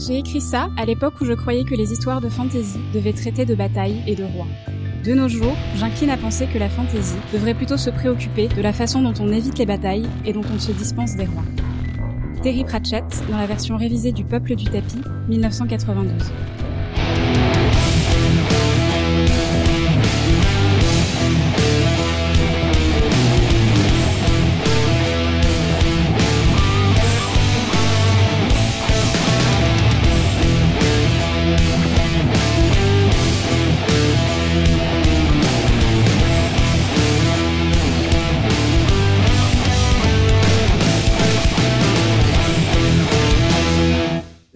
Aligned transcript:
J'ai 0.00 0.16
écrit 0.16 0.40
ça 0.40 0.70
à 0.78 0.86
l'époque 0.86 1.20
où 1.20 1.26
je 1.26 1.34
croyais 1.34 1.64
que 1.64 1.74
les 1.74 1.92
histoires 1.92 2.22
de 2.22 2.30
fantasy 2.30 2.78
devaient 2.94 3.12
traiter 3.12 3.44
de 3.44 3.54
batailles 3.54 4.02
et 4.06 4.14
de 4.14 4.24
rois. 4.24 4.46
De 5.04 5.12
nos 5.12 5.28
jours, 5.28 5.54
j'incline 5.76 6.08
à 6.08 6.16
penser 6.16 6.46
que 6.46 6.56
la 6.56 6.70
fantasy 6.70 7.16
devrait 7.34 7.52
plutôt 7.52 7.76
se 7.76 7.90
préoccuper 7.90 8.48
de 8.48 8.62
la 8.62 8.72
façon 8.72 9.02
dont 9.02 9.12
on 9.20 9.30
évite 9.30 9.58
les 9.58 9.66
batailles 9.66 10.08
et 10.24 10.32
dont 10.32 10.44
on 10.54 10.58
se 10.58 10.72
dispense 10.72 11.16
des 11.16 11.26
rois. 11.26 11.44
Terry 12.42 12.64
Pratchett, 12.64 13.04
dans 13.30 13.36
la 13.36 13.46
version 13.46 13.76
révisée 13.76 14.12
du 14.12 14.24
Peuple 14.24 14.54
du 14.54 14.64
Tapis, 14.64 15.02
1992. 15.28 16.32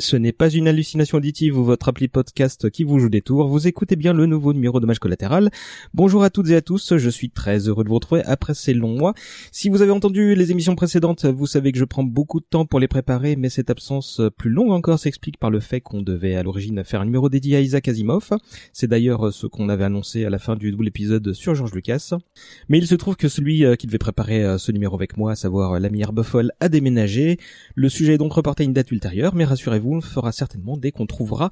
Ce 0.04 0.16
n'est 0.16 0.32
pas 0.32 0.50
une 0.50 0.68
hallucination 0.68 1.16
auditive 1.16 1.58
ou 1.58 1.64
votre 1.64 1.88
appli 1.88 2.08
podcast 2.08 2.68
qui 2.68 2.84
vous 2.84 2.98
joue 2.98 3.08
des 3.08 3.22
tours, 3.22 3.48
vous 3.48 3.66
écoutez 3.66 3.96
bien 3.96 4.12
le 4.12 4.26
nouveau 4.26 4.52
numéro 4.52 4.78
de 4.78 4.98
Collatéral. 4.98 5.50
Bonjour 5.94 6.22
à 6.22 6.28
toutes 6.28 6.50
et 6.50 6.56
à 6.56 6.60
tous, 6.60 6.98
je 6.98 7.08
suis 7.08 7.30
très 7.30 7.68
heureux 7.68 7.84
de 7.84 7.88
vous 7.88 7.94
retrouver 7.94 8.22
après 8.26 8.52
ces 8.52 8.74
longs 8.74 8.98
mois. 8.98 9.14
Si 9.50 9.70
vous 9.70 9.80
avez 9.80 9.92
entendu 9.92 10.34
les 10.34 10.52
émissions 10.52 10.76
précédentes, 10.76 11.24
vous 11.24 11.46
savez 11.46 11.72
que 11.72 11.78
je 11.78 11.86
prends 11.86 12.02
beaucoup 12.02 12.40
de 12.40 12.44
temps 12.44 12.66
pour 12.66 12.80
les 12.80 12.86
préparer, 12.86 13.34
mais 13.34 13.48
cette 13.48 13.70
absence 13.70 14.20
plus 14.36 14.50
longue 14.50 14.72
encore 14.72 14.98
s'explique 14.98 15.38
par 15.38 15.48
le 15.48 15.60
fait 15.60 15.80
qu'on 15.80 16.02
devait 16.02 16.34
à 16.34 16.42
l'origine 16.42 16.84
faire 16.84 17.00
un 17.00 17.06
numéro 17.06 17.30
dédié 17.30 17.56
à 17.56 17.60
Isaac 17.60 17.88
Asimov. 17.88 18.28
C'est 18.74 18.88
d'ailleurs 18.88 19.32
ce 19.32 19.46
qu'on 19.46 19.70
avait 19.70 19.84
annoncé 19.84 20.26
à 20.26 20.30
la 20.30 20.38
fin 20.38 20.54
du 20.54 20.70
double 20.70 20.88
épisode 20.88 21.32
sur 21.32 21.54
George 21.54 21.72
Lucas. 21.72 22.10
Mais 22.68 22.76
il 22.76 22.86
se 22.86 22.94
trouve 22.94 23.16
que 23.16 23.28
celui 23.28 23.64
euh, 23.64 23.74
qui 23.74 23.86
devait 23.86 23.96
préparer 23.96 24.44
euh, 24.44 24.58
ce 24.58 24.70
numéro 24.70 24.94
avec 24.96 25.16
moi, 25.16 25.32
à 25.32 25.36
savoir 25.36 25.80
l'ami 25.80 26.02
Herbefoll, 26.02 26.52
a 26.60 26.68
déménagé. 26.68 27.38
Le 27.74 27.88
sujet 27.88 28.14
est 28.14 28.18
donc 28.18 28.34
reporté 28.34 28.64
à 28.64 28.66
une 28.66 28.74
date 28.74 28.90
ultérieure, 28.90 29.34
mais 29.34 29.44
rassurez-vous, 29.44 29.93
fera 30.00 30.32
certainement 30.32 30.76
dès 30.76 30.92
qu'on 30.92 31.06
trouvera 31.06 31.50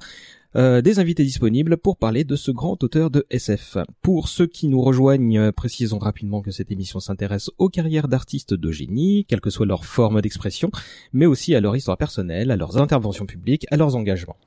euh, 0.55 0.81
des 0.81 0.99
invités 0.99 1.23
disponibles 1.23 1.77
pour 1.77 1.97
parler 1.97 2.23
de 2.23 2.35
ce 2.35 2.51
grand 2.51 2.83
auteur 2.83 3.09
de 3.09 3.25
SF. 3.31 3.77
Pour 4.03 4.27
ceux 4.27 4.45
qui 4.45 4.67
nous 4.67 4.81
rejoignent, 4.81 5.39
euh, 5.39 5.51
précisons 5.51 5.97
rapidement 5.97 6.41
que 6.41 6.51
cette 6.51 6.71
émission 6.71 6.99
s'intéresse 6.99 7.49
aux 7.57 7.69
carrières 7.69 8.07
d'artistes 8.07 8.53
de 8.53 8.71
génie, 8.71 9.25
quelle 9.27 9.41
que 9.41 9.49
soit 9.49 9.65
leur 9.65 9.83
forme 9.83 10.21
d'expression, 10.21 10.69
mais 11.11 11.25
aussi 11.25 11.55
à 11.55 11.61
leur 11.61 11.75
histoire 11.75 11.97
personnelle, 11.97 12.51
à 12.51 12.55
leurs 12.55 12.77
interventions 12.77 13.25
publiques, 13.25 13.65
à 13.71 13.77
leurs 13.77 13.95
engagements. 13.95 14.37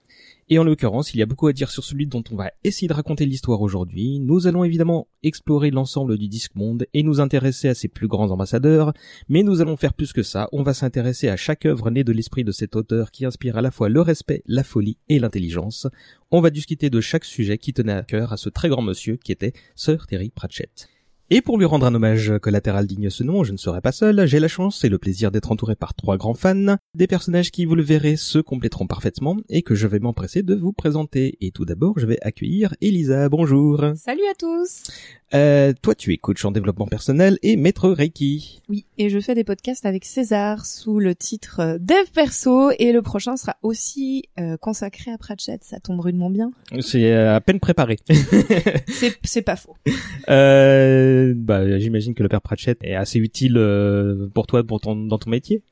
Et 0.49 0.61
en 0.61 0.65
l'occurrence, 0.65 1.13
il 1.13 1.19
y 1.19 1.23
a 1.23 1.27
beaucoup 1.27 1.49
à 1.49 1.53
dire 1.53 1.71
sur 1.71 1.83
celui 1.83 2.07
dont 2.07 2.23
on 2.31 2.37
va 2.37 2.53
essayer 2.63 2.87
de 2.87 2.93
raconter 2.93 3.27
l'histoire 3.27 3.61
aujourd'hui. 3.61 4.21
Nous 4.21 4.47
allons 4.47 4.63
évidemment 4.63 5.09
explorer 5.25 5.73
l'ensemble 5.73 6.17
du 6.17 6.29
disque 6.29 6.55
monde 6.55 6.87
et 6.95 7.03
nous 7.03 7.21
intéresser 7.21 7.69
à 7.69 7.75
ses 7.75 7.89
plus 7.89 8.07
grands 8.07 8.31
ambassadeurs, 8.31 8.93
mais 9.29 9.43
nous 9.43 9.61
allons 9.61 9.77
faire 9.77 9.93
plus 9.93 10.13
que 10.13 10.23
ça. 10.23 10.49
On 10.53 10.63
va 10.63 10.73
s'intéresser 10.73 11.29
à 11.29 11.37
chaque 11.37 11.67
œuvre 11.67 11.91
née 11.91 12.05
de 12.05 12.13
l'esprit 12.13 12.45
de 12.45 12.53
cet 12.53 12.77
auteur 12.77 13.11
qui 13.11 13.25
inspire 13.25 13.57
à 13.57 13.63
la 13.63 13.73
fois 13.73 13.89
le 13.89 14.01
respect, 14.01 14.45
la 14.47 14.63
folie 14.63 14.99
et 15.09 15.19
l'intelligence. 15.19 15.89
On 16.31 16.41
va 16.41 16.51
discuter 16.51 16.91
de 16.91 17.01
chaque 17.01 17.25
sujet 17.25 17.59
qui 17.59 17.73
tenait 17.73 17.93
à 17.93 18.05
cœur 18.05 18.33
à 18.33 18.37
ce 18.37 18.49
très 18.49 18.69
grand 18.69 18.83
monsieur 18.83 19.17
qui 19.17 19.33
était 19.33 19.53
Sir 19.75 20.07
Terry 20.07 20.31
Pratchett. 20.31 20.89
Et 21.29 21.41
pour 21.41 21.59
lui 21.59 21.65
rendre 21.65 21.87
un 21.87 21.93
hommage 21.93 22.39
collatéral 22.41 22.87
digne 22.87 23.11
ce 23.11 23.25
nom, 23.25 23.43
je 23.43 23.51
ne 23.51 23.57
serai 23.57 23.81
pas 23.81 23.91
seul, 23.91 24.29
j'ai 24.29 24.39
la 24.39 24.47
chance 24.47 24.85
et 24.85 24.89
le 24.89 24.97
plaisir 24.97 25.33
d'être 25.33 25.51
entouré 25.51 25.75
par 25.75 25.93
trois 25.93 26.17
grands 26.17 26.35
fans, 26.35 26.77
des 26.95 27.09
personnages 27.09 27.51
qui, 27.51 27.65
vous 27.65 27.75
le 27.75 27.83
verrez, 27.83 28.15
se 28.15 28.39
compléteront 28.39 28.87
parfaitement 28.87 29.37
et 29.49 29.63
que 29.63 29.75
je 29.75 29.89
vais 29.89 29.99
m'empresser 29.99 30.45
de 30.45 30.55
vous 30.55 30.73
présenter. 30.73 31.37
Et 31.41 31.51
tout 31.51 31.65
d'abord, 31.65 31.99
je 31.99 32.07
vais 32.07 32.19
accueillir 32.23 32.77
Elisa, 32.81 33.29
bonjour. 33.29 33.85
Salut 33.97 34.23
à 34.31 34.35
tous. 34.39 34.85
Euh, 35.35 35.73
toi, 35.83 35.97
tu 35.97 36.13
es 36.13 36.17
coach 36.19 36.45
en 36.45 36.53
développement 36.53 36.87
personnel 36.87 37.39
et 37.43 37.57
maître 37.57 37.91
Reiki. 37.91 38.63
Oui, 38.69 38.87
et 38.97 39.09
je 39.09 39.19
fais 39.19 39.35
des 39.35 39.43
podcasts 39.43 39.85
avec 39.85 40.05
César 40.05 40.65
sous 40.65 41.01
le 41.01 41.17
titre 41.17 41.59
euh, 41.59 41.79
Dev 41.81 42.07
Perso 42.15 42.71
et 42.79 42.93
le 42.93 43.03
prochain 43.03 43.37
sera 43.37 43.57
aussi 43.63 44.23
euh, 44.39 44.57
consacré 44.57 45.11
à 45.11 45.19
Pratchett, 45.19 45.65
ça 45.65 45.81
tombe 45.81 45.99
rudement 45.99 46.31
bien. 46.31 46.53
C'est 46.79 47.13
à 47.13 47.41
peine 47.41 47.59
préparé. 47.59 47.99
c'est, 48.87 49.19
c'est 49.25 49.43
pas 49.43 49.57
faux. 49.57 49.75
Euh, 50.29 51.16
bah, 51.35 51.79
j'imagine 51.79 52.15
que 52.15 52.23
le 52.23 52.29
père 52.29 52.41
Pratchett 52.41 52.79
est 52.83 52.95
assez 52.95 53.19
utile 53.19 53.55
pour 54.35 54.47
toi 54.47 54.65
pour 54.65 54.81
ton, 54.81 54.97
dans 54.97 55.19
ton 55.19 55.31
métier. 55.31 55.63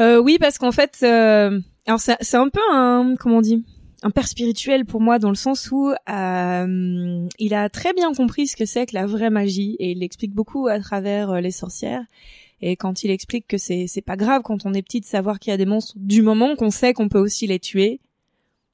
oui, 0.00 0.38
parce 0.40 0.58
qu'en 0.58 0.72
fait, 0.72 1.02
alors 1.02 2.00
c'est, 2.00 2.16
c'est 2.20 2.36
un 2.36 2.48
peu 2.48 2.60
un, 2.72 3.14
comment 3.18 3.38
on 3.38 3.42
dit 3.42 3.64
un 4.02 4.10
père 4.10 4.28
spirituel 4.28 4.84
pour 4.84 5.00
moi 5.00 5.18
dans 5.18 5.30
le 5.30 5.34
sens 5.34 5.70
où 5.72 5.90
euh, 5.90 7.28
il 7.38 7.54
a 7.54 7.68
très 7.68 7.92
bien 7.92 8.12
compris 8.12 8.46
ce 8.46 8.56
que 8.56 8.64
c'est 8.64 8.86
que 8.86 8.94
la 8.94 9.06
vraie 9.06 9.30
magie 9.30 9.76
et 9.78 9.90
il 9.92 10.00
l'explique 10.00 10.34
beaucoup 10.34 10.68
à 10.68 10.78
travers 10.78 11.30
euh, 11.30 11.40
les 11.40 11.50
sorcières. 11.50 12.04
Et 12.60 12.76
quand 12.76 13.04
il 13.04 13.10
explique 13.10 13.46
que 13.46 13.58
c'est 13.58 13.86
c'est 13.86 14.02
pas 14.02 14.16
grave 14.16 14.42
quand 14.42 14.66
on 14.66 14.74
est 14.74 14.82
petit 14.82 15.00
de 15.00 15.06
savoir 15.06 15.38
qu'il 15.38 15.50
y 15.50 15.54
a 15.54 15.56
des 15.56 15.66
monstres 15.66 15.94
du 15.96 16.22
moment 16.22 16.56
qu'on 16.56 16.70
sait 16.70 16.92
qu'on 16.92 17.08
peut 17.08 17.18
aussi 17.18 17.46
les 17.46 17.60
tuer, 17.60 18.00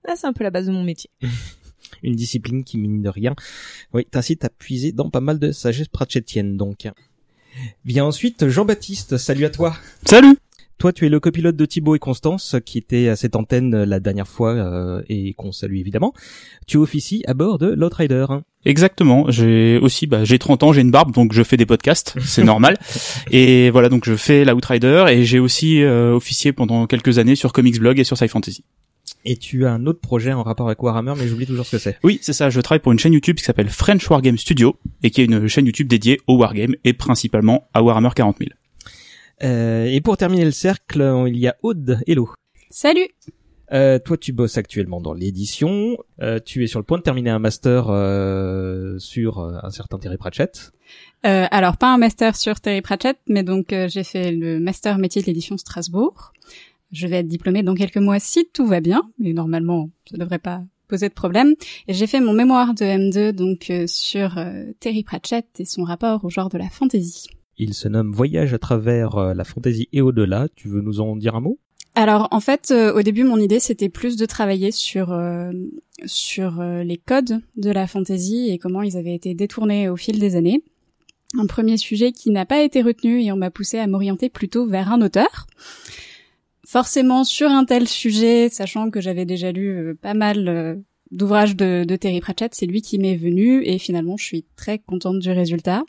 là 0.06 0.14
c'est 0.16 0.26
un 0.26 0.32
peu 0.32 0.44
la 0.44 0.50
base 0.50 0.66
de 0.66 0.72
mon 0.72 0.82
métier. 0.82 1.10
Une 2.02 2.14
discipline 2.14 2.64
qui 2.64 2.78
mine 2.78 3.02
de 3.02 3.08
rien. 3.08 3.34
Oui, 3.92 4.06
t'incite 4.10 4.44
à 4.44 4.48
puiser 4.48 4.92
dans 4.92 5.10
pas 5.10 5.20
mal 5.20 5.38
de 5.38 5.52
sagesse 5.52 5.88
pratchettienne 5.88 6.56
donc. 6.56 6.88
Vient 7.84 8.04
ensuite 8.04 8.48
Jean-Baptiste, 8.48 9.16
salut 9.16 9.44
à 9.44 9.50
toi. 9.50 9.76
Salut 10.04 10.36
toi, 10.78 10.92
tu 10.92 11.06
es 11.06 11.08
le 11.08 11.20
copilote 11.20 11.56
de 11.56 11.64
Thibaut 11.64 11.94
et 11.94 11.98
Constance, 11.98 12.56
qui 12.66 12.78
était 12.78 13.08
à 13.08 13.16
cette 13.16 13.36
antenne 13.36 13.74
euh, 13.74 13.86
la 13.86 14.00
dernière 14.00 14.26
fois 14.26 14.50
euh, 14.50 15.02
et 15.08 15.32
qu'on 15.34 15.52
salue 15.52 15.76
évidemment. 15.76 16.12
Tu 16.66 16.76
officies 16.76 17.22
à 17.26 17.32
bord 17.32 17.58
de 17.58 17.68
l'Outrider. 17.68 18.26
Exactement. 18.64 19.30
J'ai 19.30 19.78
aussi, 19.78 20.06
bah, 20.06 20.24
j'ai 20.24 20.38
30 20.38 20.62
ans, 20.64 20.72
j'ai 20.72 20.80
une 20.80 20.90
barbe, 20.90 21.12
donc 21.12 21.32
je 21.32 21.42
fais 21.42 21.56
des 21.56 21.64
podcasts, 21.64 22.16
c'est 22.20 22.42
normal. 22.42 22.76
Et 23.30 23.70
voilà, 23.70 23.88
donc 23.88 24.04
je 24.04 24.16
fais 24.16 24.44
l'Outrider 24.44 25.04
et 25.08 25.24
j'ai 25.24 25.38
aussi 25.38 25.82
euh, 25.82 26.12
officié 26.12 26.52
pendant 26.52 26.86
quelques 26.86 27.18
années 27.18 27.36
sur 27.36 27.52
Comics 27.52 27.78
Blog 27.78 27.98
et 27.98 28.04
sur 28.04 28.18
Sci 28.18 28.28
Fantasy. 28.28 28.64
Et 29.24 29.36
tu 29.36 29.64
as 29.64 29.72
un 29.72 29.86
autre 29.86 30.00
projet 30.00 30.32
en 30.32 30.42
rapport 30.42 30.66
avec 30.66 30.82
Warhammer, 30.82 31.14
mais 31.16 31.26
j'oublie 31.26 31.46
toujours 31.46 31.64
ce 31.64 31.72
que 31.72 31.78
c'est. 31.78 31.98
Oui, 32.02 32.18
c'est 32.20 32.34
ça. 32.34 32.50
Je 32.50 32.60
travaille 32.60 32.80
pour 32.80 32.92
une 32.92 32.98
chaîne 32.98 33.14
YouTube 33.14 33.36
qui 33.36 33.44
s'appelle 33.44 33.70
French 33.70 34.08
Wargame 34.08 34.36
Studio 34.36 34.76
et 35.02 35.10
qui 35.10 35.22
est 35.22 35.24
une 35.24 35.48
chaîne 35.48 35.64
YouTube 35.64 35.88
dédiée 35.88 36.20
au 36.26 36.36
Wargame 36.36 36.74
et 36.84 36.92
principalement 36.92 37.68
à 37.72 37.82
Warhammer 37.82 38.10
40 38.14 38.38
000. 38.38 38.50
Euh, 39.42 39.86
et 39.86 40.00
pour 40.00 40.16
terminer 40.16 40.44
le 40.44 40.50
cercle, 40.50 41.24
il 41.26 41.36
y 41.38 41.48
a 41.48 41.56
Aude. 41.62 42.00
Hello. 42.06 42.28
Salut. 42.70 43.08
Euh, 43.72 43.98
toi, 43.98 44.16
tu 44.16 44.32
bosses 44.32 44.58
actuellement 44.58 45.00
dans 45.00 45.14
l'édition. 45.14 45.96
Euh, 46.20 46.38
tu 46.44 46.62
es 46.62 46.66
sur 46.66 46.78
le 46.78 46.84
point 46.84 46.98
de 46.98 47.02
terminer 47.02 47.30
un 47.30 47.38
master 47.38 47.86
euh, 47.88 48.98
sur 48.98 49.38
euh, 49.38 49.56
un 49.62 49.70
certain 49.70 49.98
Terry 49.98 50.18
Pratchett. 50.18 50.72
Euh, 51.24 51.46
alors, 51.50 51.78
pas 51.78 51.92
un 51.92 51.98
master 51.98 52.36
sur 52.36 52.60
Terry 52.60 52.82
Pratchett, 52.82 53.18
mais 53.26 53.42
donc 53.42 53.74
j'ai 53.88 54.04
fait 54.04 54.30
le 54.30 54.60
master 54.60 54.98
métier 54.98 55.22
de 55.22 55.26
l'édition 55.26 55.56
Strasbourg. 55.56 56.32
Je 56.94 57.06
vais 57.06 57.16
être 57.16 57.28
diplômée 57.28 57.62
dans 57.62 57.74
quelques 57.74 57.98
mois 57.98 58.18
si 58.18 58.48
tout 58.54 58.66
va 58.66 58.80
bien, 58.80 59.02
mais 59.18 59.34
normalement, 59.34 59.90
ça 60.10 60.16
devrait 60.16 60.38
pas 60.38 60.62
poser 60.88 61.10
de 61.10 61.14
problème. 61.14 61.54
Et 61.88 61.92
j'ai 61.92 62.06
fait 62.06 62.20
mon 62.20 62.32
mémoire 62.32 62.72
de 62.72 62.84
M2 62.84 63.32
donc 63.32 63.70
sur 63.86 64.38
Terry 64.80 65.02
Pratchett 65.02 65.46
et 65.58 65.66
son 65.66 65.84
rapport 65.84 66.24
au 66.24 66.30
genre 66.30 66.48
de 66.48 66.56
la 66.56 66.70
fantasy. 66.70 67.26
Il 67.56 67.74
se 67.74 67.88
nomme 67.88 68.12
Voyage 68.12 68.52
à 68.52 68.58
travers 68.58 69.16
euh, 69.16 69.34
la 69.34 69.44
fantaisie 69.44 69.88
et 69.92 70.00
au-delà. 70.00 70.48
Tu 70.56 70.68
veux 70.68 70.80
nous 70.80 71.00
en 71.00 71.16
dire 71.16 71.36
un 71.36 71.40
mot? 71.40 71.58
Alors 71.94 72.26
en 72.32 72.40
fait, 72.40 72.72
euh, 72.72 72.92
au 72.92 73.02
début, 73.02 73.22
mon 73.22 73.38
idée 73.38 73.60
c'était 73.60 73.88
plus 73.88 74.16
de 74.16 74.26
travailler 74.26 74.72
sur 74.72 75.12
euh, 75.12 75.52
sur 76.06 76.60
les 76.62 76.96
codes 76.96 77.40
de 77.56 77.70
la 77.70 77.86
fantaisie 77.86 78.50
et 78.50 78.58
comment 78.58 78.82
ils 78.82 78.96
avaient 78.96 79.14
été 79.14 79.34
détournés 79.34 79.88
au 79.88 79.96
fil 79.96 80.18
des 80.18 80.34
années. 80.34 80.64
Un 81.38 81.46
premier 81.46 81.76
sujet 81.76 82.10
qui 82.12 82.30
n'a 82.30 82.46
pas 82.46 82.62
été 82.62 82.82
retenu 82.82 83.22
et 83.22 83.30
on 83.30 83.36
m'a 83.36 83.50
poussé 83.50 83.78
à 83.78 83.86
m'orienter 83.86 84.28
plutôt 84.28 84.66
vers 84.66 84.92
un 84.92 85.00
auteur. 85.02 85.46
Forcément 86.74 87.22
sur 87.22 87.50
un 87.50 87.64
tel 87.64 87.86
sujet, 87.86 88.48
sachant 88.48 88.90
que 88.90 89.00
j'avais 89.00 89.24
déjà 89.24 89.52
lu 89.52 89.94
pas 90.02 90.12
mal 90.12 90.82
d'ouvrages 91.12 91.54
de, 91.54 91.96
Terry 91.96 92.20
Pratchett, 92.20 92.52
c'est 92.52 92.66
lui 92.66 92.82
qui 92.82 92.98
m'est 92.98 93.14
venu 93.14 93.62
et 93.64 93.78
finalement 93.78 94.16
je 94.16 94.24
suis 94.24 94.44
très 94.56 94.80
contente 94.80 95.20
du 95.20 95.30
résultat. 95.30 95.84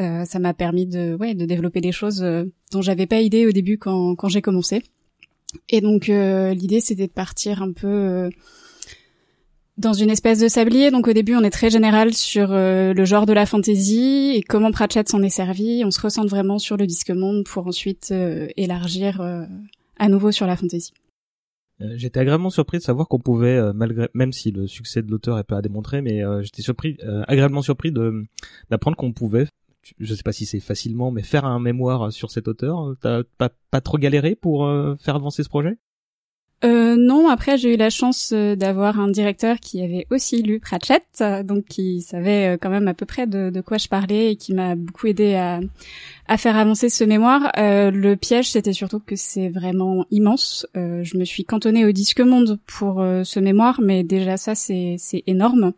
Euh, 0.00 0.24
ça 0.24 0.38
m'a 0.38 0.54
permis 0.54 0.86
de, 0.86 1.16
ouais, 1.18 1.34
de 1.34 1.46
développer 1.46 1.80
des 1.80 1.90
choses 1.90 2.22
euh, 2.22 2.44
dont 2.70 2.80
j'avais 2.80 3.06
pas 3.08 3.20
idée 3.20 3.44
au 3.44 3.50
début 3.50 3.76
quand, 3.76 4.14
quand 4.14 4.28
j'ai 4.28 4.40
commencé. 4.40 4.84
Et 5.68 5.80
donc 5.80 6.10
euh, 6.10 6.54
l'idée 6.54 6.80
c'était 6.80 7.08
de 7.08 7.12
partir 7.12 7.60
un 7.60 7.72
peu 7.72 8.30
dans 9.78 9.92
une 9.92 10.10
espèce 10.10 10.40
de 10.40 10.48
sablier. 10.48 10.90
Donc 10.90 11.08
au 11.08 11.12
début 11.12 11.34
on 11.34 11.42
est 11.42 11.50
très 11.50 11.70
général 11.70 12.14
sur 12.14 12.48
le 12.50 13.04
genre 13.04 13.26
de 13.26 13.32
la 13.32 13.46
fantasy 13.46 14.32
et 14.34 14.42
comment 14.42 14.70
Pratchett 14.70 15.08
s'en 15.08 15.22
est 15.22 15.30
servi. 15.30 15.82
On 15.84 15.90
se 15.90 16.00
ressent 16.00 16.26
vraiment 16.26 16.58
sur 16.58 16.76
le 16.76 16.86
disque 16.86 17.10
monde 17.10 17.44
pour 17.44 17.66
ensuite 17.66 18.12
élargir 18.56 19.20
à 19.98 20.08
nouveau 20.08 20.32
sur 20.32 20.46
la 20.46 20.56
fantasy. 20.56 20.92
J'étais 21.96 22.20
agréablement 22.20 22.48
surpris 22.48 22.78
de 22.78 22.82
savoir 22.82 23.06
qu'on 23.06 23.18
pouvait, 23.18 23.60
malgré, 23.74 24.08
même 24.14 24.32
si 24.32 24.50
le 24.50 24.66
succès 24.66 25.02
de 25.02 25.10
l'auteur 25.10 25.38
est 25.38 25.44
pas 25.44 25.58
à 25.58 25.62
démontrer, 25.62 26.00
mais 26.00 26.22
j'étais 26.42 26.62
surpris, 26.62 26.96
agréablement 27.28 27.62
surpris 27.62 27.92
d'apprendre 28.70 28.96
qu'on 28.96 29.12
pouvait 29.12 29.46
je 29.98 30.14
sais 30.14 30.22
pas 30.22 30.32
si 30.32 30.46
c'est 30.46 30.60
facilement, 30.60 31.10
mais 31.10 31.22
faire 31.22 31.44
un 31.44 31.60
mémoire 31.60 32.12
sur 32.12 32.30
cet 32.30 32.48
auteur, 32.48 32.94
t'as 33.00 33.22
pas, 33.38 33.80
trop 33.80 33.98
galéré 33.98 34.34
pour 34.34 34.66
euh, 34.66 34.96
faire 34.96 35.16
avancer 35.16 35.42
ce 35.42 35.48
projet? 35.48 35.78
Euh, 36.64 36.96
non, 36.96 37.28
après 37.28 37.58
j'ai 37.58 37.74
eu 37.74 37.76
la 37.76 37.90
chance 37.90 38.32
euh, 38.32 38.56
d'avoir 38.56 38.98
un 38.98 39.08
directeur 39.08 39.60
qui 39.60 39.82
avait 39.82 40.06
aussi 40.10 40.42
lu 40.42 40.58
Pratchett, 40.58 41.04
euh, 41.20 41.42
donc 41.42 41.66
qui 41.66 42.00
savait 42.00 42.54
euh, 42.54 42.56
quand 42.58 42.70
même 42.70 42.88
à 42.88 42.94
peu 42.94 43.04
près 43.04 43.26
de, 43.26 43.60
quoi 43.60 43.76
je 43.76 43.88
parlais 43.88 44.32
et 44.32 44.36
qui 44.36 44.54
m'a 44.54 44.74
beaucoup 44.74 45.06
aidé 45.06 45.34
à, 45.34 45.60
à 46.28 46.38
faire 46.38 46.56
avancer 46.56 46.88
ce 46.88 47.04
mémoire. 47.04 47.52
Euh, 47.58 47.90
le 47.90 48.16
piège, 48.16 48.50
c'était 48.50 48.72
surtout 48.72 49.00
que 49.00 49.16
c'est 49.16 49.50
vraiment 49.50 50.06
immense. 50.10 50.66
Euh, 50.78 51.04
je 51.04 51.18
me 51.18 51.24
suis 51.24 51.44
cantonnée 51.44 51.84
au 51.84 51.92
disque 51.92 52.20
monde 52.20 52.58
pour 52.66 53.04
ce 53.24 53.38
mémoire, 53.38 53.82
mais 53.82 54.02
déjà 54.02 54.38
ça 54.38 54.54
c'est 54.54 54.96
énorme. 55.26 55.72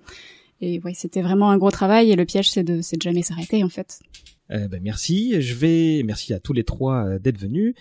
Et 0.60 0.80
ouais, 0.84 0.94
c'était 0.94 1.22
vraiment 1.22 1.50
un 1.50 1.58
gros 1.58 1.72
travail. 1.72 2.12
Et 2.12 2.16
le 2.16 2.24
piège, 2.24 2.50
c'est 2.50 2.62
de 2.62 2.76
de 2.76 3.02
jamais 3.02 3.22
s'arrêter 3.22 3.64
en 3.64 3.68
fait. 3.68 3.98
Euh, 4.52 4.68
ben, 4.68 4.80
merci. 4.80 5.40
Je 5.42 5.54
vais 5.54 6.02
merci 6.04 6.32
à 6.32 6.38
tous 6.38 6.52
les 6.52 6.64
trois 6.64 7.18
d'être 7.18 7.38
venus 7.38 7.74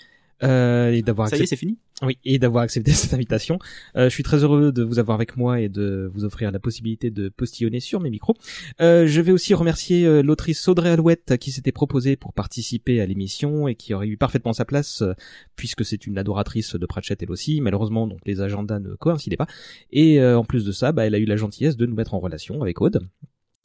euh, 0.43 0.91
et 0.91 1.01
d'avoir 1.01 1.29
Ça 1.29 1.37
y 1.37 1.41
est, 1.41 1.45
c'est 1.45 1.55
fini 1.55 1.77
Oui, 2.03 2.17
et 2.23 2.39
d'avoir 2.39 2.63
accepté 2.63 2.91
cette 2.93 3.13
invitation. 3.13 3.59
Euh, 3.95 4.05
je 4.05 4.09
suis 4.09 4.23
très 4.23 4.43
heureux 4.43 4.71
de 4.71 4.83
vous 4.83 4.99
avoir 4.99 5.15
avec 5.15 5.37
moi 5.37 5.59
et 5.59 5.69
de 5.69 6.09
vous 6.13 6.25
offrir 6.25 6.51
la 6.51 6.59
possibilité 6.59 7.09
de 7.09 7.29
postillonner 7.29 7.79
sur 7.79 7.99
mes 7.99 8.09
micros. 8.09 8.35
Euh, 8.81 9.07
je 9.07 9.21
vais 9.21 9.31
aussi 9.31 9.53
remercier 9.53 10.05
euh, 10.05 10.21
l'autrice 10.21 10.67
Audrey 10.67 10.89
Alouette 10.89 11.37
qui 11.37 11.51
s'était 11.51 11.71
proposée 11.71 12.15
pour 12.15 12.33
participer 12.33 13.01
à 13.01 13.05
l'émission 13.05 13.67
et 13.67 13.75
qui 13.75 13.93
aurait 13.93 14.07
eu 14.07 14.17
parfaitement 14.17 14.53
sa 14.53 14.65
place 14.65 15.01
euh, 15.01 15.13
puisque 15.55 15.83
c'est 15.83 16.05
une 16.05 16.17
adoratrice 16.17 16.75
de 16.75 16.85
Pratchett 16.85 17.21
elle 17.23 17.31
aussi. 17.31 17.61
Malheureusement, 17.61 18.07
donc 18.07 18.19
les 18.25 18.41
agendas 18.41 18.79
ne 18.79 18.93
coïncidaient 18.95 19.37
pas. 19.37 19.47
Et 19.91 20.19
euh, 20.19 20.37
en 20.37 20.43
plus 20.43 20.65
de 20.65 20.71
ça, 20.71 20.91
bah, 20.91 21.05
elle 21.05 21.15
a 21.15 21.19
eu 21.19 21.25
la 21.25 21.35
gentillesse 21.35 21.77
de 21.77 21.85
nous 21.85 21.95
mettre 21.95 22.13
en 22.13 22.19
relation 22.19 22.61
avec 22.61 22.81
Aude. 22.81 23.01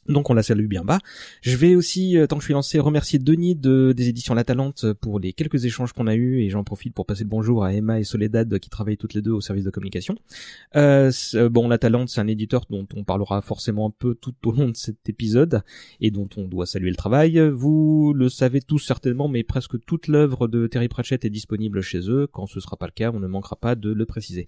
Donc 0.07 0.29
on 0.29 0.33
la 0.33 0.43
salue 0.43 0.67
bien 0.67 0.83
bas. 0.83 0.99
Je 1.41 1.55
vais 1.55 1.75
aussi, 1.75 2.17
euh, 2.17 2.27
tant 2.27 2.35
que 2.35 2.41
je 2.41 2.47
suis 2.47 2.53
lancé, 2.53 2.79
remercier 2.79 3.19
Denis 3.19 3.55
de, 3.55 3.93
des 3.95 4.09
éditions 4.09 4.33
La 4.33 4.43
Talente 4.43 4.91
pour 4.93 5.19
les 5.19 5.31
quelques 5.33 5.65
échanges 5.65 5.93
qu'on 5.93 6.07
a 6.07 6.15
eus 6.15 6.41
et 6.41 6.49
j'en 6.49 6.63
profite 6.63 6.93
pour 6.93 7.05
passer 7.05 7.23
le 7.23 7.29
bonjour 7.29 7.63
à 7.63 7.73
Emma 7.73 7.99
et 7.99 8.03
Soledad 8.03 8.59
qui 8.59 8.69
travaillent 8.69 8.97
toutes 8.97 9.13
les 9.13 9.21
deux 9.21 9.31
au 9.31 9.41
service 9.41 9.63
de 9.63 9.69
communication. 9.69 10.15
Euh, 10.75 11.09
c'est- 11.11 11.47
bon, 11.49 11.67
La 11.69 11.77
Talente, 11.77 12.09
c'est 12.09 12.19
un 12.21 12.27
éditeur 12.27 12.65
dont 12.69 12.85
on 12.95 13.03
parlera 13.03 13.41
forcément 13.41 13.87
un 13.87 13.93
peu 13.97 14.15
tout 14.15 14.33
au 14.45 14.51
long 14.51 14.69
de 14.69 14.75
cet 14.75 15.07
épisode 15.07 15.61
et 16.01 16.11
dont 16.11 16.27
on 16.37 16.47
doit 16.47 16.65
saluer 16.65 16.89
le 16.89 16.95
travail. 16.95 17.39
Vous 17.49 18.13
le 18.15 18.27
savez 18.29 18.61
tous 18.61 18.79
certainement, 18.79 19.27
mais 19.27 19.43
presque 19.43 19.79
toute 19.85 20.07
l'œuvre 20.07 20.47
de 20.47 20.67
Terry 20.67 20.87
Pratchett 20.89 21.23
est 21.23 21.29
disponible 21.29 21.81
chez 21.81 22.09
eux. 22.09 22.27
Quand 22.31 22.45
ce 22.45 22.59
sera 22.59 22.75
pas 22.77 22.87
le 22.87 22.91
cas, 22.91 23.11
on 23.13 23.19
ne 23.19 23.27
manquera 23.27 23.55
pas 23.55 23.75
de 23.75 23.91
le 23.91 24.05
préciser. 24.05 24.45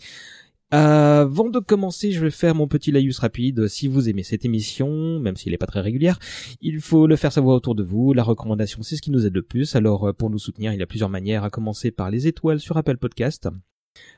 Avant 0.71 1.49
de 1.49 1.59
commencer, 1.59 2.11
je 2.11 2.19
vais 2.19 2.31
faire 2.31 2.55
mon 2.55 2.67
petit 2.67 2.91
laïus 2.91 3.19
rapide. 3.19 3.67
Si 3.67 3.87
vous 3.87 4.09
aimez 4.09 4.23
cette 4.23 4.45
émission, 4.45 5.19
même 5.19 5.35
s'il 5.35 5.51
n'est 5.51 5.57
pas 5.57 5.67
très 5.67 5.81
régulière, 5.81 6.19
il 6.61 6.81
faut 6.81 7.07
le 7.07 7.15
faire 7.15 7.31
savoir 7.31 7.55
autour 7.55 7.75
de 7.75 7.83
vous. 7.83 8.13
La 8.13 8.23
recommandation, 8.23 8.81
c'est 8.81 8.95
ce 8.95 9.01
qui 9.01 9.11
nous 9.11 9.25
aide 9.25 9.35
le 9.35 9.43
plus. 9.43 9.75
Alors, 9.75 10.09
euh, 10.09 10.13
pour 10.13 10.29
nous 10.29 10.39
soutenir, 10.39 10.73
il 10.73 10.79
y 10.79 10.83
a 10.83 10.87
plusieurs 10.87 11.09
manières, 11.09 11.43
à 11.43 11.49
commencer 11.49 11.91
par 11.91 12.09
les 12.09 12.27
étoiles 12.27 12.59
sur 12.59 12.77
Apple 12.77 12.97
Podcast. 12.97 13.47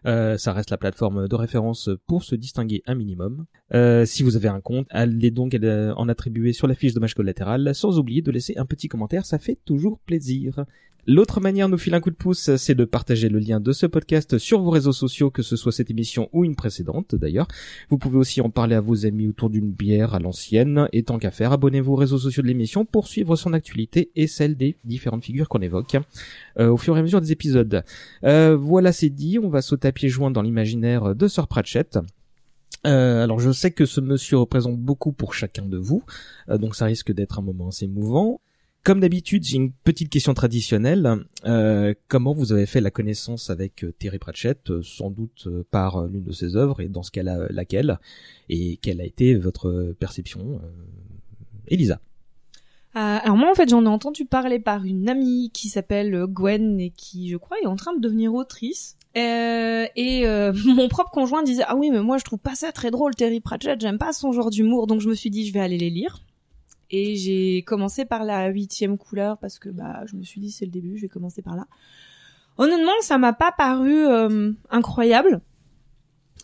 Euh, 0.05 0.37
ça 0.37 0.53
reste 0.53 0.71
la 0.71 0.77
plateforme 0.77 1.27
de 1.27 1.35
référence 1.35 1.89
pour 2.07 2.23
se 2.23 2.35
distinguer 2.35 2.81
un 2.85 2.95
minimum. 2.95 3.45
Euh, 3.73 4.05
si 4.05 4.23
vous 4.23 4.35
avez 4.35 4.47
un 4.47 4.61
compte, 4.61 4.87
allez 4.89 5.31
donc 5.31 5.53
euh, 5.55 5.93
en 5.95 6.09
attribuer 6.09 6.53
sur 6.53 6.67
la 6.67 6.75
fiche 6.75 6.93
dommage 6.93 7.13
collatéral, 7.13 7.73
sans 7.75 7.99
oublier 7.99 8.21
de 8.21 8.31
laisser 8.31 8.57
un 8.57 8.65
petit 8.65 8.87
commentaire, 8.87 9.25
ça 9.25 9.39
fait 9.39 9.59
toujours 9.65 9.99
plaisir. 9.99 10.65
L'autre 11.09 11.39
manière 11.39 11.67
de 11.67 11.71
nous 11.71 11.77
filer 11.77 11.95
un 11.95 12.01
coup 12.01 12.09
de 12.09 12.17
pouce, 12.17 12.53
c'est 12.57 12.75
de 12.75 12.83
partager 12.83 13.29
le 13.29 13.39
lien 13.39 13.61
de 13.61 13.71
ce 13.71 13.85
podcast 13.85 14.37
sur 14.37 14.59
vos 14.59 14.71
réseaux 14.71 14.91
sociaux, 14.91 15.31
que 15.31 15.41
ce 15.41 15.55
soit 15.55 15.71
cette 15.71 15.89
émission 15.89 16.27
ou 16.33 16.43
une 16.43 16.57
précédente 16.57 17.15
d'ailleurs. 17.15 17.47
Vous 17.89 17.97
pouvez 17.97 18.17
aussi 18.17 18.41
en 18.41 18.49
parler 18.49 18.75
à 18.75 18.81
vos 18.81 19.05
amis 19.05 19.25
autour 19.25 19.49
d'une 19.49 19.71
bière 19.71 20.15
à 20.15 20.19
l'ancienne, 20.19 20.89
et 20.91 21.03
tant 21.03 21.17
qu'à 21.17 21.31
faire, 21.31 21.53
abonnez-vous 21.53 21.93
aux 21.93 21.95
réseaux 21.95 22.17
sociaux 22.17 22.43
de 22.43 22.49
l'émission 22.49 22.83
pour 22.83 23.07
suivre 23.07 23.37
son 23.37 23.53
actualité 23.53 24.11
et 24.17 24.27
celle 24.27 24.57
des 24.57 24.75
différentes 24.83 25.23
figures 25.23 25.47
qu'on 25.47 25.61
évoque 25.61 25.95
euh, 26.59 26.67
au 26.67 26.75
fur 26.75 26.97
et 26.97 26.99
à 26.99 27.03
mesure 27.03 27.21
des 27.21 27.31
épisodes. 27.31 27.83
Euh, 28.25 28.57
voilà, 28.57 28.91
c'est 28.91 29.09
dit, 29.09 29.39
on 29.39 29.47
va 29.47 29.61
sauter 29.61 29.87
à 29.87 29.93
pieds 29.93 30.09
joints 30.09 30.31
dans 30.31 30.41
l'imaginaire 30.41 31.15
de 31.15 31.27
Sir 31.29 31.47
Pratchett. 31.47 31.99
Euh, 32.85 33.23
alors 33.23 33.39
je 33.39 33.51
sais 33.51 33.71
que 33.71 33.85
ce 33.85 34.01
monsieur 34.01 34.39
représente 34.39 34.77
beaucoup 34.77 35.13
pour 35.13 35.33
chacun 35.33 35.63
de 35.63 35.77
vous, 35.77 36.03
donc 36.49 36.75
ça 36.75 36.83
risque 36.83 37.13
d'être 37.13 37.39
un 37.39 37.43
moment 37.43 37.69
assez 37.69 37.85
émouvant. 37.85 38.41
Comme 38.87 39.01
d'habitude, 39.01 39.43
j'ai 39.43 39.57
une 39.57 39.73
petite 39.73 40.09
question 40.09 40.33
traditionnelle. 40.33 41.25
Euh, 41.43 41.93
comment 42.07 42.31
vous 42.31 42.53
avez 42.53 42.65
fait 42.65 42.79
la 42.79 42.89
connaissance 42.89 43.49
avec 43.49 43.83
euh, 43.83 43.91
Terry 43.91 44.17
Pratchett, 44.17 44.71
euh, 44.71 44.81
sans 44.81 45.09
doute 45.09 45.43
euh, 45.47 45.65
par 45.69 46.07
l'une 46.07 46.23
de 46.23 46.31
ses 46.31 46.55
œuvres, 46.55 46.79
et 46.79 46.87
dans 46.87 47.03
ce 47.03 47.11
cas-là, 47.11 47.47
laquelle? 47.49 47.99
Et 48.47 48.77
quelle 48.77 49.01
a 49.01 49.03
été 49.03 49.35
votre 49.35 49.93
perception 49.99 50.61
Elisa? 51.67 51.99
Euh, 52.95 53.19
alors 53.21 53.35
moi 53.35 53.51
en 53.51 53.53
fait 53.53 53.69
j'en 53.69 53.83
ai 53.83 53.89
entendu 53.89 54.25
parler 54.25 54.57
par 54.57 54.83
une 54.83 55.07
amie 55.07 55.51
qui 55.53 55.69
s'appelle 55.69 56.25
Gwen 56.27 56.79
et 56.79 56.89
qui 56.89 57.29
je 57.29 57.37
crois 57.37 57.57
est 57.61 57.67
en 57.67 57.75
train 57.75 57.93
de 57.93 57.99
devenir 57.99 58.33
autrice. 58.33 58.95
Euh, 59.17 59.85
et 59.95 60.25
euh, 60.25 60.51
mon 60.65 60.87
propre 60.87 61.11
conjoint 61.11 61.43
disait 61.43 61.63
ah 61.67 61.75
oui 61.75 61.91
mais 61.91 62.01
moi 62.01 62.17
je 62.17 62.23
trouve 62.23 62.39
pas 62.39 62.55
ça 62.55 62.71
très 62.71 62.89
drôle 62.89 63.13
Terry 63.13 63.39
Pratchett 63.39 63.79
j'aime 63.79 63.99
pas 63.99 64.13
son 64.13 64.31
genre 64.31 64.49
d'humour 64.49 64.87
donc 64.87 65.01
je 65.01 65.09
me 65.09 65.13
suis 65.13 65.29
dit 65.29 65.45
je 65.45 65.53
vais 65.53 65.59
aller 65.59 65.77
les 65.77 65.91
lire 65.91 66.21
et 66.89 67.15
j'ai 67.15 67.63
commencé 67.63 68.05
par 68.05 68.23
la 68.23 68.47
huitième 68.47 68.97
couleur 68.97 69.37
parce 69.37 69.59
que 69.59 69.69
bah 69.69 70.03
je 70.05 70.15
me 70.15 70.23
suis 70.23 70.39
dit 70.39 70.51
c'est 70.51 70.65
le 70.65 70.71
début 70.71 70.97
je 70.97 71.03
vais 71.03 71.07
commencer 71.07 71.41
par 71.41 71.55
là. 71.55 71.67
Honnêtement 72.57 72.93
ça 73.01 73.17
m'a 73.17 73.33
pas 73.33 73.51
paru 73.51 74.07
euh, 74.07 74.51
incroyable. 74.69 75.41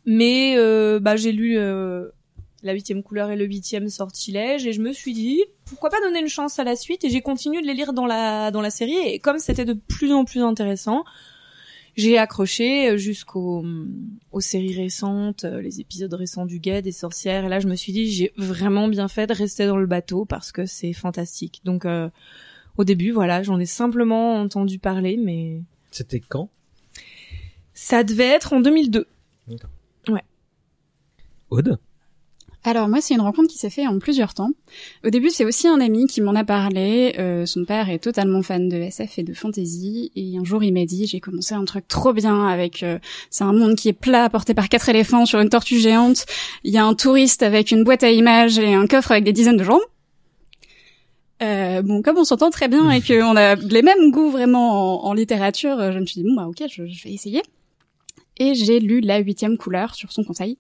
Mais 0.06 0.56
euh, 0.57 1.00
bah 1.00 1.16
j'ai 1.16 1.31
lu 1.31 1.57
euh, 1.57 2.10
la 2.62 2.74
huitième 2.74 3.04
couleur 3.04 3.31
et 3.31 3.38
le 3.38 3.45
huitième 3.45 3.88
sortilège 3.88 4.68
et 4.68 4.74
je 4.74 4.81
me 4.81 4.92
suis 4.92 5.13
dit 5.13 5.44
pourquoi 5.66 5.90
pas 5.90 6.01
donner 6.01 6.19
une 6.19 6.28
chance 6.28 6.60
à 6.60 6.63
la 6.63 6.75
suite? 6.75 7.04
Et 7.06 7.10
j'ai 7.10 7.22
continué 7.22 7.62
de 7.62 7.68
les 7.68 7.74
lire 7.74 7.94
dans 7.94 8.06
la 8.06 8.51
dans 8.51 8.62
la 8.62 8.69
série. 8.69 8.98
Et 8.98 9.19
comme 9.19 9.40
c'était 9.40 9.66
de 9.66 9.74
plus 9.74 10.12
en 10.12 10.25
plus 10.25 10.42
intéressant 10.42 11.04
j'ai 11.95 12.18
accroché 12.18 12.98
jusqu'aux 12.98 13.63
aux 14.31 14.42
séries 14.42 14.75
récentes 14.75 15.45
euh, 15.45 15.62
les 15.62 15.80
épisodes 15.80 16.13
récents 16.13 16.45
du 16.45 16.60
guet 16.60 16.81
des 16.81 16.92
sorcières. 16.92 17.45
Et 17.45 17.50
là 17.50 17.60
je 17.60 17.68
me 17.68 17.75
suis 17.75 17.94
dit 17.94 18.12
j'ai 18.12 18.34
vraiment 18.38 18.88
bien 18.88 19.07
fait 19.07 19.28
de 19.28 19.34
rester 19.34 19.68
dans 19.68 19.78
le 19.78 19.86
bateau 19.86 20.25
parce 20.25 20.51
que 20.51 20.66
c'est 20.66 20.94
fantastique. 20.94 21.62
Donc 21.63 21.86
euh, 21.86 22.10
au 22.78 22.84
début 22.84 23.12
voilà 23.12 23.44
j'en 23.44 23.60
ai 23.60 23.66
simplement 23.66 24.36
entendu 24.36 24.80
parler 24.80 25.18
mais 25.18 25.62
C'était 25.92 26.19
quand? 26.19 26.50
Ça 27.74 28.04
devait 28.04 28.24
être 28.24 28.54
en 28.54 28.60
2002 28.60 29.07
Aude? 31.50 31.78
Alors 32.65 32.88
moi, 32.88 33.01
c'est 33.01 33.13
une 33.13 33.21
rencontre 33.21 33.50
qui 33.50 33.57
s'est 33.57 33.69
faite 33.69 33.88
en 33.88 34.00
plusieurs 34.00 34.33
temps. 34.33 34.51
Au 35.04 35.10
début, 35.10 35.30
c'est 35.30 35.44
aussi 35.44 35.68
un 35.68 35.81
ami 35.81 36.07
qui 36.07 36.21
m'en 36.21 36.33
a 36.33 36.45
parlé. 36.45 37.13
Euh, 37.19 37.45
son 37.45 37.65
père 37.65 37.89
est 37.89 38.00
totalement 38.00 38.42
fan 38.42 38.69
de 38.69 38.77
SF 38.77 39.19
et 39.19 39.24
de 39.24 39.33
fantasy. 39.33 40.11
Et 40.16 40.38
un 40.38 40.45
jour, 40.45 40.64
il 40.64 40.73
m'a 40.73 40.85
dit, 40.85 41.06
j'ai 41.06 41.19
commencé 41.19 41.54
un 41.56 41.66
truc 41.66 41.88
trop 41.90 42.14
bien 42.14 42.47
avec... 42.47 42.81
euh, 42.81 42.99
c'est 43.30 43.44
un 43.44 43.52
monde 43.52 43.76
qui 43.76 43.90
est 43.90 43.94
plat, 43.94 44.30
porté 44.30 44.54
par 44.54 44.69
quatre 44.69 44.88
éléphants 44.88 45.26
sur 45.26 45.42
une 45.42 45.49
tortue 45.49 45.78
géante. 45.78 46.26
Il 46.64 46.71
y 46.73 46.78
a 46.78 46.85
un 46.85 46.94
touriste 46.94 47.44
avec 47.44 47.71
une 47.71 47.83
boîte 47.83 48.04
à 48.04 48.11
images 48.11 48.57
et 48.57 48.73
un 48.73 48.88
coffre 48.88 49.11
avec 49.11 49.26
des 49.26 49.33
dizaines 49.33 49.57
de 49.57 49.64
jambes. 49.66 49.81
Euh, 51.42 51.81
bon, 51.81 52.02
comme 52.02 52.18
on 52.18 52.23
s'entend 52.23 52.49
très 52.49 52.69
bien 52.69 52.90
et 52.92 53.02
qu'on 53.07 53.35
a 53.35 53.56
les 53.56 53.81
mêmes 53.81 54.11
goûts 54.11 54.30
vraiment 54.30 55.04
en, 55.04 55.09
en 55.09 55.14
littérature, 55.14 55.92
je 55.92 55.99
me 55.99 56.06
suis 56.06 56.21
dit, 56.21 56.28
bon 56.28 56.35
bah 56.35 56.47
ok, 56.47 56.64
je, 56.69 56.85
je 56.85 57.04
vais 57.04 57.11
essayer. 57.11 57.42
Et 58.40 58.56
j'ai 58.56 58.80
lu 58.80 59.02
La 59.02 59.19
huitième 59.19 59.57
couleur 59.57 59.95
sur 59.95 60.14
son 60.14 60.23
conseil. 60.23 60.57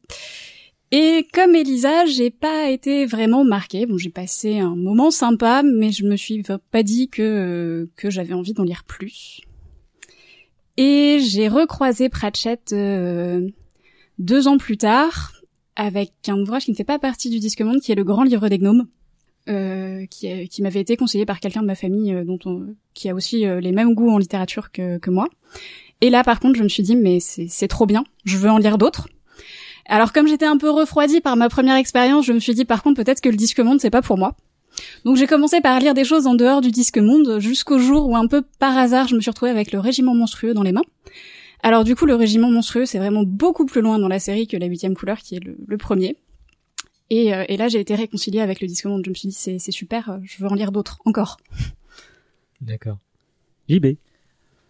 Et 0.95 1.27
comme 1.33 1.55
Elisa, 1.55 2.05
j'ai 2.05 2.29
pas 2.29 2.69
été 2.69 3.07
vraiment 3.07 3.43
marquée. 3.43 3.87
Bon, 3.87 3.97
j'ai 3.97 4.11
passé 4.11 4.59
un 4.59 4.75
moment 4.75 5.09
sympa, 5.09 5.63
mais 5.63 5.91
je 5.91 6.05
me 6.05 6.15
suis 6.15 6.43
pas 6.69 6.83
dit 6.83 7.09
que 7.09 7.89
que 7.95 8.11
j'avais 8.11 8.35
envie 8.35 8.53
d'en 8.53 8.61
lire 8.61 8.83
plus. 8.83 9.41
Et 10.77 11.17
j'ai 11.19 11.47
recroisé 11.47 12.09
Pratchett 12.09 12.73
euh, 12.73 13.49
deux 14.19 14.47
ans 14.47 14.59
plus 14.59 14.77
tard 14.77 15.31
avec 15.75 16.11
un 16.27 16.39
ouvrage 16.39 16.65
qui 16.65 16.71
ne 16.71 16.75
fait 16.75 16.83
pas 16.83 16.99
partie 16.99 17.31
du 17.31 17.39
Disque 17.39 17.61
Monde, 17.61 17.81
qui 17.81 17.91
est 17.91 17.95
le 17.95 18.03
Grand 18.03 18.21
Livre 18.21 18.47
des 18.47 18.59
Gnomes, 18.59 18.85
euh, 19.49 20.05
qui, 20.05 20.47
qui 20.47 20.61
m'avait 20.61 20.81
été 20.81 20.95
conseillé 20.95 21.25
par 21.25 21.39
quelqu'un 21.39 21.61
de 21.61 21.67
ma 21.67 21.73
famille 21.73 22.13
euh, 22.13 22.23
dont 22.23 22.37
on, 22.45 22.75
qui 22.93 23.09
a 23.09 23.15
aussi 23.15 23.47
euh, 23.47 23.59
les 23.59 23.71
mêmes 23.71 23.95
goûts 23.95 24.11
en 24.11 24.19
littérature 24.19 24.71
que, 24.71 24.99
que 24.99 25.09
moi. 25.09 25.27
Et 26.01 26.11
là, 26.11 26.23
par 26.23 26.39
contre, 26.39 26.55
je 26.55 26.63
me 26.63 26.69
suis 26.69 26.83
dit, 26.83 26.95
mais 26.95 27.19
c'est 27.19 27.47
c'est 27.47 27.67
trop 27.67 27.87
bien, 27.87 28.03
je 28.25 28.37
veux 28.37 28.51
en 28.51 28.59
lire 28.59 28.77
d'autres. 28.77 29.07
Alors 29.85 30.13
comme 30.13 30.27
j'étais 30.27 30.45
un 30.45 30.57
peu 30.57 30.69
refroidie 30.69 31.21
par 31.21 31.35
ma 31.35 31.49
première 31.49 31.75
expérience, 31.75 32.25
je 32.25 32.33
me 32.33 32.39
suis 32.39 32.53
dit 32.53 32.65
par 32.65 32.83
contre 32.83 33.03
peut-être 33.03 33.21
que 33.21 33.29
le 33.29 33.35
disque 33.35 33.59
monde 33.59 33.79
c'est 33.81 33.89
pas 33.89 34.01
pour 34.01 34.17
moi. 34.17 34.35
Donc 35.05 35.17
j'ai 35.17 35.27
commencé 35.27 35.61
par 35.61 35.79
lire 35.79 35.93
des 35.93 36.03
choses 36.03 36.25
en 36.25 36.33
dehors 36.33 36.61
du 36.61 36.71
disque 36.71 36.97
monde 36.97 37.39
jusqu'au 37.39 37.77
jour 37.77 38.07
où 38.07 38.15
un 38.15 38.27
peu 38.27 38.41
par 38.59 38.77
hasard 38.77 39.07
je 39.07 39.15
me 39.15 39.21
suis 39.21 39.29
retrouvée 39.29 39.51
avec 39.51 39.71
le 39.71 39.79
régiment 39.79 40.15
monstrueux 40.15 40.53
dans 40.53 40.63
les 40.63 40.71
mains. 40.71 40.83
Alors 41.61 41.83
du 41.83 41.95
coup 41.95 42.05
le 42.05 42.15
régiment 42.15 42.49
monstrueux 42.49 42.85
c'est 42.85 42.97
vraiment 42.97 43.23
beaucoup 43.23 43.65
plus 43.65 43.81
loin 43.81 43.99
dans 43.99 44.07
la 44.07 44.19
série 44.19 44.47
que 44.47 44.57
la 44.57 44.65
huitième 44.65 44.95
couleur 44.95 45.19
qui 45.19 45.35
est 45.35 45.41
le, 45.43 45.77
premier. 45.77 46.17
Et, 47.09 47.33
euh, 47.33 47.43
et 47.47 47.57
là 47.57 47.67
j'ai 47.67 47.79
été 47.79 47.95
réconciliée 47.95 48.41
avec 48.41 48.61
le 48.61 48.67
disque 48.67 48.85
monde. 48.85 49.03
Je 49.05 49.09
me 49.09 49.15
suis 49.15 49.29
dit 49.29 49.35
c'est 49.35 49.71
super, 49.71 50.19
je 50.23 50.43
veux 50.43 50.49
en 50.49 50.55
lire 50.55 50.71
d'autres 50.71 50.99
encore. 51.05 51.37
D'accord. 52.61 52.97
JB. 53.69 53.97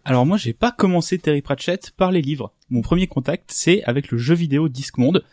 Alors 0.04 0.26
moi, 0.26 0.36
j'ai 0.36 0.52
pas 0.52 0.70
commencé 0.70 1.18
Terry 1.18 1.40
Pratchett 1.40 1.92
par 1.96 2.12
les 2.12 2.20
livres. 2.20 2.52
Mon 2.70 2.82
premier 2.82 3.06
contact, 3.06 3.50
c'est 3.52 3.82
avec 3.84 4.10
le 4.10 4.18
jeu 4.18 4.34
vidéo 4.34 4.68
Discmonde 4.68 5.24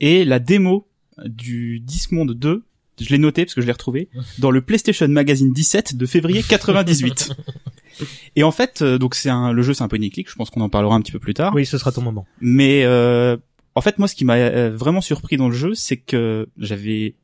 et 0.00 0.24
la 0.24 0.38
démo 0.38 0.86
du 1.24 1.80
Discmonde 1.80 2.34
2. 2.34 2.64
Je 3.00 3.08
l'ai 3.08 3.18
noté 3.18 3.44
parce 3.44 3.54
que 3.54 3.62
je 3.62 3.66
l'ai 3.66 3.72
retrouvé 3.72 4.10
dans 4.38 4.50
le 4.50 4.60
PlayStation 4.60 5.08
Magazine 5.08 5.52
17 5.52 5.96
de 5.96 6.06
février 6.06 6.42
98. 6.42 7.32
Et 8.36 8.42
en 8.42 8.50
fait, 8.50 8.82
euh, 8.82 8.98
donc 8.98 9.14
c'est 9.14 9.28
un, 9.28 9.52
le 9.52 9.62
jeu 9.62 9.74
c'est 9.74 9.82
un 9.82 9.88
peu 9.88 9.96
une 9.96 10.08
Je 10.14 10.34
pense 10.34 10.50
qu'on 10.50 10.60
en 10.60 10.68
parlera 10.68 10.94
un 10.94 11.00
petit 11.00 11.12
peu 11.12 11.18
plus 11.18 11.34
tard. 11.34 11.54
Oui, 11.54 11.66
ce 11.66 11.78
sera 11.78 11.92
ton 11.92 12.02
moment. 12.02 12.26
Mais 12.40 12.84
euh, 12.84 13.36
en 13.74 13.80
fait, 13.80 13.98
moi, 13.98 14.08
ce 14.08 14.14
qui 14.14 14.24
m'a 14.24 14.36
euh, 14.36 14.74
vraiment 14.74 15.00
surpris 15.00 15.36
dans 15.36 15.48
le 15.48 15.54
jeu, 15.54 15.74
c'est 15.74 15.96
que 15.96 16.48
j'avais 16.58 17.14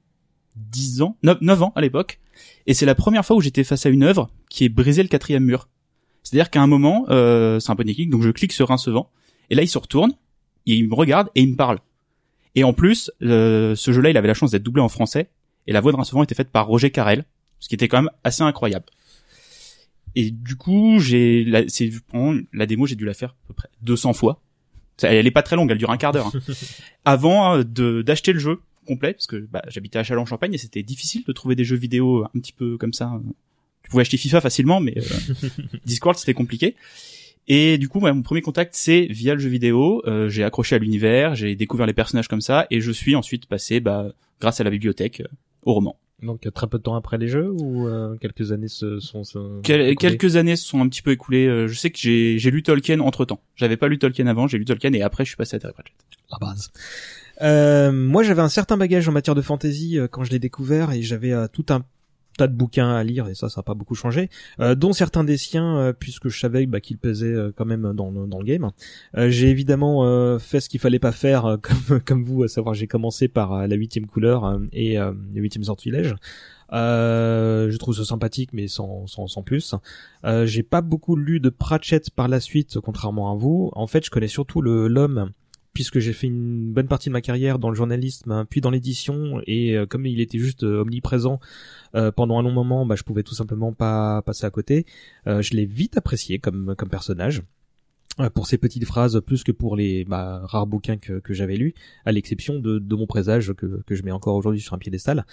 10 0.56 1.02
ans, 1.02 1.16
9, 1.22 1.62
ans 1.62 1.72
à 1.76 1.80
l'époque, 1.80 2.20
et 2.66 2.74
c'est 2.74 2.86
la 2.86 2.94
première 2.94 3.24
fois 3.24 3.36
où 3.36 3.40
j'étais 3.40 3.64
face 3.64 3.86
à 3.86 3.88
une 3.88 4.02
œuvre 4.02 4.30
qui 4.48 4.64
est 4.64 4.68
brisé 4.68 5.02
le 5.02 5.08
quatrième 5.08 5.44
mur. 5.44 5.68
C'est-à-dire 6.22 6.50
qu'à 6.50 6.60
un 6.60 6.66
moment, 6.66 7.06
euh, 7.08 7.60
c'est 7.60 7.70
un 7.70 7.76
peu 7.76 7.84
une 7.86 8.10
donc 8.10 8.22
je 8.22 8.30
clique 8.30 8.52
sur 8.52 8.70
un 8.70 8.76
et 9.50 9.54
là 9.54 9.62
il 9.62 9.68
se 9.68 9.78
retourne, 9.78 10.12
il 10.66 10.88
me 10.88 10.94
regarde 10.94 11.28
et 11.34 11.42
il 11.42 11.50
me 11.50 11.56
parle. 11.56 11.78
Et 12.54 12.64
en 12.64 12.72
plus, 12.72 13.10
euh, 13.22 13.74
ce 13.74 13.92
jeu-là, 13.92 14.10
il 14.10 14.16
avait 14.16 14.28
la 14.28 14.34
chance 14.34 14.50
d'être 14.50 14.62
doublé 14.62 14.82
en 14.82 14.88
français, 14.88 15.30
et 15.66 15.72
la 15.72 15.80
voix 15.80 15.92
de 15.92 15.96
Rincevent 15.96 16.22
était 16.22 16.34
faite 16.34 16.50
par 16.50 16.66
Roger 16.66 16.90
Carrel, 16.90 17.24
ce 17.60 17.68
qui 17.68 17.74
était 17.74 17.88
quand 17.88 18.02
même 18.02 18.10
assez 18.24 18.42
incroyable. 18.42 18.86
Et 20.14 20.30
du 20.30 20.56
coup, 20.56 20.98
j'ai 20.98 21.44
la, 21.44 21.68
c'est 21.68 21.90
la 22.52 22.66
démo, 22.66 22.86
j'ai 22.86 22.96
dû 22.96 23.04
la 23.04 23.14
faire 23.14 23.30
à 23.30 23.48
peu 23.48 23.54
près 23.54 23.68
200 23.82 24.12
fois. 24.14 24.40
Elle 25.02 25.26
est 25.26 25.30
pas 25.30 25.42
très 25.42 25.54
longue, 25.54 25.70
elle 25.70 25.78
dure 25.78 25.90
un 25.90 25.96
quart 25.96 26.12
d'heure. 26.12 26.32
Hein. 26.34 26.52
Avant 27.04 27.52
hein, 27.52 27.64
de 27.64 28.02
d'acheter 28.02 28.32
le 28.32 28.40
jeu 28.40 28.60
complet, 28.86 29.12
parce 29.12 29.26
que 29.26 29.36
bah, 29.36 29.62
j'habitais 29.68 29.98
à 29.98 30.02
Châlons-Champagne 30.02 30.54
et 30.54 30.58
c'était 30.58 30.82
difficile 30.82 31.22
de 31.24 31.32
trouver 31.32 31.54
des 31.54 31.64
jeux 31.64 31.76
vidéo 31.76 32.24
un 32.24 32.40
petit 32.40 32.52
peu 32.52 32.76
comme 32.76 32.92
ça. 32.92 33.20
Tu 33.88 33.92
pouvais 33.92 34.02
acheter 34.02 34.18
FIFA 34.18 34.42
facilement, 34.42 34.80
mais 34.80 34.94
euh, 34.98 35.48
Discord 35.86 36.16
c'était 36.16 36.34
compliqué. 36.34 36.76
Et 37.48 37.78
du 37.78 37.88
coup, 37.88 37.98
mon 37.98 38.22
premier 38.22 38.42
contact, 38.42 38.74
c'est 38.74 39.06
via 39.08 39.32
le 39.32 39.40
jeu 39.40 39.48
vidéo. 39.48 40.02
Euh, 40.06 40.28
j'ai 40.28 40.44
accroché 40.44 40.76
à 40.76 40.78
l'univers, 40.78 41.34
j'ai 41.34 41.54
découvert 41.54 41.86
les 41.86 41.94
personnages 41.94 42.28
comme 42.28 42.42
ça, 42.42 42.66
et 42.70 42.82
je 42.82 42.92
suis 42.92 43.16
ensuite 43.16 43.46
passé, 43.46 43.80
bah, 43.80 44.12
grâce 44.38 44.60
à 44.60 44.64
la 44.64 44.70
bibliothèque, 44.70 45.22
euh, 45.22 45.28
au 45.62 45.72
roman. 45.72 45.96
Donc 46.22 46.46
très 46.52 46.66
peu 46.66 46.78
de 46.78 46.82
temps 46.82 46.96
après 46.96 47.16
les 47.16 47.28
jeux 47.28 47.48
ou 47.48 47.86
euh, 47.86 48.16
quelques 48.16 48.50
années 48.50 48.66
se 48.66 48.98
sont 48.98 49.22
quelques 49.62 50.34
années 50.34 50.56
se 50.56 50.66
sont 50.66 50.80
un 50.80 50.88
petit 50.88 51.00
peu 51.00 51.12
écoulées. 51.12 51.68
je 51.68 51.74
sais 51.74 51.90
que 51.90 51.98
j'ai 52.00 52.40
j'ai 52.40 52.50
lu 52.50 52.64
Tolkien 52.64 52.98
entre 52.98 53.24
temps. 53.24 53.40
J'avais 53.54 53.76
pas 53.76 53.86
lu 53.86 54.00
Tolkien 54.00 54.26
avant, 54.26 54.48
j'ai 54.48 54.58
lu 54.58 54.64
Tolkien 54.64 54.92
et 54.94 55.02
après 55.02 55.24
je 55.24 55.28
suis 55.28 55.36
passé 55.36 55.54
à 55.54 55.60
Terry 55.60 55.74
Pratchett. 55.74 55.94
La 56.32 56.38
base. 56.38 56.72
Euh, 57.40 57.92
moi 57.92 58.24
j'avais 58.24 58.42
un 58.42 58.48
certain 58.48 58.76
bagage 58.76 59.08
en 59.08 59.12
matière 59.12 59.36
de 59.36 59.42
fantasy 59.42 59.96
quand 60.10 60.24
je 60.24 60.32
l'ai 60.32 60.40
découvert 60.40 60.90
et 60.90 61.02
j'avais 61.02 61.32
tout 61.52 61.66
un 61.68 61.84
tas 62.38 62.46
de 62.46 62.54
bouquins 62.54 62.94
à 62.94 63.04
lire 63.04 63.28
et 63.28 63.34
ça, 63.34 63.48
ça 63.48 63.60
n'a 63.60 63.62
pas 63.64 63.74
beaucoup 63.74 63.94
changé, 63.94 64.30
euh, 64.60 64.74
dont 64.74 64.92
certains 64.92 65.24
des 65.24 65.36
siens, 65.36 65.76
euh, 65.76 65.92
puisque 65.92 66.28
je 66.28 66.38
savais 66.38 66.64
bah, 66.66 66.80
qu'ils 66.80 66.98
pesaient 66.98 67.26
euh, 67.26 67.52
quand 67.54 67.66
même 67.66 67.92
dans, 67.92 68.10
le 68.10 68.44
game. 68.44 68.70
j'ai 69.14 69.50
évidemment 69.50 70.38
fait 70.38 70.60
ce 70.60 70.68
qu'il 70.68 70.80
fallait 70.80 71.00
pas 71.00 71.12
faire, 71.12 71.58
comme 72.06 72.22
vous, 72.22 72.44
à 72.44 72.48
savoir 72.48 72.74
j'ai 72.74 72.86
commencé 72.86 73.28
par 73.28 73.66
la 73.66 73.74
huitième 73.74 74.06
couleur 74.06 74.60
et 74.72 74.96
le 74.96 75.40
huitième 75.40 75.64
sortilège. 75.64 76.14
Euh, 76.72 77.70
je 77.70 77.76
trouve 77.78 77.96
ça 77.96 78.04
sympathique, 78.04 78.50
mais 78.52 78.68
sans, 78.68 79.06
plus. 79.44 79.74
J'ai 80.44 80.62
pas 80.62 80.80
beaucoup 80.80 81.16
lu 81.16 81.40
de 81.40 81.48
Pratchett 81.50 82.10
par 82.10 82.28
la 82.28 82.38
suite, 82.38 82.78
contrairement 82.80 83.32
à 83.32 83.34
vous. 83.34 83.70
En 83.74 83.88
fait, 83.88 84.04
je 84.04 84.10
connais 84.10 84.28
surtout 84.28 84.62
le 84.62 84.86
l'homme 84.86 85.32
puisque 85.78 86.00
j'ai 86.00 86.12
fait 86.12 86.26
une 86.26 86.72
bonne 86.72 86.88
partie 86.88 87.08
de 87.08 87.12
ma 87.12 87.20
carrière 87.20 87.60
dans 87.60 87.70
le 87.70 87.76
journalisme, 87.76 88.32
hein, 88.32 88.44
puis 88.50 88.60
dans 88.60 88.70
l'édition, 88.70 89.40
et 89.46 89.76
euh, 89.76 89.86
comme 89.86 90.06
il 90.06 90.20
était 90.20 90.40
juste 90.40 90.64
euh, 90.64 90.80
omniprésent 90.80 91.38
euh, 91.94 92.10
pendant 92.10 92.36
un 92.36 92.42
long 92.42 92.50
moment, 92.50 92.84
bah, 92.84 92.96
je 92.96 93.04
pouvais 93.04 93.22
tout 93.22 93.36
simplement 93.36 93.72
pas 93.72 94.20
passer 94.22 94.44
à 94.44 94.50
côté. 94.50 94.86
je 95.26 95.54
l'ai 95.54 95.66
vite 95.66 95.96
apprécié 95.96 96.40
comme 96.40 96.74
comme 96.76 96.88
personnage 96.88 97.44
pour 98.34 98.48
ces 98.48 98.58
petites 98.58 98.84
phrases 98.84 99.20
plus 99.24 99.44
que 99.44 99.52
pour 99.52 99.76
les 99.76 100.04
bah, 100.04 100.40
rares 100.42 100.66
bouquins 100.66 100.96
que, 100.96 101.20
que 101.20 101.32
j'avais 101.32 101.56
lus, 101.56 101.74
à 102.04 102.10
l'exception 102.10 102.58
de, 102.58 102.80
de 102.80 102.94
mon 102.96 103.06
présage 103.06 103.52
que, 103.52 103.80
que 103.86 103.94
je 103.94 104.02
mets 104.02 104.10
encore 104.10 104.34
aujourd'hui 104.34 104.60
sur 104.60 104.74
un 104.74 104.78
piédestal. 104.78 105.24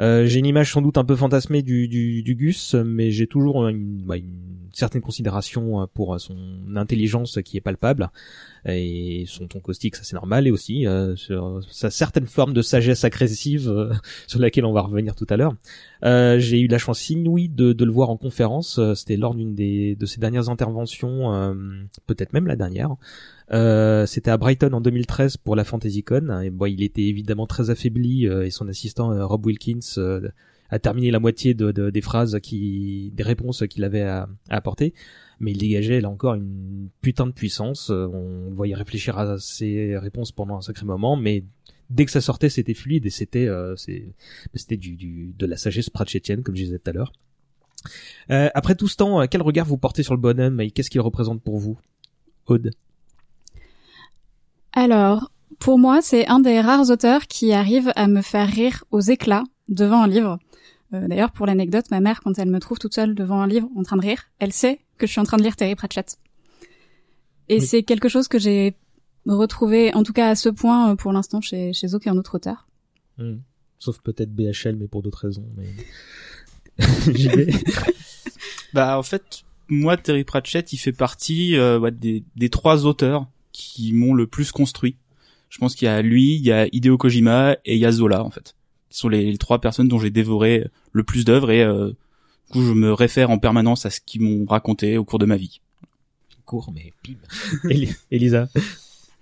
Euh, 0.00 0.26
j'ai 0.26 0.40
une 0.40 0.46
image 0.46 0.72
sans 0.72 0.82
doute 0.82 0.98
un 0.98 1.04
peu 1.04 1.14
fantasmée 1.14 1.62
du, 1.62 1.86
du, 1.86 2.24
du 2.24 2.34
Gus, 2.34 2.74
mais 2.74 3.12
j'ai 3.12 3.28
toujours 3.28 3.68
une, 3.68 4.02
bah, 4.04 4.16
une 4.16 4.68
certaine 4.72 5.02
considération 5.02 5.88
pour 5.94 6.18
son 6.18 6.36
intelligence 6.74 7.38
qui 7.44 7.56
est 7.56 7.60
palpable 7.60 8.10
et 8.64 9.24
son 9.26 9.48
ton 9.48 9.60
caustique, 9.60 9.96
ça 9.96 10.04
c'est 10.04 10.14
normal, 10.14 10.46
et 10.46 10.50
aussi 10.50 10.86
euh, 10.86 11.16
sa 11.68 11.90
certaine 11.90 12.26
forme 12.26 12.52
de 12.52 12.62
sagesse 12.62 13.04
agressive 13.04 13.68
euh, 13.68 13.92
sur 14.26 14.38
laquelle 14.38 14.64
on 14.64 14.72
va 14.72 14.82
revenir 14.82 15.14
tout 15.14 15.26
à 15.30 15.36
l'heure. 15.36 15.54
Euh, 16.04 16.38
j'ai 16.38 16.60
eu 16.60 16.68
la 16.68 16.78
chance 16.78 17.10
inouïe 17.10 17.48
de, 17.48 17.72
de 17.72 17.84
le 17.84 17.90
voir 17.90 18.10
en 18.10 18.16
conférence, 18.16 18.78
euh, 18.78 18.94
c'était 18.94 19.16
lors 19.16 19.34
d'une 19.34 19.54
des 19.54 19.96
de 19.96 20.06
ses 20.06 20.20
dernières 20.20 20.48
interventions, 20.48 21.34
euh, 21.34 21.54
peut-être 22.06 22.32
même 22.32 22.46
la 22.46 22.56
dernière. 22.56 22.94
c'était 24.06 24.30
à 24.30 24.36
Brighton 24.36 24.72
en 24.72 24.80
2013 24.80 25.36
pour 25.38 25.56
la 25.56 25.64
FantasyCon, 25.64 26.40
et 26.40 26.50
bon, 26.50 26.66
il 26.66 26.82
était 26.82 27.02
évidemment 27.02 27.46
très 27.46 27.70
affaibli 27.70 28.26
et 28.26 28.50
son 28.50 28.68
assistant 28.68 29.26
Rob 29.26 29.44
Wilkins 29.44 29.80
a 30.72 30.80
terminé 30.80 31.12
la 31.12 31.20
moitié 31.20 31.54
de, 31.54 31.70
de, 31.70 31.90
des 31.90 32.00
phrases 32.00 32.40
qui, 32.42 33.12
des 33.14 33.22
réponses 33.22 33.62
qu'il 33.70 33.84
avait 33.84 34.02
à, 34.02 34.28
à 34.48 34.56
apporter 34.56 34.94
mais 35.38 35.50
il 35.50 35.58
dégageait 35.58 36.00
là 36.00 36.08
encore 36.08 36.34
une 36.34 36.88
putain 37.00 37.26
de 37.26 37.32
puissance. 37.32 37.90
Euh, 37.90 38.06
on 38.06 38.50
voyait 38.52 38.76
réfléchir 38.76 39.18
à 39.18 39.38
ses 39.38 39.98
réponses 39.98 40.30
pendant 40.30 40.56
un 40.56 40.60
sacré 40.60 40.86
moment, 40.86 41.16
mais 41.16 41.42
dès 41.90 42.04
que 42.04 42.10
ça 42.10 42.20
sortait, 42.20 42.48
c'était 42.48 42.74
fluide 42.74 43.06
et 43.06 43.10
c'était 43.10 43.46
euh, 43.48 43.74
c'était 43.76 44.76
du, 44.76 44.96
du, 44.96 45.34
de 45.36 45.46
la 45.46 45.56
sagesse 45.56 45.90
pratchettienne, 45.90 46.42
comme 46.42 46.56
je 46.56 46.62
disais 46.62 46.78
tout 46.78 46.90
à 46.90 46.92
l'heure. 46.92 47.12
Euh, 48.30 48.48
après 48.54 48.74
tout 48.74 48.88
ce 48.88 48.96
temps, 48.96 49.20
euh, 49.20 49.26
quel 49.30 49.42
regard 49.42 49.66
vous 49.66 49.78
portez 49.78 50.02
sur 50.02 50.14
le 50.14 50.20
bonhomme 50.20 50.60
et 50.60 50.70
qu'est-ce 50.70 50.90
qu'il 50.90 51.00
représente 51.00 51.42
pour 51.42 51.58
vous, 51.58 51.78
Aude 52.46 52.70
Alors, 54.72 55.32
pour 55.58 55.78
moi, 55.78 56.00
c'est 56.02 56.26
un 56.28 56.40
des 56.40 56.60
rares 56.60 56.90
auteurs 56.90 57.26
qui 57.26 57.52
arrive 57.52 57.92
à 57.96 58.06
me 58.06 58.22
faire 58.22 58.48
rire 58.48 58.84
aux 58.90 59.00
éclats 59.00 59.44
devant 59.68 60.02
un 60.02 60.08
livre. 60.08 60.38
Euh, 60.94 61.08
D'ailleurs, 61.08 61.32
pour 61.32 61.46
l'anecdote, 61.46 61.90
ma 61.90 62.00
mère, 62.00 62.20
quand 62.20 62.38
elle 62.38 62.50
me 62.50 62.58
trouve 62.58 62.78
toute 62.78 62.94
seule 62.94 63.14
devant 63.14 63.40
un 63.40 63.46
livre 63.46 63.68
en 63.76 63.82
train 63.82 63.96
de 63.96 64.02
rire, 64.02 64.24
elle 64.38 64.52
sait 64.52 64.80
que 64.98 65.06
je 65.06 65.12
suis 65.12 65.20
en 65.20 65.24
train 65.24 65.36
de 65.36 65.42
lire 65.42 65.56
Terry 65.56 65.74
Pratchett. 65.74 66.18
Et 67.48 67.60
c'est 67.60 67.82
quelque 67.82 68.08
chose 68.08 68.28
que 68.28 68.38
j'ai 68.38 68.74
retrouvé, 69.26 69.94
en 69.94 70.02
tout 70.02 70.12
cas 70.12 70.28
à 70.28 70.34
ce 70.34 70.48
point, 70.48 70.92
euh, 70.92 70.96
pour 70.96 71.12
l'instant, 71.12 71.40
chez, 71.40 71.72
chez 71.72 71.94
aucun 71.94 72.16
autre 72.16 72.36
auteur. 72.36 72.68
Hmm. 73.18 73.38
Sauf 73.78 74.00
peut-être 74.00 74.32
BHL, 74.34 74.76
mais 74.76 74.88
pour 74.88 75.02
d'autres 75.02 75.26
raisons. 75.26 75.48
Mais... 75.56 75.68
bah, 78.72 78.98
en 78.98 79.02
fait, 79.02 79.42
moi, 79.68 79.96
Terry 79.96 80.24
Pratchett, 80.24 80.72
il 80.72 80.78
fait 80.78 80.92
partie 80.92 81.56
euh, 81.56 81.90
des, 81.90 82.24
des 82.36 82.48
trois 82.48 82.86
auteurs 82.86 83.26
qui 83.52 83.92
m'ont 83.92 84.14
le 84.14 84.26
plus 84.26 84.52
construit. 84.52 84.96
Je 85.48 85.58
pense 85.58 85.74
qu'il 85.74 85.86
y 85.86 85.90
a 85.90 86.00
lui, 86.00 86.36
il 86.36 86.42
y 86.42 86.52
a 86.52 86.66
Hideo 86.72 86.96
Kojima 86.96 87.56
et 87.64 87.74
il 87.74 87.78
y 87.78 87.84
a 87.84 87.92
Zola, 87.92 88.24
en 88.24 88.30
fait. 88.30 88.54
Ce 88.92 89.00
sont 89.00 89.08
les, 89.08 89.36
trois 89.38 89.60
personnes 89.60 89.88
dont 89.88 89.98
j'ai 89.98 90.10
dévoré 90.10 90.66
le 90.92 91.02
plus 91.02 91.24
d'œuvres 91.24 91.50
et 91.50 91.62
euh, 91.62 91.88
du 91.88 92.52
coup 92.52 92.62
je 92.62 92.72
me 92.72 92.92
réfère 92.92 93.30
en 93.30 93.38
permanence 93.38 93.86
à 93.86 93.90
ce 93.90 94.00
qu'ils 94.00 94.22
m'ont 94.22 94.44
raconté 94.44 94.98
au 94.98 95.04
cours 95.04 95.18
de 95.18 95.26
ma 95.26 95.36
vie. 95.36 95.60
Court 96.44 96.72
mais 96.74 96.92
pim. 97.02 97.14
Elisa. 98.10 98.48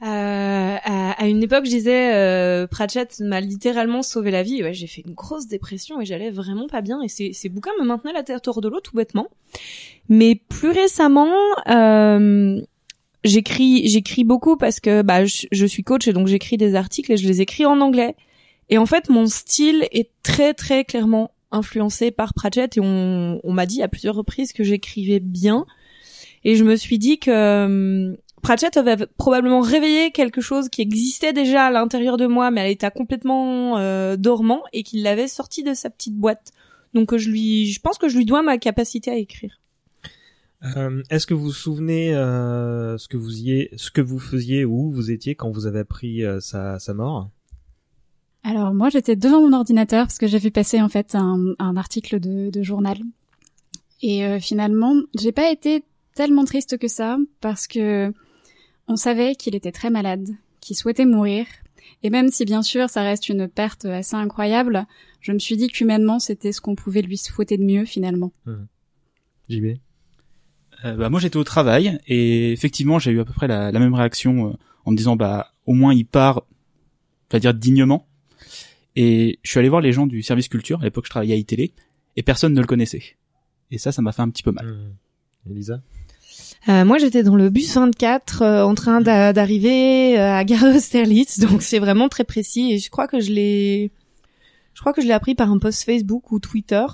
Euh, 0.03 0.77
à, 0.83 1.29
une 1.29 1.43
époque, 1.43 1.67
je 1.67 1.71
disais 1.71 2.15
euh, 2.15 2.67
Pratchett 2.67 3.21
m'a 3.21 3.41
littéralement 3.41 4.03
sauvé 4.03 4.31
la 4.31 4.43
vie. 4.43 4.63
Ouais, 4.63 4.73
j'ai 4.73 4.87
fait 4.87 5.03
une 5.07 5.13
grosse 5.15 5.47
dépression 5.47 6.01
et 6.01 6.07
j'allais 6.07 6.31
vraiment 6.31 6.69
pas 6.69 6.81
bien. 6.81 7.03
Et 7.03 7.09
ces, 7.09 7.33
ces 7.33 7.49
bouquins 7.49 7.73
me 7.79 7.85
maintenaient 7.85 8.15
la 8.15 8.23
tête 8.23 8.49
hors 8.49 8.61
de 8.61 8.69
l'eau 8.69 8.81
tout 8.81 8.97
bêtement. 8.97 9.29
Mais 10.09 10.41
plus 10.49 10.71
récemment, 10.71 11.35
euh, 11.69 12.61
j'écris 13.25 13.89
j'écris 13.89 14.25
beaucoup 14.25 14.57
parce 14.57 14.81
que 14.81 15.03
bah 15.03 15.27
je, 15.27 15.47
je 15.53 15.67
suis 15.67 15.85
coach 15.85 16.09
et 16.09 16.15
donc 16.15 16.29
j'écris 16.29 16.57
des 16.57 16.75
articles 16.75 17.13
et 17.13 17.17
je 17.19 17.29
les 17.29 17.43
écris 17.43 17.67
en 17.67 17.81
anglais. 17.81 18.17
Et 18.71 18.79
en 18.79 18.87
fait, 18.87 19.11
mon 19.11 19.27
style 19.27 19.87
est 19.93 20.11
très 20.23 20.55
très 20.55 20.85
clairement 20.85 21.33
influencé 21.51 22.11
par 22.11 22.33
Pratchett 22.33 22.77
et 22.77 22.81
on, 22.81 23.41
on 23.43 23.53
m'a 23.53 23.67
dit 23.67 23.83
à 23.83 23.89
plusieurs 23.89 24.15
reprises 24.15 24.53
que 24.53 24.65
j'écrivais 24.65 25.21
bien. 25.21 25.67
Et 26.45 26.55
je 26.55 26.65
me 26.65 26.77
suis 26.77 26.99
dit 26.99 27.19
que 27.19 27.31
euh, 27.31 28.17
Pratchett 28.43 28.77
avait 28.77 29.07
probablement 29.19 29.61
réveillé 29.61 30.13
quelque 30.13 30.41
chose 30.41 30.69
qui 30.69 30.81
existait 30.81 31.33
déjà 31.33 31.67
à 31.67 31.71
l'intérieur 31.71 32.17
de 32.17 32.27
moi, 32.27 32.51
mais 32.51 32.63
elle 32.63 32.71
était 32.71 32.91
complètement 32.91 33.79
euh, 33.79 34.17
dormant 34.17 34.63
et 34.73 34.83
qu'il 34.83 35.03
l'avait 35.03 35.29
sorti 35.29 35.63
de 35.63 35.75
sa 35.75 35.91
petite 35.91 36.17
boîte. 36.17 36.53
Donc 36.95 37.17
je 37.17 37.29
lui, 37.29 37.67
je 37.67 37.81
pense 37.81 37.99
que 37.99 38.09
je 38.09 38.17
lui 38.17 38.25
dois 38.25 38.43
ma 38.43 38.59
capacité 38.59 39.11
à 39.11 39.17
écrire. 39.17 39.61
Euh, 40.77 41.03
Est-ce 41.11 41.27
que 41.27 41.35
vous 41.35 41.45
vous 41.45 41.53
souvenez 41.53 42.15
euh, 42.15 42.99
ce 42.99 43.09
que 43.09 43.17
vous 43.17 43.41
y 43.41 43.69
ce 43.77 43.91
que 43.91 44.01
vous 44.01 44.19
faisiez 44.19 44.65
où 44.65 44.91
vous 44.91 45.11
étiez 45.11 45.35
quand 45.35 45.51
vous 45.51 45.67
avez 45.67 45.81
appris 45.81 46.25
euh, 46.25 46.41
sa, 46.41 46.79
sa 46.79 46.95
mort? 46.95 47.31
Alors 48.43 48.73
moi 48.73 48.89
j'étais 48.89 49.17
devant 49.17 49.41
mon 49.41 49.53
ordinateur 49.53 50.07
parce 50.07 50.19
que 50.19 50.27
j'ai 50.27 50.39
vu 50.39 50.51
passer 50.51 50.81
en 50.81 50.89
fait 50.89 51.15
un, 51.15 51.55
un 51.59 51.77
article 51.77 52.21
de, 52.21 52.51
de, 52.51 52.63
journal 52.63 52.99
et 54.03 54.25
euh, 54.25 54.41
finalement 54.41 54.95
j'ai 55.19 55.33
pas 55.33 55.51
été 55.51 55.85
tellement 56.15 56.45
triste 56.45 56.79
que 56.79 56.89
ça 56.89 57.19
parce 57.41 57.67
que 57.67 58.13
on 58.89 58.97
savait 58.97 59.35
qu'il 59.37 59.55
était 59.55 59.73
très 59.73 59.91
malade, 59.91 60.27
qu'il 60.61 60.77
souhaitait 60.77 61.05
mourir 61.05 61.47
et 62.03 62.11
même 62.11 62.29
si 62.29 62.45
bien 62.45 62.63
sûr 62.63 62.89
ça 62.89 63.03
reste 63.03 63.29
une 63.29 63.47
perte 63.47 63.85
assez 63.85 64.17
incroyable, 64.17 64.87
je 65.21 65.33
me 65.33 65.39
suis 65.39 65.57
dit 65.57 65.69
qu'humainement 65.69 66.19
c'était 66.19 66.53
ce 66.53 66.63
qu'on 66.63 66.75
pouvait 66.75 67.03
lui 67.03 67.19
souhaiter 67.19 67.59
de 67.59 67.65
mieux 67.65 67.85
finalement. 67.85 68.33
Mmh. 68.47 68.55
JB 69.51 69.67
euh, 70.87 70.95
bah, 70.95 71.11
moi 71.11 71.21
j'étais 71.21 71.37
au 71.37 71.45
travail 71.45 71.99
et 72.07 72.53
effectivement 72.53 72.99
j'ai 72.99 73.11
eu 73.11 73.21
à 73.21 73.25
peu 73.27 73.35
près 73.35 73.47
la, 73.47 73.71
la 73.71 73.79
même 73.79 73.93
réaction 73.93 74.49
euh, 74.49 74.53
en 74.87 74.93
me 74.93 74.97
disant 74.97 75.15
bah 75.15 75.53
au 75.67 75.75
moins 75.75 75.93
il 75.93 76.07
part, 76.07 76.39
on 76.39 77.37
va 77.37 77.39
dire 77.39 77.53
dignement 77.53 78.07
et 78.97 79.39
je 79.43 79.51
suis 79.51 79.59
allé 79.59 79.69
voir 79.69 79.81
les 79.81 79.93
gens 79.93 80.07
du 80.07 80.23
service 80.23 80.49
culture, 80.49 80.81
à 80.81 80.85
l'époque 80.85 81.05
je 81.07 81.11
travaillais 81.11 81.35
à 81.35 81.39
iTélé, 81.39 81.73
et 82.17 82.23
personne 82.23 82.53
ne 82.55 82.61
le 82.61 82.67
connaissait. 82.67 83.03
Et 83.71 83.79
ça, 83.79 83.93
ça 83.93 84.03
m'a 84.03 84.13
fait 84.13 84.23
un 84.23 84.31
petit 84.31 84.43
peu 84.43 84.53
mal. 84.53 84.67
Mmh. 84.67 85.51
Elisa 85.53 85.81
Euh, 86.69 86.85
moi, 86.85 86.99
j'étais 86.99 87.23
dans 87.23 87.37
le 87.37 87.49
bus 87.51 87.75
24 87.75 88.43
euh, 88.43 88.63
en 88.65 88.75
train 88.75 89.01
d'a- 89.01 89.33
d'arriver 89.33 90.19
euh, 90.19 90.35
à 90.35 90.45
Gare 90.45 90.65
d'Austerlitz, 90.73 91.39
donc 91.49 91.63
c'est 91.63 91.79
vraiment 91.79 92.09
très 92.09 92.25
précis. 92.25 92.73
Et 92.73 92.79
je 92.79 92.91
crois 92.91 93.07
que 93.09 93.21
je 93.21 93.33
l'ai, 93.33 93.91
je 94.75 94.81
crois 94.81 94.93
que 94.93 95.01
je 95.01 95.07
l'ai 95.07 95.13
appris 95.13 95.35
par 95.35 95.51
un 95.51 95.59
post 95.59 95.85
Facebook 95.85 96.33
ou 96.33 96.41
Twitter. 96.41 96.85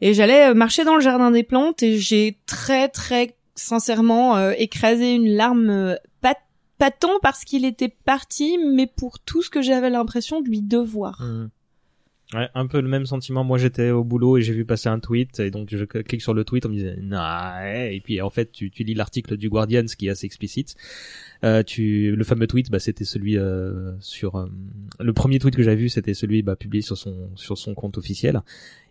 Et 0.00 0.14
j'allais 0.14 0.50
euh, 0.50 0.54
marcher 0.54 0.84
dans 0.84 0.94
le 0.94 1.00
jardin 1.00 1.30
des 1.30 1.42
plantes 1.42 1.82
et 1.82 1.98
j'ai 1.98 2.38
très 2.46 2.88
très 2.88 3.36
sincèrement 3.54 4.36
euh, 4.36 4.52
écrasé 4.56 5.14
une 5.14 5.28
larme, 5.28 5.70
euh, 5.70 5.96
pas 6.78 6.90
tant 6.90 7.18
parce 7.20 7.44
qu'il 7.44 7.64
était 7.64 7.88
parti, 7.88 8.58
mais 8.58 8.86
pour 8.86 9.18
tout 9.18 9.42
ce 9.42 9.50
que 9.50 9.62
j'avais 9.62 9.90
l'impression 9.90 10.40
de 10.40 10.48
lui 10.48 10.62
devoir. 10.62 11.20
Mhm. 11.22 11.50
Ouais, 12.34 12.48
un 12.54 12.66
peu 12.66 12.82
le 12.82 12.88
même 12.88 13.06
sentiment. 13.06 13.42
Moi, 13.42 13.56
j'étais 13.56 13.90
au 13.90 14.04
boulot 14.04 14.36
et 14.36 14.42
j'ai 14.42 14.52
vu 14.52 14.66
passer 14.66 14.90
un 14.90 14.98
tweet 14.98 15.40
et 15.40 15.50
donc 15.50 15.70
je 15.70 15.82
clique 15.84 16.20
sur 16.20 16.34
le 16.34 16.44
tweet, 16.44 16.66
on 16.66 16.68
me 16.68 16.74
disait 16.74 16.98
nah, 17.00 17.90
et 17.90 18.00
puis 18.00 18.20
en 18.20 18.28
fait 18.28 18.52
tu, 18.52 18.70
tu 18.70 18.84
lis 18.84 18.92
l'article 18.92 19.38
du 19.38 19.48
Guardian, 19.48 19.88
ce 19.88 19.96
qui 19.96 20.08
est 20.08 20.10
assez 20.10 20.26
explicite. 20.26 20.74
Euh, 21.44 21.62
tu, 21.62 22.16
le 22.16 22.24
fameux 22.24 22.46
tweet, 22.46 22.70
bah, 22.70 22.80
c'était 22.80 23.04
celui 23.04 23.38
euh, 23.38 23.92
sur 24.00 24.36
euh, 24.36 24.46
le 24.98 25.12
premier 25.12 25.38
tweet 25.38 25.54
que 25.54 25.62
j'avais 25.62 25.76
vu, 25.76 25.88
c'était 25.88 26.14
celui 26.14 26.42
bah, 26.42 26.56
publié 26.56 26.82
sur 26.82 26.96
son 26.96 27.30
sur 27.36 27.56
son 27.56 27.74
compte 27.74 27.96
officiel. 27.96 28.42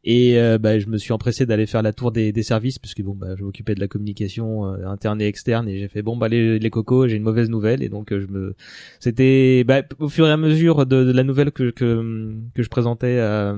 Et 0.04 0.40
euh, 0.40 0.58
bah, 0.58 0.80
je 0.80 0.88
me 0.88 0.98
suis 0.98 1.12
empressé 1.12 1.46
d'aller 1.46 1.66
faire 1.66 1.82
la 1.82 1.92
tour 1.92 2.14
des, 2.14 2.32
des 2.32 2.44
services 2.44 2.80
puisque 2.80 3.02
bon, 3.02 3.14
bah, 3.14 3.36
je 3.38 3.44
m'occupais 3.44 3.76
de 3.76 3.82
la 3.82 3.90
communication 3.90 4.66
euh, 4.66 4.88
interne 4.88 5.22
et 5.22 5.28
externe 5.28 5.68
et 5.68 5.80
j'ai 5.80 5.90
fait 5.90 6.02
bon 6.02 6.16
bah 6.16 6.30
les, 6.30 6.60
les 6.60 6.70
cocos, 6.70 7.10
j'ai 7.10 7.18
une 7.18 7.24
mauvaise 7.24 7.50
nouvelle 7.50 7.84
et 7.84 7.90
donc 7.90 8.14
euh, 8.14 8.22
je 8.22 8.28
me, 8.28 8.56
c'était 9.02 9.66
bah, 9.66 9.82
au 10.00 10.08
fur 10.08 10.26
et 10.28 10.32
à 10.32 10.38
mesure 10.38 10.86
de, 10.86 11.04
de 11.04 11.12
la 11.12 11.24
nouvelle 11.24 11.52
que 11.52 11.72
que 11.72 12.34
que 12.56 12.64
je 12.64 12.70
présentais 12.70 13.20
à 13.20 13.58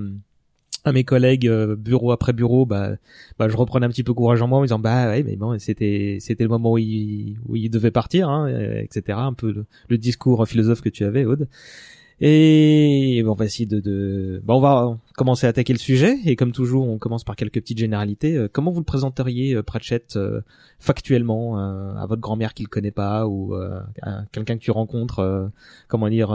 à 0.89 0.91
mes 0.91 1.03
collègues 1.03 1.47
euh, 1.47 1.75
bureau 1.75 2.11
après 2.11 2.33
bureau 2.33 2.65
bah 2.65 2.91
bah 3.37 3.47
je 3.47 3.55
reprenais 3.55 3.85
un 3.85 3.89
petit 3.89 4.03
peu 4.03 4.13
courage 4.13 4.41
en 4.41 4.47
moi 4.47 4.59
en 4.59 4.63
disant 4.63 4.79
bah 4.79 5.07
ouais 5.07 5.23
mais 5.23 5.35
bon 5.35 5.57
c'était 5.59 6.17
c'était 6.19 6.43
le 6.43 6.49
moment 6.49 6.73
où 6.73 6.77
il 6.77 7.37
où 7.47 7.55
il 7.55 7.69
devait 7.69 7.91
partir 7.91 8.29
hein, 8.29 8.49
euh, 8.49 8.81
etc 8.81 9.17
un 9.21 9.33
peu 9.33 9.51
le, 9.51 9.65
le 9.87 9.97
discours 9.97 10.45
philosophe 10.47 10.81
que 10.81 10.89
tu 10.89 11.03
avais 11.05 11.25
Aude. 11.25 11.47
Et 12.21 13.23
on 13.25 13.33
va 13.33 13.45
essayer 13.45 13.65
de, 13.65 13.79
de... 13.79 14.41
Bon, 14.43 14.55
on 14.55 14.59
va 14.59 14.97
commencer 15.15 15.47
à 15.47 15.51
attaquer 15.51 15.71
le 15.71 15.79
sujet. 15.79 16.17
Et 16.25 16.35
comme 16.35 16.51
toujours 16.51 16.85
on 16.89 16.97
commence 16.97 17.23
par 17.23 17.37
quelques 17.37 17.61
petites 17.61 17.77
généralités. 17.77 18.35
Euh, 18.35 18.49
comment 18.51 18.71
vous 18.71 18.81
le 18.81 18.85
présenteriez 18.85 19.63
Pratchett 19.63 20.19
factuellement 20.79 21.57
à 21.57 22.05
votre 22.07 22.21
grand-mère 22.21 22.53
qui 22.53 22.63
le 22.63 22.67
connaît 22.67 22.91
pas 22.91 23.25
ou 23.25 23.53
à 23.53 24.23
quelqu'un 24.33 24.55
que 24.55 24.61
tu 24.61 24.71
rencontres 24.71 25.49
comment 25.87 26.09
dire 26.09 26.31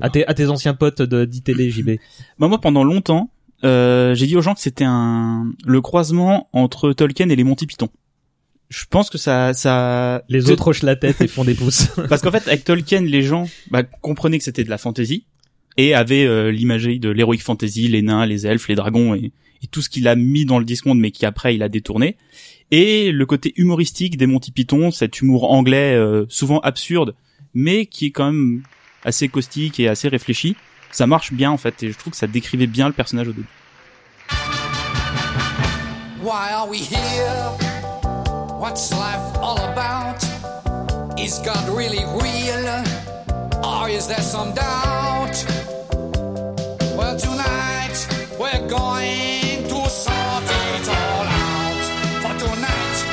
à 0.00 0.10
tes 0.10 0.24
à 0.26 0.34
tes 0.34 0.48
anciens 0.50 0.74
potes 0.74 1.02
de 1.02 1.28
Bah, 2.38 2.46
moi, 2.46 2.60
pendant 2.60 2.84
longtemps, 2.84 3.30
euh, 3.62 4.14
j'ai 4.14 4.26
dit 4.26 4.36
aux 4.36 4.42
gens 4.42 4.54
que 4.54 4.60
c'était 4.60 4.84
un 4.84 5.52
le 5.64 5.80
croisement 5.80 6.48
entre 6.52 6.92
Tolkien 6.92 7.28
et 7.28 7.36
les 7.36 7.44
Monty 7.44 7.66
Python. 7.66 7.88
Je 8.70 8.84
pense 8.88 9.10
que 9.10 9.18
ça, 9.18 9.52
ça. 9.52 10.24
les 10.28 10.50
autres 10.50 10.68
hochent 10.68 10.82
la 10.82 10.96
tête 10.96 11.20
et 11.20 11.28
font 11.28 11.44
des 11.44 11.54
pouces 11.54 11.88
Parce 12.08 12.22
qu'en 12.22 12.32
fait, 12.32 12.48
avec 12.48 12.64
Tolkien, 12.64 13.02
les 13.02 13.22
gens 13.22 13.48
bah, 13.70 13.82
comprenaient 13.82 14.38
que 14.38 14.44
c'était 14.44 14.64
de 14.64 14.70
la 14.70 14.78
fantasy 14.78 15.26
et 15.76 15.94
avaient 15.94 16.24
euh, 16.24 16.50
l'imagerie 16.50 16.98
de 16.98 17.08
l'heroic 17.08 17.38
fantasy, 17.38 17.88
les 17.88 18.02
nains, 18.02 18.26
les 18.26 18.46
elfes, 18.46 18.68
les 18.68 18.74
dragons 18.74 19.14
et, 19.14 19.32
et 19.62 19.66
tout 19.66 19.82
ce 19.82 19.88
qu'il 19.88 20.08
a 20.08 20.16
mis 20.16 20.44
dans 20.44 20.58
le 20.58 20.64
Discworld, 20.64 21.00
mais 21.00 21.10
qui 21.10 21.26
après 21.26 21.54
il 21.54 21.62
a 21.62 21.68
détourné. 21.68 22.16
Et 22.70 23.12
le 23.12 23.26
côté 23.26 23.52
humoristique 23.56 24.16
des 24.16 24.26
Monty 24.26 24.50
Python, 24.50 24.90
cet 24.90 25.20
humour 25.20 25.50
anglais 25.50 25.94
euh, 25.94 26.26
souvent 26.28 26.60
absurde, 26.60 27.14
mais 27.54 27.86
qui 27.86 28.06
est 28.06 28.10
quand 28.10 28.32
même 28.32 28.62
assez 29.04 29.28
caustique 29.28 29.78
et 29.80 29.88
assez 29.88 30.08
réfléchi. 30.08 30.56
Ça 30.94 31.08
marche 31.08 31.32
bien 31.32 31.50
en 31.50 31.56
fait, 31.56 31.82
et 31.82 31.90
je 31.90 31.98
trouve 31.98 32.12
que 32.12 32.16
ça 32.16 32.28
décrivait 32.28 32.68
bien 32.68 32.86
le 32.86 32.92
personnage 32.92 33.26
au 33.26 33.32
début. 33.32 33.48
Why 36.22 36.52
are 36.52 36.68
we 36.68 36.78
here? 36.78 37.50
What's 38.60 38.92
life 38.92 39.36
all 39.42 39.58
about? 39.58 40.22
Is 41.18 41.40
God 41.44 41.68
really 41.76 42.04
real? 42.22 42.84
Or 43.64 43.88
is 43.88 44.06
there 44.06 44.22
some 44.22 44.54
doubt? 44.54 45.34
Well, 46.96 47.16
tonight 47.16 48.06
we're 48.38 48.64
going 48.68 49.66
to 49.66 49.90
sort 49.90 50.44
it 50.44 50.88
all 50.88 51.26
out. 51.26 51.84
For 52.22 52.34
tonight, 52.38 53.04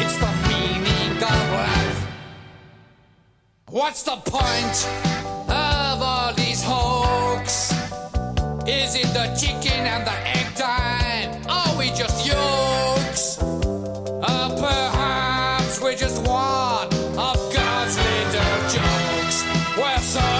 it's 0.00 0.16
the 0.16 0.32
meaning 0.48 1.22
of 1.22 1.52
life. 1.52 2.06
What's 3.68 4.04
the 4.04 4.16
point? 4.24 5.15
Is 8.68 8.96
it 8.96 9.06
the 9.14 9.32
chicken 9.38 9.86
and 9.86 10.04
the 10.04 10.16
egg 10.26 10.52
time? 10.56 11.40
Are 11.48 11.78
we 11.78 11.90
just 11.90 12.26
yolks? 12.26 13.38
Uh, 13.40 14.48
perhaps 14.58 15.80
we're 15.80 15.94
just 15.94 16.26
one 16.26 16.88
of 17.16 17.36
God's 17.54 17.96
little 17.96 18.68
jokes. 18.68 19.44
Well, 19.76 20.00
so. 20.00 20.36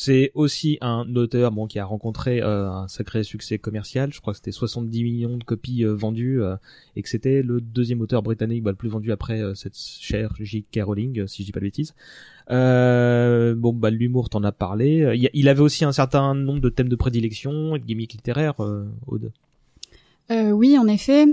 C'est 0.00 0.30
aussi 0.32 0.78
un 0.80 1.04
auteur 1.16 1.50
bon 1.50 1.66
qui 1.66 1.78
a 1.78 1.84
rencontré 1.84 2.40
euh, 2.40 2.70
un 2.70 2.88
sacré 2.88 3.24
succès 3.24 3.58
commercial. 3.58 4.10
Je 4.10 4.22
crois 4.22 4.32
que 4.32 4.38
c'était 4.38 4.52
70 4.52 5.02
millions 5.02 5.36
de 5.36 5.44
copies 5.44 5.84
euh, 5.84 5.92
vendues 5.92 6.40
euh, 6.40 6.56
et 6.96 7.02
que 7.02 7.10
c'était 7.10 7.42
le 7.42 7.60
deuxième 7.60 8.00
auteur 8.00 8.22
britannique 8.22 8.62
bah, 8.62 8.70
le 8.70 8.76
plus 8.76 8.88
vendu 8.88 9.12
après 9.12 9.42
cette 9.54 9.76
chère 9.76 10.32
J.K. 10.38 10.80
Rowling, 10.82 11.26
si 11.26 11.42
je 11.42 11.46
dis 11.48 11.52
pas 11.52 11.60
de 11.60 11.66
bêtises. 11.66 11.94
Euh, 12.50 13.54
bon, 13.54 13.72
bah 13.72 13.90
l'humour, 13.90 14.30
t'en 14.30 14.42
as 14.42 14.52
parlé. 14.52 15.30
Il, 15.34 15.48
avait 15.48 15.60
aussi 15.60 15.84
un 15.84 15.92
certain 15.92 16.34
nombre 16.34 16.60
de 16.60 16.70
thèmes 16.70 16.88
de 16.88 16.96
prédilection, 16.96 17.76
et 17.76 17.78
de 17.78 17.84
gimmicks 17.84 18.12
littéraires, 18.12 18.60
euh, 18.60 18.86
Aude. 19.06 19.32
Euh, 20.30 20.50
oui, 20.50 20.78
en 20.78 20.86
effet. 20.86 21.26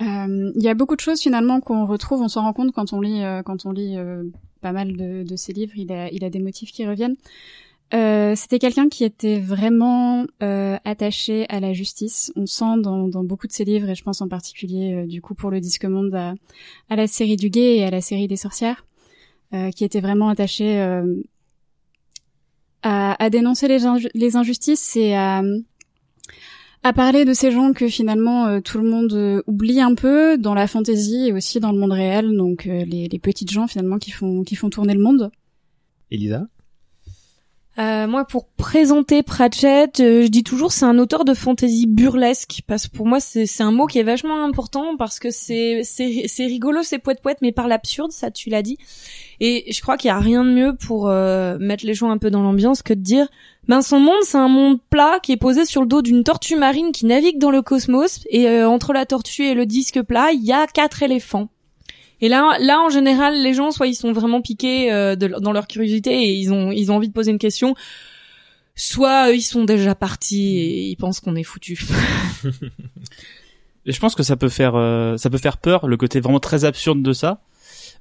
Euh, 0.00 0.52
Il 0.56 0.62
y 0.62 0.68
a 0.68 0.74
beaucoup 0.74 0.96
de 0.96 1.00
choses 1.00 1.20
finalement 1.20 1.60
qu'on 1.60 1.86
retrouve, 1.86 2.22
on 2.22 2.28
s'en 2.28 2.42
rend 2.42 2.52
compte 2.52 2.72
quand 2.72 2.92
on 2.92 3.00
lit, 3.00 3.22
euh, 3.22 3.42
quand 3.42 3.66
on 3.66 3.72
lit 3.72 3.96
pas 4.60 4.72
mal 4.72 4.96
de, 4.96 5.36
ses 5.36 5.52
livres. 5.52 5.72
Il 5.76 5.92
a, 5.92 6.10
il 6.10 6.24
a 6.24 6.30
des 6.30 6.40
motifs 6.40 6.72
qui 6.72 6.86
reviennent. 6.86 7.16
Euh, 7.92 8.34
C'était 8.36 8.60
quelqu'un 8.60 8.88
qui 8.88 9.02
était 9.04 9.40
vraiment 9.40 10.24
euh, 10.42 10.76
attaché 10.84 11.46
à 11.48 11.58
la 11.60 11.72
justice. 11.72 12.32
On 12.36 12.46
sent 12.46 12.78
dans, 12.78 13.08
dans 13.08 13.24
beaucoup 13.24 13.46
de 13.46 13.52
ses 13.52 13.64
livres, 13.64 13.90
et 13.90 13.94
je 13.94 14.02
pense 14.02 14.22
en 14.22 14.28
particulier 14.28 15.06
du 15.06 15.20
coup 15.20 15.34
pour 15.34 15.50
le 15.50 15.60
Disque 15.60 15.84
Monde 15.84 16.14
à, 16.14 16.34
à 16.88 16.96
la 16.96 17.06
série 17.06 17.36
du 17.36 17.50
Guet 17.50 17.78
et 17.78 17.84
à 17.84 17.90
la 17.90 18.00
série 18.00 18.28
des 18.28 18.36
sorcières, 18.36 18.84
qui 19.74 19.84
était 19.84 20.00
vraiment 20.00 20.28
attaché 20.28 20.80
euh, 20.80 21.04
à, 22.82 23.22
à 23.22 23.30
dénoncer 23.30 23.68
les, 23.68 23.84
inju- 23.84 24.10
les 24.14 24.36
injustices 24.36 24.96
et 24.96 25.14
à 25.14 25.42
à 26.82 26.94
parler 26.94 27.26
de 27.26 27.34
ces 27.34 27.50
gens 27.50 27.74
que 27.74 27.88
finalement 27.88 28.46
euh, 28.46 28.60
tout 28.60 28.78
le 28.78 28.88
monde 28.88 29.12
euh, 29.12 29.42
oublie 29.46 29.82
un 29.82 29.94
peu 29.94 30.38
dans 30.38 30.54
la 30.54 30.66
fantasy 30.66 31.26
et 31.26 31.32
aussi 31.34 31.60
dans 31.60 31.72
le 31.72 31.78
monde 31.78 31.92
réel, 31.92 32.34
donc 32.34 32.66
euh, 32.66 32.86
les, 32.86 33.06
les 33.06 33.18
petites 33.18 33.50
gens 33.50 33.66
finalement 33.66 33.98
qui 33.98 34.10
font 34.12 34.44
qui 34.44 34.56
font 34.56 34.70
tourner 34.70 34.94
le 34.94 35.02
monde. 35.02 35.30
Elisa? 36.10 36.46
Euh, 37.78 38.08
moi, 38.08 38.24
pour 38.24 38.48
présenter 38.48 39.22
Pratchett, 39.22 40.00
euh, 40.00 40.22
je 40.22 40.26
dis 40.26 40.42
toujours 40.42 40.72
c'est 40.72 40.84
un 40.84 40.98
auteur 40.98 41.24
de 41.24 41.34
fantasy 41.34 41.86
burlesque 41.86 42.62
parce 42.66 42.88
que 42.88 42.96
pour 42.96 43.06
moi 43.06 43.20
c'est 43.20 43.46
un 43.62 43.70
mot 43.70 43.86
qui 43.86 44.00
est 44.00 44.02
vachement 44.02 44.44
important 44.44 44.96
parce 44.98 45.20
que 45.20 45.30
c'est 45.30 45.82
c'est 45.84 46.24
c'est 46.26 46.46
rigolo, 46.46 46.82
c'est 46.82 46.98
poète 46.98 47.22
poète, 47.22 47.38
mais 47.42 47.52
par 47.52 47.68
l'absurde, 47.68 48.10
ça 48.10 48.32
tu 48.32 48.50
l'as 48.50 48.62
dit. 48.62 48.76
Et 49.38 49.72
je 49.72 49.80
crois 49.82 49.96
qu'il 49.96 50.08
y 50.08 50.10
a 50.10 50.18
rien 50.18 50.44
de 50.44 50.50
mieux 50.50 50.74
pour 50.74 51.08
euh, 51.08 51.58
mettre 51.60 51.86
les 51.86 51.94
gens 51.94 52.10
un 52.10 52.18
peu 52.18 52.30
dans 52.30 52.42
l'ambiance 52.42 52.82
que 52.82 52.92
de 52.92 53.00
dire 53.00 53.28
ben 53.68 53.82
son 53.82 54.00
monde 54.00 54.22
c'est 54.22 54.36
un 54.36 54.48
monde 54.48 54.80
plat 54.90 55.20
qui 55.22 55.32
est 55.32 55.36
posé 55.36 55.64
sur 55.64 55.80
le 55.80 55.86
dos 55.86 56.02
d'une 56.02 56.24
tortue 56.24 56.56
marine 56.56 56.90
qui 56.90 57.06
navigue 57.06 57.38
dans 57.38 57.52
le 57.52 57.62
cosmos 57.62 58.20
et 58.30 58.48
euh, 58.48 58.68
entre 58.68 58.92
la 58.92 59.06
tortue 59.06 59.44
et 59.44 59.54
le 59.54 59.64
disque 59.64 60.02
plat 60.02 60.32
il 60.32 60.44
y 60.44 60.52
a 60.52 60.66
quatre 60.66 61.04
éléphants. 61.04 61.48
Et 62.20 62.28
là, 62.28 62.56
là, 62.60 62.80
en 62.80 62.90
général, 62.90 63.42
les 63.42 63.54
gens, 63.54 63.70
soit 63.70 63.86
ils 63.86 63.94
sont 63.94 64.12
vraiment 64.12 64.42
piqués 64.42 64.92
euh, 64.92 65.16
dans 65.16 65.52
leur 65.52 65.66
curiosité 65.66 66.10
et 66.10 66.34
ils 66.34 66.52
ont, 66.52 66.70
ils 66.70 66.92
ont 66.92 66.96
envie 66.96 67.08
de 67.08 67.12
poser 67.12 67.30
une 67.30 67.38
question, 67.38 67.74
soit 68.74 69.28
euh, 69.28 69.34
ils 69.34 69.42
sont 69.42 69.64
déjà 69.64 69.94
partis 69.94 70.58
et 70.58 70.88
ils 70.88 70.96
pensent 70.96 71.20
qu'on 71.20 71.36
est 71.36 71.44
foutu. 71.44 71.80
Et 73.86 73.92
je 73.92 74.00
pense 74.00 74.14
que 74.14 74.22
ça 74.22 74.36
peut 74.36 74.48
faire 74.48 74.74
euh, 74.74 75.16
ça 75.16 75.30
peut 75.30 75.38
faire 75.38 75.56
peur 75.56 75.86
le 75.86 75.96
côté 75.96 76.20
vraiment 76.20 76.40
très 76.40 76.64
absurde 76.64 77.02
de 77.02 77.12
ça 77.12 77.40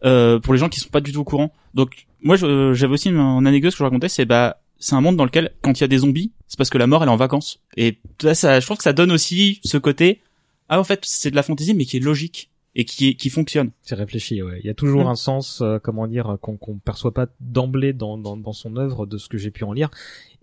euh, 0.04 0.40
pour 0.40 0.54
les 0.54 0.60
gens 0.60 0.70
qui 0.70 0.80
sont 0.80 0.90
pas 0.90 1.02
du 1.02 1.12
tout 1.12 1.22
au 1.22 1.24
courant. 1.24 1.54
Donc 1.74 2.08
moi 2.22 2.36
j'avais 2.36 2.94
aussi 2.94 3.10
une 3.10 3.48
anecdote 3.48 3.72
que 3.72 3.78
je 3.78 3.84
racontais 3.84 4.10
c'est 4.10 4.26
bah 4.26 4.62
c'est 4.78 4.96
un 4.96 5.02
monde 5.02 5.18
dans 5.18 5.26
lequel 5.26 5.52
quand 5.62 5.80
il 5.80 5.82
y 5.82 5.84
a 5.84 5.88
des 5.88 6.00
zombies 6.00 6.32
c'est 6.48 6.58
parce 6.58 6.70
que 6.70 6.78
la 6.78 6.88
mort 6.88 7.04
elle 7.04 7.10
est 7.10 7.12
en 7.12 7.18
vacances 7.18 7.60
et 7.78 7.98
ça, 8.22 8.34
ça 8.34 8.60
je 8.60 8.66
trouve 8.66 8.78
que 8.78 8.84
ça 8.84 8.94
donne 8.94 9.12
aussi 9.12 9.60
ce 9.64 9.78
côté 9.78 10.22
ah 10.68 10.80
en 10.80 10.84
fait 10.84 11.00
c'est 11.04 11.32
de 11.32 11.36
la 11.36 11.44
fantaisie 11.44 11.74
mais 11.74 11.86
qui 11.86 11.98
est 11.98 12.02
logique 12.02 12.50
et 12.76 12.86
qui 12.86 13.16
qui 13.16 13.30
fonctionne. 13.30 13.72
C'est 13.82 13.96
réfléchi, 13.96 14.42
ouais. 14.44 14.60
Il 14.64 14.68
y 14.68 14.70
a 14.70 14.74
toujours 14.74 15.06
Mm. 15.06 15.08
un 15.10 15.16
sens, 15.16 15.62
euh, 15.62 15.80
comment 15.80 16.08
dire, 16.08 16.38
qu'on 16.42 16.58
qu'on 16.58 16.78
perçoit 16.78 17.14
pas 17.14 17.28
d'emblée 17.40 17.94
dans, 17.94 18.18
dans, 18.18 18.38
dans 18.38 18.54
son 18.54 18.76
œuvre, 18.78 19.06
de 19.06 19.18
ce 19.18 19.28
que 19.30 19.38
j'ai 19.38 19.52
pu 19.52 19.64
en 19.64 19.74
lire. 19.74 19.90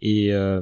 Et 0.03 0.33
euh, 0.35 0.61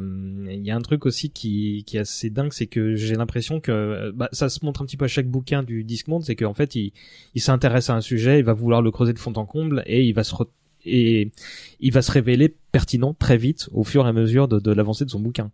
il 0.48 0.64
y 0.64 0.70
a 0.70 0.76
un 0.76 0.80
truc 0.80 1.06
aussi 1.06 1.30
qui, 1.30 1.82
qui 1.86 1.96
est 1.96 2.00
assez 2.00 2.30
dingue, 2.30 2.52
c'est 2.52 2.66
que 2.68 2.94
j'ai 2.94 3.14
l'impression 3.16 3.60
que 3.60 3.72
euh, 3.72 4.12
bah, 4.14 4.28
ça 4.30 4.48
se 4.48 4.64
montre 4.64 4.80
un 4.82 4.84
petit 4.86 4.96
peu 4.96 5.06
à 5.06 5.08
chaque 5.08 5.26
bouquin 5.28 5.62
du 5.64 5.82
Discmond, 5.82 6.20
c'est 6.20 6.36
qu'en 6.36 6.54
fait, 6.54 6.76
il, 6.76 6.92
il 7.34 7.40
s'intéresse 7.40 7.90
à 7.90 7.94
un 7.96 8.00
sujet, 8.00 8.38
il 8.38 8.44
va 8.44 8.52
vouloir 8.52 8.80
le 8.80 8.92
creuser 8.92 9.12
de 9.12 9.18
fond 9.18 9.32
en 9.34 9.44
comble, 9.44 9.82
et 9.86 10.04
il 10.04 10.12
va 10.12 10.22
se 10.22 10.34
re- 10.34 10.48
et 10.86 11.32
il 11.80 11.92
va 11.92 12.02
se 12.02 12.12
révéler 12.12 12.54
pertinent 12.70 13.14
très 13.14 13.36
vite 13.38 13.68
au 13.72 13.84
fur 13.84 14.04
et 14.06 14.08
à 14.08 14.12
mesure 14.12 14.48
de, 14.48 14.60
de 14.60 14.70
l'avancée 14.70 15.04
de 15.06 15.10
son 15.10 15.18
bouquin. 15.18 15.50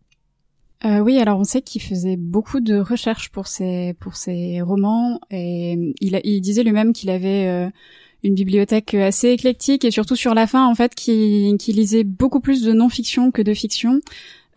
Euh, 0.85 1.01
oui, 1.01 1.19
alors 1.19 1.39
on 1.39 1.45
sait 1.45 1.61
qu'il 1.61 1.83
faisait 1.83 2.17
beaucoup 2.17 2.61
de 2.61 2.77
recherches 2.79 3.29
pour 3.29 3.49
ses 3.49 3.95
pour 4.01 4.17
ses 4.17 4.63
romans 4.63 5.21
et 5.31 5.95
il, 6.01 6.41
disait 6.41 6.63
lui-même 6.63 6.95
qu'il 6.95 7.11
avait 7.11 7.49
euh, 7.49 7.69
une 8.25 8.35
bibliothèque 8.35 8.95
assez 8.95 9.29
éclectique 9.29 9.85
et 9.85 9.91
surtout 9.91 10.17
sur 10.17 10.33
la 10.33 10.47
fin 10.47 10.67
en 10.67 10.75
fait 10.75 10.95
qui 10.95 11.55
qui 11.59 11.75
lisait 11.75 12.05
beaucoup 12.05 12.41
plus 12.41 12.63
de 12.63 12.73
non-fiction 12.73 13.31
que 13.31 13.43
de 13.43 13.53
fiction 13.53 14.01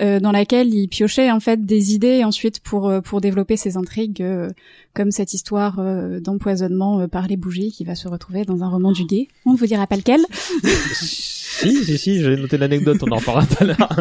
euh, 0.01 0.19
dans 0.19 0.31
laquelle 0.31 0.73
il 0.73 0.87
piochait 0.87 1.29
en 1.31 1.39
fait 1.39 1.65
des 1.65 1.93
idées 1.93 2.23
ensuite 2.23 2.59
pour 2.61 2.89
euh, 2.89 3.01
pour 3.01 3.21
développer 3.21 3.57
ses 3.57 3.77
intrigues 3.77 4.21
euh, 4.23 4.49
comme 4.93 5.11
cette 5.11 5.33
histoire 5.33 5.77
euh, 5.79 6.19
d'empoisonnement 6.19 7.01
euh, 7.01 7.07
par 7.07 7.27
les 7.27 7.37
bougies 7.37 7.71
qui 7.71 7.83
va 7.83 7.93
se 7.95 8.07
retrouver 8.07 8.43
dans 8.43 8.63
un 8.63 8.69
roman 8.69 8.91
du 8.91 9.05
gay. 9.05 9.27
On 9.45 9.53
ne 9.53 9.57
vous 9.57 9.67
dira 9.67 9.85
pas 9.87 9.95
lequel. 9.95 10.21
si, 10.63 11.83
si, 11.83 11.97
si, 11.97 12.21
j'ai 12.21 12.35
noté 12.35 12.57
l'anecdote, 12.57 12.97
on 13.03 13.11
en 13.11 13.17
reparlera 13.17 13.45
tout 13.45 13.63
à 13.63 13.65
l'heure. 13.65 13.99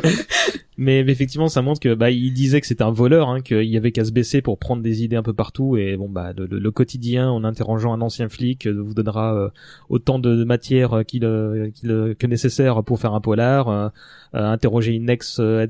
Mais 0.78 1.00
effectivement, 1.00 1.48
ça 1.48 1.61
montre 1.61 1.81
que 1.81 1.94
bah 1.94 2.11
il 2.11 2.33
disait 2.33 2.61
que 2.61 2.66
c'était 2.66 2.83
un 2.83 2.90
voleur, 2.90 3.28
hein, 3.28 3.40
qu'il 3.42 3.64
y 3.64 3.76
avait 3.76 3.92
qu'à 3.92 4.05
se 4.07 4.11
baisser 4.11 4.40
pour 4.40 4.59
prendre 4.59 4.83
des 4.83 5.05
idées 5.05 5.16
un 5.16 5.22
peu 5.22 5.35
partout. 5.35 5.76
Et 5.76 5.96
bon 5.96 6.09
bah 6.09 6.33
le, 6.37 6.46
le- 6.46 6.70
quotidien, 6.70 7.31
en 7.31 7.44
interrogeant 7.44 7.92
un 7.92 8.00
ancien 8.00 8.28
flic, 8.31 8.66
vous 8.66 8.94
donnera 8.94 9.52
autant 9.90 10.18
de 10.18 10.42
matière 10.44 11.02
qu'il 11.07 11.20
que 11.20 12.26
nécessaire 12.26 12.83
pour 12.83 12.98
faire 12.98 13.12
un 13.12 13.20
polar. 13.20 13.92
Interroger 14.35 14.92
une 14.92 15.11
ex 15.11 15.40
euh, 15.40 15.61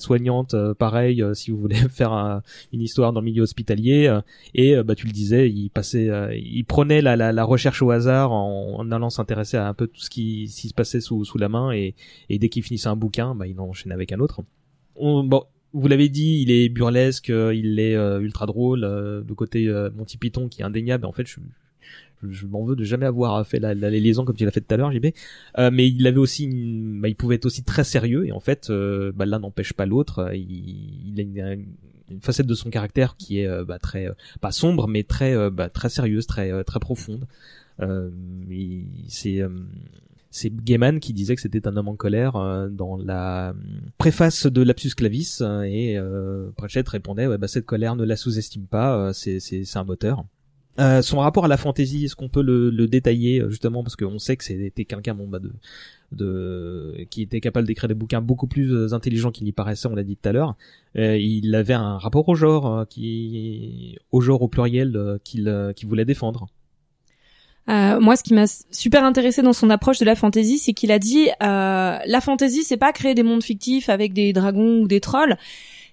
euh, 0.55 0.75
pareil, 0.75 1.23
euh, 1.23 1.35
si 1.35 1.51
vous 1.51 1.59
voulez 1.59 1.77
faire 1.91 2.13
un- 2.13 2.43
une 2.73 2.81
histoire 2.83 3.13
dans 3.13 3.21
le 3.21 3.27
milieu 3.27 3.43
hospitalier. 3.43 4.07
euh, 4.09 4.21
et 4.55 4.77
bah 4.83 4.95
tu 4.95 5.07
le 5.07 5.13
disais, 5.13 5.51
il 5.51 5.71
passait, 5.71 6.09
il 6.39 6.65
prenait 6.65 7.01
la, 7.03 7.17
la, 7.17 7.45
recherche 7.45 7.83
au 7.83 7.91
hasard 7.91 8.33
en, 8.33 8.91
allant 8.91 9.11
s'intéresser 9.11 9.57
à 9.57 9.69
un 9.69 9.75
peu 9.75 9.87
tout 9.87 10.01
ce 10.01 10.11
qui, 10.11 10.49
se 10.49 10.75
passait 10.75 11.01
sous, 11.01 11.25
sous 11.25 11.39
la 11.39 11.49
main 11.49 11.73
et, 11.73 11.95
dès 12.31 12.49
qu'il 12.49 12.63
finissait 12.63 12.89
un 12.89 12.97
bouquin, 12.97 13.35
bah, 13.35 13.47
il 13.47 13.59
en 13.61 13.69
enchaînait 13.69 13.95
avec 13.95 14.13
un 14.13 14.21
autre. 14.21 14.41
On, 14.97 15.25
bon, 15.25 15.45
vous 15.73 15.89
l'avez 15.89 16.09
dit, 16.09 16.43
il 16.43 16.51
est 16.51 16.69
burlesque, 16.69 17.29
il 17.29 17.79
est 17.81 17.95
ultra 18.21 18.47
drôle. 18.47 18.85
euh, 18.85 19.23
de 19.23 19.33
côté 19.33 19.69
euh, 19.69 19.91
Monty 19.95 20.17
Python 20.17 20.49
qui 20.49 20.63
est 20.63 20.65
indéniable. 20.65 21.07
En 21.07 21.13
fait, 21.13 21.27
je, 21.27 21.37
je, 22.29 22.47
m'en 22.47 22.65
veux 22.65 22.77
de 22.77 22.85
jamais 22.85 23.07
avoir 23.07 23.47
fait 23.47 23.59
la, 23.61 23.75
la 23.75 23.91
liaison 23.91 24.25
comme 24.25 24.37
tu 24.37 24.45
l'as 24.45 24.51
fait 24.51 24.61
tout 24.61 24.75
à 24.75 24.77
l'heure, 24.77 24.93
JB. 24.93 25.07
Euh, 25.59 25.71
mais 25.73 25.89
il 25.89 26.07
avait 26.07 26.19
aussi, 26.19 26.45
une- 26.45 27.01
bah, 27.01 27.09
il 27.09 27.17
pouvait 27.17 27.37
être 27.37 27.47
aussi 27.47 27.65
très 27.65 27.85
sérieux 27.85 28.27
et 28.27 28.33
en 28.33 28.41
fait, 28.41 28.71
euh, 28.71 29.13
bah, 29.15 29.27
l'un 29.27 29.39
n'empêche 29.41 29.73
pas 29.73 29.87
l'autre. 29.87 30.31
Il, 30.35 31.09
il 31.15 31.21
a 31.21 31.23
une, 31.23 31.65
une 32.11 32.21
facette 32.21 32.47
de 32.47 32.55
son 32.55 32.71
caractère 32.71 33.17
qui 33.17 33.41
est 33.41 33.47
euh, 33.47 33.65
bah, 33.65 33.79
très 33.79 34.09
euh, 34.09 34.13
pas 34.41 34.53
sombre, 34.53 34.89
mais 34.89 35.03
très 35.03 35.35
euh, 35.35 35.51
bah, 35.51 35.69
très 35.69 35.89
sérieuse, 35.89 36.27
très 36.27 36.65
très 36.65 36.81
profonde. 36.81 37.27
Euh, 37.81 38.11
c'est 39.09 39.41
c'est 40.31 40.51
Gaiman 40.65 40.99
qui 40.99 41.13
disait 41.13 41.35
que 41.35 41.43
c'était 41.43 41.67
un 41.69 41.77
homme 41.77 41.89
en 41.89 41.97
colère 41.97 42.37
euh, 42.37 42.69
dans 42.69 42.97
la 42.97 43.55
préface 43.99 44.47
de 44.47 44.63
Lapsus 44.63 44.91
Clavis 44.97 45.41
et 45.67 45.99
euh, 45.99 46.51
Pratchett 46.57 46.89
répondait 46.89 47.27
ouais, 47.27 47.37
bah, 47.39 47.49
cette 47.49 47.67
colère 47.67 47.97
ne 47.97 48.05
la 48.05 48.17
sous-estime 48.17 48.67
pas, 48.67 48.97
euh, 48.97 49.13
c'est 49.13 49.41
c'est 49.41 49.65
c'est 49.65 49.79
un 49.79 49.85
moteur. 49.85 50.25
Euh, 50.79 51.03
son 51.03 51.19
rapport 51.19 51.45
à 51.45 51.49
la 51.49 51.59
fantaisie, 51.59 52.07
est-ce 52.07 52.17
qu'on 52.17 52.31
peut 52.31 52.43
le, 52.43 52.71
le 52.71 52.87
détailler 52.87 53.41
euh, 53.41 53.51
justement 53.51 53.83
parce 53.83 53.95
qu'on 53.95 54.19
sait 54.19 54.37
que 54.37 54.45
c'était 54.45 54.85
quelqu'un 54.87 55.15
bah 55.15 55.39
de 55.39 55.53
de 56.13 57.07
qui 57.11 57.23
était 57.23 57.41
capable 57.41 57.67
d'écrire 57.67 57.89
des 57.89 57.95
bouquins 57.95 58.23
beaucoup 58.23 58.47
plus 58.47 58.73
euh, 58.73 58.95
intelligents 58.95 59.31
qu'il 59.31 59.47
y 59.47 59.53
paraissait, 59.53 59.89
on 59.89 59.95
l'a 59.95 60.03
dit 60.03 60.17
tout 60.17 60.29
à 60.29 60.33
l'heure. 60.33 60.57
Euh, 60.97 61.17
il 61.19 61.55
avait 61.55 61.75
un 61.75 61.99
rapport 61.99 62.27
au 62.29 62.35
genre 62.35 62.87
qui 62.89 63.99
au 64.13 64.23
genre 64.23 64.41
au 64.43 64.49
pluriel 64.49 65.19
qu'il 65.25 65.45
voulait 65.85 66.05
défendre. 66.07 66.47
Moi, 67.69 68.17
ce 68.17 68.25
qui 68.25 68.35
m'a 68.35 68.47
super 68.71 69.05
intéressé 69.05 69.41
dans 69.41 69.53
son 69.53 69.71
approche 69.71 69.99
de 69.99 70.05
la 70.05 70.17
fantasy, 70.17 70.59
c'est 70.59 70.73
qu'il 70.73 70.91
a 70.91 70.99
dit 70.99 71.29
la 71.41 72.21
fantasy, 72.23 72.65
c'est 72.65 72.77
pas 72.77 72.93
créer 72.93 73.15
des 73.15 73.23
mondes 73.23 73.45
fictifs 73.45 73.89
avec 73.89 74.13
des 74.13 74.33
dragons 74.33 74.81
ou 74.81 74.89
des 74.89 75.01
trolls, 75.01 75.37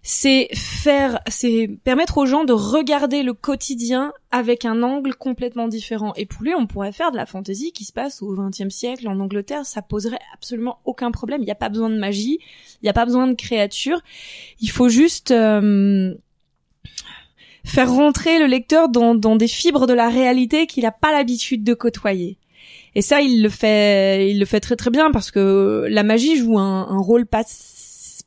c'est 0.02 0.48
faire, 0.56 1.20
c'est 1.28 1.70
permettre 1.84 2.18
aux 2.18 2.26
gens 2.26 2.46
de 2.46 2.54
regarder 2.54 3.22
le 3.22 3.34
quotidien 3.34 4.14
avec 4.32 4.64
un 4.64 4.82
angle 4.82 5.14
complètement 5.14 5.68
différent. 5.68 6.14
Et 6.16 6.26
pour 6.26 6.44
lui, 6.44 6.54
on 6.56 6.68
pourrait 6.68 6.94
faire 6.94 7.12
de 7.12 7.18
la 7.18 7.26
fantasy 7.26 7.74
qui 7.74 7.84
se 7.84 7.92
passe 7.92 8.22
au 8.22 8.34
XXe 8.34 8.74
siècle 8.74 9.08
en 9.08 9.20
Angleterre, 9.20 9.66
ça 9.66 9.82
poserait 9.82 10.20
absolument 10.34 10.80
aucun 10.86 11.12
problème. 11.12 11.42
Il 11.42 11.46
n'y 11.46 11.52
a 11.52 11.56
pas 11.56 11.70
besoin 11.70 11.90
de 11.90 11.98
magie, 11.98 12.40
il 12.42 12.86
n'y 12.86 12.90
a 12.90 12.94
pas 12.94 13.06
besoin 13.06 13.28
de 13.28 13.34
créatures, 13.34 14.02
il 14.62 14.70
faut 14.70 14.88
juste 14.88 15.32
euh, 15.32 16.14
faire 17.66 17.92
rentrer 17.92 18.40
le 18.40 18.46
lecteur 18.46 18.88
dans, 18.88 19.16
dans 19.16 19.36
des 19.36 19.50
fibres 19.50 19.86
de 19.86 19.94
la 19.94 20.10
réalité 20.10 20.66
qu'il 20.66 20.84
n'a 20.84 20.92
pas 20.92 21.12
l'habitude 21.12 21.64
de 21.64 21.74
côtoyer. 21.74 22.38
Et 22.96 23.02
ça, 23.02 23.22
il 23.22 23.44
le 23.44 23.50
fait, 23.50 24.32
il 24.32 24.40
le 24.40 24.46
fait 24.46 24.60
très 24.62 24.76
très 24.76 24.90
bien 24.90 25.12
parce 25.12 25.30
que 25.30 25.86
la 25.90 26.04
magie 26.04 26.38
joue 26.38 26.58
un, 26.58 26.88
un 26.90 27.00
rôle 27.00 27.26
pas 27.26 27.44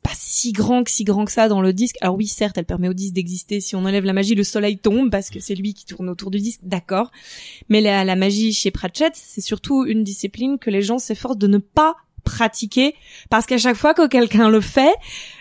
pas 0.03 0.11
si 0.15 0.51
grand 0.51 0.83
que 0.83 0.91
si 0.91 1.03
grand 1.03 1.25
que 1.25 1.31
ça 1.31 1.47
dans 1.47 1.61
le 1.61 1.73
disque. 1.73 1.95
Alors 2.01 2.15
oui, 2.15 2.27
certes, 2.27 2.57
elle 2.57 2.65
permet 2.65 2.89
au 2.89 2.93
disque 2.93 3.13
d'exister. 3.13 3.61
Si 3.61 3.75
on 3.75 3.85
enlève 3.85 4.05
la 4.05 4.13
magie, 4.13 4.35
le 4.35 4.43
soleil 4.43 4.77
tombe 4.77 5.09
parce 5.09 5.29
que 5.29 5.39
c'est 5.39 5.55
lui 5.55 5.73
qui 5.73 5.85
tourne 5.85 6.09
autour 6.09 6.31
du 6.31 6.39
disque, 6.39 6.61
d'accord. 6.63 7.11
Mais 7.69 7.81
la, 7.81 8.03
la 8.03 8.15
magie 8.15 8.53
chez 8.53 8.71
Pratchett, 8.71 9.13
c'est 9.15 9.41
surtout 9.41 9.85
une 9.85 10.03
discipline 10.03 10.59
que 10.59 10.69
les 10.69 10.81
gens 10.81 10.99
s'efforcent 10.99 11.37
de 11.37 11.47
ne 11.47 11.57
pas 11.57 11.95
pratiquer 12.23 12.95
parce 13.29 13.45
qu'à 13.45 13.57
chaque 13.57 13.75
fois 13.75 13.93
que 13.93 14.07
quelqu'un 14.07 14.49
le 14.49 14.61
fait, 14.61 14.93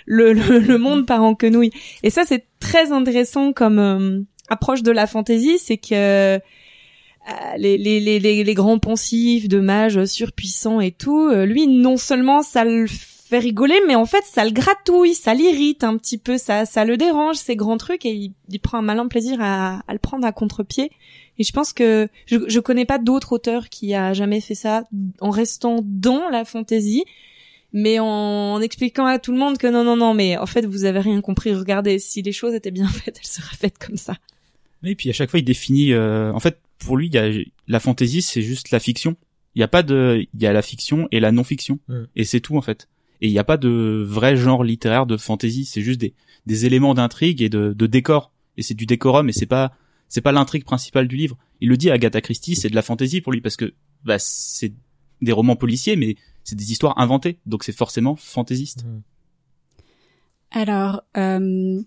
le, 0.06 0.32
le, 0.32 0.58
le 0.58 0.78
monde 0.78 1.06
part 1.06 1.22
en 1.22 1.34
quenouille. 1.34 1.70
Et 2.02 2.10
ça, 2.10 2.24
c'est 2.24 2.46
très 2.60 2.92
intéressant 2.92 3.52
comme 3.52 3.78
euh, 3.78 4.20
approche 4.48 4.82
de 4.82 4.90
la 4.90 5.06
fantaisie, 5.06 5.58
c'est 5.58 5.78
que 5.78 5.94
euh, 5.94 6.38
les, 7.56 7.78
les, 7.78 8.00
les, 8.00 8.44
les, 8.44 8.54
grands 8.54 8.78
poncifs 8.78 9.48
de 9.48 9.60
mages 9.60 10.04
surpuissants 10.06 10.80
et 10.80 10.90
tout, 10.90 11.28
euh, 11.28 11.46
lui, 11.46 11.68
non 11.68 11.96
seulement 11.96 12.42
ça 12.42 12.64
le 12.64 12.86
fait 13.32 13.38
rigoler, 13.38 13.78
mais 13.86 13.94
en 13.94 14.04
fait, 14.06 14.22
ça 14.24 14.44
le 14.44 14.50
gratouille, 14.50 15.14
ça 15.14 15.32
l'irrite 15.34 15.84
un 15.84 15.96
petit 15.96 16.18
peu, 16.18 16.36
ça, 16.38 16.66
ça 16.66 16.84
le 16.84 16.96
dérange, 16.96 17.36
ces 17.36 17.56
grands 17.56 17.78
trucs, 17.78 18.04
et 18.04 18.12
il, 18.12 18.32
il 18.50 18.60
prend 18.60 18.78
un 18.78 18.82
malin 18.82 19.08
plaisir 19.08 19.38
à, 19.40 19.80
à 19.88 19.92
le 19.92 19.98
prendre 19.98 20.26
à 20.26 20.32
contre-pied. 20.32 20.90
Et 21.38 21.44
je 21.44 21.52
pense 21.52 21.72
que 21.72 22.08
je, 22.26 22.36
je 22.46 22.60
connais 22.60 22.84
pas 22.84 22.98
d'autre 22.98 23.32
auteur 23.32 23.68
qui 23.70 23.94
a 23.94 24.12
jamais 24.12 24.40
fait 24.40 24.54
ça 24.54 24.84
en 25.20 25.30
restant 25.30 25.80
dans 25.82 26.28
la 26.28 26.44
fantaisie, 26.44 27.04
mais 27.72 27.98
en, 28.00 28.60
expliquant 28.60 29.06
à 29.06 29.18
tout 29.18 29.32
le 29.32 29.38
monde 29.38 29.56
que 29.56 29.66
non, 29.66 29.82
non, 29.82 29.96
non, 29.96 30.12
mais 30.12 30.36
en 30.36 30.44
fait, 30.46 30.66
vous 30.66 30.84
avez 30.84 31.00
rien 31.00 31.20
compris. 31.22 31.54
Regardez, 31.54 31.98
si 31.98 32.20
les 32.20 32.32
choses 32.32 32.54
étaient 32.54 32.70
bien 32.70 32.86
faites, 32.88 33.18
elles 33.18 33.26
seraient 33.26 33.56
faites 33.56 33.78
comme 33.78 33.96
ça. 33.96 34.16
Et 34.84 34.94
puis 34.94 35.08
à 35.10 35.12
chaque 35.14 35.30
fois, 35.30 35.38
il 35.40 35.44
définit. 35.44 35.92
euh, 35.92 36.32
en 36.32 36.40
fait, 36.40 36.58
pour 36.78 36.96
lui, 36.96 37.06
il 37.06 37.14
y 37.14 37.18
a 37.18 37.30
la 37.68 37.80
fantaisie, 37.80 38.20
c'est 38.20 38.42
juste 38.42 38.70
la 38.72 38.78
fiction. 38.80 39.16
Il 39.54 39.60
y 39.60 39.62
a 39.62 39.68
pas 39.68 39.82
de, 39.82 40.26
il 40.34 40.42
y 40.42 40.46
a 40.46 40.52
la 40.52 40.62
fiction 40.62 41.08
et 41.12 41.20
la 41.20 41.30
non-fiction, 41.32 41.78
Mm. 41.88 42.02
et 42.16 42.24
c'est 42.24 42.40
tout 42.40 42.56
en 42.56 42.62
fait. 42.62 42.88
Et 43.22 43.28
il 43.28 43.32
n'y 43.32 43.38
a 43.38 43.44
pas 43.44 43.56
de 43.56 44.04
vrai 44.06 44.36
genre 44.36 44.64
littéraire 44.64 45.06
de 45.06 45.16
fantaisie. 45.16 45.64
C'est 45.64 45.80
juste 45.80 46.00
des, 46.00 46.12
des 46.44 46.66
éléments 46.66 46.92
d'intrigue 46.92 47.40
et 47.40 47.48
de, 47.48 47.72
de 47.72 47.86
décor. 47.86 48.32
Et 48.58 48.62
c'est 48.62 48.74
du 48.74 48.84
décorum, 48.84 49.30
et 49.30 49.32
c'est 49.32 49.46
pas, 49.46 49.72
c'est 50.08 50.20
pas 50.20 50.32
l'intrigue 50.32 50.64
principale 50.64 51.08
du 51.08 51.16
livre. 51.16 51.38
Il 51.60 51.70
le 51.70 51.78
dit 51.78 51.88
à 51.88 51.94
Agatha 51.94 52.20
Christie, 52.20 52.56
c'est 52.56 52.68
de 52.68 52.74
la 52.74 52.82
fantaisie 52.82 53.22
pour 53.22 53.32
lui 53.32 53.40
parce 53.40 53.56
que 53.56 53.72
bah 54.04 54.18
c'est 54.18 54.74
des 55.22 55.32
romans 55.32 55.56
policiers, 55.56 55.96
mais 55.96 56.16
c'est 56.44 56.56
des 56.56 56.72
histoires 56.72 56.98
inventées, 56.98 57.38
donc 57.46 57.64
c'est 57.64 57.72
forcément 57.72 58.16
fantaisiste. 58.16 58.84
Alors, 60.50 61.02
euh, 61.16 61.80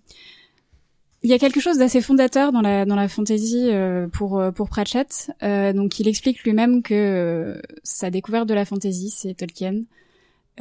il 1.21 1.29
y 1.29 1.33
a 1.33 1.37
quelque 1.37 1.59
chose 1.59 1.77
d'assez 1.77 2.01
fondateur 2.01 2.51
dans 2.51 2.61
la 2.61 2.85
dans 2.85 2.95
la 2.95 3.07
fantasy 3.07 3.69
euh, 3.69 4.07
pour 4.07 4.39
euh, 4.39 4.51
pour 4.51 4.69
Pratchett. 4.69 5.31
Euh, 5.43 5.73
donc, 5.73 5.99
il 5.99 6.07
explique 6.07 6.43
lui-même 6.43 6.81
que 6.81 6.93
euh, 6.93 7.61
sa 7.83 8.09
découverte 8.09 8.47
de 8.47 8.53
la 8.53 8.65
fantasy, 8.65 9.09
c'est 9.09 9.35
Tolkien. 9.35 9.83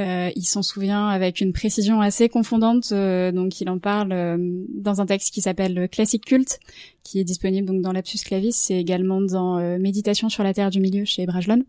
Euh, 0.00 0.30
il 0.34 0.42
s'en 0.44 0.62
souvient 0.62 1.06
avec 1.06 1.40
une 1.40 1.52
précision 1.52 2.00
assez 2.00 2.28
confondante. 2.28 2.90
euh, 2.90 3.30
donc, 3.30 3.60
il 3.60 3.70
en 3.70 3.78
parle 3.78 4.12
euh, 4.12 4.36
dans 4.68 5.00
un 5.00 5.06
texte 5.06 5.32
qui 5.32 5.40
s'appelle 5.40 5.88
Classique 5.88 6.24
culte, 6.24 6.58
qui 7.04 7.20
est 7.20 7.24
disponible 7.24 7.66
donc 7.68 7.80
dans 7.80 7.92
Lapsus 7.92 8.18
Clavis 8.24 8.66
et 8.70 8.78
également 8.78 9.20
dans 9.20 9.58
euh, 9.58 9.78
Méditation 9.78 10.28
sur 10.28 10.42
la 10.42 10.52
Terre 10.52 10.70
du 10.70 10.80
Milieu 10.80 11.04
chez 11.04 11.26
Brajlon. 11.26 11.62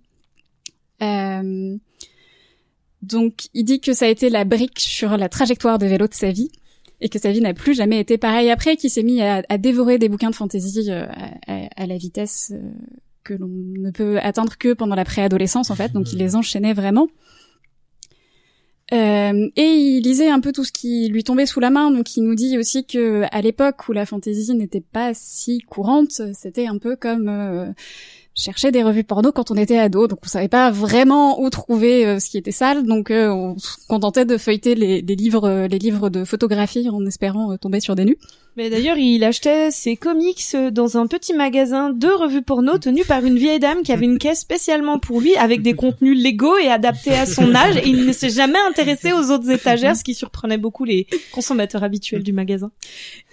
Euh, 1.03 1.77
donc, 3.01 3.47
il 3.53 3.63
dit 3.63 3.79
que 3.79 3.93
ça 3.93 4.05
a 4.05 4.09
été 4.09 4.29
la 4.29 4.45
brique 4.45 4.79
sur 4.79 5.17
la 5.17 5.29
trajectoire 5.29 5.77
de 5.77 5.85
vélo 5.85 6.07
de 6.07 6.13
sa 6.13 6.31
vie 6.31 6.49
et 7.01 7.09
que 7.09 7.19
sa 7.19 7.31
vie 7.31 7.41
n'a 7.41 7.53
plus 7.53 7.75
jamais 7.75 7.99
été 7.99 8.17
pareille 8.17 8.49
après, 8.49 8.77
qu'il 8.77 8.89
s'est 8.89 9.03
mis 9.03 9.21
à, 9.21 9.43
dévorer 9.59 9.99
des 9.99 10.09
bouquins 10.09 10.31
de 10.31 10.35
fantasy 10.35 10.89
euh, 10.89 11.05
à, 11.47 11.67
à- 11.83 11.85
la 11.85 11.97
vitesse 11.97 12.53
que 13.23 13.35
l'on 13.35 13.49
ne 13.49 13.91
peut 13.91 14.17
atteindre 14.19 14.57
que 14.57 14.73
pendant 14.73 14.95
la 14.95 15.05
préadolescence 15.05 15.69
en 15.69 15.75
fait. 15.75 15.91
Donc, 15.91 16.11
il 16.13 16.17
les 16.17 16.35
enchaînait 16.35 16.73
vraiment. 16.73 17.07
Euh, 18.93 19.49
et 19.55 19.63
il 19.63 20.01
lisait 20.01 20.29
un 20.29 20.39
peu 20.39 20.51
tout 20.51 20.63
ce 20.63 20.71
qui 20.71 21.07
lui 21.09 21.23
tombait 21.23 21.47
sous 21.47 21.59
la 21.59 21.71
main, 21.71 21.89
donc 21.89 22.15
il 22.17 22.23
nous 22.23 22.35
dit 22.35 22.57
aussi 22.57 22.85
que 22.85 23.23
à 23.31 23.41
l'époque 23.41 23.89
où 23.89 23.93
la 23.93 24.05
fantasy 24.05 24.53
n'était 24.53 24.81
pas 24.81 25.13
si 25.15 25.59
courante, 25.59 26.21
c'était 26.33 26.67
un 26.67 26.77
peu 26.77 26.95
comme 26.95 27.27
euh, 27.27 27.71
chercher 28.35 28.71
des 28.71 28.83
revues 28.83 29.03
porno 29.03 29.31
quand 29.31 29.49
on 29.49 29.55
était 29.55 29.79
ado, 29.79 30.07
donc 30.07 30.19
on 30.23 30.27
savait 30.27 30.49
pas 30.49 30.69
vraiment 30.69 31.41
où 31.41 31.49
trouver 31.49 32.05
euh, 32.05 32.19
ce 32.19 32.29
qui 32.29 32.37
était 32.37 32.51
sale, 32.51 32.85
donc 32.85 33.07
on 33.09 33.57
se 33.57 33.87
contentait 33.87 34.25
de 34.25 34.37
feuilleter 34.37 34.75
les, 34.75 35.01
les 35.01 35.15
livres, 35.15 35.65
les 35.67 35.79
livres 35.79 36.11
de 36.11 36.23
photographie 36.23 36.87
en 36.87 37.03
espérant 37.07 37.57
tomber 37.57 37.79
sur 37.79 37.95
des 37.95 38.05
nus. 38.05 38.17
Mais 38.57 38.69
d'ailleurs, 38.69 38.97
il 38.97 39.23
achetait 39.23 39.69
ses 39.69 39.97
comics 39.97 40.55
dans 40.71 40.97
un 40.97 41.07
petit 41.07 41.33
magasin 41.33 41.89
de 41.89 42.07
revues 42.07 42.41
porno 42.41 42.77
tenu 42.77 43.03
par 43.03 43.25
une 43.25 43.37
vieille 43.37 43.59
dame 43.59 43.83
qui 43.83 43.91
avait 43.91 44.05
une 44.05 44.17
caisse 44.17 44.39
spécialement 44.39 44.97
pour 44.97 45.19
lui 45.19 45.35
avec 45.35 45.61
des 45.61 45.73
contenus 45.73 46.17
légaux 46.17 46.57
et 46.57 46.69
adaptés 46.69 47.13
à 47.13 47.25
son 47.25 47.53
âge. 47.53 47.75
Et 47.77 47.89
il 47.89 48.05
ne 48.05 48.13
s'est 48.13 48.29
jamais 48.29 48.59
intéressé 48.69 49.11
aux 49.11 49.29
autres 49.29 49.49
étagères, 49.49 49.97
ce 49.97 50.03
qui 50.05 50.13
surprenait 50.13 50.57
beaucoup 50.57 50.85
les 50.85 51.07
consommateurs 51.33 51.83
habituels 51.83 52.23
du 52.23 52.31
magasin. 52.31 52.71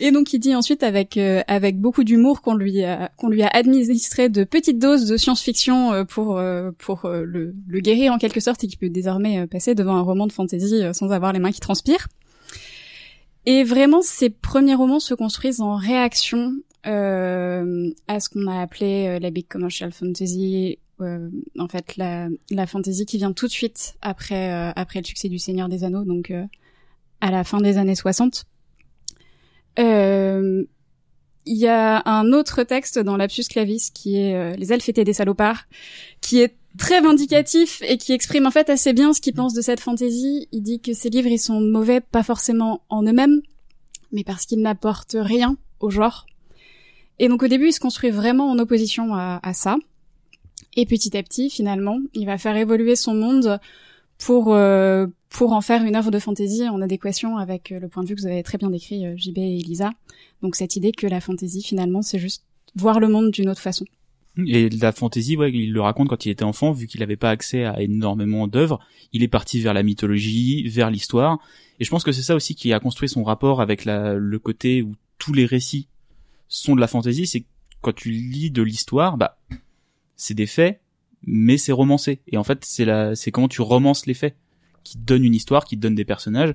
Et 0.00 0.10
donc 0.10 0.32
il 0.32 0.40
dit 0.40 0.56
ensuite 0.56 0.82
avec 0.82 1.16
euh, 1.16 1.42
avec 1.46 1.78
beaucoup 1.78 2.02
d'humour 2.02 2.42
qu'on 2.42 2.54
lui 2.54 2.82
a 2.82 3.10
qu'on 3.16 3.28
lui 3.28 3.42
a 3.42 3.48
administré 3.48 4.28
de 4.28 4.42
petites 4.44 4.78
doses 4.80 5.06
de 5.06 5.16
science-fiction 5.16 5.92
euh, 5.92 6.04
pour 6.04 6.38
euh, 6.38 6.70
pour 6.78 7.04
euh, 7.04 7.22
le, 7.24 7.54
le 7.68 7.80
guérir 7.80 8.12
en 8.12 8.18
quelque 8.18 8.40
sorte 8.40 8.64
et 8.64 8.66
qui 8.66 8.76
peut 8.76 8.88
désormais 8.88 9.40
euh, 9.40 9.46
passer 9.46 9.74
devant 9.74 9.94
un 9.94 10.02
roman 10.02 10.26
de 10.26 10.32
fantasy 10.32 10.82
sans 10.92 11.12
avoir 11.12 11.32
les 11.32 11.38
mains 11.38 11.52
qui 11.52 11.60
transpirent. 11.60 12.08
Et 13.46 13.64
vraiment, 13.64 14.02
ces 14.02 14.30
premiers 14.30 14.74
romans 14.74 15.00
se 15.00 15.14
construisent 15.14 15.60
en 15.60 15.76
réaction 15.76 16.54
euh, 16.86 17.90
à 18.08 18.20
ce 18.20 18.28
qu'on 18.28 18.46
a 18.46 18.60
appelé 18.60 19.06
euh, 19.08 19.18
la 19.18 19.30
big 19.30 19.48
commercial 19.48 19.92
fantasy, 19.92 20.78
euh, 21.00 21.28
en 21.58 21.68
fait 21.68 21.96
la, 21.96 22.28
la 22.50 22.66
fantasy 22.66 23.06
qui 23.06 23.18
vient 23.18 23.32
tout 23.32 23.46
de 23.46 23.52
suite 23.52 23.94
après 24.02 24.52
euh, 24.52 24.72
après 24.76 25.00
le 25.00 25.04
succès 25.04 25.28
du 25.28 25.38
Seigneur 25.38 25.68
des 25.68 25.84
Anneaux, 25.84 26.04
donc 26.04 26.30
euh, 26.30 26.44
à 27.20 27.30
la 27.30 27.44
fin 27.44 27.60
des 27.60 27.78
années 27.78 27.94
60. 27.94 28.44
Euh, 29.78 30.64
Il 31.46 31.56
y 31.56 31.68
a 31.68 32.02
un 32.04 32.32
autre 32.32 32.62
texte 32.62 32.98
dans 32.98 33.16
Lapsus 33.16 33.44
Clavis 33.48 33.90
qui 33.92 34.16
est 34.16 34.56
Les 34.56 34.72
elfes 34.72 34.88
étaient 34.88 35.04
des 35.04 35.14
salopards, 35.14 35.64
qui 36.20 36.40
est 36.40 36.56
très 36.78 37.00
vindicatif 37.00 37.82
et 37.82 37.98
qui 37.98 38.12
exprime 38.12 38.46
en 38.46 38.50
fait 38.50 38.70
assez 38.70 38.92
bien 38.92 39.12
ce 39.12 39.20
qu'il 39.20 39.34
pense 39.34 39.54
de 39.54 39.60
cette 39.60 39.80
fantaisie. 39.80 40.48
Il 40.52 40.62
dit 40.62 40.80
que 40.80 40.92
ces 40.92 41.10
livres 41.10 41.28
ils 41.28 41.38
sont 41.38 41.60
mauvais 41.60 42.00
pas 42.00 42.22
forcément 42.22 42.82
en 42.88 43.02
eux-mêmes, 43.02 43.42
mais 44.12 44.24
parce 44.24 44.46
qu'ils 44.46 44.60
n'apportent 44.60 45.16
rien 45.18 45.56
au 45.80 45.90
genre. 45.90 46.26
Et 47.18 47.28
donc 47.28 47.42
au 47.42 47.48
début 47.48 47.68
il 47.68 47.72
se 47.72 47.80
construit 47.80 48.10
vraiment 48.10 48.50
en 48.50 48.58
opposition 48.58 49.14
à, 49.14 49.40
ça. 49.52 49.76
Et 50.76 50.86
petit 50.86 51.16
à 51.16 51.22
petit 51.22 51.50
finalement 51.50 51.98
il 52.14 52.26
va 52.26 52.38
faire 52.38 52.56
évoluer 52.56 52.96
son 52.96 53.14
monde 53.14 53.60
pour 54.18 54.54
euh, 54.54 55.06
pour 55.28 55.52
en 55.52 55.60
faire 55.60 55.82
une 55.84 55.96
œuvre 55.96 56.10
de 56.10 56.18
fantaisie 56.18 56.68
en 56.68 56.80
adéquation 56.80 57.36
avec 57.36 57.72
euh, 57.72 57.80
le 57.80 57.88
point 57.88 58.02
de 58.02 58.08
vue 58.08 58.14
que 58.14 58.20
vous 58.20 58.26
avez 58.26 58.42
très 58.42 58.58
bien 58.58 58.70
décrit 58.70 59.06
euh, 59.06 59.14
JB 59.16 59.38
et 59.38 59.58
Elisa. 59.58 59.90
Donc 60.42 60.56
cette 60.56 60.76
idée 60.76 60.92
que 60.92 61.06
la 61.06 61.20
fantaisie 61.20 61.62
finalement 61.62 62.02
c'est 62.02 62.18
juste 62.18 62.44
voir 62.74 63.00
le 63.00 63.08
monde 63.08 63.30
d'une 63.30 63.48
autre 63.48 63.60
façon. 63.60 63.84
Et 64.46 64.70
la 64.70 64.92
fantaisie, 64.92 65.36
ouais, 65.36 65.52
il 65.52 65.72
le 65.72 65.80
raconte 65.80 66.08
quand 66.08 66.24
il 66.24 66.30
était 66.30 66.44
enfant, 66.44 66.72
vu 66.72 66.86
qu'il 66.86 67.00
n'avait 67.00 67.16
pas 67.16 67.30
accès 67.30 67.64
à 67.64 67.82
énormément 67.82 68.46
d'œuvres, 68.48 68.80
il 69.12 69.22
est 69.22 69.28
parti 69.28 69.60
vers 69.60 69.74
la 69.74 69.82
mythologie, 69.82 70.66
vers 70.68 70.90
l'histoire. 70.90 71.38
Et 71.80 71.84
je 71.84 71.90
pense 71.90 72.02
que 72.02 72.12
c'est 72.12 72.22
ça 72.22 72.34
aussi 72.34 72.54
qui 72.54 72.72
a 72.72 72.80
construit 72.80 73.08
son 73.08 73.24
rapport 73.24 73.60
avec 73.60 73.84
la, 73.84 74.14
le 74.14 74.38
côté 74.38 74.82
où 74.82 74.94
tous 75.18 75.34
les 75.34 75.44
récits 75.44 75.88
sont 76.48 76.74
de 76.74 76.80
la 76.80 76.86
fantaisie, 76.86 77.26
c'est 77.26 77.44
quand 77.82 77.94
tu 77.94 78.10
lis 78.10 78.50
de 78.50 78.62
l'histoire, 78.62 79.16
bah, 79.18 79.38
c'est 80.16 80.34
des 80.34 80.46
faits, 80.46 80.80
mais 81.24 81.58
c'est 81.58 81.72
romancé. 81.72 82.20
Et 82.28 82.38
en 82.38 82.44
fait, 82.44 82.64
c'est 82.64 82.84
la, 82.84 83.14
c'est 83.14 83.30
comment 83.30 83.48
tu 83.48 83.60
romances 83.60 84.06
les 84.06 84.14
faits 84.14 84.36
qui 84.82 84.96
te 84.96 85.02
donnent 85.02 85.24
une 85.24 85.34
histoire, 85.34 85.64
qui 85.64 85.76
te 85.76 85.82
donnent 85.82 85.94
des 85.94 86.04
personnages. 86.04 86.54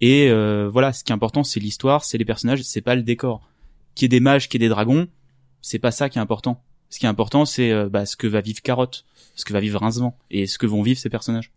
Et 0.00 0.28
euh, 0.28 0.68
voilà, 0.70 0.92
ce 0.92 1.04
qui 1.04 1.12
est 1.12 1.14
important, 1.14 1.44
c'est 1.44 1.60
l'histoire, 1.60 2.04
c'est 2.04 2.18
les 2.18 2.24
personnages, 2.24 2.62
c'est 2.62 2.80
pas 2.80 2.94
le 2.94 3.02
décor. 3.02 3.48
Qu'il 3.94 4.04
y 4.04 4.06
ait 4.06 4.08
des 4.08 4.20
mages, 4.20 4.48
qu'il 4.48 4.60
y 4.60 4.64
ait 4.64 4.68
des 4.68 4.74
dragons, 4.74 5.08
c'est 5.62 5.78
pas 5.78 5.90
ça 5.90 6.08
qui 6.08 6.18
est 6.18 6.20
important. 6.20 6.62
Ce 6.90 6.98
qui 6.98 7.06
est 7.06 7.08
important, 7.08 7.44
c'est 7.44 7.72
euh, 7.72 7.88
bah, 7.88 8.06
ce 8.06 8.16
que 8.16 8.26
va 8.26 8.40
vivre 8.40 8.60
Carotte, 8.62 9.04
ce 9.34 9.44
que 9.44 9.52
va 9.52 9.60
vivre 9.60 9.80
Rincevent, 9.80 10.16
et 10.30 10.46
ce 10.46 10.58
que 10.58 10.66
vont 10.66 10.82
vivre 10.82 10.98
ces 10.98 11.10
personnages. 11.10 11.50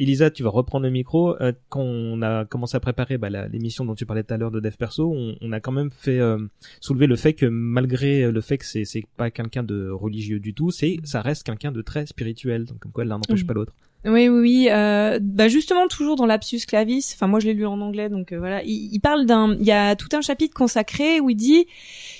Elisa, 0.00 0.30
tu 0.30 0.44
vas 0.44 0.50
reprendre 0.50 0.84
le 0.84 0.92
micro. 0.92 1.34
Euh, 1.42 1.52
quand 1.70 1.82
on 1.82 2.22
a 2.22 2.44
commencé 2.44 2.76
à 2.76 2.80
préparer 2.80 3.18
bah, 3.18 3.30
la- 3.30 3.48
l'émission 3.48 3.84
dont 3.84 3.96
tu 3.96 4.06
parlais 4.06 4.22
tout 4.22 4.32
à 4.32 4.36
l'heure 4.36 4.52
de 4.52 4.60
Dev 4.60 4.76
Perso, 4.76 5.12
on, 5.12 5.36
on 5.40 5.50
a 5.50 5.58
quand 5.58 5.72
même 5.72 5.90
fait 5.90 6.20
euh, 6.20 6.38
soulever 6.80 7.08
le 7.08 7.16
fait 7.16 7.32
que 7.32 7.46
malgré 7.46 8.30
le 8.30 8.40
fait 8.40 8.58
que 8.58 8.64
c'est 8.64 8.86
pas 9.16 9.32
quelqu'un 9.32 9.64
de 9.64 9.90
religieux 9.90 10.38
du 10.38 10.54
tout, 10.54 10.70
c'est 10.70 10.98
ça 11.02 11.20
reste 11.20 11.42
quelqu'un 11.42 11.72
de 11.72 11.82
très 11.82 12.06
spirituel. 12.06 12.64
Donc 12.64 12.78
comme 12.78 12.92
quoi 12.92 13.04
l'un 13.04 13.16
n'empêche 13.16 13.40
Mhm. 13.40 13.46
pas 13.48 13.54
l'autre. 13.54 13.72
Oui, 14.04 14.28
oui. 14.28 14.68
Euh, 14.70 15.18
bah 15.20 15.48
justement, 15.48 15.88
toujours 15.88 16.16
dans 16.16 16.26
Lapsus 16.26 16.60
Clavis. 16.66 17.12
Enfin, 17.14 17.26
moi, 17.26 17.40
je 17.40 17.46
l'ai 17.46 17.54
lu 17.54 17.66
en 17.66 17.80
anglais, 17.80 18.08
donc 18.08 18.32
euh, 18.32 18.38
voilà. 18.38 18.62
Il, 18.62 18.90
il 18.92 19.00
parle 19.00 19.26
d'un. 19.26 19.54
Il 19.58 19.66
y 19.66 19.72
a 19.72 19.96
tout 19.96 20.08
un 20.12 20.20
chapitre 20.20 20.54
consacré 20.54 21.20
où 21.20 21.30
il 21.30 21.36
dit. 21.36 21.66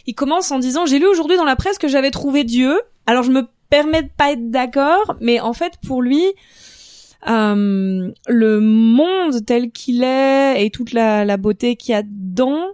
Il 0.07 0.15
commence 0.15 0.51
en 0.51 0.59
disant 0.59 0.87
j'ai 0.87 0.99
lu 0.99 1.07
aujourd'hui 1.07 1.37
dans 1.37 1.45
la 1.45 1.57
presse 1.57 1.79
que 1.79 1.89
j'avais 1.89 2.11
trouvé 2.11 2.45
Dieu. 2.45 2.81
Alors 3.07 3.23
je 3.23 3.31
me 3.31 3.43
permets 3.71 4.03
de 4.03 4.11
pas 4.17 4.33
être 4.33 4.51
d'accord, 4.51 5.17
mais 5.21 5.41
en 5.41 5.53
fait 5.53 5.75
pour 5.87 6.03
lui. 6.03 6.25
euh, 7.29 8.11
le 8.29 8.61
monde 8.61 9.45
tel 9.45 9.71
qu'il 9.71 10.03
est 10.05 10.65
et 10.65 10.71
toute 10.71 10.93
la, 10.93 11.25
la 11.25 11.37
beauté 11.37 11.77
qu'il 11.77 11.93
y 11.93 11.95
a 11.95 12.03
dedans, 12.03 12.65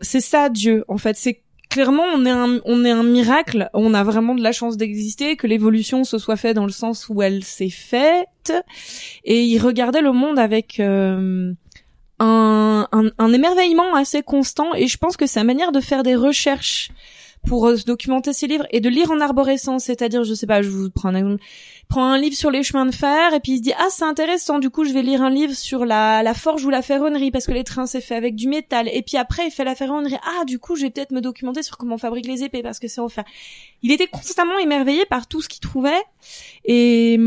c'est 0.00 0.20
ça 0.20 0.48
Dieu. 0.48 0.84
En 0.88 0.98
fait, 0.98 1.16
c'est 1.16 1.42
clairement 1.76 2.04
on 2.04 2.24
est 2.24 2.30
un 2.30 2.58
on 2.64 2.86
est 2.86 2.90
un 2.90 3.02
miracle. 3.02 3.68
On 3.74 3.92
a 3.92 4.02
vraiment 4.02 4.34
de 4.34 4.42
la 4.42 4.52
chance 4.52 4.78
d'exister, 4.78 5.36
que 5.36 5.46
l'évolution 5.46 6.04
se 6.04 6.16
soit 6.16 6.36
faite 6.36 6.56
dans 6.56 6.64
le 6.64 6.72
sens 6.72 7.10
où 7.10 7.20
elle 7.20 7.44
s'est 7.44 7.68
faite. 7.68 8.50
Et 9.24 9.42
il 9.44 9.58
regardait 9.58 10.00
le 10.00 10.12
monde 10.12 10.38
avec 10.38 10.80
euh, 10.80 11.52
un, 12.18 12.88
un, 12.90 13.10
un 13.18 13.32
émerveillement 13.34 13.94
assez 13.94 14.22
constant. 14.22 14.74
Et 14.74 14.86
je 14.86 14.96
pense 14.96 15.18
que 15.18 15.26
sa 15.26 15.44
manière 15.44 15.70
de 15.70 15.80
faire 15.80 16.02
des 16.02 16.16
recherches 16.16 16.92
pour 17.46 17.66
euh, 17.66 17.76
documenter 17.86 18.32
ses 18.32 18.46
livres 18.46 18.66
et 18.70 18.80
de 18.80 18.88
lire 18.88 19.10
en 19.10 19.20
arborescence, 19.20 19.84
c'est-à-dire, 19.84 20.24
je 20.24 20.32
sais 20.32 20.46
pas, 20.46 20.62
je 20.62 20.70
vous 20.70 20.90
prends 20.90 21.10
un 21.10 21.14
exemple, 21.14 21.42
prend 21.88 22.04
un 22.04 22.18
livre 22.18 22.36
sur 22.36 22.50
les 22.50 22.62
chemins 22.62 22.86
de 22.86 22.94
fer 22.94 23.34
et 23.34 23.40
puis 23.40 23.52
il 23.52 23.56
se 23.58 23.62
dit 23.62 23.72
ah 23.78 23.86
c'est 23.90 24.04
intéressant 24.04 24.58
du 24.58 24.70
coup 24.70 24.84
je 24.84 24.92
vais 24.92 25.02
lire 25.02 25.22
un 25.22 25.30
livre 25.30 25.54
sur 25.54 25.84
la, 25.84 26.22
la 26.22 26.34
forge 26.34 26.64
ou 26.64 26.70
la 26.70 26.82
ferronnerie 26.82 27.30
parce 27.30 27.46
que 27.46 27.52
les 27.52 27.64
trains 27.64 27.86
c'est 27.86 28.00
fait 28.00 28.14
avec 28.14 28.34
du 28.34 28.48
métal. 28.48 28.88
Et 28.92 29.02
puis 29.02 29.16
après 29.16 29.46
il 29.46 29.50
fait 29.50 29.64
la 29.64 29.74
ferronnerie. 29.74 30.16
Ah 30.22 30.44
du 30.44 30.58
coup 30.58 30.76
je 30.76 30.82
vais 30.82 30.90
peut-être 30.90 31.12
me 31.12 31.20
documenter 31.20 31.62
sur 31.62 31.76
comment 31.76 31.94
on 31.94 31.98
fabrique 31.98 32.26
les 32.26 32.42
épées 32.42 32.62
parce 32.62 32.78
que 32.78 32.88
c'est 32.88 33.00
en 33.00 33.08
fer 33.08 33.24
il 33.82 33.92
était 33.92 34.08
constamment 34.08 34.58
émerveillé 34.58 35.04
par 35.06 35.26
tout 35.26 35.42
ce 35.42 35.48
qu'il 35.48 35.60
trouvait 35.60 36.02
et 36.64 37.18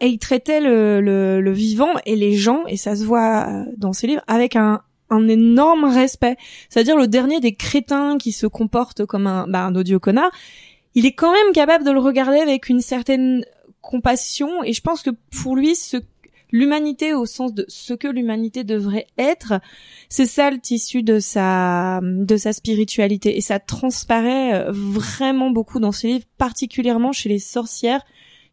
et 0.00 0.08
il 0.08 0.18
traitait 0.18 0.60
le, 0.60 1.00
le, 1.00 1.40
le 1.40 1.52
vivant 1.52 1.92
et 2.06 2.16
les 2.16 2.34
gens 2.34 2.64
et 2.66 2.76
ça 2.76 2.96
se 2.96 3.04
voit 3.04 3.46
euh, 3.48 3.64
dans 3.76 3.92
ses 3.92 4.08
livres 4.08 4.22
avec 4.26 4.56
un 4.56 4.82
un 5.12 5.28
énorme 5.28 5.84
respect. 5.84 6.36
C'est-à-dire 6.68 6.96
le 6.96 7.06
dernier 7.06 7.40
des 7.40 7.54
crétins 7.54 8.18
qui 8.18 8.32
se 8.32 8.46
comporte 8.46 9.04
comme 9.04 9.26
un 9.26 9.46
bah, 9.46 9.64
un 9.64 9.74
odieux 9.74 9.98
connard 9.98 10.30
il 10.94 11.06
est 11.06 11.12
quand 11.12 11.32
même 11.32 11.52
capable 11.52 11.84
de 11.84 11.90
le 11.90 12.00
regarder 12.00 12.38
avec 12.38 12.68
une 12.68 12.80
certaine 12.80 13.44
compassion 13.80 14.62
et 14.62 14.72
je 14.72 14.80
pense 14.80 15.02
que 15.02 15.10
pour 15.30 15.56
lui 15.56 15.74
ce 15.74 15.98
l'humanité 16.52 17.14
au 17.14 17.26
sens 17.26 17.54
de 17.54 17.64
ce 17.68 17.94
que 17.94 18.06
l'humanité 18.06 18.62
devrait 18.62 19.06
être 19.18 19.54
c'est 20.08 20.26
ça 20.26 20.50
le 20.50 20.60
tissu 20.60 21.02
de 21.02 21.18
sa 21.18 22.00
de 22.02 22.36
sa 22.36 22.52
spiritualité. 22.52 23.36
Et 23.36 23.40
ça 23.40 23.58
transparaît 23.58 24.54
euh, 24.54 24.70
vraiment 24.70 25.50
beaucoup 25.50 25.80
dans 25.80 25.92
ses 25.92 26.08
livres 26.08 26.26
particulièrement 26.38 27.12
chez 27.12 27.30
les 27.30 27.38
sorcières 27.38 28.04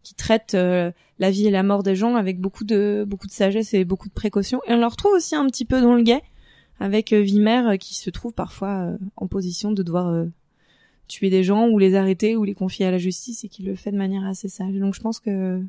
qui 0.02 0.16
traitent 0.16 0.56
euh, 0.56 0.92
la 1.20 1.30
vie 1.30 1.48
et 1.48 1.52
la 1.52 1.64
mort 1.64 1.84
des 1.84 1.96
gens 1.96 2.16
avec 2.16 2.40
beaucoup 2.40 2.64
de 2.64 3.04
beaucoup 3.06 3.28
de 3.28 3.34
sagesse 3.34 3.74
et 3.74 3.84
beaucoup 3.84 4.08
de 4.08 4.14
précaution 4.14 4.62
et 4.66 4.74
on 4.74 4.78
le 4.78 4.86
retrouve 4.86 5.12
aussi 5.12 5.36
un 5.36 5.46
petit 5.48 5.66
peu 5.66 5.82
dans 5.82 5.94
le 5.94 6.02
guet 6.02 6.24
avec 6.80 7.12
euh, 7.12 7.20
Vimer 7.20 7.78
qui 7.78 7.96
se 7.96 8.10
trouve 8.10 8.34
parfois 8.34 8.94
en 9.18 9.28
position 9.28 9.74
de 9.74 9.84
devoir 9.84 10.26
tuer 11.10 11.30
des 11.30 11.44
gens 11.44 11.68
ou 11.68 11.78
les 11.78 11.96
arrêter 11.96 12.38
ou 12.38 12.46
les 12.46 12.54
confier 12.54 12.86
à 12.86 12.92
la 12.92 12.98
justice 12.98 13.44
et 13.44 13.50
qui 13.50 13.64
le 13.64 13.76
fait 13.76 13.92
de 13.92 13.98
manière 13.98 14.24
assez 14.26 14.48
sage. 14.48 14.74
Donc 14.76 14.94
je 14.94 15.02
pense 15.02 15.20
que 15.20 15.62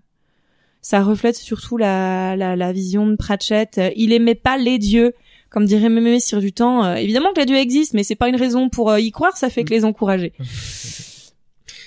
ça 0.83 1.03
reflète 1.03 1.37
surtout 1.37 1.77
la, 1.77 2.37
la, 2.37 2.55
la 2.55 2.73
vision 2.73 3.07
de 3.09 3.17
Pratchett. 3.17 3.79
Euh, 3.79 3.91
Il 3.97 4.13
aimait 4.13 4.35
pas 4.37 4.57
les 4.57 4.79
dieux, 4.79 5.15
comme 5.49 5.67
dirait 5.67 5.89
Mémé 5.89 6.21
sur 6.21 6.41
du 6.41 6.53
temps. 6.53 6.85
Euh, 6.85 6.95
évidemment 6.95 7.33
que 7.35 7.41
les 7.41 7.47
dieux 7.47 7.57
existent, 7.57 7.97
mais 7.97 8.05
c'est 8.05 8.15
pas 8.15 8.29
une 8.29 8.37
raison 8.37 8.69
pour 8.69 8.91
euh, 8.91 9.01
y 9.01 9.11
croire, 9.11 9.37
ça 9.37 9.51
fait 9.51 9.65
que 9.65 9.71
les 9.71 9.85
encourager. 9.85 10.33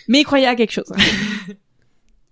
Mais 0.10 0.20
il 0.20 0.24
croyait 0.26 0.48
à 0.48 0.56
quelque 0.56 0.74
chose. 0.74 0.92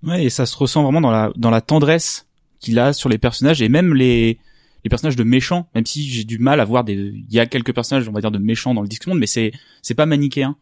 Ouais, 0.03 0.25
et 0.25 0.29
ça 0.31 0.47
se 0.47 0.57
ressent 0.57 0.81
vraiment 0.81 0.99
dans 0.99 1.11
la 1.11 1.31
dans 1.35 1.51
la 1.51 1.61
tendresse 1.61 2.25
qu'il 2.59 2.79
a 2.79 2.91
sur 2.91 3.07
les 3.07 3.19
personnages 3.19 3.61
et 3.61 3.69
même 3.69 3.93
les 3.93 4.39
les 4.83 4.89
personnages 4.89 5.15
de 5.15 5.23
méchants. 5.23 5.67
Même 5.75 5.85
si 5.85 6.09
j'ai 6.09 6.23
du 6.23 6.39
mal 6.39 6.59
à 6.59 6.65
voir 6.65 6.83
des, 6.83 6.93
il 6.93 7.31
y 7.31 7.39
a 7.39 7.45
quelques 7.45 7.71
personnages, 7.71 8.09
on 8.09 8.11
va 8.11 8.19
dire 8.19 8.31
de 8.31 8.39
méchants 8.39 8.73
dans 8.73 8.81
le 8.81 8.87
Disque 8.87 9.05
Monde, 9.05 9.19
mais 9.19 9.27
c'est 9.27 9.51
c'est 9.83 9.93
pas 9.93 10.07
manichéen. 10.07 10.55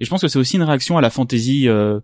Et 0.00 0.04
je 0.04 0.10
pense 0.10 0.20
que 0.20 0.28
c'est 0.28 0.38
aussi 0.38 0.56
une 0.56 0.62
réaction 0.62 0.98
à 0.98 1.00
la 1.00 1.10
fantaisie 1.10 1.68
euh, 1.68 2.00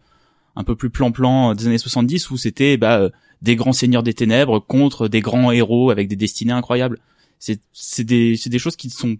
un 0.56 0.64
peu 0.64 0.76
plus 0.76 0.90
plan-plan 0.90 1.54
des 1.54 1.66
années 1.66 1.78
70 1.78 2.30
où 2.30 2.36
c'était 2.36 2.76
bah, 2.76 2.98
euh, 2.98 3.10
des 3.42 3.56
grands 3.56 3.72
seigneurs 3.72 4.02
des 4.02 4.14
ténèbres 4.14 4.60
contre 4.60 5.08
des 5.08 5.20
grands 5.20 5.50
héros 5.52 5.90
avec 5.90 6.08
des 6.08 6.16
destinées 6.16 6.52
incroyables. 6.52 6.98
C'est 7.38 8.04
des 8.04 8.38
des 8.46 8.58
choses 8.58 8.76
qui 8.76 8.86
ne 8.86 8.92
sont 8.92 9.16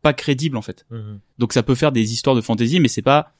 pas 0.00 0.14
crédibles 0.14 0.56
en 0.56 0.62
fait. 0.62 0.86
Donc 1.38 1.52
ça 1.52 1.62
peut 1.62 1.74
faire 1.74 1.92
des 1.92 2.12
histoires 2.12 2.34
de 2.34 2.40
fantaisie, 2.40 2.80
mais 2.80 2.88
c'est 2.88 3.02
pas 3.02 3.32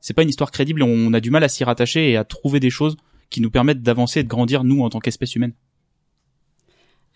c'est 0.00 0.14
pas 0.14 0.22
une 0.22 0.28
histoire 0.28 0.50
crédible. 0.50 0.82
et 0.82 0.84
On 0.84 1.12
a 1.12 1.20
du 1.20 1.30
mal 1.30 1.44
à 1.44 1.48
s'y 1.48 1.62
rattacher 1.64 2.10
et 2.10 2.16
à 2.16 2.24
trouver 2.24 2.58
des 2.58 2.70
choses 2.70 2.96
qui 3.30 3.40
nous 3.40 3.50
permettent 3.50 3.82
d'avancer 3.82 4.20
et 4.20 4.22
de 4.24 4.28
grandir 4.28 4.64
nous 4.64 4.82
en 4.82 4.90
tant 4.90 4.98
qu'espèce 4.98 5.36
humaine. 5.36 5.52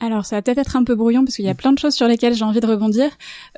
Alors, 0.03 0.27
ça 0.27 0.35
va 0.35 0.43
peut-être 0.43 0.59
être 0.59 0.75
un 0.75 0.83
peu 0.83 0.97
brouillon 0.97 1.25
parce 1.25 1.37
qu'il 1.37 1.45
y 1.45 1.49
a 1.49 1.55
plein 1.55 1.73
de 1.73 1.79
choses 1.79 1.95
sur 1.95 2.09
lesquelles 2.09 2.35
j'ai 2.35 2.45
envie 2.45 2.59
de 2.59 2.67
rebondir. 2.67 3.09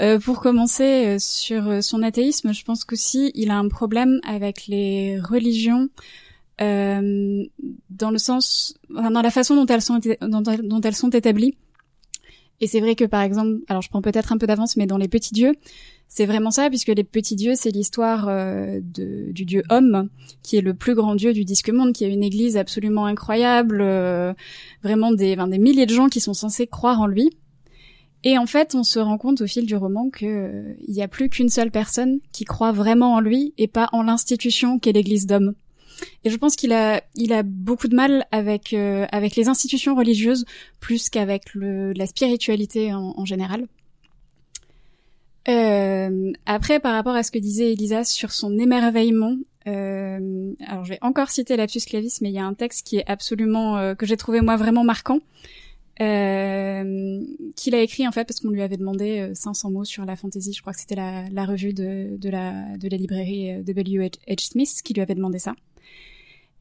Euh, 0.03 0.21
pour 0.21 0.41
commencer, 0.41 1.07
euh, 1.07 1.17
sur 1.19 1.67
euh, 1.69 1.81
son 1.81 2.03
athéisme, 2.03 2.53
je 2.53 2.65
pense 2.65 2.85
qu'aussi 2.85 3.33
il 3.35 3.51
a 3.51 3.57
un 3.57 3.69
problème 3.69 4.21
avec 4.29 4.67
les 4.67 5.19
religions 5.19 5.89
euh, 6.61 7.45
dans 7.89 8.11
le 8.11 8.19
sens, 8.19 8.79
enfin, 8.95 9.11
dans 9.11 9.23
la 9.23 9.31
façon 9.31 9.57
dont 9.57 9.65
elles 9.65 9.81
sont, 9.81 9.99
dont 10.21 10.81
elles 10.83 10.95
sont 10.95 11.09
établies. 11.09 11.57
Et 12.65 12.67
c'est 12.67 12.81
vrai 12.81 12.95
que 12.95 13.05
par 13.05 13.21
exemple, 13.21 13.61
alors 13.69 13.83
je 13.83 13.91
prends 13.91 14.01
peut-être 14.01 14.33
un 14.33 14.39
peu 14.39 14.47
d'avance, 14.47 14.79
mais 14.79 14.87
dans 14.87 14.97
les 14.97 15.07
petits 15.07 15.35
dieux, 15.35 15.53
c'est 16.09 16.25
vraiment 16.25 16.51
ça, 16.51 16.71
puisque 16.71 16.89
les 16.89 17.05
petits 17.05 17.37
dieux, 17.37 17.53
c'est 17.57 17.69
l'histoire 17.69 18.27
euh, 18.27 18.81
du 18.83 19.45
dieu 19.45 19.65
homme, 19.69 20.09
qui 20.43 20.57
est 20.57 20.63
le 20.63 20.73
plus 20.73 20.95
grand 20.95 21.15
dieu 21.15 21.35
du 21.35 21.45
disque 21.45 21.69
monde, 21.69 21.93
qui 21.93 22.07
a 22.07 22.09
une 22.09 22.23
église 22.23 22.57
absolument 22.57 23.05
incroyable, 23.05 23.83
euh, 23.83 24.33
vraiment 24.83 25.13
des, 25.13 25.37
milliers 25.59 25.85
de 25.85 25.93
gens 25.93 26.09
qui 26.09 26.21
sont 26.21 26.33
censés 26.33 26.67
croire 26.67 27.03
en 27.03 27.07
lui. 27.07 27.37
Et 28.23 28.39
en 28.39 28.47
fait, 28.47 28.75
on 28.75 28.83
se 28.83 28.99
rend 28.99 29.19
compte 29.19 29.43
au 29.43 29.47
fil 29.47 29.67
du 29.67 29.77
roman 29.77 30.09
que 30.09 30.25
euh, 30.25 30.75
il 30.89 30.95
y 30.95 31.03
a 31.03 31.09
plus 31.09 31.29
qu'une 31.29 31.51
seule 31.51 31.71
personne 31.71 32.21
qui 32.33 32.47
croit 32.47 32.73
vraiment 32.73 33.13
en 33.13 33.21
lui 33.21 33.53
et 33.59 33.69
pas 33.69 33.91
en 33.93 34.05
l'institution 34.05 34.79
qu'est 34.79 34.93
l'Église 34.93 35.27
d'hommes. 35.27 35.53
Et 36.25 36.31
je 36.31 36.37
pense 36.37 36.57
qu'il 36.57 36.73
a, 36.73 37.03
il 37.15 37.33
a 37.33 37.43
beaucoup 37.43 37.89
de 37.89 37.95
mal 37.95 38.27
avec 38.31 38.73
euh, 38.73 39.07
avec 39.13 39.37
les 39.37 39.49
institutions 39.49 39.95
religieuses 39.95 40.45
plus 40.81 41.09
qu'avec 41.11 41.43
la 41.55 42.07
spiritualité 42.07 42.93
en, 42.93 43.15
en 43.17 43.25
général. 43.25 43.67
Euh, 45.49 46.33
après, 46.47 46.81
par 46.81 46.95
rapport 46.95 47.15
à 47.15 47.23
ce 47.23 47.31
que 47.31 47.39
disait 47.39 47.73
Elisa 47.73 48.05
sur 48.05 48.33
son 48.33 48.59
émerveillement, 48.59 49.37
euh, 49.67 50.53
alors 50.67 50.85
je 50.85 50.91
vais 50.91 50.99
encore 51.03 51.31
citer 51.31 51.57
Lapsus 51.57 51.81
Clavis, 51.87 52.19
mais 52.21 52.31
il 52.31 52.35
y 52.35 52.39
a 52.39 52.45
un 52.45 52.55
texte 52.55 52.87
qui 52.87 52.97
est 52.97 53.05
absolument 53.07 53.77
euh, 53.77 53.95
que 53.95 54.07
j'ai 54.07 54.17
trouvé 54.17 54.41
moi 54.41 54.57
vraiment 54.57 54.85
marquant, 54.85 55.21
euh, 56.01 57.21
qu'il 57.57 57.75
a 57.75 57.81
écrit 57.81 58.07
en 58.07 58.13
fait 58.13 58.25
parce 58.25 58.41
qu'on 58.41 58.51
lui 58.51 58.63
avait 58.63 58.77
demandé 58.77 59.31
500 59.35 59.71
mots 59.71 59.85
sur 59.85 60.05
la 60.05 60.17
fantasy. 60.17 60.53
Je 60.53 60.61
crois 60.61 60.73
que 60.73 60.81
c'était 60.81 60.97
la, 60.97 61.29
la, 61.31 61.45
revue 61.45 61.75
de, 61.75 62.17
de, 62.17 62.31
la, 62.31 62.77
de 62.79 62.89
la 62.89 62.97
librairie 62.97 63.63
W. 63.63 64.11
H. 64.29 64.47
Smith 64.49 64.81
qui 64.83 64.95
lui 64.95 65.03
avait 65.03 65.15
demandé 65.15 65.39
ça. 65.39 65.55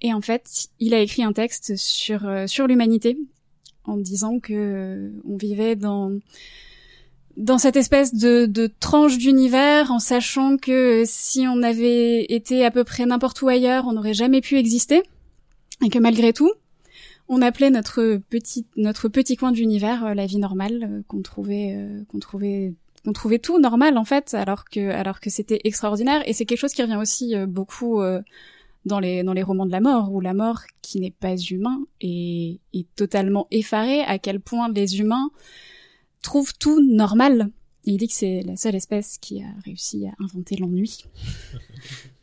Et 0.04 0.14
en 0.14 0.22
fait, 0.22 0.68
il 0.80 0.94
a 0.94 1.00
écrit 1.00 1.24
un 1.24 1.34
texte 1.34 1.76
sur 1.76 2.22
sur 2.48 2.68
l'humanité 2.68 3.18
en 3.86 3.98
disant 3.98 4.40
que 4.40 5.12
on 5.26 5.38
vivait 5.38 5.76
dans 5.76 6.12
dans 7.38 7.58
cette 7.58 7.76
espèce 7.76 8.14
de, 8.14 8.46
de 8.46 8.72
tranche 8.80 9.18
d'univers, 9.18 9.92
en 9.92 10.00
sachant 10.00 10.58
que 10.58 11.04
si 11.06 11.48
on 11.48 11.64
avait 11.64 12.26
été 12.26 12.64
à 12.64 12.72
peu 12.72 12.84
près 12.84 13.06
n'importe 13.06 13.42
où 13.42 13.48
ailleurs, 13.48 13.88
on 13.88 13.94
n'aurait 13.94 14.14
jamais 14.14 14.42
pu 14.42 14.58
exister, 14.58 15.02
et 15.84 15.90
que 15.90 16.00
malgré 16.00 16.32
tout, 16.32 16.52
on 17.28 17.42
appelait 17.42 17.72
notre 17.72 18.20
petit 18.30 18.68
notre 18.76 19.08
petit 19.08 19.36
coin 19.38 19.52
d'univers 19.52 20.06
euh, 20.06 20.14
la 20.14 20.26
vie 20.26 20.38
normale, 20.38 20.90
euh, 20.90 21.02
qu'on 21.08 21.22
trouvait 21.22 21.74
euh, 21.76 22.04
qu'on 22.10 22.20
trouvait 22.20 22.74
qu'on 23.04 23.14
trouvait 23.14 23.40
tout 23.40 23.60
normal 23.60 23.98
en 23.98 24.06
fait, 24.06 24.34
alors 24.34 24.66
que 24.66 24.92
alors 24.92 25.20
que 25.20 25.30
c'était 25.30 25.62
extraordinaire. 25.64 26.22
Et 26.28 26.34
c'est 26.34 26.46
quelque 26.46 26.60
chose 26.60 26.74
qui 26.74 26.84
revient 26.84 27.00
aussi 27.02 27.36
beaucoup 27.48 28.02
dans 28.86 29.00
les 29.00 29.24
dans 29.24 29.34
les 29.34 29.44
romans 29.44 29.66
de 29.66 29.72
la 29.72 29.82
mort, 29.82 30.12
où 30.12 30.22
la 30.22 30.34
mort 30.34 30.62
qui 30.82 31.00
n'est 31.00 31.12
pas 31.12 31.36
humain 31.36 31.80
est, 32.02 32.60
totalement 32.96 33.48
effarée 33.52 34.02
à 34.02 34.20
quel 34.20 34.40
point 34.40 34.72
les 34.72 35.00
humains 35.00 35.32
trouve 36.22 36.54
tout 36.58 36.82
normal. 36.82 37.50
il 37.86 37.98
dit 37.98 38.08
que 38.08 38.14
c'est 38.14 38.42
la 38.42 38.56
seule 38.56 38.76
espèce 38.76 39.18
qui 39.18 39.42
a 39.42 39.48
réussi 39.66 40.08
à 40.08 40.14
inventer 40.24 40.56
l'ennui. 40.56 41.04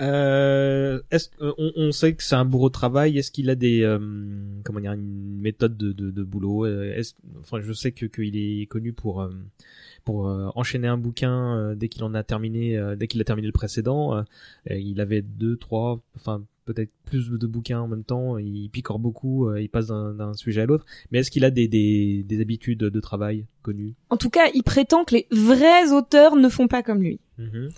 Euh, 0.00 1.00
euh, 1.40 1.52
on, 1.76 1.92
sait 1.92 2.14
que 2.14 2.22
c'est 2.24 2.34
un 2.34 2.44
bourreau 2.44 2.68
de 2.68 2.72
travail. 2.72 3.16
Est-ce 3.16 3.30
qu'il 3.30 3.48
a 3.48 3.54
des 3.54 3.82
euh, 3.82 3.98
comment 4.64 4.80
dire 4.80 4.92
une 4.92 5.40
méthode 5.40 5.76
de, 5.76 6.22
boulot? 6.24 6.66
Enfin, 7.40 7.60
je 7.60 7.72
sais 7.72 7.92
que 7.92 8.06
qu'il 8.06 8.36
est 8.36 8.66
connu 8.66 8.92
pour 8.92 9.28
pour 10.04 10.26
enchaîner 10.54 10.88
un 10.88 10.98
bouquin 10.98 11.74
dès 11.74 11.88
qu'il 11.88 12.04
en 12.04 12.14
a 12.14 12.22
terminé, 12.22 12.78
dès 12.96 13.08
qu'il 13.08 13.20
a 13.20 13.24
terminé 13.24 13.46
le 13.46 13.52
précédent. 13.52 14.24
il 14.68 15.00
avait 15.00 15.22
deux, 15.22 15.56
trois, 15.56 16.00
enfin 16.16 16.42
peut-être 16.64 16.90
plus 17.04 17.30
de 17.30 17.46
bouquins 17.46 17.80
en 17.80 17.88
même 17.88 18.04
temps, 18.04 18.38
il 18.38 18.68
picore 18.70 18.98
beaucoup, 18.98 19.48
euh, 19.48 19.60
il 19.60 19.68
passe 19.68 19.86
d'un 19.88 20.34
sujet 20.34 20.62
à 20.62 20.66
l'autre. 20.66 20.84
Mais 21.10 21.18
est-ce 21.18 21.30
qu'il 21.30 21.44
a 21.44 21.50
des, 21.50 21.68
des, 21.68 22.24
des, 22.26 22.40
habitudes 22.40 22.78
de 22.78 23.00
travail 23.00 23.46
connues? 23.62 23.94
En 24.10 24.16
tout 24.16 24.30
cas, 24.30 24.48
il 24.54 24.62
prétend 24.62 25.04
que 25.04 25.14
les 25.14 25.26
vrais 25.30 25.92
auteurs 25.92 26.36
ne 26.36 26.48
font 26.48 26.68
pas 26.68 26.82
comme 26.82 27.02
lui. 27.02 27.20
Mhm. 27.38 27.68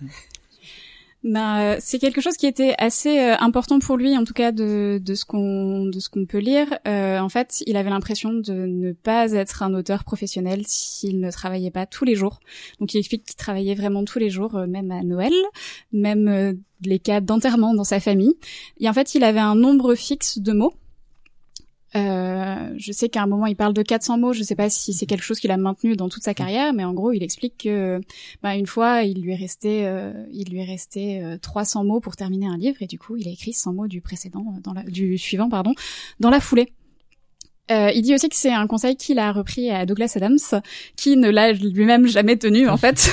Ben, 1.24 1.58
euh, 1.58 1.76
c'est 1.80 1.98
quelque 1.98 2.20
chose 2.20 2.36
qui 2.36 2.46
était 2.46 2.74
assez 2.78 3.18
euh, 3.18 3.36
important 3.40 3.78
pour 3.78 3.96
lui, 3.96 4.16
en 4.16 4.24
tout 4.24 4.34
cas 4.34 4.52
de, 4.52 5.00
de 5.02 5.14
ce 5.14 5.24
qu'on 5.24 5.86
de 5.86 5.98
ce 5.98 6.08
qu'on 6.08 6.24
peut 6.24 6.38
lire. 6.38 6.78
Euh, 6.86 7.18
en 7.18 7.28
fait, 7.28 7.64
il 7.66 7.76
avait 7.76 7.90
l'impression 7.90 8.32
de 8.32 8.52
ne 8.52 8.92
pas 8.92 9.32
être 9.32 9.62
un 9.62 9.74
auteur 9.74 10.04
professionnel 10.04 10.62
s'il 10.66 11.18
ne 11.20 11.30
travaillait 11.30 11.70
pas 11.72 11.86
tous 11.86 12.04
les 12.04 12.14
jours. 12.14 12.38
Donc, 12.78 12.94
il 12.94 12.98
explique 12.98 13.24
qu'il 13.24 13.36
travaillait 13.36 13.74
vraiment 13.74 14.04
tous 14.04 14.18
les 14.18 14.30
jours, 14.30 14.54
même 14.68 14.90
à 14.92 15.02
Noël, 15.02 15.32
même 15.92 16.60
les 16.84 16.98
cas 16.98 17.20
d'enterrement 17.20 17.74
dans 17.74 17.84
sa 17.84 17.98
famille. 17.98 18.34
Et 18.78 18.88
en 18.88 18.92
fait, 18.92 19.14
il 19.14 19.24
avait 19.24 19.40
un 19.40 19.56
nombre 19.56 19.94
fixe 19.94 20.38
de 20.38 20.52
mots 20.52 20.74
euh, 21.94 22.74
je 22.76 22.92
sais 22.92 23.08
qu'à 23.08 23.22
un 23.22 23.26
moment 23.26 23.46
il 23.46 23.56
parle 23.56 23.72
de 23.72 23.82
400 23.82 24.18
mots. 24.18 24.32
Je 24.32 24.42
sais 24.42 24.56
pas 24.56 24.68
si 24.68 24.92
c'est 24.92 25.06
quelque 25.06 25.22
chose 25.22 25.38
qu'il 25.38 25.50
a 25.50 25.56
maintenu 25.56 25.96
dans 25.96 26.08
toute 26.08 26.24
sa 26.24 26.34
carrière, 26.34 26.72
mais 26.72 26.84
en 26.84 26.92
gros 26.92 27.12
il 27.12 27.22
explique 27.22 27.58
que 27.58 28.00
bah, 28.42 28.56
une 28.56 28.66
fois 28.66 29.02
il 29.02 29.22
lui 29.22 29.32
est 29.32 29.36
resté, 29.36 29.86
euh, 29.86 30.12
il 30.32 30.50
lui 30.50 30.60
est 30.60 30.64
resté 30.64 31.22
300 31.40 31.80
euh, 31.80 31.84
mots 31.86 32.00
pour 32.00 32.16
terminer 32.16 32.46
un 32.46 32.56
livre 32.56 32.78
et 32.80 32.86
du 32.86 32.98
coup 32.98 33.16
il 33.16 33.28
a 33.28 33.30
écrit 33.30 33.52
100 33.52 33.72
mots 33.72 33.86
du 33.86 34.00
précédent, 34.00 34.44
dans 34.62 34.72
la, 34.72 34.82
du 34.82 35.16
suivant 35.16 35.48
pardon, 35.48 35.74
dans 36.20 36.30
la 36.30 36.40
foulée. 36.40 36.72
Euh, 37.70 37.90
il 37.94 38.02
dit 38.02 38.14
aussi 38.14 38.28
que 38.28 38.36
c'est 38.36 38.52
un 38.52 38.66
conseil 38.68 38.96
qu'il 38.96 39.18
a 39.18 39.32
repris 39.32 39.70
à 39.70 39.86
Douglas 39.86 40.12
Adams, 40.14 40.38
qui 40.96 41.16
ne 41.16 41.30
l'a 41.30 41.52
lui-même 41.52 42.06
jamais 42.06 42.36
tenu 42.36 42.68
en 42.68 42.76
fait. 42.76 43.10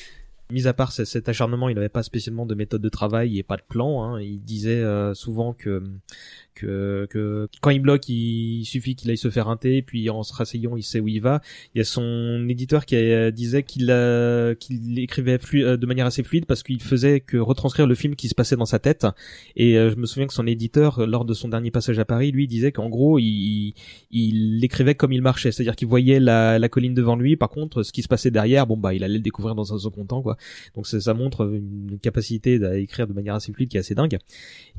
Mis 0.50 0.68
à 0.68 0.72
part 0.72 0.92
cet 0.92 1.28
acharnement, 1.28 1.68
il 1.68 1.74
n'avait 1.74 1.88
pas 1.88 2.04
spécialement 2.04 2.46
de 2.46 2.54
méthode 2.54 2.80
de 2.80 2.88
travail 2.88 3.36
et 3.36 3.42
pas 3.42 3.56
de 3.56 3.64
plan. 3.68 4.04
Hein. 4.04 4.20
Il 4.20 4.44
disait 4.44 4.80
souvent 5.12 5.52
que 5.52 5.82
que, 6.56 7.06
que 7.10 7.48
quand 7.60 7.70
il 7.70 7.80
bloque, 7.80 8.08
il 8.08 8.64
suffit 8.64 8.96
qu'il 8.96 9.10
aille 9.10 9.16
se 9.16 9.30
faire 9.30 9.48
un 9.48 9.56
thé, 9.56 9.82
puis 9.82 10.10
en 10.10 10.22
se 10.22 10.32
rasseyant, 10.34 10.76
il 10.76 10.82
sait 10.82 11.00
où 11.00 11.08
il 11.08 11.20
va. 11.20 11.40
Il 11.74 11.78
y 11.78 11.80
a 11.80 11.84
son 11.84 12.46
éditeur 12.48 12.86
qui 12.86 12.96
disait 13.32 13.62
qu'il 13.62 13.86
qu'il 14.58 14.98
écrivait 14.98 15.38
euh, 15.54 15.76
de 15.76 15.86
manière 15.86 16.06
assez 16.06 16.22
fluide 16.22 16.46
parce 16.46 16.62
qu'il 16.62 16.82
faisait 16.82 17.20
que 17.20 17.36
retranscrire 17.36 17.86
le 17.86 17.94
film 17.94 18.16
qui 18.16 18.28
se 18.28 18.34
passait 18.34 18.56
dans 18.56 18.66
sa 18.66 18.78
tête. 18.78 19.06
Et 19.54 19.78
euh, 19.78 19.90
je 19.90 19.96
me 19.96 20.06
souviens 20.06 20.26
que 20.26 20.34
son 20.34 20.46
éditeur, 20.46 21.06
lors 21.06 21.24
de 21.24 21.34
son 21.34 21.48
dernier 21.48 21.70
passage 21.70 21.98
à 21.98 22.04
Paris, 22.04 22.32
lui 22.32 22.46
disait 22.46 22.72
qu'en 22.72 22.88
gros, 22.88 23.18
il, 23.18 23.74
il 24.10 24.58
l'écrivait 24.60 24.94
comme 24.94 25.12
il 25.12 25.22
marchait, 25.22 25.52
c'est-à-dire 25.52 25.76
qu'il 25.76 25.88
voyait 25.88 26.20
la, 26.20 26.58
la 26.58 26.68
colline 26.68 26.94
devant 26.94 27.16
lui. 27.16 27.36
Par 27.36 27.50
contre, 27.50 27.82
ce 27.82 27.92
qui 27.92 28.02
se 28.02 28.08
passait 28.08 28.30
derrière, 28.30 28.66
bon 28.66 28.76
bah, 28.76 28.94
il 28.94 29.04
allait 29.04 29.18
le 29.18 29.20
découvrir 29.20 29.54
dans 29.54 29.74
un 29.74 29.78
second 29.78 30.04
temps, 30.04 30.22
quoi. 30.22 30.36
Donc 30.74 30.86
ça, 30.86 31.00
ça 31.00 31.14
montre 31.14 31.50
une 31.52 31.98
capacité 32.00 32.58
d'écrire 32.58 33.06
de 33.06 33.12
manière 33.12 33.34
assez 33.34 33.52
fluide 33.52 33.68
qui 33.68 33.76
est 33.76 33.80
assez 33.80 33.94
dingue. 33.94 34.18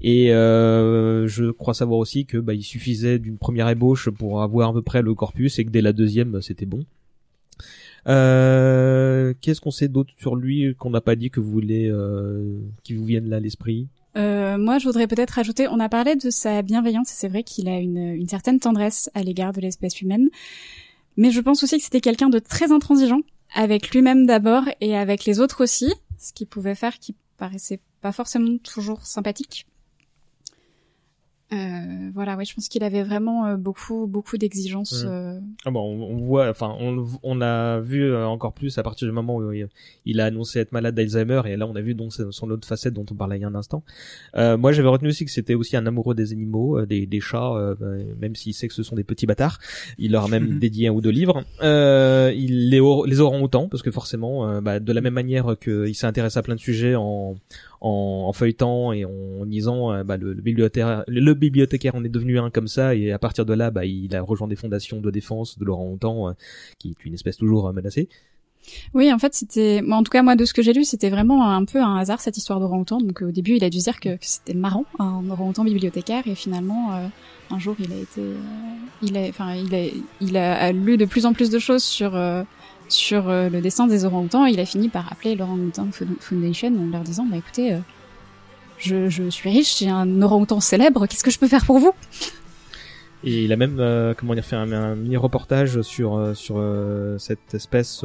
Et 0.02 0.34
euh, 0.34 1.28
je 1.28 1.52
crois 1.52 1.67
savoir 1.74 2.00
aussi 2.00 2.26
que 2.26 2.38
bah, 2.38 2.54
il 2.54 2.64
suffisait 2.64 3.20
d'une 3.20 3.38
première 3.38 3.70
ébauche 3.70 4.10
pour 4.10 4.42
avoir 4.42 4.70
à 4.70 4.74
peu 4.74 4.82
près 4.82 5.02
le 5.02 5.14
corpus 5.14 5.60
et 5.60 5.66
que 5.66 5.70
dès 5.70 5.82
la 5.82 5.94
deuxième 5.94 6.32
bah, 6.32 6.42
c'était 6.42 6.66
bon. 6.66 6.86
Euh, 8.08 9.34
Qu'est-ce 9.42 9.62
qu'on 9.62 9.72
sait 9.72 9.88
d'autre 9.88 10.14
sur 10.18 10.36
lui 10.36 10.76
qu'on 10.76 10.90
n'a 10.90 11.02
pas 11.02 11.16
dit 11.16 11.30
que 11.30 11.40
vous 11.40 11.52
voulez 11.52 11.90
euh, 11.90 12.60
qui 12.84 12.94
vous 12.94 13.06
vienne 13.06 13.30
là 13.30 13.38
à 13.38 13.40
l'esprit? 13.40 13.88
Euh, 14.16 14.58
moi, 14.58 14.80
je 14.80 14.86
voudrais 14.86 15.08
peut-être 15.08 15.38
ajouter, 15.38 15.68
on 15.68 15.80
a 15.80 15.90
parlé 15.90 16.16
de 16.16 16.30
sa 16.32 16.64
bienveillance, 16.64 17.12
et 17.12 17.16
c'est 17.16 17.28
vrai 17.28 17.44
qu'il 17.44 17.68
a 17.68 17.78
une, 17.78 17.98
une 17.98 18.28
certaine 18.28 18.60
tendresse 18.60 19.12
à 19.14 19.22
l'égard 19.22 19.54
de 19.54 19.62
l'espèce 19.62 20.02
humaine, 20.02 20.30
mais 21.18 21.30
je 21.30 21.40
pense 21.40 21.62
aussi 21.64 21.78
que 21.78 21.84
c'était 21.84 22.02
quelqu'un 22.02 22.30
de 22.30 22.40
très 22.40 22.72
intransigeant, 22.72 23.22
avec 23.54 23.92
lui-même 23.92 24.26
d'abord 24.26 24.64
et 24.82 24.98
avec 24.98 25.26
les 25.26 25.40
autres 25.40 25.64
aussi, 25.64 25.94
ce 26.18 26.34
qui 26.34 26.46
pouvait 26.46 26.74
faire 26.74 26.98
qu'il 26.98 27.14
paraissait 27.38 27.80
pas 28.02 28.12
forcément 28.12 28.58
toujours 28.58 29.06
sympathique. 29.06 29.68
Euh, 31.54 32.12
voilà, 32.14 32.36
ouais, 32.36 32.44
je 32.44 32.54
pense 32.54 32.68
qu'il 32.68 32.84
avait 32.84 33.04
vraiment 33.04 33.46
euh, 33.46 33.56
beaucoup, 33.56 34.06
beaucoup 34.06 34.38
d'exigences. 34.38 35.06
Mmh. 35.06 35.08
Euh... 35.08 35.40
Ah 35.66 35.72
bon, 35.72 35.80
on, 35.80 36.16
on, 36.16 36.18
voit, 36.18 36.50
enfin, 36.50 36.76
on, 36.80 37.06
on 37.24 37.42
a 37.42 37.80
vu 37.80 38.04
euh, 38.04 38.28
encore 38.28 38.52
plus 38.52 38.78
à 38.78 38.84
partir 38.84 39.08
du 39.08 39.14
moment 39.14 39.38
où 39.38 39.54
il 40.06 40.20
a 40.20 40.26
annoncé 40.26 40.60
être 40.60 40.74
malade 40.74 40.96
d'Alzheimer, 40.96 41.42
et 41.46 41.56
là, 41.56 41.66
on 41.66 41.76
a 41.76 41.82
vu 41.82 41.94
donc 41.94 42.12
son 42.14 42.52
autre 42.52 42.68
facette 42.68 42.94
dont 42.94 43.06
on 43.10 43.16
parlait 43.16 43.38
il 43.38 43.42
y 43.42 43.46
a 43.46 43.48
un 43.48 43.56
instant. 43.56 43.84
Euh, 44.36 44.58
moi, 44.58 44.74
j'avais 44.74 44.90
retenu 44.90 45.08
aussi 45.08 45.24
que 45.24 45.32
c'était 45.32 45.56
aussi 45.56 45.78
un 45.78 45.86
amoureux 45.86 46.16
des 46.16 46.34
animaux, 46.34 46.86
des, 46.86 47.06
des 47.06 47.22
chats, 47.22 47.76
même 48.20 48.36
s'il 48.36 48.54
sait 48.54 48.68
que 48.68 48.74
ce 48.74 48.84
sont 48.84 48.96
des 48.96 49.06
petits 49.06 49.26
bâtards. 49.26 49.60
Il 49.98 50.12
leur 50.12 50.26
a 50.26 50.28
même 50.28 50.60
dédié 50.60 50.90
un 50.90 50.92
ou 50.92 51.02
deux 51.02 51.12
livres. 51.12 51.44
il 51.62 52.70
les, 52.70 52.82
les 53.06 53.20
aura 53.22 53.38
autant, 53.40 53.70
parce 53.70 53.84
que 53.84 53.92
forcément, 53.92 54.62
bah, 54.62 54.80
de 54.80 54.92
la 54.92 55.02
même 55.02 55.14
manière 55.14 55.56
qu'il 55.62 55.96
s'est 55.96 56.08
intéressé 56.08 56.40
à 56.40 56.42
plein 56.42 56.56
de 56.56 56.60
sujets 56.60 56.96
en 56.96 57.36
en, 57.82 58.26
en 58.28 58.34
feuilletant 58.34 58.92
et 58.92 59.06
en 59.06 59.44
lisant, 59.44 59.92
euh, 59.92 60.04
bah, 60.04 60.18
le, 60.18 60.34
le, 60.34 60.42
bibliothécaire, 60.42 61.04
le, 61.08 61.34
bibliothécaire 61.34 61.96
en 61.96 62.04
est 62.04 62.10
devenu 62.10 62.40
un 62.40 62.50
comme 62.50 62.68
ça 62.68 62.96
et 62.96 63.12
à 63.12 63.20
partir 63.20 63.46
de 63.46 63.54
là, 63.54 63.72
bah, 63.72 63.86
il 63.86 64.16
a 64.16 64.22
rejoint 64.22 64.48
des 64.48 64.56
fondations 64.56 65.00
de 65.00 65.12
défense 65.12 65.58
de 65.58 65.66
Laurent 65.66 65.90
Houtan, 65.90 66.30
euh, 66.30 66.34
qui 66.80 66.90
est 66.90 67.06
une 67.06 67.14
espèce 67.14 67.38
toujours 67.38 67.68
euh, 67.68 67.74
menacée. 67.74 68.10
Oui, 68.94 69.12
en 69.12 69.20
fait, 69.20 69.34
c'était, 69.34 69.82
en 69.90 70.04
tout 70.04 70.12
cas, 70.12 70.24
moi, 70.24 70.36
de 70.36 70.46
ce 70.46 70.54
que 70.54 70.62
j'ai 70.62 70.74
lu, 70.74 70.84
c'était 70.84 71.10
vraiment 71.10 71.50
un 71.50 71.66
peu 71.66 71.82
un 71.82 71.98
hasard 71.98 72.20
cette 72.20 72.38
histoire 72.38 72.60
d'orang-outan. 72.60 73.00
Donc, 73.00 73.22
au 73.22 73.32
début, 73.32 73.56
il 73.56 73.64
a 73.64 73.70
dû 73.70 73.78
dire 73.78 74.00
que, 74.00 74.18
c'était 74.22 74.54
marrant, 74.54 74.86
un 75.00 75.30
orang-outan 75.30 75.64
bibliothécaire, 75.64 76.28
et 76.28 76.36
finalement, 76.36 76.94
euh, 76.94 77.08
un 77.50 77.60
jour, 77.60 77.76
il 77.80 77.92
a 77.92 77.98
été, 77.98 78.22
il 79.02 79.18
a, 79.18 79.22
enfin, 79.30 79.56
il 79.56 79.74
a, 79.74 79.86
il 80.22 80.38
a, 80.38 80.72
lu 80.72 80.98
de 80.98 81.06
plus 81.06 81.26
en 81.26 81.34
plus 81.34 81.50
de 81.50 81.60
choses 81.60 81.84
sur 81.84 82.16
euh, 82.16 82.44
sur 82.90 83.30
euh, 83.30 83.50
le 83.50 83.62
dessin 83.62 83.88
des 83.88 84.06
orang-outans, 84.06 84.46
il 84.46 84.60
a 84.60 84.66
fini 84.66 84.90
par 84.90 85.12
appeler 85.12 85.36
l'Orang-Outan 85.36 85.90
Foundation 86.20 86.68
en 86.70 86.92
leur 86.92 87.02
disant, 87.02 87.26
bah 87.30 87.38
écoutez, 87.38 87.74
euh, 87.74 87.80
je, 88.78 89.30
suis 89.30 89.50
riche, 89.50 89.80
j'ai 89.80 89.90
un 89.90 90.22
orang-outan 90.22 90.60
célèbre, 90.60 91.06
qu'est-ce 91.08 91.24
que 91.24 91.32
je 91.32 91.40
peux 91.40 91.48
faire 91.48 91.66
pour 91.66 91.80
vous? 91.80 91.94
Et 93.24 93.44
il 93.44 93.52
a 93.52 93.56
même 93.56 93.78
euh, 93.80 94.14
comment 94.16 94.36
dire 94.36 94.46
fait 94.46 94.56
un, 94.56 94.96
mini 94.96 95.18
reportage 95.18 95.82
sur 95.82 96.34
sur 96.36 96.64
cette 97.18 97.54
espèce. 97.54 98.04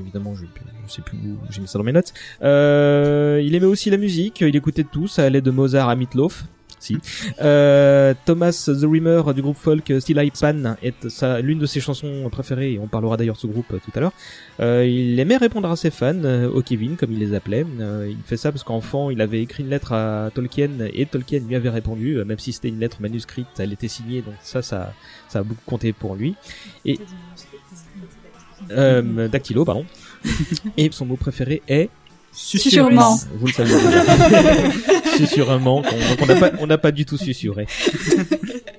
évidemment, 0.00 0.34
je, 0.34 0.46
je 0.86 0.92
sais 0.92 1.02
plus 1.02 1.18
où 1.18 1.36
j'ai 1.50 1.60
mis 1.60 1.68
ça 1.68 1.78
dans 1.78 1.84
mes 1.84 1.92
notes. 1.92 2.14
Il 2.40 3.54
aimait 3.54 3.66
aussi 3.66 3.90
la 3.90 3.98
musique. 3.98 4.40
Il 4.40 4.56
écoutait 4.56 4.82
de 4.82 4.88
tout. 4.88 5.06
Ça 5.06 5.24
allait 5.24 5.42
de 5.42 5.50
Mozart 5.50 5.90
à 5.90 5.96
Meatloaf. 5.96 6.44
Si. 6.84 6.98
Euh, 7.40 8.14
Thomas 8.26 8.64
The 8.66 8.84
Reamer 8.84 9.32
du 9.34 9.42
groupe 9.42 9.56
folk 9.56 9.92
Still 10.00 10.18
I 10.22 10.30
Pan 10.30 10.76
est 10.82 11.08
sa- 11.08 11.40
l'une 11.40 11.58
de 11.58 11.66
ses 11.66 11.80
chansons 11.80 12.28
préférées 12.30 12.72
et 12.74 12.78
on 12.78 12.86
parlera 12.86 13.16
d'ailleurs 13.16 13.36
de 13.36 13.40
ce 13.40 13.46
groupe 13.46 13.66
tout 13.68 13.90
à 13.94 14.00
l'heure. 14.00 14.12
Euh, 14.60 14.84
il 14.86 15.18
aimait 15.18 15.36
répondre 15.36 15.70
à 15.70 15.76
ses 15.76 15.90
fans, 15.90 16.12
euh, 16.24 16.48
au 16.50 16.62
Kevin 16.62 16.96
comme 16.96 17.12
il 17.12 17.18
les 17.18 17.34
appelait. 17.34 17.64
Euh, 17.80 18.06
il 18.10 18.18
fait 18.26 18.36
ça 18.36 18.52
parce 18.52 18.62
qu'enfant 18.64 19.10
il 19.10 19.20
avait 19.20 19.40
écrit 19.42 19.62
une 19.62 19.70
lettre 19.70 19.92
à 19.92 20.30
Tolkien 20.34 20.70
et 20.92 21.06
Tolkien 21.06 21.40
lui 21.48 21.56
avait 21.56 21.70
répondu, 21.70 22.18
même 22.24 22.38
si 22.38 22.52
c'était 22.52 22.68
une 22.68 22.78
lettre 22.80 22.98
manuscrite, 23.00 23.46
elle 23.58 23.72
était 23.72 23.88
signée 23.88 24.20
donc 24.22 24.34
ça 24.42 24.60
ça 24.62 24.92
ça 25.28 25.38
a 25.38 25.42
beaucoup 25.42 25.62
compté 25.66 25.92
pour 25.92 26.14
lui. 26.14 26.34
Et 26.84 26.98
euh, 28.70 29.28
dactylo 29.28 29.64
pardon. 29.64 29.84
et 30.76 30.88
son 30.92 31.06
mot 31.06 31.16
préféré 31.16 31.62
est 31.68 31.88
Sûrement. 32.32 33.16
vous 33.38 33.46
le 33.46 33.52
savez. 33.52 33.70
Susurrement. 35.16 35.82
Donc 35.82 36.18
on 36.22 36.26
n'a 36.26 36.36
pas, 36.36 36.50
on 36.60 36.66
n'a 36.66 36.78
pas 36.78 36.92
du 36.92 37.04
tout 37.04 37.16
susurré. 37.16 37.66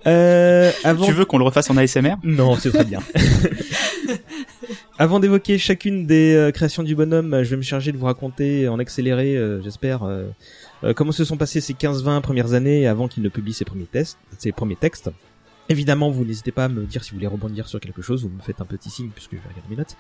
Euh, 0.08 0.72
avant... 0.84 1.06
Tu 1.06 1.14
veux 1.14 1.26
qu'on 1.26 1.40
le 1.40 1.44
refasse 1.44 1.70
en 1.72 1.78
ASMR 1.78 2.16
Non, 2.24 2.56
c'est 2.58 2.72
très 2.72 2.84
bien. 2.84 3.00
Avant 4.98 5.20
d'évoquer 5.20 5.58
chacune 5.58 6.06
des 6.06 6.34
euh, 6.36 6.52
créations 6.52 6.84
du 6.84 6.96
bonhomme, 6.96 7.44
je 7.44 7.50
vais 7.50 7.58
me 7.58 7.62
charger 7.62 7.92
de 7.92 7.98
vous 7.98 8.06
raconter 8.06 8.68
en 8.70 8.80
accéléré, 8.80 9.36
euh, 9.36 9.62
j'espère, 9.62 10.04
euh, 10.04 10.28
euh, 10.84 10.94
comment 10.94 11.12
se 11.12 11.26
sont 11.26 11.36
passées 11.36 11.60
ces 11.60 11.74
15-20 11.74 12.22
premières 12.22 12.54
années 12.54 12.88
avant 12.88 13.08
qu'il 13.08 13.22
ne 13.24 13.30
publie 13.30 13.54
ses 13.54 13.66
premiers 13.66 13.86
tests, 13.86 14.18
ses 14.38 14.52
premiers 14.52 14.76
textes. 14.78 15.10
Évidemment, 15.68 16.12
vous 16.12 16.24
n'hésitez 16.24 16.52
pas 16.52 16.66
à 16.66 16.70
me 16.70 16.86
dire 16.86 17.04
si 17.04 17.12
vous 17.12 17.18
voulez 17.18 17.28
rebondir 17.28 17.68
sur 17.68 17.80
quelque 17.80 18.02
chose, 18.02 18.24
vous 18.24 18.30
me 18.30 18.42
faites 18.42 18.62
un 18.62 18.66
petit 18.66 18.90
signe 18.90 19.10
puisque 19.10 19.32
je 19.32 19.38
vais 19.38 19.50
regarder 19.50 19.70
mes 19.70 19.78
notes. 19.78 19.98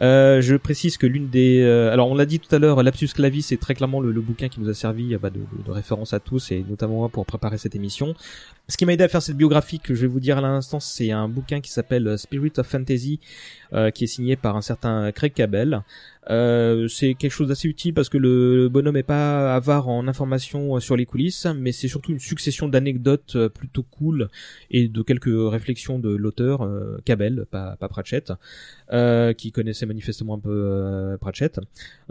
Euh, 0.00 0.40
je 0.40 0.54
précise 0.54 0.96
que 0.96 1.06
l'une 1.06 1.28
des, 1.28 1.60
euh, 1.60 1.92
alors 1.92 2.08
on 2.08 2.14
l'a 2.14 2.26
dit 2.26 2.38
tout 2.38 2.54
à 2.54 2.58
l'heure, 2.58 2.82
Lapsus 2.82 3.08
Clavis 3.08 3.42
c'est 3.42 3.56
très 3.56 3.74
clairement 3.74 4.00
le, 4.00 4.12
bouquin 4.20 4.48
qui 4.48 4.60
nous 4.60 4.68
a 4.68 4.74
servi 4.74 5.08
de, 5.08 5.18
de- 5.18 5.70
référence 5.70 6.12
à 6.12 6.20
tous 6.20 6.52
et 6.52 6.64
notamment 6.68 6.98
moi 6.98 7.08
pour 7.08 7.26
préparer 7.26 7.58
cette 7.58 7.74
émission. 7.74 8.14
Ce 8.68 8.76
qui 8.76 8.84
m'a 8.84 8.92
aidé 8.92 9.04
à 9.04 9.08
faire 9.08 9.22
cette 9.22 9.36
biographie 9.36 9.80
que 9.80 9.94
je 9.94 10.02
vais 10.02 10.06
vous 10.06 10.20
dire 10.20 10.38
à 10.38 10.40
l'instant, 10.40 10.78
c'est 10.78 11.10
un 11.10 11.28
bouquin 11.28 11.60
qui 11.60 11.72
s'appelle 11.72 12.06
euh, 12.06 12.16
Spirit 12.16 12.52
of 12.58 12.66
Fantasy, 12.66 13.18
qui 13.94 14.04
est 14.04 14.08
signé 14.08 14.36
par 14.36 14.56
un 14.56 14.62
certain 14.62 15.12
Craig 15.12 15.34
Cabell. 15.34 15.82
Euh, 16.30 16.88
c'est 16.88 17.14
quelque 17.14 17.32
chose 17.32 17.48
d'assez 17.48 17.68
utile 17.68 17.94
parce 17.94 18.08
que 18.08 18.18
le 18.18 18.68
bonhomme 18.68 18.96
est 18.96 19.02
pas 19.02 19.54
avare 19.54 19.88
en 19.88 20.06
informations 20.08 20.76
euh, 20.76 20.80
sur 20.80 20.96
les 20.96 21.06
coulisses, 21.06 21.46
mais 21.56 21.72
c'est 21.72 21.88
surtout 21.88 22.12
une 22.12 22.18
succession 22.18 22.68
d'anecdotes 22.68 23.36
euh, 23.36 23.48
plutôt 23.48 23.82
cool 23.82 24.28
et 24.70 24.88
de 24.88 25.02
quelques 25.02 25.30
réflexions 25.32 25.98
de 25.98 26.14
l'auteur 26.14 26.62
euh, 26.62 26.98
Cabell, 27.04 27.46
pas, 27.50 27.76
Pratchett, 27.88 28.32
euh, 28.92 29.32
qui 29.32 29.52
connaissait 29.52 29.86
manifestement 29.86 30.34
un 30.34 30.38
peu 30.38 30.50
euh, 30.50 31.16
Pratchett. 31.16 31.60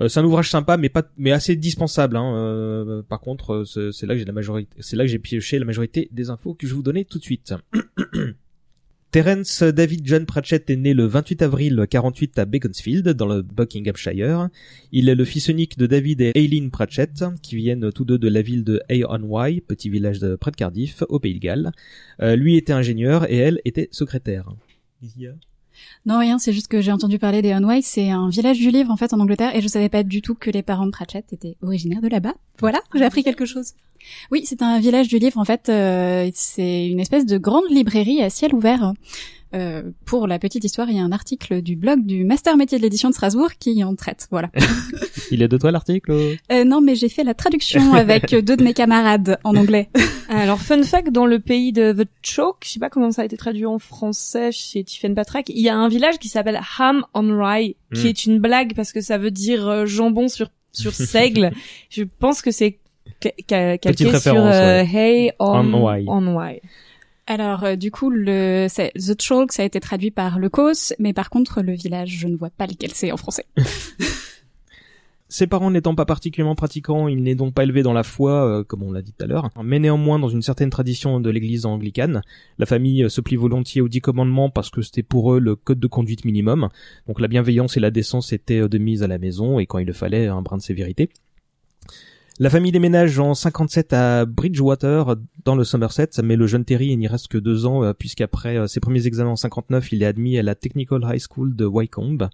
C'est 0.08 0.20
un 0.20 0.26
ouvrage 0.26 0.50
sympa, 0.50 0.78
mais 0.78 0.90
pas, 0.90 1.04
mais 1.18 1.32
assez 1.32 1.56
dispensable. 1.56 2.18
Hein. 2.18 3.04
Par 3.10 3.20
contre, 3.20 3.64
c'est 3.66 4.06
là 4.06 4.14
que 4.14 4.20
j'ai 4.20 4.26
la 4.26 4.34
majorité, 4.34 4.76
c'est 4.80 4.96
là 4.96 5.04
que 5.04 5.10
j'ai 5.10 5.20
pioché 5.20 5.60
la 5.60 5.66
majorité 5.66 6.10
des 6.12 6.30
infos 6.30 6.54
que 6.54 6.68
je 6.68 6.74
vous 6.74 6.84
donner 6.84 7.06
tout 7.06 7.20
de 7.20 7.24
suite. 7.24 7.54
Terence 9.18 9.64
David 9.64 10.06
John 10.06 10.28
Pratchett 10.28 10.70
est 10.70 10.76
né 10.76 10.94
le 10.94 11.08
28 11.08 11.42
avril 11.42 11.88
48 11.90 12.38
à 12.38 12.46
Beaconsfield, 12.46 13.10
dans 13.10 13.26
le 13.26 13.42
Buckinghamshire. 13.42 14.50
Il 14.92 15.10
est 15.10 15.16
le 15.16 15.26
fils 15.26 15.48
unique 15.48 15.76
de 15.76 15.88
David 15.88 16.22
et 16.22 16.34
Aileen 16.36 16.70
Pratchett, 16.70 17.26
qui 17.42 17.56
viennent 17.56 17.92
tous 17.92 18.06
deux 18.06 18.20
de 18.20 18.28
la 18.28 18.44
ville 18.44 18.64
de 18.64 18.80
Hay-on-Wye, 18.90 19.62
petit 19.62 19.90
village 19.90 20.20
de 20.20 20.36
près 20.36 20.52
de 20.52 20.56
Cardiff, 20.56 21.02
au 21.10 21.18
Pays 21.18 21.34
de 21.34 21.40
Galles. 21.40 21.72
Euh, 22.22 22.36
lui 22.36 22.58
était 22.58 22.74
ingénieur 22.74 23.28
et 23.32 23.38
elle 23.38 23.60
était 23.66 23.90
secrétaire. 23.90 24.54
Non, 26.06 26.20
rien, 26.20 26.40
c'est 26.40 26.54
juste 26.54 26.68
que 26.68 26.82
j'ai 26.82 26.92
entendu 26.92 27.20
parler 27.20 27.42
des 27.42 27.52
Unwise, 27.52 27.86
c'est 27.86 28.10
un 28.10 28.30
village 28.30 28.60
du 28.60 28.72
livre 28.72 28.92
en 28.92 28.98
fait 28.98 29.14
en 29.14 29.20
Angleterre 29.20 29.56
et 29.56 29.62
je 29.62 29.68
savais 29.68 29.90
pas 29.90 30.04
du 30.04 30.22
tout 30.22 30.36
que 30.36 30.50
les 30.50 30.64
parents 30.64 30.86
de 30.86 30.92
Pratchett 30.92 31.32
étaient 31.34 31.58
originaires 31.62 32.02
de 32.02 32.08
là-bas. 32.08 32.36
Voilà, 32.60 32.80
j'ai 32.96 33.04
appris 33.04 33.24
quelque 33.24 33.46
chose. 33.46 33.74
Oui, 34.32 34.44
c'est 34.46 34.62
un 34.62 34.80
village 34.80 35.08
du 35.08 35.20
livre 35.20 35.38
en 35.38 35.46
fait, 35.46 35.70
euh, 35.70 36.30
c'est 36.34 36.88
une 36.88 37.00
espèce 37.00 37.26
de 37.26 37.38
grande 37.38 37.70
librairie 37.70 38.22
à 38.22 38.30
ciel 38.30 38.54
ouvert. 38.54 38.94
Euh, 39.54 39.84
pour 40.06 40.28
la 40.28 40.40
petite 40.40 40.64
histoire, 40.66 40.90
il 40.90 40.98
y 40.98 41.00
a 41.00 41.04
un 41.04 41.12
article 41.12 41.62
du 41.62 41.76
blog 41.78 42.06
du 42.06 42.26
Master 42.26 42.58
Métier 42.58 42.78
de 42.78 42.84
l'édition 42.84 43.10
de 43.10 43.14
Strasbourg 43.14 43.52
qui 43.58 43.82
en 43.84 43.96
traite, 43.96 44.28
voilà. 44.30 44.50
Il 45.32 45.42
est 45.42 45.48
de 45.48 45.58
toi 45.58 45.72
l'article? 45.72 46.12
Euh, 46.52 46.64
non, 46.66 46.82
mais 46.82 46.96
j'ai 46.96 47.10
fait 47.10 47.24
la 47.24 47.34
traduction 47.34 47.94
avec 47.94 48.36
deux 48.36 48.58
de 48.58 48.64
mes 48.64 48.74
camarades 48.74 49.40
en 49.44 49.56
anglais. 49.56 49.90
Alors, 50.38 50.60
fun 50.60 50.84
fact, 50.84 51.10
dans 51.12 51.26
le 51.26 51.40
pays 51.40 51.72
de 51.74 51.92
The 51.94 52.08
Chalk, 52.22 52.56
je 52.64 52.70
sais 52.70 52.80
pas 52.80 52.90
comment 52.90 53.12
ça 53.12 53.22
a 53.22 53.26
été 53.26 53.38
traduit 53.38 53.66
en 53.66 53.80
français 53.80 54.52
chez 54.52 54.84
Tiffen 54.84 55.16
Patrick, 55.16 55.50
il 55.50 55.60
y 55.62 55.70
a 55.70 55.76
un 55.76 55.88
village 55.90 56.20
qui 56.20 56.28
s'appelle 56.30 56.60
Ham 56.80 57.04
on 57.14 57.38
Rye, 57.44 57.76
qui 57.94 58.04
Mm. 58.04 58.08
est 58.08 58.26
une 58.26 58.40
blague 58.40 58.74
parce 58.76 58.92
que 58.92 59.02
ça 59.02 59.18
veut 59.18 59.32
dire 59.32 59.68
euh, 59.68 59.86
jambon 59.86 60.28
sur 60.28 60.50
sur 60.72 60.94
seigle. 60.94 61.52
je 61.90 62.04
pense 62.04 62.42
que 62.42 62.52
c'est 62.52 62.78
ca- 63.22 63.32
ca- 63.50 63.78
calqué 63.78 64.20
sur 64.20 64.36
euh, 64.36 64.84
ouais. 64.84 64.90
Hay 64.94 65.32
on, 65.40 65.74
On 66.08 66.36
Wye. 66.36 66.62
Alors, 67.30 67.64
euh, 67.66 67.76
du 67.76 67.92
coup, 67.92 68.10
le 68.10 68.68
c'est- 68.70 68.92
The 68.96 69.22
Chalk, 69.22 69.52
ça 69.52 69.64
a 69.64 69.66
été 69.66 69.80
traduit 69.80 70.12
par 70.12 70.40
le 70.40 70.50
Cos, 70.50 70.94
mais 71.00 71.12
par 71.14 71.30
contre, 71.30 71.62
le 71.62 71.74
village, 71.74 72.10
je 72.10 72.28
ne 72.28 72.38
vois 72.38 72.50
pas 72.52 72.68
lequel 72.68 72.92
c'est 72.94 73.12
en 73.12 73.18
français. 73.18 73.46
Ses 75.30 75.46
parents 75.46 75.72
n'étant 75.72 75.94
pas 75.94 76.06
particulièrement 76.06 76.56
pratiquants, 76.56 77.10
il 77.10 77.22
n'est 77.22 77.36
donc 77.36 77.54
pas 77.54 77.64
élevé 77.64 77.84
dans 77.84 77.92
la 77.92 78.04
foi, 78.04 78.32
euh, 78.32 78.64
comme 78.64 78.82
on 78.82 78.94
l'a 78.94 79.02
dit 79.02 79.12
tout 79.12 79.26
à 79.26 79.28
l'heure, 79.28 79.50
mais 79.62 79.78
néanmoins 79.78 80.20
dans 80.20 80.30
une 80.30 80.42
certaine 80.42 80.70
tradition 80.70 81.20
de 81.20 81.30
l'église 81.30 81.66
anglicane. 81.66 82.22
La 82.58 82.66
famille 82.66 83.04
euh, 83.04 83.10
se 83.10 83.20
plie 83.20 83.36
volontiers 83.36 83.82
aux 83.82 83.90
dix 83.90 84.00
commandements 84.00 84.50
parce 84.50 84.70
que 84.70 84.82
c'était 84.82 85.04
pour 85.04 85.34
eux 85.34 85.40
le 85.40 85.58
code 85.58 85.82
de 85.82 85.88
conduite 85.88 86.24
minimum. 86.24 86.70
Donc 87.08 87.20
la 87.20 87.28
bienveillance 87.28 87.76
et 87.76 87.82
la 87.82 87.92
décence 87.92 88.32
étaient 88.32 88.62
euh, 88.62 88.70
de 88.70 88.78
mise 88.78 89.04
à 89.04 89.08
la 89.08 89.18
maison 89.18 89.60
et 89.60 89.66
quand 89.66 89.80
il 89.80 89.88
le 89.88 89.94
fallait, 89.94 90.28
un 90.28 90.42
brin 90.42 90.56
de 90.56 90.62
sévérité. 90.62 91.10
La 92.40 92.50
famille 92.50 92.72
déménage 92.72 93.20
en 93.20 93.34
57 93.34 93.94
à 93.94 94.26
Bridgewater, 94.26 95.16
dans 95.44 95.56
le 95.56 95.64
Somerset, 95.64 96.10
mais 96.24 96.36
le 96.36 96.46
jeune 96.46 96.64
Terry 96.64 96.96
n'y 96.96 97.08
reste 97.08 97.30
que 97.30 97.40
deux 97.40 97.66
ans, 97.66 97.92
puisqu'après 97.98 98.68
ses 98.68 98.80
premiers 98.80 99.08
examens 99.08 99.32
en 99.32 99.36
59, 99.36 99.92
il 99.92 100.04
est 100.04 100.06
admis 100.06 100.38
à 100.38 100.44
la 100.44 100.54
Technical 100.54 101.02
High 101.04 101.20
School 101.20 101.56
de 101.56 101.66
Wycombe. 101.66 102.30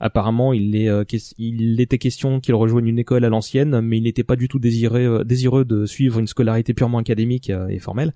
Apparemment, 0.00 0.52
euh, 0.54 1.04
il 1.38 1.80
était 1.80 1.98
question 1.98 2.40
qu'il 2.40 2.54
rejoigne 2.54 2.86
une 2.86 2.98
école 2.98 3.22
à 3.26 3.28
l'ancienne, 3.28 3.82
mais 3.82 3.98
il 3.98 4.04
n'était 4.04 4.24
pas 4.24 4.36
du 4.36 4.48
tout 4.48 4.58
désiré, 4.58 5.04
euh, 5.04 5.24
désireux 5.24 5.66
de 5.66 5.84
suivre 5.84 6.18
une 6.18 6.26
scolarité 6.26 6.72
purement 6.72 6.96
académique 6.96 7.50
euh, 7.50 7.68
et 7.68 7.78
formelle. 7.78 8.14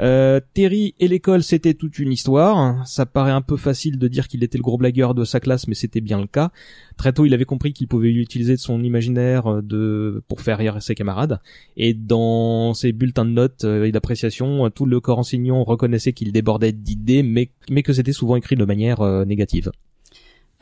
Euh, 0.00 0.40
Terry 0.52 0.94
et 1.00 1.08
l'école, 1.08 1.42
c'était 1.42 1.72
toute 1.72 1.98
une 1.98 2.12
histoire. 2.12 2.86
Ça 2.86 3.06
paraît 3.06 3.30
un 3.30 3.40
peu 3.40 3.56
facile 3.56 3.98
de 3.98 4.06
dire 4.06 4.28
qu'il 4.28 4.44
était 4.44 4.58
le 4.58 4.62
gros 4.62 4.76
blagueur 4.76 5.14
de 5.14 5.24
sa 5.24 5.40
classe, 5.40 5.66
mais 5.66 5.74
c'était 5.74 6.02
bien 6.02 6.20
le 6.20 6.26
cas. 6.26 6.50
Très 6.98 7.14
tôt, 7.14 7.24
il 7.24 7.32
avait 7.32 7.46
compris 7.46 7.72
qu'il 7.72 7.88
pouvait 7.88 8.10
utiliser 8.10 8.58
son 8.58 8.82
imaginaire 8.82 9.62
de 9.62 10.22
pour 10.28 10.42
faire 10.42 10.58
rire 10.58 10.82
ses 10.82 10.94
camarades. 10.94 11.40
Et 11.78 11.94
dans 11.94 12.74
ses 12.74 12.92
bulletins 12.92 13.24
de 13.24 13.30
notes 13.30 13.64
et 13.64 13.92
d'appréciation, 13.92 14.68
tout 14.68 14.84
le 14.84 15.00
corps 15.00 15.20
enseignant 15.20 15.62
reconnaissait 15.64 16.12
qu'il 16.12 16.32
débordait 16.32 16.72
d'idées, 16.72 17.22
mais, 17.22 17.82
que 17.82 17.92
c'était 17.92 18.12
souvent 18.12 18.36
écrit 18.36 18.56
de 18.56 18.64
manière 18.64 19.24
négative. 19.24 19.70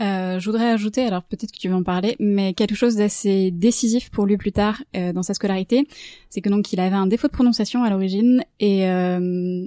Euh, 0.02 0.40
je 0.40 0.44
voudrais 0.50 0.70
ajouter, 0.70 1.02
alors 1.04 1.22
peut-être 1.22 1.52
que 1.52 1.58
tu 1.58 1.68
vas 1.68 1.76
en 1.76 1.82
parler, 1.84 2.16
mais 2.18 2.54
quelque 2.54 2.74
chose 2.74 2.96
d'assez 2.96 3.50
décisif 3.52 4.10
pour 4.10 4.26
lui 4.26 4.36
plus 4.36 4.50
tard 4.52 4.82
euh, 4.96 5.12
dans 5.12 5.22
sa 5.22 5.32
scolarité, 5.34 5.86
c'est 6.28 6.40
que 6.40 6.48
donc 6.50 6.72
il 6.72 6.80
avait 6.80 6.96
un 6.96 7.06
défaut 7.06 7.28
de 7.28 7.32
prononciation 7.32 7.84
à 7.84 7.90
l'origine 7.90 8.42
et 8.58 8.88
euh, 8.88 9.66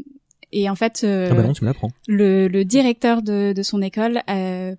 et 0.52 0.70
en 0.70 0.76
fait 0.76 1.02
euh, 1.04 1.30
Ah 1.32 1.36
bah 1.36 1.44
non, 1.44 1.54
tu 1.54 1.64
me 1.64 1.72
le, 2.08 2.48
le 2.48 2.66
directeur 2.66 3.22
de, 3.22 3.54
de 3.54 3.64
son 3.64 3.82
école 3.82 4.22
euh, 4.30 4.76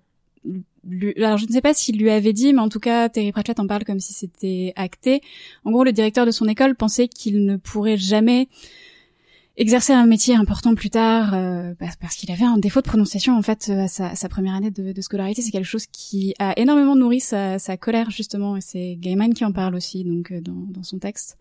lui- 0.87 1.13
alors 1.17 1.37
je 1.37 1.45
ne 1.45 1.51
sais 1.51 1.61
pas 1.61 1.73
s'il 1.73 1.97
lui 1.97 2.09
avait 2.11 2.33
dit, 2.33 2.53
mais 2.53 2.61
en 2.61 2.69
tout 2.69 2.79
cas 2.79 3.09
Terry 3.09 3.31
Pratchett 3.31 3.59
en 3.59 3.67
parle 3.67 3.83
comme 3.83 3.99
si 3.99 4.13
c'était 4.13 4.73
acté. 4.75 5.21
En 5.65 5.71
gros, 5.71 5.83
le 5.83 5.91
directeur 5.91 6.25
de 6.25 6.31
son 6.31 6.47
école 6.47 6.75
pensait 6.75 7.07
qu'il 7.07 7.45
ne 7.45 7.57
pourrait 7.57 7.97
jamais 7.97 8.47
exercer 9.57 9.91
un 9.91 10.05
métier 10.05 10.35
important 10.35 10.75
plus 10.75 10.89
tard 10.89 11.33
euh, 11.33 11.73
parce, 11.99 12.15
qu'il 12.15 12.31
avait 12.31 12.45
un 12.45 12.57
défaut 12.57 12.81
de 12.81 12.87
prononciation 12.87 13.35
en 13.37 13.41
fait 13.41 13.67
euh, 13.69 13.85
à 13.85 14.15
sa, 14.15 14.29
première 14.29 14.53
année 14.53 14.71
de, 14.71 15.01
scolarité. 15.01 15.41
C'est 15.41 15.51
quelque 15.51 15.65
chose 15.65 15.87
qui 15.87 16.35
a 16.39 16.53
énormément 16.57 16.95
nourri 16.95 17.19
sa, 17.19 17.59
sa 17.59 17.75
colère 17.75 18.11
justement 18.11 18.55
et 18.55 18.61
c'est 18.61 18.95
Gaiman 18.99 19.33
qui 19.33 19.43
en 19.43 19.51
parle 19.51 19.75
aussi 19.75 20.03
donc 20.03 20.31
euh, 20.31 20.41
dans, 20.41 20.67
dans 20.69 20.83
son 20.83 20.99
texte. 20.99 21.37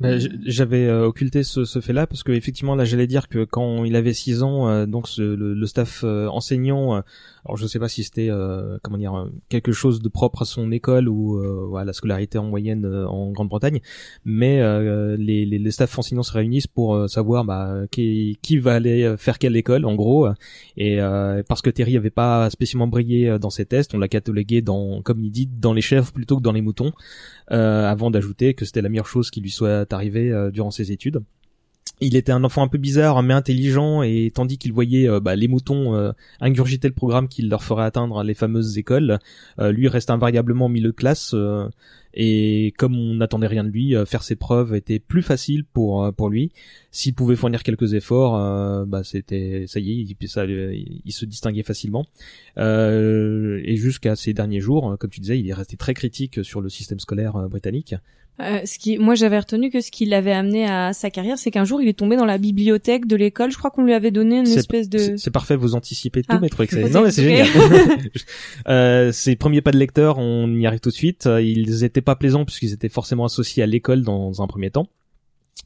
Bah, 0.00 0.18
J'avais 0.46 0.86
euh, 0.86 1.06
occulté 1.06 1.42
ce, 1.42 1.64
ce 1.64 1.80
fait-là 1.80 2.06
parce 2.06 2.22
que 2.22 2.32
effectivement 2.32 2.74
là 2.74 2.84
j'allais 2.84 3.06
dire 3.06 3.28
que 3.28 3.44
quand 3.44 3.84
il 3.84 3.96
avait 3.96 4.14
6 4.14 4.42
ans, 4.42 4.86
donc 4.86 5.08
le, 5.16 5.66
staff 5.66 6.04
enseignant, 6.04 7.02
alors 7.44 7.56
je 7.56 7.66
sais 7.66 7.78
pas 7.78 7.88
si 7.88 8.04
c'était 8.04 8.30
euh, 8.30 8.78
comment 8.82 8.98
dire 8.98 9.28
quelque 9.48 9.72
chose 9.72 10.00
de 10.00 10.08
propre 10.08 10.42
à 10.42 10.44
son 10.44 10.70
école 10.72 11.08
ou 11.08 11.38
euh, 11.38 11.74
à 11.76 11.84
la 11.84 11.92
scolarité 11.92 12.38
en 12.38 12.44
moyenne 12.44 12.84
euh, 12.84 13.06
en 13.06 13.30
Grande-Bretagne, 13.30 13.80
mais 14.24 14.60
les, 15.16 15.46
les, 15.46 15.58
les 15.58 15.70
staffs 15.70 15.98
enseignants 15.98 16.22
se 16.22 16.32
réunissent 16.32 16.66
pour 16.66 17.08
savoir 17.08 17.44
bah, 17.44 17.82
qui, 17.90 18.38
qui 18.42 18.58
va 18.58 18.74
aller 18.74 19.14
faire 19.16 19.38
quelle 19.38 19.56
école 19.56 19.84
en 19.84 19.94
gros, 19.94 20.28
et 20.76 20.98
parce 21.48 21.62
que 21.62 21.70
Terry 21.70 21.96
avait 21.96 22.10
pas 22.10 22.50
spécialement 22.50 22.86
brillé 22.86 23.38
dans 23.38 23.50
ses 23.50 23.66
tests, 23.66 23.94
on 23.94 23.98
l'a 23.98 24.08
catalogué 24.08 24.62
dans 24.62 25.02
comme 25.02 25.24
il 25.24 25.30
dit 25.30 25.46
dans 25.46 25.72
les 25.72 25.80
chèvres 25.80 26.12
plutôt 26.12 26.36
que 26.36 26.42
dans 26.42 26.52
les 26.52 26.60
moutons 26.62 26.92
avant 27.48 28.10
d'ajouter 28.10 28.54
que 28.54 28.64
c'était 28.64 28.82
la 28.82 28.88
meilleure 28.88 29.06
chose 29.06 29.30
qui 29.30 29.40
lui 29.40 29.50
soit 29.50 29.92
arrivée 29.92 30.50
durant 30.52 30.70
ses 30.70 30.92
études. 30.92 31.22
Il 32.00 32.16
était 32.16 32.32
un 32.32 32.44
enfant 32.44 32.62
un 32.62 32.68
peu 32.68 32.78
bizarre 32.78 33.22
mais 33.22 33.34
intelligent 33.34 34.02
et 34.02 34.30
tandis 34.34 34.58
qu'il 34.58 34.72
voyait 34.72 35.08
euh, 35.08 35.20
bah, 35.20 35.36
les 35.36 35.48
moutons 35.48 35.94
euh, 35.94 36.12
ingurgiter 36.40 36.88
le 36.88 36.94
programme 36.94 37.28
qui 37.28 37.42
leur 37.42 37.62
ferait 37.62 37.84
atteindre 37.84 38.22
les 38.22 38.34
fameuses 38.34 38.78
écoles, 38.78 39.18
euh, 39.58 39.70
lui 39.70 39.86
reste 39.88 40.10
invariablement 40.10 40.68
milieu 40.68 40.88
de 40.88 40.94
classe 40.94 41.34
et 42.12 42.74
comme 42.76 42.96
on 42.96 43.14
n'attendait 43.14 43.46
rien 43.46 43.62
de 43.62 43.68
lui, 43.68 43.94
faire 44.04 44.24
ses 44.24 44.34
preuves 44.34 44.74
était 44.74 44.98
plus 44.98 45.22
facile 45.22 45.64
pour 45.64 46.28
lui. 46.28 46.50
S'il 46.90 47.14
pouvait 47.14 47.36
fournir 47.36 47.62
quelques 47.62 47.94
efforts, 47.94 48.84
bah 48.86 49.04
c'était 49.04 49.66
ça 49.68 49.78
y 49.78 49.92
est, 49.92 50.16
il, 51.04 51.12
se 51.12 51.24
distinguait 51.24 51.62
facilement. 51.62 52.06
Et 52.56 53.76
jusqu'à 53.76 54.16
ces 54.16 54.32
derniers 54.32 54.60
jours, 54.60 54.96
comme 54.98 55.10
tu 55.10 55.20
disais, 55.20 55.38
il 55.38 55.48
est 55.48 55.54
resté 55.54 55.76
très 55.76 55.94
critique 55.94 56.44
sur 56.44 56.60
le 56.60 56.68
système 56.68 56.98
scolaire 56.98 57.48
britannique. 57.48 57.94
Euh, 58.40 58.60
ce 58.64 58.78
qui, 58.78 58.98
moi, 58.98 59.14
j'avais 59.14 59.38
retenu 59.38 59.70
que 59.70 59.80
ce 59.80 59.90
qui 59.90 60.06
l'avait 60.06 60.32
amené 60.32 60.66
à 60.66 60.92
sa 60.92 61.10
carrière, 61.10 61.38
c'est 61.38 61.50
qu'un 61.50 61.64
jour, 61.64 61.82
il 61.82 61.88
est 61.88 61.98
tombé 61.98 62.16
dans 62.16 62.24
la 62.24 62.38
bibliothèque 62.38 63.06
de 63.06 63.16
l'école. 63.16 63.50
Je 63.50 63.58
crois 63.58 63.70
qu'on 63.70 63.84
lui 63.84 63.94
avait 63.94 64.10
donné 64.10 64.38
une 64.38 64.46
espèce 64.46 64.88
de. 64.88 65.16
C'est 65.16 65.30
parfait, 65.30 65.56
vous 65.56 65.74
anticipez 65.74 66.22
tout, 66.22 66.28
Ah. 66.30 66.40
Ok. 66.58 66.72
Non, 66.92 67.02
mais 67.02 67.10
c'est 67.10 67.22
génial. 67.22 67.46
euh, 68.68 69.12
ses 69.12 69.36
premiers 69.36 69.60
pas 69.60 69.70
de 69.70 69.78
lecteur, 69.78 70.18
on 70.18 70.52
y 70.54 70.66
arrive 70.66 70.80
tout 70.80 70.90
de 70.90 70.94
suite. 70.94 71.26
Euh, 71.26 71.40
Ils 71.42 71.84
étaient 71.84 72.00
pas 72.00 72.16
plaisants 72.16 72.44
puisqu'ils 72.44 72.72
étaient 72.72 72.88
forcément 72.88 73.24
associés 73.24 73.62
à 73.62 73.66
l'école 73.66 74.02
dans 74.02 74.42
un 74.42 74.46
premier 74.46 74.70
temps. 74.70 74.86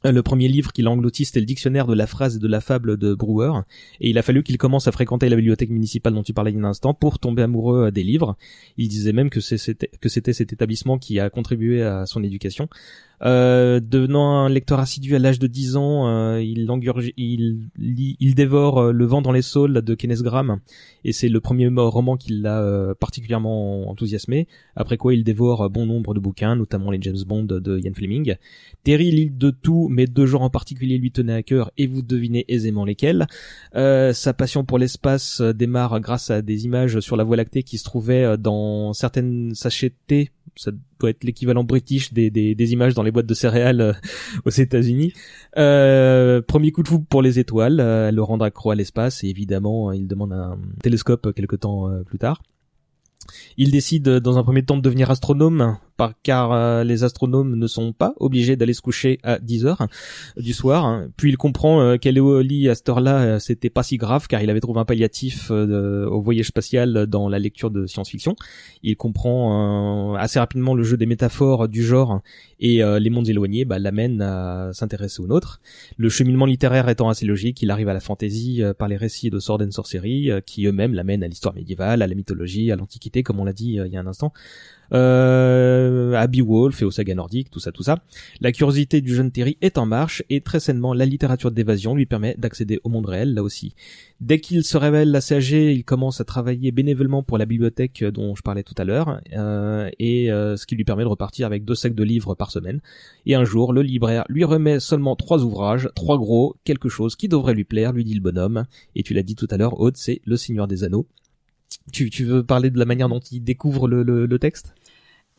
Euh, 0.05 0.11
Le 0.11 0.23
premier 0.23 0.47
livre 0.47 0.71
qu'il 0.71 0.87
a 0.87 0.91
englouti, 0.91 1.25
c'était 1.25 1.39
le 1.39 1.45
dictionnaire 1.45 1.87
de 1.87 1.93
la 1.93 2.07
phrase 2.07 2.35
et 2.37 2.39
de 2.39 2.47
la 2.47 2.61
fable 2.61 2.97
de 2.97 3.13
Brewer, 3.13 3.61
et 3.99 4.09
il 4.09 4.17
a 4.17 4.21
fallu 4.21 4.43
qu'il 4.43 4.57
commence 4.57 4.87
à 4.87 4.91
fréquenter 4.91 5.29
la 5.29 5.35
bibliothèque 5.35 5.69
municipale 5.69 6.13
dont 6.13 6.23
tu 6.23 6.33
parlais 6.33 6.51
il 6.51 6.55
y 6.55 6.57
a 6.57 6.61
un 6.61 6.69
instant 6.69 6.93
pour 6.93 7.19
tomber 7.19 7.41
amoureux 7.43 7.87
euh, 7.87 7.91
des 7.91 8.03
livres. 8.03 8.37
Il 8.77 8.87
disait 8.87 9.13
même 9.13 9.29
que 9.29 9.39
c'était 9.39 10.33
cet 10.33 10.53
établissement 10.53 10.97
qui 10.97 11.19
a 11.19 11.29
contribué 11.29 11.81
à 11.81 12.05
son 12.05 12.23
éducation. 12.23 12.69
Euh, 13.23 13.79
devenant 13.79 14.45
un 14.45 14.49
lecteur 14.49 14.79
assidu 14.79 15.15
à 15.15 15.19
l'âge 15.19 15.39
de 15.39 15.47
10 15.47 15.77
ans, 15.77 16.07
euh, 16.07 16.41
il, 16.41 16.67
il, 17.17 17.69
il 18.19 18.35
dévore 18.35 18.79
euh, 18.79 18.91
Le 18.91 19.05
vent 19.05 19.21
dans 19.21 19.31
les 19.31 19.41
saules 19.41 19.81
de 19.81 19.95
Kenneth 19.95 20.21
Graham, 20.21 20.59
et 21.03 21.13
c'est 21.13 21.29
le 21.29 21.39
premier 21.39 21.67
roman 21.67 22.17
qui 22.17 22.33
l'a 22.33 22.61
euh, 22.61 22.93
particulièrement 22.93 23.89
enthousiasmé. 23.89 24.47
Après 24.75 24.97
quoi, 24.97 25.13
il 25.13 25.23
dévore 25.23 25.63
euh, 25.63 25.69
bon 25.69 25.85
nombre 25.85 26.13
de 26.13 26.19
bouquins, 26.19 26.55
notamment 26.55 26.91
les 26.91 26.99
James 27.01 27.23
Bond 27.25 27.43
de 27.43 27.79
Ian 27.79 27.93
Fleming. 27.93 28.35
Terry 28.83 29.11
lit 29.11 29.29
de 29.29 29.49
tout, 29.51 29.87
mais 29.89 30.07
deux 30.07 30.25
genres 30.25 30.41
en 30.41 30.49
particulier 30.49 30.97
lui 30.97 31.11
tenaient 31.11 31.33
à 31.33 31.43
cœur, 31.43 31.71
et 31.77 31.87
vous 31.87 32.01
devinez 32.01 32.45
aisément 32.47 32.85
lesquels. 32.85 33.27
Euh, 33.75 34.13
sa 34.13 34.33
passion 34.33 34.65
pour 34.65 34.77
l'espace 34.77 35.41
démarre 35.41 35.99
grâce 35.99 36.29
à 36.29 36.41
des 36.41 36.65
images 36.65 36.99
sur 36.99 37.15
la 37.15 37.23
Voie 37.23 37.37
lactée 37.37 37.63
qui 37.63 37.77
se 37.77 37.83
trouvaient 37.83 38.37
dans 38.37 38.93
certaines 38.93 39.53
thé. 40.07 40.31
Ça 40.55 40.71
doit 40.99 41.09
être 41.09 41.23
l'équivalent 41.23 41.63
british 41.63 42.13
des, 42.13 42.29
des, 42.29 42.73
images 42.73 42.93
dans 42.93 43.03
les 43.03 43.11
boîtes 43.11 43.25
de 43.25 43.33
céréales 43.33 43.81
euh, 43.81 43.93
aux 44.45 44.49
États-Unis. 44.49 45.13
Euh, 45.57 46.41
premier 46.41 46.71
coup 46.71 46.83
de 46.83 46.87
foudre 46.87 47.05
pour 47.09 47.21
les 47.21 47.39
étoiles, 47.39 47.79
euh, 47.79 48.11
le 48.11 48.23
rendre 48.23 48.45
accro 48.45 48.71
à 48.71 48.75
l'espace 48.75 49.23
et 49.23 49.27
évidemment 49.27 49.91
il 49.91 50.07
demande 50.07 50.33
un 50.33 50.57
télescope 50.81 51.33
quelque 51.33 51.55
temps 51.55 51.89
euh, 51.89 52.03
plus 52.03 52.19
tard. 52.19 52.41
Il 53.57 53.71
décide 53.71 54.07
euh, 54.07 54.19
dans 54.19 54.37
un 54.37 54.43
premier 54.43 54.63
temps 54.63 54.77
de 54.77 54.81
devenir 54.81 55.09
astronome, 55.09 55.77
par, 55.97 56.13
car 56.23 56.51
euh, 56.51 56.83
les 56.83 57.03
astronomes 57.03 57.55
ne 57.55 57.67
sont 57.67 57.93
pas 57.93 58.13
obligés 58.19 58.55
d'aller 58.55 58.73
se 58.73 58.81
coucher 58.81 59.19
à 59.23 59.39
10 59.39 59.65
heures 59.65 59.87
du 60.37 60.53
soir. 60.53 60.85
hein. 60.85 61.09
Puis 61.17 61.29
il 61.29 61.37
comprend 61.37 61.81
euh, 61.81 61.97
qu'aller 61.97 62.19
au 62.19 62.41
lit 62.41 62.69
à 62.69 62.75
cette 62.75 62.89
heure-là, 62.89 63.21
euh, 63.21 63.39
c'était 63.39 63.69
pas 63.69 63.83
si 63.83 63.97
grave, 63.97 64.27
car 64.27 64.41
il 64.41 64.49
avait 64.49 64.59
trouvé 64.59 64.79
un 64.79 64.85
palliatif 64.85 65.49
euh, 65.51 66.05
au 66.07 66.21
voyage 66.21 66.47
spatial 66.47 67.07
dans 67.07 67.29
la 67.29 67.39
lecture 67.39 67.71
de 67.71 67.85
science-fiction. 67.85 68.35
Il 68.83 68.97
comprend 68.97 70.15
assez 70.15 70.39
rapidement 70.39 70.73
le 70.73 70.83
jeu 70.83 70.97
des 70.97 71.05
métaphores 71.05 71.67
du 71.67 71.83
genre 71.83 72.21
et 72.59 72.81
les 72.99 73.09
mondes 73.09 73.27
éloignés 73.27 73.65
bah, 73.65 73.79
l'amènent 73.79 74.21
à 74.21 74.69
s'intéresser 74.73 75.21
au 75.21 75.27
nôtre. 75.27 75.59
Le 75.97 76.09
cheminement 76.09 76.45
littéraire 76.45 76.87
étant 76.89 77.09
assez 77.09 77.25
logique, 77.25 77.61
il 77.61 77.71
arrive 77.71 77.89
à 77.89 77.93
la 77.93 77.99
fantaisie 77.99 78.61
par 78.77 78.87
les 78.87 78.97
récits 78.97 79.29
de 79.29 79.39
Sword 79.39 79.61
and 79.61 79.71
Sorcery, 79.71 80.29
qui 80.45 80.65
eux-mêmes 80.65 80.93
l'amènent 80.93 81.23
à 81.23 81.27
l'histoire 81.27 81.55
médiévale, 81.55 82.01
à 82.01 82.07
la 82.07 82.15
mythologie, 82.15 82.71
à 82.71 82.75
l'antiquité, 82.75 83.23
comme 83.23 83.39
on 83.39 83.45
l'a 83.45 83.53
dit 83.53 83.79
il 83.83 83.91
y 83.91 83.97
a 83.97 83.99
un 83.99 84.07
instant, 84.07 84.33
euh, 84.93 86.13
à 86.13 86.27
Beowulf 86.27 86.81
et 86.81 86.85
aux 86.85 86.91
sagas 86.91 87.15
nordiques, 87.15 87.49
tout 87.49 87.59
ça, 87.59 87.71
tout 87.71 87.83
ça. 87.83 87.99
La 88.41 88.51
curiosité 88.51 89.01
du 89.01 89.15
jeune 89.15 89.31
Terry 89.31 89.57
est 89.61 89.77
en 89.77 89.85
marche 89.85 90.23
et 90.29 90.41
très 90.41 90.59
sainement, 90.59 90.93
la 90.93 91.05
littérature 91.05 91.51
d'évasion 91.51 91.95
lui 91.95 92.05
permet 92.05 92.35
d'accéder 92.37 92.79
au 92.83 92.89
monde 92.89 93.05
réel, 93.05 93.33
là 93.33 93.43
aussi. 93.43 93.73
Dès 94.21 94.39
qu'il 94.39 94.63
se 94.63 94.77
révèle 94.77 95.13
assez 95.15 95.35
âgé, 95.35 95.73
il 95.73 95.83
commence 95.83 96.21
à 96.21 96.23
travailler 96.23 96.71
bénévolement 96.71 97.21
pour 97.21 97.37
la 97.37 97.45
bibliothèque 97.45 98.03
dont 98.03 98.33
je 98.35 98.41
parlais 98.41 98.63
tout 98.63 98.75
à 98.77 98.85
l'heure, 98.85 99.19
euh, 99.33 99.89
et 99.99 100.31
euh, 100.31 100.55
ce 100.55 100.65
qui 100.65 100.75
lui 100.75 100.85
permet 100.85 101.03
de 101.03 101.09
repartir 101.09 101.45
avec 101.45 101.65
deux 101.65 101.75
sacs 101.75 101.95
de 101.95 102.03
livres 102.03 102.35
par 102.35 102.51
semaine. 102.51 102.79
Et 103.25 103.35
un 103.35 103.43
jour, 103.43 103.73
le 103.73 103.81
libraire 103.81 104.23
lui 104.29 104.43
remet 104.43 104.79
seulement 104.79 105.15
trois 105.15 105.43
ouvrages, 105.43 105.89
trois 105.95 106.17
gros, 106.17 106.55
quelque 106.63 106.89
chose 106.89 107.15
qui 107.15 107.27
devrait 107.27 107.53
lui 107.53 107.65
plaire, 107.65 107.91
lui 107.91 108.03
dit 108.03 108.13
le 108.13 108.21
bonhomme. 108.21 108.65
Et 108.95 109.03
tu 109.03 109.13
l'as 109.13 109.23
dit 109.23 109.35
tout 109.35 109.47
à 109.49 109.57
l'heure, 109.57 109.79
Aude, 109.79 109.97
c'est 109.97 110.21
Le 110.25 110.37
Seigneur 110.37 110.67
des 110.67 110.83
Anneaux. 110.83 111.07
Tu, 111.91 112.09
tu 112.09 112.25
veux 112.25 112.43
parler 112.43 112.69
de 112.69 112.79
la 112.79 112.85
manière 112.85 113.09
dont 113.09 113.19
il 113.19 113.41
découvre 113.41 113.87
le, 113.87 114.03
le, 114.03 114.25
le 114.25 114.39
texte? 114.39 114.73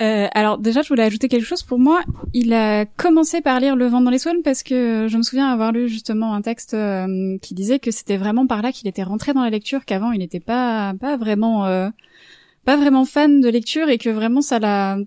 Euh, 0.02 0.26
alors 0.32 0.58
déjà, 0.58 0.82
je 0.82 0.88
voulais 0.88 1.04
ajouter 1.04 1.28
quelque 1.28 1.46
chose. 1.46 1.62
Pour 1.62 1.78
moi, 1.78 2.02
il 2.34 2.52
a 2.52 2.84
commencé 2.84 3.40
par 3.40 3.60
lire 3.60 3.76
Le 3.76 3.86
vent 3.86 4.02
dans 4.02 4.10
les 4.10 4.18
saules 4.18 4.42
parce 4.44 4.62
que 4.62 5.06
je 5.08 5.16
me 5.16 5.22
souviens 5.22 5.48
avoir 5.48 5.72
lu 5.72 5.88
justement 5.88 6.34
un 6.34 6.42
texte 6.42 6.74
euh, 6.74 7.38
qui 7.38 7.54
disait 7.54 7.78
que 7.78 7.90
c'était 7.90 8.18
vraiment 8.18 8.46
par 8.46 8.60
là 8.60 8.72
qu'il 8.72 8.88
était 8.88 9.02
rentré 9.02 9.32
dans 9.32 9.42
la 9.42 9.48
lecture, 9.50 9.86
qu'avant 9.86 10.12
il 10.12 10.18
n'était 10.18 10.40
pas 10.40 10.92
pas 11.00 11.16
vraiment 11.16 11.64
euh, 11.64 11.88
pas 12.66 12.76
vraiment 12.76 13.06
fan 13.06 13.40
de 13.40 13.48
lecture 13.48 13.88
et 13.88 13.96
que 13.96 14.10
vraiment 14.10 14.42
ça 14.42 14.58
l'a 14.58 14.98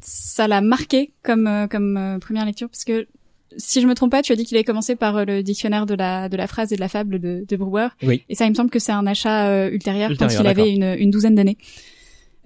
ça 0.00 0.48
l'a 0.48 0.60
marqué 0.60 1.12
comme 1.22 1.46
euh, 1.46 1.68
comme 1.68 1.96
euh, 1.96 2.18
première 2.18 2.44
lecture 2.44 2.68
parce 2.68 2.84
que 2.84 3.06
si 3.56 3.80
je 3.80 3.86
me 3.86 3.94
trompe 3.94 4.10
pas, 4.10 4.22
tu 4.22 4.32
as 4.32 4.36
dit 4.36 4.44
qu'il 4.44 4.56
avait 4.56 4.64
commencé 4.64 4.96
par 4.96 5.16
euh, 5.16 5.24
le 5.24 5.42
dictionnaire 5.42 5.86
de 5.86 5.94
la 5.94 6.28
de 6.28 6.36
la 6.36 6.46
phrase 6.46 6.72
et 6.72 6.76
de 6.76 6.80
la 6.80 6.88
fable 6.88 7.18
de, 7.18 7.44
de 7.46 7.56
Brewer. 7.56 7.88
Oui. 8.02 8.22
Et 8.28 8.34
ça, 8.34 8.46
il 8.46 8.50
me 8.50 8.54
semble 8.54 8.70
que 8.70 8.78
c'est 8.78 8.92
un 8.92 9.06
achat 9.06 9.48
euh, 9.48 9.70
ultérieur, 9.70 10.10
Ultérieur, 10.10 10.36
quand 10.36 10.42
il 10.42 10.46
avait 10.46 10.70
une, 10.70 10.96
une 10.98 11.10
douzaine 11.10 11.34
d'années. 11.34 11.58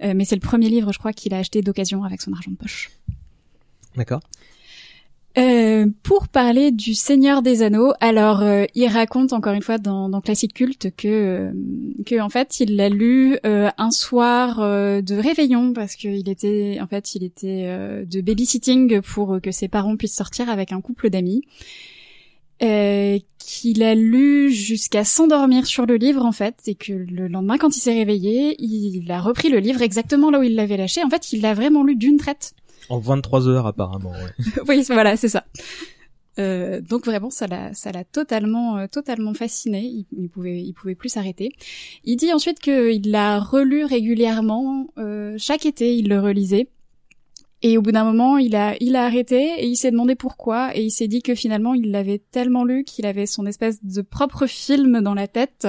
Euh, 0.01 0.13
mais 0.15 0.25
c'est 0.25 0.35
le 0.35 0.41
premier 0.41 0.69
livre, 0.69 0.93
je 0.93 0.99
crois, 0.99 1.13
qu'il 1.13 1.33
a 1.33 1.37
acheté 1.39 1.61
d'occasion 1.61 2.03
avec 2.03 2.21
son 2.21 2.31
argent 2.33 2.51
de 2.51 2.55
poche. 2.55 2.89
D'accord. 3.95 4.21
Euh, 5.37 5.85
pour 6.01 6.27
parler 6.27 6.71
du 6.71 6.95
Seigneur 6.95 7.43
des 7.43 7.61
Anneaux, 7.61 7.93
alors 7.99 8.41
euh, 8.41 8.65
il 8.73 8.87
raconte 8.87 9.31
encore 9.31 9.53
une 9.53 9.61
fois 9.61 9.77
dans, 9.77 10.09
dans 10.09 10.21
Classique 10.21 10.55
Culte 10.55 10.87
que 10.97 11.07
euh, 11.07 11.51
que 12.05 12.19
en 12.19 12.29
fait 12.29 12.59
il 12.59 12.75
l'a 12.75 12.89
lu 12.89 13.37
euh, 13.45 13.69
un 13.77 13.91
soir 13.91 14.59
euh, 14.59 15.01
de 15.01 15.15
réveillon 15.15 15.73
parce 15.73 15.95
qu'il 15.95 16.27
était 16.27 16.79
en 16.81 16.87
fait 16.87 17.13
il 17.13 17.23
était 17.23 17.65
euh, 17.67 18.05
de 18.05 18.21
babysitting 18.21 19.01
pour 19.01 19.39
que 19.41 19.51
ses 19.51 19.67
parents 19.67 19.95
puissent 19.97 20.15
sortir 20.15 20.49
avec 20.49 20.71
un 20.71 20.81
couple 20.81 21.09
d'amis. 21.11 21.43
Qu'il 22.59 23.83
a 23.83 23.95
lu 23.95 24.51
jusqu'à 24.51 25.03
s'endormir 25.03 25.65
sur 25.65 25.85
le 25.85 25.95
livre 25.95 26.25
en 26.25 26.31
fait 26.33 26.55
et 26.67 26.75
que 26.75 26.91
le 26.91 27.27
lendemain 27.27 27.57
quand 27.57 27.75
il 27.75 27.79
s'est 27.79 27.93
réveillé 27.93 28.55
il 28.59 29.09
a 29.11 29.21
repris 29.21 29.49
le 29.49 29.59
livre 29.59 29.81
exactement 29.81 30.29
là 30.29 30.39
où 30.39 30.43
il 30.43 30.55
l'avait 30.55 30.75
lâché 30.75 31.01
en 31.03 31.09
fait 31.09 31.31
il 31.31 31.41
l'a 31.41 31.53
vraiment 31.53 31.83
lu 31.83 31.95
d'une 31.95 32.17
traite 32.17 32.53
En 32.87 32.99
23 32.99 33.47
heures 33.47 33.67
apparemment. 33.67 34.11
Ouais. 34.11 34.61
oui, 34.67 34.83
voilà, 34.87 35.17
c'est 35.17 35.29
ça. 35.29 35.45
Euh, 36.39 36.79
donc 36.79 37.05
vraiment, 37.05 37.29
ça 37.29 37.47
l'a, 37.47 37.73
ça 37.73 37.91
l'a 37.91 38.03
totalement, 38.05 38.77
euh, 38.77 38.87
totalement 38.87 39.33
fasciné. 39.33 39.81
Il, 39.81 40.05
il 40.17 40.29
pouvait, 40.29 40.61
il 40.61 40.73
pouvait 40.73 40.95
plus 40.95 41.09
s'arrêter. 41.09 41.51
Il 42.05 42.15
dit 42.15 42.31
ensuite 42.31 42.59
qu'il 42.59 43.11
l'a 43.11 43.39
relu 43.39 43.83
régulièrement. 43.83 44.87
euh, 44.97 45.35
chaque 45.37 45.65
été, 45.65 45.95
il 45.97 46.07
le 46.07 46.19
relisait. 46.19 46.69
Et 47.61 47.77
au 47.77 47.81
bout 47.81 47.91
d'un 47.91 48.05
moment, 48.05 48.37
il 48.37 48.55
a, 48.55 48.75
il 48.79 48.95
a 48.95 49.03
arrêté 49.03 49.59
et 49.59 49.65
il 49.65 49.75
s'est 49.75 49.91
demandé 49.91 50.15
pourquoi. 50.15 50.75
Et 50.77 50.83
il 50.83 50.91
s'est 50.91 51.09
dit 51.09 51.21
que 51.21 51.35
finalement, 51.35 51.73
il 51.73 51.91
l'avait 51.91 52.21
tellement 52.31 52.63
lu 52.63 52.85
qu'il 52.85 53.05
avait 53.05 53.25
son 53.25 53.45
espèce 53.45 53.83
de 53.83 54.01
propre 54.01 54.47
film 54.47 55.01
dans 55.01 55.13
la 55.13 55.27
tête 55.27 55.67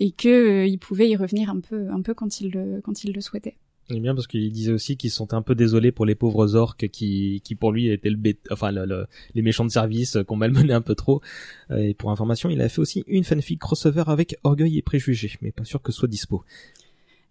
et 0.00 0.10
que 0.10 0.28
euh, 0.28 0.66
il 0.66 0.78
pouvait 0.78 1.08
y 1.08 1.16
revenir 1.16 1.48
un 1.48 1.60
peu, 1.60 1.88
un 1.90 2.02
peu 2.02 2.12
quand 2.12 2.40
il 2.42 2.50
le, 2.50 2.82
quand 2.82 3.04
il 3.04 3.12
le 3.12 3.20
souhaitait. 3.22 3.56
C'est 3.90 4.00
bien 4.00 4.14
parce 4.14 4.26
qu'il 4.26 4.52
disait 4.52 4.72
aussi 4.72 4.96
qu'ils 4.98 5.10
sont 5.10 5.32
un 5.32 5.40
peu 5.40 5.54
désolés 5.54 5.92
pour 5.92 6.04
les 6.04 6.14
pauvres 6.14 6.54
orques 6.56 6.88
qui, 6.88 7.40
qui 7.42 7.54
pour 7.54 7.72
lui 7.72 7.88
étaient 7.90 8.10
le 8.10 8.16
bête, 8.16 8.40
enfin 8.50 8.70
le, 8.70 8.84
le- 8.84 9.06
les 9.34 9.40
méchants 9.42 9.64
de 9.64 9.70
service 9.70 10.18
qu'on 10.26 10.36
malmenait 10.36 10.74
un 10.74 10.82
peu 10.82 10.94
trop. 10.94 11.22
Euh, 11.70 11.78
Et 11.78 11.94
pour 11.94 12.10
information, 12.10 12.50
il 12.50 12.60
a 12.60 12.68
fait 12.68 12.80
aussi 12.80 13.02
une 13.06 13.24
fanfic 13.24 13.58
crossover 13.58 14.04
avec 14.08 14.36
Orgueil 14.44 14.76
et 14.76 14.82
Préjugés, 14.82 15.32
mais 15.40 15.52
pas 15.52 15.64
sûr 15.64 15.80
que 15.80 15.90
ce 15.92 15.98
soit 16.00 16.08
dispo. 16.08 16.44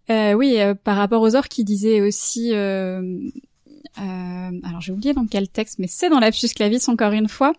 Euh, 0.10 0.34
oui, 0.34 0.56
euh, 0.60 0.74
par 0.74 0.98
rapport 0.98 1.22
aux 1.22 1.36
orques, 1.36 1.58
il 1.60 1.66
disait 1.66 2.02
aussi. 2.02 2.54
Euh, 2.54 3.02
euh, 4.00 4.52
alors 4.64 4.82
j'ai 4.82 4.92
oublié 4.92 5.14
dans 5.14 5.28
quel 5.28 5.50
texte, 5.50 5.80
mais 5.80 5.88
c'est 5.88 6.10
dans 6.10 6.20
Lapsus 6.20 6.50
Clavis 6.56 6.88
encore 6.88 7.12
une 7.14 7.28
fois. 7.28 7.54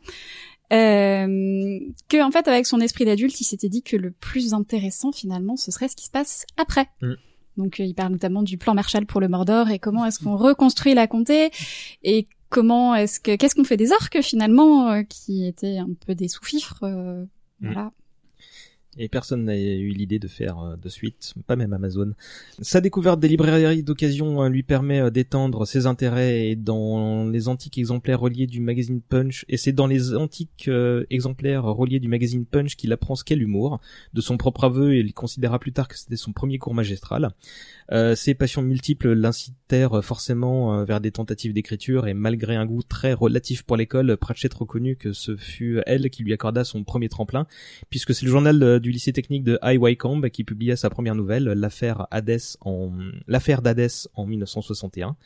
Euh, 0.72 1.78
que 2.08 2.22
en 2.22 2.30
fait 2.30 2.46
avec 2.48 2.66
son 2.66 2.80
esprit 2.80 3.04
d'adulte, 3.04 3.40
il 3.40 3.44
s'était 3.44 3.68
dit 3.68 3.82
que 3.82 3.96
le 3.96 4.10
plus 4.10 4.52
intéressant 4.54 5.12
finalement, 5.12 5.56
ce 5.56 5.70
serait 5.70 5.88
ce 5.88 5.96
qui 5.96 6.04
se 6.04 6.10
passe 6.10 6.44
après. 6.56 6.86
Mm. 7.00 7.12
Donc 7.58 7.80
euh, 7.80 7.84
il 7.84 7.94
parle 7.94 8.12
notamment 8.12 8.42
du 8.42 8.56
plan 8.56 8.72
Marshall 8.74 9.04
pour 9.04 9.20
le 9.20 9.28
Mordor 9.28 9.68
et 9.70 9.78
comment 9.78 10.06
est-ce 10.06 10.18
qu'on 10.20 10.36
reconstruit 10.36 10.94
la 10.94 11.06
comté 11.06 11.50
et 12.02 12.26
comment 12.48 12.94
est-ce 12.94 13.20
que 13.20 13.36
qu'est-ce 13.36 13.54
qu'on 13.54 13.64
fait 13.64 13.76
des 13.76 13.92
orques 13.92 14.22
finalement 14.22 14.90
euh, 14.90 15.02
qui 15.02 15.46
étaient 15.46 15.76
un 15.76 15.90
peu 16.06 16.14
des 16.14 16.28
sous-fifres. 16.28 16.84
euh, 16.84 17.24
Mm. 17.60 17.72
Voilà. 17.72 17.90
Et 18.98 19.08
personne 19.08 19.44
n'a 19.44 19.56
eu 19.56 19.90
l'idée 19.90 20.18
de 20.18 20.26
faire 20.26 20.58
euh, 20.58 20.76
de 20.76 20.88
suite, 20.88 21.34
pas 21.46 21.54
même 21.54 21.72
Amazon. 21.72 22.12
Sa 22.60 22.80
découverte 22.80 23.20
des 23.20 23.28
librairies 23.28 23.84
d'occasion 23.84 24.42
euh, 24.42 24.48
lui 24.48 24.64
permet 24.64 25.00
euh, 25.00 25.10
d'étendre 25.10 25.66
ses 25.66 25.86
intérêts 25.86 26.56
dans 26.56 27.28
les 27.28 27.46
antiques 27.46 27.78
exemplaires 27.78 28.18
reliés 28.18 28.48
du 28.48 28.60
magazine 28.60 29.00
Punch, 29.00 29.44
et 29.48 29.56
c'est 29.56 29.72
dans 29.72 29.86
les 29.86 30.14
antiques 30.16 30.68
exemplaires 31.10 31.64
reliés 31.64 32.00
du 32.00 32.08
magazine 32.08 32.44
Punch 32.44 32.76
qu'il 32.76 32.92
apprend 32.92 33.14
ce 33.14 33.22
qu'est 33.22 33.36
l'humour. 33.36 33.80
De 34.14 34.20
son 34.20 34.36
propre 34.36 34.64
aveu, 34.64 34.96
il 34.96 35.14
considéra 35.14 35.58
plus 35.58 35.72
tard 35.72 35.86
que 35.88 35.96
c'était 35.96 36.16
son 36.16 36.32
premier 36.32 36.58
cours 36.58 36.74
magistral. 36.74 37.30
Ses 37.90 38.34
passions 38.34 38.62
multiples 38.62 39.12
l'incitèrent 39.12 40.04
forcément 40.04 40.84
vers 40.84 41.00
des 41.00 41.10
tentatives 41.10 41.52
d'écriture 41.52 42.06
et 42.06 42.14
malgré 42.14 42.54
un 42.56 42.66
goût 42.66 42.82
très 42.82 43.12
relatif 43.12 43.62
pour 43.62 43.76
l'école, 43.76 44.16
Pratchett 44.16 44.52
reconnut 44.52 44.96
que 44.96 45.12
ce 45.12 45.36
fut 45.36 45.80
elle 45.86 46.10
qui 46.10 46.22
lui 46.22 46.32
accorda 46.32 46.64
son 46.64 46.84
premier 46.84 47.08
tremplin, 47.08 47.46
puisque 47.90 48.14
c'est 48.14 48.26
le 48.26 48.30
journal 48.30 48.80
du 48.80 48.90
lycée 48.90 49.12
technique 49.12 49.44
de 49.44 49.58
High 49.62 49.80
Wycombe 49.80 50.28
qui 50.28 50.44
publia 50.44 50.76
sa 50.76 50.90
première 50.90 51.14
nouvelle, 51.14 51.44
l'affaire 51.44 52.06
Hades 52.10 52.38
en 52.60 52.92
en 54.14 54.26
1961. 54.26 55.16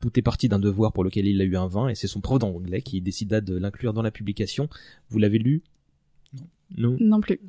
Tout 0.00 0.16
est 0.18 0.22
parti 0.22 0.48
d'un 0.48 0.60
devoir 0.60 0.92
pour 0.92 1.02
lequel 1.02 1.26
il 1.26 1.40
a 1.40 1.44
eu 1.44 1.56
un 1.56 1.66
20 1.66 1.88
et 1.88 1.94
c'est 1.94 2.06
son 2.06 2.20
prof 2.20 2.38
d'anglais 2.38 2.82
qui 2.82 3.00
décida 3.00 3.40
de 3.40 3.56
l'inclure 3.56 3.92
dans 3.92 4.02
la 4.02 4.12
publication. 4.12 4.68
Vous 5.10 5.18
l'avez 5.18 5.38
lu? 5.38 5.62
Non. 6.76 6.96
Non 7.00 7.20
plus 7.20 7.40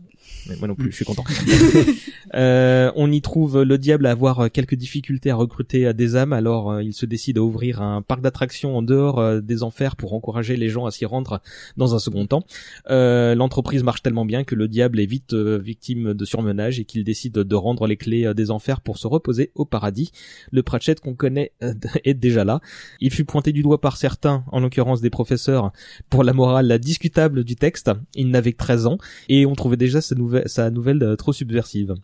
moi 0.59 0.67
non 0.67 0.76
plus, 0.76 0.91
je 0.91 0.95
suis 0.95 1.05
content. 1.05 1.24
euh, 2.34 2.91
on 2.95 3.11
y 3.11 3.22
trouve 3.22 3.61
le 3.61 3.78
diable 3.78 4.05
à 4.05 4.11
avoir 4.11 4.51
quelques 4.51 4.76
difficultés 4.76 5.30
à 5.30 5.36
recruter 5.36 5.93
des 5.93 6.15
âmes, 6.15 6.34
alors 6.34 6.72
euh, 6.72 6.84
il 6.84 6.93
se 6.93 7.05
décide 7.05 7.38
à 7.38 7.41
ouvrir 7.41 7.82
un 7.82 8.01
parc 8.01 8.22
d'attractions 8.22 8.76
en 8.76 8.82
dehors 8.82 9.20
euh, 9.20 9.41
des 9.41 9.63
enfers 9.63 9.95
pour 9.95 10.13
encourager 10.13 10.57
les 10.57 10.70
gens 10.70 10.86
à 10.86 10.91
s'y 10.91 11.05
rendre 11.05 11.41
dans 11.78 11.93
un 11.95 11.99
second 11.99 12.26
temps. 12.26 12.43
Euh, 12.89 13.36
l'entreprise 13.36 13.84
marche 13.84 14.01
tellement 14.01 14.26
bien 14.26 14.43
que 14.43 14.55
le 14.55 14.67
diable 14.67 14.99
est 14.99 15.05
vite 15.05 15.34
victime 15.34 16.13
de 16.13 16.26
surmenage 16.26 16.80
et 16.80 16.86
qu'il 16.86 17.03
décide 17.03 17.34
de 17.34 17.55
rendre 17.55 17.86
les 17.86 17.97
clés 17.97 18.34
des 18.34 18.51
enfers 18.51 18.82
pour 18.82 18.97
se 18.97 19.07
reposer 19.07 19.51
au 19.55 19.65
paradis. 19.65 20.11
Le 20.51 20.63
Pratchett 20.63 20.99
qu'on 20.99 21.13
connaît 21.13 21.51
est 22.03 22.13
déjà 22.13 22.43
là. 22.43 22.61
Il 22.99 23.11
fut 23.11 23.26
pointé 23.26 23.51
du 23.51 23.61
doigt 23.61 23.82
par 23.82 23.97
certains, 23.97 24.43
en 24.51 24.59
l'occurrence 24.59 25.01
des 25.01 25.09
professeurs, 25.09 25.72
pour 26.09 26.24
la 26.24 26.34
morale 26.34 26.80
discutable 26.80 27.43
du 27.43 27.55
texte. 27.55 27.91
Il 28.15 28.30
n'avait 28.30 28.53
que 28.53 28.57
13 28.57 28.88
ans 28.88 28.97
et 29.28 29.45
on 29.45 29.55
trouvait 29.55 29.78
déjà 29.78 30.01
sa 30.01 30.16
nouvelle, 30.16 31.03
euh, 31.03 31.16
trop 31.16 31.34
subversive. 31.34 31.95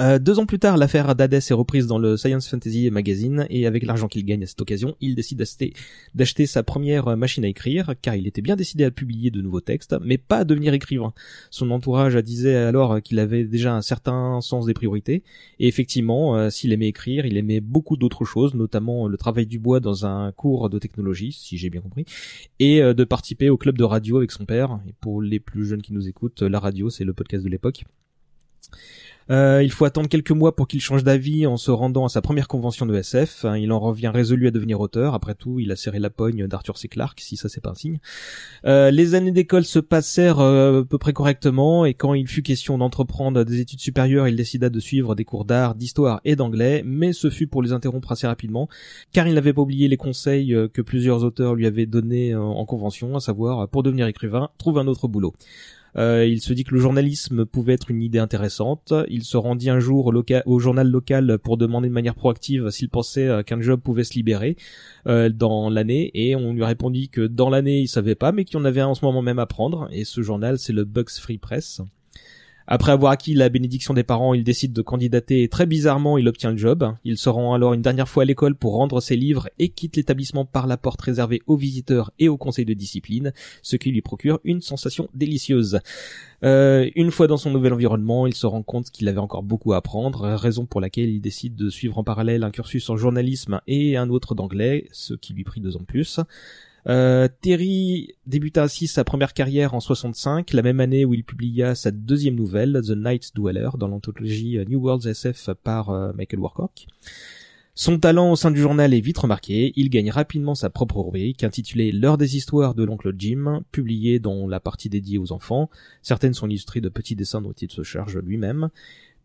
Euh, 0.00 0.18
deux 0.18 0.38
ans 0.38 0.46
plus 0.46 0.58
tard, 0.58 0.76
l'affaire 0.76 1.14
d'Hadès 1.14 1.38
est 1.38 1.54
reprise 1.54 1.86
dans 1.86 1.98
le 1.98 2.16
Science 2.16 2.48
Fantasy 2.48 2.90
Magazine 2.90 3.46
et 3.50 3.66
avec 3.66 3.84
l'argent 3.84 4.08
qu'il 4.08 4.24
gagne 4.24 4.42
à 4.42 4.46
cette 4.46 4.60
occasion, 4.60 4.96
il 5.00 5.14
décide 5.14 5.42
d'acheter 6.14 6.46
sa 6.46 6.62
première 6.62 7.16
machine 7.16 7.44
à 7.44 7.48
écrire 7.48 7.94
car 8.00 8.14
il 8.14 8.26
était 8.26 8.42
bien 8.42 8.56
décidé 8.56 8.84
à 8.84 8.90
publier 8.90 9.30
de 9.30 9.40
nouveaux 9.42 9.60
textes, 9.60 9.94
mais 10.02 10.18
pas 10.18 10.38
à 10.38 10.44
devenir 10.44 10.72
écrivain. 10.72 11.12
Son 11.50 11.70
entourage 11.70 12.16
disait 12.16 12.54
alors 12.54 13.02
qu'il 13.02 13.18
avait 13.18 13.44
déjà 13.44 13.74
un 13.74 13.82
certain 13.82 14.40
sens 14.40 14.66
des 14.66 14.74
priorités 14.74 15.22
et 15.58 15.68
effectivement, 15.68 16.36
euh, 16.36 16.50
s'il 16.50 16.72
aimait 16.72 16.88
écrire, 16.88 17.26
il 17.26 17.36
aimait 17.36 17.60
beaucoup 17.60 17.96
d'autres 17.96 18.24
choses, 18.24 18.54
notamment 18.54 19.08
le 19.08 19.16
travail 19.16 19.46
du 19.46 19.58
bois 19.58 19.80
dans 19.80 20.06
un 20.06 20.32
cours 20.32 20.70
de 20.70 20.78
technologie, 20.78 21.32
si 21.32 21.58
j'ai 21.58 21.70
bien 21.70 21.80
compris, 21.80 22.04
et 22.58 22.82
euh, 22.82 22.94
de 22.94 23.04
participer 23.04 23.50
au 23.50 23.56
club 23.56 23.76
de 23.76 23.84
radio 23.84 24.16
avec 24.16 24.32
son 24.32 24.44
père. 24.44 24.80
Et 24.88 24.94
pour 25.00 25.20
les 25.20 25.40
plus 25.40 25.66
jeunes 25.66 25.82
qui 25.82 25.92
nous 25.92 26.08
écoutent, 26.08 26.42
la 26.42 26.58
radio 26.58 26.88
c'est 26.88 27.04
le 27.04 27.12
podcast 27.12 27.44
de 27.44 27.50
l'époque. 27.50 27.84
Euh, 29.30 29.62
il 29.62 29.70
faut 29.70 29.84
attendre 29.84 30.08
quelques 30.08 30.30
mois 30.30 30.54
pour 30.56 30.68
qu'il 30.68 30.80
change 30.80 31.04
d'avis 31.04 31.46
en 31.46 31.56
se 31.56 31.70
rendant 31.70 32.04
à 32.04 32.08
sa 32.08 32.22
première 32.22 32.48
convention 32.48 32.86
de 32.86 32.94
SF. 32.94 33.44
Hein, 33.44 33.56
il 33.56 33.72
en 33.72 33.80
revient 33.80 34.08
résolu 34.08 34.46
à 34.46 34.50
devenir 34.50 34.80
auteur. 34.80 35.14
Après 35.14 35.34
tout, 35.34 35.58
il 35.60 35.70
a 35.72 35.76
serré 35.76 35.98
la 35.98 36.10
pogne 36.10 36.46
d'Arthur 36.46 36.78
C. 36.78 36.88
Clarke, 36.88 37.20
si 37.20 37.36
ça 37.36 37.48
c'est 37.48 37.60
pas 37.60 37.70
un 37.70 37.74
signe. 37.74 37.98
Euh, 38.64 38.90
les 38.90 39.14
années 39.14 39.30
d'école 39.30 39.64
se 39.64 39.78
passèrent 39.78 40.40
euh, 40.40 40.82
à 40.82 40.84
peu 40.84 40.98
près 40.98 41.12
correctement 41.12 41.84
et 41.84 41.94
quand 41.94 42.14
il 42.14 42.26
fut 42.26 42.42
question 42.42 42.78
d'entreprendre 42.78 43.44
des 43.44 43.60
études 43.60 43.80
supérieures, 43.80 44.28
il 44.28 44.36
décida 44.36 44.70
de 44.70 44.80
suivre 44.80 45.14
des 45.14 45.24
cours 45.24 45.44
d'art, 45.44 45.74
d'histoire 45.74 46.20
et 46.24 46.36
d'anglais, 46.36 46.82
mais 46.84 47.12
ce 47.12 47.30
fut 47.30 47.46
pour 47.46 47.62
les 47.62 47.72
interrompre 47.72 48.12
assez 48.12 48.26
rapidement, 48.26 48.68
car 49.12 49.26
il 49.26 49.34
n'avait 49.34 49.52
pas 49.52 49.62
oublié 49.62 49.88
les 49.88 49.96
conseils 49.96 50.56
que 50.72 50.82
plusieurs 50.82 51.24
auteurs 51.24 51.54
lui 51.54 51.66
avaient 51.66 51.86
donnés 51.86 52.34
en 52.34 52.64
convention, 52.64 53.16
à 53.16 53.20
savoir 53.20 53.68
pour 53.68 53.82
devenir 53.82 54.06
écrivain, 54.06 54.50
trouve 54.58 54.78
un 54.78 54.86
autre 54.86 55.08
boulot. 55.08 55.34
Euh, 55.96 56.26
il 56.26 56.40
se 56.40 56.52
dit 56.52 56.64
que 56.64 56.74
le 56.74 56.80
journalisme 56.80 57.44
pouvait 57.44 57.74
être 57.74 57.90
une 57.90 58.02
idée 58.02 58.18
intéressante. 58.18 58.94
Il 59.08 59.24
se 59.24 59.36
rendit 59.36 59.70
un 59.70 59.80
jour 59.80 60.12
au, 60.46 60.58
journal 60.58 60.88
local 60.88 61.38
pour 61.38 61.56
demander 61.56 61.88
de 61.88 61.92
manière 61.92 62.14
proactive 62.14 62.70
s'il 62.70 62.88
pensait 62.88 63.28
euh, 63.28 63.42
qu'un 63.42 63.60
job 63.60 63.80
pouvait 63.80 64.04
se 64.04 64.14
libérer 64.14 64.56
euh, 65.06 65.28
dans 65.28 65.68
l'année 65.68 66.10
et 66.14 66.36
on 66.36 66.52
lui 66.52 66.64
répondit 66.64 67.08
que 67.08 67.26
dans 67.26 67.50
l'année 67.50 67.80
il 67.80 67.88
savait 67.88 68.14
pas 68.14 68.32
mais 68.32 68.44
qu'il 68.44 68.58
en 68.58 68.64
avait 68.64 68.82
en 68.82 68.94
ce 68.94 69.04
moment 69.04 69.22
même 69.22 69.38
à 69.38 69.46
prendre 69.46 69.88
et 69.92 70.04
ce 70.04 70.22
journal 70.22 70.58
c'est 70.58 70.72
le 70.72 70.84
Bugs 70.84 71.04
Free 71.20 71.38
Press. 71.38 71.82
Après 72.66 72.92
avoir 72.92 73.12
acquis 73.12 73.34
la 73.34 73.48
bénédiction 73.48 73.94
des 73.94 74.02
parents, 74.02 74.34
il 74.34 74.44
décide 74.44 74.72
de 74.72 74.82
candidater 74.82 75.42
et 75.42 75.48
très 75.48 75.66
bizarrement, 75.66 76.18
il 76.18 76.28
obtient 76.28 76.50
le 76.50 76.56
job. 76.56 76.94
Il 77.04 77.18
se 77.18 77.28
rend 77.28 77.54
alors 77.54 77.72
une 77.74 77.82
dernière 77.82 78.08
fois 78.08 78.22
à 78.22 78.26
l'école 78.26 78.54
pour 78.54 78.74
rendre 78.74 79.00
ses 79.00 79.16
livres 79.16 79.48
et 79.58 79.68
quitte 79.68 79.96
l'établissement 79.96 80.44
par 80.44 80.66
la 80.66 80.76
porte 80.76 81.00
réservée 81.00 81.42
aux 81.46 81.56
visiteurs 81.56 82.12
et 82.18 82.28
au 82.28 82.36
conseil 82.36 82.64
de 82.64 82.74
discipline, 82.74 83.32
ce 83.62 83.76
qui 83.76 83.90
lui 83.90 84.02
procure 84.02 84.40
une 84.44 84.60
sensation 84.60 85.08
délicieuse. 85.14 85.80
Euh, 86.44 86.90
une 86.96 87.10
fois 87.10 87.26
dans 87.26 87.36
son 87.36 87.50
nouvel 87.50 87.72
environnement, 87.72 88.26
il 88.26 88.34
se 88.34 88.46
rend 88.46 88.62
compte 88.62 88.90
qu'il 88.90 89.08
avait 89.08 89.18
encore 89.18 89.42
beaucoup 89.42 89.72
à 89.72 89.76
apprendre, 89.76 90.28
raison 90.34 90.66
pour 90.66 90.80
laquelle 90.80 91.10
il 91.10 91.20
décide 91.20 91.54
de 91.54 91.70
suivre 91.70 91.98
en 91.98 92.04
parallèle 92.04 92.42
un 92.42 92.50
cursus 92.50 92.88
en 92.90 92.96
journalisme 92.96 93.60
et 93.66 93.96
un 93.96 94.08
autre 94.10 94.34
d'anglais, 94.34 94.88
ce 94.92 95.14
qui 95.14 95.34
lui 95.34 95.44
prit 95.44 95.60
deux 95.60 95.76
ans 95.76 95.80
de 95.80 95.84
plus. 95.84 96.20
Euh, 96.88 97.28
Terry 97.40 98.16
débuta 98.26 98.64
ainsi 98.64 98.88
sa 98.88 99.04
première 99.04 99.34
carrière 99.34 99.74
en 99.74 99.80
65, 99.80 100.52
la 100.52 100.62
même 100.62 100.80
année 100.80 101.04
où 101.04 101.14
il 101.14 101.24
publia 101.24 101.74
sa 101.74 101.90
deuxième 101.90 102.34
nouvelle, 102.34 102.80
The 102.84 102.96
Night 102.96 103.32
Dweller, 103.34 103.70
dans 103.78 103.88
l'anthologie 103.88 104.58
New 104.68 104.80
Worlds 104.80 105.06
SF 105.08 105.50
par 105.62 105.90
euh, 105.90 106.12
Michael 106.14 106.40
Warcock. 106.40 106.86
Son 107.74 107.98
talent 107.98 108.30
au 108.30 108.36
sein 108.36 108.50
du 108.50 108.60
journal 108.60 108.92
est 108.92 109.00
vite 109.00 109.16
remarqué, 109.16 109.72
il 109.76 109.88
gagne 109.88 110.10
rapidement 110.10 110.54
sa 110.54 110.68
propre 110.68 111.00
rubrique 111.00 111.42
intitulée 111.42 111.90
L'heure 111.90 112.18
des 112.18 112.36
histoires 112.36 112.74
de 112.74 112.84
l'oncle 112.84 113.14
Jim, 113.16 113.62
publiée 113.72 114.18
dans 114.18 114.46
la 114.46 114.60
partie 114.60 114.90
dédiée 114.90 115.16
aux 115.16 115.32
enfants. 115.32 115.70
Certaines 116.02 116.34
sont 116.34 116.48
illustrées 116.48 116.82
de 116.82 116.90
petits 116.90 117.16
dessins 117.16 117.40
dont 117.40 117.52
il 117.52 117.70
se 117.70 117.82
charge 117.82 118.18
lui-même. 118.18 118.68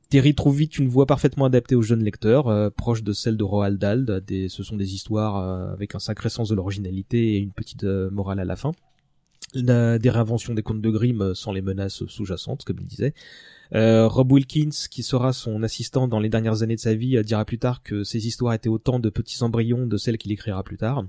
Terry 0.09 0.33
trouve 0.35 0.57
vite 0.57 0.77
une 0.77 0.87
voix 0.87 1.05
parfaitement 1.05 1.45
adaptée 1.45 1.75
aux 1.75 1.81
jeunes 1.81 2.03
lecteurs, 2.03 2.47
euh, 2.47 2.69
proche 2.69 3.03
de 3.03 3.11
celle 3.11 3.35
de 3.35 3.43
Roald 3.43 3.77
Dahl. 3.77 4.05
Ce 4.49 4.63
sont 4.63 4.77
des 4.77 4.93
histoires 4.93 5.37
euh, 5.37 5.73
avec 5.73 5.95
un 5.95 5.99
sacré 5.99 6.29
sens 6.29 6.47
de 6.47 6.55
l'originalité 6.55 7.35
et 7.35 7.37
une 7.39 7.51
petite 7.51 7.83
euh, 7.83 8.09
morale 8.09 8.39
à 8.39 8.45
la 8.45 8.55
fin. 8.55 8.71
des 9.53 10.09
réinventions 10.09 10.53
des 10.53 10.63
contes 10.63 10.81
de 10.81 10.89
Grimm 10.89 11.33
sans 11.33 11.51
les 11.51 11.61
menaces 11.61 12.05
sous-jacentes, 12.05 12.63
comme 12.63 12.77
il 12.79 12.87
disait. 12.87 13.13
Rob 13.73 14.31
Wilkins, 14.31 14.87
qui 14.89 15.03
sera 15.03 15.33
son 15.33 15.61
assistant 15.61 16.07
dans 16.07 16.19
les 16.19 16.29
dernières 16.29 16.63
années 16.63 16.75
de 16.75 16.81
sa 16.81 16.95
vie, 16.95 17.21
dira 17.23 17.43
plus 17.43 17.59
tard 17.59 17.83
que 17.83 18.05
ces 18.05 18.27
histoires 18.27 18.53
étaient 18.53 18.69
autant 18.69 18.99
de 18.99 19.09
petits 19.09 19.43
embryons 19.43 19.85
de 19.85 19.97
celles 19.97 20.17
qu'il 20.17 20.31
écrira 20.31 20.63
plus 20.63 20.77
tard. 20.77 21.03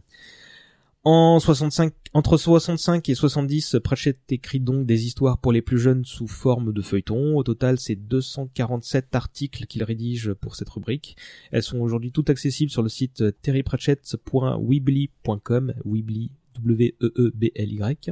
En 1.11 1.41
65, 1.41 1.95
entre 2.13 2.37
65 2.37 3.09
et 3.09 3.15
70, 3.15 3.77
Pratchett 3.83 4.21
écrit 4.31 4.61
donc 4.61 4.85
des 4.85 5.07
histoires 5.07 5.39
pour 5.39 5.53
les 5.53 5.63
plus 5.63 5.79
jeunes 5.79 6.05
sous 6.05 6.27
forme 6.27 6.75
de 6.75 6.83
feuilleton. 6.83 7.35
Au 7.35 7.43
total, 7.43 7.81
c'est 7.81 7.97
247 7.97 9.15
articles 9.15 9.65
qu'il 9.65 9.83
rédige 9.85 10.35
pour 10.35 10.55
cette 10.55 10.69
rubrique. 10.69 11.17
Elles 11.51 11.63
sont 11.63 11.79
aujourd'hui 11.79 12.13
toutes 12.13 12.29
accessibles 12.29 12.71
sur 12.71 12.83
le 12.83 12.91
site 12.91 13.25
terrypratchett.weebly.com, 13.41 15.73
Weebly, 15.87 16.31
W-E-E-B-L-Y. 16.63 18.11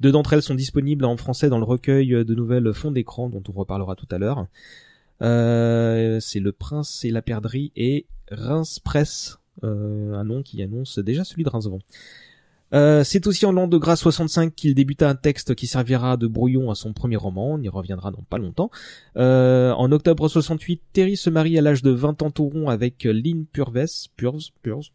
Deux 0.00 0.10
d'entre 0.10 0.32
elles 0.32 0.40
sont 0.40 0.54
disponibles 0.54 1.04
en 1.04 1.18
français 1.18 1.50
dans 1.50 1.58
le 1.58 1.64
recueil 1.64 2.24
de 2.24 2.34
nouvelles 2.34 2.72
Fond 2.72 2.90
d'écran 2.90 3.28
dont 3.28 3.42
on 3.50 3.52
reparlera 3.52 3.96
tout 3.96 4.08
à 4.10 4.16
l'heure. 4.16 4.46
Euh, 5.20 6.20
c'est 6.20 6.40
Le 6.40 6.52
Prince 6.52 7.04
et 7.04 7.10
la 7.10 7.20
Perdrix 7.20 7.70
et 7.76 8.06
Reims 8.30 8.78
Presse 8.78 9.40
un 9.62 10.24
nom 10.24 10.42
qui 10.42 10.62
annonce 10.62 10.98
déjà 10.98 11.24
celui 11.24 11.44
de 11.44 11.50
Rincevent. 11.50 11.80
Euh, 12.74 13.04
c'est 13.04 13.26
aussi 13.26 13.46
en 13.46 13.52
l'an 13.52 13.68
de 13.68 13.78
grâce 13.78 14.00
65 14.00 14.54
qu'il 14.54 14.74
débuta 14.74 15.08
un 15.08 15.14
texte 15.14 15.54
qui 15.54 15.66
servira 15.66 16.16
de 16.16 16.26
brouillon 16.26 16.70
à 16.70 16.74
son 16.74 16.92
premier 16.92 17.16
roman, 17.16 17.52
on 17.54 17.60
y 17.60 17.68
reviendra 17.68 18.10
dans 18.10 18.22
pas 18.28 18.38
longtemps. 18.38 18.70
Euh, 19.16 19.72
en 19.72 19.92
octobre 19.92 20.28
68, 20.28 20.80
Terry 20.92 21.16
se 21.16 21.30
marie 21.30 21.56
à 21.56 21.62
l'âge 21.62 21.82
de 21.82 21.90
20 21.90 22.22
ans 22.22 22.30
tout 22.30 22.48
rond 22.48 22.68
avec 22.68 23.04
Lynn 23.04 23.46
Purves, 23.46 24.08
Purves, 24.16 24.50
Purves, 24.62 24.88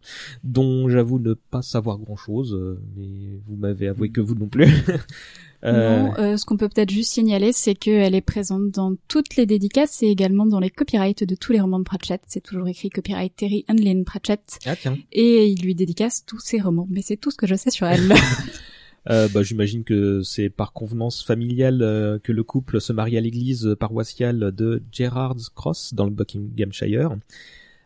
dont 0.44 0.90
j'avoue 0.90 1.20
ne 1.20 1.34
pas 1.34 1.62
savoir 1.62 2.00
grand 2.00 2.18
chose, 2.18 2.58
mais 2.98 3.40
vous 3.46 3.56
m'avez 3.56 3.88
avoué 3.88 4.10
que 4.10 4.22
vous 4.22 4.36
non 4.36 4.48
plus. 4.48 4.68
Euh, 5.66 6.04
non, 6.04 6.14
euh, 6.18 6.38
ce 6.38 6.46
qu'on 6.46 6.58
peut 6.58 6.70
peut-être 6.70 6.90
juste 6.90 7.12
signaler, 7.12 7.52
c'est 7.52 7.76
qu'elle 7.76 8.16
est 8.16 8.22
présente 8.22 8.72
dans 8.72 8.96
toutes 9.08 9.36
les 9.36 9.46
dédicaces 9.46 10.02
et 10.04 10.08
également 10.08 10.46
dans 10.46 10.60
les 10.60 10.70
copyrights 10.70 11.24
de 11.24 11.36
tous 11.36 11.52
les 11.52 11.60
romans 11.60 11.80
de 11.80 11.84
Pratchett. 11.84 12.22
C'est 12.28 12.42
toujours 12.42 12.68
écrit 12.68 12.90
copyright 12.90 13.36
Terry 13.36 13.66
Lynn 13.68 14.06
Pratchett. 14.06 14.60
Ah, 14.66 14.76
tiens. 14.76 14.98
Et 15.12 15.48
il 15.48 15.62
lui 15.62 15.76
dédicace 15.76 16.26
tous 16.26 16.40
ses 16.40 16.62
romans. 16.62 16.88
Mais 16.90 17.02
c'est 17.02 17.18
tout 17.18 17.32
ce 17.32 17.38
que 17.38 17.48
je 17.48 17.56
sais 17.56 17.72
sur 17.72 17.88
elle. 17.88 18.14
euh, 19.10 19.28
bah, 19.28 19.44
J'imagine 19.44 19.84
que 19.84 20.22
c'est 20.24 20.50
par 20.50 20.72
convenance 20.72 21.24
familiale 21.24 21.82
euh, 21.82 22.20
que 22.20 22.32
le 22.32 22.44
couple 22.44 22.80
se 22.80 22.94
marie 22.94 23.18
à 23.18 23.22
l'église 23.22 23.76
paroissiale 23.80 24.54
de 24.56 24.82
Gerrard's 24.92 25.50
Cross 25.50 25.94
dans 25.94 26.06
le 26.06 26.12
Buckinghamshire. 26.12 27.18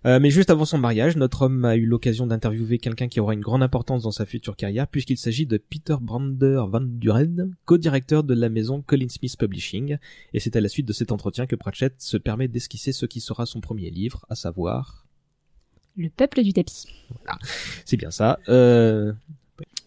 Euh, 0.06 0.20
mais 0.20 0.30
juste 0.30 0.50
avant 0.50 0.66
son 0.66 0.78
mariage, 0.78 1.16
notre 1.16 1.44
homme 1.44 1.64
a 1.66 1.76
eu 1.76 1.86
l'occasion 1.86 2.28
d'interviewer 2.28 2.78
quelqu'un 2.78 3.08
qui 3.08 3.20
aura 3.20 3.34
une 3.34 3.42
grande 3.42 3.64
importance 3.64 4.04
dans 4.04 4.12
sa 4.12 4.26
future 4.26 4.56
carrière, 4.56 4.88
puisqu'il 4.88 5.18
s'agit 5.18 5.46
de 5.46 5.58
Peter 5.58 5.96
Brander 6.02 6.64
Van 6.68 6.82
Duren, 6.82 7.56
co-directeur 7.66 8.24
de 8.24 8.34
la 8.34 8.50
maison 8.50 8.82
Colin 8.82 9.10
Smith 9.10 9.38
Publishing. 9.38 9.98
Et 10.34 10.40
c'est 10.40 10.56
à 10.56 10.62
la 10.62 10.70
suite 10.70 10.88
de 10.88 10.94
cet 10.94 11.12
entretien 11.12 11.46
que 11.46 11.56
Pratchett 11.56 11.96
se 12.00 12.18
permet 12.18 12.48
d'esquisser 12.48 12.92
ce 12.92 13.06
qui 13.06 13.22
sera 13.22 13.46
son 13.46 13.62
premier 13.62 13.90
livre, 13.90 14.26
à 14.30 14.36
savoir... 14.36 15.06
Le 15.96 16.10
peuple 16.10 16.42
du 16.42 16.54
tapis. 16.54 16.88
C'est 17.86 17.98
bien 17.98 18.12
ça. 18.12 18.40
Euh... 18.50 19.14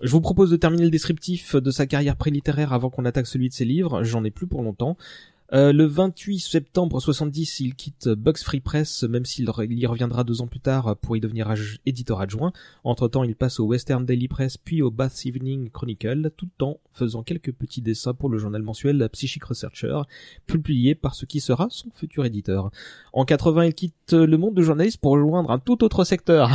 Je 0.02 0.10
vous 0.10 0.20
propose 0.20 0.50
de 0.50 0.56
terminer 0.56 0.84
le 0.84 0.90
descriptif 0.90 1.56
de 1.56 1.70
sa 1.70 1.86
carrière 1.86 2.16
prélittéraire 2.16 2.72
avant 2.72 2.90
qu'on 2.90 3.04
attaque 3.06 3.26
celui 3.26 3.48
de 3.48 3.54
ses 3.54 3.64
livres. 3.64 4.04
J'en 4.04 4.24
ai 4.24 4.30
plus 4.30 4.46
pour 4.46 4.62
longtemps. 4.62 4.96
Euh, 5.52 5.72
le 5.72 5.84
28 5.84 6.40
septembre 6.40 7.00
70, 7.00 7.60
il 7.60 7.74
quitte 7.74 8.08
Bugs 8.08 8.32
Free 8.42 8.60
Press, 8.60 9.04
même 9.04 9.24
s'il 9.24 9.46
re- 9.46 9.66
y 9.72 9.86
reviendra 9.86 10.24
deux 10.24 10.42
ans 10.42 10.46
plus 10.48 10.60
tard 10.60 10.96
pour 11.00 11.16
y 11.16 11.20
devenir 11.20 11.48
aj- 11.48 11.78
éditeur 11.86 12.20
adjoint. 12.20 12.52
Entre-temps, 12.84 13.22
il 13.24 13.36
passe 13.36 13.60
au 13.60 13.64
Western 13.66 14.04
Daily 14.04 14.26
Press 14.28 14.56
puis 14.58 14.82
au 14.82 14.90
Bath 14.90 15.24
Evening 15.24 15.70
Chronicle, 15.70 16.30
tout 16.36 16.48
en 16.60 16.78
faisant 16.92 17.22
quelques 17.22 17.52
petits 17.52 17.82
dessins 17.82 18.14
pour 18.14 18.28
le 18.28 18.38
journal 18.38 18.62
mensuel 18.62 19.08
Psychic 19.12 19.44
Researcher, 19.44 20.00
publié 20.46 20.94
par 20.94 21.14
ce 21.14 21.26
qui 21.26 21.40
sera 21.40 21.68
son 21.70 21.88
futur 21.94 22.24
éditeur. 22.24 22.70
En 23.12 23.24
80, 23.24 23.66
il 23.66 23.74
quitte 23.74 24.12
le 24.12 24.36
monde 24.38 24.54
de 24.54 24.62
journaliste 24.62 25.00
pour 25.00 25.12
rejoindre 25.12 25.50
un 25.50 25.58
tout 25.58 25.84
autre 25.84 26.04
secteur, 26.04 26.50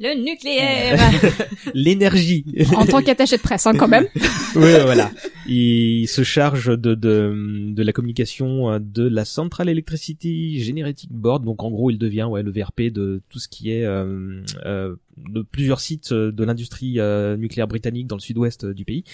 Le 0.00 0.14
nucléaire. 0.22 0.98
l'énergie. 1.74 2.44
En 2.76 2.86
tant 2.86 3.02
qu'attaché 3.02 3.36
de 3.36 3.42
presse, 3.42 3.66
hein, 3.66 3.74
quand 3.76 3.88
même. 3.88 4.06
oui, 4.56 4.72
voilà. 4.82 5.10
Il 5.46 6.06
se 6.08 6.22
charge 6.22 6.66
de, 6.78 6.94
de, 6.94 7.70
de 7.72 7.82
la 7.82 7.92
communication 8.00 8.72
euh, 8.72 8.78
de 8.80 9.06
la 9.06 9.24
Central 9.24 9.68
Electricity 9.68 10.62
Generating 10.62 11.10
Board. 11.12 11.44
Donc 11.44 11.62
en 11.62 11.70
gros, 11.70 11.90
il 11.90 11.98
devient 11.98 12.24
ouais, 12.24 12.42
le 12.42 12.50
VRP 12.50 12.82
de 12.92 13.22
tout 13.28 13.38
ce 13.38 13.48
qui 13.48 13.70
est 13.70 13.84
euh, 13.84 14.42
euh, 14.64 14.96
de 15.16 15.42
plusieurs 15.42 15.80
sites 15.80 16.12
de 16.12 16.44
l'industrie 16.44 16.98
euh, 16.98 17.36
nucléaire 17.36 17.68
britannique 17.68 18.06
dans 18.06 18.16
le 18.16 18.20
sud-ouest 18.20 18.64
du 18.66 18.84
pays. 18.84 19.04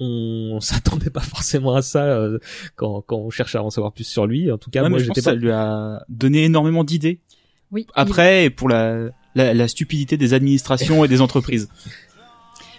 On 0.00 0.58
s'attendait 0.62 1.10
pas 1.10 1.20
forcément 1.20 1.74
à 1.74 1.82
ça 1.82 2.04
euh, 2.06 2.38
quand, 2.76 3.02
quand 3.02 3.18
on 3.18 3.30
cherche 3.30 3.54
à 3.54 3.62
en 3.62 3.70
savoir 3.70 3.92
plus 3.92 4.04
sur 4.04 4.26
lui. 4.26 4.50
En 4.50 4.58
tout 4.58 4.70
cas, 4.70 4.82
Ouais, 4.82 4.88
moi, 4.88 4.98
mais 4.98 5.04
je 5.04 5.08
pense 5.08 5.16
j'étais 5.16 5.20
que 5.20 5.24
pas. 5.26 5.30
ça 5.32 5.36
lui 5.36 5.50
a 5.50 6.04
donné 6.08 6.44
énormément 6.44 6.84
d'idées. 6.84 7.20
Oui. 7.70 7.86
Après, 7.94 8.50
pour 8.50 8.68
la, 8.68 9.10
la, 9.34 9.54
la 9.54 9.68
stupidité 9.68 10.16
des 10.16 10.34
administrations 10.34 11.04
et 11.04 11.08
des 11.08 11.20
entreprises. 11.20 11.68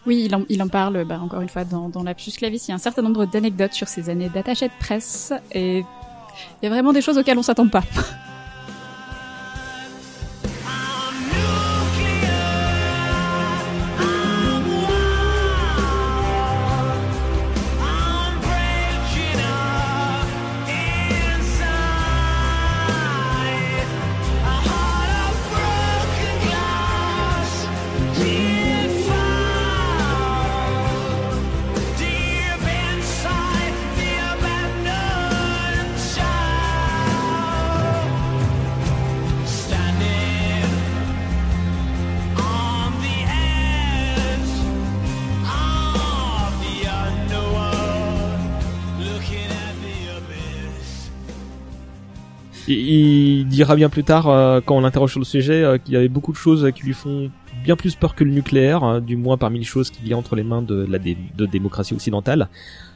Oui, 0.06 0.24
il 0.26 0.36
en, 0.36 0.44
il 0.50 0.62
en 0.62 0.68
parle, 0.68 1.06
bah, 1.06 1.20
encore 1.22 1.42
une 1.42 1.50
fois, 1.50 1.64
dans, 1.64 1.88
dans 1.90 2.04
la 2.04 2.14
puce 2.14 2.38
clavis. 2.38 2.64
Il 2.68 2.70
y 2.70 2.72
a 2.72 2.76
un 2.76 2.80
certain 2.80 3.02
nombre 3.02 3.26
d'anecdotes 3.26 3.74
sur 3.74 3.88
ses 3.88 4.10
années 4.10 4.30
d'attaché 4.30 4.68
de 4.68 4.74
presse 4.80 5.32
et 5.52 5.80
il 5.80 6.64
y 6.64 6.68
a 6.68 6.70
vraiment 6.70 6.94
des 6.94 7.02
choses 7.02 7.18
auxquelles 7.18 7.38
on 7.38 7.44
s'attend 7.44 7.68
pas. 7.68 7.84
Il, 52.68 53.46
dira 53.48 53.76
bien 53.76 53.90
plus 53.90 54.04
tard, 54.04 54.30
euh, 54.30 54.62
quand 54.64 54.78
on 54.78 54.82
l'interroge 54.82 55.12
sur 55.12 55.20
le 55.20 55.26
sujet, 55.26 55.64
euh, 55.64 55.78
qu'il 55.78 55.94
y 55.94 55.98
avait 55.98 56.08
beaucoup 56.08 56.32
de 56.32 56.38
choses 56.38 56.72
qui 56.76 56.84
lui 56.84 56.94
font 56.94 57.30
bien 57.64 57.76
plus 57.76 57.96
peur 57.96 58.16
que 58.16 58.24
le 58.24 58.32
nucléaire, 58.32 58.84
hein, 58.84 59.02
du 59.02 59.18
moins 59.18 59.38
parmi 59.38 59.60
les 59.60 59.66
choses 59.66 59.90
qu'il 59.90 60.08
y 60.08 60.14
a 60.14 60.18
entre 60.18 60.36
les 60.36 60.44
mains 60.44 60.62
de 60.62 60.86
la 60.90 61.00
de 61.00 61.46
démocratie 61.46 61.94
occidentale. 61.94 62.50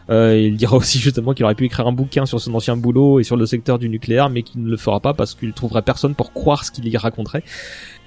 Euh, 0.10 0.38
il 0.38 0.56
dira 0.56 0.78
aussi 0.78 1.00
justement 1.00 1.34
qu'il 1.34 1.44
aurait 1.46 1.56
pu 1.56 1.66
écrire 1.66 1.88
un 1.88 1.92
bouquin 1.92 2.26
sur 2.26 2.40
son 2.40 2.54
ancien 2.56 2.78
boulot 2.78 3.20
et 3.20 3.24
sur 3.24 3.36
le 3.36 3.46
secteur 3.46 3.78
du 3.78 3.90
nucléaire, 3.90 4.30
mais 4.30 4.44
qu'il 4.44 4.64
ne 4.64 4.70
le 4.70 4.78
fera 4.78 5.00
pas 5.00 5.14
parce 5.14 5.36
qu'il 5.36 5.54
trouverait 5.54 5.82
personne 5.82 6.16
pour 6.16 6.34
croire 6.34 6.64
ce 6.64 6.72
qu'il 6.72 6.88
y 6.88 6.98
raconterait. 6.98 7.44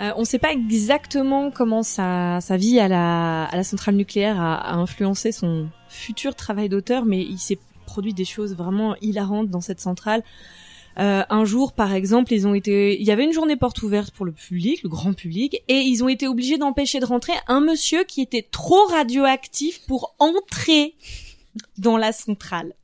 Euh, 0.01 0.11
on 0.17 0.21
ne 0.21 0.25
sait 0.25 0.39
pas 0.39 0.53
exactement 0.53 1.51
comment 1.51 1.83
sa, 1.83 2.41
sa 2.41 2.57
vie 2.57 2.81
à 2.81 2.89
la, 2.89 3.45
à 3.45 3.57
la 3.57 3.65
centrale 3.65 3.97
nucléaire 3.97 4.41
a, 4.41 4.55
a 4.55 4.75
influencé 4.75 5.33
son 5.33 5.69
futur 5.89 6.35
travail 6.35 6.69
d'auteur, 6.69 7.05
mais 7.05 7.21
il 7.21 7.39
s'est 7.39 7.59
produit 7.85 8.15
des 8.15 8.25
choses 8.25 8.55
vraiment 8.55 8.95
hilarantes 9.03 9.51
dans 9.51 9.61
cette 9.61 9.81
centrale. 9.81 10.23
Euh, 10.99 11.22
un 11.30 11.45
jour, 11.45 11.72
par 11.72 11.95
exemple, 11.95 12.32
ils 12.32 12.47
ont 12.47 12.55
été, 12.55 13.01
il 13.01 13.07
y 13.07 13.11
avait 13.11 13.24
une 13.24 13.32
journée 13.32 13.57
porte 13.57 13.82
ouverte 13.82 14.11
pour 14.12 14.26
le 14.26 14.32
public, 14.32 14.82
le 14.82 14.88
grand 14.88 15.12
public, 15.12 15.62
et 15.68 15.78
ils 15.78 16.03
ont 16.03 16.09
été 16.09 16.26
obligés 16.26 16.59
d'empêcher 16.59 17.01
de 17.01 17.07
rentrer 17.07 17.32
un 17.47 17.61
monsieur 17.61 18.05
qui 18.05 18.20
était 18.20 18.47
trop 18.51 18.84
radioactif 18.86 19.80
pour 19.86 20.14
entrer 20.18 20.95
dans 21.78 21.97
la 21.97 22.12
centrale. 22.12 22.74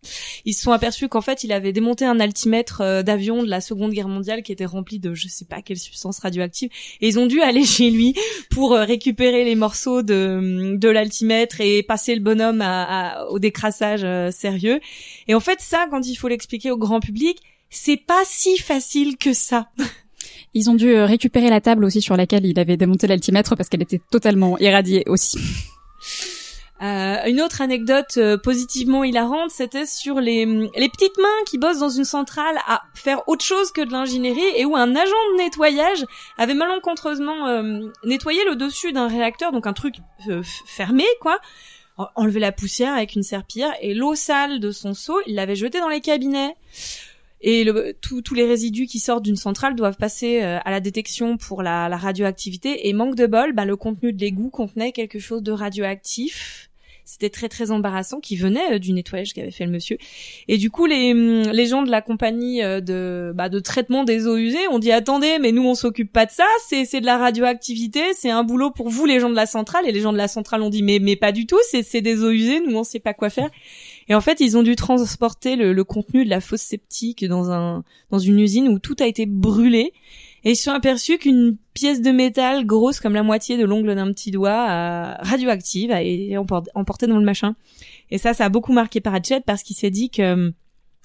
Ils 0.45 0.53
se 0.53 0.63
sont 0.63 0.73
aperçus 0.73 1.09
qu'en 1.09 1.21
fait, 1.21 1.45
il 1.45 1.53
avait 1.53 1.73
démonté 1.73 2.05
un 2.05 2.19
altimètre 2.19 2.81
euh, 2.81 3.03
d'avion 3.05 3.45
de 3.45 3.49
la 3.49 3.61
Seconde 3.61 3.93
Guerre 3.93 4.09
mondiale 4.09 4.43
qui 4.43 4.51
était 4.51 4.65
rempli 4.65 4.99
de 4.99 5.15
je 5.15 5.29
sais 5.29 5.45
pas 5.45 5.63
quelle 5.63 5.79
substance 5.79 6.19
radioactive 6.19 6.69
et 7.01 7.07
ils 7.07 7.19
ont 7.21 7.27
dû 7.27 7.41
aller 7.43 7.65
chez 7.65 7.91
lui 7.91 8.17
pour 8.51 8.73
euh, 8.73 8.83
récupérer 8.85 9.45
les 9.45 9.55
morceaux 9.55 10.03
de 10.03 10.75
de 10.77 10.89
l'altimètre 10.89 11.61
et 11.61 11.85
passer 11.85 12.17
le 12.17 12.21
bonhomme 12.21 12.61
à, 12.61 12.83
à- 13.21 13.25
au 13.27 13.39
décrassage 13.39 14.03
euh, 14.03 14.33
sérieux. 14.33 14.81
Et 15.29 15.35
en 15.37 15.41
fait, 15.41 15.61
ça 15.61 15.87
quand 15.89 16.05
il 16.05 16.17
faut 16.17 16.27
l'expliquer 16.29 16.73
au 16.73 16.77
grand 16.77 16.99
public, 16.99 17.39
c'est 17.71 17.97
pas 17.97 18.23
si 18.25 18.57
facile 18.59 19.17
que 19.17 19.33
ça. 19.33 19.69
Ils 20.55 20.71
ont 20.71 20.75
dû 20.75 20.89
euh, 20.95 21.05
récupérer 21.07 21.51
la 21.51 21.61
table 21.61 21.85
aussi 21.85 22.01
sur 22.01 22.17
laquelle 22.17 22.47
il 22.47 22.59
avait 22.59 22.77
démonté 22.77 23.07
l'altimètre 23.07 23.57
parce 23.57 23.69
qu'elle 23.69 23.83
était 23.83 24.01
totalement 24.11 24.57
irradiée 24.59 25.05
aussi. 25.07 25.39
Euh, 26.83 27.17
une 27.27 27.41
autre 27.41 27.63
anecdote 27.63 28.19
euh, 28.19 28.37
positivement 28.37 29.03
hilarante, 29.03 29.51
c'était 29.51 29.87
sur 29.87 30.21
les, 30.21 30.45
les 30.45 30.89
petites 30.91 31.17
mains 31.17 31.45
qui 31.47 31.57
bossent 31.57 31.79
dans 31.79 31.89
une 31.89 32.05
centrale 32.05 32.59
à 32.67 32.83
faire 32.95 33.27
autre 33.29 33.43
chose 33.45 33.73
que 33.73 33.81
de 33.81 33.91
l'ingénierie 33.93 34.45
et 34.57 34.67
où 34.67 34.77
un 34.77 34.95
agent 34.95 35.11
de 35.33 35.39
nettoyage 35.39 36.05
avait 36.37 36.53
malencontreusement 36.53 37.47
euh, 37.49 37.81
nettoyé 38.05 38.45
le 38.45 38.57
dessus 38.57 38.93
d'un 38.93 39.09
réacteur, 39.09 39.53
donc 39.53 39.67
un 39.67 39.73
truc 39.73 39.95
fermé, 40.67 41.05
quoi, 41.23 41.39
en- 41.97 42.09
enlevé 42.15 42.41
la 42.41 42.53
poussière 42.53 42.93
avec 42.93 43.15
une 43.15 43.23
serpillière 43.23 43.73
et 43.81 43.95
l'eau 43.95 44.15
sale 44.15 44.61
de 44.61 44.71
son 44.71 44.93
seau, 44.93 45.19
il 45.27 45.35
l'avait 45.37 45.57
jeté 45.57 45.81
dans 45.81 45.89
les 45.89 46.03
cabinets. 46.03 46.57
Et 47.43 47.65
le- 47.65 47.95
tous- 48.01 48.23
tous 48.23 48.35
les 48.35 48.47
résidus 48.47 48.87
qui 48.87 48.99
sortent 48.99 49.25
d'une 49.25 49.37
centrale 49.37 49.75
doivent 49.77 49.97
passer 49.99 50.43
euh, 50.43 50.59
à 50.65 50.71
la 50.71 50.81
détection 50.81 51.37
pour 51.37 51.63
la, 51.63 51.89
la 51.89 51.97
radioactivité. 51.97 52.89
Et 52.89 52.93
manque 52.93 53.15
de 53.15 53.27
bol, 53.27 53.53
bah, 53.53 53.65
le 53.65 53.77
contenu 53.77 54.13
de 54.13 54.21
l'égout 54.21 54.51
contenait 54.51 54.93
quelque 54.93 55.19
chose 55.19 55.43
de 55.43 55.53
radioactif. 55.53 56.71
C'était 57.09 57.31
très 57.31 57.49
très 57.49 57.71
embarrassant, 57.71 58.19
qui 58.19 58.35
venait 58.35 58.73
euh, 58.75 58.79
du 58.81 58.93
nettoyage 58.93 59.33
qu'avait 59.33 59.53
fait 59.53 59.65
le 59.65 59.71
monsieur. 59.71 59.97
Et 60.49 60.59
du 60.59 60.71
coup, 60.71 60.87
les, 60.87 61.13
hum, 61.13 61.43
les 61.53 61.67
gens 61.67 61.85
de 61.85 61.91
la 61.91 62.03
compagnie 62.03 62.65
euh, 62.65 62.81
de, 62.81 63.31
bah, 63.33 63.49
de 63.49 63.61
traitement 63.61 64.03
des 64.03 64.27
eaux 64.27 64.37
usées 64.37 64.67
ont 64.73 64.81
dit 64.81 64.91
attendez, 64.91 65.39
mais 65.41 65.53
nous 65.53 65.63
on 65.65 65.77
s'occupe 65.77 66.13
pas 66.13 66.27
de 66.27 66.33
ça, 66.33 66.47
c'est 66.67 66.85
c'est 66.85 67.01
de 67.01 67.07
la 67.07 67.17
radioactivité, 67.17 68.01
c'est 68.15 68.31
un 68.31 68.43
boulot 68.43 68.73
pour 68.73 68.89
vous 68.89 69.07
les 69.07 69.21
gens 69.21 69.31
de 69.31 69.37
la 69.37 69.47
centrale. 69.47 69.87
Et 69.89 69.93
les 69.93 70.01
gens 70.01 70.13
de 70.13 70.19
la 70.19 70.27
centrale 70.27 70.63
ont 70.63 70.71
dit 70.71 70.83
mais 70.83 70.99
mais 71.01 71.15
pas 71.15 71.31
du 71.31 71.47
tout, 71.47 71.59
c'est 71.71 71.85
c'est 71.85 72.01
des 72.01 72.25
eaux 72.25 72.31
usées, 72.33 72.59
nous 72.59 72.77
on 72.77 72.83
sait 72.83 72.99
pas 72.99 73.15
quoi 73.15 73.31
faire. 73.31 73.51
Et 74.09 74.15
en 74.15 74.21
fait, 74.21 74.41
ils 74.41 74.57
ont 74.57 74.63
dû 74.63 74.77
transporter 74.77 75.57
le, 75.57 75.73
le 75.73 75.85
contenu 75.85 76.25
de 76.25 76.31
la 76.31 76.41
fosse 76.41 76.63
septique 76.63 77.25
dans 77.25 77.51
un 77.51 77.83
dans 78.11 78.19
une 78.19 78.39
usine 78.39 78.69
où 78.69 78.79
tout 78.79 78.97
a 79.01 79.07
été 79.07 79.27
brûlé. 79.27 79.93
Et 80.45 80.53
ils 80.53 80.57
se 80.57 80.65
sont 80.65 80.71
aperçus 80.71 81.19
qu'une 81.19 81.57
pièce 81.75 82.01
de 82.01 82.13
métal 82.13 82.67
grosse 82.67 83.01
comme 83.01 83.15
la 83.15 83.25
moitié 83.25 83.59
de 83.59 83.65
l'ongle 83.65 83.95
d'un 83.97 84.13
petit 84.13 84.31
doigt, 84.31 84.69
euh, 84.71 85.15
radioactive, 85.19 85.91
a 85.91 86.03
été 86.03 86.37
emport- 86.37 86.69
emportée 86.77 87.09
dans 87.09 87.19
le 87.19 87.25
machin. 87.25 87.57
Et 88.13 88.19
ça, 88.19 88.33
ça 88.33 88.45
a 88.45 88.49
beaucoup 88.49 88.73
marqué 88.73 89.01
Pratchett 89.01 89.43
parce 89.45 89.65
qu'il 89.65 89.75
s'est 89.75 89.91
dit 89.91 90.09
que 90.09 90.23
euh, 90.23 90.51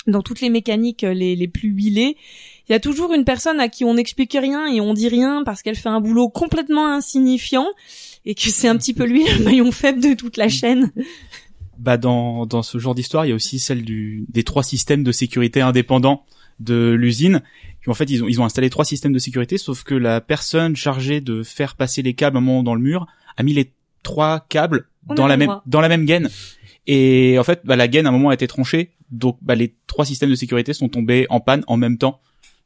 dans 0.05 0.21
toutes 0.21 0.41
les 0.41 0.49
mécaniques 0.49 1.03
euh, 1.03 1.15
les, 1.15 1.35
les 1.35 1.47
plus 1.47 1.69
huilées, 1.69 2.17
il 2.69 2.71
y 2.71 2.75
a 2.75 2.79
toujours 2.79 3.13
une 3.13 3.25
personne 3.25 3.59
à 3.59 3.67
qui 3.67 3.83
on 3.83 3.95
n'explique 3.95 4.37
rien 4.39 4.67
et 4.67 4.79
on 4.79 4.93
dit 4.93 5.07
rien 5.07 5.41
parce 5.43 5.63
qu'elle 5.63 5.75
fait 5.75 5.89
un 5.89 6.01
boulot 6.01 6.29
complètement 6.29 6.87
insignifiant 6.87 7.67
et 8.25 8.35
que 8.35 8.43
c'est 8.43 8.67
un 8.67 8.77
petit 8.77 8.93
peu 8.93 9.05
lui 9.05 9.23
le 9.23 9.43
maillon 9.43 9.71
faible 9.71 10.01
de 10.01 10.13
toute 10.13 10.37
la 10.37 10.49
chaîne. 10.49 10.91
Bah 11.82 11.97
dans 11.97 12.45
dans 12.45 12.61
ce 12.61 12.77
genre 12.77 12.93
d'histoire, 12.93 13.25
il 13.25 13.29
y 13.29 13.32
a 13.32 13.36
aussi 13.36 13.57
celle 13.57 13.84
du 13.84 14.25
des 14.29 14.43
trois 14.43 14.61
systèmes 14.61 15.03
de 15.03 15.11
sécurité 15.11 15.61
indépendants 15.61 16.25
de 16.59 16.91
l'usine. 16.91 17.41
Qui 17.84 17.89
en 17.89 17.95
fait 17.95 18.07
ils 18.07 18.23
ont 18.23 18.27
ils 18.27 18.39
ont 18.39 18.45
installé 18.45 18.69
trois 18.69 18.86
systèmes 18.86 19.13
de 19.13 19.19
sécurité, 19.19 19.57
sauf 19.57 19.84
que 19.84 19.95
la 19.95 20.21
personne 20.21 20.75
chargée 20.75 21.21
de 21.21 21.41
faire 21.41 21.75
passer 21.75 22.03
les 22.03 22.13
câbles 22.13 22.38
un 22.38 22.41
moment 22.41 22.61
dans 22.61 22.75
le 22.75 22.82
mur 22.82 23.07
a 23.36 23.41
mis 23.41 23.53
les 23.53 23.73
trois 24.03 24.45
câbles 24.47 24.89
dans 25.07 25.25
la 25.25 25.38
même 25.38 25.59
dans 25.65 25.82
la 25.82 25.89
même 25.89 26.05
gaine. 26.05 26.29
Et 26.86 27.38
en 27.39 27.43
fait, 27.43 27.61
bah, 27.63 27.75
la 27.75 27.88
gaine 27.88 28.05
à 28.05 28.09
un 28.09 28.11
moment 28.11 28.29
a 28.29 28.36
été 28.36 28.45
tranchée, 28.45 28.91
donc 29.09 29.39
bah, 29.41 29.55
les 29.55 29.73
trois 29.88 30.05
systèmes 30.05 30.29
de 30.29 30.36
sécurité 30.36 30.73
sont 30.73 30.88
tombés 30.88 31.25
en 31.29 31.39
panne 31.39 31.63
en 31.65 31.77
même 31.77 31.97
temps. 31.97 32.21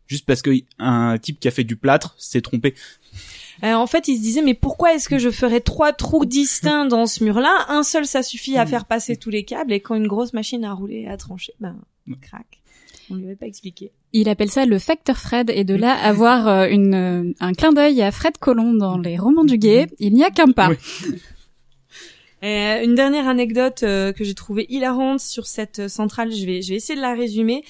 juste 0.08 0.26
parce 0.26 0.42
que 0.42 0.52
un 0.78 1.18
type 1.18 1.40
qui 1.40 1.48
a 1.48 1.52
fait 1.52 1.64
du 1.64 1.78
plâtre 1.78 2.16
s'est 2.18 2.42
trompé. 2.42 2.76
Euh, 3.64 3.74
en 3.74 3.88
fait, 3.88 4.08
il 4.08 4.18
se 4.18 4.22
disait 4.22 4.42
mais 4.42 4.54
pourquoi 4.54 4.94
est-ce 4.94 5.08
que 5.08 5.18
je 5.18 5.30
ferais 5.30 5.62
trois 5.62 5.94
trous 5.94 6.26
distincts 6.26 6.86
dans 6.86 7.06
ce 7.06 7.24
mur-là? 7.24 7.66
Un 7.70 7.84
seul, 7.84 8.06
ça 8.06 8.24
suffit 8.24 8.58
à 8.58 8.66
faire 8.66 8.86
passer 8.86 9.16
tous 9.16 9.30
les 9.30 9.44
câbles, 9.44 9.74
et 9.74 9.80
quand 9.80 9.96
une 9.96 10.08
grosse 10.08 10.34
machine 10.34 10.64
a 10.66 10.74
roulé 10.74 11.02
et 11.02 11.08
a 11.08 11.18
tranché, 11.18 11.54
ben 11.60 11.78
crac. 12.22 12.46
On 13.10 13.16
lui 13.16 13.26
avait 13.26 13.36
pas 13.36 13.46
expliqué. 13.46 13.92
Il 14.14 14.30
appelle 14.30 14.50
ça 14.50 14.66
le 14.66 14.80
facteur 14.80 15.18
Fred 15.18 15.52
et 15.52 15.64
de 15.64 15.76
là 15.76 15.94
avoir 15.94 16.48
euh, 16.48 16.68
une, 16.68 16.96
euh, 16.96 17.34
un 17.40 17.54
clin 17.54 17.72
d'œil 17.72 18.02
à 18.02 18.12
Fred 18.12 18.38
Colomb 18.40 18.74
dans 18.74 18.98
les 18.98 19.18
romans 19.18 19.44
du 19.44 19.58
guet, 19.58 19.88
il 20.00 20.14
n'y 20.14 20.24
a 20.24 20.32
qu'un 20.32 20.52
pas. 20.52 20.70
Oui. 20.70 20.78
Euh, 22.44 22.84
une 22.84 22.94
dernière 22.94 23.28
anecdote 23.28 23.82
euh, 23.82 24.12
que 24.12 24.24
j'ai 24.24 24.36
trouvée 24.36 24.68
hilarante 24.70 25.20
sur 25.20 25.48
cette 25.48 25.80
euh, 25.80 25.88
centrale, 25.88 26.32
je 26.32 26.46
vais, 26.46 26.62
je 26.62 26.70
vais 26.70 26.76
essayer 26.76 26.96
de 26.96 27.02
la 27.02 27.16
résumer, 27.16 27.64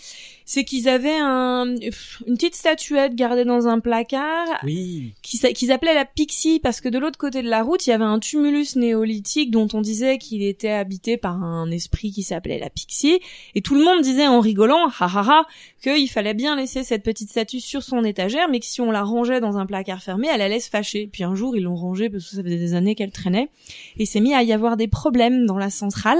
c'est 0.45 0.63
qu'ils 0.63 0.87
avaient 0.87 1.17
un, 1.19 1.75
une 1.75 2.35
petite 2.35 2.55
statuette 2.55 3.15
gardée 3.15 3.45
dans 3.45 3.67
un 3.67 3.79
placard 3.79 4.45
Oui. 4.63 5.13
qu'ils 5.21 5.71
appelaient 5.71 5.93
la 5.93 6.05
Pixie 6.05 6.59
parce 6.59 6.81
que 6.81 6.89
de 6.89 6.99
l'autre 6.99 7.17
côté 7.17 7.41
de 7.41 7.49
la 7.49 7.63
route, 7.63 7.85
il 7.87 7.89
y 7.89 7.93
avait 7.93 8.03
un 8.03 8.19
tumulus 8.19 8.75
néolithique 8.75 9.51
dont 9.51 9.67
on 9.73 9.81
disait 9.81 10.17
qu'il 10.17 10.43
était 10.43 10.69
habité 10.69 11.17
par 11.17 11.43
un 11.43 11.69
esprit 11.71 12.11
qui 12.11 12.23
s'appelait 12.23 12.59
la 12.59 12.69
Pixie 12.69 13.19
et 13.55 13.61
tout 13.61 13.75
le 13.75 13.83
monde 13.83 14.01
disait 14.01 14.27
en 14.27 14.39
rigolant, 14.39 14.87
ha 14.87 15.05
ha 15.05 15.25
ha, 15.27 15.45
qu'il 15.81 16.09
fallait 16.09 16.33
bien 16.33 16.55
laisser 16.55 16.83
cette 16.83 17.03
petite 17.03 17.29
statue 17.29 17.59
sur 17.59 17.83
son 17.83 18.03
étagère 18.03 18.47
mais 18.49 18.59
que 18.59 18.65
si 18.65 18.81
on 18.81 18.91
la 18.91 19.03
rangeait 19.03 19.39
dans 19.39 19.57
un 19.57 19.65
placard 19.65 20.01
fermé, 20.01 20.27
elle 20.31 20.41
allait 20.41 20.59
se 20.59 20.69
fâcher. 20.69 21.09
Puis 21.11 21.23
un 21.23 21.35
jour, 21.35 21.55
ils 21.57 21.63
l'ont 21.63 21.75
rangée 21.75 22.09
parce 22.09 22.23
que 22.29 22.35
ça 22.35 22.43
faisait 22.43 22.57
des 22.57 22.73
années 22.75 22.95
qu'elle 22.95 23.11
traînait 23.11 23.49
et 23.97 24.05
s'est 24.05 24.19
mis 24.19 24.33
à 24.33 24.43
y 24.43 24.53
avoir 24.53 24.77
des 24.77 24.87
problèmes 24.87 25.45
dans 25.45 25.57
la 25.57 25.69
centrale 25.69 26.19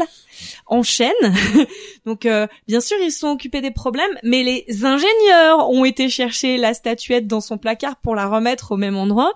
en 0.66 0.84
chaîne. 0.84 1.12
Donc 2.06 2.26
euh, 2.26 2.48
bien 2.68 2.82
sûr, 2.82 2.98
ils 3.04 3.12
se 3.12 3.20
sont 3.20 3.30
occupés 3.30 3.62
des 3.62 3.72
problèmes, 3.72 4.15
mais 4.24 4.44
les 4.44 4.86
ingénieurs 4.86 5.70
ont 5.70 5.86
été 5.86 6.10
chercher 6.10 6.58
la 6.58 6.74
statuette 6.74 7.28
dans 7.28 7.42
son 7.42 7.58
placard 7.58 7.98
pour 7.98 8.16
la 8.16 8.28
remettre 8.28 8.72
au 8.72 8.78
même 8.78 8.96
endroit. 8.96 9.34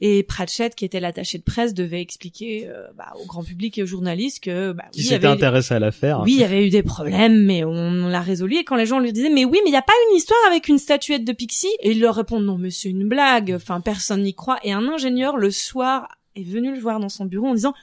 Et 0.00 0.22
Pratchett, 0.22 0.76
qui 0.76 0.84
était 0.84 1.00
l'attaché 1.00 1.38
de 1.38 1.42
presse, 1.42 1.74
devait 1.74 2.00
expliquer 2.00 2.68
euh, 2.68 2.86
bah, 2.96 3.12
au 3.20 3.26
grand 3.26 3.42
public 3.42 3.78
et 3.78 3.82
aux 3.82 3.86
journalistes 3.86 4.44
que 4.44 4.72
bah, 4.72 4.84
Qui 4.92 5.00
oui, 5.00 5.06
s'était 5.06 5.26
intéressé 5.26 5.74
à 5.74 5.80
l'affaire. 5.80 6.20
oui, 6.22 6.34
il 6.34 6.40
y 6.40 6.44
avait 6.44 6.64
eu 6.64 6.70
des 6.70 6.84
problèmes, 6.84 7.44
mais 7.44 7.64
on, 7.64 8.06
l'a 8.06 8.20
résolu. 8.20 8.56
Et 8.56 8.64
quand 8.64 8.76
les 8.76 8.86
gens 8.86 9.00
lui 9.00 9.12
disaient, 9.12 9.30
mais 9.30 9.44
oui, 9.44 9.58
mais 9.64 9.70
il 9.70 9.72
n'y 9.72 9.76
a 9.76 9.82
pas 9.82 9.92
une 10.08 10.16
histoire 10.16 10.38
avec 10.46 10.68
une 10.68 10.78
statuette 10.78 11.24
de 11.24 11.32
Pixie? 11.32 11.66
Et 11.80 11.90
il 11.90 12.00
leur 12.00 12.14
répond, 12.14 12.38
non, 12.38 12.58
mais 12.58 12.70
c'est 12.70 12.88
une 12.88 13.08
blague. 13.08 13.52
Enfin, 13.56 13.80
personne 13.80 14.22
n'y 14.22 14.34
croit. 14.34 14.58
Et 14.62 14.72
un 14.72 14.86
ingénieur, 14.86 15.36
le 15.36 15.50
soir, 15.50 16.08
est 16.36 16.44
venu 16.44 16.72
le 16.72 16.78
voir 16.78 17.00
dans 17.00 17.08
son 17.08 17.24
bureau 17.24 17.48
en 17.48 17.54
disant, 17.54 17.74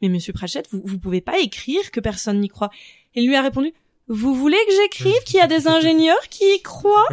mais 0.00 0.08
monsieur 0.08 0.32
Pratchett, 0.32 0.68
vous, 0.70 0.80
vous 0.84 0.98
pouvez 1.00 1.20
pas 1.20 1.40
écrire 1.40 1.90
que 1.90 1.98
personne 1.98 2.38
n'y 2.38 2.48
croit. 2.48 2.70
Et 3.16 3.22
il 3.22 3.28
lui 3.28 3.34
a 3.34 3.42
répondu, 3.42 3.72
vous 4.08 4.34
voulez 4.34 4.58
que 4.66 4.72
j'écrive 4.82 5.22
qu'il 5.24 5.36
y 5.36 5.42
a 5.42 5.46
des 5.46 5.68
ingénieurs 5.68 6.28
qui 6.30 6.44
y 6.44 6.62
croient 6.62 7.08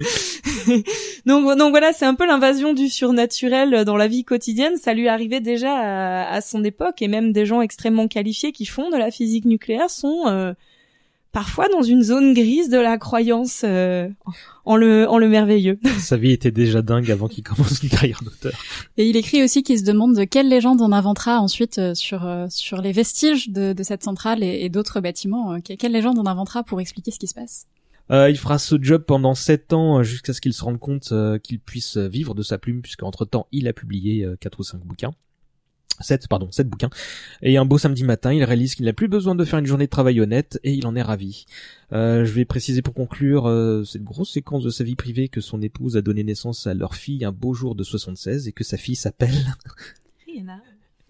donc, 1.26 1.70
voilà, 1.70 1.92
c'est 1.92 2.06
un 2.06 2.14
peu 2.14 2.26
l'invasion 2.26 2.72
du 2.72 2.88
surnaturel 2.88 3.84
dans 3.84 3.96
la 3.96 4.08
vie 4.08 4.24
quotidienne. 4.24 4.76
Ça 4.76 4.94
lui 4.94 5.08
arrivait 5.08 5.40
déjà 5.40 5.74
à, 5.74 6.32
à 6.32 6.40
son 6.40 6.64
époque, 6.64 7.02
et 7.02 7.08
même 7.08 7.32
des 7.32 7.44
gens 7.44 7.60
extrêmement 7.60 8.08
qualifiés 8.08 8.52
qui 8.52 8.64
font 8.64 8.90
de 8.90 8.96
la 8.96 9.10
physique 9.10 9.44
nucléaire 9.44 9.90
sont 9.90 10.26
euh, 10.26 10.54
parfois 11.32 11.68
dans 11.68 11.82
une 11.82 12.02
zone 12.02 12.34
grise 12.34 12.68
de 12.68 12.78
la 12.78 12.98
croyance 12.98 13.62
euh, 13.64 14.08
en 14.64 14.76
le 14.76 15.08
en 15.08 15.18
le 15.18 15.28
merveilleux. 15.28 15.78
Sa 15.98 16.16
vie 16.16 16.32
était 16.32 16.50
déjà 16.50 16.82
dingue 16.82 17.10
avant 17.10 17.28
qu'il 17.28 17.44
commence 17.44 17.82
une 17.82 17.88
carrière 17.88 18.20
d'auteur. 18.22 18.52
Et 18.96 19.08
il 19.08 19.16
écrit 19.16 19.42
aussi 19.42 19.62
qu'il 19.62 19.78
se 19.78 19.84
demande 19.84 20.16
de 20.16 20.24
quelle 20.24 20.48
légende 20.48 20.80
on 20.80 20.92
inventera 20.92 21.40
ensuite 21.40 21.78
euh, 21.78 21.94
sur 21.94 22.26
euh, 22.26 22.46
sur 22.48 22.80
les 22.80 22.92
vestiges 22.92 23.48
de, 23.50 23.72
de 23.72 23.82
cette 23.82 24.02
centrale 24.02 24.42
et, 24.42 24.60
et 24.64 24.68
d'autres 24.68 25.00
bâtiments. 25.00 25.52
euh, 25.54 25.58
que- 25.60 25.74
quelle 25.74 25.92
légende 25.92 26.18
on 26.18 26.26
inventera 26.26 26.62
pour 26.64 26.80
expliquer 26.80 27.10
ce 27.10 27.18
qui 27.18 27.26
se 27.26 27.34
passe? 27.34 27.66
Euh, 28.10 28.28
il 28.28 28.36
fera 28.36 28.58
ce 28.58 28.74
job 28.82 29.04
pendant 29.06 29.34
sept 29.36 29.72
ans 29.72 30.02
jusqu'à 30.02 30.32
ce 30.32 30.40
qu'il 30.40 30.52
se 30.52 30.64
rende 30.64 30.80
compte 30.80 31.10
euh, 31.12 31.38
qu'il 31.38 31.60
puisse 31.60 31.96
vivre 31.96 32.34
de 32.34 32.42
sa 32.42 32.58
plume, 32.58 32.82
puisqu'entre 32.82 33.24
temps 33.24 33.46
il 33.52 33.68
a 33.68 33.72
publié 33.72 34.24
euh, 34.24 34.34
quatre 34.40 34.58
ou 34.58 34.64
cinq 34.64 34.80
bouquins. 34.80 35.12
Sept, 36.00 36.28
pardon, 36.28 36.50
sept 36.50 36.68
bouquins. 36.68 36.90
Et 37.42 37.56
un 37.58 37.64
beau 37.64 37.76
samedi 37.78 38.04
matin, 38.04 38.32
il 38.32 38.42
réalise 38.44 38.74
qu'il 38.74 38.86
n'a 38.86 38.92
plus 38.92 39.08
besoin 39.08 39.34
de 39.34 39.44
faire 39.44 39.58
une 39.58 39.66
journée 39.66 39.84
de 39.86 39.90
travail 39.90 40.20
honnête 40.20 40.58
et 40.64 40.72
il 40.72 40.86
en 40.86 40.96
est 40.96 41.02
ravi. 41.02 41.44
Euh, 41.92 42.24
je 42.24 42.32
vais 42.32 42.44
préciser 42.44 42.82
pour 42.82 42.94
conclure 42.94 43.46
euh, 43.46 43.84
cette 43.84 44.02
grosse 44.04 44.32
séquence 44.32 44.64
de 44.64 44.70
sa 44.70 44.82
vie 44.84 44.96
privée 44.96 45.28
que 45.28 45.40
son 45.40 45.60
épouse 45.62 45.96
a 45.96 46.02
donné 46.02 46.24
naissance 46.24 46.66
à 46.66 46.74
leur 46.74 46.94
fille 46.94 47.24
un 47.24 47.32
beau 47.32 47.52
jour 47.54 47.74
de 47.74 47.82
76 47.84 48.48
et 48.48 48.52
que 48.52 48.64
sa 48.64 48.76
fille 48.76 48.96
s'appelle 48.96 49.34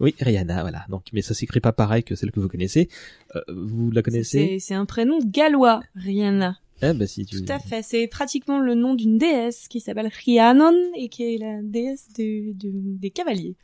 oui 0.00 0.14
Rihanna 0.18 0.62
voilà 0.62 0.86
donc 0.88 1.04
mais 1.12 1.20
ça 1.22 1.34
s'écrit 1.34 1.60
pas 1.60 1.72
pareil 1.72 2.02
que 2.02 2.14
celle 2.14 2.30
que 2.32 2.40
vous 2.40 2.48
connaissez 2.48 2.88
Euh, 3.36 3.40
vous 3.48 3.90
la 3.90 4.02
connaissez? 4.02 4.58
C'est 4.58 4.74
un 4.74 4.86
prénom 4.86 5.18
gallois, 5.24 5.82
Rihanna. 5.94 6.56
eh 6.82 6.92
ben 6.94 7.06
si 7.06 7.26
tu 7.26 7.44
Tout 7.44 7.52
à 7.52 7.58
fait. 7.58 7.82
C'est 7.82 8.06
pratiquement 8.08 8.58
le 8.60 8.74
nom 8.74 8.94
d'une 8.94 9.18
déesse 9.18 9.68
qui 9.68 9.78
s'appelle 9.80 10.10
Rhiannon 10.24 10.74
et 10.96 11.08
qui 11.08 11.34
est 11.34 11.38
la 11.38 11.60
déesse 11.62 12.08
du- 12.16 12.54
des 12.54 13.10
cavaliers. 13.10 13.54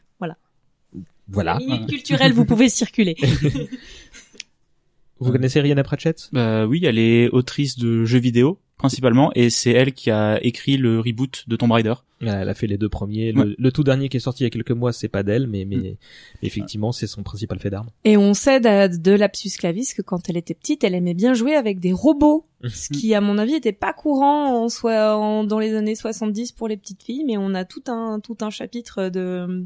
Voilà 1.28 1.58
Ligne 1.58 1.86
culturelle, 1.86 2.32
vous 2.32 2.44
pouvez 2.44 2.68
circuler. 2.68 3.16
vous 5.18 5.32
connaissez 5.32 5.60
Rihanna 5.60 5.82
Pratchett? 5.82 6.28
Bah 6.32 6.66
oui, 6.66 6.84
elle 6.84 6.98
est 6.98 7.28
autrice 7.30 7.78
de 7.78 8.04
jeux 8.04 8.18
vidéo 8.18 8.58
principalement, 8.76 9.30
et 9.34 9.48
c'est 9.48 9.70
elle 9.70 9.94
qui 9.94 10.10
a 10.10 10.38
écrit 10.44 10.76
le 10.76 11.00
reboot 11.00 11.44
de 11.48 11.56
Tomb 11.56 11.72
Raider. 11.72 11.94
Euh, 12.22 12.42
Elle 12.42 12.48
a 12.50 12.54
fait 12.54 12.66
les 12.66 12.76
deux 12.76 12.90
premiers. 12.90 13.32
Le, 13.32 13.40
Ouais. 13.40 13.54
le 13.56 13.72
tout 13.72 13.82
dernier 13.82 14.10
qui 14.10 14.18
est 14.18 14.20
sorti 14.20 14.42
il 14.42 14.44
y 14.44 14.48
a 14.48 14.50
quelques 14.50 14.70
mois, 14.70 14.92
c'est 14.92 15.08
pas 15.08 15.22
d'elle, 15.22 15.46
mais, 15.46 15.64
mais 15.64 15.96
effectivement, 16.42 16.92
c'est 16.92 17.06
son 17.06 17.22
principal 17.22 17.58
fait 17.58 17.70
d'armes. 17.70 17.88
Et 18.04 18.18
on 18.18 18.34
sait 18.34 18.60
de, 18.60 18.94
de 18.98 19.12
Lapsus 19.12 19.48
Clavis 19.58 19.94
que 19.96 20.02
quand 20.02 20.28
elle 20.28 20.36
était 20.36 20.52
petite, 20.52 20.84
elle 20.84 20.94
aimait 20.94 21.14
bien 21.14 21.32
jouer 21.32 21.54
avec 21.54 21.80
des 21.80 21.92
robots. 21.94 22.44
Ce 22.68 22.90
qui, 22.90 23.14
à 23.14 23.22
mon 23.22 23.38
avis, 23.38 23.54
était 23.54 23.72
pas 23.72 23.94
courant 23.94 24.62
en, 24.64 24.68
soi- 24.68 25.16
en- 25.16 25.44
dans 25.44 25.58
les 25.58 25.74
années 25.74 25.94
70 25.94 26.52
pour 26.52 26.68
les 26.68 26.76
petites 26.76 27.02
filles, 27.02 27.24
mais 27.26 27.38
on 27.38 27.54
a 27.54 27.64
tout 27.64 27.84
un, 27.86 28.20
tout 28.20 28.36
un 28.42 28.50
chapitre 28.50 29.08
de, 29.08 29.64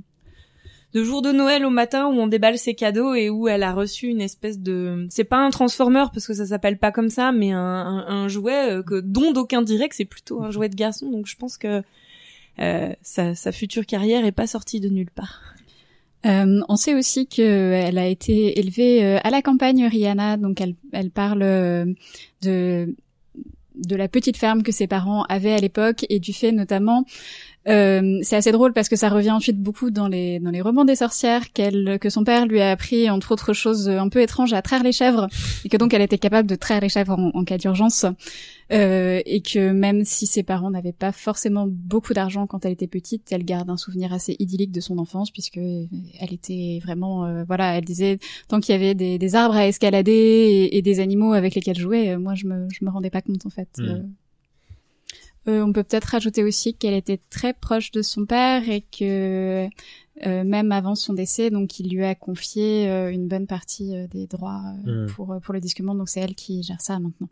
de 0.92 1.04
jour 1.04 1.22
de 1.22 1.30
Noël 1.30 1.64
au 1.64 1.70
matin 1.70 2.06
où 2.06 2.12
on 2.12 2.26
déballe 2.26 2.58
ses 2.58 2.74
cadeaux 2.74 3.14
et 3.14 3.30
où 3.30 3.48
elle 3.48 3.62
a 3.62 3.72
reçu 3.72 4.08
une 4.08 4.20
espèce 4.20 4.58
de, 4.58 5.06
c'est 5.10 5.24
pas 5.24 5.38
un 5.38 5.50
transformer 5.50 6.04
parce 6.12 6.26
que 6.26 6.34
ça 6.34 6.46
s'appelle 6.46 6.78
pas 6.78 6.90
comme 6.90 7.08
ça, 7.08 7.32
mais 7.32 7.52
un, 7.52 8.28
jouet 8.28 8.72
euh, 8.72 8.82
que, 8.82 9.00
dont 9.00 9.32
d'aucuns 9.32 9.62
diraient 9.62 9.88
que 9.88 9.94
c'est 9.94 10.04
plutôt 10.04 10.42
un 10.42 10.50
jouet 10.50 10.68
de 10.68 10.74
garçon, 10.74 11.10
donc 11.10 11.26
je 11.26 11.36
pense 11.36 11.58
que, 11.58 11.82
euh, 12.58 12.92
sa, 13.02 13.52
future 13.52 13.86
carrière 13.86 14.24
est 14.24 14.32
pas 14.32 14.46
sortie 14.46 14.80
de 14.80 14.88
nulle 14.88 15.10
part. 15.10 15.40
Euh, 16.26 16.60
on 16.68 16.76
sait 16.76 16.94
aussi 16.94 17.26
qu'elle 17.26 17.96
a 17.96 18.06
été 18.06 18.58
élevée 18.58 19.16
à 19.16 19.30
la 19.30 19.40
campagne, 19.40 19.86
Rihanna, 19.86 20.36
donc 20.36 20.60
elle, 20.60 21.10
parle 21.10 21.40
de 22.42 22.94
de 23.80 23.96
la 23.96 24.08
petite 24.08 24.36
ferme 24.36 24.62
que 24.62 24.72
ses 24.72 24.86
parents 24.86 25.22
avaient 25.24 25.52
à 25.52 25.58
l'époque 25.58 26.04
et 26.08 26.20
du 26.20 26.32
fait 26.32 26.52
notamment 26.52 27.04
euh, 27.68 28.18
c'est 28.22 28.36
assez 28.36 28.52
drôle 28.52 28.72
parce 28.72 28.88
que 28.88 28.96
ça 28.96 29.10
revient 29.10 29.32
ensuite 29.32 29.58
beaucoup 29.58 29.90
dans 29.90 30.08
les 30.08 30.40
dans 30.40 30.50
les 30.50 30.62
romans 30.62 30.86
des 30.86 30.96
sorcières 30.96 31.52
qu'elle 31.52 31.98
que 32.00 32.08
son 32.08 32.24
père 32.24 32.46
lui 32.46 32.60
a 32.60 32.70
appris 32.70 33.10
entre 33.10 33.32
autres 33.32 33.52
choses 33.52 33.88
un 33.88 34.08
peu 34.08 34.22
étranges 34.22 34.54
à 34.54 34.62
traire 34.62 34.82
les 34.82 34.92
chèvres 34.92 35.26
et 35.64 35.68
que 35.68 35.76
donc 35.76 35.92
elle 35.92 36.00
était 36.00 36.16
capable 36.18 36.48
de 36.48 36.54
traire 36.54 36.80
les 36.80 36.88
chèvres 36.88 37.18
en, 37.18 37.30
en 37.34 37.44
cas 37.44 37.58
d'urgence 37.58 38.06
euh, 38.72 39.20
et 39.26 39.42
que 39.42 39.72
même 39.72 40.04
si 40.04 40.26
ses 40.26 40.42
parents 40.44 40.70
n'avaient 40.70 40.92
pas 40.92 41.10
forcément 41.10 41.66
beaucoup 41.68 42.14
d'argent 42.14 42.46
quand 42.46 42.64
elle 42.64 42.72
était 42.72 42.86
petite, 42.86 43.32
elle 43.32 43.44
garde 43.44 43.68
un 43.68 43.76
souvenir 43.76 44.12
assez 44.12 44.36
idyllique 44.38 44.70
de 44.70 44.80
son 44.80 44.98
enfance 44.98 45.30
puisque 45.30 45.58
elle 45.58 46.32
était 46.32 46.80
vraiment 46.82 47.26
euh, 47.26 47.42
voilà, 47.44 47.76
elle 47.76 47.84
disait 47.84 48.20
tant 48.48 48.60
qu'il 48.60 48.74
y 48.74 48.78
avait 48.78 48.94
des, 48.94 49.18
des 49.18 49.34
arbres 49.34 49.56
à 49.56 49.66
escalader 49.66 50.12
et, 50.12 50.78
et 50.78 50.82
des 50.82 51.00
animaux 51.00 51.32
avec 51.32 51.56
lesquels 51.56 51.78
jouer, 51.78 52.12
euh, 52.12 52.18
moi 52.18 52.34
je 52.34 52.46
me 52.46 52.68
je 52.70 52.84
me 52.84 52.90
rendais 52.90 53.10
pas 53.10 53.22
compte 53.22 53.44
en 53.44 53.50
fait. 53.50 53.68
Mm. 53.78 54.08
Euh, 55.48 55.62
on 55.62 55.72
peut 55.72 55.82
peut-être 55.82 56.04
rajouter 56.04 56.44
aussi 56.44 56.74
qu'elle 56.74 56.94
était 56.94 57.20
très 57.30 57.54
proche 57.54 57.90
de 57.92 58.02
son 58.02 58.26
père 58.26 58.68
et 58.68 58.82
que 58.82 59.68
euh, 60.26 60.44
même 60.44 60.70
avant 60.70 60.94
son 60.94 61.14
décès, 61.14 61.48
donc 61.50 61.80
il 61.80 61.88
lui 61.88 62.04
a 62.04 62.14
confié 62.14 62.90
euh, 62.90 63.10
une 63.10 63.26
bonne 63.26 63.46
partie 63.46 63.96
euh, 63.96 64.06
des 64.06 64.26
droits 64.26 64.62
euh, 64.86 65.06
Mm. 65.06 65.10
pour 65.12 65.36
pour 65.42 65.54
le 65.54 65.60
disque 65.60 65.80
monde, 65.80 65.96
donc 65.98 66.10
c'est 66.10 66.20
elle 66.20 66.34
qui 66.34 66.62
gère 66.62 66.80
ça 66.80 66.98
maintenant. 66.98 67.28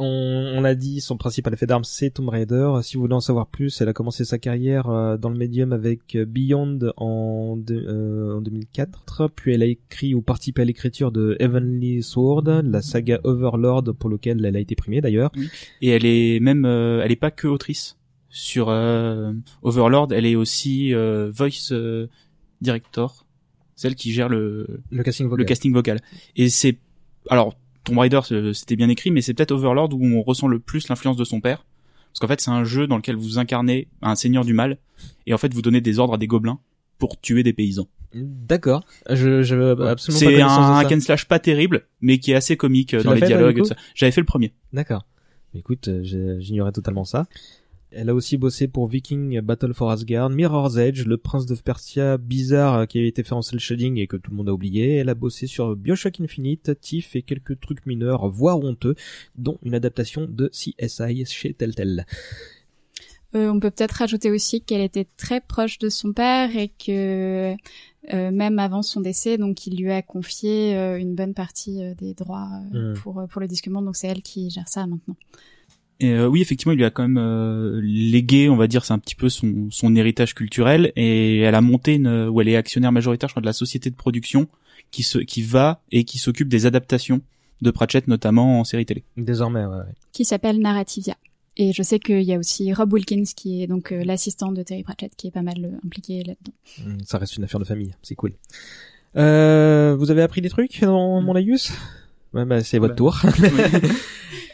On, 0.00 0.52
on 0.56 0.60
l'a 0.60 0.74
dit, 0.76 1.00
son 1.00 1.16
principal 1.16 1.56
fait 1.56 1.66
d'armes, 1.66 1.84
c'est 1.84 2.10
Tomb 2.10 2.28
Raider. 2.28 2.70
Si 2.82 2.94
vous 2.96 3.02
voulez 3.02 3.14
en 3.14 3.20
savoir 3.20 3.48
plus, 3.48 3.80
elle 3.80 3.88
a 3.88 3.92
commencé 3.92 4.24
sa 4.24 4.38
carrière 4.38 4.88
euh, 4.88 5.16
dans 5.16 5.28
le 5.28 5.36
médium 5.36 5.72
avec 5.72 6.14
euh, 6.14 6.24
Beyond 6.24 6.78
en, 6.96 7.56
de- 7.56 7.74
euh, 7.88 8.36
en 8.36 8.40
2004, 8.40 9.28
puis 9.34 9.54
elle 9.54 9.62
a 9.62 9.66
écrit 9.66 10.14
ou 10.14 10.22
participé 10.22 10.62
à 10.62 10.64
l'écriture 10.64 11.10
de 11.10 11.36
Heavenly 11.40 12.02
Sword, 12.02 12.44
la 12.64 12.80
saga 12.80 13.20
Overlord 13.24 13.84
pour 13.98 14.08
lequel 14.08 14.44
elle 14.44 14.56
a 14.56 14.60
été 14.60 14.74
primée 14.76 15.00
d'ailleurs. 15.00 15.32
Et 15.82 15.88
elle 15.88 16.06
est 16.06 16.38
même, 16.40 16.64
euh, 16.64 17.02
elle 17.04 17.10
est 17.12 17.16
pas 17.16 17.30
que 17.32 17.48
autrice. 17.48 17.96
Sur 18.30 18.68
euh, 18.68 19.32
Overlord, 19.62 20.08
elle 20.12 20.26
est 20.26 20.36
aussi 20.36 20.92
voice 20.92 21.72
director, 22.60 23.24
celle 23.76 23.94
qui 23.94 24.12
gère 24.12 24.28
le, 24.28 24.66
Le 24.90 25.02
casting 25.02 25.26
vocal. 25.26 25.38
le 25.38 25.44
casting 25.44 25.72
vocal. 25.72 26.00
Et 26.36 26.48
c'est, 26.48 26.78
alors 27.30 27.54
Tomb 27.88 27.98
Raider 27.98 28.20
c'est- 28.24 28.52
c'était 28.54 28.76
bien 28.76 28.88
écrit, 28.88 29.10
mais 29.10 29.20
c'est 29.22 29.34
peut-être 29.34 29.52
Overlord 29.52 29.90
où 29.94 30.04
on 30.04 30.22
ressent 30.22 30.46
le 30.48 30.58
plus 30.58 30.88
l'influence 30.88 31.16
de 31.16 31.24
son 31.24 31.40
père, 31.40 31.64
parce 32.12 32.20
qu'en 32.20 32.28
fait 32.28 32.40
c'est 32.40 32.50
un 32.50 32.64
jeu 32.64 32.86
dans 32.86 32.96
lequel 32.96 33.16
vous 33.16 33.38
incarnez 33.38 33.88
un 34.02 34.14
seigneur 34.14 34.44
du 34.44 34.52
mal, 34.54 34.78
et 35.26 35.34
en 35.34 35.38
fait 35.38 35.52
vous 35.54 35.62
donnez 35.62 35.80
des 35.80 35.98
ordres 35.98 36.14
à 36.14 36.18
des 36.18 36.26
gobelins 36.26 36.58
pour 36.98 37.20
tuer 37.20 37.42
des 37.42 37.52
paysans. 37.52 37.88
D'accord. 38.14 38.84
Je, 39.10 39.42
je 39.42 39.54
absolument 39.82 40.20
pas 40.20 40.26
C'est 40.36 40.40
un 40.42 40.88
ça. 40.88 40.94
and 40.96 41.00
slash 41.00 41.24
pas 41.26 41.38
terrible, 41.38 41.86
mais 42.00 42.18
qui 42.18 42.32
est 42.32 42.34
assez 42.34 42.56
comique 42.56 42.94
euh, 42.94 43.00
Tu 43.00 43.06
dans 43.06 43.12
les 43.12 43.20
fait, 43.20 43.26
dialogues. 43.26 43.54
du 43.54 43.60
et 43.60 43.62
coup 43.62 43.68
tout 43.68 43.74
ça. 43.74 43.80
J'avais 43.94 44.12
fait 44.12 44.20
le 44.22 44.26
premier. 44.26 44.54
D'accord. 44.72 45.04
Écoute, 45.54 45.88
euh, 45.88 46.38
j'ignorais 46.40 46.72
totalement 46.72 47.04
ça. 47.04 47.26
Elle 47.90 48.10
a 48.10 48.14
aussi 48.14 48.36
bossé 48.36 48.68
pour 48.68 48.86
Viking 48.86 49.40
Battle 49.40 49.72
for 49.72 49.90
Asgard, 49.90 50.30
Mirror's 50.30 50.76
Edge, 50.76 51.04
Le 51.04 51.16
Prince 51.16 51.46
de 51.46 51.54
Persia 51.54 52.18
bizarre 52.18 52.74
euh, 52.74 52.86
qui 52.86 52.98
avait 52.98 53.08
été 53.08 53.22
fait 53.22 53.32
en 53.32 53.42
cel 53.42 53.58
shading 53.58 53.96
et 53.98 54.06
que 54.06 54.16
tout 54.16 54.30
le 54.30 54.36
monde 54.36 54.48
a 54.48 54.52
oublié. 54.52 54.96
Elle 54.96 55.08
a 55.08 55.14
bossé 55.14 55.46
sur 55.46 55.74
Bioshock 55.74 56.20
Infinite, 56.20 56.78
Tiff 56.80 57.16
et 57.16 57.22
quelques 57.22 57.58
trucs 57.60 57.86
mineurs, 57.86 58.28
voire 58.28 58.58
honteux, 58.58 58.94
dont 59.36 59.58
une 59.62 59.74
adaptation 59.74 60.26
de 60.28 60.48
CSI 60.48 61.24
chez 61.26 61.54
Telltale. 61.54 62.06
Euh, 63.34 63.50
on 63.50 63.60
peut 63.60 63.70
peut-être 63.70 63.92
rajouter 63.92 64.30
aussi 64.30 64.62
qu'elle 64.62 64.80
était 64.80 65.06
très 65.16 65.40
proche 65.40 65.78
de 65.78 65.90
son 65.90 66.12
père 66.14 66.56
et 66.56 66.68
que 66.68 67.54
euh, 68.14 68.30
même 68.30 68.58
avant 68.58 68.82
son 68.82 69.02
décès, 69.02 69.36
donc 69.36 69.66
il 69.66 69.76
lui 69.76 69.90
a 69.90 70.00
confié 70.00 70.76
euh, 70.76 70.98
une 70.98 71.14
bonne 71.14 71.34
partie 71.34 71.94
des 71.96 72.14
droits 72.14 72.48
euh, 72.74 72.92
Mm. 72.92 72.98
pour 72.98 73.26
pour 73.28 73.40
le 73.40 73.46
disque 73.46 73.68
monde. 73.68 73.84
Donc 73.84 73.96
c'est 73.96 74.08
elle 74.08 74.22
qui 74.22 74.48
gère 74.48 74.68
ça 74.68 74.86
maintenant. 74.86 75.16
Et 76.00 76.12
euh, 76.12 76.28
oui, 76.28 76.40
effectivement, 76.40 76.72
il 76.72 76.76
lui 76.76 76.84
a 76.84 76.90
quand 76.90 77.02
même 77.02 77.18
euh, 77.18 77.80
légué, 77.82 78.48
on 78.48 78.56
va 78.56 78.68
dire, 78.68 78.84
c'est 78.84 78.92
un 78.92 78.98
petit 78.98 79.16
peu 79.16 79.28
son, 79.28 79.68
son 79.70 79.96
héritage 79.96 80.34
culturel. 80.34 80.92
Et 80.94 81.38
elle 81.38 81.54
a 81.54 81.60
monté 81.60 81.94
une, 81.94 82.28
où 82.28 82.40
elle 82.40 82.48
est 82.48 82.56
actionnaire 82.56 82.92
majoritaire, 82.92 83.28
je 83.28 83.32
crois, 83.32 83.42
de 83.42 83.46
la 83.46 83.52
société 83.52 83.90
de 83.90 83.96
production 83.96 84.48
qui 84.90 85.02
se, 85.02 85.18
qui 85.18 85.42
va 85.42 85.82
et 85.90 86.04
qui 86.04 86.18
s'occupe 86.18 86.48
des 86.48 86.66
adaptations 86.66 87.20
de 87.60 87.70
Pratchett, 87.70 88.06
notamment 88.06 88.60
en 88.60 88.64
série 88.64 88.86
télé. 88.86 89.04
Désormais, 89.16 89.64
ouais. 89.64 89.76
ouais. 89.76 89.92
Qui 90.12 90.24
s'appelle 90.24 90.60
Narrativia. 90.60 91.16
Et 91.56 91.72
je 91.72 91.82
sais 91.82 91.98
qu'il 91.98 92.22
y 92.22 92.32
a 92.32 92.38
aussi 92.38 92.72
Rob 92.72 92.92
Wilkins 92.92 93.24
qui 93.34 93.64
est 93.64 93.66
donc 93.66 93.90
euh, 93.90 94.04
l'assistant 94.04 94.52
de 94.52 94.62
Terry 94.62 94.84
Pratchett 94.84 95.12
qui 95.16 95.26
est 95.26 95.32
pas 95.32 95.42
mal 95.42 95.64
euh, 95.64 95.76
impliqué 95.84 96.22
là-dedans. 96.22 96.52
Mm, 96.86 97.00
Ça 97.04 97.18
reste 97.18 97.36
une 97.36 97.44
affaire 97.44 97.58
de 97.58 97.64
famille, 97.64 97.94
c'est 98.02 98.14
cool. 98.14 98.32
Euh, 99.16 99.96
vous 99.98 100.12
avez 100.12 100.22
appris 100.22 100.40
des 100.40 100.50
trucs 100.50 100.80
dans 100.82 101.20
mon 101.20 101.32
laïus 101.32 101.72
ouais, 102.34 102.44
bah, 102.44 102.62
C'est 102.62 102.78
votre 102.78 102.94
Bah, 102.94 102.96
tour. 102.96 103.20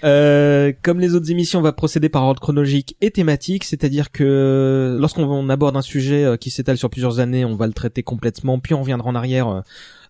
Euh, 0.05 0.73
comme 0.83 1.01
les 1.01 1.15
autres 1.15 1.31
émissions, 1.31 1.61
on 1.61 1.63
va 1.63 1.73
procéder 1.73 2.11
par 2.11 2.25
ordre 2.25 2.39
chronologique 2.39 2.95
et 3.01 3.11
thématique, 3.11 3.65
c'est-à-dire 3.65 4.13
que 4.13 4.99
lorsqu'on 5.01 5.49
aborde 5.49 5.79
un 5.79 5.83
sujet 5.83 6.25
euh, 6.25 6.37
qui 6.37 6.51
s'étale 6.51 6.77
sur 6.77 6.91
plusieurs 6.91 7.21
années, 7.21 7.47
on 7.47 7.57
va 7.57 7.67
le 7.67 7.73
traiter 7.73 8.03
complètement, 8.03 8.59
puis 8.59 8.75
on 8.75 8.81
reviendra 8.81 9.09
en 9.09 9.15
arrière 9.15 9.49
euh, 9.49 9.61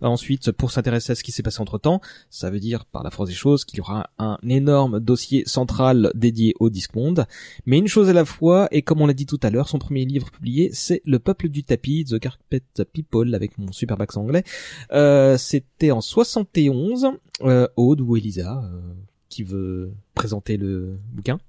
ensuite 0.09 0.53
pour 0.53 0.71
s'intéresser 0.71 1.13
à 1.13 1.15
ce 1.15 1.23
qui 1.23 1.33
s'est 1.33 1.43
passé 1.43 1.61
entre-temps. 1.61 2.01
Ça 2.31 2.51
veut 2.51 2.61
dire, 2.61 2.85
par 2.85 3.03
la 3.03 3.11
force 3.11 3.29
des 3.29 3.35
choses, 3.35 3.65
qu'il 3.65 3.79
y 3.79 3.81
aura 3.81 4.11
un 4.19 4.39
énorme 4.49 5.01
dossier 5.01 5.45
central 5.47 6.11
dédié 6.15 6.55
au 6.61 6.71
Disque 6.71 6.95
Monde. 6.95 7.27
Mais 7.67 7.79
une 7.79 7.89
chose 7.89 8.09
à 8.09 8.13
la 8.13 8.25
fois, 8.25 8.69
et 8.71 8.83
comme 8.83 9.01
on 9.01 9.07
l'a 9.07 9.15
dit 9.15 9.27
tout 9.27 9.41
à 9.43 9.51
l'heure, 9.51 9.69
son 9.69 9.79
premier 9.79 10.05
livre 10.05 10.31
publié, 10.31 10.71
c'est 10.73 11.03
Le 11.05 11.19
Peuple 11.19 11.49
du 11.49 11.65
Tapis, 11.65 12.05
The 12.05 12.19
Carpet 12.19 12.63
People, 12.93 13.35
avec 13.35 13.59
mon 13.59 13.73
super 13.73 14.01
accent 14.01 14.23
anglais. 14.23 14.45
Euh, 14.93 15.37
C'était 15.37 15.91
en 15.91 16.01
71. 16.01 17.09
Euh, 17.43 17.67
Aude 17.77 18.01
ou 18.01 18.17
Elisa, 18.17 18.63
euh, 18.65 18.81
qui 19.29 19.43
veut 19.43 19.93
présenter 20.15 20.57
le 20.57 20.99
bouquin 21.13 21.41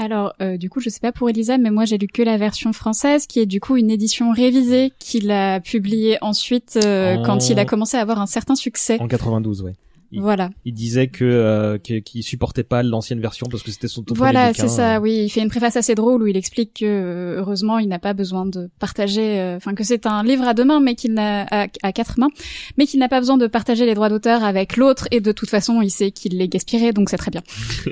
Alors, 0.00 0.32
euh, 0.40 0.56
du 0.56 0.70
coup, 0.70 0.80
je 0.80 0.88
sais 0.88 0.98
pas 1.00 1.12
pour 1.12 1.28
Elisa, 1.28 1.58
mais 1.58 1.70
moi 1.70 1.84
j'ai 1.84 1.98
lu 1.98 2.06
que 2.08 2.22
la 2.22 2.38
version 2.38 2.72
française, 2.72 3.26
qui 3.26 3.38
est 3.38 3.46
du 3.46 3.60
coup 3.60 3.76
une 3.76 3.90
édition 3.90 4.32
révisée 4.32 4.92
qu'il 4.98 5.30
a 5.30 5.60
publiée 5.60 6.16
ensuite 6.22 6.78
euh, 6.84 7.16
En- 7.16 7.22
quand 7.22 7.50
il 7.50 7.58
a 7.58 7.64
commencé 7.66 7.96
à 7.98 8.00
avoir 8.00 8.18
un 8.20 8.26
certain 8.26 8.54
succès. 8.54 8.96
En 8.98 9.08
92, 9.08 9.62
ouais. 9.62 9.74
Il- 10.12 10.20
Voilà. 10.22 10.50
Il 10.64 10.74
disait 10.74 11.06
que 11.06 11.24
euh, 11.24 11.78
qu'il 11.78 12.24
supportait 12.24 12.64
pas 12.64 12.82
l'ancienne 12.82 13.20
version 13.20 13.46
parce 13.48 13.62
que 13.62 13.70
c'était 13.70 13.86
son 13.86 14.02
tout 14.02 14.14
Voilà, 14.14 14.52
c'est 14.54 14.66
ça. 14.66 14.96
euh. 14.96 15.00
Oui, 15.00 15.24
il 15.26 15.28
fait 15.30 15.40
une 15.40 15.50
préface 15.50 15.76
assez 15.76 15.94
drôle 15.94 16.22
où 16.22 16.26
il 16.26 16.36
explique 16.36 16.78
que 16.80 16.84
euh, 16.84 17.38
heureusement 17.38 17.78
il 17.78 17.86
n'a 17.86 18.00
pas 18.00 18.12
besoin 18.12 18.44
de 18.44 18.68
partager, 18.80 19.38
euh, 19.38 19.56
enfin 19.58 19.72
que 19.74 19.84
c'est 19.84 20.06
un 20.06 20.24
livre 20.24 20.48
à 20.48 20.54
deux 20.54 20.64
mains, 20.64 20.80
mais 20.80 20.96
qu'il 20.96 21.12
n'a 21.14 21.42
à, 21.52 21.66
à 21.84 21.92
quatre 21.92 22.18
mains, 22.18 22.30
mais 22.76 22.86
qu'il 22.86 22.98
n'a 22.98 23.08
pas 23.08 23.20
besoin 23.20 23.36
de 23.38 23.46
partager 23.46 23.86
les 23.86 23.94
droits 23.94 24.08
d'auteur 24.08 24.42
avec 24.42 24.76
l'autre 24.76 25.06
et 25.12 25.20
de 25.20 25.30
toute 25.30 25.48
façon 25.50 25.80
il 25.80 25.90
sait 25.90 26.10
qu'il 26.10 26.38
les 26.38 26.48
gaspillerait, 26.48 26.92
donc 26.92 27.08
c'est 27.10 27.16
très 27.18 27.30
bien. 27.30 27.42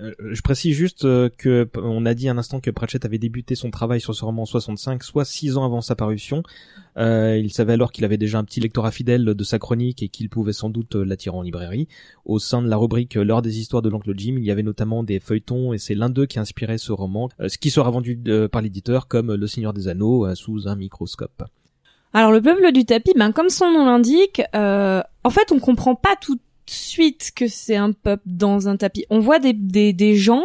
Euh, 0.00 0.12
je 0.18 0.42
précise 0.42 0.74
juste 0.74 1.04
euh, 1.04 1.28
que 1.36 1.68
on 1.76 2.04
a 2.04 2.14
dit 2.14 2.28
un 2.28 2.36
instant 2.36 2.60
que 2.60 2.70
Pratchett 2.70 3.04
avait 3.04 3.18
débuté 3.18 3.54
son 3.54 3.70
travail 3.70 4.00
sur 4.00 4.14
ce 4.14 4.24
roman 4.24 4.42
en 4.42 4.46
65, 4.46 5.02
soit 5.04 5.24
six 5.24 5.56
ans 5.56 5.64
avant 5.64 5.80
sa 5.80 5.94
parution. 5.94 6.42
Euh, 6.96 7.38
il 7.38 7.52
savait 7.52 7.72
alors 7.72 7.92
qu'il 7.92 8.04
avait 8.04 8.16
déjà 8.16 8.38
un 8.38 8.44
petit 8.44 8.60
lectorat 8.60 8.90
fidèle 8.90 9.24
de 9.24 9.44
sa 9.44 9.58
chronique 9.58 10.02
et 10.02 10.08
qu'il 10.08 10.28
pouvait 10.28 10.52
sans 10.52 10.70
doute 10.70 10.96
euh, 10.96 11.04
l'attirer 11.04 11.36
en 11.36 11.42
librairie. 11.42 11.88
Au 12.24 12.38
sein 12.38 12.62
de 12.62 12.68
la 12.68 12.76
rubrique 12.76 13.16
euh, 13.16 13.24
L'heure 13.24 13.42
des 13.42 13.58
histoires 13.58 13.82
de 13.82 13.88
l'oncle 13.88 14.12
Jim, 14.16 14.34
il 14.38 14.44
y 14.44 14.50
avait 14.50 14.62
notamment 14.62 15.02
des 15.02 15.18
feuilletons 15.18 15.72
et 15.72 15.78
c'est 15.78 15.94
l'un 15.94 16.10
d'eux 16.10 16.26
qui 16.26 16.38
inspirait 16.38 16.78
ce 16.78 16.92
roman, 16.92 17.28
euh, 17.40 17.48
ce 17.48 17.58
qui 17.58 17.70
sera 17.70 17.90
vendu 17.90 18.20
euh, 18.28 18.48
par 18.48 18.62
l'éditeur 18.62 19.08
comme 19.08 19.34
Le 19.34 19.46
Seigneur 19.46 19.72
des 19.72 19.88
Anneaux 19.88 20.26
euh, 20.26 20.34
sous 20.34 20.68
un 20.68 20.76
microscope. 20.76 21.42
Alors 22.12 22.30
le 22.30 22.40
peuple 22.40 22.70
du 22.70 22.84
tapis, 22.84 23.12
ben 23.16 23.32
comme 23.32 23.48
son 23.48 23.72
nom 23.72 23.86
l'indique, 23.86 24.40
euh, 24.54 25.02
en 25.24 25.30
fait 25.30 25.50
on 25.50 25.58
comprend 25.58 25.96
pas 25.96 26.14
tout 26.20 26.38
de 26.66 26.70
suite 26.70 27.32
que 27.34 27.46
c'est 27.48 27.76
un 27.76 27.92
peuple 27.92 28.22
dans 28.26 28.68
un 28.68 28.76
tapis. 28.76 29.04
On 29.10 29.18
voit 29.20 29.38
des 29.38 29.52
des, 29.52 29.92
des 29.92 30.16
gens 30.16 30.44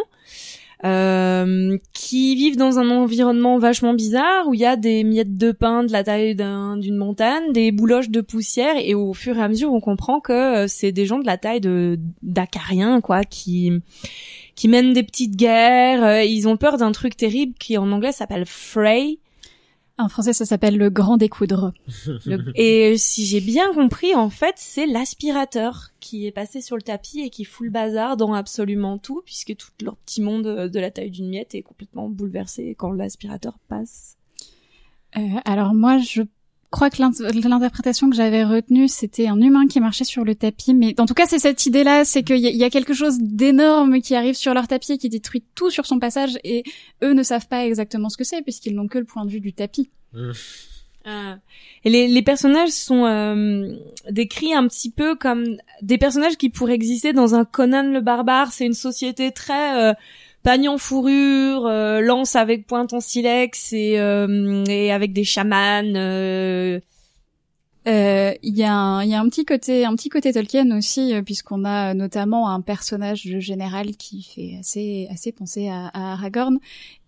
euh, 0.86 1.78
qui 1.94 2.36
vivent 2.36 2.56
dans 2.56 2.80
un 2.80 2.90
environnement 2.90 3.58
vachement 3.58 3.94
bizarre 3.94 4.48
où 4.48 4.54
il 4.54 4.62
y 4.62 4.66
a 4.66 4.78
des 4.78 5.04
miettes 5.04 5.36
de 5.36 5.52
pain 5.52 5.84
de 5.84 5.92
la 5.92 6.04
taille 6.06 6.36
d'un- 6.36 6.78
d'une 6.78 6.96
montagne, 6.96 7.52
des 7.52 7.72
bouloches 7.74 8.10
de 8.10 8.22
poussière 8.22 8.76
et 8.78 8.94
au 8.94 9.14
fur 9.14 9.38
et 9.38 9.42
à 9.42 9.50
mesure 9.50 9.74
on 9.74 9.82
comprend 9.82 10.22
que 10.22 10.32
euh, 10.32 10.68
c'est 10.68 10.94
des 10.94 11.06
gens 11.06 11.20
de 11.20 11.26
la 11.26 11.38
taille 11.38 11.60
de 11.60 12.00
d'acariens 12.24 13.02
quoi 13.02 13.26
qui 13.26 13.72
qui 14.56 14.68
mènent 14.70 14.94
des 14.94 15.04
petites 15.04 15.36
guerres. 15.36 16.04
euh, 16.04 16.24
Ils 16.24 16.48
ont 16.48 16.56
peur 16.58 16.78
d'un 16.78 16.92
truc 16.94 17.16
terrible 17.18 17.54
qui 17.60 17.78
en 17.78 17.92
anglais 17.92 18.12
s'appelle 18.14 18.46
Frey. 18.46 19.18
En 20.00 20.08
français 20.10 20.34
ça 20.34 20.46
s'appelle 20.46 20.78
le 20.78 20.90
grand 20.90 21.18
découdre. 21.18 21.74
Le- 22.26 22.52
Et 22.56 22.98
si 22.98 23.26
j'ai 23.26 23.42
bien 23.42 23.74
compris, 23.74 24.16
en 24.16 24.30
fait, 24.30 24.56
c'est 24.58 24.86
l'aspirateur 24.88 25.90
qui 26.00 26.26
est 26.26 26.32
passé 26.32 26.62
sur 26.62 26.76
le 26.78 26.82
tapis 26.82 27.20
et 27.20 27.30
qui 27.30 27.44
fout 27.44 27.66
le 27.66 27.72
bazar 27.72 28.16
dans 28.18 28.34
absolument 28.34 28.98
tout, 28.98 29.22
puisque 29.26 29.56
tout 29.58 29.70
leur 29.84 29.98
petit 29.98 30.22
monde 30.22 30.48
euh, 30.48 30.70
de 30.70 30.80
la 30.80 30.90
taille 30.90 31.12
d'une 31.12 31.30
miette 31.30 31.54
est 31.54 31.62
complètement 31.64 32.10
bouleversé 32.10 32.76
quand 32.78 32.92
l'aspirateur 32.92 33.58
passe. 33.68 34.16
Euh, 35.18 35.22
alors 35.46 35.74
moi, 35.74 35.98
je 35.98 36.22
crois 36.72 36.90
que 36.90 37.02
l'int- 37.02 37.12
l'interprétation 37.50 38.10
que 38.10 38.16
j'avais 38.16 38.44
retenue, 38.44 38.88
c'était 38.88 39.28
un 39.28 39.40
humain 39.42 39.68
qui 39.68 39.80
marchait 39.80 40.04
sur 40.04 40.24
le 40.24 40.36
tapis. 40.36 40.74
Mais 40.74 41.00
en 41.00 41.06
tout 41.06 41.14
cas, 41.14 41.26
c'est 41.26 41.40
cette 41.40 41.66
idée-là, 41.66 42.06
c'est 42.06 42.24
qu'il 42.24 42.38
y, 42.38 42.56
y 42.56 42.64
a 42.64 42.70
quelque 42.70 42.94
chose 42.94 43.18
d'énorme 43.20 44.02
qui 44.02 44.16
arrive 44.16 44.36
sur 44.36 44.54
leur 44.54 44.68
tapis 44.68 44.94
et 44.94 44.98
qui 44.98 45.10
détruit 45.10 45.44
tout 45.56 45.70
sur 45.70 45.86
son 45.86 46.00
passage. 46.00 46.38
Et 46.44 46.64
eux 47.04 47.14
ne 47.14 47.24
savent 47.24 47.48
pas 47.48 47.66
exactement 47.66 48.10
ce 48.10 48.18
que 48.18 48.24
c'est 48.24 48.42
puisqu'ils 48.42 48.76
n'ont 48.76 48.88
que 48.88 48.98
le 49.00 49.06
point 49.06 49.26
de 49.26 49.32
vue 49.32 49.42
du 49.42 49.54
tapis. 49.54 49.90
Et 51.86 51.90
les, 51.90 52.08
les 52.08 52.22
personnages 52.22 52.70
sont 52.70 53.06
euh, 53.06 53.74
décrits 54.12 54.54
un 54.54 54.68
petit 54.68 54.92
peu 54.92 55.16
comme 55.16 55.58
des 55.82 55.98
personnages 55.98 56.38
qui 56.38 56.50
pourraient 56.50 56.76
exister 56.76 57.14
dans 57.14 57.34
un 57.34 57.46
Conan 57.46 57.90
le 57.92 58.02
barbare. 58.02 58.52
C'est 58.52 58.66
une 58.68 58.74
société 58.74 59.32
très 59.32 59.82
euh, 59.82 59.94
pagne 60.50 60.68
en 60.68 60.80
fourrure, 60.80 61.68
euh, 61.68 62.02
lance 62.02 62.36
avec 62.36 62.66
pointe 62.66 62.92
en 62.94 63.00
silex 63.00 63.72
et, 63.72 64.00
euh, 64.00 64.64
et 64.66 64.92
avec 64.92 65.14
des 65.14 65.24
chamans. 65.24 65.84
euh, 65.96 66.80
Euh, 67.88 68.34
Il 68.44 68.58
y, 68.58 68.64
a 68.64 68.74
un- 68.74 69.04
y 69.06 69.14
a 69.14 69.20
un 69.22 69.30
petit 69.30 69.46
côté, 69.46 69.86
un 69.86 69.96
petit 69.96 70.10
côté 70.10 70.34
Tolkien 70.34 70.70
aussi, 70.78 71.14
euh, 71.14 71.22
puisqu'on 71.22 71.64
a 71.66 71.94
notamment 71.94 72.50
un 72.50 72.62
personnage 72.62 73.26
de 73.26 73.40
général 73.40 73.96
qui 73.96 74.22
fait 74.22 74.58
assez, 74.60 75.08
assez 75.10 75.32
penser 75.32 75.70
à, 75.70 75.88
à 75.88 76.14
Aragorn. 76.14 76.60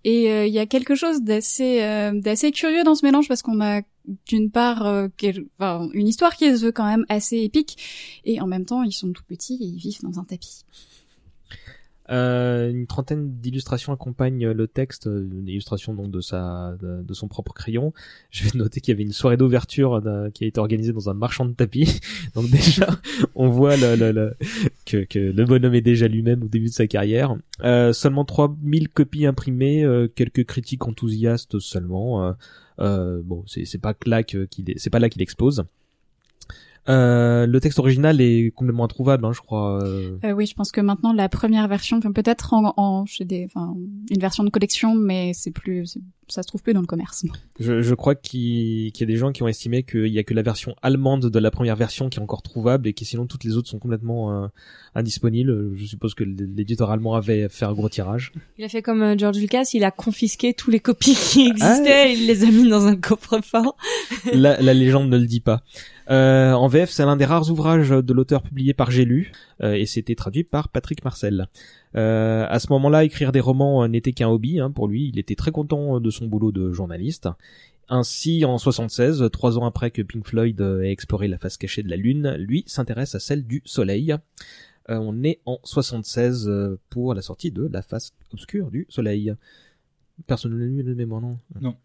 Et 0.04 0.20
il 0.48 0.54
y 0.54 0.60
a 0.60 0.66
quelque 0.66 0.96
chose 0.96 1.22
d'assez, 1.24 1.82
euh, 1.82 2.12
d'assez 2.26 2.52
curieux 2.52 2.84
dans 2.84 2.96
ce 2.96 3.06
mélange 3.06 3.28
parce 3.28 3.42
qu'on 3.42 3.60
a 3.62 3.82
d'une 4.28 4.50
part 4.50 4.86
euh, 4.88 5.08
une 5.94 6.08
histoire 6.08 6.36
qui 6.38 6.46
se 6.58 6.64
veut 6.66 6.72
quand 6.72 6.86
même 6.94 7.06
assez 7.10 7.38
épique, 7.40 7.74
et 8.24 8.40
en 8.42 8.48
même 8.48 8.66
temps 8.66 8.84
ils 8.84 8.94
sont 9.02 9.12
tout 9.12 9.26
petits 9.28 9.58
et 9.62 9.66
ils 9.66 9.78
vivent 9.78 10.02
dans 10.04 10.20
un 10.20 10.24
tapis. 10.24 10.64
Euh, 12.12 12.70
une 12.70 12.88
trentaine 12.88 13.38
d'illustrations 13.40 13.94
accompagnent 13.94 14.52
le 14.52 14.68
texte, 14.68 15.08
euh, 15.08 15.30
une 15.32 15.48
illustration 15.48 15.94
donc 15.94 16.12
de 16.12 16.20
sa, 16.20 16.76
de, 16.82 17.14
son 17.14 17.28
propre 17.28 17.54
crayon. 17.54 17.94
Je 18.32 18.44
vais 18.44 18.58
noter 18.58 18.82
qu'il 18.82 18.92
y 18.92 18.96
avait 18.96 19.04
une 19.04 19.14
soirée 19.14 19.38
d'ouverture 19.38 20.02
d'un- 20.02 20.30
qui 20.30 20.44
a 20.44 20.48
été 20.48 20.60
organisée 20.60 20.94
dans 20.94 21.10
un 21.10 21.14
marchand 21.14 21.46
de 21.46 21.54
tapis. 21.54 22.02
Donc 22.36 22.50
déjà, 22.50 22.88
on 23.36 23.50
voit 23.50 23.76
que, 23.78 25.06
le 25.14 25.46
bonhomme 25.46 25.74
est 25.74 25.82
déjà 25.82 26.08
lui-même 26.08 26.44
au 26.44 26.48
début 26.48 26.68
de 26.68 26.74
sa 26.74 26.88
carrière. 26.88 27.36
Euh, 27.64 27.94
seulement 27.94 28.26
3000 28.26 28.90
copies 28.90 29.26
imprimées, 29.26 29.84
euh, 29.84 30.08
quelques 30.08 30.46
critiques 30.46 30.88
enthousiastes 30.88 31.60
seulement. 31.60 32.26
Euh, 32.26 32.34
euh, 32.80 33.22
bon, 33.24 33.44
c'est 33.48 33.82
pas 33.82 33.94
là 34.06 34.24
c'est 34.78 34.90
pas 34.90 35.00
là 35.00 35.10
qu'il 35.10 35.22
expose. 35.22 35.64
Euh, 36.90 37.46
le 37.46 37.60
texte 37.62 37.78
original 37.80 38.20
est 38.22 38.52
complètement 38.56 38.86
introuvable, 38.86 39.26
hein, 39.26 39.34
je 39.34 39.42
crois. 39.42 39.84
euh, 39.84 40.18
Euh, 40.24 40.32
oui, 40.32 40.46
je 40.48 40.56
pense 40.56 40.72
que 40.72 40.82
maintenant 40.82 41.14
la 41.14 41.30
première 41.30 41.68
version, 41.68 41.98
enfin, 41.98 42.12
peut-être 42.12 42.54
en, 42.54 42.74
en 42.76 43.06
chez 43.06 43.24
des, 43.24 43.46
enfin, 43.46 43.76
une 44.10 44.20
version 44.20 44.44
de 44.44 44.50
collection, 44.50 44.96
mais 44.96 45.32
c'est 45.34 45.52
plus, 45.52 45.98
ça 46.32 46.44
se 46.44 46.48
trouve 46.48 46.64
plus 46.64 46.74
dans 46.74 46.82
le 46.82 46.88
commerce. 46.88 47.26
Je, 47.60 47.82
je 47.82 47.94
crois 47.96 48.16
qu'il 48.16 48.88
y 48.88 49.04
a 49.04 49.06
des 49.06 49.18
gens 49.18 49.32
qui 49.32 49.44
ont 49.44 49.48
estimé 49.48 49.84
qu'il 49.84 50.08
y 50.08 50.20
a 50.20 50.24
que 50.24 50.34
la 50.34 50.42
version 50.42 50.76
allemande 50.82 51.30
de 51.30 51.40
la 51.40 51.52
première 51.52 51.76
version 51.76 52.10
qui 52.10 52.20
est 52.20 52.22
encore 52.22 52.42
trouvable 52.42 52.88
et 52.88 52.94
que 52.94 53.06
sinon 53.06 53.26
toutes 53.26 53.44
les 53.44 53.58
autres 53.58 53.70
sont 53.70 53.80
complètement 53.80 54.44
euh, 54.44 54.48
indisponibles. 54.96 55.76
Je 55.76 55.86
suppose 55.86 56.14
que 56.14 56.24
l'éditeur 56.24 56.92
allemand 56.92 57.16
avait 57.16 57.50
fait 57.50 57.66
un 57.66 57.74
gros 57.74 57.90
tirage. 57.90 58.32
Il 58.58 58.66
a 58.66 58.70
fait 58.70 58.82
comme 58.82 59.02
euh, 59.02 59.18
George 59.18 59.38
Lucas, 59.38 59.70
il 59.74 59.84
a 59.84 59.92
confisqué 59.92 60.54
tous 60.54 60.72
les 60.72 60.80
copies 60.80 61.16
qui 61.16 61.48
existaient 61.48 62.12
et 62.12 62.14
il 62.14 62.28
les 62.28 62.44
a 62.44 62.48
mis 62.48 62.68
dans 62.68 62.88
un 62.88 62.96
coffre-fort. 62.96 63.76
La, 64.34 64.62
la 64.62 64.74
légende 64.74 65.10
ne 65.10 65.18
le 65.18 65.26
dit 65.26 65.42
pas. 65.42 65.64
Euh, 66.10 66.52
en 66.52 66.68
VF, 66.68 66.90
c'est 66.90 67.06
l'un 67.06 67.16
des 67.16 67.26
rares 67.26 67.50
ouvrages 67.50 67.90
de 67.90 68.14
l'auteur 68.14 68.44
publié 68.44 68.74
par 68.74 68.92
J'ai 68.92 69.06
lu 69.06 69.32
euh, 69.64 69.74
et 69.74 69.86
c'était 69.86 70.16
traduit 70.16 70.44
par 70.44 70.70
Patrick 70.70 71.04
Marcel. 71.04 71.48
Euh, 71.96 72.46
à 72.48 72.60
ce 72.60 72.68
moment-là, 72.72 73.04
écrire 73.04 73.32
des 73.32 73.40
romans 73.40 73.84
euh, 73.84 73.88
n'était 73.88 74.14
qu'un 74.14 74.30
hobby 74.30 74.60
hein, 74.60 74.72
pour 74.72 74.88
lui. 74.88 75.10
Il 75.10 75.20
était 75.20 75.36
très 75.36 75.52
content 75.52 76.00
de 76.00 76.10
son 76.10 76.28
boulot 76.28 76.52
de 76.52 76.72
journaliste. 76.72 77.28
Ainsi, 77.90 78.46
en 78.46 78.58
76, 78.58 79.30
trois 79.34 79.58
ans 79.58 79.66
après 79.66 79.92
que 79.92 80.02
Pink 80.02 80.26
Floyd 80.26 80.62
ait 80.62 80.92
exploré 80.92 81.28
la 81.28 81.38
face 81.38 81.58
cachée 81.58 81.84
de 81.84 81.90
la 81.90 81.98
Lune, 81.98 82.36
lui 82.38 82.64
s'intéresse 82.66 83.16
à 83.16 83.20
celle 83.20 83.46
du 83.46 83.62
Soleil. 83.66 84.16
Euh, 84.90 84.98
on 84.98 85.24
est 85.24 85.40
en 85.46 85.60
76 85.64 86.48
euh, 86.48 86.80
pour 86.90 87.14
la 87.14 87.22
sortie 87.22 87.52
de 87.52 87.68
la 87.72 87.82
face 87.82 88.14
obscure 88.34 88.72
du 88.72 88.86
Soleil. 88.90 89.34
Personne 90.28 90.54
ne 90.54 90.58
l'a 90.58 90.66
lu 90.66 90.84
de 90.84 90.94
mémoire, 90.94 91.22
non? 91.22 91.40
Non. 91.62 91.76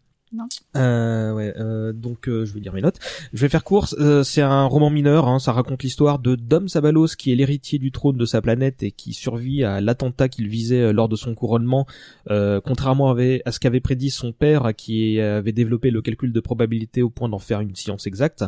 Euh, 0.75 1.33
ouais, 1.33 1.53
euh, 1.57 1.93
donc 1.93 2.27
euh, 2.27 2.45
je 2.45 2.53
vais 2.53 2.59
dire 2.59 2.73
mes 2.73 2.81
notes. 2.81 2.99
Je 3.33 3.39
vais 3.41 3.49
faire 3.49 3.63
court. 3.63 3.87
euh, 3.99 4.23
c'est 4.23 4.41
un 4.41 4.65
roman 4.65 4.89
mineur. 4.89 5.27
Hein, 5.27 5.39
ça 5.39 5.53
raconte 5.53 5.83
l'histoire 5.83 6.19
de 6.19 6.35
Dom 6.35 6.67
Sabalos, 6.67 7.15
qui 7.17 7.31
est 7.31 7.35
l'héritier 7.35 7.79
du 7.79 7.91
trône 7.91 8.17
de 8.17 8.25
sa 8.25 8.41
planète 8.41 8.83
et 8.83 8.91
qui 8.91 9.13
survit 9.13 9.63
à 9.63 9.79
l'attentat 9.79 10.27
qu'il 10.27 10.47
visait 10.49 10.81
euh, 10.81 10.91
lors 10.91 11.07
de 11.09 11.15
son 11.15 11.33
couronnement. 11.33 11.87
euh, 12.29 12.59
contrairement 12.59 13.11
à, 13.11 13.51
ce 13.51 13.59
qu'avait 13.59 13.79
prédit 13.79 14.09
son 14.09 14.31
père, 14.33 14.71
qui 14.75 15.19
avait 15.21 15.53
développé 15.53 15.91
le 15.91 16.01
calcul 16.01 16.33
de 16.33 16.39
probabilité 16.39 17.01
au 17.01 17.09
point 17.09 17.29
d'en 17.29 17.39
faire 17.39 17.61
une 17.61 17.75
science 17.75 18.05
exacte. 18.07 18.43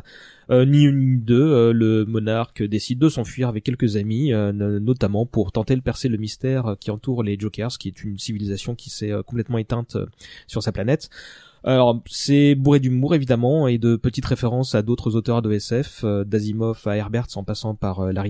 Ni 0.52 0.84
une 0.84 1.00
ni 1.00 1.18
deux, 1.20 1.72
le 1.72 2.06
monarque 2.06 2.64
décide 2.64 2.98
de 2.98 3.08
s'enfuir 3.08 3.50
avec 3.50 3.64
quelques 3.64 3.98
amis, 3.98 4.32
no- 4.32 4.80
notamment 4.80 5.28
pour 5.28 5.52
tenter 5.52 5.76
de 5.76 5.82
percer 5.82 6.10
le 6.10 6.18
mystère 6.18 6.76
qui 6.80 6.90
entoure 6.90 7.22
les 7.22 7.38
Jokers, 7.40 7.78
qui 7.78 7.88
est 7.88 8.04
une 8.04 8.18
civilisation 8.18 8.74
qui 8.74 8.90
s'est 8.90 9.12
complètement 9.28 9.60
éteinte 9.60 9.96
sur 10.48 10.64
sa 10.64 10.72
planète. 10.72 11.10
Alors, 11.64 12.02
c'est 12.06 12.56
bourré 12.56 12.80
d'humour 12.80 13.16
évidemment 13.16 13.68
et 13.68 13.78
de 13.78 13.96
petites 13.96 14.26
références 14.26 14.76
à 14.76 14.82
d'autres 14.82 15.16
auteurs 15.16 15.42
de 15.42 15.52
SF, 15.52 16.02
euh, 16.04 16.24
d'Asimov 16.24 16.82
à 16.86 16.96
Herbert 16.96 17.28
en 17.36 17.44
passant 17.44 17.76
par 17.76 18.00
euh, 18.00 18.12
Larry 18.14 18.30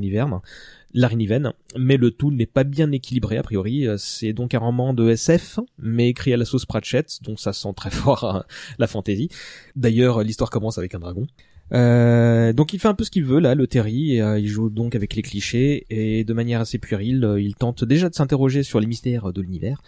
Niven, 1.17 1.53
mais 1.77 1.97
le 1.97 2.11
tout 2.11 2.31
n'est 2.31 2.47
pas 2.47 2.63
bien 2.63 2.91
équilibré 2.91 3.37
a 3.37 3.43
priori. 3.43 3.87
Euh, 3.87 3.97
C'est 3.97 4.33
donc 4.33 4.53
un 4.55 4.59
roman 4.59 4.93
de 4.93 5.09
SF, 5.09 5.59
mais 5.77 6.09
écrit 6.09 6.33
à 6.33 6.37
la 6.37 6.45
sauce 6.45 6.65
Pratchett, 6.65 7.19
donc 7.21 7.39
ça 7.39 7.53
sent 7.53 7.73
très 7.75 7.89
fort 7.91 8.23
euh, 8.23 8.39
la 8.79 8.87
fantasy. 8.87 9.29
D'ailleurs, 9.75 10.23
l'histoire 10.23 10.49
commence 10.49 10.77
avec 10.77 10.95
un 10.95 10.99
dragon. 10.99 11.27
Euh, 11.73 12.53
donc 12.53 12.73
il 12.73 12.79
fait 12.79 12.87
un 12.87 12.93
peu 12.93 13.03
ce 13.03 13.11
qu'il 13.11 13.25
veut 13.25 13.39
là, 13.39 13.55
le 13.55 13.67
Terry, 13.67 14.15
et, 14.15 14.21
euh, 14.21 14.39
il 14.39 14.47
joue 14.47 14.69
donc 14.69 14.95
avec 14.95 15.15
les 15.15 15.21
clichés 15.21 15.85
et 15.89 16.23
de 16.23 16.33
manière 16.33 16.61
assez 16.61 16.77
puérile, 16.77 17.23
euh, 17.23 17.41
il 17.41 17.55
tente 17.55 17.83
déjà 17.83 18.09
de 18.09 18.15
s'interroger 18.15 18.63
sur 18.63 18.79
les 18.79 18.87
mystères 18.87 19.31
de 19.31 19.41
l'univers. 19.41 19.81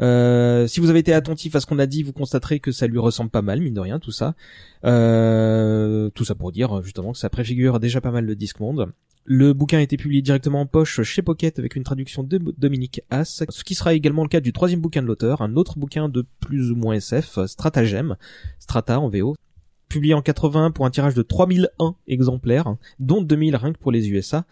Euh, 0.00 0.66
si 0.66 0.80
vous 0.80 0.90
avez 0.90 0.98
été 0.98 1.12
attentif 1.12 1.54
à 1.54 1.60
ce 1.60 1.66
qu'on 1.66 1.78
a 1.78 1.86
dit, 1.86 2.02
vous 2.02 2.12
constaterez 2.12 2.60
que 2.60 2.72
ça 2.72 2.86
lui 2.86 2.98
ressemble 2.98 3.30
pas 3.30 3.42
mal, 3.42 3.60
mine 3.60 3.74
de 3.74 3.80
rien, 3.80 3.98
tout 3.98 4.12
ça. 4.12 4.34
Tout 4.82 6.24
ça 6.24 6.34
pour 6.34 6.52
dire 6.52 6.82
justement 6.82 7.12
que 7.12 7.18
ça 7.18 7.30
préfigure 7.30 7.80
déjà 7.80 8.00
pas 8.00 8.10
mal 8.10 8.26
le 8.26 8.36
Discmonde. 8.36 8.92
Le 9.26 9.54
bouquin 9.54 9.78
a 9.78 9.80
été 9.80 9.96
publié 9.96 10.20
directement 10.20 10.60
en 10.60 10.66
poche 10.66 11.02
chez 11.02 11.22
Pocket 11.22 11.58
avec 11.58 11.76
une 11.76 11.82
traduction 11.82 12.22
de 12.22 12.36
Dominique 12.58 13.00
Haas, 13.08 13.42
ce 13.48 13.64
qui 13.64 13.74
sera 13.74 13.94
également 13.94 14.22
le 14.22 14.28
cas 14.28 14.40
du 14.40 14.52
troisième 14.52 14.80
bouquin 14.80 15.00
de 15.00 15.06
l'auteur, 15.06 15.40
un 15.40 15.56
autre 15.56 15.78
bouquin 15.78 16.10
de 16.10 16.26
plus 16.40 16.70
ou 16.70 16.76
moins 16.76 16.96
SF, 16.96 17.46
Stratagem, 17.46 18.16
Strata 18.58 19.00
en 19.00 19.08
VO, 19.08 19.34
publié 19.88 20.14
en 20.14 20.22
80 20.22 20.70
pour 20.70 20.86
un 20.86 20.90
tirage 20.90 21.14
de 21.14 21.22
3001 21.22 21.94
exemplaires, 22.08 22.76
dont 22.98 23.22
2000 23.22 23.56
rien 23.56 23.72
que 23.72 23.78
pour 23.78 23.92
les 23.92 24.10
USA. 24.10 24.44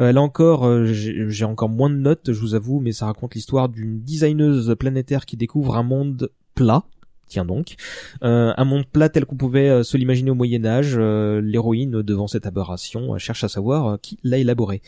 Euh, 0.00 0.12
là 0.12 0.20
encore, 0.20 0.66
euh, 0.66 0.84
j'ai 0.86 1.28
j'ai 1.28 1.44
encore 1.44 1.68
moins 1.68 1.90
de 1.90 1.96
notes, 1.96 2.32
je 2.32 2.40
vous 2.40 2.54
avoue, 2.54 2.80
mais 2.80 2.92
ça 2.92 3.06
raconte 3.06 3.34
l'histoire 3.34 3.68
d'une 3.68 4.00
designeuse 4.00 4.74
planétaire 4.78 5.26
qui 5.26 5.36
découvre 5.36 5.76
un 5.76 5.82
monde 5.82 6.30
plat. 6.54 6.84
Tiens 7.26 7.44
donc, 7.44 7.76
Euh, 8.22 8.52
un 8.56 8.64
monde 8.64 8.84
plat 8.86 9.08
tel 9.08 9.24
qu'on 9.24 9.36
pouvait 9.36 9.68
euh, 9.68 9.82
se 9.82 9.96
l'imaginer 9.96 10.30
au 10.30 10.34
Moyen 10.34 10.64
Âge. 10.64 10.94
euh, 10.98 11.40
L'héroïne, 11.40 12.02
devant 12.02 12.26
cette 12.26 12.46
aberration, 12.46 13.14
euh, 13.14 13.18
cherche 13.18 13.44
à 13.44 13.48
savoir 13.48 13.86
euh, 13.86 13.96
qui 14.00 14.18
l'a 14.24 14.38
élaboré. 14.38 14.82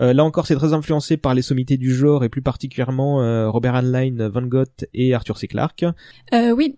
Euh, 0.00 0.12
là 0.12 0.24
encore, 0.24 0.46
c'est 0.46 0.54
très 0.56 0.72
influencé 0.72 1.16
par 1.16 1.34
les 1.34 1.42
sommités 1.42 1.76
du 1.76 1.94
genre 1.94 2.24
et 2.24 2.28
plus 2.28 2.42
particulièrement 2.42 3.18
Robert 3.50 3.76
Heinlein, 3.76 4.28
Van 4.30 4.42
Gogh 4.42 4.66
et 4.94 5.14
Arthur 5.14 5.36
C. 5.38 5.46
Clarke. 5.46 5.84
Oui, 6.32 6.76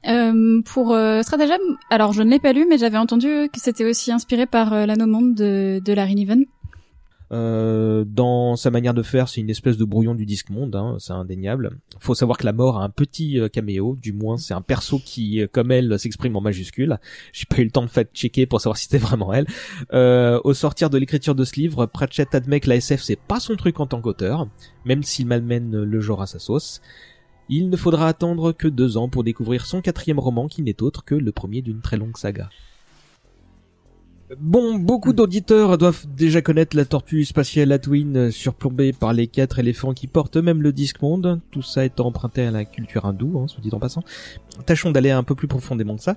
pour 0.65 0.97
Stratagem, 1.23 1.61
alors 1.91 2.13
je 2.13 2.23
ne 2.23 2.31
l'ai 2.31 2.41
pas 2.41 2.53
lu, 2.53 2.67
mais 2.69 2.77
j'avais 2.77 2.99
entendu 2.99 3.29
que 3.53 3.61
c'était 3.61 3.85
aussi 3.89 4.11
inspiré 4.13 4.47
par 4.47 4.87
l'anomonde 4.87 5.35
de, 5.35 5.81
de 5.83 5.93
Larry 5.93 6.17
Niven. 6.17 6.45
Euh, 7.33 8.05
dans 8.07 8.57
sa 8.57 8.71
manière 8.71 8.95
de 8.95 9.03
faire, 9.03 9.29
c'est 9.29 9.41
une 9.41 9.51
espèce 9.51 9.77
de 9.77 9.85
brouillon 9.85 10.15
du 10.15 10.27
disque 10.27 10.51
monde, 10.51 10.77
hein, 10.77 10.97
c'est 10.99 11.13
indéniable. 11.13 11.79
Faut 11.99 12.15
savoir 12.15 12.39
que 12.39 12.45
la 12.45 12.53
mort 12.53 12.79
a 12.79 12.85
un 12.85 12.91
petit 12.91 13.41
euh, 13.41 13.49
caméo, 13.49 13.97
du 14.01 14.13
moins 14.13 14.37
c'est 14.37 14.55
un 14.55 14.61
perso 14.61 15.01
qui, 15.05 15.41
euh, 15.41 15.47
comme 15.51 15.71
elle, 15.71 15.99
s'exprime 15.99 16.37
en 16.37 16.41
majuscule. 16.41 16.99
J'ai 17.33 17.47
pas 17.47 17.59
eu 17.59 17.65
le 17.65 17.71
temps 17.71 17.83
de 17.83 17.89
fact-checker 17.89 18.47
pour 18.47 18.61
savoir 18.61 18.77
si 18.77 18.85
c'était 18.85 18.99
vraiment 18.99 19.33
elle. 19.33 19.47
Euh, 19.93 20.41
au 20.45 20.55
sortir 20.55 20.91
de 20.91 20.99
l'écriture 20.99 21.35
de 21.35 21.45
ce 21.45 21.57
livre, 21.57 21.87
Pratchett 21.87 22.35
admet 22.35 22.61
que 22.61 22.69
la 22.69 22.77
SF 22.77 23.03
c'est 23.03 23.19
pas 23.19 23.41
son 23.41 23.57
truc 23.57 23.81
en 23.81 23.87
tant 23.87 24.01
qu'auteur, 24.01 24.49
même 24.85 25.03
s'il 25.03 25.27
malmène 25.27 25.83
le 25.83 26.01
genre 26.01 26.23
à 26.23 26.27
sa 26.27 26.39
sauce. 26.39 26.81
Il 27.49 27.69
ne 27.69 27.77
faudra 27.77 28.09
attendre 28.09 28.53
que 28.53 28.69
deux 28.69 28.97
ans 28.97 29.09
pour 29.09 29.23
découvrir 29.23 29.67
son 29.67 29.83
quatrième 29.83 30.19
roman 30.19 30.49
qui 30.49 30.63
n'est 30.63 30.83
autre 30.83 31.05
que 31.05 31.15
le 31.15 31.33
premier 31.33 31.61
d'une 31.61 31.81
très 31.81 31.99
longue 31.99 32.17
saga. 32.17 32.49
Bon, 34.41 34.75
beaucoup 34.75 35.13
d'auditeurs 35.13 35.79
doivent 35.79 36.07
déjà 36.07 36.43
connaître 36.43 36.77
la 36.77 36.85
tortue 36.85 37.25
spatiale 37.25 37.73
Atwin 37.73 38.17
euh, 38.17 38.31
surplombée 38.31 38.93
par 38.93 39.13
les 39.13 39.27
quatre 39.27 39.59
éléphants 39.59 39.93
qui 39.93 40.07
portent 40.07 40.37
eux-mêmes 40.37 40.63
le 40.63 40.73
disque 40.73 41.03
monde, 41.03 41.41
tout 41.51 41.63
ça 41.63 41.85
étant 41.85 42.07
emprunté 42.07 42.47
à 42.47 42.51
la 42.51 42.65
culture 42.65 43.05
hindoue, 43.05 43.39
hein, 43.39 43.49
soit 43.49 43.61
dit 43.61 43.71
en 43.73 43.79
passant. 43.79 44.03
Tâchons 44.67 44.91
d'aller 44.91 45.11
un 45.11 45.23
peu 45.23 45.35
plus 45.35 45.49
profondément 45.49 45.97
que 45.97 46.03
ça. 46.03 46.17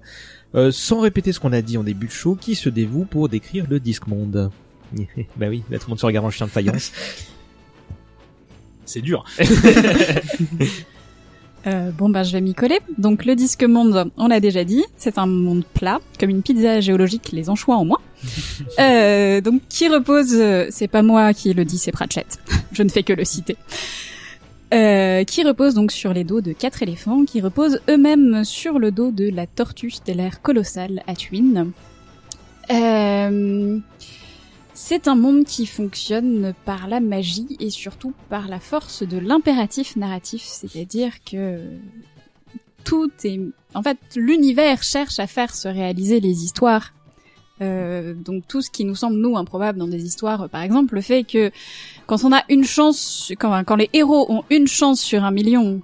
Euh, 0.56 0.72
sans 0.72 1.00
répéter 1.00 1.34
ce 1.34 1.40
qu'on 1.40 1.54
a 1.54 1.62
dit 1.62 1.78
en 1.78 1.84
début 1.84 2.08
de 2.08 2.12
show, 2.12 2.36
qui 2.36 2.56
se 2.56 2.70
dévoue 2.70 3.06
pour 3.06 3.30
décrire 3.30 3.66
le 3.70 3.80
disque 3.80 4.08
monde? 4.08 4.52
Bah 5.36 5.48
oui, 5.50 5.64
là 5.70 5.80
tout 5.80 5.88
le 5.88 5.92
monde 5.92 6.00
se 6.00 6.06
regarde 6.06 6.26
en 6.26 6.30
chien 6.30 6.46
de 6.46 6.52
faïence. 6.52 6.92
C'est 8.86 9.02
dur. 9.02 9.26
Euh, 11.66 11.92
bon 11.92 12.08
bah 12.08 12.24
je 12.24 12.32
vais 12.32 12.40
m'y 12.40 12.54
coller. 12.54 12.80
Donc 12.98 13.26
le 13.26 13.36
disque 13.36 13.64
monde, 13.64 14.10
on 14.16 14.28
l'a 14.28 14.40
déjà 14.40 14.64
dit, 14.64 14.86
c'est 14.96 15.18
un 15.18 15.26
monde 15.26 15.66
plat, 15.66 16.00
comme 16.18 16.30
une 16.30 16.42
pizza 16.42 16.80
géologique, 16.80 17.32
les 17.34 17.50
anchois 17.50 17.76
en 17.76 17.84
moins. 17.84 18.00
Euh, 18.80 19.42
donc 19.42 19.62
qui 19.70 19.88
repose, 19.88 20.34
euh, 20.34 20.68
c'est 20.70 20.88
pas 20.88 21.02
moi 21.02 21.34
qui 21.34 21.54
le 21.54 21.66
dis, 21.66 21.78
c'est 21.78 21.92
Pratchett. 21.92 22.40
je 22.72 22.84
ne 22.84 22.90
fais 22.90 23.04
que 23.04 23.14
le 23.14 23.24
citer. 23.24 23.58
Euh, 24.74 25.24
qui 25.24 25.44
repose 25.44 25.74
donc 25.74 25.92
sur 25.92 26.14
les 26.14 26.24
dos 26.24 26.42
de 26.42 26.52
quatre 26.52 26.84
éléphants, 26.84 27.24
qui 27.24 27.40
reposent 27.42 27.80
eux-mêmes 27.90 28.44
sur 28.44 28.80
le 28.80 28.92
dos 28.92 29.12
de 29.12 29.30
la 29.30 29.48
tortue 29.48 29.92
stellaire 29.92 30.42
colossale 30.42 31.04
Atwin. 31.08 31.72
Euh, 32.70 33.80
c'est 34.74 35.08
un 35.08 35.16
monde 35.16 35.46
qui 35.46 35.66
fonctionne 35.66 36.54
par 36.66 36.88
la 36.88 37.00
magie 37.00 37.56
et 37.60 37.70
surtout 37.70 38.14
par 38.30 38.48
la 38.50 38.60
force 38.60 39.04
de 39.04 39.18
l'impératif 39.18 39.96
narratif, 39.96 40.44
c'est-à-dire 40.44 41.14
que 41.24 41.62
tout 42.84 43.12
est... 43.24 43.40
En 43.74 43.84
fait, 43.84 43.98
l'univers 44.16 44.84
cherche 44.84 45.20
à 45.20 45.28
faire 45.28 45.56
se 45.56 45.68
réaliser 45.68 46.20
les 46.20 46.44
histoires. 46.44 46.94
Euh, 47.62 48.14
donc 48.14 48.48
tout 48.48 48.62
ce 48.62 48.70
qui 48.70 48.86
nous 48.86 48.96
semble, 48.96 49.18
nous, 49.18 49.38
improbable 49.38 49.80
dans 49.80 49.88
des 49.88 50.06
histoires, 50.06 50.50
par 50.50 50.62
exemple, 50.62 50.96
le 50.96 51.02
fait 51.02 51.24
que 51.24 51.52
quand 52.06 52.24
on 52.24 52.32
a 52.32 52.44
une 52.50 52.64
chance, 52.64 53.32
quand, 53.40 53.76
les 53.76 53.90
héros 53.94 54.32
ont 54.32 54.44
une 54.50 54.68
chance 54.68 55.00
sur 55.00 55.24
un 55.24 55.32
million 55.32 55.82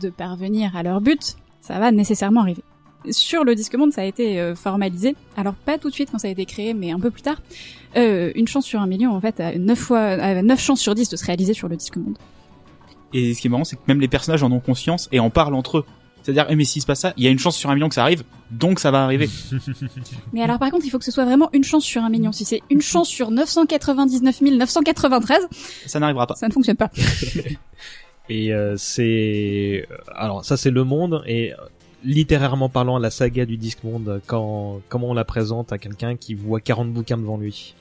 de 0.00 0.08
parvenir 0.08 0.76
à 0.76 0.82
leur 0.82 1.00
but, 1.00 1.36
ça 1.60 1.78
va 1.78 1.90
nécessairement 1.90 2.42
arriver. 2.42 2.62
Sur 3.10 3.44
le 3.44 3.54
disque 3.54 3.74
monde, 3.76 3.92
ça 3.92 4.02
a 4.02 4.04
été 4.04 4.40
euh, 4.40 4.54
formalisé. 4.54 5.14
Alors 5.36 5.54
pas 5.54 5.78
tout 5.78 5.90
de 5.90 5.94
suite 5.94 6.10
quand 6.10 6.18
ça 6.18 6.28
a 6.28 6.30
été 6.30 6.44
créé, 6.44 6.74
mais 6.74 6.90
un 6.90 6.98
peu 6.98 7.10
plus 7.10 7.22
tard. 7.22 7.40
Euh, 7.96 8.32
une 8.34 8.48
chance 8.48 8.64
sur 8.64 8.80
un 8.80 8.86
million, 8.86 9.14
en 9.14 9.20
fait, 9.20 9.38
a 9.40 9.56
9 9.56 9.78
fois, 9.78 10.00
a 10.00 10.42
9 10.42 10.60
chances 10.60 10.80
sur 10.80 10.94
10 10.94 11.08
de 11.08 11.16
se 11.16 11.24
réaliser 11.24 11.54
sur 11.54 11.68
le 11.68 11.76
disque 11.76 11.96
monde. 11.96 12.18
Et 13.12 13.34
ce 13.34 13.40
qui 13.40 13.46
est 13.46 13.50
marrant, 13.50 13.64
c'est 13.64 13.76
que 13.76 13.82
même 13.86 14.00
les 14.00 14.08
personnages 14.08 14.42
en 14.42 14.50
ont 14.50 14.60
conscience 14.60 15.08
et 15.12 15.20
en 15.20 15.30
parlent 15.30 15.54
entre 15.54 15.78
eux. 15.78 15.84
C'est-à-dire, 16.26 16.46
eh, 16.48 16.56
mais 16.56 16.64
s'il 16.64 16.82
se 16.82 16.86
passe 16.88 16.98
ça, 16.98 17.12
il 17.16 17.22
y 17.22 17.28
a 17.28 17.30
une 17.30 17.38
chance 17.38 17.56
sur 17.56 17.70
un 17.70 17.74
million 17.74 17.88
que 17.88 17.94
ça 17.94 18.02
arrive, 18.02 18.24
donc 18.50 18.80
ça 18.80 18.90
va 18.90 19.04
arriver. 19.04 19.30
Mais 20.32 20.42
alors 20.42 20.58
par 20.58 20.72
contre, 20.72 20.84
il 20.84 20.90
faut 20.90 20.98
que 20.98 21.04
ce 21.04 21.12
soit 21.12 21.24
vraiment 21.24 21.50
une 21.52 21.62
chance 21.62 21.84
sur 21.84 22.02
un 22.02 22.08
million. 22.08 22.32
Si 22.32 22.44
c'est 22.44 22.62
une 22.68 22.82
chance 22.82 23.08
sur 23.08 23.30
999 23.30 24.40
993, 24.40 25.46
ça 25.86 26.00
n'arrivera 26.00 26.26
pas. 26.26 26.34
ça 26.34 26.48
ne 26.48 26.52
fonctionne 26.52 26.74
pas. 26.74 26.90
Et 28.28 28.52
euh, 28.52 28.74
c'est 28.76 29.86
euh, 29.88 29.96
alors 30.16 30.44
ça 30.44 30.56
c'est 30.56 30.72
le 30.72 30.82
monde 30.82 31.22
et 31.26 31.52
euh, 31.52 31.56
littérairement 32.02 32.68
parlant 32.68 32.98
la 32.98 33.10
saga 33.10 33.46
du 33.46 33.56
disque 33.56 33.84
monde 33.84 34.20
quand 34.26 34.80
comment 34.88 35.10
on 35.10 35.14
la 35.14 35.24
présente 35.24 35.72
à 35.72 35.78
quelqu'un 35.78 36.16
qui 36.16 36.34
voit 36.34 36.58
40 36.58 36.92
bouquins 36.92 37.18
devant 37.18 37.36
lui? 37.36 37.76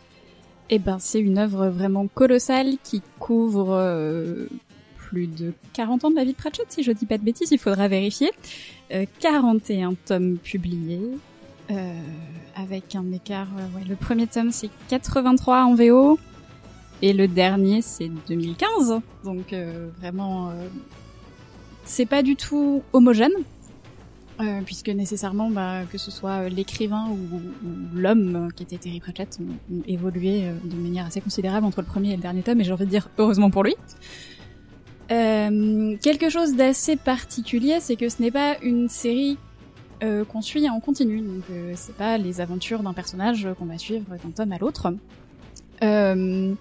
Eh 0.69 0.79
ben, 0.79 0.97
c'est 0.99 1.19
une 1.19 1.37
œuvre 1.37 1.67
vraiment 1.67 2.07
colossale 2.07 2.77
qui 2.83 3.03
couvre 3.19 3.69
euh, 3.71 4.47
de 5.23 5.53
40 5.73 6.05
ans 6.05 6.11
de 6.11 6.15
la 6.15 6.23
vie 6.23 6.33
de 6.33 6.37
Pratchett, 6.37 6.65
si 6.69 6.83
je 6.83 6.91
dis 6.91 7.05
pas 7.05 7.17
de 7.17 7.23
bêtises, 7.23 7.49
il 7.51 7.57
faudra 7.57 7.87
vérifier. 7.87 8.31
Euh, 8.93 9.05
41 9.19 9.95
tomes 10.05 10.37
publiés, 10.37 11.01
euh, 11.71 11.99
avec 12.55 12.95
un 12.95 13.11
écart... 13.11 13.47
euh, 13.57 13.87
le 13.87 13.95
premier 13.95 14.27
tome, 14.27 14.51
c'est 14.51 14.69
83 14.89 15.63
en 15.63 15.75
VO, 15.75 16.19
et 17.01 17.13
le 17.13 17.27
dernier, 17.27 17.81
c'est 17.81 18.09
2015. 18.27 18.99
Donc, 19.23 19.53
euh, 19.53 19.89
vraiment... 19.99 20.49
euh, 20.49 20.67
c'est 21.85 22.05
pas 22.05 22.23
du 22.23 22.35
tout 22.35 22.83
homogène, 22.93 23.31
euh, 24.41 24.61
puisque 24.65 24.89
nécessairement, 24.89 25.49
bah, 25.49 25.83
que 25.89 25.97
ce 25.97 26.11
soit 26.11 26.49
l'écrivain 26.49 27.07
ou, 27.09 27.39
l'homme 27.97 28.35
euh, 28.35 28.49
qui 28.53 28.63
était 28.63 28.77
Terry 28.77 28.99
Pratchett 28.99 29.39
ont, 29.39 29.81
évolué 29.87 30.45
euh, 30.45 30.53
de 30.63 30.75
manière 30.75 31.05
assez 31.05 31.21
considérable 31.21 31.65
entre 31.65 31.79
le 31.81 31.87
premier 31.87 32.11
et 32.13 32.15
le 32.17 32.21
dernier 32.21 32.41
tome, 32.41 32.59
et 32.59 32.65
j'ai 32.65 32.73
envie 32.73 32.85
de 32.85 32.89
dire 32.89 33.07
heureusement 33.17 33.49
pour 33.49 33.63
lui. 33.63 33.75
Euh, 35.11 35.97
quelque 36.01 36.29
chose 36.29 36.55
d'assez 36.55 36.95
particulier, 36.95 37.77
c'est 37.79 37.95
que 37.95 38.09
ce 38.09 38.21
n'est 38.21 38.31
pas 38.31 38.57
une 38.61 38.89
série 38.89 39.37
euh, 40.03 40.25
qu'on 40.25 40.41
suit 40.41 40.67
en 40.69 40.79
continu, 40.79 41.21
donc 41.21 41.43
euh, 41.51 41.73
c'est 41.75 41.95
pas 41.95 42.17
les 42.17 42.41
aventures 42.41 42.81
d'un 42.81 42.93
personnage 42.93 43.47
qu'on 43.57 43.65
va 43.65 43.77
suivre 43.77 44.05
d'un 44.09 44.31
tome 44.31 44.51
à 44.51 44.57
l'autre. 44.57 44.93
Euh, 45.83 46.53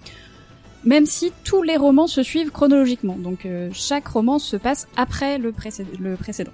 même 0.85 1.07
si 1.07 1.33
tous 1.45 1.62
les 1.62 1.77
romans 1.77 2.07
se 2.07 2.23
suivent 2.23 2.51
chronologiquement, 2.51 3.16
donc 3.16 3.47
euh, 3.47 3.71
chaque 3.73 4.07
roman 4.07 4.39
se 4.39 4.57
passe 4.57 4.87
après 4.97 5.39
le, 5.39 5.51
précé- 5.51 5.87
le 5.99 6.16
précédent. 6.16 6.53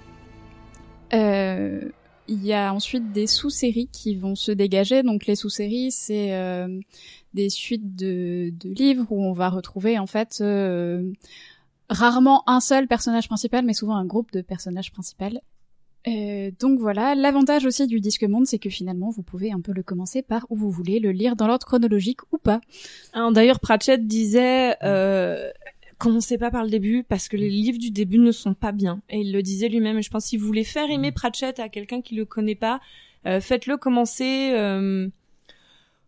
Euh, 1.13 1.81
Il 2.27 2.45
y 2.45 2.53
a 2.53 2.73
ensuite 2.73 3.11
des 3.11 3.27
sous-séries 3.27 3.89
qui 3.91 4.15
vont 4.15 4.35
se 4.35 4.53
dégager, 4.53 5.03
donc 5.03 5.25
les 5.25 5.35
sous-séries 5.35 5.91
c'est 5.91 6.33
euh, 6.33 6.79
des 7.33 7.49
suites 7.49 7.95
de, 7.97 8.53
de 8.57 8.69
livres 8.73 9.05
où 9.09 9.21
on 9.21 9.33
va 9.33 9.49
retrouver 9.49 9.99
en 9.99 10.07
fait 10.07 10.39
euh, 10.39 11.11
rarement 11.91 12.43
un 12.47 12.59
seul 12.59 12.87
personnage 12.87 13.27
principal, 13.27 13.65
mais 13.65 13.73
souvent 13.73 13.95
un 13.95 14.05
groupe 14.05 14.31
de 14.31 14.41
personnages 14.41 14.91
principaux. 14.91 15.25
Euh, 16.07 16.49
donc 16.59 16.79
voilà, 16.79 17.13
l'avantage 17.13 17.65
aussi 17.65 17.85
du 17.85 17.99
Disque 17.99 18.23
Monde, 18.23 18.47
c'est 18.47 18.57
que 18.57 18.71
finalement 18.71 19.11
vous 19.11 19.21
pouvez 19.21 19.51
un 19.51 19.61
peu 19.61 19.71
le 19.71 19.83
commencer 19.83 20.23
par 20.23 20.47
où 20.49 20.55
vous 20.55 20.71
voulez, 20.71 20.99
le 20.99 21.11
lire 21.11 21.35
dans 21.35 21.45
l'ordre 21.47 21.65
chronologique 21.67 22.21
ou 22.31 22.37
pas. 22.37 22.61
Alors, 23.13 23.31
D'ailleurs, 23.31 23.59
Pratchett 23.59 24.07
disait 24.07 24.75
euh, 24.83 25.51
commencez 25.99 26.39
pas 26.39 26.49
par 26.49 26.63
le 26.63 26.71
début 26.71 27.03
parce 27.03 27.27
que 27.27 27.37
les 27.37 27.49
livres 27.49 27.77
du 27.77 27.91
début 27.91 28.17
ne 28.17 28.31
sont 28.31 28.55
pas 28.55 28.71
bien. 28.71 29.01
Et 29.09 29.19
il 29.19 29.31
le 29.31 29.43
disait 29.43 29.69
lui-même. 29.69 29.99
Et 29.99 30.01
je 30.01 30.09
pense 30.09 30.25
si 30.25 30.37
vous 30.37 30.47
voulez 30.47 30.63
faire 30.63 30.89
aimer 30.89 31.11
Pratchett 31.11 31.59
à 31.59 31.69
quelqu'un 31.69 32.01
qui 32.01 32.15
le 32.15 32.25
connaît 32.25 32.55
pas, 32.55 32.79
euh, 33.27 33.39
faites-le 33.39 33.77
commencer. 33.77 34.53
euh, 34.55 35.07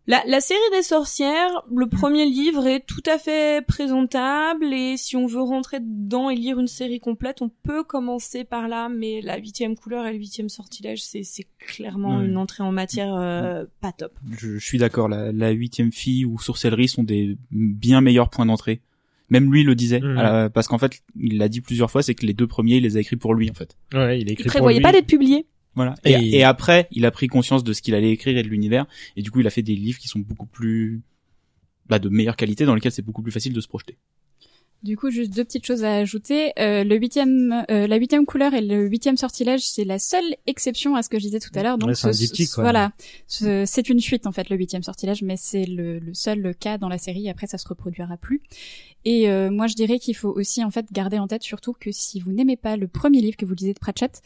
La, 0.05 0.21
la 0.27 0.41
série 0.41 0.59
des 0.73 0.83
sorcières, 0.83 1.63
le 1.73 1.87
premier 1.87 2.25
livre 2.25 2.67
est 2.67 2.81
tout 2.85 3.01
à 3.05 3.17
fait 3.17 3.65
présentable 3.65 4.65
et 4.73 4.97
si 4.97 5.15
on 5.15 5.27
veut 5.27 5.41
rentrer 5.41 5.79
dedans 5.79 6.29
et 6.29 6.35
lire 6.35 6.59
une 6.59 6.67
série 6.67 6.99
complète, 6.99 7.41
on 7.41 7.49
peut 7.49 7.85
commencer 7.85 8.43
par 8.43 8.67
là. 8.67 8.89
Mais 8.89 9.21
la 9.21 9.37
huitième 9.37 9.77
couleur 9.77 10.05
et 10.05 10.11
le 10.11 10.17
huitième 10.17 10.49
sortilège, 10.49 11.01
c'est 11.01 11.23
c'est 11.23 11.45
clairement 11.57 12.17
Ouais. 12.17 12.25
une 12.25 12.35
entrée 12.35 12.63
en 12.63 12.73
matière 12.73 13.15
euh, 13.15 13.63
pas 13.79 13.93
top. 13.93 14.11
Je, 14.37 14.57
je 14.57 14.65
suis 14.65 14.77
d'accord. 14.77 15.07
La, 15.07 15.31
la 15.31 15.51
huitième 15.51 15.93
fille 15.93 16.25
ou 16.25 16.37
sorcellerie 16.37 16.89
sont 16.89 17.03
des 17.03 17.37
bien 17.51 18.01
meilleurs 18.01 18.29
points 18.29 18.45
d'entrée. 18.45 18.81
Même 19.29 19.51
lui 19.51 19.63
le 19.63 19.73
disait, 19.73 20.01
euh, 20.03 20.49
parce 20.49 20.67
qu'en 20.67 20.77
fait, 20.77 21.01
il 21.19 21.37
l'a 21.37 21.47
dit 21.47 21.61
plusieurs 21.61 21.89
fois, 21.89 22.03
c'est 22.03 22.13
que 22.13 22.25
les 22.25 22.33
deux 22.33 22.45
premiers, 22.45 22.75
il 22.75 22.83
les 22.83 22.97
a 22.97 22.99
écrits 22.99 23.15
pour 23.15 23.33
lui, 23.33 23.49
en 23.49 23.53
fait. 23.53 23.77
Ouais, 23.93 24.19
il 24.19 24.29
a 24.29 24.33
écrit 24.33 24.43
Il 24.43 24.43
pour 24.43 24.51
prévoyait 24.51 24.77
lui. 24.79 24.83
pas 24.83 24.91
d'être 24.91 25.07
publié. 25.07 25.47
Voilà. 25.75 25.95
Et, 26.05 26.11
Et- 26.11 26.35
et 26.37 26.43
après, 26.43 26.87
il 26.91 27.05
a 27.05 27.11
pris 27.11 27.27
conscience 27.27 27.63
de 27.63 27.73
ce 27.73 27.81
qu'il 27.81 27.95
allait 27.95 28.11
écrire 28.11 28.37
et 28.37 28.43
de 28.43 28.47
l'univers, 28.47 28.85
et 29.15 29.21
du 29.21 29.31
coup, 29.31 29.39
il 29.39 29.47
a 29.47 29.49
fait 29.49 29.63
des 29.63 29.75
livres 29.75 29.99
qui 29.99 30.07
sont 30.07 30.19
beaucoup 30.19 30.45
plus, 30.45 31.01
bah, 31.87 31.99
de 31.99 32.09
meilleure 32.09 32.35
qualité, 32.35 32.65
dans 32.65 32.75
lesquels 32.75 32.91
c'est 32.91 33.01
beaucoup 33.01 33.21
plus 33.23 33.31
facile 33.31 33.53
de 33.53 33.61
se 33.61 33.67
projeter. 33.67 33.97
Du 34.83 34.97
coup, 34.97 35.09
juste 35.11 35.33
deux 35.33 35.45
petites 35.45 35.65
choses 35.65 35.85
à 35.85 35.95
ajouter. 35.95 36.51
Euh, 36.59 36.83
le 36.83 36.97
huitième, 36.97 37.63
euh, 37.71 37.87
la 37.87 37.95
huitième 37.95 38.25
couleur 38.25 38.53
et 38.53 38.59
le 38.59 38.85
huitième 38.85 39.15
sortilège, 39.15 39.61
c'est 39.61 39.85
la 39.85 39.97
seule 39.97 40.35
exception 40.45 40.97
à 40.97 41.01
ce 41.03 41.07
que 41.07 41.17
je 41.19 41.23
disais 41.23 41.39
tout 41.39 41.51
à 41.55 41.63
l'heure. 41.63 41.77
Donc, 41.77 41.87
Ouais, 41.87 41.95
c'est 41.95 42.09
un 42.09 42.11
ce- 42.13 42.17
diptyque, 42.19 42.49
ce- 42.49 42.57
ouais. 42.57 42.63
voilà, 42.65 42.91
Ce- 43.25 43.63
c'est 43.65 43.87
une 43.87 44.01
suite 44.01 44.27
en 44.27 44.33
fait, 44.33 44.49
le 44.49 44.57
huitième 44.57 44.83
sortilège, 44.83 45.21
mais 45.23 45.37
c'est 45.37 45.63
le, 45.65 45.99
le 45.99 46.13
seul 46.13 46.53
cas 46.59 46.77
dans 46.77 46.89
la 46.89 46.97
série. 46.97 47.29
Après, 47.29 47.47
ça 47.47 47.57
se 47.57 47.65
reproduira 47.65 48.17
plus. 48.17 48.41
Et 49.05 49.29
euh, 49.29 49.49
moi, 49.51 49.67
je 49.67 49.75
dirais 49.75 49.99
qu'il 49.99 50.17
faut 50.17 50.31
aussi 50.35 50.61
en 50.65 50.69
fait 50.69 50.85
garder 50.91 51.17
en 51.17 51.27
tête 51.29 51.43
surtout 51.43 51.71
que 51.71 51.93
si 51.93 52.19
vous 52.19 52.33
n'aimez 52.33 52.57
pas 52.57 52.75
le 52.75 52.89
premier 52.89 53.21
livre 53.21 53.37
que 53.37 53.45
vous 53.45 53.53
lisez 53.55 53.73
de 53.73 53.79
Pratchett, 53.79 54.21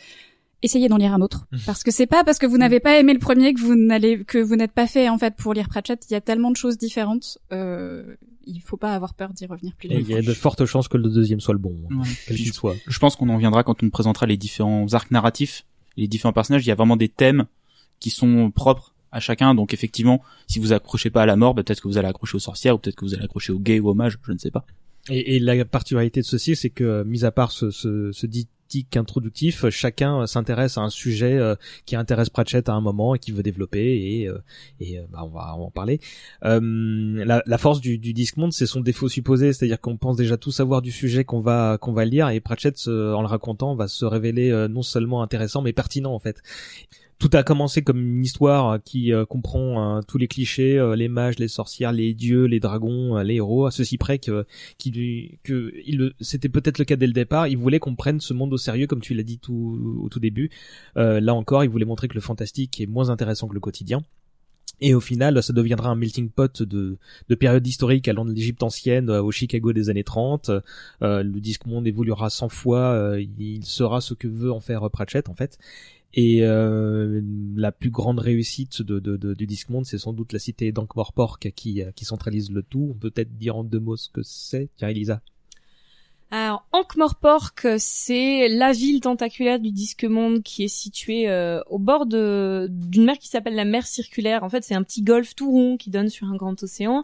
essayez 0.63 0.89
d'en 0.89 0.97
lire 0.97 1.13
un 1.13 1.21
autre, 1.21 1.47
parce 1.65 1.83
que 1.83 1.91
c'est 1.91 2.07
pas 2.07 2.23
parce 2.23 2.39
que 2.39 2.45
vous 2.45 2.57
n'avez 2.57 2.79
pas 2.79 2.99
aimé 2.99 3.13
le 3.13 3.19
premier 3.19 3.53
que 3.53 3.59
vous 3.59 3.75
n'allez 3.75 4.23
que 4.23 4.37
vous 4.37 4.55
n'êtes 4.55 4.71
pas 4.71 4.87
fait 4.87 5.09
en 5.09 5.17
fait 5.17 5.35
pour 5.35 5.53
lire 5.53 5.69
Pratchett. 5.69 6.05
Il 6.09 6.13
y 6.13 6.15
a 6.15 6.21
tellement 6.21 6.51
de 6.51 6.55
choses 6.55 6.77
différentes. 6.77 7.37
Euh, 7.51 8.15
il 8.45 8.61
faut 8.61 8.77
pas 8.77 8.93
avoir 8.93 9.13
peur 9.13 9.33
d'y 9.33 9.45
revenir 9.45 9.73
plus 9.75 9.89
d'une 9.89 9.99
il 9.99 10.09
y 10.09 10.15
a 10.15 10.21
de 10.21 10.33
fortes 10.33 10.65
chances 10.65 10.87
que 10.87 10.97
le 10.97 11.09
deuxième 11.09 11.41
soit 11.41 11.53
le 11.53 11.59
bon, 11.59 11.75
quel 12.27 12.37
qu'il 12.37 12.53
soit. 12.53 12.75
je 12.87 12.99
pense 12.99 13.15
qu'on 13.15 13.29
en 13.29 13.37
viendra 13.37 13.63
quand 13.63 13.83
on 13.83 13.89
présentera 13.89 14.25
les 14.25 14.37
différents 14.37 14.93
arcs 14.93 15.11
narratifs, 15.11 15.65
les 15.97 16.07
différents 16.07 16.33
personnages. 16.33 16.65
Il 16.65 16.69
y 16.69 16.71
a 16.71 16.75
vraiment 16.75 16.97
des 16.97 17.09
thèmes 17.09 17.45
qui 17.99 18.09
sont 18.09 18.51
propres 18.51 18.93
à 19.11 19.19
chacun. 19.19 19.53
Donc 19.55 19.73
effectivement, 19.73 20.21
si 20.47 20.59
vous 20.59 20.73
accrochez 20.73 21.09
pas 21.09 21.23
à 21.23 21.25
la 21.25 21.35
mort, 21.35 21.53
bah, 21.53 21.63
peut-être 21.63 21.81
que 21.81 21.87
vous 21.87 21.97
allez 21.97 22.07
accrocher 22.07 22.35
aux 22.35 22.39
sorcières, 22.39 22.75
ou 22.75 22.77
peut-être 22.77 22.95
que 22.95 23.05
vous 23.05 23.13
allez 23.13 23.23
accrocher 23.23 23.51
aux 23.51 23.59
gays 23.59 23.79
ou 23.79 23.89
aux 23.89 23.93
mages, 23.93 24.17
je 24.25 24.31
ne 24.31 24.37
sais 24.37 24.51
pas. 24.51 24.65
Et, 25.09 25.35
et 25.35 25.39
la 25.39 25.63
particularité 25.65 26.21
de 26.21 26.25
ceci, 26.25 26.55
c'est 26.55 26.69
que, 26.69 27.03
mis 27.03 27.23
à 27.23 27.31
part 27.31 27.51
ce, 27.51 27.71
ce, 27.71 28.11
ce 28.11 28.27
diptyque 28.67 28.97
introductif, 28.97 29.69
chacun 29.69 30.21
euh, 30.21 30.25
s'intéresse 30.25 30.77
à 30.77 30.81
un 30.81 30.89
sujet 30.89 31.37
euh, 31.37 31.55
qui 31.85 31.95
intéresse 31.95 32.29
Pratchett 32.29 32.69
à 32.69 32.73
un 32.73 32.81
moment 32.81 33.15
et 33.15 33.19
qui 33.19 33.31
veut 33.31 33.43
développer, 33.43 34.19
et, 34.19 34.27
euh, 34.27 34.37
et 34.79 34.99
euh, 34.99 35.03
bah, 35.11 35.21
on 35.23 35.29
va 35.29 35.53
en 35.53 35.71
parler. 35.71 35.99
Euh, 36.43 37.23
la, 37.25 37.57
force 37.57 37.81
du, 37.81 37.97
du 37.97 38.13
Discmonde, 38.13 38.53
c'est 38.53 38.65
son 38.65 38.81
défaut 38.81 39.09
supposé, 39.09 39.53
c'est-à-dire 39.53 39.79
qu'on 39.79 39.97
pense 39.97 40.17
déjà 40.17 40.37
tout 40.37 40.51
savoir 40.51 40.81
du 40.81 40.91
sujet 40.91 41.23
qu'on 41.23 41.39
va 41.39 41.77
qu'on 41.79 41.93
va 41.93 42.05
lire, 42.05 42.29
et 42.29 42.39
Pratchett, 42.39 42.77
euh, 42.87 43.13
en 43.13 43.21
le 43.21 43.27
racontant, 43.27 43.75
va 43.75 43.87
se 43.87 44.05
révéler 44.05 44.51
euh, 44.51 44.67
non 44.67 44.83
seulement 44.83 45.21
intéressant, 45.21 45.61
mais 45.61 45.73
pertinent 45.73 46.13
en 46.13 46.19
fait. 46.19 46.41
Tout 47.19 47.31
a 47.33 47.41
commencé 47.41 47.81
comme 47.81 47.99
une 47.99 48.23
histoire 48.23 48.69
euh, 48.69 48.77
qui 48.77 49.11
euh, 49.11 49.25
comprend 49.25 49.97
euh, 49.97 50.01
tous 50.07 50.19
les 50.19 50.27
clichés, 50.27 50.79
les 50.95 51.07
mages, 51.07 51.39
les 51.39 51.47
sorcières, 51.47 51.91
les 51.91 52.13
dieux, 52.13 52.45
les 52.45 52.59
dragons, 52.59 53.17
les 53.17 53.35
héros, 53.35 53.65
à 53.65 53.71
ceci 53.71 53.97
près 53.97 54.19
que 54.19 54.45
c'était 56.19 56.49
peut-être 56.49 56.77
le 56.77 56.85
cas 56.85 56.95
dès 56.95 57.07
le 57.07 57.13
départ. 57.13 57.47
Il 57.47 57.57
voulait 57.57 57.79
qu'on 57.79 57.95
prenne 57.95 58.19
ce 58.19 58.33
monde 58.33 58.53
au 58.53 58.57
sérieux, 58.57 58.87
comme 58.87 59.01
tu 59.01 59.13
l'as 59.13 59.23
dit 59.23 59.39
tout 59.39 59.99
au 60.03 60.09
tout 60.09 60.19
début. 60.19 60.49
Là 60.95 61.33
encore, 61.33 61.63
il 61.63 61.69
voulait 61.69 61.85
montrer 61.85 62.07
que 62.07 62.15
le 62.15 62.21
fantastique 62.21 62.79
est 62.79 62.85
moins 62.85 63.09
intéressant 63.09 63.47
que 63.47 63.53
le 63.53 63.59
quotidien. 63.59 64.03
Et 64.79 64.93
au 64.93 64.99
final, 64.99 65.41
ça 65.41 65.53
deviendra 65.53 65.89
un 65.89 65.95
melting 65.95 66.29
pot 66.29 66.61
de, 66.61 66.97
de 67.29 67.35
périodes 67.35 67.65
historiques 67.65 68.07
allant 68.07 68.25
de 68.25 68.31
l'Égypte 68.31 68.61
ancienne 68.61 69.09
au 69.09 69.31
Chicago 69.31 69.73
des 69.73 69.89
années 69.89 70.03
30. 70.03 70.51
Euh, 71.01 71.23
le 71.23 71.39
disque 71.39 71.65
monde 71.65 71.87
évoluera 71.87 72.29
100 72.29 72.49
fois. 72.49 73.15
il 73.17 73.65
sera 73.65 74.01
ce 74.01 74.13
que 74.13 74.27
veut 74.27 74.51
en 74.51 74.59
faire 74.59 74.87
Pratchett, 74.91 75.29
en 75.29 75.33
fait. 75.33 75.57
Et 76.19 76.39
euh, 76.41 77.21
la 77.55 77.71
plus 77.71 77.91
grande 77.91 78.17
réussite 78.17 78.81
de, 78.81 78.97
de, 78.99 79.17
de- 79.17 79.35
du 79.35 79.45
disque 79.45 79.69
monde, 79.69 79.85
c'est 79.85 79.99
sans 79.99 80.13
doute 80.13 80.33
la 80.33 80.39
cité 80.39 80.71
d'Ankh-Morpork 80.71 81.51
qui, 81.55 81.83
euh, 81.83 81.91
qui 81.95 82.05
centralise 82.05 82.49
le 82.49 82.63
tout. 82.63 82.87
On 82.89 82.97
peut 82.97 83.11
peut-être 83.11 83.37
dire 83.37 83.55
en 83.55 83.63
deux 83.63 83.79
mots 83.79 83.97
ce 83.97 84.09
que 84.09 84.21
c'est. 84.23 84.69
Tiens, 84.77 84.87
Elisa. 84.87 85.21
Alors, 86.31 86.65
Ankh-Morpork, 86.71 87.67
c'est 87.77 88.49
la 88.49 88.71
ville 88.71 88.99
tentaculaire 88.99 89.59
du 89.59 89.71
Disque 89.71 90.05
Monde 90.05 90.41
qui 90.41 90.63
est 90.63 90.67
située 90.67 91.29
euh, 91.29 91.61
au 91.69 91.77
bord 91.77 92.07
d'une 92.07 93.05
mer 93.05 93.19
qui 93.19 93.27
s'appelle 93.27 93.55
la 93.55 93.63
mer 93.63 93.85
circulaire. 93.85 94.43
En 94.43 94.49
fait, 94.49 94.63
c'est 94.63 94.73
un 94.75 94.81
petit 94.81 95.03
golfe 95.03 95.35
tout 95.35 95.51
rond 95.51 95.77
qui 95.77 95.91
donne 95.91 96.09
sur 96.09 96.25
un 96.27 96.35
grand 96.35 96.61
océan. 96.63 97.03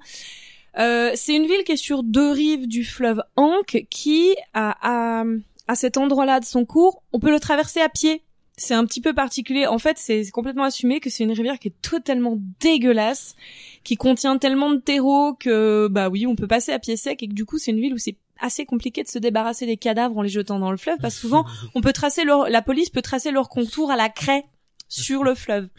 Euh, 0.79 1.11
c'est 1.13 1.35
une 1.35 1.45
ville 1.45 1.63
qui 1.67 1.73
est 1.73 1.77
sur 1.77 2.01
deux 2.01 2.31
rives 2.31 2.67
du 2.67 2.83
fleuve 2.83 3.21
Ankh 3.35 3.85
qui, 3.91 4.35
à, 4.55 5.23
à 5.67 5.75
cet 5.75 5.97
endroit-là 5.97 6.39
de 6.39 6.45
son 6.45 6.65
cours, 6.65 7.03
on 7.13 7.19
peut 7.19 7.31
le 7.31 7.39
traverser 7.39 7.79
à 7.79 7.89
pied. 7.89 8.23
C'est 8.55 8.75
un 8.75 8.85
petit 8.85 9.01
peu 9.01 9.13
particulier. 9.13 9.65
En 9.65 9.79
fait, 9.79 9.97
c'est 9.97 10.29
complètement 10.31 10.63
assumé 10.63 10.99
que 10.99 11.09
c'est 11.09 11.23
une 11.23 11.31
rivière 11.31 11.57
qui 11.57 11.69
est 11.69 11.81
totalement 11.81 12.37
dégueulasse, 12.59 13.35
qui 13.83 13.95
contient 13.95 14.37
tellement 14.37 14.71
de 14.71 14.77
terreau 14.77 15.33
que, 15.33 15.87
bah 15.89 16.09
oui, 16.09 16.27
on 16.27 16.35
peut 16.35 16.47
passer 16.47 16.71
à 16.71 16.79
pied 16.79 16.95
sec 16.95 17.23
et 17.23 17.27
que 17.27 17.33
du 17.33 17.45
coup, 17.45 17.57
c'est 17.57 17.71
une 17.71 17.79
ville 17.79 17.93
où 17.93 17.97
c'est 17.97 18.17
assez 18.39 18.65
compliqué 18.65 19.03
de 19.03 19.07
se 19.07 19.19
débarrasser 19.19 19.65
des 19.65 19.77
cadavres 19.77 20.17
en 20.17 20.21
les 20.21 20.29
jetant 20.29 20.59
dans 20.59 20.71
le 20.71 20.77
fleuve 20.77 20.97
parce 21.01 21.15
souvent 21.15 21.45
on 21.75 21.81
peut 21.81 21.93
tracer 21.93 22.25
leur, 22.25 22.49
la 22.49 22.61
police 22.61 22.89
peut 22.89 23.01
tracer 23.01 23.31
leur 23.31 23.47
contour 23.47 23.89
à 23.89 23.95
la 23.95 24.09
craie 24.09 24.43
sur 24.89 25.23
le 25.23 25.33
fleuve. 25.33 25.69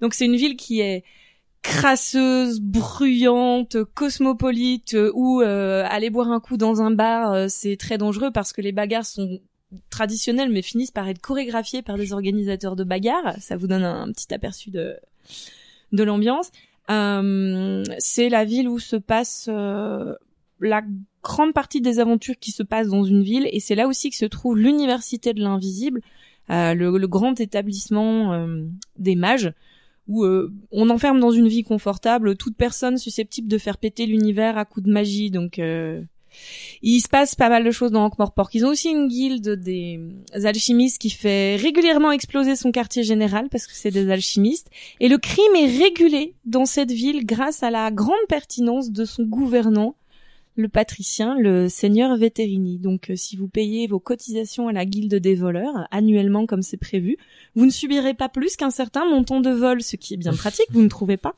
Donc 0.00 0.14
c'est 0.14 0.24
une 0.24 0.36
ville 0.36 0.56
qui 0.56 0.80
est 0.80 1.04
crasseuse, 1.62 2.60
bruyante, 2.60 3.84
cosmopolite, 3.94 4.94
euh, 4.94 5.12
où 5.14 5.42
euh, 5.42 5.84
aller 5.88 6.08
boire 6.10 6.30
un 6.30 6.40
coup 6.40 6.56
dans 6.56 6.80
un 6.80 6.90
bar, 6.90 7.32
euh, 7.32 7.46
c'est 7.48 7.76
très 7.76 7.98
dangereux 7.98 8.30
parce 8.30 8.52
que 8.52 8.62
les 8.62 8.72
bagarres 8.72 9.04
sont 9.04 9.40
traditionnelles 9.90 10.50
mais 10.50 10.62
finissent 10.62 10.90
par 10.90 11.08
être 11.08 11.20
chorégraphiées 11.20 11.82
par 11.82 11.96
des 11.96 12.12
organisateurs 12.12 12.76
de 12.76 12.84
bagarres. 12.84 13.36
Ça 13.40 13.56
vous 13.56 13.66
donne 13.66 13.84
un, 13.84 14.10
petit 14.12 14.32
aperçu 14.34 14.70
de, 14.70 14.96
de 15.92 16.02
l'ambiance. 16.02 16.50
Euh, 16.90 17.84
c'est 17.98 18.28
la 18.28 18.44
ville 18.44 18.68
où 18.68 18.78
se 18.78 18.96
passe 18.96 19.48
euh, 19.48 20.14
la 20.60 20.82
grande 21.22 21.52
partie 21.52 21.80
des 21.80 22.00
aventures 22.00 22.38
qui 22.38 22.50
se 22.50 22.62
passent 22.62 22.88
dans 22.88 23.04
une 23.04 23.22
ville 23.22 23.48
et 23.52 23.60
c'est 23.60 23.74
là 23.74 23.86
aussi 23.86 24.10
que 24.10 24.16
se 24.16 24.24
trouve 24.24 24.58
l'université 24.58 25.32
de 25.32 25.40
l'invisible, 25.40 26.00
euh, 26.50 26.74
le, 26.74 26.96
le 26.96 27.08
grand 27.08 27.38
établissement 27.40 28.32
euh, 28.32 28.64
des 28.98 29.14
mages 29.14 29.52
où 30.10 30.24
euh, 30.24 30.52
on 30.72 30.90
enferme 30.90 31.20
dans 31.20 31.30
une 31.30 31.46
vie 31.46 31.62
confortable 31.62 32.36
toute 32.36 32.56
personne 32.56 32.98
susceptible 32.98 33.46
de 33.46 33.58
faire 33.58 33.78
péter 33.78 34.06
l'univers 34.06 34.58
à 34.58 34.64
coups 34.64 34.86
de 34.86 34.92
magie. 34.92 35.30
Donc 35.30 35.60
euh, 35.60 36.02
il 36.82 37.00
se 37.00 37.08
passe 37.08 37.34
pas 37.34 37.48
mal 37.48 37.64
de 37.64 37.70
choses 37.70 37.90
dans 37.92 38.04
Ankh-Morpork. 38.04 38.54
Ils 38.54 38.64
ont 38.64 38.70
aussi 38.70 38.90
une 38.90 39.08
guilde 39.08 39.48
des 39.60 40.00
alchimistes 40.44 41.00
qui 41.00 41.10
fait 41.10 41.56
régulièrement 41.56 42.12
exploser 42.12 42.56
son 42.56 42.72
quartier 42.72 43.02
général 43.02 43.48
parce 43.50 43.66
que 43.66 43.74
c'est 43.74 43.90
des 43.90 44.10
alchimistes. 44.10 44.70
Et 45.00 45.08
le 45.08 45.18
crime 45.18 45.54
est 45.56 45.78
régulé 45.78 46.34
dans 46.44 46.64
cette 46.64 46.92
ville 46.92 47.26
grâce 47.26 47.62
à 47.62 47.70
la 47.70 47.90
grande 47.90 48.14
pertinence 48.28 48.90
de 48.90 49.04
son 49.04 49.24
gouvernant, 49.24 49.96
le 50.56 50.68
patricien, 50.68 51.36
le 51.38 51.68
seigneur 51.68 52.16
Veterini. 52.16 52.78
Donc, 52.78 53.10
euh, 53.10 53.16
si 53.16 53.36
vous 53.36 53.48
payez 53.48 53.86
vos 53.86 54.00
cotisations 54.00 54.68
à 54.68 54.72
la 54.72 54.84
guilde 54.84 55.14
des 55.14 55.34
voleurs, 55.34 55.86
annuellement 55.90 56.46
comme 56.46 56.62
c'est 56.62 56.76
prévu, 56.76 57.16
vous 57.54 57.64
ne 57.64 57.70
subirez 57.70 58.14
pas 58.14 58.28
plus 58.28 58.56
qu'un 58.56 58.70
certain 58.70 59.04
montant 59.08 59.40
de 59.40 59.50
vol, 59.50 59.82
ce 59.82 59.96
qui 59.96 60.14
est 60.14 60.18
bien 60.18 60.34
pratique, 60.34 60.66
vous 60.70 60.82
ne 60.82 60.88
trouvez 60.88 61.16
pas 61.16 61.34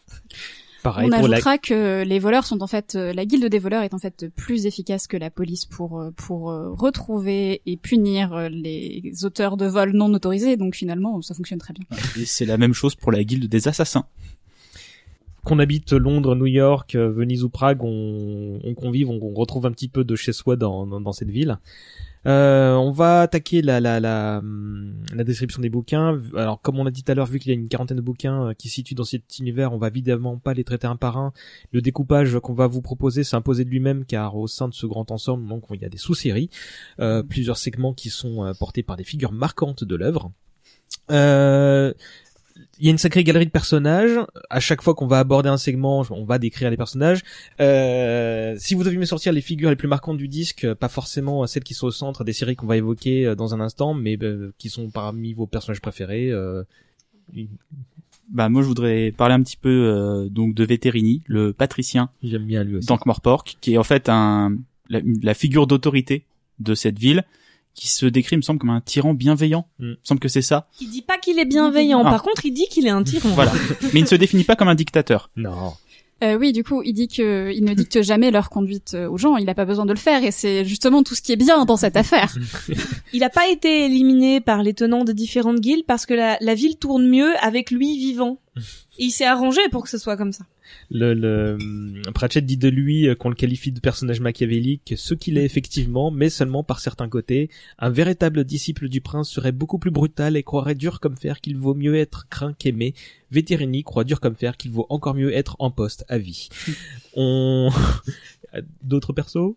Pareil 0.82 1.06
On 1.06 1.10
la... 1.10 1.18
ajoutera 1.18 1.58
que 1.58 2.02
les 2.02 2.18
voleurs 2.18 2.44
sont 2.44 2.62
en 2.62 2.66
fait, 2.66 2.94
euh, 2.94 3.12
la 3.12 3.24
guilde 3.24 3.46
des 3.46 3.58
voleurs 3.58 3.82
est 3.82 3.94
en 3.94 3.98
fait 3.98 4.28
plus 4.34 4.66
efficace 4.66 5.06
que 5.06 5.16
la 5.16 5.30
police 5.30 5.64
pour 5.64 6.00
euh, 6.00 6.10
pour 6.16 6.50
euh, 6.50 6.70
retrouver 6.72 7.62
et 7.66 7.76
punir 7.76 8.50
les 8.50 9.12
auteurs 9.24 9.56
de 9.56 9.66
vols 9.66 9.92
non 9.92 10.12
autorisés. 10.12 10.56
Donc 10.56 10.74
finalement, 10.74 11.22
ça 11.22 11.34
fonctionne 11.34 11.58
très 11.60 11.72
bien. 11.72 11.84
Et 12.20 12.24
c'est 12.24 12.46
la 12.46 12.58
même 12.58 12.72
chose 12.74 12.94
pour 12.94 13.12
la 13.12 13.22
guilde 13.22 13.46
des 13.48 13.68
assassins. 13.68 14.06
qu'on 15.44 15.58
habite 15.58 15.92
Londres, 15.92 16.34
New 16.34 16.46
York, 16.46 16.96
Venise 16.96 17.44
ou 17.44 17.48
Prague, 17.48 17.82
on, 17.82 18.60
on 18.62 18.74
convive, 18.74 19.10
on, 19.10 19.20
on 19.22 19.34
retrouve 19.34 19.66
un 19.66 19.72
petit 19.72 19.88
peu 19.88 20.04
de 20.04 20.14
chez 20.16 20.32
soi 20.32 20.56
dans, 20.56 20.86
dans, 20.86 21.00
dans 21.00 21.12
cette 21.12 21.30
ville. 21.30 21.58
Euh, 22.26 22.74
on 22.74 22.92
va 22.92 23.22
attaquer 23.22 23.62
la, 23.62 23.80
la, 23.80 23.98
la, 23.98 24.38
hum, 24.38 24.94
la 25.14 25.24
description 25.24 25.60
des 25.60 25.70
bouquins. 25.70 26.20
Alors, 26.36 26.60
comme 26.60 26.78
on 26.78 26.84
l'a 26.84 26.90
dit 26.90 27.02
tout 27.02 27.10
à 27.10 27.14
l'heure, 27.14 27.26
vu 27.26 27.38
qu'il 27.38 27.50
y 27.52 27.54
a 27.54 27.58
une 27.58 27.68
quarantaine 27.68 27.96
de 27.96 28.02
bouquins 28.02 28.48
euh, 28.48 28.54
qui 28.54 28.68
se 28.68 28.76
situent 28.76 28.94
dans 28.94 29.04
cet 29.04 29.38
univers, 29.38 29.72
on 29.72 29.78
va 29.78 29.88
évidemment 29.88 30.38
pas 30.38 30.54
les 30.54 30.64
traiter 30.64 30.86
un 30.86 30.96
par 30.96 31.16
un. 31.16 31.32
Le 31.72 31.80
découpage 31.80 32.38
qu'on 32.38 32.52
va 32.52 32.66
vous 32.66 32.82
proposer 32.82 33.24
s'est 33.24 33.36
imposé 33.36 33.64
de 33.64 33.70
lui-même, 33.70 34.04
car 34.04 34.36
au 34.36 34.46
sein 34.46 34.68
de 34.68 34.74
ce 34.74 34.86
grand 34.86 35.10
ensemble, 35.10 35.48
donc, 35.48 35.64
il 35.70 35.80
y 35.80 35.84
a 35.84 35.88
des 35.88 35.98
sous-séries, 35.98 36.50
euh, 37.00 37.22
plusieurs 37.22 37.56
segments 37.56 37.92
qui 37.92 38.10
sont 38.10 38.44
euh, 38.44 38.52
portés 38.54 38.82
par 38.82 38.96
des 38.96 39.04
figures 39.04 39.32
marquantes 39.32 39.84
de 39.84 39.96
l'œuvre. 39.96 40.30
Euh, 41.10 41.92
il 42.78 42.86
y 42.86 42.88
a 42.88 42.90
une 42.90 42.98
sacrée 42.98 43.22
galerie 43.22 43.46
de 43.46 43.50
personnages. 43.50 44.18
À 44.50 44.58
chaque 44.60 44.82
fois 44.82 44.94
qu'on 44.94 45.06
va 45.06 45.18
aborder 45.18 45.48
un 45.48 45.56
segment, 45.58 46.04
on 46.10 46.24
va 46.24 46.38
décrire 46.38 46.70
les 46.70 46.76
personnages. 46.76 47.20
Euh, 47.60 48.54
si 48.58 48.74
vous 48.74 48.82
deviez 48.82 48.98
me 48.98 49.04
sortir 49.04 49.32
les 49.32 49.40
figures 49.42 49.70
les 49.70 49.76
plus 49.76 49.88
marquantes 49.88 50.16
du 50.16 50.26
disque, 50.28 50.72
pas 50.74 50.88
forcément 50.88 51.46
celles 51.46 51.64
qui 51.64 51.74
sont 51.74 51.86
au 51.88 51.90
centre 51.92 52.24
des 52.24 52.32
séries 52.32 52.56
qu'on 52.56 52.66
va 52.66 52.76
évoquer 52.76 53.26
euh, 53.26 53.34
dans 53.34 53.54
un 53.54 53.60
instant, 53.60 53.94
mais 53.94 54.16
euh, 54.22 54.52
qui 54.58 54.68
sont 54.70 54.90
parmi 54.90 55.32
vos 55.32 55.46
personnages 55.46 55.80
préférés. 55.80 56.30
euh, 56.30 56.64
Bah 58.32 58.48
moi 58.48 58.62
je 58.62 58.66
voudrais 58.66 59.12
parler 59.12 59.34
un 59.34 59.42
petit 59.42 59.56
peu 59.56 59.68
euh, 59.68 60.28
donc 60.28 60.54
de 60.54 60.64
Vétérini, 60.64 61.22
le 61.26 61.52
patricien 61.52 62.08
J'aime 62.22 62.46
bien 62.46 62.64
lui 62.64 62.76
aussi. 62.76 62.86
qui 63.60 63.74
est 63.74 63.78
en 63.78 63.82
fait 63.84 64.08
un 64.08 64.56
la, 64.88 65.00
la 65.22 65.34
figure 65.34 65.66
d'autorité 65.66 66.24
de 66.58 66.74
cette 66.74 66.98
ville, 66.98 67.24
qui 67.74 67.88
se 67.88 68.06
décrit, 68.06 68.36
il 68.36 68.38
me 68.38 68.42
semble, 68.42 68.58
comme 68.58 68.70
un 68.70 68.80
tyran 68.80 69.14
bienveillant. 69.14 69.66
Mm. 69.78 69.84
Il 69.84 69.88
me 69.88 69.96
semble 70.02 70.20
que 70.20 70.28
c'est 70.28 70.42
ça. 70.42 70.68
Il 70.80 70.90
dit 70.90 71.02
pas 71.02 71.18
qu'il 71.18 71.38
est 71.38 71.44
bienveillant. 71.44 72.02
Ah. 72.04 72.10
Par 72.10 72.22
contre, 72.22 72.44
il 72.44 72.52
dit 72.52 72.66
qu'il 72.70 72.86
est 72.86 72.90
un 72.90 73.02
tyran. 73.02 73.30
Voilà. 73.30 73.52
Mais 73.92 74.00
il 74.00 74.02
ne 74.02 74.08
se 74.08 74.14
définit 74.14 74.44
pas 74.44 74.56
comme 74.56 74.68
un 74.68 74.74
dictateur. 74.74 75.30
Non. 75.36 75.74
Euh, 76.22 76.38
oui, 76.38 76.52
du 76.52 76.62
coup, 76.62 76.82
il 76.84 76.92
dit 76.92 77.08
que 77.08 77.50
il 77.52 77.64
ne 77.64 77.74
dicte 77.74 78.00
jamais 78.02 78.30
leur 78.30 78.48
conduite 78.48 78.94
euh, 78.94 79.10
aux 79.10 79.18
gens. 79.18 79.36
Il 79.36 79.44
n'a 79.44 79.54
pas 79.54 79.64
besoin 79.64 79.86
de 79.86 79.92
le 79.92 79.98
faire, 79.98 80.22
et 80.22 80.30
c'est 80.30 80.64
justement 80.64 81.02
tout 81.02 81.16
ce 81.16 81.22
qui 81.22 81.32
est 81.32 81.36
bien 81.36 81.64
dans 81.64 81.76
cette 81.76 81.96
affaire. 81.96 82.32
Il 83.12 83.24
a 83.24 83.30
pas 83.30 83.48
été 83.48 83.86
éliminé 83.86 84.40
par 84.40 84.62
les 84.62 84.72
tenants 84.72 85.02
de 85.02 85.12
différentes 85.12 85.58
guildes 85.58 85.84
parce 85.84 86.06
que 86.06 86.14
la, 86.14 86.38
la 86.40 86.54
ville 86.54 86.76
tourne 86.76 87.08
mieux 87.08 87.32
avec 87.44 87.72
lui 87.72 87.98
vivant. 87.98 88.38
Et 88.56 88.60
il 89.06 89.10
s'est 89.10 89.26
arrangé 89.26 89.60
pour 89.72 89.82
que 89.82 89.90
ce 89.90 89.98
soit 89.98 90.16
comme 90.16 90.32
ça. 90.32 90.44
Le, 90.90 91.14
le 91.14 91.54
hum, 91.60 92.02
Pratchett 92.14 92.44
dit 92.44 92.56
de 92.56 92.68
lui 92.68 93.08
euh, 93.08 93.14
qu'on 93.14 93.28
le 93.28 93.34
qualifie 93.34 93.72
de 93.72 93.80
personnage 93.80 94.20
machiavélique, 94.20 94.94
ce 94.96 95.14
qu'il 95.14 95.38
est 95.38 95.44
effectivement, 95.44 96.10
mais 96.10 96.30
seulement 96.30 96.62
par 96.62 96.80
certains 96.80 97.08
côtés. 97.08 97.50
Un 97.78 97.90
véritable 97.90 98.44
disciple 98.44 98.88
du 98.88 99.00
prince 99.00 99.30
serait 99.30 99.52
beaucoup 99.52 99.78
plus 99.78 99.90
brutal 99.90 100.36
et 100.36 100.42
croirait 100.42 100.74
dur 100.74 101.00
comme 101.00 101.16
fer 101.16 101.40
qu'il 101.40 101.56
vaut 101.56 101.74
mieux 101.74 101.96
être 101.96 102.28
craint 102.28 102.54
qu'aimé. 102.54 102.94
Vétérini 103.30 103.82
croit 103.82 104.04
dur 104.04 104.20
comme 104.20 104.36
fer 104.36 104.56
qu'il 104.56 104.72
vaut 104.72 104.86
encore 104.90 105.14
mieux 105.14 105.32
être 105.32 105.56
en 105.58 105.70
poste 105.70 106.04
à 106.08 106.18
vie. 106.18 106.48
On 107.16 107.70
d'autres 108.82 109.12
persos? 109.12 109.54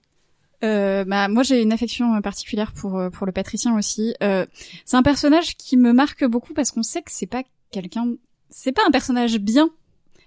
Euh, 0.63 1.03
bah, 1.05 1.27
moi, 1.27 1.43
j'ai 1.43 1.61
une 1.61 1.73
affection 1.73 2.15
euh, 2.15 2.21
particulière 2.21 2.71
pour 2.71 2.97
euh, 2.97 3.09
pour 3.09 3.25
le 3.25 3.31
patricien 3.31 3.77
aussi. 3.77 4.15
Euh, 4.23 4.45
c'est 4.85 4.97
un 4.97 5.03
personnage 5.03 5.55
qui 5.57 5.77
me 5.77 5.93
marque 5.93 6.25
beaucoup 6.25 6.53
parce 6.53 6.71
qu'on 6.71 6.83
sait 6.83 7.01
que 7.01 7.11
c'est 7.11 7.27
pas 7.27 7.43
quelqu'un, 7.71 8.15
c'est 8.49 8.71
pas 8.71 8.81
un 8.87 8.91
personnage 8.91 9.37
bien, 9.39 9.69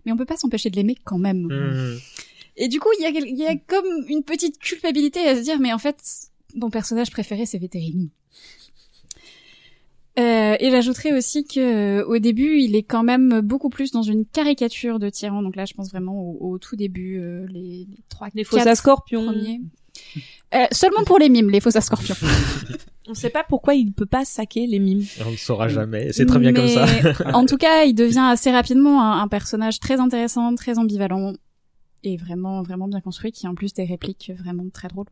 mais 0.08 0.12
on 0.12 0.16
peut 0.16 0.24
pas 0.24 0.38
s'empêcher 0.38 0.70
de 0.70 0.76
l'aimer 0.76 0.96
quand 1.04 1.18
même. 1.18 1.48
Hmm. 1.50 1.98
Et 2.56 2.68
du 2.68 2.80
coup, 2.80 2.88
il 2.98 3.02
y 3.02 3.46
a 3.46 3.50
y 3.52 3.60
comme 3.66 3.86
une 4.08 4.24
petite 4.24 4.58
culpabilité 4.58 5.20
à 5.20 5.36
se 5.36 5.42
dire, 5.42 5.60
mais 5.60 5.72
en 5.72 5.78
fait, 5.78 5.96
mon 6.54 6.70
personnage 6.70 7.10
préféré, 7.10 7.44
c'est 7.44 7.58
Vétérini. 7.58 8.10
Euh, 10.18 10.56
et 10.58 10.70
j'ajouterais 10.70 11.12
aussi 11.12 11.44
que 11.44 11.60
euh, 12.00 12.06
au 12.06 12.18
début, 12.18 12.58
il 12.58 12.74
est 12.74 12.82
quand 12.82 13.04
même 13.04 13.40
beaucoup 13.42 13.68
plus 13.68 13.92
dans 13.92 14.02
une 14.02 14.24
caricature 14.24 14.98
de 14.98 15.10
tyran. 15.10 15.42
Donc 15.42 15.54
là, 15.54 15.66
je 15.66 15.74
pense 15.74 15.90
vraiment 15.90 16.20
au, 16.20 16.54
au 16.54 16.58
tout 16.58 16.74
début, 16.74 17.20
euh, 17.20 17.46
les, 17.48 17.86
les 17.88 17.98
trois, 18.08 18.28
Les 18.34 18.42
faux 18.42 18.56
à 18.58 18.74
scorpions. 18.74 19.26
premiers. 19.26 19.60
Euh, 20.54 20.64
seulement 20.72 21.04
pour 21.04 21.18
les 21.18 21.28
mimes, 21.28 21.50
les 21.50 21.60
faux 21.60 21.76
à 21.76 21.80
scorpions. 21.80 22.14
On 23.06 23.14
sait 23.14 23.30
pas 23.30 23.44
pourquoi 23.46 23.74
il 23.74 23.92
peut 23.92 24.06
pas 24.06 24.24
saquer 24.24 24.66
les 24.66 24.78
mimes. 24.78 25.04
On 25.26 25.30
ne 25.30 25.36
saura 25.36 25.68
jamais. 25.68 26.12
C'est 26.12 26.26
très 26.26 26.38
bien 26.38 26.52
comme 26.52 26.68
ça. 26.68 26.86
En 27.34 27.44
tout 27.46 27.56
cas, 27.56 27.84
il 27.84 27.94
devient 27.94 28.26
assez 28.30 28.50
rapidement 28.50 29.02
un, 29.02 29.20
un 29.22 29.28
personnage 29.28 29.78
très 29.80 29.98
intéressant, 30.00 30.54
très 30.54 30.78
ambivalent 30.78 31.32
et 32.04 32.16
vraiment, 32.16 32.62
vraiment 32.62 32.88
bien 32.88 33.00
construit, 33.00 33.32
qui 33.32 33.46
a 33.46 33.50
en 33.50 33.54
plus 33.54 33.72
des 33.74 33.84
répliques 33.84 34.30
vraiment 34.38 34.64
très 34.72 34.88
drôles. 34.88 35.06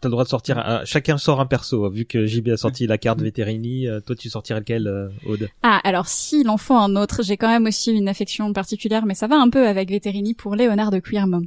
T'as 0.00 0.08
le 0.08 0.12
droit 0.12 0.24
de 0.24 0.28
sortir. 0.28 0.58
un- 0.58 0.84
Chacun 0.84 1.16
sort 1.16 1.40
un 1.40 1.46
perso. 1.46 1.88
Vu 1.90 2.04
que 2.04 2.26
JB 2.26 2.48
a 2.48 2.56
sorti 2.56 2.86
la 2.86 2.98
carte 2.98 3.20
Vétérini, 3.20 3.86
euh, 3.86 4.00
toi 4.00 4.16
tu 4.16 4.28
sortirais 4.28 4.58
lequel, 4.60 4.86
euh, 4.88 5.08
Aude? 5.26 5.48
Ah, 5.62 5.80
alors 5.84 6.08
s'il 6.08 6.48
en 6.48 6.56
faut 6.56 6.74
un 6.74 6.96
autre, 6.96 7.22
j'ai 7.22 7.36
quand 7.36 7.48
même 7.48 7.66
aussi 7.66 7.92
une 7.92 8.08
affection 8.08 8.52
particulière, 8.52 9.06
mais 9.06 9.14
ça 9.14 9.28
va 9.28 9.36
un 9.36 9.48
peu 9.48 9.66
avec 9.66 9.90
Vétérini 9.90 10.34
pour 10.34 10.56
Léonard 10.56 10.90
de 10.90 10.98
Quirm. 10.98 11.46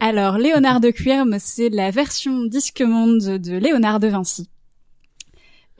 Alors, 0.00 0.36
Léonard 0.38 0.80
de 0.80 0.90
Quirm, 0.90 1.36
c'est 1.38 1.68
la 1.68 1.90
version 1.90 2.44
disque 2.44 2.80
monde 2.80 3.38
de 3.38 3.56
Léonard 3.56 4.00
de 4.00 4.08
Vinci. 4.08 4.48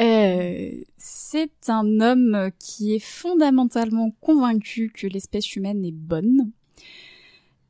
Euh, 0.00 0.70
c'est 0.96 1.68
un 1.68 2.00
homme 2.00 2.50
qui 2.58 2.94
est 2.94 3.04
fondamentalement 3.04 4.10
convaincu 4.20 4.92
que 4.94 5.06
l'espèce 5.06 5.54
humaine 5.56 5.84
est 5.84 5.92
bonne, 5.92 6.50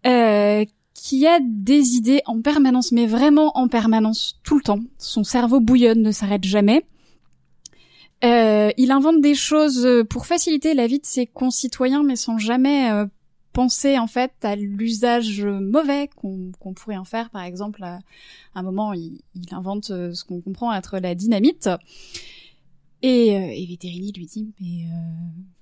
euh, 0.07 0.65
qui 0.95 1.27
a 1.27 1.41
des 1.41 1.97
idées 1.97 2.23
en 2.27 2.41
permanence, 2.41 2.93
mais 2.93 3.07
vraiment 3.07 3.57
en 3.57 3.69
permanence, 3.69 4.41
tout 4.45 4.57
le 4.57 4.63
temps. 4.63 4.81
Son 4.99 5.25
cerveau 5.25 5.61
bouillonne, 5.61 6.03
ne 6.03 6.13
s'arrête 6.13 6.45
jamais. 6.45 6.85
Euh, 8.25 8.71
il 8.77 8.93
invente 8.93 9.21
des 9.21 9.35
choses 9.35 9.89
pour 10.09 10.27
faciliter 10.27 10.75
la 10.75 10.87
vie 10.87 11.01
de 11.01 11.07
ses 11.07 11.27
concitoyens, 11.27 12.05
mais 12.05 12.17
sans 12.17 12.39
jamais 12.39 12.91
euh, 12.91 13.07
penser 13.53 13.99
en 13.99 14.07
fait 14.07 14.33
à 14.43 14.57
l'usage 14.57 15.45
mauvais 15.45 16.09
qu'on 16.17 16.75
pourrait 16.75 16.97
en 16.97 17.05
faire. 17.05 17.31
Par 17.31 17.43
exemple, 17.43 17.83
à 17.83 18.01
un 18.55 18.63
moment, 18.63 18.93
il, 18.93 19.21
il 19.35 19.55
invente 19.55 19.91
euh, 19.91 20.13
ce 20.15 20.25
qu'on 20.25 20.41
comprend 20.41 20.75
être 20.75 20.99
la 20.99 21.15
dynamite. 21.15 21.69
Et, 23.05 23.37
euh, 23.37 23.49
et 23.51 23.67
lui 23.67 24.27
dit, 24.27 24.53
mais 24.61 24.87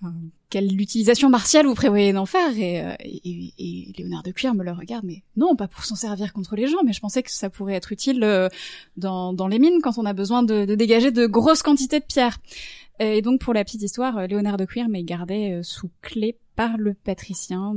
euh, 0.05 0.11
quelle 0.51 0.79
utilisation 0.79 1.31
martiale 1.31 1.65
vous 1.67 1.75
prévoyez 1.75 2.13
d'en 2.13 2.27
faire? 2.27 2.55
Et, 2.59 2.83
euh, 2.83 2.93
et, 3.01 3.55
et 3.59 3.93
Léonard 3.97 4.23
de 4.23 4.31
Cuir 4.31 4.55
me 4.55 4.63
le 4.63 4.73
regarde, 4.73 5.07
mais 5.07 5.23
non, 5.39 5.57
pas 5.57 5.67
pour 5.67 5.87
s'en 5.87 5.95
servir 5.95 6.35
contre 6.35 6.55
les 6.55 6.67
gens, 6.67 6.83
mais 6.85 6.93
je 6.93 7.01
pensais 7.01 7.23
que 7.23 7.31
ça 7.31 7.49
pourrait 7.49 7.77
être 7.77 7.93
utile 7.93 8.23
euh, 8.25 8.51
dans, 8.99 9.33
dans 9.33 9.49
les 9.49 9.59
mines 9.59 9.81
quand 9.83 9.97
on 9.97 10.05
a 10.05 10.13
besoin 10.13 10.43
de, 10.43 10.67
de 10.67 10.75
dégager 10.75 11.13
de 11.13 11.25
grosses 11.27 11.63
quantités 11.63 11.99
de 11.99 12.05
pierres. 12.05 12.39
Et 12.99 13.23
donc 13.23 13.41
pour 13.41 13.55
la 13.55 13.65
petite 13.65 13.81
histoire, 13.81 14.27
Léonard 14.27 14.59
de 14.59 14.67
Cuir 14.67 14.91
m'est 14.91 15.03
gardé 15.03 15.61
sous 15.63 15.89
clé 16.03 16.37
par 16.61 16.77
le 16.77 16.93
patricien, 16.93 17.77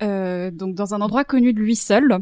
euh, 0.00 0.52
donc 0.52 0.76
dans 0.76 0.94
un 0.94 1.00
endroit 1.00 1.24
connu 1.24 1.52
de 1.52 1.58
lui 1.58 1.74
seul. 1.74 2.18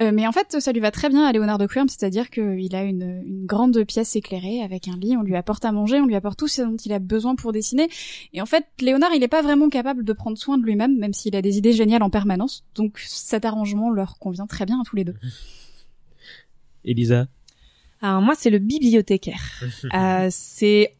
Euh, 0.00 0.12
mais 0.14 0.28
en 0.28 0.30
fait, 0.30 0.60
ça 0.60 0.70
lui 0.70 0.78
va 0.78 0.92
très 0.92 1.08
bien 1.08 1.24
à 1.24 1.32
Léonard 1.32 1.58
de 1.58 1.66
Quirm, 1.66 1.88
c'est-à-dire 1.88 2.30
qu'il 2.30 2.76
a 2.76 2.84
une, 2.84 3.20
une 3.26 3.46
grande 3.46 3.82
pièce 3.82 4.14
éclairée 4.14 4.62
avec 4.62 4.86
un 4.86 4.96
lit, 4.96 5.16
on 5.16 5.22
lui 5.22 5.34
apporte 5.34 5.64
à 5.64 5.72
manger, 5.72 6.00
on 6.00 6.06
lui 6.06 6.14
apporte 6.14 6.38
tout 6.38 6.46
ce 6.46 6.62
dont 6.62 6.76
il 6.76 6.92
a 6.92 7.00
besoin 7.00 7.34
pour 7.34 7.50
dessiner. 7.50 7.88
Et 8.32 8.40
en 8.40 8.46
fait, 8.46 8.64
Léonard, 8.80 9.12
il 9.12 9.18
n'est 9.18 9.26
pas 9.26 9.42
vraiment 9.42 9.70
capable 9.70 10.04
de 10.04 10.12
prendre 10.12 10.38
soin 10.38 10.56
de 10.56 10.62
lui-même, 10.62 10.96
même 10.96 11.14
s'il 11.14 11.34
a 11.34 11.42
des 11.42 11.58
idées 11.58 11.72
géniales 11.72 12.04
en 12.04 12.10
permanence. 12.10 12.64
Donc 12.76 13.00
cet 13.04 13.44
arrangement 13.44 13.90
leur 13.90 14.20
convient 14.20 14.46
très 14.46 14.66
bien 14.66 14.80
à 14.80 14.84
tous 14.84 14.94
les 14.94 15.04
deux. 15.04 15.16
Elisa? 16.84 17.26
Alors 18.02 18.22
moi, 18.22 18.36
c'est 18.38 18.50
le 18.50 18.60
bibliothécaire. 18.60 19.64
Euh, 19.94 20.28
c'est 20.30 20.94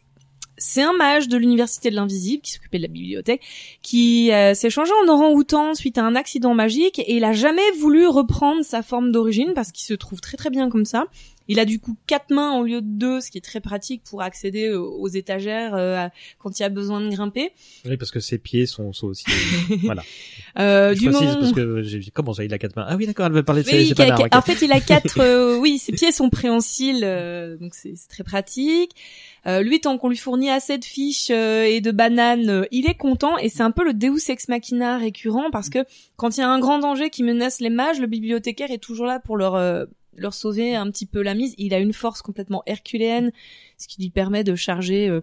c'est 0.61 0.83
un 0.83 0.93
mage 0.93 1.29
de 1.29 1.37
l'université 1.37 1.91
de 1.91 1.97
l'invisible 1.97 2.43
qui 2.43 2.53
s'occupait 2.53 2.77
de 2.77 2.83
la 2.83 2.89
bibliothèque, 2.89 3.41
qui 3.83 4.31
euh, 4.31 4.55
s'est 4.55 4.71
changé 4.71 4.93
en 5.03 5.09
orang-outan 5.09 5.75
suite 5.75 5.99
à 5.99 6.05
un 6.05 6.15
accident 6.15 6.55
magique 6.55 6.99
et 7.01 7.17
il 7.17 7.25
a 7.25 7.33
jamais 7.33 7.69
voulu 7.81 8.07
reprendre 8.07 8.63
sa 8.63 8.83
forme 8.83 9.11
d'origine 9.11 9.53
parce 9.55 9.73
qu'il 9.73 9.85
se 9.85 9.95
trouve 9.95 10.21
très 10.21 10.37
très 10.37 10.51
bien 10.51 10.69
comme 10.69 10.85
ça. 10.85 11.07
Il 11.53 11.59
a 11.59 11.65
du 11.65 11.81
coup 11.81 11.97
quatre 12.07 12.31
mains 12.33 12.57
au 12.59 12.63
lieu 12.65 12.81
de 12.81 12.87
deux, 12.87 13.21
ce 13.21 13.31
qui 13.31 13.39
est 13.39 13.43
très 13.43 13.61
pratique 13.61 14.03
pour 14.09 14.23
accéder 14.23 14.71
aux, 14.73 14.87
aux 15.01 15.09
étagères 15.09 15.75
euh, 15.75 16.07
quand 16.39 16.59
il 16.59 16.63
y 16.63 16.65
a 16.65 16.69
besoin 16.69 17.01
de 17.01 17.09
grimper. 17.11 17.51
Oui, 17.87 17.97
parce 17.97 18.11
que 18.13 18.21
ses 18.21 18.39
pieds 18.39 18.67
sont, 18.67 18.93
sont 18.93 19.09
aussi. 19.09 19.25
voilà. 19.85 20.03
Euh, 20.59 20.95
Je 20.95 21.01
du 21.01 21.09
précise 21.09 21.27
moment 21.29 21.41
parce 21.41 21.53
que 21.53 21.83
j'ai 21.83 21.99
dit, 21.99 22.11
comment 22.13 22.33
ça, 22.33 22.45
il 22.45 22.55
a 22.55 22.59
quatre 22.59 22.77
mains? 22.77 22.87
Ah 22.89 22.97
oui, 22.97 23.07
d'accord, 23.07 23.27
elle 23.27 23.33
veut 23.33 23.43
parler 23.43 23.63
de 23.63 23.69
ses, 23.69 23.79
Oui, 23.79 23.87
ses 23.89 23.95
qui 23.95 24.03
a- 24.03 24.05
panards, 24.07 24.19
qui 24.19 24.23
a- 24.23 24.27
ok. 24.27 24.37
en 24.37 24.43
fait, 24.43 24.65
il 24.65 24.73
a 24.73 24.81
quatre. 24.93 25.21
euh, 25.21 25.59
oui, 25.59 25.79
ses 25.79 25.93
pieds 25.93 26.13
sont 26.13 26.31
préhensiles, 26.31 27.03
euh, 27.05 27.57
donc 27.57 27.75
c'est 27.75 27.95
c'est 27.97 28.09
très 28.09 28.23
pratique. 28.25 28.93
Euh, 29.47 29.63
lui, 29.63 29.81
tant 29.81 29.99
qu'on 29.99 30.09
lui 30.09 30.17
fournit 30.19 30.51
assez 30.51 30.79
de 30.79 30.85
fiches 30.85 31.31
euh, 31.31 31.65
et 31.65 31.81
de 31.81 31.91
bananes, 31.91 32.49
euh, 32.51 32.65
il 32.71 32.89
est 32.89 32.95
content. 32.95 33.39
Et 33.39 33.49
c'est 33.49 33.63
un 33.63 33.71
peu 33.73 33.85
le 33.85 33.95
Deus 33.95 34.29
ex 34.31 34.49
machina 34.49 34.99
récurrent 34.99 35.51
parce 35.51 35.69
que 35.71 35.79
quand 36.17 36.37
il 36.37 36.41
y 36.41 36.43
a 36.43 36.49
un 36.49 36.59
grand 36.61 36.79
danger 36.79 37.11
qui 37.11 37.23
menace 37.23 37.61
les 37.61 37.71
mages, 37.71 37.99
le 38.01 38.07
bibliothécaire 38.07 38.71
est 38.71 38.79
toujours 38.79 39.07
là 39.07 39.19
pour 39.19 39.37
leur 39.37 39.55
euh, 39.57 39.87
leur 40.21 40.35
sauver 40.35 40.75
un 40.77 40.91
petit 40.91 41.07
peu 41.07 41.23
la 41.23 41.35
mise. 41.35 41.55
Il 41.59 41.75
a 41.75 41.79
une 41.79 41.93
force 41.93 42.23
complètement 42.23 42.63
herculéenne, 42.67 43.33
ce 43.79 43.89
qui 43.89 44.01
lui 44.03 44.11
permet 44.11 44.45
de 44.45 44.55
charger 44.55 45.09
euh, 45.09 45.21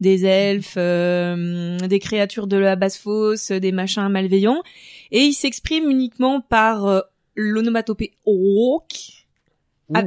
des 0.00 0.24
elfes, 0.24 0.74
euh, 0.76 1.78
des 1.78 1.98
créatures 1.98 2.46
de 2.46 2.56
la 2.56 2.76
basse 2.76 2.96
fosse, 2.98 3.50
des 3.50 3.72
machins 3.72 4.08
malveillants, 4.08 4.62
et 5.10 5.20
il 5.20 5.34
s'exprime 5.34 5.90
uniquement 5.90 6.40
par 6.40 6.86
euh, 6.86 7.00
l'onomatopée 7.34 8.12
Ouk. 8.26 9.12
Ah. 9.94 10.02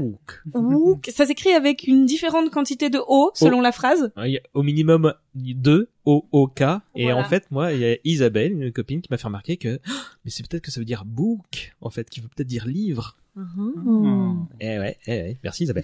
Ouk. 0.55 1.09
Ça 1.09 1.25
s'écrit 1.25 1.51
avec 1.51 1.87
une 1.87 2.05
différente 2.05 2.49
quantité 2.49 2.89
de 2.89 2.99
O 3.07 3.31
selon 3.33 3.61
la 3.61 3.71
phrase. 3.71 4.11
Ah, 4.17 4.27
il 4.27 4.33
y 4.33 4.37
a 4.37 4.41
au 4.53 4.61
minimum 4.61 5.13
deux 5.35 5.87
O 6.03 6.25
O 6.33 6.47
K 6.47 6.63
et 6.95 7.03
Voilà. 7.03 7.15
en 7.17 7.23
fait 7.23 7.49
moi 7.49 7.71
il 7.71 7.79
y 7.79 7.85
a 7.85 7.95
Isabelle 8.03 8.51
une 8.51 8.73
copine 8.73 9.01
qui 9.01 9.07
m'a 9.09 9.17
fait 9.17 9.27
remarquer 9.27 9.55
que 9.55 9.79
Oh, 9.87 9.91
mais 10.25 10.31
c'est 10.31 10.45
peut-être 10.45 10.63
que 10.63 10.71
ça 10.71 10.81
veut 10.81 10.85
dire 10.85 11.05
book 11.05 11.73
en 11.79 11.89
fait 11.89 12.09
qui 12.09 12.19
veut 12.19 12.27
peut-être 12.27 12.47
dire 12.49 12.65
livre. 12.67 13.15
Eh 14.59 14.79
ouais, 14.79 14.97
eh 15.07 15.11
ouais, 15.11 15.37
merci 15.43 15.63
Isabelle. 15.63 15.83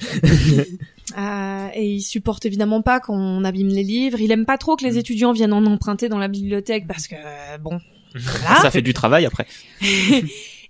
Ah, 1.16 1.70
et 1.76 1.86
il 1.96 2.02
supporte 2.02 2.46
évidemment 2.46 2.82
pas 2.82 3.00
qu'on 3.00 3.44
abîme 3.44 3.70
les 3.70 3.84
livres. 3.84 4.20
Il 4.20 4.32
aime 4.32 4.46
pas 4.46 4.58
trop 4.58 4.76
que 4.76 4.84
les 4.84 4.98
étudiants 4.98 5.32
viennent 5.32 5.54
en 5.54 5.66
emprunter 5.66 6.10
dans 6.10 6.18
la 6.18 6.28
bibliothèque 6.28 6.88
parce 6.88 7.08
que 7.08 7.16
euh, 7.16 7.58
bon. 7.58 7.80
Voilà. 8.16 8.62
Ça 8.62 8.72
fait 8.72 8.82
du 8.82 8.94
travail 8.94 9.26
après. 9.26 9.46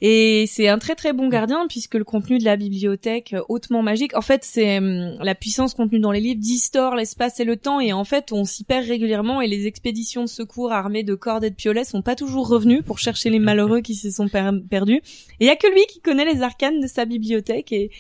Et 0.02 0.46
c'est 0.48 0.68
un 0.68 0.78
très 0.78 0.96
très 0.96 1.14
bon 1.14 1.30
gardien 1.30 1.66
puisque 1.68 1.96
le 1.96 2.04
contenu 2.04 2.38
de 2.38 2.44
la 2.44 2.56
bibliothèque 2.58 3.34
euh, 3.34 3.42
hautement 3.50 3.82
magique, 3.82 4.16
en 4.16 4.22
fait, 4.22 4.44
c'est 4.44 4.78
hum, 4.78 5.16
la 5.22 5.36
puissance 5.36 5.74
contenue 5.74 6.00
dans 6.00 6.12
les 6.12 6.20
livres 6.20 6.40
distord 6.40 6.96
l'espace 6.96 7.40
et 7.40 7.46
le 7.46 7.58
temps 7.58 7.80
et 7.80 7.94
en 7.94 8.04
fait, 8.04 8.32
on 8.32 8.46
s'y 8.46 8.64
perd 8.64 8.86
régulièrement 8.86 9.42
et 9.42 9.48
les 9.48 9.68
expéditions 9.68 10.24
de 10.24 10.30
secours 10.30 10.72
armées 10.72 11.04
de 11.04 11.16
cordes 11.16 11.44
et 11.44 11.50
de 11.50 11.56
piolets 11.56 11.84
sont 11.84 12.02
pas 12.02 12.16
toujours 12.16 12.48
revenus 12.48 12.84
pour 12.84 13.00
chercher 13.00 13.30
les 13.30 13.40
malheureux 13.40 13.82
qui 13.82 13.96
se 13.96 14.12
sont 14.12 14.28
per- 14.28 14.52
perdus. 14.70 15.02
Et 15.40 15.46
il 15.46 15.48
y 15.48 15.50
a 15.50 15.56
que 15.56 15.68
lui 15.68 15.86
qui 15.88 16.02
connaît 16.02 16.26
les 16.26 16.42
arcanes 16.42 16.80
de 16.80 16.88
sa 16.88 17.06
bibliothèque 17.06 17.72
et 17.72 17.92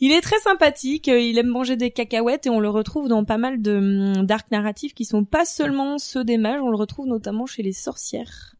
il 0.00 0.12
est 0.12 0.20
très 0.20 0.38
sympathique, 0.40 1.08
euh, 1.08 1.18
il 1.18 1.38
aime 1.38 1.46
manger 1.46 1.76
des 1.76 1.90
cacahuètes 1.90 2.46
et 2.46 2.50
on 2.50 2.60
le 2.60 2.68
retrouve 2.68 3.08
dans 3.08 3.24
pas 3.24 3.38
mal 3.38 3.62
de 3.62 3.76
hum, 4.16 4.26
d'arcs 4.26 4.50
narratifs 4.50 4.94
qui 4.94 5.04
sont 5.04 5.24
pas 5.24 5.44
seulement 5.44 5.98
ceux 5.98 6.24
des 6.24 6.38
mages, 6.38 6.60
on 6.60 6.70
le 6.70 6.76
retrouve 6.76 7.06
notamment 7.06 7.46
chez 7.46 7.62
les 7.62 7.72
sorcières. 7.72 8.55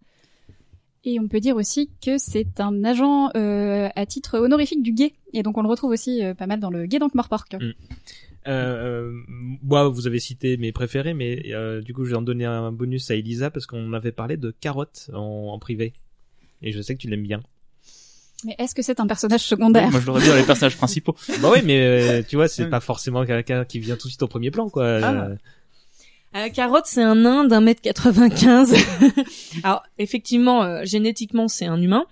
Et 1.07 1.21
on 1.21 1.29
peut 1.29 1.41
dire 1.41 1.57
aussi 1.57 1.89
que 2.05 2.19
c'est 2.19 2.61
un 2.61 2.85
agent 2.85 3.31
euh, 3.37 3.89
à 3.95 4.07
titre 4.07 4.39
honorifique 4.39 4.83
du 4.83 4.93
guet. 4.93 5.15
Et 5.33 5.43
donc 5.43 5.57
on 5.57 5.63
le 5.63 5.69
retrouve 5.69 5.93
aussi 5.93 6.23
euh, 6.23 6.35
pas 6.35 6.47
mal 6.47 6.61
dans 6.61 6.69
le 6.69 6.87
guet 6.87 6.99
d'Ankh-Morpork. 6.99 7.55
Mm. 7.55 7.73
Euh, 8.49 9.13
moi, 9.29 9.89
vous 9.89 10.07
avez 10.07 10.21
cité 10.21 10.57
mes 10.57 10.73
préférés, 10.73 11.15
mais 11.15 11.53
euh, 11.53 11.81
du 11.81 11.95
coup, 11.95 12.05
je 12.05 12.11
vais 12.11 12.17
en 12.17 12.23
donner 12.23 12.45
un 12.45 12.71
bonus 12.73 13.11
à 13.11 13.15
Elisa 13.15 13.51
parce 13.51 13.67
qu'on 13.67 13.93
avait 13.93 14.13
parlé 14.13 14.37
de 14.37 14.51
Carotte 14.51 15.11
en, 15.15 15.49
en 15.53 15.59
privé. 15.59 15.95
Et 16.63 16.73
je 16.73 16.81
sais 16.81 16.95
que 16.95 17.01
tu 17.01 17.09
l'aimes 17.09 17.23
bien. 17.23 17.43
Mais 18.45 18.55
est-ce 18.59 18.75
que 18.75 18.83
c'est 18.83 19.01
un 19.01 19.07
personnage 19.07 19.43
secondaire 19.43 19.91
Moi, 19.91 20.01
je 20.01 20.07
l'aurais 20.07 20.23
dit 20.23 20.29
dans 20.29 20.37
les 20.37 20.43
personnages 20.43 20.77
principaux. 20.77 21.17
bah 21.41 21.51
oui, 21.53 21.61
mais 21.65 21.81
euh, 21.81 22.23
tu 22.27 22.37
vois, 22.37 22.49
c'est 22.49 22.69
pas 22.69 22.81
forcément 22.81 23.25
quelqu'un 23.25 23.65
qui 23.65 23.79
vient 23.79 23.97
tout 23.97 24.09
de 24.09 24.11
suite 24.11 24.23
au 24.23 24.29
premier 24.29 24.51
plan, 24.51 24.69
quoi. 24.69 25.01
Ah. 25.03 25.29
Euh, 26.37 26.49
Carotte, 26.51 26.87
c'est 26.87 27.03
un 27.03 27.15
nain 27.15 27.45
d'un 27.45 27.61
mètre 27.61 27.81
95. 27.81 28.75
Alors, 29.63 29.83
effectivement, 29.99 30.63
euh, 30.63 30.85
génétiquement, 30.85 31.49
c'est 31.49 31.67
un 31.67 31.81
humain, 31.81 32.05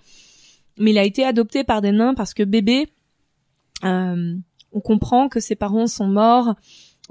mais 0.77 0.91
il 0.91 0.97
a 0.97 1.03
été 1.03 1.23
adopté 1.23 1.63
par 1.63 1.81
des 1.81 1.91
nains 1.91 2.15
parce 2.15 2.33
que 2.33 2.43
bébé, 2.43 2.87
euh, 3.83 4.35
on 4.71 4.79
comprend 4.79 5.29
que 5.29 5.39
ses 5.39 5.55
parents 5.55 5.87
sont 5.87 6.07
morts 6.07 6.55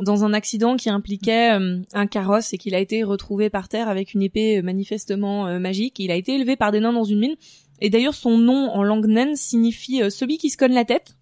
dans 0.01 0.25
un 0.25 0.33
accident 0.33 0.77
qui 0.77 0.91
impliquait 0.91 1.51
un 1.93 2.07
carrosse 2.09 2.53
et 2.53 2.59
qu'il 2.59 2.75
a 2.75 2.81
été 2.81 3.05
retrouvé 3.05 3.49
par 3.49 3.69
terre 3.69 3.89
avec 3.89 4.13
une 4.13 4.23
épée 4.23 4.61
manifestement 4.61 5.61
magique. 5.61 6.01
Il 6.01 6.11
a 6.11 6.17
été 6.17 6.35
élevé 6.35 6.57
par 6.57 6.73
des 6.73 6.81
nains 6.81 6.93
dans 6.93 7.05
une 7.05 7.21
mine. 7.21 7.37
Et 7.81 7.91
d'ailleurs, 7.91 8.15
son 8.15 8.37
nom 8.37 8.71
en 8.73 8.83
langue 8.83 9.07
naine 9.07 9.37
signifie 9.37 10.03
celui 10.11 10.37
qui 10.37 10.51
se 10.51 10.57
cogne 10.57 10.75
la 10.75 10.85
tête. 10.85 11.17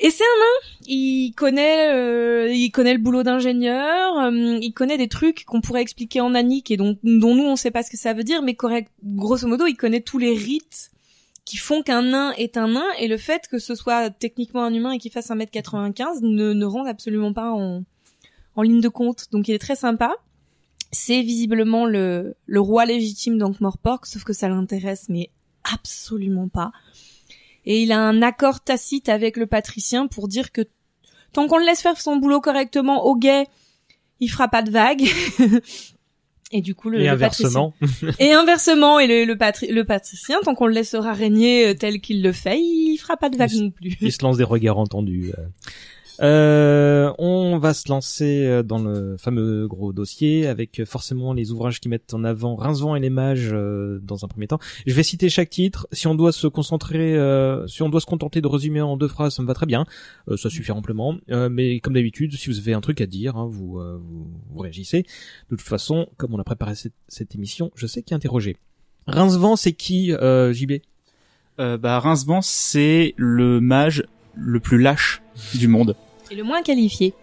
Et 0.00 0.10
c'est 0.10 0.22
un 0.22 0.38
nain. 0.38 0.86
Il 0.86 1.32
connaît, 1.32 1.92
euh, 1.92 2.52
il 2.52 2.70
connaît 2.70 2.92
le 2.92 3.00
boulot 3.00 3.24
d'ingénieur. 3.24 4.16
euh, 4.18 4.58
il 4.62 4.72
connaît 4.72 4.96
des 4.96 5.08
trucs 5.08 5.44
qu'on 5.44 5.60
pourrait 5.60 5.82
expliquer 5.82 6.20
en 6.20 6.34
anique 6.34 6.70
et 6.70 6.76
dont, 6.76 6.96
dont 7.02 7.34
nous 7.34 7.44
on 7.44 7.56
sait 7.56 7.72
pas 7.72 7.82
ce 7.82 7.90
que 7.90 7.96
ça 7.96 8.12
veut 8.14 8.24
dire, 8.24 8.42
mais 8.42 8.54
correct. 8.54 8.92
Grosso 9.02 9.46
modo, 9.48 9.66
il 9.66 9.76
connaît 9.76 10.00
tous 10.00 10.18
les 10.18 10.34
rites 10.34 10.90
qui 11.44 11.56
font 11.56 11.82
qu'un 11.82 12.02
nain 12.02 12.32
est 12.32 12.56
un 12.56 12.68
nain 12.68 12.86
et 13.00 13.08
le 13.08 13.16
fait 13.16 13.48
que 13.48 13.58
ce 13.58 13.74
soit 13.74 14.10
techniquement 14.10 14.64
un 14.64 14.72
humain 14.72 14.92
et 14.92 14.98
qu'il 14.98 15.10
fasse 15.10 15.30
1m95 15.30 16.20
ne, 16.22 16.52
ne 16.52 16.64
rend 16.66 16.84
absolument 16.84 17.32
pas 17.32 17.50
en, 17.50 17.84
en 18.54 18.62
ligne 18.62 18.80
de 18.80 18.88
compte. 18.88 19.26
Donc 19.32 19.48
il 19.48 19.54
est 19.54 19.58
très 19.58 19.76
sympa. 19.76 20.14
C'est 20.92 21.22
visiblement 21.22 21.86
le, 21.86 22.34
le 22.46 22.60
roi 22.60 22.84
légitime 22.86 23.36
d'Ankh-Morpork, 23.38 24.06
sauf 24.06 24.24
que 24.24 24.32
ça 24.32 24.48
l'intéresse 24.48 25.06
mais 25.08 25.30
absolument 25.64 26.48
pas. 26.48 26.70
Et 27.70 27.82
il 27.82 27.92
a 27.92 28.00
un 28.00 28.22
accord 28.22 28.60
tacite 28.64 29.08
avec 29.08 29.36
le 29.36 29.46
patricien 29.46 30.06
pour 30.08 30.26
dire 30.26 30.50
que 30.52 30.62
tant 31.32 31.46
qu'on 31.46 31.58
le 31.58 31.66
laisse 31.66 31.82
faire 31.82 32.00
son 32.00 32.16
boulot 32.16 32.40
correctement 32.40 33.04
au 33.04 33.14
guet, 33.14 33.46
il 34.20 34.28
fera 34.30 34.48
pas 34.48 34.62
de 34.62 34.70
vagues. 34.70 35.04
Et 36.50 36.62
du 36.62 36.74
coup, 36.74 36.88
le, 36.88 36.98
et 37.00 37.04
le 37.04 37.10
inversement. 37.10 37.74
patricien- 37.78 38.14
et 38.18 38.32
inversement, 38.32 38.98
et 38.98 39.06
le, 39.06 39.26
le, 39.26 39.36
patri- 39.36 39.70
le 39.70 39.84
patricien, 39.84 40.38
tant 40.42 40.54
qu'on 40.54 40.66
le 40.66 40.72
laissera 40.72 41.12
régner 41.12 41.66
euh, 41.68 41.74
tel 41.74 42.00
qu'il 42.00 42.22
le 42.22 42.32
fait, 42.32 42.58
il 42.58 42.96
fera 42.96 43.18
pas 43.18 43.28
de 43.28 43.36
vagues 43.36 43.52
non 43.52 43.70
plus. 43.70 43.98
il 44.00 44.10
se 44.10 44.22
lance 44.22 44.38
des 44.38 44.44
regards 44.44 44.78
entendus. 44.78 45.30
euh. 45.38 45.42
Euh, 46.20 47.12
on 47.18 47.58
va 47.58 47.74
se 47.74 47.88
lancer 47.88 48.44
euh, 48.44 48.62
dans 48.62 48.78
le 48.78 49.16
fameux 49.18 49.68
gros 49.68 49.92
dossier 49.92 50.46
avec 50.46 50.80
euh, 50.80 50.84
forcément 50.84 51.32
les 51.32 51.52
ouvrages 51.52 51.80
qui 51.80 51.88
mettent 51.88 52.12
en 52.12 52.24
avant 52.24 52.56
Rincevent 52.56 52.96
et 52.96 53.00
les 53.00 53.10
mages 53.10 53.50
euh, 53.52 54.00
dans 54.02 54.24
un 54.24 54.28
premier 54.28 54.48
temps. 54.48 54.58
Je 54.86 54.94
vais 54.94 55.02
citer 55.02 55.28
chaque 55.28 55.50
titre. 55.50 55.86
Si 55.92 56.06
on 56.06 56.14
doit 56.14 56.32
se 56.32 56.46
concentrer, 56.46 57.16
euh, 57.16 57.66
si 57.68 57.82
on 57.82 57.88
doit 57.88 58.00
se 58.00 58.06
contenter 58.06 58.40
de 58.40 58.48
résumer 58.48 58.80
en 58.80 58.96
deux 58.96 59.08
phrases, 59.08 59.34
ça 59.34 59.42
me 59.42 59.46
va 59.46 59.54
très 59.54 59.66
bien. 59.66 59.86
Euh, 60.28 60.36
ça 60.36 60.50
suffit 60.50 60.72
amplement. 60.72 61.16
Mais 61.28 61.80
comme 61.80 61.94
d'habitude, 61.94 62.34
si 62.34 62.50
vous 62.50 62.58
avez 62.58 62.74
un 62.74 62.80
truc 62.80 63.00
à 63.00 63.06
dire, 63.06 63.36
hein, 63.36 63.48
vous, 63.50 63.78
vous 63.78 64.26
vous 64.50 64.58
réagissez. 64.58 65.02
De 65.50 65.56
toute 65.56 65.60
façon, 65.60 66.08
comme 66.16 66.34
on 66.34 66.38
a 66.38 66.44
préparé 66.44 66.74
cette, 66.74 67.34
émission, 67.34 67.70
je 67.74 67.86
sais 67.86 68.02
qui 68.02 68.14
interroger. 68.14 68.56
Rincevent, 69.06 69.56
c'est 69.56 69.72
qui, 69.72 70.10
JB 70.10 70.80
Euh, 71.60 71.76
bah, 71.76 71.98
Rincevent, 71.98 72.40
c'est 72.42 73.14
le 73.16 73.60
mage 73.60 74.04
le 74.34 74.60
plus 74.60 74.78
lâche 74.78 75.22
du 75.54 75.68
monde. 75.68 75.96
Et 76.30 76.34
le 76.34 76.44
moins 76.44 76.62
qualifié. 76.62 77.14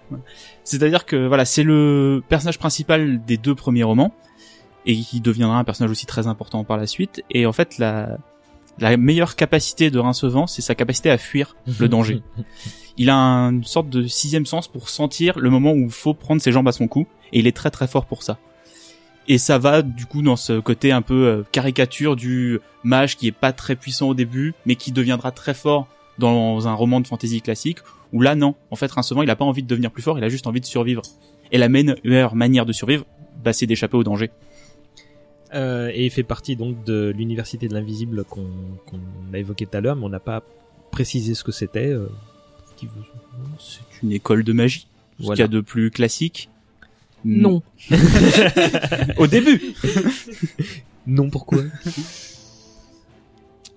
C'est-à-dire 0.64 1.06
que 1.06 1.28
voilà, 1.28 1.46
c'est 1.46 1.64
le 1.64 2.24
personnage 2.28 2.60
principal 2.60 3.24
des 3.26 3.38
deux 3.38 3.56
premiers 3.56 3.84
romans 3.84 4.14
et 4.86 4.96
qui 4.96 5.20
deviendra 5.22 5.58
un 5.58 5.64
personnage 5.64 5.92
aussi 5.92 6.06
très 6.06 6.28
important 6.28 6.64
par 6.64 6.78
la 6.78 6.88
suite. 6.88 7.24
Et 7.30 7.46
en 7.46 7.54
fait, 7.54 7.78
la 7.78 8.18
la 8.78 8.98
meilleure 8.98 9.36
capacité 9.36 9.90
de 9.90 10.00
Rincevent, 10.00 10.48
c'est 10.48 10.62
sa 10.62 10.76
capacité 10.76 11.10
à 11.10 11.18
fuir 11.18 11.56
le 11.80 11.88
danger. 11.88 12.22
Il 12.98 13.10
a 13.10 13.16
une 13.16 13.64
sorte 13.64 13.90
de 13.90 14.08
sixième 14.08 14.46
sens 14.46 14.68
pour 14.68 14.90
sentir 14.90 15.40
le 15.40 15.50
moment 15.50 15.72
où 15.72 15.84
il 15.84 15.92
faut 15.92 16.14
prendre 16.14 16.42
ses 16.42 16.54
jambes 16.54 16.70
à 16.70 16.72
son 16.72 16.88
cou, 16.88 17.08
et 17.34 17.40
il 17.40 17.46
est 17.46 17.56
très 17.56 17.70
très 17.70 17.88
fort 17.88 18.06
pour 18.06 18.24
ça. 18.24 18.38
Et 19.28 19.38
ça 19.38 19.58
va 19.58 19.82
du 19.82 20.06
coup 20.06 20.22
dans 20.22 20.38
ce 20.38 20.62
côté 20.62 20.94
un 20.94 21.02
peu 21.02 21.28
euh, 21.28 21.44
caricature 21.52 22.16
du 22.16 22.62
mage 22.86 23.18
qui 23.18 23.28
est 23.28 23.34
pas 23.34 23.52
très 23.52 23.76
puissant 23.76 24.08
au 24.08 24.14
début, 24.14 24.54
mais 24.66 24.78
qui 24.78 24.94
deviendra 24.94 25.32
très 25.32 25.54
fort 25.54 25.88
dans 26.20 26.70
un 26.70 26.74
roman 26.74 27.02
de 27.02 27.08
fantasy 27.08 27.42
classique, 27.42 27.80
où 28.16 28.22
là 28.22 28.34
non, 28.34 28.56
en 28.72 28.76
fait 28.76 28.90
Rincevent 28.92 29.22
il 29.22 29.30
a 29.30 29.36
pas 29.36 29.46
envie 29.46 29.62
de 29.62 29.68
devenir 29.68 29.92
plus 29.92 30.02
fort, 30.02 30.18
il 30.18 30.24
a 30.24 30.30
juste 30.30 30.48
envie 30.48 30.62
de 30.62 30.66
survivre. 30.66 31.04
Et 31.52 31.60
la 31.60 31.70
meilleure 31.70 32.34
manière 32.36 32.66
de 32.66 32.74
survivre, 32.74 33.06
bah, 33.44 33.54
c'est 33.54 33.68
d'échapper 33.68 33.98
au 33.98 34.04
danger. 34.04 34.32
Euh, 35.54 35.92
et 35.94 36.06
il 36.06 36.10
fait 36.10 36.24
partie 36.24 36.56
donc 36.56 36.84
de 36.84 37.14
l'université 37.16 37.68
de 37.68 37.74
l'invisible 37.76 38.24
qu'on 38.26 38.48
a 39.34 39.38
évoqué 39.38 39.66
tout 39.68 39.78
à 39.78 39.82
l'heure, 39.82 39.96
mais 39.96 40.06
on 40.06 40.10
n'a 40.10 40.20
pas 40.20 40.42
précisé 40.92 41.36
ce 41.36 41.44
que 41.44 41.52
c'était. 41.52 41.88
euh, 41.92 42.08
C'est 43.60 43.80
une 44.04 44.12
école 44.12 44.44
de 44.44 44.54
magie, 44.54 44.88
ce 45.20 45.26
Voilà. 45.26 45.36
qu'il 45.36 45.42
y 45.44 45.46
a 45.46 45.48
de 45.48 45.62
plus 45.62 45.92
classique? 45.92 46.50
Non. 47.24 47.62
Au 49.18 49.28
début 49.28 49.62
Non, 51.08 51.30
pourquoi? 51.30 51.64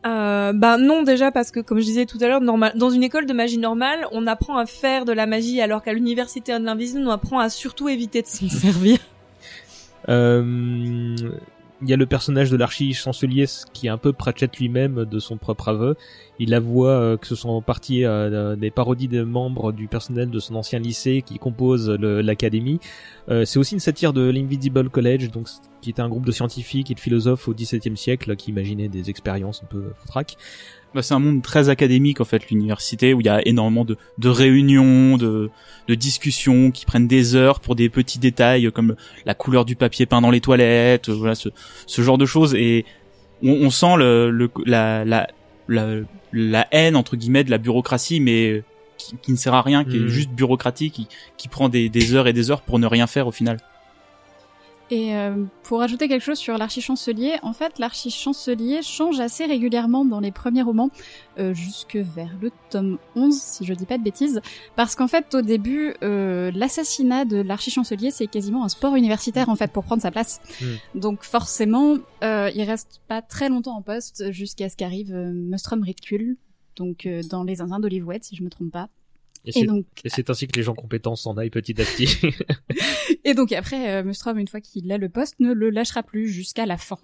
Euh, 0.07 0.53
ben 0.53 0.79
non 0.79 1.03
déjà 1.03 1.33
parce 1.33 1.51
que 1.51 1.59
comme 1.61 1.81
je 1.81 1.85
disais 1.85 2.07
tout 2.07 2.19
à 2.21 2.29
l'heure, 2.29 2.41
dans 2.41 2.91
une 2.91 3.03
école 3.03 3.27
de 3.27 3.33
magie 3.33 3.59
normale, 3.59 4.07
on 4.13 4.27
apprend 4.27 4.57
à 4.57 4.67
faire 4.67 5.05
de 5.05 5.13
la 5.13 5.27
magie 5.27 5.61
alors 5.61 5.83
qu'à 5.83 5.93
l'université 5.93 6.57
de 6.57 6.65
l'invisible, 6.65 7.03
on 7.07 7.11
apprend 7.11 7.41
à 7.41 7.51
surtout 7.51 7.89
éviter 7.89 8.23
de 8.23 8.27
s'en 8.27 8.49
servir. 8.49 8.99
Euh, 10.09 11.17
Il 11.81 11.89
y 11.89 11.93
a 11.93 11.97
le 11.97 12.07
personnage 12.07 12.51
de 12.51 12.57
l'archi 12.57 12.93
chancelier 12.93 13.45
qui 13.73 13.87
est 13.87 13.91
un 13.91 13.99
peu 13.99 14.13
Pratchett 14.13 14.57
lui-même 14.59 15.05
de 15.05 15.19
son 15.21 15.37
propre 15.37 15.69
aveu. 15.69 15.95
Il 16.41 16.53
avoue 16.53 16.87
euh, 16.87 17.17
que 17.17 17.25
ce 17.27 17.37
sont 17.37 17.51
en 17.51 17.63
partie 17.63 18.05
euh, 18.05 18.57
des 18.57 18.73
parodies 18.73 19.07
de 19.07 19.23
membres 19.23 19.71
du 19.71 19.87
personnel 19.87 20.29
de 20.29 20.41
son 20.41 20.57
ancien 20.57 20.81
lycée 20.81 21.23
qui 21.25 21.39
compose 21.39 21.89
le- 21.89 22.21
l'académie. 22.21 22.81
Euh, 23.29 23.45
c'est 23.45 23.61
aussi 23.61 23.75
une 23.75 23.81
satire 23.81 24.13
de 24.13 24.23
l'Invisible 24.29 24.91
College, 24.91 25.31
donc 25.31 25.49
qui 25.81 25.91
était 25.91 26.03
un 26.03 26.09
groupe 26.09 26.27
de 26.27 26.33
scientifiques 26.33 26.91
et 26.91 26.95
de 26.95 27.01
philosophes 27.01 27.47
au 27.47 27.55
XVIIe 27.55 27.97
siècle 27.97 28.35
qui 28.35 28.51
imaginaient 28.51 28.89
des 28.89 29.09
expériences 29.09 29.63
un 29.63 29.67
peu 29.67 29.93
foutraques. 29.95 30.37
Bah, 30.95 31.03
c'est 31.03 31.13
un 31.15 31.19
monde 31.19 31.43
très 31.43 31.69
académique 31.69 32.21
en 32.21 32.25
fait 32.25 32.49
l'université 32.49 33.13
où 33.13 33.21
il 33.21 33.27
y 33.27 33.29
a 33.29 33.47
énormément 33.47 33.85
de, 33.85 33.97
de 34.17 34.29
réunions, 34.29 35.19
de, 35.19 35.51
de 35.87 35.95
discussions 35.95 36.71
qui 36.71 36.87
prennent 36.87 37.07
des 37.07 37.35
heures 37.35 37.61
pour 37.61 37.75
des 37.77 37.91
petits 37.91 38.19
détails 38.19 38.73
comme 38.73 38.97
la 39.27 39.35
couleur 39.35 39.67
du 39.67 39.77
papier 39.77 40.07
peint 40.07 40.23
dans 40.23 40.31
les 40.31 40.41
toilettes, 40.41 41.11
voilà 41.11 41.35
ce, 41.35 41.51
ce 41.87 42.01
genre 42.01 42.17
de 42.17 42.25
choses 42.25 42.55
et 42.55 42.87
on, 43.43 43.53
on 43.53 43.71
sent 43.71 43.97
le, 43.99 44.31
le 44.31 44.51
la, 44.65 45.05
la, 45.05 45.29
la 45.69 45.87
la 46.33 46.67
haine 46.73 46.97
entre 46.97 47.17
guillemets 47.17 47.45
de 47.45 47.51
la 47.51 47.59
bureaucratie 47.59 48.21
mais 48.21 48.63
qui, 48.97 49.17
qui 49.23 49.33
ne 49.33 49.37
sert 49.37 49.55
à 49.55 49.63
rien, 49.63 49.85
qui 49.85 49.97
est 49.97 50.09
juste 50.09 50.31
bureaucratique, 50.31 50.95
qui, 50.95 51.09
qui 51.37 51.49
prend 51.49 51.69
des, 51.69 51.89
des 51.89 52.15
heures 52.15 52.29
et 52.29 52.33
des 52.33 52.51
heures 52.51 52.63
pour 52.63 52.79
ne 52.79 52.87
rien 52.87 53.07
faire 53.07 53.27
au 53.27 53.33
final. 53.33 53.59
Et 54.91 55.15
euh, 55.15 55.45
pour 55.65 55.83
ajouter 55.83 56.09
quelque 56.09 56.23
chose 56.23 56.39
sur 56.39 56.57
l'archichancelier, 56.57 57.37
en 57.43 57.53
fait, 57.53 57.79
l'archichancelier 57.79 58.81
change 58.83 59.21
assez 59.21 59.45
régulièrement 59.45 60.05
dans 60.05 60.21
les 60.21 60.33
premiers 60.33 60.63
romans, 60.63 60.91
euh, 61.39 61.53
jusque 61.53 61.97
vers 61.97 62.31
le 62.41 62.51
tome 62.71 62.99
11, 63.15 63.35
si 63.35 63.65
je 63.67 63.75
dis 63.75 63.85
pas 63.85 63.99
de 63.99 64.03
bêtises, 64.03 64.41
parce 64.77 64.95
qu'en 64.95 65.09
fait, 65.09 65.35
au 65.35 65.43
début, 65.43 65.95
euh, 66.03 66.51
l'assassinat 66.55 67.27
de 67.27 67.37
l'archichancelier, 67.37 68.11
c'est 68.11 68.27
quasiment 68.27 68.65
un 68.65 68.69
sport 68.69 68.97
universitaire, 68.97 69.49
en 69.51 69.57
fait, 69.57 69.71
pour 69.73 69.85
prendre 69.85 70.03
sa 70.03 70.11
place. 70.11 70.41
Donc 70.95 71.23
forcément, 71.23 71.99
euh, 72.23 72.51
il 72.55 72.63
reste 72.63 73.01
pas 73.09 73.23
très 73.23 73.49
longtemps 73.49 73.77
en 73.77 73.83
poste 73.83 74.31
jusqu'à 74.33 74.69
ce 74.69 74.77
qu'arrive 74.77 75.15
euh, 75.15 75.33
Mustrum 75.33 75.83
Ridicule, 75.83 76.37
donc 76.77 77.07
euh, 77.07 77.23
dans 77.23 77.45
Les 77.45 77.61
Indiens 77.61 77.81
d'Olivouette, 77.81 78.25
si 78.25 78.37
je 78.37 78.43
me 78.43 78.51
trompe 78.51 78.73
pas. 78.73 78.89
Et 79.45 79.51
Et 79.51 79.53
c'est 79.53 79.65
donc, 79.65 79.85
et 80.05 80.09
c'est 80.09 80.31
ainsi 80.31 80.47
que 80.47 80.57
les 80.57 80.63
gens 80.63 80.75
compétents 80.75 81.17
s'en 81.17 81.37
aillent 81.37 81.51
petit 81.51 81.81
à 81.81 81.85
petit. 81.85 82.09
et 83.25 83.35
donc 83.35 83.53
après, 83.53 83.91
euh, 83.91 84.03
Mustrum, 84.05 84.39
une 84.39 84.49
fois 84.49 84.61
qu'il 84.61 84.91
a 84.93 84.99
le 84.99 85.09
poste, 85.09 85.37
ne 85.41 85.53
le 85.53 85.71
lâchera 85.71 86.03
plus 86.03 86.29
jusqu'à 86.29 86.67
la 86.67 86.77
fin. 86.77 86.99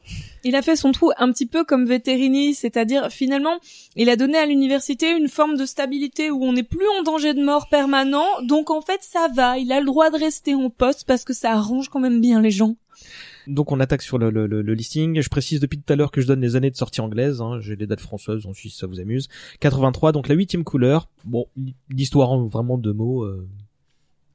Il 0.45 0.55
a 0.57 0.63
fait 0.63 0.77
son 0.77 0.93
trou 0.93 1.11
un 1.17 1.33
petit 1.33 1.47
peu 1.47 1.65
comme 1.65 1.87
Veterini, 1.87 2.55
c'est-à-dire 2.55 3.11
finalement, 3.11 3.59
il 3.97 4.09
a 4.09 4.17
donné 4.17 4.39
à 4.39 4.47
l'université 4.47 5.11
une 5.11 5.29
forme 5.29 5.57
de 5.57 5.67
stabilité 5.67 6.31
où 6.31 6.45
on 6.45 6.53
n'est 6.53 6.63
plus 6.63 6.87
en 6.99 7.03
danger 7.03 7.35
de 7.35 7.43
mort 7.43 7.69
permanent, 7.69 8.27
donc 8.43 8.71
en 8.71 8.81
fait 8.81 9.01
ça 9.03 9.29
va, 9.35 9.59
il 9.59 9.73
a 9.73 9.81
le 9.81 9.87
droit 9.87 10.11
de 10.11 10.19
rester 10.19 10.55
en 10.55 10.71
poste 10.71 11.05
parce 11.07 11.25
que 11.25 11.33
ça 11.33 11.53
arrange 11.53 11.89
quand 11.89 12.01
même 12.01 12.21
bien 12.21 12.41
les 12.41 12.51
gens. 12.51 12.77
Donc 13.47 13.73
on 13.73 13.81
attaque 13.81 14.03
sur 14.03 14.19
le, 14.19 14.31
le, 14.31 14.47
le- 14.47 14.63
le 14.63 14.75
listing. 14.75 15.21
Je 15.21 15.29
précise 15.29 15.61
depuis 15.61 15.79
tout 15.81 15.93
à 15.93 15.97
l'heure 15.97 16.11
que 16.11 16.21
je 16.21 16.27
donne 16.27 16.41
les 16.41 16.57
années 16.57 16.71
de 16.71 16.77
sortie 16.77 17.01
anglaise. 17.01 17.41
Hein. 17.41 17.61
J'ai 17.61 17.77
les 17.77 17.87
dates 17.87 18.01
françaises 18.01 18.47
en 18.47 18.53
Suisse, 18.55 18.77
ça 18.77 18.87
vous 18.87 19.01
amuse. 19.01 19.29
83, 19.61 20.13
donc 20.13 20.29
la 20.29 20.35
huitième 20.35 20.65
couleur. 20.65 21.09
Bon, 21.25 21.47
l'histoire 21.91 22.31
en 22.31 22.47
vraiment 22.47 22.79
deux 22.79 22.93
mots. 22.95 23.23
euh, 23.25 23.47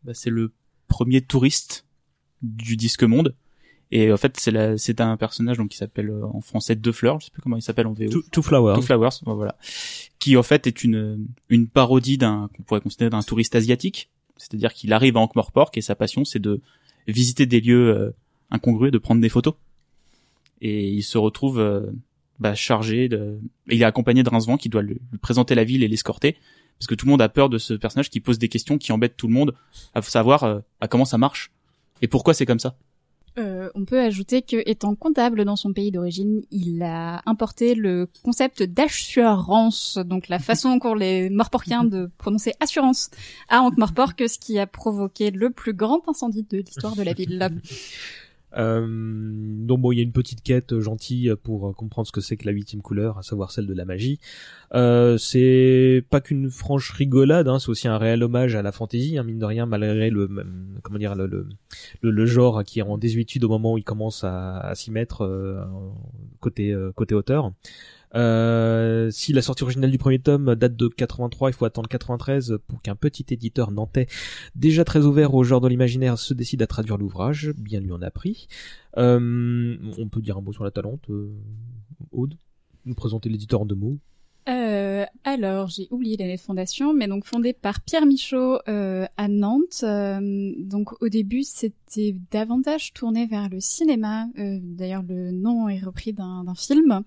Bah, 0.03 0.13
c'est 0.13 0.29
le 0.29 0.51
premier 0.87 1.21
touriste 1.21 1.85
du 2.41 2.77
disque 2.77 3.03
monde. 3.03 3.35
Et 3.91 4.11
en 4.13 4.17
fait, 4.17 4.37
c'est 4.37 4.51
la, 4.51 4.77
c'est 4.77 5.01
un 5.01 5.17
personnage 5.17 5.57
donc 5.57 5.69
qui 5.69 5.77
s'appelle 5.77 6.11
euh, 6.11 6.23
en 6.27 6.41
français 6.41 6.75
Deux 6.75 6.91
Fleurs, 6.91 7.19
je 7.19 7.25
sais 7.25 7.31
plus 7.31 7.41
comment 7.41 7.55
il 7.57 7.63
s'appelle 7.63 7.87
en 7.87 7.93
VO. 7.93 8.07
Two, 8.09 8.21
Two 8.31 8.43
Flowers. 8.43 8.75
Two 8.75 8.83
Flowers, 8.83 9.09
voilà. 9.25 9.57
Qui 10.19 10.37
en 10.37 10.43
fait 10.43 10.67
est 10.67 10.83
une 10.83 11.25
une 11.49 11.67
parodie 11.67 12.19
d'un 12.19 12.49
qu'on 12.55 12.61
pourrait 12.61 12.81
considérer 12.81 13.09
d'un 13.09 13.23
touriste 13.23 13.55
asiatique. 13.55 14.11
C'est-à-dire 14.37 14.73
qu'il 14.73 14.93
arrive 14.93 15.17
à 15.17 15.21
Ankh-Morpork 15.21 15.75
et 15.77 15.81
sa 15.81 15.95
passion 15.95 16.23
c'est 16.23 16.39
de 16.39 16.61
visiter 17.07 17.47
des 17.47 17.61
lieux 17.61 18.13
incongrus, 18.51 18.91
de 18.91 18.97
prendre 18.97 19.21
des 19.21 19.29
photos. 19.29 19.55
Et 20.61 20.89
il 20.89 21.03
se 21.03 21.17
retrouve 21.17 21.59
euh, 21.59 21.91
bah, 22.39 22.55
chargé 22.55 23.09
de. 23.09 23.39
il 23.67 23.81
est 23.81 23.85
accompagné 23.85 24.23
de 24.23 24.29
Rincevent 24.29 24.57
qui 24.57 24.69
doit 24.69 24.81
lui, 24.81 25.01
lui 25.11 25.17
présenter 25.19 25.55
la 25.55 25.63
ville 25.63 25.83
et 25.83 25.87
l'escorter 25.87 26.35
parce 26.79 26.87
que 26.87 26.95
tout 26.95 27.05
le 27.05 27.11
monde 27.11 27.21
a 27.21 27.29
peur 27.29 27.49
de 27.49 27.57
ce 27.57 27.73
personnage 27.73 28.09
qui 28.09 28.21
pose 28.21 28.39
des 28.39 28.47
questions 28.47 28.77
qui 28.77 28.91
embêtent 28.91 29.17
tout 29.17 29.27
le 29.27 29.33
monde 29.33 29.53
à 29.93 30.01
savoir 30.01 30.43
euh, 30.43 30.59
à 30.79 30.87
comment 30.87 31.05
ça 31.05 31.17
marche 31.17 31.51
et 32.01 32.07
pourquoi 32.07 32.33
c'est 32.33 32.45
comme 32.45 32.59
ça. 32.59 32.77
Euh, 33.37 33.69
on 33.75 33.85
peut 33.85 33.99
ajouter 33.99 34.41
que, 34.41 34.57
étant 34.65 34.95
comptable 34.95 35.45
dans 35.45 35.55
son 35.55 35.71
pays 35.71 35.91
d'origine, 35.91 36.41
il 36.51 36.81
a 36.81 37.21
importé 37.25 37.75
le 37.75 38.09
concept 38.23 38.63
d'assurance, 38.63 39.97
donc 39.97 40.29
la 40.29 40.39
façon 40.39 40.79
qu'ont 40.79 40.95
les 40.95 41.29
morporquiens 41.29 41.83
de 41.83 42.09
prononcer 42.17 42.53
assurance 42.59 43.11
à 43.47 43.61
Ankh-Morpork, 43.61 44.27
ce 44.27 44.39
qui 44.39 44.57
a 44.57 44.67
provoqué 44.67 45.31
le 45.31 45.51
plus 45.51 45.73
grand 45.73 46.01
incendie 46.09 46.43
de 46.49 46.57
l'histoire 46.57 46.95
de 46.95 47.03
la 47.03 47.13
ville. 47.13 47.39
Euh, 48.57 48.87
donc 49.65 49.81
bon, 49.81 49.91
il 49.91 49.97
y 49.97 49.99
a 49.99 50.03
une 50.03 50.11
petite 50.11 50.41
quête 50.41 50.73
euh, 50.73 50.81
gentille 50.81 51.33
pour 51.43 51.69
euh, 51.69 51.73
comprendre 51.73 52.07
ce 52.07 52.11
que 52.11 52.21
c'est 52.21 52.37
que 52.37 52.45
la 52.45 52.51
huitième 52.51 52.81
couleur, 52.81 53.17
à 53.17 53.21
savoir 53.21 53.51
celle 53.51 53.67
de 53.67 53.73
la 53.73 53.85
magie. 53.85 54.19
Euh, 54.73 55.17
c'est 55.17 56.03
pas 56.09 56.21
qu'une 56.21 56.49
franche 56.49 56.91
rigolade, 56.91 57.47
hein, 57.47 57.59
c'est 57.59 57.69
aussi 57.69 57.87
un 57.87 57.97
réel 57.97 58.23
hommage 58.23 58.55
à 58.55 58.61
la 58.61 58.71
fantaisie, 58.71 59.17
hein, 59.17 59.23
mine 59.23 59.39
de 59.39 59.45
rien, 59.45 59.65
malgré 59.65 60.09
le 60.09 60.29
comment 60.83 60.99
dire 60.99 61.15
le, 61.15 61.27
le, 61.27 61.47
le, 62.01 62.11
le 62.11 62.25
genre 62.25 62.63
qui 62.63 62.79
est 62.79 62.83
en 62.83 62.97
désuétude 62.97 63.43
au 63.43 63.49
moment 63.49 63.73
où 63.73 63.77
il 63.77 63.83
commence 63.83 64.23
à, 64.23 64.59
à 64.59 64.75
s'y 64.75 64.91
mettre 64.91 65.23
euh, 65.23 65.63
côté 66.39 66.71
euh, 66.71 66.91
côté 66.91 67.15
auteur. 67.15 67.51
Euh, 68.15 69.11
si 69.11 69.33
la 69.33 69.41
sortie 69.41 69.63
originale 69.63 69.91
du 69.91 69.97
premier 69.97 70.19
tome 70.19 70.55
date 70.55 70.75
de 70.75 70.87
83, 70.87 71.49
il 71.49 71.53
faut 71.53 71.65
attendre 71.65 71.89
93 71.89 72.57
pour 72.67 72.81
qu'un 72.81 72.95
petit 72.95 73.25
éditeur 73.29 73.71
nantais, 73.71 74.07
déjà 74.55 74.83
très 74.83 75.05
ouvert 75.05 75.33
au 75.33 75.43
genre 75.43 75.61
de 75.61 75.67
l'imaginaire, 75.67 76.17
se 76.17 76.33
décide 76.33 76.61
à 76.61 76.67
traduire 76.67 76.97
l'ouvrage. 76.97 77.53
Bien 77.57 77.79
lui 77.79 77.91
en 77.91 78.01
a 78.01 78.11
pris. 78.11 78.47
Euh, 78.97 79.77
on 79.97 80.09
peut 80.09 80.21
dire 80.21 80.37
un 80.37 80.41
mot 80.41 80.53
sur 80.53 80.63
la 80.63 80.71
talente. 80.71 81.09
Euh, 81.09 81.31
Aude, 82.11 82.35
nous 82.85 82.95
présenter 82.95 83.29
l'éditeur 83.29 83.61
en 83.61 83.65
deux 83.65 83.75
mots. 83.75 83.99
Euh, 84.49 85.05
alors, 85.25 85.67
j'ai 85.67 85.87
oublié 85.91 86.17
l'année 86.17 86.37
de 86.37 86.41
fondation, 86.41 86.91
mais 86.91 87.07
donc 87.07 87.23
fondée 87.23 87.53
par 87.53 87.81
Pierre 87.81 88.07
Michaud 88.07 88.57
euh, 88.67 89.05
à 89.15 89.27
Nantes. 89.27 89.81
Euh, 89.83 90.53
donc 90.57 90.99
au 91.03 91.09
début, 91.09 91.43
c'était 91.43 92.15
davantage 92.31 92.93
tourné 92.93 93.27
vers 93.27 93.47
le 93.49 93.59
cinéma. 93.59 94.27
D'ailleurs, 94.35 95.03
le 95.07 95.31
nom 95.31 95.69
est 95.69 95.79
repris 95.79 96.13
d'un 96.13 96.43
film, 96.55 97.03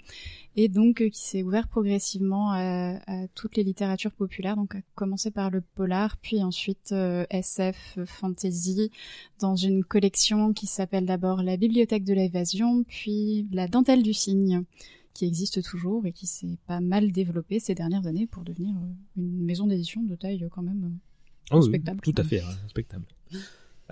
et 0.55 0.69
donc 0.69 1.09
qui 1.09 1.21
s'est 1.21 1.43
ouvert 1.43 1.67
progressivement 1.67 2.53
à, 2.53 3.01
à 3.09 3.27
toutes 3.35 3.57
les 3.57 3.65
littératures 3.65 4.13
populaires. 4.13 4.57
Donc, 4.57 4.77
à 4.77 4.81
commencer 4.95 5.33
par 5.33 5.51
le 5.51 5.63
polar, 5.63 6.19
puis 6.19 6.45
ensuite 6.45 6.95
SF, 7.31 7.99
fantasy, 8.07 8.93
dans 9.41 9.57
une 9.57 9.83
collection 9.83 10.53
qui 10.53 10.69
s'appelle 10.69 11.07
d'abord 11.07 11.43
la 11.43 11.57
Bibliothèque 11.57 12.05
de 12.05 12.15
l'évasion, 12.15 12.85
puis 12.85 13.49
la 13.51 13.67
Dentelle 13.67 14.05
du 14.05 14.13
cygne 14.13 14.65
qui 15.15 15.27
existe 15.27 15.63
toujours 15.63 16.07
et 16.07 16.13
qui 16.13 16.27
s'est 16.27 16.59
pas 16.67 16.81
mal 16.81 17.13
développée 17.13 17.61
ces 17.61 17.75
dernières 17.75 18.07
années 18.07 18.27
pour 18.27 18.45
devenir 18.45 18.75
euh, 18.77 18.93
une 19.21 19.43
maison 19.45 19.67
d'édition 19.67 20.03
de 20.03 20.15
taille 20.15 20.45
euh, 20.45 20.49
quand 20.51 20.63
même. 20.63 20.85
euh, 20.85 21.55
oui, 21.57 21.61
Respectable. 21.61 22.01
tout 22.01 22.15
à 22.17 22.25
fait, 22.25 22.41
hein, 22.41 22.49
respectable. 22.63 23.05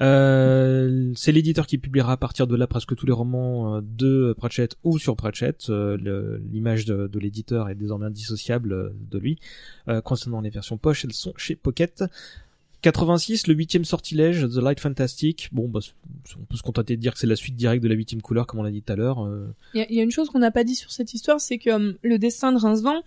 Euh, 0.01 1.13
c'est 1.15 1.33
l'éditeur 1.33 1.67
qui 1.67 1.77
publiera 1.77 2.13
à 2.13 2.17
partir 2.17 2.47
de 2.47 2.57
là 2.57 2.67
presque 2.67 2.95
tous 2.97 3.05
les 3.07 3.13
romans 3.13 3.77
euh, 3.77 3.81
de 3.83 4.35
Pratchett 4.37 4.77
ou 4.83 4.99
sur 4.99 5.15
Pratchett. 5.17 5.69
Euh, 5.69 6.39
L'image 6.51 6.87
de, 6.87 7.07
de 7.07 7.19
l'éditeur 7.19 7.69
est 7.69 7.75
désormais 7.75 8.07
indissociable 8.07 8.73
euh, 8.73 8.91
de 9.11 9.19
lui. 9.19 9.39
Euh, 9.89 10.01
concernant 10.01 10.41
les 10.41 10.51
versions 10.51 10.79
poche, 10.79 11.05
elles 11.05 11.13
sont 11.13 11.35
chez 11.37 11.55
Pocket. 11.55 12.05
86, 12.83 13.47
le 13.47 13.55
huitième 13.55 13.85
sortilège, 13.85 14.47
The 14.49 14.57
Light 14.57 14.81
Fantastic. 14.81 15.49
Bon, 15.53 15.69
bah, 15.69 15.81
on 16.41 16.45
peut 16.45 16.57
se 16.57 16.63
contenter 16.63 16.97
de 16.97 17.01
dire 17.01 17.13
que 17.15 17.19
c'est 17.19 17.27
la 17.27 17.37
suite 17.37 17.57
directe 17.57 17.83
de 17.83 17.89
la 17.89 17.95
huitième 17.95 18.23
couleur, 18.23 18.47
comme 18.47 18.61
on 18.61 18.63
l'a 18.63 18.71
dit 18.71 18.83
tout 18.83 18.93
à 18.93 18.97
l'heure. 18.97 19.25
Euh, 19.27 19.49
Il 19.75 19.79
y, 19.79 19.83
a- 19.83 19.87
il 19.91 19.97
y 19.97 20.01
a 20.01 20.03
une 20.03 20.11
chose 20.11 20.31
qu'on 20.31 20.39
n'a 20.39 20.51
pas 20.51 20.65
dit 20.65 20.75
sur 20.75 20.91
cette 20.91 21.13
histoire, 21.13 21.41
c'est 21.41 21.59
que 21.59 21.71
euh, 21.71 21.93
le 22.03 22.19
destin 22.19 22.53
de 22.53 22.59
Rincevent, 22.59 23.03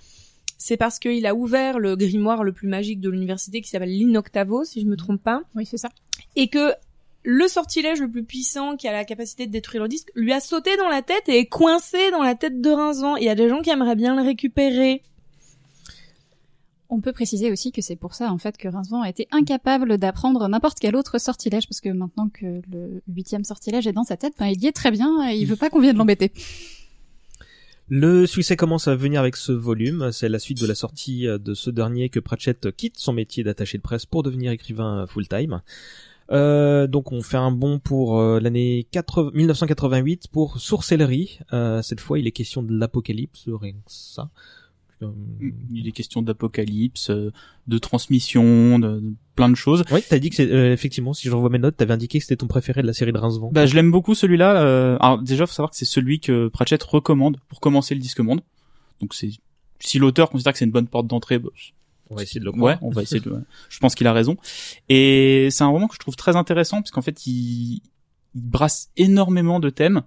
c'est 0.57 0.77
parce 0.77 0.99
qu'il 0.99 1.25
a 1.25 1.33
ouvert 1.35 1.79
le 1.79 1.95
grimoire 1.95 2.43
le 2.43 2.53
plus 2.53 2.67
magique 2.67 2.99
de 2.99 3.09
l'université 3.09 3.61
qui 3.61 3.69
s'appelle 3.69 3.89
l'Inoctavo, 3.89 4.63
si 4.63 4.81
je 4.81 4.85
me 4.85 4.95
trompe 4.95 5.21
pas, 5.23 5.41
Oui, 5.55 5.65
c'est 5.65 5.77
ça. 5.77 5.89
et 6.35 6.47
que 6.47 6.73
le 7.25 7.47
sortilège 7.47 8.01
le 8.01 8.09
plus 8.11 8.23
puissant 8.23 8.75
qui 8.75 8.87
a 8.87 8.91
la 8.91 9.05
capacité 9.05 9.47
de 9.47 9.51
détruire 9.51 9.83
le 9.83 9.87
disque 9.89 10.09
lui 10.13 10.33
a 10.33 10.39
sauté 10.41 10.75
dans 10.77 10.89
la 10.89 11.01
tête 11.01 11.27
et 11.29 11.37
est 11.39 11.45
coincé 11.45 12.11
dans 12.11 12.21
la 12.21 12.35
tête 12.35 12.59
de 12.61 12.69
Rincevent. 12.69 13.15
Il 13.15 13.23
y 13.23 13.29
a 13.29 13.35
des 13.35 13.47
gens 13.49 13.61
qui 13.61 13.69
aimeraient 13.69 13.95
bien 13.95 14.13
le 14.15 14.21
récupérer. 14.21 15.01
On 16.93 17.01
peut 17.01 17.11
préciser 17.11 17.51
aussi 17.51 17.71
que 17.71 17.81
c'est 17.81 17.95
pour 17.95 18.13
ça 18.13 18.31
en 18.31 18.37
fait 18.37 18.55
que 18.55 18.67
Rincevent 18.67 19.01
a 19.01 19.09
été 19.09 19.27
incapable 19.31 19.97
d'apprendre 19.97 20.47
n'importe 20.47 20.77
quel 20.79 20.95
autre 20.95 21.19
sortilège 21.19 21.67
parce 21.67 21.81
que 21.81 21.89
maintenant 21.89 22.29
que 22.29 22.61
le 22.71 23.01
huitième 23.07 23.43
sortilège 23.43 23.87
est 23.87 23.93
dans 23.93 24.03
sa 24.03 24.15
tête, 24.15 24.33
ben, 24.37 24.45
il 24.45 24.61
y 24.61 24.67
est 24.67 24.73
très 24.73 24.91
bien 24.91 25.27
et 25.27 25.35
il 25.35 25.45
veut 25.45 25.55
pas 25.55 25.71
qu'on 25.71 25.79
vienne 25.79 25.97
l'embêter. 25.97 26.31
Le 27.89 28.27
succès 28.27 28.55
commence 28.55 28.87
à 28.87 28.95
venir 28.95 29.21
avec 29.21 29.37
ce 29.37 29.51
volume. 29.51 30.11
C'est 30.11 30.29
la 30.29 30.37
suite 30.37 30.61
de 30.61 30.67
la 30.67 30.75
sortie 30.75 31.25
de 31.25 31.53
ce 31.55 31.71
dernier 31.71 32.09
que 32.09 32.19
Pratchett 32.19 32.71
quitte 32.75 32.99
son 32.99 33.13
métier 33.13 33.43
d'attaché 33.43 33.79
de 33.79 33.83
presse 33.83 34.05
pour 34.05 34.21
devenir 34.21 34.51
écrivain 34.51 35.07
full-time. 35.07 35.61
Euh, 36.31 36.87
donc 36.87 37.11
on 37.11 37.21
fait 37.21 37.37
un 37.37 37.51
bond 37.51 37.79
pour 37.79 38.19
euh, 38.19 38.39
l'année 38.39 38.87
80 38.91 39.31
1988 39.33 40.27
pour 40.31 40.59
Sourcellerie. 40.59 41.39
Euh, 41.53 41.81
cette 41.81 41.99
fois, 41.99 42.19
il 42.19 42.27
est 42.27 42.31
question 42.31 42.63
de 42.63 42.73
l'apocalypse, 42.77 43.45
rien 43.47 43.73
que 43.73 43.77
ça. 43.87 44.29
Euh, 45.03 45.51
Il 45.71 45.87
est 45.87 45.91
question 45.91 46.21
d'apocalypse, 46.21 47.09
euh, 47.09 47.31
de 47.67 47.77
transmission, 47.77 48.79
de, 48.79 48.99
de 48.99 49.13
plein 49.35 49.49
de 49.49 49.55
choses. 49.55 49.83
Oui, 49.91 50.01
t'as 50.07 50.19
dit 50.19 50.29
que 50.29 50.35
c'est 50.35 50.51
euh, 50.51 50.73
effectivement, 50.73 51.13
si 51.13 51.27
je 51.27 51.33
revois 51.33 51.49
mes 51.49 51.59
notes, 51.59 51.77
t'avais 51.77 51.93
indiqué 51.93 52.19
que 52.19 52.23
c'était 52.23 52.37
ton 52.37 52.47
préféré 52.47 52.81
de 52.81 52.87
la 52.87 52.93
série 52.93 53.11
de 53.11 53.17
Rincevent. 53.17 53.51
Bah, 53.51 53.65
je 53.65 53.75
l'aime 53.75 53.91
beaucoup 53.91 54.15
celui-là. 54.15 54.61
Euh, 54.61 54.97
alors 54.99 55.21
déjà, 55.21 55.45
faut 55.45 55.53
savoir 55.53 55.71
que 55.71 55.77
c'est 55.77 55.85
celui 55.85 56.19
que 56.19 56.47
Pratchett 56.47 56.81
recommande 56.83 57.37
pour 57.47 57.59
commencer 57.59 57.95
le 57.95 58.01
disque 58.01 58.19
monde. 58.19 58.41
Donc 58.99 59.13
c'est 59.13 59.29
si 59.79 59.99
l'auteur 59.99 60.29
considère 60.29 60.53
que 60.53 60.59
c'est 60.59 60.65
une 60.65 60.71
bonne 60.71 60.87
porte 60.87 61.07
d'entrée, 61.07 61.39
bah, 61.39 61.49
on 62.09 62.15
va 62.15 62.23
essayer 62.23 62.39
de 62.39 62.45
le 62.45 62.51
ouais, 62.51 62.57
croire. 62.75 62.77
on 62.83 62.89
va 62.89 63.01
essayer 63.01 63.21
de. 63.21 63.43
Je 63.69 63.79
pense 63.79 63.95
qu'il 63.95 64.07
a 64.07 64.13
raison. 64.13 64.37
Et 64.89 65.47
c'est 65.51 65.63
un 65.63 65.67
roman 65.67 65.87
que 65.87 65.95
je 65.95 65.99
trouve 65.99 66.15
très 66.15 66.35
intéressant 66.35 66.77
parce 66.81 66.91
qu'en 66.91 67.01
fait, 67.01 67.25
il, 67.25 67.81
il 68.35 68.41
brasse 68.41 68.91
énormément 68.97 69.59
de 69.59 69.69
thèmes. 69.69 70.03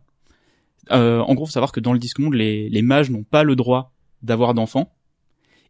Euh, 0.93 1.19
en 1.21 1.35
gros, 1.35 1.47
faut 1.47 1.53
savoir 1.53 1.73
que 1.73 1.81
dans 1.81 1.93
le 1.93 1.99
disque 1.99 2.21
monde, 2.21 2.35
les, 2.35 2.69
les 2.71 2.83
mages 2.83 3.11
n'ont 3.11 3.25
pas 3.25 3.43
le 3.43 3.57
droit 3.57 3.93
d'avoir 4.23 4.55
d'enfants. 4.55 4.93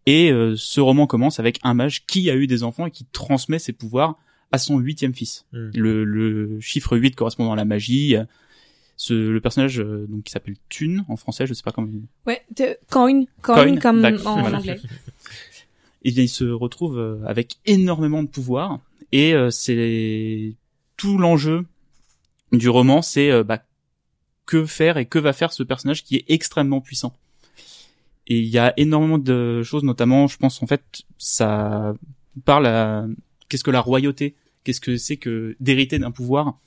Et 0.06 0.30
euh, 0.30 0.54
ce 0.56 0.80
roman 0.80 1.06
commence 1.06 1.40
avec 1.40 1.58
un 1.64 1.74
mage 1.74 2.06
qui 2.06 2.30
a 2.30 2.34
eu 2.36 2.46
des 2.46 2.62
enfants 2.62 2.86
et 2.86 2.90
qui 2.90 3.04
transmet 3.06 3.58
ses 3.58 3.72
pouvoirs 3.72 4.16
à 4.52 4.58
son 4.58 4.78
huitième 4.78 5.14
fils. 5.14 5.44
Hmm. 5.52 5.70
Le, 5.74 6.04
le 6.04 6.60
chiffre 6.60 6.96
8 6.96 7.16
correspondant 7.16 7.52
à 7.52 7.56
la 7.56 7.64
magie. 7.64 8.14
Ce, 8.98 9.12
le 9.12 9.40
personnage 9.40 9.78
euh, 9.80 10.06
donc 10.08 10.22
qui 10.24 10.30
s'appelle 10.32 10.56
Thune 10.70 11.04
en 11.08 11.16
français, 11.16 11.46
je 11.46 11.52
sais 11.54 11.62
pas 11.62 11.72
comment. 11.72 11.88
il- 11.92 12.06
Ouais, 12.26 12.42
te- 12.54 12.76
coin, 12.90 13.24
coin, 13.42 13.56
Coin, 13.64 13.76
comme 13.78 14.04
en 14.24 14.40
voilà. 14.40 14.58
anglais. 14.58 14.80
et 16.04 16.12
bien 16.12 16.22
il 16.22 16.28
se 16.28 16.44
retrouve 16.44 16.98
euh, 16.98 17.18
avec 17.26 17.56
énormément 17.66 18.22
de 18.22 18.28
pouvoir 18.28 18.78
et 19.12 19.34
euh, 19.34 19.50
c'est 19.50 20.54
tout 20.96 21.18
l'enjeu 21.18 21.66
du 22.52 22.68
roman, 22.70 23.02
c'est 23.02 23.30
euh, 23.30 23.42
bah, 23.44 23.62
que 24.46 24.64
faire 24.64 24.96
et 24.98 25.04
que 25.06 25.18
va 25.18 25.32
faire 25.32 25.52
ce 25.52 25.62
personnage 25.64 26.02
qui 26.04 26.16
est 26.16 26.24
extrêmement 26.28 26.80
puissant. 26.80 27.12
Et 28.28 28.40
il 28.40 28.46
y 28.46 28.58
a 28.58 28.72
énormément 28.76 29.18
de 29.18 29.62
choses, 29.62 29.84
notamment, 29.84 30.26
je 30.26 30.36
pense 30.36 30.62
en 30.62 30.66
fait, 30.66 31.02
ça 31.18 31.94
parle 32.44 32.66
à 32.66 33.06
qu'est-ce 33.48 33.64
que 33.64 33.70
la 33.70 33.80
royauté, 33.80 34.34
qu'est-ce 34.64 34.80
que 34.80 34.96
c'est 34.96 35.16
que 35.16 35.56
d'hériter 35.60 35.98
d'un 35.98 36.10
pouvoir 36.10 36.58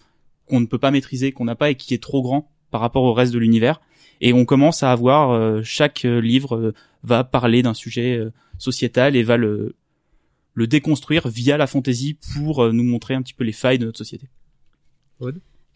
qu'on 0.47 0.59
ne 0.59 0.65
peut 0.65 0.79
pas 0.79 0.91
maîtriser, 0.91 1.31
qu'on 1.31 1.45
n'a 1.45 1.55
pas 1.55 1.69
et 1.69 1.75
qui 1.75 1.93
est 1.93 2.01
trop 2.01 2.21
grand 2.21 2.49
par 2.71 2.81
rapport 2.81 3.03
au 3.03 3.13
reste 3.13 3.33
de 3.33 3.39
l'univers. 3.39 3.81
Et 4.21 4.33
on 4.33 4.45
commence 4.45 4.83
à 4.83 4.91
avoir 4.91 5.31
euh, 5.31 5.61
chaque 5.63 6.05
euh, 6.05 6.19
livre 6.19 6.55
euh, 6.55 6.73
va 7.03 7.23
parler 7.23 7.61
d'un 7.61 7.73
sujet 7.73 8.19
sociétal 8.57 9.15
et 9.15 9.23
va 9.23 9.37
le 9.37 9.75
le 10.53 10.67
déconstruire 10.67 11.29
via 11.29 11.55
la 11.55 11.67
fantaisie 11.67 12.17
pour 12.33 12.73
nous 12.73 12.83
montrer 12.83 13.13
un 13.13 13.21
petit 13.21 13.33
peu 13.33 13.45
les 13.45 13.53
failles 13.53 13.79
de 13.79 13.85
notre 13.85 13.99
société. 13.99 14.27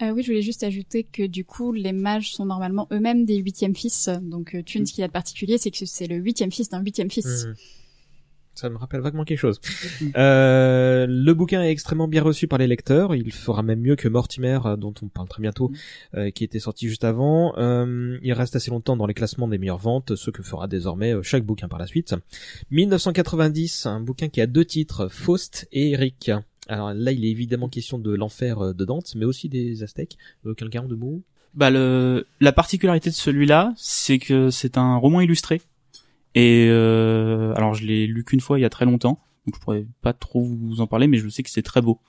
Euh, 0.02 0.10
oui, 0.10 0.24
je 0.24 0.28
voulais 0.28 0.42
juste 0.42 0.64
ajouter 0.64 1.04
que 1.04 1.24
du 1.24 1.46
coup, 1.46 1.72
les 1.72 1.92
mages 1.94 2.34
sont 2.34 2.46
normalement 2.46 2.88
eux-mêmes 2.92 3.26
des 3.26 3.38
huitièmes 3.38 3.76
fils. 3.76 4.10
Donc, 4.22 4.56
euh, 4.56 4.64
Thune, 4.64 4.86
ce 4.86 4.94
qu'il 4.94 5.02
y 5.02 5.06
a 5.06 5.08
de 5.08 5.14
particulier, 5.14 5.58
c'est 5.58 5.72
que 5.72 5.86
c'est 5.86 6.08
le 6.08 6.16
huitième 6.16 6.52
fils 6.52 6.70
d'un 6.70 6.82
huitième 6.82 7.12
fils. 7.12 7.46
Mhm. 7.46 7.56
Ça 8.56 8.70
me 8.70 8.78
rappelle 8.78 9.02
vaguement 9.02 9.24
quelque 9.24 9.40
chose. 9.40 9.60
Euh, 10.16 11.08
le 11.10 11.34
bouquin 11.34 11.64
est 11.64 11.72
extrêmement 11.72 12.08
bien 12.08 12.22
reçu 12.22 12.48
par 12.48 12.60
les 12.60 12.68
lecteurs. 12.68 13.16
Il 13.16 13.32
fera 13.32 13.64
même 13.64 13.80
mieux 13.80 13.96
que 13.96 14.08
Mortimer, 14.08 14.60
euh, 14.66 14.76
dont 14.76 14.94
on 15.02 15.08
parle 15.08 15.28
très 15.28 15.42
bientôt, 15.42 15.72
euh, 16.16 16.30
qui 16.30 16.44
était 16.44 16.60
sorti 16.60 16.88
juste 16.88 17.04
avant. 17.04 17.54
Euh, 17.58 18.18
il 18.22 18.34
reste 18.34 18.56
assez 18.56 18.70
longtemps 18.70 18.96
dans 18.96 19.08
les 19.08 19.14
classements 19.14 19.48
des 19.48 19.58
meilleures 19.58 19.78
ventes, 19.80 20.16
ce 20.16 20.30
que 20.30 20.44
fera 20.44 20.68
désormais 20.68 21.16
euh, 21.16 21.24
chaque 21.24 21.44
bouquin 21.44 21.68
par 21.68 21.80
la 21.80 21.88
suite. 21.88 22.14
1990, 22.72 23.86
un 23.88 24.00
bouquin 24.02 24.30
qui 24.30 24.42
a 24.42 24.48
deux 24.48 24.66
titres, 24.66 25.08
Faust 25.08 25.68
et 25.72 25.92
Eric. 25.92 26.32
Alors 26.68 26.94
là, 26.94 27.12
il 27.12 27.26
est 27.26 27.30
évidemment 27.30 27.70
question 27.70 27.98
de 28.00 28.14
l'enfer 28.14 28.60
euh, 28.60 28.74
de 28.74 28.86
Dante, 28.86 29.16
mais 29.16 29.26
aussi 29.26 29.50
des 29.50 29.84
Aztèques. 29.84 30.18
Euh, 30.46 30.54
Quelqu'un 30.54 30.84
de 30.84 30.96
mots 30.96 31.22
Bah 31.54 31.70
le 31.70 32.28
la 32.40 32.52
particularité 32.52 33.10
de 33.10 33.16
celui-là, 33.16 33.74
c'est 33.78 34.20
que 34.20 34.50
c'est 34.50 34.78
un 34.78 34.96
roman 34.98 35.22
illustré. 35.22 35.62
Et 36.36 36.68
euh, 36.70 37.54
alors 37.56 37.74
je 37.74 37.86
l'ai 37.86 38.08
lu 38.08 38.24
qu'une 38.24 38.40
fois 38.42 38.58
il 38.60 38.64
y 38.64 38.66
a 38.66 38.70
très 38.70 38.86
longtemps, 38.86 39.20
donc 39.46 39.56
je 39.56 39.60
pourrais 39.62 39.86
pas 40.02 40.14
trop 40.14 40.44
vous 40.44 40.82
en 40.82 40.88
parler, 40.88 41.08
mais 41.08 41.18
je 41.18 41.30
sais 41.30 41.44
que 41.44 41.50
c'est 41.50 41.62
très 41.62 41.82
beau. 41.82 42.00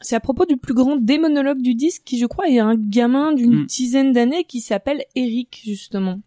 C'est 0.00 0.16
à 0.16 0.20
propos 0.20 0.44
du 0.46 0.56
plus 0.56 0.74
grand 0.74 0.96
démonologue 0.96 1.60
du 1.62 1.74
disque 1.74 2.02
qui, 2.04 2.18
je 2.18 2.26
crois, 2.26 2.48
est 2.48 2.58
un 2.58 2.74
gamin 2.76 3.32
d'une 3.32 3.62
Mm. 3.62 3.66
dizaine 3.66 4.12
d'années 4.12 4.44
qui 4.44 4.60
s'appelle 4.60 5.04
Eric, 5.14 5.62
justement. 5.64 6.20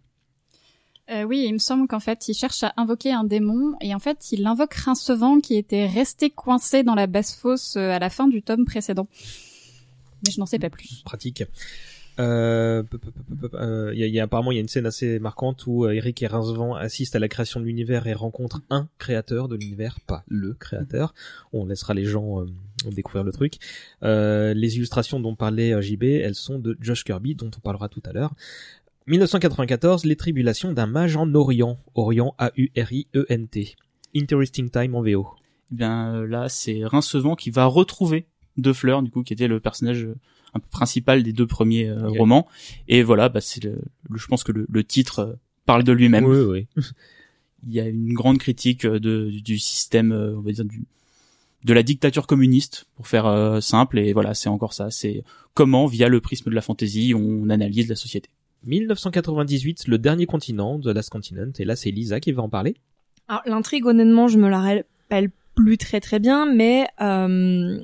Euh, 1.09 1.23
oui, 1.23 1.45
il 1.47 1.53
me 1.53 1.57
semble 1.57 1.87
qu'en 1.87 1.99
fait, 1.99 2.27
il 2.27 2.33
cherche 2.33 2.63
à 2.63 2.73
invoquer 2.77 3.11
un 3.13 3.23
démon 3.23 3.75
et 3.81 3.95
en 3.95 3.99
fait, 3.99 4.31
il 4.31 4.45
invoque 4.45 4.73
Rincevent 4.73 5.39
qui 5.39 5.55
était 5.55 5.85
resté 5.87 6.29
coincé 6.29 6.83
dans 6.83 6.95
la 6.95 7.07
basse 7.07 7.35
fosse 7.35 7.75
euh, 7.77 7.91
à 7.91 7.99
la 7.99 8.09
fin 8.09 8.27
du 8.27 8.41
tome 8.41 8.65
précédent. 8.65 9.07
Mais 10.25 10.31
je 10.31 10.39
n'en 10.39 10.45
sais 10.45 10.59
pas 10.59 10.69
plus. 10.69 11.01
pratique. 11.05 11.43
Euh, 12.19 12.83
euh, 13.53 13.91
y, 13.93 14.03
a, 14.03 14.07
y 14.07 14.19
a 14.19 14.23
apparemment 14.23 14.51
il 14.51 14.55
y 14.55 14.57
a 14.57 14.61
une 14.61 14.67
scène 14.67 14.87
assez 14.87 15.19
marquante 15.19 15.67
où 15.67 15.85
euh, 15.85 15.91
Eric 15.91 16.23
et 16.23 16.27
Rincevent 16.27 16.73
assistent 16.73 17.15
à 17.15 17.19
la 17.19 17.27
création 17.27 17.59
de 17.59 17.65
l'univers 17.65 18.07
et 18.07 18.13
rencontrent 18.13 18.61
un 18.69 18.87
créateur 18.97 19.47
de 19.47 19.55
l'univers, 19.55 19.99
pas 20.01 20.23
le 20.27 20.53
créateur. 20.53 21.13
On 21.53 21.65
laissera 21.65 21.93
les 21.93 22.05
gens 22.05 22.41
euh, 22.41 22.45
découvrir 22.91 23.23
le 23.23 23.31
truc. 23.31 23.55
Les 24.01 24.75
illustrations 24.75 25.19
dont 25.19 25.35
parlait 25.35 25.79
JB, 25.81 26.03
elles 26.03 26.35
sont 26.35 26.59
de 26.59 26.77
Josh 26.79 27.03
Kirby, 27.03 27.35
dont 27.35 27.51
on 27.55 27.59
parlera 27.59 27.89
tout 27.89 28.01
à 28.05 28.13
l'heure. 28.13 28.33
1994, 29.07 30.03
les 30.05 30.15
tribulations 30.15 30.73
d'un 30.73 30.87
mage 30.87 31.15
en 31.15 31.33
Orient, 31.33 31.79
Orient 31.95 32.35
A-U-R-I-E-N-T. 32.37 33.75
Interesting 34.15 34.69
Time 34.69 34.95
en 34.95 35.01
VO. 35.01 35.27
Eh 35.71 35.75
bien 35.75 36.25
là, 36.25 36.49
c'est 36.49 36.83
Rincevent 36.83 37.35
qui 37.35 37.49
va 37.51 37.65
retrouver 37.65 38.25
De 38.57 38.73
Fleur, 38.73 39.01
du 39.03 39.11
coup, 39.11 39.23
qui 39.23 39.33
était 39.33 39.47
le 39.47 39.59
personnage 39.59 40.07
un 40.53 40.59
peu 40.59 40.67
principal 40.69 41.23
des 41.23 41.33
deux 41.33 41.47
premiers 41.47 41.87
euh, 41.89 42.07
romans. 42.09 42.47
Et 42.87 43.03
voilà, 43.03 43.29
bah 43.29 43.41
c'est 43.41 43.63
le, 43.63 43.79
le- 44.09 44.17
je 44.17 44.27
pense 44.27 44.43
que 44.43 44.51
le, 44.51 44.65
le 44.69 44.83
titre 44.83 45.19
euh, 45.19 45.33
parle 45.65 45.83
de 45.83 45.91
lui-même. 45.91 46.25
Oui, 46.25 46.67
oui. 46.75 46.83
Il 47.67 47.73
y 47.73 47.79
a 47.79 47.87
une 47.87 48.13
grande 48.13 48.37
critique 48.37 48.85
euh, 48.85 48.99
de, 48.99 49.29
du 49.31 49.57
système, 49.59 50.11
on 50.11 50.41
va 50.41 50.51
dire 50.51 50.65
du 50.65 50.83
de 51.63 51.73
la 51.73 51.83
dictature 51.83 52.27
communiste, 52.27 52.85
pour 52.95 53.07
faire 53.07 53.25
euh, 53.25 53.59
simple. 53.61 53.97
Et 53.99 54.13
voilà, 54.13 54.33
c'est 54.35 54.47
encore 54.47 54.73
ça. 54.73 54.89
C'est 54.91 55.23
comment, 55.53 55.85
via 55.87 56.07
le 56.07 56.21
prisme 56.21 56.49
de 56.49 56.55
la 56.55 56.61
fantaisie, 56.61 57.13
on 57.15 57.49
analyse 57.49 57.89
la 57.89 57.95
société. 57.95 58.29
1998, 58.65 59.87
le 59.87 59.97
dernier 59.97 60.25
continent, 60.27 60.79
The 60.79 60.87
Last 60.87 61.09
Continent, 61.09 61.51
et 61.59 61.65
là 61.65 61.75
c'est 61.75 61.91
Lisa 61.91 62.19
qui 62.19 62.31
va 62.31 62.43
en 62.43 62.49
parler. 62.49 62.75
Alors, 63.27 63.41
l'intrigue, 63.45 63.85
honnêtement, 63.85 64.27
je 64.27 64.37
me 64.37 64.49
la 64.49 64.59
rappelle 64.61 65.31
plus 65.55 65.77
très 65.77 65.99
très 65.99 66.19
bien, 66.19 66.45
mais 66.51 66.87
euh, 67.01 67.79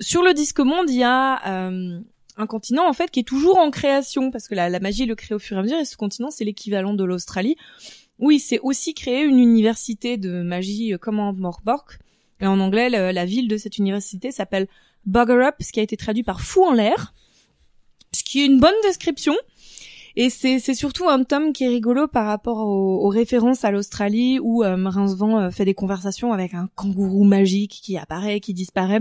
sur 0.00 0.22
le 0.22 0.34
disque 0.34 0.60
monde, 0.60 0.88
il 0.88 0.96
y 0.96 1.02
a 1.02 1.68
euh, 1.68 2.00
un 2.36 2.46
continent 2.46 2.88
en 2.88 2.92
fait 2.92 3.10
qui 3.10 3.20
est 3.20 3.24
toujours 3.24 3.58
en 3.58 3.70
création 3.70 4.30
parce 4.30 4.48
que 4.48 4.54
la, 4.54 4.68
la 4.68 4.80
magie 4.80 5.06
le 5.06 5.14
crée 5.14 5.34
au 5.34 5.38
fur 5.38 5.56
et 5.56 5.60
à 5.60 5.62
mesure 5.62 5.78
et 5.78 5.84
ce 5.84 5.96
continent 5.96 6.30
c'est 6.30 6.44
l'équivalent 6.44 6.94
de 6.94 7.04
l'Australie 7.04 7.56
où 8.18 8.30
il 8.30 8.40
s'est 8.40 8.60
aussi 8.62 8.94
créé 8.94 9.22
une 9.22 9.38
université 9.38 10.16
de 10.16 10.42
magie 10.42 10.94
euh, 10.94 10.98
comme 10.98 11.20
en 11.20 11.32
Morborg 11.32 11.98
et 12.40 12.46
en 12.46 12.58
anglais 12.60 12.88
la 12.90 13.24
ville 13.24 13.46
de 13.46 13.56
cette 13.56 13.78
université 13.78 14.32
s'appelle 14.32 14.66
Bugger 15.06 15.44
Up 15.44 15.54
ce 15.60 15.70
qui 15.70 15.80
a 15.80 15.82
été 15.84 15.96
traduit 15.96 16.24
par 16.24 16.40
fou 16.40 16.64
en 16.64 16.72
l'air 16.72 17.14
ce 18.12 18.24
qui 18.24 18.42
est 18.42 18.46
une 18.46 18.58
bonne 18.58 18.74
description 18.82 19.34
et 20.16 20.30
c'est 20.30 20.60
c'est 20.60 20.74
surtout 20.74 21.08
un 21.08 21.24
tome 21.24 21.52
qui 21.52 21.64
est 21.64 21.68
rigolo 21.68 22.06
par 22.06 22.26
rapport 22.26 22.58
aux, 22.58 23.04
aux 23.04 23.08
références 23.08 23.64
à 23.64 23.72
l'Australie 23.72 24.38
où 24.40 24.62
euh, 24.62 24.76
Rincevent 24.88 25.38
euh, 25.38 25.50
fait 25.50 25.64
des 25.64 25.74
conversations 25.74 26.32
avec 26.32 26.54
un 26.54 26.68
kangourou 26.76 27.24
magique 27.24 27.80
qui 27.82 27.98
apparaît, 27.98 28.38
qui 28.38 28.54
disparaît. 28.54 29.00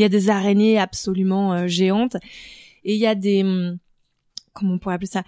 Il 0.00 0.02
y 0.02 0.06
a 0.06 0.08
des 0.08 0.30
araignées 0.30 0.78
absolument 0.78 1.52
euh, 1.52 1.66
géantes 1.66 2.16
et 2.84 2.94
il 2.94 2.98
y 2.98 3.06
a 3.06 3.14
des 3.14 3.42
hum, 3.42 3.76
comment 4.54 4.72
on 4.72 4.78
pourrait 4.78 4.94
appeler 4.94 5.06
ça? 5.10 5.24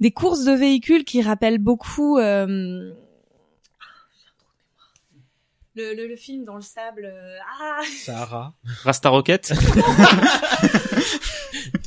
Des 0.00 0.10
courses 0.10 0.42
de 0.44 0.50
véhicules 0.50 1.04
qui 1.04 1.22
rappellent 1.22 1.58
beaucoup 1.60 2.18
euh, 2.18 2.92
le, 5.76 5.94
le, 5.94 6.08
le 6.08 6.16
film 6.16 6.44
dans 6.44 6.56
le 6.56 6.60
sable. 6.60 7.04
euh, 7.04 7.38
ah, 7.60 7.82
Sahara. 7.98 8.54
Rasta 8.82 9.10
Rocket? 9.10 9.52
euh, 9.52 9.56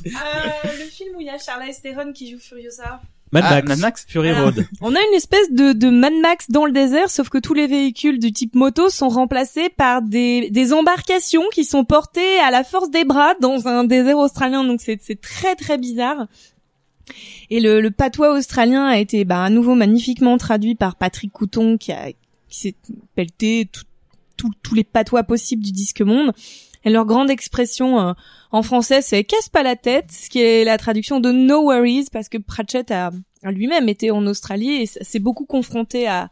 le 0.06 0.84
film 0.90 1.16
où 1.16 1.20
il 1.20 1.26
y 1.26 1.30
a 1.30 1.36
Charlize 1.36 1.82
Theron 1.82 2.14
qui 2.14 2.30
joue 2.30 2.38
Furiosa. 2.38 3.02
Mad 3.32 3.44
Ah, 3.46 3.54
Max. 3.54 3.68
Mad 3.68 3.78
Max 3.78 4.06
Fury. 4.08 4.32
Road. 4.32 4.66
On 4.80 4.94
a 4.94 4.98
une 4.98 5.14
espèce 5.14 5.50
de, 5.52 5.72
de 5.72 5.88
Mad 5.90 6.14
Max 6.20 6.46
dans 6.50 6.64
le 6.66 6.72
désert, 6.72 7.10
sauf 7.10 7.28
que 7.28 7.38
tous 7.38 7.54
les 7.54 7.66
véhicules 7.66 8.18
du 8.18 8.32
type 8.32 8.54
moto 8.54 8.88
sont 8.90 9.08
remplacés 9.08 9.68
par 9.68 10.02
des, 10.02 10.50
des 10.50 10.72
embarcations 10.72 11.44
qui 11.52 11.64
sont 11.64 11.84
portées 11.84 12.38
à 12.40 12.50
la 12.50 12.64
force 12.64 12.90
des 12.90 13.04
bras 13.04 13.34
dans 13.40 13.68
un 13.68 13.84
désert 13.84 14.18
australien. 14.18 14.64
Donc 14.64 14.80
c'est 14.80 14.98
c'est 15.00 15.20
très 15.20 15.54
très 15.54 15.78
bizarre. 15.78 16.26
Et 17.50 17.60
le, 17.60 17.80
le 17.80 17.90
patois 17.90 18.32
australien 18.36 18.86
a 18.86 18.98
été 18.98 19.24
bah, 19.24 19.42
à 19.44 19.50
nouveau 19.50 19.74
magnifiquement 19.74 20.36
traduit 20.38 20.74
par 20.76 20.96
Patrick 20.96 21.32
Couton 21.32 21.76
qui, 21.78 21.92
a, 21.92 22.12
qui 22.48 22.58
s'est 22.60 22.74
pelleté 23.16 23.68
tous 24.36 24.74
les 24.74 24.84
patois 24.84 25.22
possibles 25.24 25.62
du 25.62 25.72
disque 25.72 26.00
monde. 26.00 26.32
Et 26.84 26.90
leur 26.90 27.04
grande 27.04 27.30
expression 27.30 28.00
euh, 28.00 28.12
en 28.52 28.62
français, 28.62 29.02
c'est 29.02 29.24
casse 29.24 29.48
pas 29.48 29.62
la 29.62 29.76
tête, 29.76 30.10
ce 30.10 30.30
qui 30.30 30.40
est 30.40 30.64
la 30.64 30.78
traduction 30.78 31.20
de 31.20 31.30
no 31.30 31.62
worries, 31.62 32.06
parce 32.12 32.28
que 32.28 32.38
Pratchett 32.38 32.90
a, 32.90 33.10
a 33.42 33.52
lui-même 33.52 33.88
été 33.88 34.10
en 34.10 34.26
Australie 34.26 34.82
et 34.82 34.86
s'est 34.86 35.18
beaucoup 35.18 35.44
confronté 35.44 36.08
à, 36.08 36.30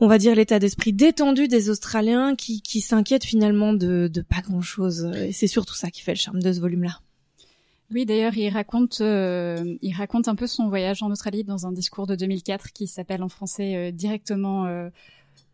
on 0.00 0.06
va 0.06 0.18
dire, 0.18 0.34
l'état 0.34 0.58
d'esprit 0.58 0.92
détendu 0.92 1.48
des 1.48 1.70
Australiens 1.70 2.34
qui, 2.36 2.62
qui 2.62 2.80
s'inquiètent 2.80 3.24
finalement 3.24 3.72
de, 3.72 4.08
de 4.12 4.20
pas 4.20 4.40
grand-chose. 4.40 5.10
Et 5.16 5.32
c'est 5.32 5.46
surtout 5.46 5.74
ça 5.74 5.90
qui 5.90 6.02
fait 6.02 6.12
le 6.12 6.18
charme 6.18 6.42
de 6.42 6.52
ce 6.52 6.60
volume-là. 6.60 7.00
Oui, 7.92 8.06
d'ailleurs, 8.06 8.36
il 8.36 8.48
raconte, 8.48 9.00
euh, 9.02 9.76
il 9.82 9.92
raconte 9.92 10.26
un 10.26 10.34
peu 10.34 10.46
son 10.46 10.68
voyage 10.68 11.02
en 11.02 11.10
Australie 11.10 11.44
dans 11.44 11.66
un 11.66 11.72
discours 11.72 12.06
de 12.06 12.14
2004 12.16 12.72
qui 12.72 12.86
s'appelle 12.86 13.22
en 13.22 13.28
français 13.28 13.76
euh, 13.76 13.90
directement 13.92 14.64
euh, 14.66 14.88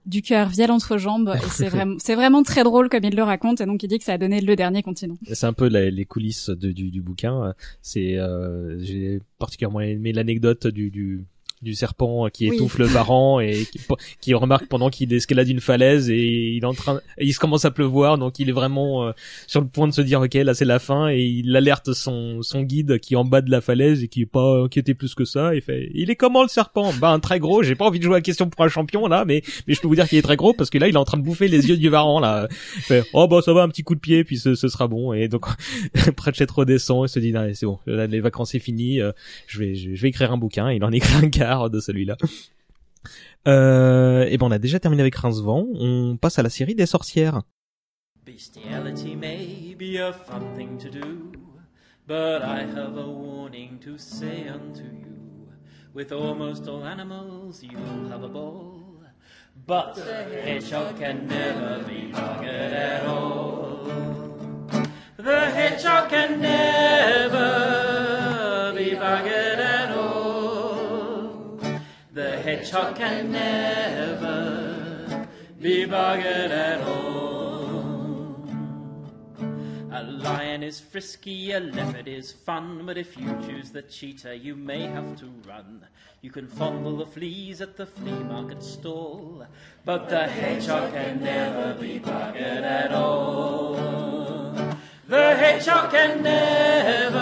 du 0.09 0.23
cœur 0.23 0.49
via 0.49 0.67
l'entrejambe. 0.67 1.35
Et 1.37 1.49
c'est 1.51 1.69
vraiment, 1.69 1.97
vraiment 2.09 2.43
très 2.43 2.65
drôle 2.65 2.89
comme 2.89 3.05
il 3.05 3.15
le 3.15 3.23
raconte. 3.23 3.61
Et 3.61 3.67
donc, 3.67 3.83
il 3.83 3.89
dit 3.89 3.99
que 3.99 4.05
ça 4.05 4.15
a 4.15 4.19
donné 4.19 4.41
le 4.41 4.57
dernier 4.57 4.83
continent. 4.83 5.17
C'est 5.33 5.47
un 5.47 5.53
peu 5.53 5.67
les 5.67 6.05
coulisses 6.05 6.51
du, 6.51 6.91
du 6.91 7.01
bouquin. 7.01 7.55
C'est, 7.83 8.19
euh, 8.19 8.79
j'ai 8.81 9.21
particulièrement 9.39 9.81
aimé 9.81 10.13
l'anecdote 10.13 10.67
du, 10.67 10.91
du 10.91 11.27
du 11.63 11.75
serpent 11.75 12.29
qui 12.33 12.49
Oui. 12.49 12.57
étouffe 12.57 12.79
le 12.79 12.89
parent 12.89 13.41
et 13.41 13.67
qui, 13.71 13.81
qui 14.21 14.35
remarque 14.35 14.67
pendant 14.67 14.91
qu'il 14.91 15.13
escalade 15.13 15.49
une 15.49 15.61
falaise 15.61 16.09
et 16.11 16.51
il 16.55 16.63
est 16.63 16.67
en 16.67 16.75
train, 16.75 17.01
et 17.19 17.27
il 17.27 17.33
se 17.33 17.39
commence 17.39 17.65
à 17.65 17.71
pleuvoir 17.71 18.19
donc 18.19 18.39
il 18.39 18.49
est 18.49 18.53
vraiment 18.53 19.05
euh, 19.07 19.13
sur 19.47 19.61
le 19.61 19.67
point 19.67 19.89
de 19.89 19.93
se 19.93 20.01
dire 20.01 20.21
ok 20.21 20.35
là 20.35 20.55
c'est 20.55 20.65
la 20.65 20.79
fin 20.79 21.09
et 21.09 21.21
il 21.23 21.55
alerte 21.57 21.93
son 21.93 22.43
son 22.43 22.63
guide 22.63 22.99
qui 23.01 23.15
est 23.15 23.17
en 23.17 23.25
bas 23.25 23.41
de 23.41 23.51
la 23.51 23.61
falaise 23.61 24.03
et 24.03 24.09
qui 24.09 24.23
est 24.23 24.27
pas 24.27 24.63
inquiété 24.65 24.95
plus 24.95 25.15
que 25.15 25.25
ça. 25.25 25.55
Il 25.55 25.61
fait 25.63 25.91
il 25.95 26.11
est 26.11 26.17
comment 26.17 26.43
le 26.43 26.49
serpent? 26.49 26.93
Ben 27.01 27.19
très 27.21 27.39
gros. 27.39 27.63
J'ai 27.63 27.75
pas 27.75 27.85
envie 27.87 27.99
de 27.99 28.05
jouer 28.05 28.15
à 28.15 28.19
la 28.19 28.23
question 28.23 28.49
pour 28.49 28.65
un 28.65 28.69
champion 28.69 29.07
là 29.07 29.25
mais 29.25 29.43
mais 29.67 29.75
je 29.75 29.81
peux 29.81 29.89
vous 29.89 29.95
dire 29.95 30.09
qu'il 30.09 30.19
est 30.19 30.23
très 30.23 30.37
gros 30.37 30.53
parce 30.53 30.71
que 30.71 30.79
là 30.79 30.89
il 30.89 30.95
est 30.95 30.99
en 30.99 31.05
train 31.05 31.19
de 31.19 31.23
bouffer 31.23 31.49
les 31.49 31.69
yeux 31.69 31.77
du 31.77 31.89
varan 31.89 32.21
là. 32.21 32.49
Il 32.77 32.83
fait 32.83 33.05
oh 33.13 33.27
bah 33.29 33.41
ça 33.45 33.53
va 33.53 33.63
un 33.63 33.69
petit 33.69 33.83
coup 33.83 33.95
de 33.95 34.01
pied 34.01 34.25
puis 34.25 34.39
ce, 34.39 34.55
ce 34.55 34.69
sera 34.69 34.87
bon 34.89 35.13
et 35.13 35.29
donc 35.29 35.47
Pratchett 36.17 36.51
redescend 36.51 37.05
et 37.05 37.09
se 37.09 37.19
dit 37.19 37.33
non 37.33 37.49
c'est 37.55 37.67
bon 37.67 37.79
là, 37.87 38.07
les 38.07 38.21
vacances 38.21 38.51
c'est 38.53 38.59
fini 38.59 39.01
euh, 39.01 39.13
je 39.47 39.59
vais 39.59 39.75
je, 39.75 39.95
je 39.95 40.03
vais 40.03 40.09
écrire 40.09 40.33
un 40.33 40.39
bouquin 40.39 40.71
il 40.73 40.83
en 40.85 40.93
écrit 40.93 41.15
un 41.15 41.29
quart 41.49 41.71
de 41.71 41.81
celui-là 41.81 42.17
Euh, 43.47 44.27
et 44.29 44.37
ben 44.37 44.47
on 44.47 44.51
a 44.51 44.59
déjà 44.59 44.79
terminé 44.81 45.01
avec 45.01 45.15
Rincevent. 45.15 45.65
On 45.75 46.19
passe 46.21 46.39
à 46.39 46.43
la 46.43 46.51
série 46.51 46.75
des 46.75 46.85
sorcières. 46.85 47.41
Bestiality 48.27 49.17
may 49.17 49.75
be 49.79 49.97
a 49.99 50.13
fun 50.13 50.43
thing 50.55 50.77
to 50.77 50.91
do, 50.91 51.33
but 52.07 52.43
I 52.43 52.67
have 52.77 52.99
a 52.99 53.07
warning 53.07 53.79
to 53.85 53.97
say 53.97 54.49
unto 54.49 54.83
you. 54.83 55.49
With 55.95 56.13
almost 56.13 56.69
all 56.69 56.85
animals 56.85 57.63
you'll 57.63 58.11
have 58.11 58.25
a 58.25 58.29
ball, 58.29 58.83
but 59.67 59.95
the 59.95 60.27
hedgehog 60.45 60.99
can 60.99 61.27
never 61.29 61.83
be 61.87 62.11
buggered 62.13 62.75
at 62.75 63.07
all. 63.07 63.89
The 65.17 65.51
hedgehog 65.53 66.11
can 66.11 66.41
never 66.41 67.45
be 68.77 68.91
buggered 68.97 69.58
hedgehog 72.59 72.97
can 72.97 73.31
never 73.31 75.29
be 75.61 75.87
buggered 75.87 76.51
at 76.51 76.81
all. 76.81 78.35
A 79.93 80.03
lion 80.03 80.65
is 80.65 80.81
frisky, 80.81 81.53
a 81.53 81.61
leopard 81.61 82.09
is 82.09 82.33
fun, 82.33 82.85
but 82.85 82.99
if 82.99 83.17
you 83.17 83.29
choose 83.47 83.71
the 83.71 83.83
cheetah, 83.83 84.37
you 84.37 84.57
may 84.57 84.83
have 84.83 85.17
to 85.21 85.27
run. 85.47 85.87
You 86.21 86.33
can 86.33 86.49
fondle 86.49 86.97
the 86.97 87.07
fleas 87.07 87.61
at 87.61 87.77
the 87.77 87.87
flea 87.87 88.25
market 88.25 88.65
stall, 88.65 89.47
but 89.85 90.09
the 90.09 90.27
hedgehog 90.27 90.93
can 90.93 91.23
never 91.23 91.75
be 91.81 92.01
buggered 92.01 92.65
at 92.65 92.91
all. 92.93 93.75
The 95.07 95.37
hedgehog 95.37 95.93
can 95.93 96.25
never 96.25 97.21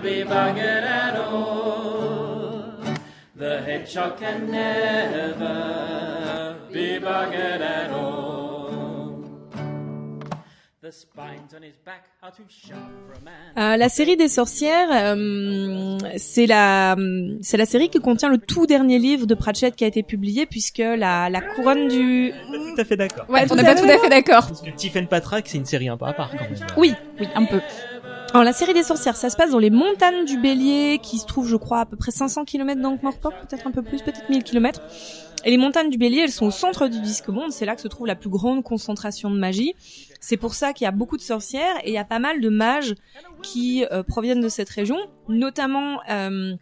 be 0.00 0.22
buggered 0.22 0.82
at 0.82 1.00
all. 1.00 1.05
The 3.76 3.82
hedgehog 3.82 4.16
can 4.18 4.50
never 4.50 6.56
be 6.72 6.98
buggered 6.98 7.60
at 7.60 7.90
all. 7.92 8.70
The 10.82 10.92
spines 10.92 11.52
on 11.54 11.62
his 11.62 11.74
back 11.84 12.04
are 12.22 12.30
too 12.30 12.44
sharp 12.48 12.78
for 13.06 13.20
a 13.20 13.24
man. 13.24 13.34
Euh, 13.58 13.76
la 13.76 13.88
série 13.88 14.16
des 14.16 14.28
sorcières, 14.28 14.88
euh, 14.92 15.98
c'est 16.16 16.46
la 16.46 16.96
c'est 17.42 17.56
la 17.56 17.66
série 17.66 17.88
qui 17.90 17.98
contient 17.98 18.28
le 18.30 18.38
tout 18.38 18.66
dernier 18.66 18.98
livre 18.98 19.26
de 19.26 19.34
Pratchett 19.34 19.74
qui 19.76 19.84
a 19.84 19.88
été 19.88 20.02
publié 20.04 20.46
puisque 20.46 20.78
la, 20.78 21.28
la 21.28 21.40
couronne 21.40 21.88
du 21.88 22.32
Tout 22.50 22.80
à 22.80 22.84
fait 22.84 22.96
d'accord. 22.96 23.28
Ouais, 23.28 23.44
on 23.50 23.56
n'est 23.56 23.64
pas 23.64 23.74
tout 23.74 23.84
à 23.84 23.98
fait 23.98 24.08
d'accord. 24.08 24.46
Parce 24.46 24.62
que 24.62 24.70
Tiffen 24.70 25.06
Patrack, 25.08 25.48
c'est 25.48 25.58
une 25.58 25.66
série 25.66 25.88
un 25.88 25.96
peu 25.96 26.06
à 26.06 26.12
part 26.14 26.30
quand 26.30 26.44
même. 26.44 26.54
oui 26.76 26.94
Oui, 27.20 27.26
un 27.34 27.44
peu. 27.44 27.60
Alors 28.32 28.44
la 28.44 28.52
série 28.52 28.74
des 28.74 28.82
sorcières 28.82 29.16
ça 29.16 29.30
se 29.30 29.36
passe 29.36 29.50
dans 29.50 29.58
les 29.58 29.70
montagnes 29.70 30.24
du 30.24 30.38
Bélier 30.38 31.00
qui 31.02 31.18
se 31.18 31.26
trouvent 31.26 31.48
je 31.48 31.56
crois 31.56 31.80
à 31.80 31.86
peu 31.86 31.96
près 31.96 32.10
500 32.10 32.44
km 32.44 32.80
d'Ankh-Morpork 32.80 33.34
peut-être 33.46 33.66
un 33.66 33.70
peu 33.70 33.82
plus 33.82 34.02
peut-être 34.02 34.28
1000 34.28 34.42
km 34.42 34.80
et 35.46 35.50
les 35.50 35.58
montagnes 35.58 35.90
du 35.90 35.96
Bélier 35.96 36.22
elles 36.22 36.32
sont 36.32 36.46
au 36.46 36.50
centre 36.50 36.88
du 36.88 37.00
disque 37.00 37.28
monde. 37.28 37.52
C'est 37.52 37.66
là 37.66 37.76
que 37.76 37.80
se 37.80 37.86
trouve 37.86 38.08
la 38.08 38.16
plus 38.16 38.28
grande 38.28 38.64
concentration 38.64 39.30
de 39.30 39.38
magie. 39.38 39.74
C'est 40.20 40.36
pour 40.36 40.54
ça 40.54 40.72
qu'il 40.72 40.86
y 40.86 40.88
a 40.88 40.90
beaucoup 40.90 41.16
de 41.16 41.22
sorcières 41.22 41.76
et 41.84 41.90
il 41.90 41.92
y 41.94 41.98
a 41.98 42.04
pas 42.04 42.18
mal 42.18 42.40
de 42.40 42.48
mages 42.48 42.96
qui 43.44 43.84
euh, 43.92 44.02
proviennent 44.02 44.40
de 44.40 44.48
cette 44.48 44.68
région. 44.68 44.98
Notamment 45.28 46.00
euh, 46.10 46.56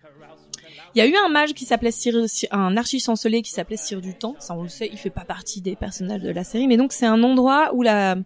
Il 0.94 0.98
y 0.98 1.00
a 1.00 1.06
eu 1.06 1.14
un 1.16 1.30
mage 1.30 1.54
qui 1.54 1.64
s'appelait 1.64 1.92
Cyr, 1.92 2.14
un 2.50 2.76
archi-chancelé 2.76 3.40
qui 3.40 3.52
s'appelait 3.52 3.78
Cyr 3.78 4.02
du 4.02 4.14
Temps. 4.14 4.36
Ça, 4.38 4.54
on 4.54 4.62
le 4.64 4.68
sait, 4.68 4.90
il 4.92 4.98
fait 4.98 5.08
pas 5.08 5.24
partie 5.24 5.62
des 5.62 5.76
personnages 5.76 6.20
de 6.20 6.30
la 6.30 6.44
série, 6.44 6.68
mais 6.68 6.76
donc 6.76 6.92
c'est 6.92 7.06
un 7.06 7.22
endroit 7.22 7.70
où 7.72 7.82
la 7.82 8.16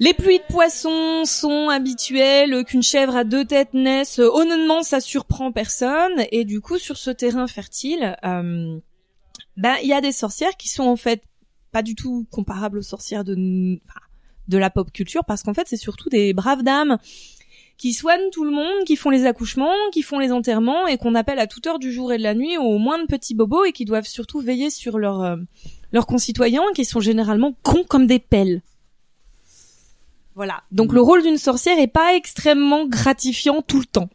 les 0.00 0.14
pluies 0.14 0.38
de 0.38 0.52
poissons 0.52 1.24
sont 1.24 1.68
habituelles, 1.68 2.64
qu'une 2.64 2.82
chèvre 2.82 3.16
à 3.16 3.24
deux 3.24 3.44
têtes 3.44 3.74
naisse, 3.74 4.18
euh, 4.18 4.28
honnêtement, 4.32 4.82
ça 4.82 5.00
surprend 5.00 5.52
personne. 5.52 6.24
Et 6.32 6.44
du 6.44 6.60
coup, 6.60 6.78
sur 6.78 6.96
ce 6.96 7.10
terrain 7.10 7.46
fertile, 7.46 8.16
euh, 8.24 8.78
ben 9.56 9.74
il 9.82 9.88
y 9.88 9.92
a 9.92 10.00
des 10.00 10.12
sorcières 10.12 10.56
qui 10.56 10.68
sont 10.68 10.84
en 10.84 10.96
fait 10.96 11.22
pas 11.70 11.82
du 11.82 11.94
tout 11.94 12.26
comparables 12.30 12.78
aux 12.78 12.82
sorcières 12.82 13.24
de 13.24 13.78
de 14.46 14.58
la 14.58 14.68
pop 14.68 14.92
culture, 14.92 15.24
parce 15.24 15.42
qu'en 15.42 15.54
fait, 15.54 15.66
c'est 15.66 15.78
surtout 15.78 16.10
des 16.10 16.34
braves 16.34 16.62
dames 16.62 16.98
qui 17.78 17.92
soignent 17.92 18.30
tout 18.30 18.44
le 18.44 18.50
monde, 18.50 18.84
qui 18.86 18.94
font 18.94 19.10
les 19.10 19.26
accouchements, 19.26 19.72
qui 19.90 20.02
font 20.02 20.18
les 20.18 20.32
enterrements 20.32 20.86
et 20.86 20.98
qu'on 20.98 21.14
appelle 21.14 21.38
à 21.38 21.46
toute 21.46 21.66
heure 21.66 21.78
du 21.78 21.92
jour 21.92 22.12
et 22.12 22.18
de 22.18 22.22
la 22.22 22.34
nuit 22.34 22.56
au 22.58 22.78
moins 22.78 23.00
de 23.00 23.06
petits 23.06 23.34
bobos 23.34 23.64
et 23.64 23.72
qui 23.72 23.84
doivent 23.84 24.06
surtout 24.06 24.40
veiller 24.40 24.70
sur 24.70 24.98
leurs 24.98 25.22
euh, 25.22 25.36
leurs 25.92 26.06
concitoyens 26.06 26.62
qui 26.74 26.84
sont 26.84 27.00
généralement 27.00 27.54
cons 27.62 27.84
comme 27.88 28.06
des 28.06 28.18
pelles. 28.18 28.62
Voilà. 30.34 30.62
Donc 30.72 30.92
le 30.92 31.00
rôle 31.00 31.22
d'une 31.22 31.38
sorcière 31.38 31.78
est 31.78 31.86
pas 31.86 32.14
extrêmement 32.16 32.86
gratifiant 32.86 33.62
tout 33.62 33.78
le 33.78 33.86
temps. 33.86 34.08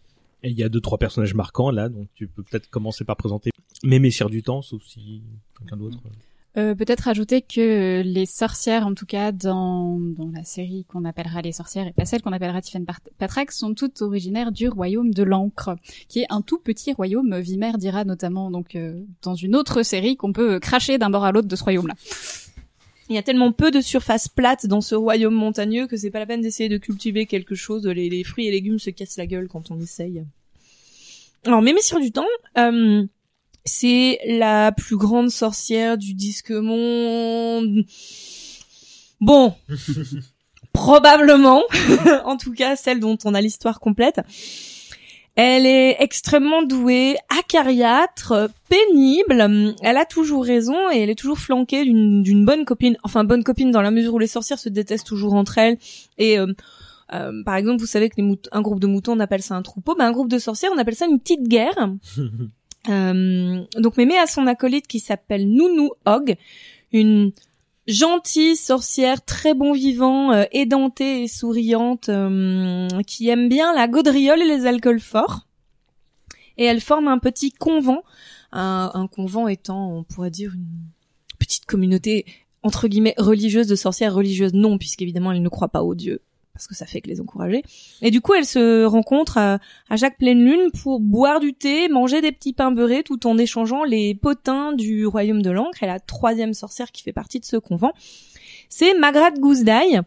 Et 0.43 0.49
il 0.51 0.57
y 0.57 0.63
a 0.63 0.69
deux 0.69 0.81
trois 0.81 0.97
personnages 0.97 1.33
marquants 1.33 1.69
là, 1.71 1.89
donc 1.89 2.07
tu 2.15 2.27
peux 2.27 2.43
peut-être 2.43 2.69
commencer 2.69 3.03
par 3.03 3.17
présenter 3.17 3.51
mes 3.83 3.99
messieurs 3.99 4.27
du 4.29 4.41
temps, 4.43 4.61
sauf 4.61 4.81
si 4.85 5.21
quelqu'un 5.57 5.77
d'autre. 5.77 5.97
Euh, 6.57 6.73
Peut-être 6.75 7.07
ajouter 7.07 7.41
que 7.43 8.01
les 8.03 8.25
sorcières, 8.25 8.87
en 8.87 8.93
tout 8.95 9.05
cas 9.05 9.31
dans, 9.31 9.99
dans 9.99 10.31
la 10.33 10.43
série 10.43 10.83
qu'on 10.89 11.05
appellera 11.05 11.41
les 11.41 11.51
sorcières 11.51 11.85
et 11.87 11.93
pas 11.93 12.05
celle 12.05 12.21
qu'on 12.23 12.31
appellera 12.33 12.59
Tiffen 12.61 12.85
Pat- 12.85 13.07
Patrack, 13.19 13.51
sont 13.51 13.73
toutes 13.75 14.01
originaires 14.01 14.51
du 14.51 14.67
royaume 14.67 15.13
de 15.13 15.23
l'encre, 15.23 15.75
qui 16.07 16.21
est 16.21 16.25
un 16.29 16.41
tout 16.41 16.57
petit 16.57 16.91
royaume. 16.91 17.37
Vimer 17.39 17.73
dira 17.77 18.03
notamment 18.03 18.49
donc 18.49 18.75
euh, 18.75 18.99
dans 19.21 19.35
une 19.35 19.55
autre 19.55 19.83
série 19.83 20.17
qu'on 20.17 20.33
peut 20.33 20.59
cracher 20.59 20.97
d'un 20.97 21.09
bord 21.11 21.23
à 21.23 21.31
l'autre 21.31 21.47
de 21.47 21.55
ce 21.55 21.63
royaume-là. 21.63 21.93
Il 23.09 23.15
y 23.15 23.17
a 23.17 23.23
tellement 23.23 23.51
peu 23.51 23.71
de 23.71 23.81
surface 23.81 24.27
plate 24.27 24.67
dans 24.67 24.81
ce 24.81 24.93
royaume 24.93 25.33
montagneux 25.33 25.87
que 25.87 25.97
c'est 25.97 26.11
pas 26.11 26.19
la 26.19 26.27
peine 26.27 26.41
d'essayer 26.41 26.69
de 26.69 26.77
cultiver 26.77 27.25
quelque 27.25 27.55
chose. 27.55 27.87
Les, 27.87 28.09
les 28.09 28.23
fruits 28.23 28.47
et 28.47 28.51
légumes 28.51 28.79
se 28.79 28.91
cassent 28.91 29.17
la 29.17 29.25
gueule 29.25 29.47
quand 29.47 29.71
on 29.71 29.79
essaye. 29.79 30.23
Alors, 31.45 31.61
Mémé 31.61 31.81
sur 31.81 31.99
du 31.99 32.11
temps, 32.11 32.27
euh, 32.57 33.03
c'est 33.65 34.19
la 34.25 34.71
plus 34.71 34.97
grande 34.97 35.29
sorcière 35.29 35.97
du 35.97 36.13
disque 36.13 36.51
monde. 36.51 37.85
Bon, 39.21 39.55
probablement, 40.73 41.63
en 42.25 42.37
tout 42.37 42.53
cas 42.53 42.75
celle 42.75 42.99
dont 42.99 43.17
on 43.25 43.33
a 43.33 43.41
l'histoire 43.41 43.79
complète. 43.79 44.21
Elle 45.41 45.65
est 45.65 45.95
extrêmement 45.99 46.63
douée, 46.63 47.15
acariâtre, 47.39 48.49
pénible. 48.67 49.73
Elle 49.81 49.95
a 49.95 50.03
toujours 50.03 50.43
raison 50.43 50.91
et 50.91 50.97
elle 50.97 51.09
est 51.09 51.15
toujours 51.15 51.37
flanquée 51.37 51.85
d'une 51.85 52.21
d'une 52.21 52.43
bonne 52.43 52.65
copine. 52.65 52.97
Enfin, 53.03 53.23
bonne 53.23 53.45
copine 53.45 53.71
dans 53.71 53.81
la 53.81 53.89
mesure 53.89 54.15
où 54.15 54.19
les 54.19 54.27
sorcières 54.27 54.59
se 54.59 54.67
détestent 54.67 55.07
toujours 55.07 55.35
entre 55.35 55.57
elles. 55.57 55.77
Et 56.17 56.37
euh, 56.37 56.47
euh, 57.13 57.41
par 57.45 57.55
exemple, 57.55 57.79
vous 57.79 57.85
savez 57.85 58.09
que 58.09 58.19
les 58.19 58.37
un 58.51 58.61
groupe 58.61 58.81
de 58.81 58.87
moutons, 58.87 59.13
on 59.13 59.21
appelle 59.21 59.41
ça 59.41 59.55
un 59.55 59.61
troupeau. 59.61 59.95
Ben, 59.95 60.07
un 60.07 60.11
groupe 60.11 60.27
de 60.27 60.39
sorcières, 60.39 60.71
on 60.75 60.77
appelle 60.77 60.95
ça 60.95 61.05
une 61.05 61.19
petite 61.19 61.47
guerre. 61.47 61.89
Euh, 62.87 63.61
donc 63.77 63.97
Mémé 63.97 64.17
a 64.17 64.25
son 64.25 64.47
acolyte 64.47 64.87
qui 64.87 65.01
s'appelle 65.01 65.49
Nounou 65.49 65.91
Hog, 66.05 66.37
une 66.93 67.33
gentille 67.89 68.55
sorcière 68.55 69.23
très 69.23 69.53
bon 69.53 69.73
vivant, 69.73 70.31
euh, 70.31 70.45
édentée 70.51 71.23
et 71.23 71.27
souriante, 71.27 72.09
euh, 72.09 72.87
qui 73.05 73.29
aime 73.29 73.49
bien 73.49 73.73
la 73.73 73.87
gaudriole 73.87 74.41
et 74.41 74.47
les 74.47 74.65
alcools 74.65 74.99
forts. 74.99 75.47
Et 76.57 76.65
elle 76.65 76.81
forme 76.81 77.07
un 77.07 77.19
petit 77.19 77.51
convent, 77.51 78.03
un, 78.51 78.91
un 78.93 79.07
convent 79.07 79.47
étant, 79.47 79.91
on 79.91 80.03
pourrait 80.03 80.31
dire, 80.31 80.53
une 80.53 80.67
petite 81.39 81.65
communauté 81.65 82.25
entre 82.61 82.87
guillemets 82.87 83.15
religieuse 83.17 83.67
de 83.67 83.75
sorcières 83.75 84.13
religieuses. 84.13 84.53
Non, 84.53 84.77
puisqu'évidemment 84.77 85.31
elle 85.31 85.41
ne 85.41 85.49
croit 85.49 85.69
pas 85.69 85.83
aux 85.83 85.95
dieux 85.95 86.21
parce 86.59 86.67
que 86.67 86.75
ça 86.75 86.85
fait 86.85 86.99
que 86.99 87.07
les 87.07 87.21
encourager. 87.21 87.63
Et 88.01 88.11
du 88.11 88.19
coup, 88.19 88.33
elle 88.33 88.45
se 88.45 88.83
rencontre 88.83 89.37
à, 89.37 89.59
à 89.89 89.95
chaque 89.95 90.17
pleine 90.17 90.43
lune 90.43 90.71
pour 90.83 90.99
boire 90.99 91.39
du 91.39 91.53
thé, 91.53 91.87
manger 91.87 92.19
des 92.19 92.33
petits 92.33 92.51
pains 92.51 92.71
beurrés, 92.71 93.01
tout 93.01 93.25
en 93.27 93.37
échangeant 93.37 93.85
les 93.85 94.13
potins 94.13 94.73
du 94.73 95.07
royaume 95.07 95.41
de 95.41 95.51
l'encre. 95.51 95.83
Et 95.83 95.87
la 95.87 96.01
troisième 96.01 96.53
sorcière 96.53 96.91
qui 96.91 97.01
fait 97.01 97.13
partie 97.13 97.39
de 97.39 97.45
ce 97.45 97.55
convent, 97.55 97.93
c'est 98.67 98.93
Magrat 98.93 99.31
Gousdaï, 99.31 100.01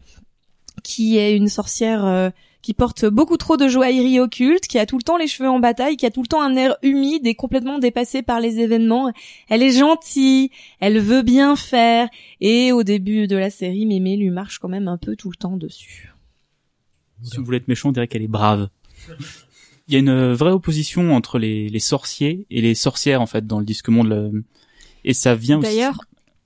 qui 0.83 1.17
est 1.17 1.35
une 1.35 1.49
sorcière 1.49 2.05
euh, 2.05 2.29
qui 2.61 2.75
porte 2.75 3.07
beaucoup 3.07 3.39
trop 3.39 3.57
de 3.57 3.67
joaillerie 3.67 4.21
occulte, 4.21 4.67
qui 4.67 4.79
a 4.79 4.85
tout 4.85 4.99
le 4.99 5.03
temps 5.03 5.17
les 5.17 5.29
cheveux 5.29 5.49
en 5.49 5.59
bataille, 5.59 5.97
qui 5.97 6.05
a 6.05 6.11
tout 6.11 6.23
le 6.23 6.29
temps 6.29 6.43
un 6.43 6.55
air 6.55 6.77
humide 6.83 7.27
et 7.27 7.35
complètement 7.35 7.79
dépassé 7.79 8.21
par 8.21 8.41
les 8.41 8.61
événements. 8.61 9.11
Elle 9.49 9.63
est 9.63 9.79
gentille, 9.79 10.51
elle 10.81 11.01
veut 11.01 11.23
bien 11.23 11.57
faire, 11.57 12.09
et 12.43 12.73
au 12.73 12.83
début 12.83 13.27
de 13.27 13.37
la 13.37 13.49
série, 13.49 13.87
Mémé 13.87 14.17
lui 14.17 14.31
marche 14.31 14.59
quand 14.59 14.69
même 14.69 14.89
un 14.89 14.99
peu 14.99 15.17
tout 15.17 15.31
le 15.31 15.37
temps 15.37 15.57
dessus. 15.57 16.12
Si 17.23 17.37
vous 17.39 17.45
voulez 17.45 17.59
être 17.59 17.69
méchant, 17.69 17.91
on 17.91 17.93
dirait 17.93 18.09
qu'elle 18.09 18.23
est 18.23 18.29
brave. 18.29 18.69
Il 19.89 19.95
y 19.95 19.97
a 19.97 20.01
une 20.01 20.33
vraie 20.33 20.51
opposition 20.53 21.15
entre 21.15 21.39
les, 21.39 21.69
les 21.69 21.81
sorciers 21.81 22.47
et 22.51 22.61
les 22.61 22.75
sorcières 22.75 23.21
en 23.21 23.27
fait 23.27 23.47
dans 23.47 23.59
le 23.59 23.65
disque 23.65 23.89
monde. 23.89 24.09
le- 24.09 24.45
Et 25.05 25.15
ça 25.15 25.35
vient 25.35 25.59
aussi. 25.59 25.69
D'ailleurs, 25.69 26.01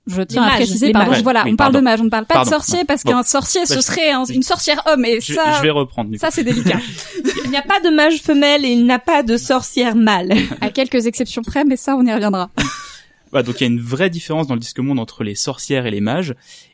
je 0.07 0.21
tiens 0.21 0.43
à 0.43 0.55
préciser, 0.55 0.91
pardon, 0.91 1.21
voilà, 1.21 1.43
Oui, 1.45 1.51
on 1.51 1.55
parle 1.55 1.73
pardon. 1.73 1.79
de 1.79 1.83
mage, 1.83 2.01
on 2.01 2.05
ne 2.05 2.09
parle 2.09 2.25
pas 2.25 2.35
Pardon. 2.35 2.49
de 2.49 2.55
sorcier 2.55 2.85
parce 2.85 3.03
Bon. 3.03 3.11
qu'un 3.11 3.23
sorcier 3.23 3.65
ce 3.65 3.75
Bah, 3.75 3.81
serait 3.81 4.11
un- 4.11 4.23
une 4.25 4.41
sorcière 4.43 4.81
homme 4.87 5.03
et 5.05 5.19
je, 5.21 5.33
ça, 5.33 5.53
je 5.57 5.61
vais 5.61 5.69
reprendre. 5.69 6.15
Ça 6.17 6.31
c'est 6.31 6.43
délicat. 6.43 6.79
Il 7.45 7.49
n'y 7.51 7.57
a 7.57 7.61
pas 7.61 7.79
de 7.79 7.89
mage 7.89 8.19
femelle 8.21 8.65
et 8.65 8.69
il 8.69 8.85
n'a 8.85 8.99
pas 8.99 9.23
de 9.23 9.37
sorcière 9.37 9.95
mâle. 9.95 10.33
à 10.61 10.69
quelques 10.69 11.05
exceptions 11.05 11.41
près, 11.43 11.63
mais 11.65 11.77
ça 11.77 11.95
on 11.95 12.05
y 12.05 12.13
reviendra. 12.13 12.49
Voilà, 13.31 13.43
donc 13.43 13.59
il 13.59 13.63
y 13.63 13.63
a 13.65 13.69
une 13.69 13.79
vraie 13.81 14.09
différence 14.09 14.47
dans 14.47 14.53
le 14.53 14.59
disque 14.59 14.79
monde 14.79 14.99
entre 14.99 15.23
les 15.23 15.35
sorcières 15.35 15.85
et 15.85 15.91
les 15.91 16.01
mages. 16.01 16.33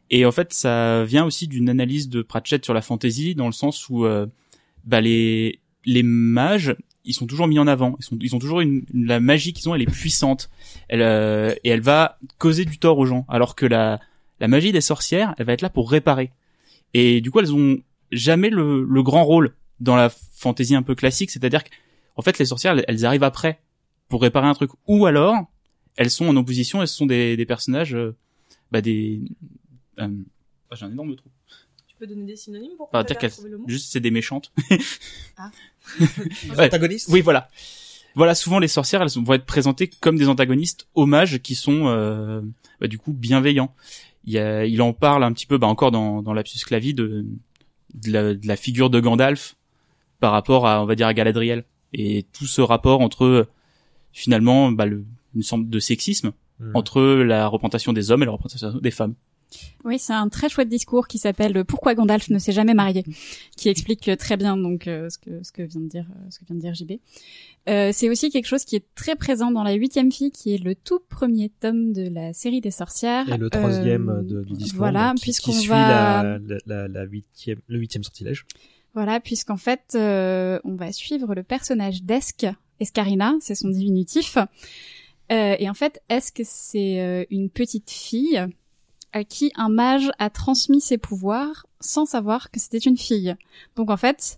Et 0.10 0.26
en 0.26 0.32
fait, 0.32 0.54
ça 0.54 1.04
vient 1.06 1.26
aussi 1.26 1.48
d'une 1.48 1.70
analyse 1.70 2.10
de 2.10 2.22
Pratchett 2.22 2.64
sur 2.64 2.74
la 2.74 2.82
fantasy, 2.82 3.36
dans 3.36 3.48
le 3.48 3.54
sens 3.54 3.90
où 3.90 4.06
euh, 4.06 4.28
bah, 4.84 5.02
les, 5.02 5.60
les 5.86 6.04
mages 6.04 6.76
ils 7.06 7.14
sont 7.14 7.28
toujours 7.28 7.48
mis 7.48 7.60
en 7.60 7.68
avant. 7.68 7.96
Ils 8.00 8.04
sont, 8.04 8.18
ils 8.22 8.36
ont 8.36 8.40
toujours 8.40 8.62
une, 8.62 8.86
la 8.94 9.20
magie 9.20 9.54
qu'ils 9.54 9.68
ont, 9.70 9.76
elle 9.76 9.82
est 9.82 9.92
puissante. 9.92 10.50
Elle 10.88 11.02
euh, 11.02 11.54
et 11.64 11.70
elle 11.70 11.82
va 11.82 12.18
causer 12.38 12.66
du 12.66 12.78
tort 12.78 12.98
aux 12.98 13.06
gens, 13.06 13.26
alors 13.28 13.56
que 13.56 13.66
la 13.66 14.00
la 14.40 14.48
magie 14.48 14.72
des 14.72 14.82
sorcières, 14.82 15.36
elle 15.38 15.46
va 15.46 15.54
être 15.54 15.62
là 15.62 15.70
pour 15.70 15.90
réparer. 15.90 16.32
Et 16.94 17.22
du 17.22 17.32
coup, 17.32 17.40
elles 17.40 17.54
ont 17.54 17.78
jamais 18.12 18.50
le, 18.50 18.84
le 18.84 19.04
grand 19.04 19.24
rôle 19.24 19.56
dans 19.80 19.96
la 19.96 20.10
fantaisie 20.10 20.76
un 20.76 20.82
peu 20.82 20.96
classique, 20.96 21.32
c'est-à-dire 21.32 21.64
qu'en 21.64 22.22
fait, 22.22 22.40
les 22.40 22.46
sorcières, 22.46 22.74
elles, 22.74 22.86
elles 22.88 23.06
arrivent 23.06 23.24
après 23.24 23.62
pour 24.10 24.22
réparer 24.22 24.48
un 24.48 24.54
truc, 24.54 24.72
ou 24.88 25.06
alors 25.06 25.36
elles 25.96 26.10
sont 26.10 26.28
en 26.28 26.36
opposition, 26.36 26.82
elles 26.82 26.88
sont 26.88 27.06
des, 27.06 27.38
des 27.38 27.46
personnages, 27.46 27.96
euh, 27.96 28.16
bah 28.72 28.82
des, 28.82 29.22
euh, 29.99 30.07
oh, 30.72 30.76
j'ai 30.76 30.86
un 30.86 30.91
énorme 30.91 31.15
trou. 31.15 31.30
Tu 31.88 31.95
peux 31.98 32.07
donner 32.07 32.24
des 32.26 32.36
synonymes 32.36 32.76
pour 32.78 32.90
trouver 32.90 33.49
le 33.49 33.57
mot 33.57 33.65
juste 33.68 33.91
c'est 33.91 33.99
des 33.99 34.11
méchantes. 34.11 34.52
Les 35.99 36.49
Ouais. 36.52 36.65
antagonistes 36.68 37.10
Oui, 37.11 37.22
voilà. 37.22 37.49
Voilà, 38.15 38.36
souvent 38.36 38.60
les 38.60 38.68
sorcières, 38.68 39.02
elles 39.02 39.10
vont 39.24 39.34
être 39.34 39.45
présentées 39.45 39.88
comme 39.88 40.18
des 40.18 40.28
antagonistes 40.28 40.88
hommages 40.94 41.40
qui 41.40 41.56
sont 41.56 41.88
euh, 41.88 42.41
bah, 42.80 42.88
du 42.88 42.98
coup 42.99 43.11
bienveillants. 43.11 43.74
Il, 44.26 44.34
y 44.34 44.40
a, 44.40 44.65
il 44.65 44.82
en 44.82 44.94
parle 44.94 45.24
un 45.24 45.34
petit 45.34 45.45
peu, 45.48 45.57
bah, 45.57 45.68
encore 45.68 45.91
dans, 45.91 46.22
dans 46.22 46.34
Lapsus 46.34 46.60
Clavi, 46.65 46.94
de, 46.94 47.26
de, 47.95 48.11
la, 48.11 48.34
de 48.36 48.48
la 48.48 48.56
figure 48.56 48.90
de 48.91 48.99
Gandalf 48.99 49.56
par 50.20 50.32
rapport 50.32 50.68
à, 50.68 50.82
on 50.84 50.86
va 50.86 50.95
dire, 50.95 51.07
à 51.07 51.14
Galadriel. 51.14 51.65
Et 51.91 52.26
tout 52.34 52.45
ce 52.45 52.61
rapport 52.61 53.02
entre, 53.02 53.48
finalement, 54.11 54.72
bah, 54.72 54.86
le, 54.86 55.06
une 55.36 55.44
sorte 55.44 55.68
de 55.68 55.80
sexisme 55.80 56.32
Mhm. 56.60 56.72
entre 56.76 57.02
la 57.02 57.48
représentation 57.48 57.94
des 57.94 58.11
hommes 58.11 58.22
et 58.22 58.28
la 58.28 58.32
représentation 58.32 58.78
des 58.80 58.91
femmes. 58.91 59.15
Oui, 59.84 60.00
c'est 60.00 60.14
un 60.14 60.30
très 60.30 60.50
chouette 60.50 60.70
discours 60.70 61.08
qui 61.08 61.18
s'appelle 61.18 61.66
Pourquoi 61.66 61.96
Gandalf 61.96 62.30
ne 62.30 62.40
s'est 62.40 62.52
jamais 62.52 62.74
marié, 62.74 63.04
qui 63.58 63.70
explique 63.70 64.10
très 64.18 64.38
bien 64.38 64.58
donc 64.58 64.88
euh, 64.88 65.10
ce 65.10 65.18
que 65.18 65.44
ce 65.44 65.52
que 65.52 65.62
vient 65.62 65.82
de 65.82 65.88
dire 65.88 66.06
euh, 66.10 66.30
ce 66.30 66.40
que 66.40 66.46
vient 66.46 66.56
de 66.56 66.62
dire 66.62 66.74
JB. 66.74 66.94
Euh, 67.70 67.92
c'est 67.94 68.10
aussi 68.10 68.30
quelque 68.30 68.46
chose 68.46 68.66
qui 68.66 68.76
est 68.76 68.86
très 68.96 69.16
présent 69.16 69.52
dans 69.52 69.64
la 69.64 69.74
huitième 69.74 70.12
fille, 70.12 70.32
qui 70.32 70.54
est 70.54 70.64
le 70.64 70.76
tout 70.76 71.00
premier 71.10 71.50
tome 71.50 71.94
de 71.94 72.08
la 72.10 72.34
série 72.34 72.62
des 72.62 72.72
sorcières. 72.72 73.32
Et 73.32 73.38
le 73.38 73.50
troisième 73.50 74.10
Euh, 74.10 74.22
de, 74.22 74.44
du 74.44 74.54
disque 74.54 74.76
Voilà, 74.76 75.14
puisqu'on 75.22 75.52
va 75.68 76.24
la, 76.24 76.40
la, 76.40 76.58
la, 76.66 76.88
la 76.88 77.04
huitième, 77.04 77.60
le 77.68 77.80
huitième 77.80 78.04
sortilège. 78.04 78.46
Voilà, 78.94 79.20
puisqu'en 79.20 79.58
fait, 79.58 79.94
euh, 79.96 80.60
on 80.64 80.76
va 80.76 80.92
suivre 80.92 81.34
le 81.34 81.44
personnage 81.44 82.04
d'Esk, 82.04 82.46
Escarina, 82.80 83.34
c'est 83.40 83.56
son 83.56 83.70
diminutif. 83.70 84.38
Euh, 85.32 85.56
et 85.58 85.70
en 85.70 85.74
fait, 85.74 86.02
Esk, 86.10 86.42
c'est 86.44 87.00
euh, 87.00 87.24
une 87.32 87.50
petite 87.50 87.90
fille 87.90 88.46
à 89.14 89.23
qui 89.23 89.52
un 89.56 89.69
mage 89.69 90.11
a 90.19 90.30
transmis 90.30 90.81
ses 90.81 90.98
pouvoirs 90.98 91.65
sans 91.80 92.06
savoir 92.06 92.52
que 92.52 92.60
c'était 92.60 92.77
une 92.80 92.98
fille. 92.98 93.35
Donc 93.76 93.90
en 93.90 93.98
fait, 93.98 94.38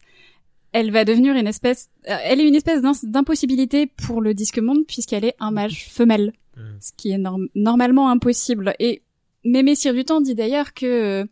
elle 0.73 0.91
va 0.91 1.05
devenir 1.05 1.35
une 1.35 1.47
espèce, 1.47 1.89
euh, 2.09 2.15
elle 2.23 2.41
est 2.41 2.47
une 2.47 2.55
espèce 2.55 2.81
d'impossibilité 3.03 3.87
pour 3.87 4.21
le 4.21 4.33
disque 4.33 4.59
monde 4.59 4.85
puisqu'elle 4.87 5.25
est 5.25 5.35
un 5.39 5.51
mage 5.51 5.87
femelle, 5.89 6.33
Mm. 6.57 6.61
ce 6.79 6.91
qui 6.95 7.11
est 7.11 7.17
norm- 7.17 7.49
normalement 7.55 8.09
impossible. 8.09 8.75
Et 8.79 9.01
Mémé 9.43 9.75
Cyr 9.75 9.93
du 9.93 10.05
Temps 10.05 10.21
dit 10.21 10.35
d'ailleurs 10.35 10.73
que 10.73 10.85
euh, 10.85 11.25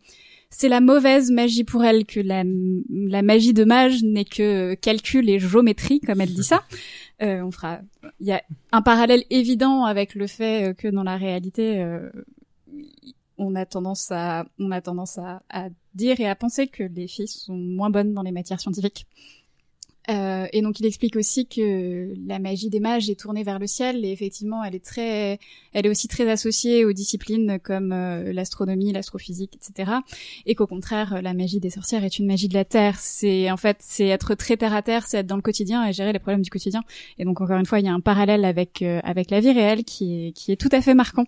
c'est 0.50 0.68
la 0.68 0.80
mauvaise 0.80 1.30
magie 1.30 1.64
pour 1.64 1.82
elle, 1.82 2.04
que 2.04 2.20
la, 2.20 2.44
la 2.90 3.22
magie 3.22 3.54
de 3.54 3.64
mage 3.64 4.02
n'est 4.04 4.24
que 4.26 4.74
calcul 4.74 5.28
et 5.30 5.38
géométrie, 5.40 6.00
comme 6.00 6.20
elle 6.20 6.32
dit 6.34 6.44
ça. 6.44 6.62
Euh, 7.22 7.42
on 7.42 7.52
fera, 7.52 7.78
il 8.18 8.26
y 8.26 8.32
a 8.32 8.42
un 8.72 8.82
parallèle 8.82 9.22
évident 9.30 9.84
avec 9.84 10.16
le 10.16 10.26
fait 10.26 10.70
euh, 10.70 10.74
que 10.74 10.88
dans 10.88 11.04
la 11.04 11.16
réalité, 11.16 11.80
euh, 11.80 12.10
on 13.38 13.54
a 13.54 13.66
tendance 13.66 14.10
à, 14.10 14.46
on 14.58 14.70
a 14.70 14.80
tendance 14.80 15.18
à, 15.18 15.42
à 15.50 15.68
dire 15.94 16.20
et 16.20 16.28
à 16.28 16.34
penser 16.34 16.66
que 16.66 16.82
les 16.82 17.08
filles 17.08 17.28
sont 17.28 17.56
moins 17.56 17.90
bonnes 17.90 18.14
dans 18.14 18.22
les 18.22 18.32
matières 18.32 18.60
scientifiques. 18.60 19.06
Euh, 20.10 20.46
et 20.52 20.60
donc 20.60 20.80
il 20.80 20.86
explique 20.86 21.16
aussi 21.16 21.46
que 21.46 22.12
la 22.26 22.38
magie 22.38 22.68
des 22.68 22.80
mages 22.80 23.08
est 23.08 23.18
tournée 23.18 23.42
vers 23.42 23.58
le 23.58 23.66
ciel 23.66 24.04
et 24.04 24.12
effectivement 24.12 24.62
elle 24.62 24.74
est 24.74 24.84
très, 24.84 25.38
elle 25.72 25.86
est 25.86 25.88
aussi 25.88 26.08
très 26.08 26.30
associée 26.30 26.84
aux 26.84 26.92
disciplines 26.92 27.58
comme 27.62 27.90
euh, 27.90 28.32
l'astronomie, 28.34 28.92
l'astrophysique, 28.92 29.56
etc. 29.56 29.92
Et 30.44 30.54
qu'au 30.54 30.66
contraire 30.66 31.22
la 31.22 31.32
magie 31.32 31.58
des 31.58 31.70
sorcières 31.70 32.04
est 32.04 32.18
une 32.18 32.26
magie 32.26 32.48
de 32.48 32.54
la 32.54 32.66
terre. 32.66 32.98
C'est 33.00 33.50
en 33.50 33.56
fait 33.56 33.78
c'est 33.80 34.08
être 34.08 34.34
très 34.34 34.58
terre 34.58 34.74
à 34.74 34.82
terre, 34.82 35.06
c'est 35.06 35.18
être 35.18 35.26
dans 35.26 35.36
le 35.36 35.42
quotidien 35.42 35.86
et 35.86 35.94
gérer 35.94 36.12
les 36.12 36.18
problèmes 36.18 36.42
du 36.42 36.50
quotidien. 36.50 36.82
Et 37.18 37.24
donc 37.24 37.40
encore 37.40 37.56
une 37.56 37.66
fois 37.66 37.80
il 37.80 37.86
y 37.86 37.88
a 37.88 37.94
un 37.94 38.00
parallèle 38.00 38.44
avec 38.44 38.82
euh, 38.82 39.00
avec 39.04 39.30
la 39.30 39.40
vie 39.40 39.52
réelle 39.52 39.84
qui 39.84 40.26
est 40.26 40.32
qui 40.32 40.52
est 40.52 40.56
tout 40.56 40.68
à 40.72 40.82
fait 40.82 40.94
marquant. 40.94 41.24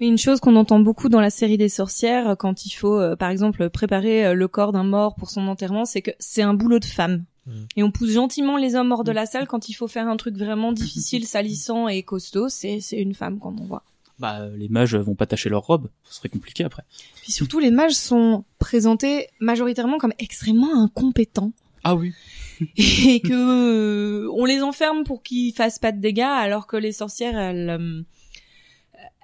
Une 0.00 0.18
chose 0.18 0.40
qu'on 0.40 0.56
entend 0.56 0.80
beaucoup 0.80 1.08
dans 1.08 1.20
la 1.20 1.30
série 1.30 1.56
des 1.56 1.68
sorcières, 1.68 2.30
euh, 2.30 2.34
quand 2.34 2.66
il 2.66 2.70
faut, 2.70 2.98
euh, 2.98 3.16
par 3.16 3.30
exemple, 3.30 3.70
préparer 3.70 4.26
euh, 4.26 4.34
le 4.34 4.48
corps 4.48 4.72
d'un 4.72 4.82
mort 4.82 5.14
pour 5.14 5.30
son 5.30 5.46
enterrement, 5.46 5.84
c'est 5.84 6.02
que 6.02 6.10
c'est 6.18 6.42
un 6.42 6.54
boulot 6.54 6.80
de 6.80 6.84
femme. 6.84 7.24
Mm. 7.46 7.52
Et 7.76 7.82
on 7.82 7.90
pousse 7.90 8.10
gentiment 8.10 8.56
les 8.56 8.74
hommes 8.74 8.90
hors 8.92 9.04
de 9.04 9.12
la 9.12 9.26
salle 9.26 9.46
quand 9.46 9.68
il 9.68 9.74
faut 9.74 9.88
faire 9.88 10.08
un 10.08 10.16
truc 10.16 10.36
vraiment 10.36 10.72
difficile, 10.72 11.26
salissant 11.26 11.88
et 11.88 12.02
costaud. 12.02 12.48
C'est 12.48 12.80
c'est 12.80 12.98
une 12.98 13.14
femme 13.14 13.38
qu'on 13.38 13.56
envoie. 13.56 13.84
Bah, 14.18 14.40
euh, 14.40 14.56
les 14.56 14.68
mages 14.68 14.94
vont 14.94 15.16
pas 15.16 15.26
tacher 15.26 15.48
leur 15.48 15.66
robe, 15.66 15.90
ce 16.04 16.14
serait 16.14 16.28
compliqué 16.28 16.62
après. 16.62 16.84
Puis 17.22 17.32
surtout, 17.32 17.58
les 17.58 17.72
mages 17.72 17.94
sont 17.94 18.44
présentés 18.58 19.26
majoritairement 19.40 19.98
comme 19.98 20.12
extrêmement 20.18 20.82
incompétents. 20.82 21.52
Ah 21.82 21.96
oui. 21.96 22.12
et 22.76 23.20
que 23.20 23.32
euh, 23.32 24.30
on 24.32 24.44
les 24.44 24.62
enferme 24.62 25.02
pour 25.02 25.22
qu'ils 25.22 25.52
fassent 25.52 25.80
pas 25.80 25.90
de 25.90 26.00
dégâts 26.00 26.20
alors 26.22 26.68
que 26.68 26.76
les 26.76 26.92
sorcières 26.92 27.36
elles 27.36 27.68
euh, 27.68 28.02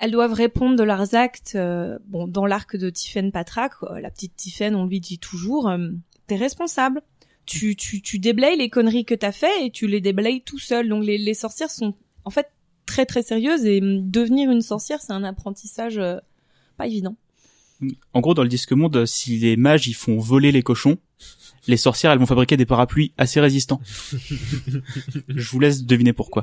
elles 0.00 0.10
doivent 0.10 0.32
répondre 0.32 0.76
de 0.76 0.82
leurs 0.82 1.14
actes 1.14 1.52
euh, 1.54 1.98
bon 2.06 2.26
dans 2.26 2.46
l'arc 2.46 2.76
de 2.76 2.90
Tiphaine 2.90 3.30
Patrak 3.30 3.72
euh, 3.82 4.00
la 4.00 4.10
petite 4.10 4.34
Tiphaine 4.34 4.74
on 4.74 4.86
lui 4.86 5.00
dit 5.00 5.18
toujours 5.18 5.68
euh, 5.68 5.90
t'es 6.26 6.36
responsable 6.36 7.02
tu 7.46 7.76
tu 7.76 8.02
tu 8.02 8.18
déblayes 8.18 8.56
les 8.56 8.70
conneries 8.70 9.04
que 9.04 9.14
t'as 9.14 9.32
fait 9.32 9.66
et 9.66 9.70
tu 9.70 9.86
les 9.86 10.00
déblayes 10.00 10.42
tout 10.42 10.58
seul 10.58 10.88
donc 10.88 11.04
les 11.04 11.18
les 11.18 11.34
sorcières 11.34 11.70
sont 11.70 11.94
en 12.24 12.30
fait 12.30 12.48
très 12.90 13.06
très 13.06 13.22
sérieuses 13.22 13.64
et 13.64 13.80
euh, 13.80 14.00
devenir 14.02 14.50
une 14.50 14.62
sorcière 14.62 15.00
c'est 15.00 15.12
un 15.12 15.24
apprentissage 15.24 15.98
euh, 15.98 16.16
pas 16.76 16.86
évident 16.86 17.16
En 18.12 18.20
gros, 18.20 18.34
dans 18.34 18.42
le 18.42 18.48
disque 18.48 18.72
monde, 18.72 19.06
si 19.06 19.38
les 19.38 19.56
mages 19.56 19.86
ils 19.86 19.94
font 19.94 20.18
voler 20.18 20.50
les 20.52 20.62
cochons, 20.62 20.98
les 21.66 21.76
sorcières 21.76 22.10
elles 22.12 22.18
vont 22.18 22.26
fabriquer 22.26 22.56
des 22.56 22.66
parapluies 22.66 23.12
assez 23.16 23.40
résistants. 23.40 23.80
Je 25.28 25.50
vous 25.50 25.60
laisse 25.60 25.84
deviner 25.84 26.12
pourquoi. 26.12 26.42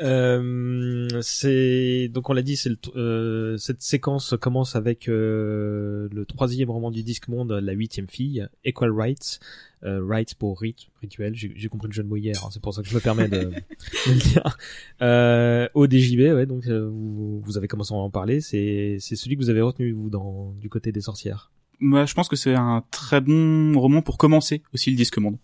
Euh, 0.00 1.08
c'est 1.22 2.08
donc 2.08 2.28
on 2.30 2.32
l'a 2.32 2.42
dit, 2.42 2.56
c'est 2.56 2.70
euh, 2.96 3.56
cette 3.56 3.82
séquence 3.82 4.34
commence 4.40 4.76
avec 4.76 5.08
euh, 5.08 6.08
le 6.12 6.24
troisième 6.24 6.70
roman 6.70 6.90
du 6.90 7.02
disque 7.02 7.28
monde, 7.28 7.52
la 7.52 7.72
huitième 7.72 8.08
fille, 8.08 8.46
Equal 8.64 8.92
Rights, 8.92 9.40
euh, 9.84 10.04
rights 10.04 10.34
pour 10.34 10.60
rite, 10.60 10.88
rituel. 11.00 11.34
J'ai 11.34 11.52
j'ai 11.54 11.68
compris 11.68 11.88
le 11.88 11.92
jeu 11.92 12.02
de 12.02 12.08
mots 12.08 12.16
hier, 12.16 12.34
hein, 12.44 12.48
c'est 12.50 12.60
pour 12.60 12.74
ça 12.74 12.82
que 12.82 12.88
je 12.88 12.94
me 12.94 13.00
permets 13.00 13.28
de, 13.28 13.38
de 14.06 14.12
le 14.12 14.18
dire. 14.18 14.56
Euh, 15.02 15.68
au 15.74 15.86
DJB, 15.86 16.34
ouais, 16.34 16.46
donc 16.46 16.66
euh, 16.66 16.88
vous, 16.88 17.40
vous 17.40 17.56
avez 17.56 17.68
commencé 17.68 17.94
à 17.94 17.96
en 17.96 18.10
parler. 18.10 18.40
C'est 18.40 18.96
c'est 19.00 19.16
celui 19.16 19.36
que 19.36 19.42
vous 19.42 19.50
avez 19.50 19.60
retenu 19.60 19.92
vous 19.92 20.10
dans 20.10 20.52
du 20.60 20.68
côté 20.68 20.92
des 20.92 21.00
sorcières. 21.00 21.50
Moi, 21.80 22.06
je 22.06 22.14
pense 22.14 22.28
que 22.28 22.36
c'est 22.36 22.54
un 22.54 22.82
très 22.90 23.20
bon 23.20 23.78
roman 23.78 24.02
pour 24.02 24.18
commencer 24.18 24.62
aussi 24.74 24.90
le 24.90 24.96
disque 24.96 25.18
monde. 25.18 25.38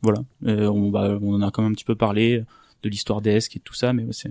Voilà. 0.00 0.24
Euh, 0.44 0.66
on, 0.66 0.90
bah, 0.90 1.18
on 1.20 1.34
en 1.34 1.42
a 1.42 1.50
quand 1.50 1.62
même 1.62 1.72
un 1.72 1.74
petit 1.74 1.84
peu 1.84 1.94
parlé 1.94 2.42
de 2.84 2.88
l'histoire 2.90 3.20
d'Esk 3.20 3.56
et 3.56 3.60
tout 3.60 3.74
ça, 3.74 3.92
mais 3.92 4.06
c'est 4.10 4.30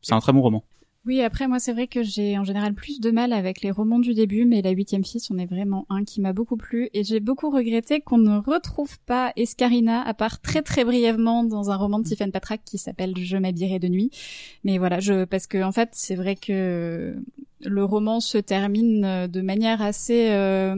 c'est 0.00 0.14
un 0.14 0.20
très 0.20 0.32
bon 0.32 0.40
roman. 0.40 0.64
Oui, 1.04 1.20
après 1.20 1.48
moi 1.48 1.58
c'est 1.58 1.72
vrai 1.72 1.88
que 1.88 2.04
j'ai 2.04 2.38
en 2.38 2.44
général 2.44 2.74
plus 2.74 3.00
de 3.00 3.10
mal 3.10 3.32
avec 3.32 3.60
les 3.62 3.72
romans 3.72 3.98
du 3.98 4.14
début, 4.14 4.44
mais 4.44 4.62
la 4.62 4.70
huitième 4.70 5.04
fille 5.04 5.20
c'en 5.20 5.36
est 5.36 5.46
vraiment 5.46 5.84
un 5.88 6.04
qui 6.04 6.20
m'a 6.20 6.32
beaucoup 6.32 6.56
plu 6.56 6.90
et 6.94 7.02
j'ai 7.02 7.18
beaucoup 7.18 7.50
regretté 7.50 8.00
qu'on 8.00 8.18
ne 8.18 8.38
retrouve 8.38 9.00
pas 9.00 9.32
Escarina 9.34 10.00
à 10.02 10.14
part 10.14 10.40
très 10.40 10.62
très 10.62 10.84
brièvement 10.84 11.42
dans 11.42 11.70
un 11.70 11.76
roman 11.76 11.98
de 11.98 12.06
Stephen 12.06 12.30
Patrak 12.30 12.62
qui 12.64 12.78
s'appelle 12.78 13.14
Je 13.16 13.36
m'habillerai 13.36 13.80
de 13.80 13.88
nuit. 13.88 14.10
Mais 14.62 14.78
voilà, 14.78 15.00
je 15.00 15.24
parce 15.24 15.48
que 15.48 15.60
en 15.62 15.72
fait 15.72 15.88
c'est 15.92 16.14
vrai 16.14 16.36
que 16.36 17.16
le 17.60 17.84
roman 17.84 18.20
se 18.20 18.38
termine 18.38 19.04
euh, 19.04 19.26
de 19.26 19.40
manière 19.40 19.82
assez 19.82 20.30
euh, 20.30 20.76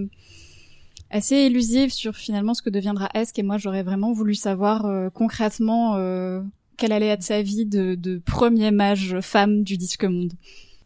assez 1.15 1.37
élusive 1.37 1.93
sur 1.93 2.17
finalement 2.17 2.55
ce 2.55 2.63
que 2.63 2.71
deviendra 2.71 3.09
Esk 3.15 3.39
et 3.39 3.43
moi 3.43 3.57
j'aurais 3.57 3.85
vraiment 3.85 4.13
voulu 4.13 4.35
savoir 4.35 4.87
euh, 4.87 5.11
concrètement 5.11 5.97
euh, 5.97 6.41
quelle 6.77 6.93
allait 6.93 7.09
être 7.09 7.23
sa 7.23 7.43
vie 7.43 7.67
de, 7.67 7.95
de 7.95 8.21
premier 8.25 8.71
mage 8.71 9.19
femme 9.21 9.63
du 9.63 9.77
disque 9.77 10.05
monde. 10.05 10.33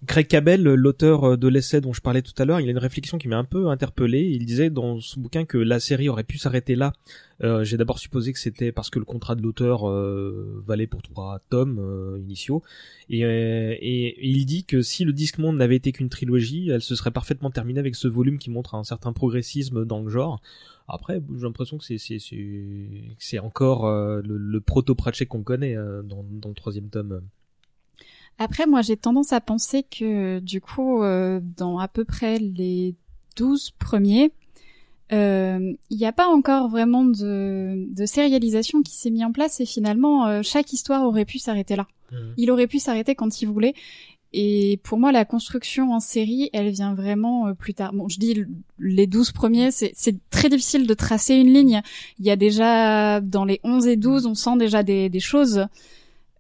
Craig 0.07 0.29
Cabell, 0.29 0.63
l'auteur 0.63 1.37
de 1.37 1.49
l'essai 1.49 1.81
dont 1.81 1.93
je 1.93 2.01
parlais 2.01 2.23
tout 2.23 2.33
à 2.39 2.45
l'heure, 2.45 2.61
il 2.61 2.69
a 2.69 2.71
une 2.71 2.79
réflexion 2.79 3.19
qui 3.19 3.27
m'a 3.27 3.37
un 3.37 3.45
peu 3.45 3.69
interpellé. 3.69 4.21
Il 4.21 4.47
disait 4.47 4.71
dans 4.71 5.01
son 5.01 5.21
bouquin 5.21 5.45
que 5.45 5.59
la 5.59 5.81
série 5.81 6.09
aurait 6.09 6.23
pu 6.23 6.39
s'arrêter 6.39 6.77
là. 6.77 6.93
Euh, 7.43 7.65
J'ai 7.65 7.77
d'abord 7.77 7.99
supposé 7.99 8.33
que 8.33 8.39
c'était 8.39 8.71
parce 8.71 8.91
que 8.91 9.01
le 9.01 9.05
contrat 9.05 9.35
de 9.35 9.43
l'auteur 9.43 9.91
euh, 9.91 10.63
valait 10.65 10.87
pour 10.87 11.03
trois 11.03 11.41
tomes 11.51 11.81
euh, 11.81 12.21
initiaux. 12.21 12.63
Et, 13.11 13.25
euh, 13.25 13.75
et 13.81 14.25
il 14.25 14.47
dit 14.47 14.65
que 14.65 14.83
si 14.83 15.05
le 15.05 15.13
Disque 15.13 15.39
Monde 15.39 15.57
n'avait 15.57 15.77
été 15.77 15.91
qu'une 15.91 16.09
trilogie, 16.09 16.71
elle 16.71 16.83
se 16.83 16.95
serait 16.95 17.11
parfaitement 17.11 17.51
terminée 17.51 17.81
avec 17.81 17.97
ce 17.97 18.07
volume 18.07 18.39
qui 18.39 18.51
montre 18.51 18.77
un 18.77 18.85
certain 18.85 19.13
progressisme 19.13 19.85
dans 19.85 20.01
le 20.01 20.11
genre. 20.11 20.41
Après, 20.89 21.21
j'ai 21.37 21.43
l'impression 21.43 21.77
que 21.79 21.85
c'est 23.19 23.39
encore 23.39 23.87
euh, 23.87 24.23
le, 24.25 24.39
le 24.39 24.61
proto 24.61 24.95
Pratchett 24.95 25.29
qu'on 25.29 25.43
connaît 25.43 25.77
euh, 25.77 26.03
dans, 26.03 26.25
dans 26.31 26.49
le 26.49 26.55
troisième 26.55 26.89
tome. 26.89 27.21
Après, 28.39 28.67
moi, 28.67 28.81
j'ai 28.83 28.97
tendance 28.97 29.33
à 29.33 29.41
penser 29.41 29.83
que, 29.83 30.39
du 30.39 30.61
coup, 30.61 31.03
euh, 31.03 31.41
dans 31.57 31.79
à 31.79 31.89
peu 31.89 32.05
près 32.05 32.39
les 32.39 32.95
12 33.37 33.73
premiers, 33.79 34.33
il 35.11 35.77
n'y 35.91 36.07
a 36.07 36.13
pas 36.13 36.29
encore 36.29 36.69
vraiment 36.69 37.05
de, 37.05 37.87
de 37.95 38.07
sérialisation 38.07 38.83
qui 38.83 38.95
s'est 38.95 39.11
mis 39.11 39.25
en 39.25 39.33
place 39.33 39.59
et 39.61 39.65
finalement 39.65 40.43
chaque 40.43 40.71
histoire 40.75 41.03
aurait 41.03 41.25
pu 41.25 41.39
s'arrêter 41.39 41.77
là. 41.77 41.87
Mhm. 42.13 42.35
Il 42.37 42.51
aurait 42.51 42.67
pu 42.67 42.79
s'arrêter 42.79 43.15
quand 43.15 43.41
il 43.41 43.47
voulait. 43.49 43.75
Et 44.33 44.79
pour 44.83 44.99
moi, 44.99 45.11
la 45.11 45.25
construction 45.25 45.93
en 45.93 46.01
série, 46.01 46.51
elle 46.53 46.69
vient 46.71 46.95
vraiment 46.95 47.49
euh, 47.49 47.55
plus 47.55 47.75
tard. 47.75 47.93
Bon, 47.95 48.09
je 48.09 48.19
dis 48.19 48.45
les 48.79 49.07
12 49.07 49.33
premiers, 49.33 49.71
c'est 49.71 49.95
très 50.31 50.49
difficile 50.49 50.87
de 50.87 50.95
tracer 50.95 51.35
une 51.35 51.53
ligne. 51.53 51.81
Il 52.19 52.27
y 52.27 52.31
a 52.31 52.37
déjà, 52.37 53.21
dans 53.21 53.45
les 53.45 53.61
11 53.65 53.87
et 53.87 53.97
12, 53.97 54.27
on 54.27 54.35
sent 54.35 54.57
déjà 54.59 54.83
des, 54.83 55.09
des 55.09 55.21
choses 55.21 55.67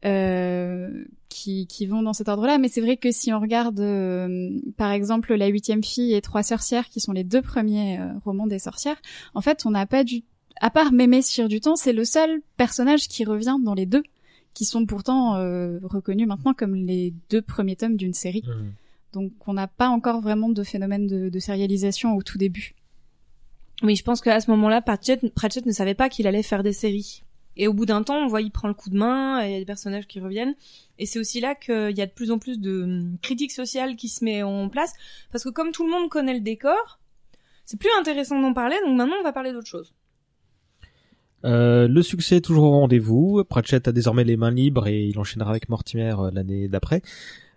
euh, 0.04 1.04
qui, 1.28 1.66
qui 1.66 1.86
vont 1.86 2.02
dans 2.02 2.12
cet 2.12 2.28
ordre-là. 2.28 2.58
Mais 2.58 2.68
c'est 2.68 2.80
vrai 2.80 2.96
que 2.96 3.10
si 3.10 3.32
on 3.32 3.40
regarde, 3.40 3.80
euh, 3.80 4.50
par 4.76 4.92
exemple, 4.92 5.34
La 5.34 5.46
huitième 5.46 5.82
fille 5.82 6.14
et 6.14 6.20
Trois 6.20 6.42
sorcières, 6.42 6.88
qui 6.88 7.00
sont 7.00 7.12
les 7.12 7.24
deux 7.24 7.42
premiers 7.42 7.98
euh, 7.98 8.12
romans 8.24 8.46
des 8.46 8.58
sorcières, 8.58 9.00
en 9.34 9.40
fait, 9.40 9.64
on 9.66 9.70
n'a 9.70 9.86
pas 9.86 10.04
du... 10.04 10.22
À 10.60 10.70
part 10.70 10.92
Mémé 10.92 11.22
Cire 11.22 11.48
du 11.48 11.60
Temps, 11.60 11.76
c'est 11.76 11.92
le 11.92 12.04
seul 12.04 12.40
personnage 12.56 13.08
qui 13.08 13.24
revient 13.24 13.56
dans 13.62 13.74
les 13.74 13.86
deux 13.86 14.02
qui 14.58 14.64
sont 14.64 14.86
pourtant 14.86 15.36
euh, 15.36 15.78
reconnus 15.84 16.26
maintenant 16.26 16.52
comme 16.52 16.74
les 16.74 17.14
deux 17.30 17.40
premiers 17.40 17.76
tomes 17.76 17.94
d'une 17.94 18.12
série. 18.12 18.42
Mhm. 18.44 18.72
Donc 19.12 19.32
on 19.46 19.52
n'a 19.52 19.68
pas 19.68 19.86
encore 19.86 20.20
vraiment 20.20 20.48
de 20.48 20.64
phénomène 20.64 21.06
de, 21.06 21.28
de 21.28 21.38
sérialisation 21.38 22.16
au 22.16 22.24
tout 22.24 22.38
début. 22.38 22.74
Oui, 23.84 23.94
je 23.94 24.02
pense 24.02 24.20
qu'à 24.20 24.40
ce 24.40 24.50
moment-là, 24.50 24.82
Pratchett, 24.82 25.32
Pratchett 25.32 25.64
ne 25.64 25.70
savait 25.70 25.94
pas 25.94 26.08
qu'il 26.08 26.26
allait 26.26 26.42
faire 26.42 26.64
des 26.64 26.72
séries. 26.72 27.22
Et 27.56 27.68
au 27.68 27.72
bout 27.72 27.86
d'un 27.86 28.02
temps, 28.02 28.16
on 28.16 28.26
voit 28.26 28.42
il 28.42 28.50
prend 28.50 28.66
le 28.66 28.74
coup 28.74 28.90
de 28.90 28.96
main, 28.96 29.44
il 29.44 29.52
y 29.52 29.54
a 29.54 29.58
des 29.60 29.64
personnages 29.64 30.08
qui 30.08 30.18
reviennent. 30.18 30.56
Et 30.98 31.06
c'est 31.06 31.20
aussi 31.20 31.38
là 31.38 31.54
qu'il 31.54 31.96
y 31.96 32.02
a 32.02 32.06
de 32.06 32.10
plus 32.10 32.32
en 32.32 32.40
plus 32.40 32.58
de 32.58 32.82
hum, 32.82 33.16
critique 33.22 33.52
sociale 33.52 33.94
qui 33.94 34.08
se 34.08 34.24
met 34.24 34.42
en 34.42 34.68
place. 34.68 34.92
Parce 35.30 35.44
que 35.44 35.50
comme 35.50 35.70
tout 35.70 35.84
le 35.84 35.92
monde 35.92 36.08
connaît 36.08 36.34
le 36.34 36.40
décor, 36.40 36.98
c'est 37.64 37.78
plus 37.78 37.90
intéressant 38.00 38.40
d'en 38.40 38.54
parler, 38.54 38.76
donc 38.84 38.96
maintenant 38.96 39.18
on 39.20 39.22
va 39.22 39.32
parler 39.32 39.52
d'autre 39.52 39.68
chose. 39.68 39.94
Euh, 41.44 41.88
le 41.88 42.02
succès 42.02 42.36
est 42.36 42.40
toujours 42.40 42.64
au 42.64 42.70
rendez-vous. 42.70 43.42
Pratchett 43.48 43.86
a 43.88 43.92
désormais 43.92 44.24
les 44.24 44.36
mains 44.36 44.50
libres 44.50 44.86
et 44.86 45.06
il 45.06 45.18
enchaînera 45.18 45.50
avec 45.50 45.68
Mortimer 45.68 46.14
euh, 46.18 46.30
l'année 46.32 46.68
d'après. 46.68 47.02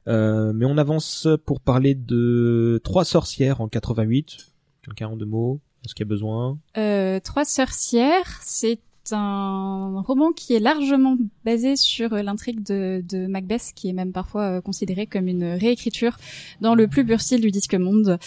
Euh, 0.07 0.51
mais 0.53 0.65
on 0.65 0.77
avance 0.77 1.27
pour 1.45 1.61
parler 1.61 1.95
de 1.95 2.79
Trois 2.83 3.05
sorcières 3.05 3.61
en 3.61 3.67
88. 3.67 4.37
Quelqu'un 4.83 5.07
en 5.07 5.15
deux 5.15 5.25
mots 5.25 5.59
Est-ce 5.85 5.93
qu'il 5.93 6.05
y 6.05 6.07
a 6.07 6.09
besoin? 6.09 6.57
Euh, 6.77 7.19
Trois 7.19 7.45
sorcières, 7.45 8.39
c'est 8.41 8.79
un 9.11 10.01
roman 10.05 10.31
qui 10.31 10.53
est 10.53 10.59
largement 10.59 11.17
basé 11.43 11.75
sur 11.75 12.11
l'intrigue 12.11 12.63
de, 12.63 13.03
de 13.07 13.27
Macbeth, 13.27 13.71
qui 13.75 13.89
est 13.89 13.93
même 13.93 14.11
parfois 14.11 14.57
euh, 14.57 14.61
considéré 14.61 15.07
comme 15.07 15.27
une 15.27 15.43
réécriture 15.43 16.17
dans 16.61 16.75
le 16.75 16.87
plus 16.87 17.05
pur 17.05 17.19
style 17.19 17.41
du 17.41 17.51
disque 17.51 17.75
monde. 17.75 18.19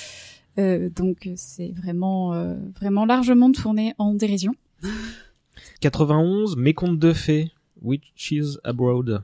Euh, 0.59 0.89
donc 0.91 1.29
c'est 1.37 1.73
vraiment 1.73 2.33
euh, 2.35 2.55
vraiment 2.79 3.05
largement 3.05 3.51
tourné 3.53 3.95
en 3.99 4.15
dérision. 4.15 4.55
91, 5.81 6.57
Mes 6.57 6.74
contes 6.74 6.99
de 6.99 7.12
fées. 7.12 7.51
Witches 7.82 8.59
Abroad. 8.65 9.23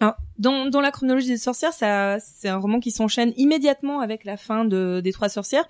Alors, 0.00 0.14
dans, 0.38 0.66
dans 0.66 0.80
la 0.80 0.90
chronologie 0.90 1.28
des 1.28 1.36
sorcières, 1.36 1.72
c'est 1.72 2.48
un 2.48 2.56
roman 2.56 2.80
qui 2.80 2.90
s'enchaîne 2.90 3.32
immédiatement 3.36 4.00
avec 4.00 4.24
la 4.24 4.36
fin 4.36 4.64
de, 4.64 5.00
des 5.02 5.12
trois 5.12 5.28
sorcières. 5.28 5.64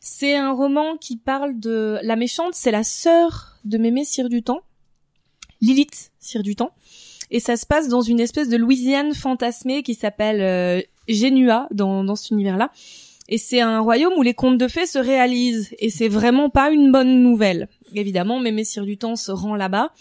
C'est 0.00 0.36
un 0.36 0.52
roman 0.52 0.96
qui 0.96 1.16
parle 1.16 1.58
de 1.58 1.98
la 2.02 2.16
méchante, 2.16 2.54
c'est 2.54 2.70
la 2.70 2.84
sœur 2.84 3.58
de 3.64 3.78
Mémé 3.78 4.04
Cire 4.04 4.28
du 4.28 4.42
Temps, 4.42 4.62
Lilith 5.60 6.12
Cire 6.18 6.42
du 6.42 6.56
Temps, 6.56 6.72
et 7.30 7.40
ça 7.40 7.56
se 7.56 7.66
passe 7.66 7.88
dans 7.88 8.00
une 8.00 8.20
espèce 8.20 8.48
de 8.48 8.56
Louisiane 8.56 9.14
fantasmée 9.14 9.82
qui 9.82 9.94
s'appelle 9.94 10.40
euh, 10.40 10.82
Genua 11.08 11.68
dans, 11.70 12.04
dans 12.04 12.16
cet 12.16 12.30
univers-là. 12.30 12.70
Et 13.28 13.38
c'est 13.38 13.60
un 13.60 13.80
royaume 13.80 14.14
où 14.16 14.22
les 14.22 14.34
contes 14.34 14.56
de 14.56 14.68
fées 14.68 14.86
se 14.86 14.98
réalisent, 14.98 15.74
et 15.78 15.90
c'est 15.90 16.08
vraiment 16.08 16.48
pas 16.48 16.70
une 16.70 16.90
bonne 16.90 17.22
nouvelle. 17.22 17.68
Évidemment, 17.94 18.40
Mémé 18.40 18.64
Cire 18.64 18.84
du 18.84 18.98
Temps 18.98 19.16
se 19.16 19.30
rend 19.32 19.56
là-bas 19.56 19.92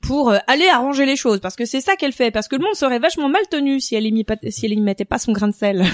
pour 0.00 0.30
euh, 0.30 0.38
aller 0.46 0.66
arranger 0.68 1.06
les 1.06 1.16
choses 1.16 1.40
parce 1.40 1.56
que 1.56 1.64
c'est 1.64 1.80
ça 1.80 1.96
qu'elle 1.96 2.12
fait 2.12 2.30
parce 2.30 2.46
que 2.48 2.56
le 2.56 2.62
monde 2.62 2.74
serait 2.74 2.98
vachement 3.00 3.28
mal 3.28 3.42
tenu 3.50 3.80
si 3.80 3.94
elle 3.96 4.06
y, 4.06 4.12
mit 4.12 4.24
pas- 4.24 4.36
si 4.48 4.66
elle 4.66 4.72
y 4.72 4.80
mettait 4.80 5.04
pas 5.04 5.18
son 5.18 5.32
grain 5.32 5.48
de 5.48 5.54
sel. 5.54 5.84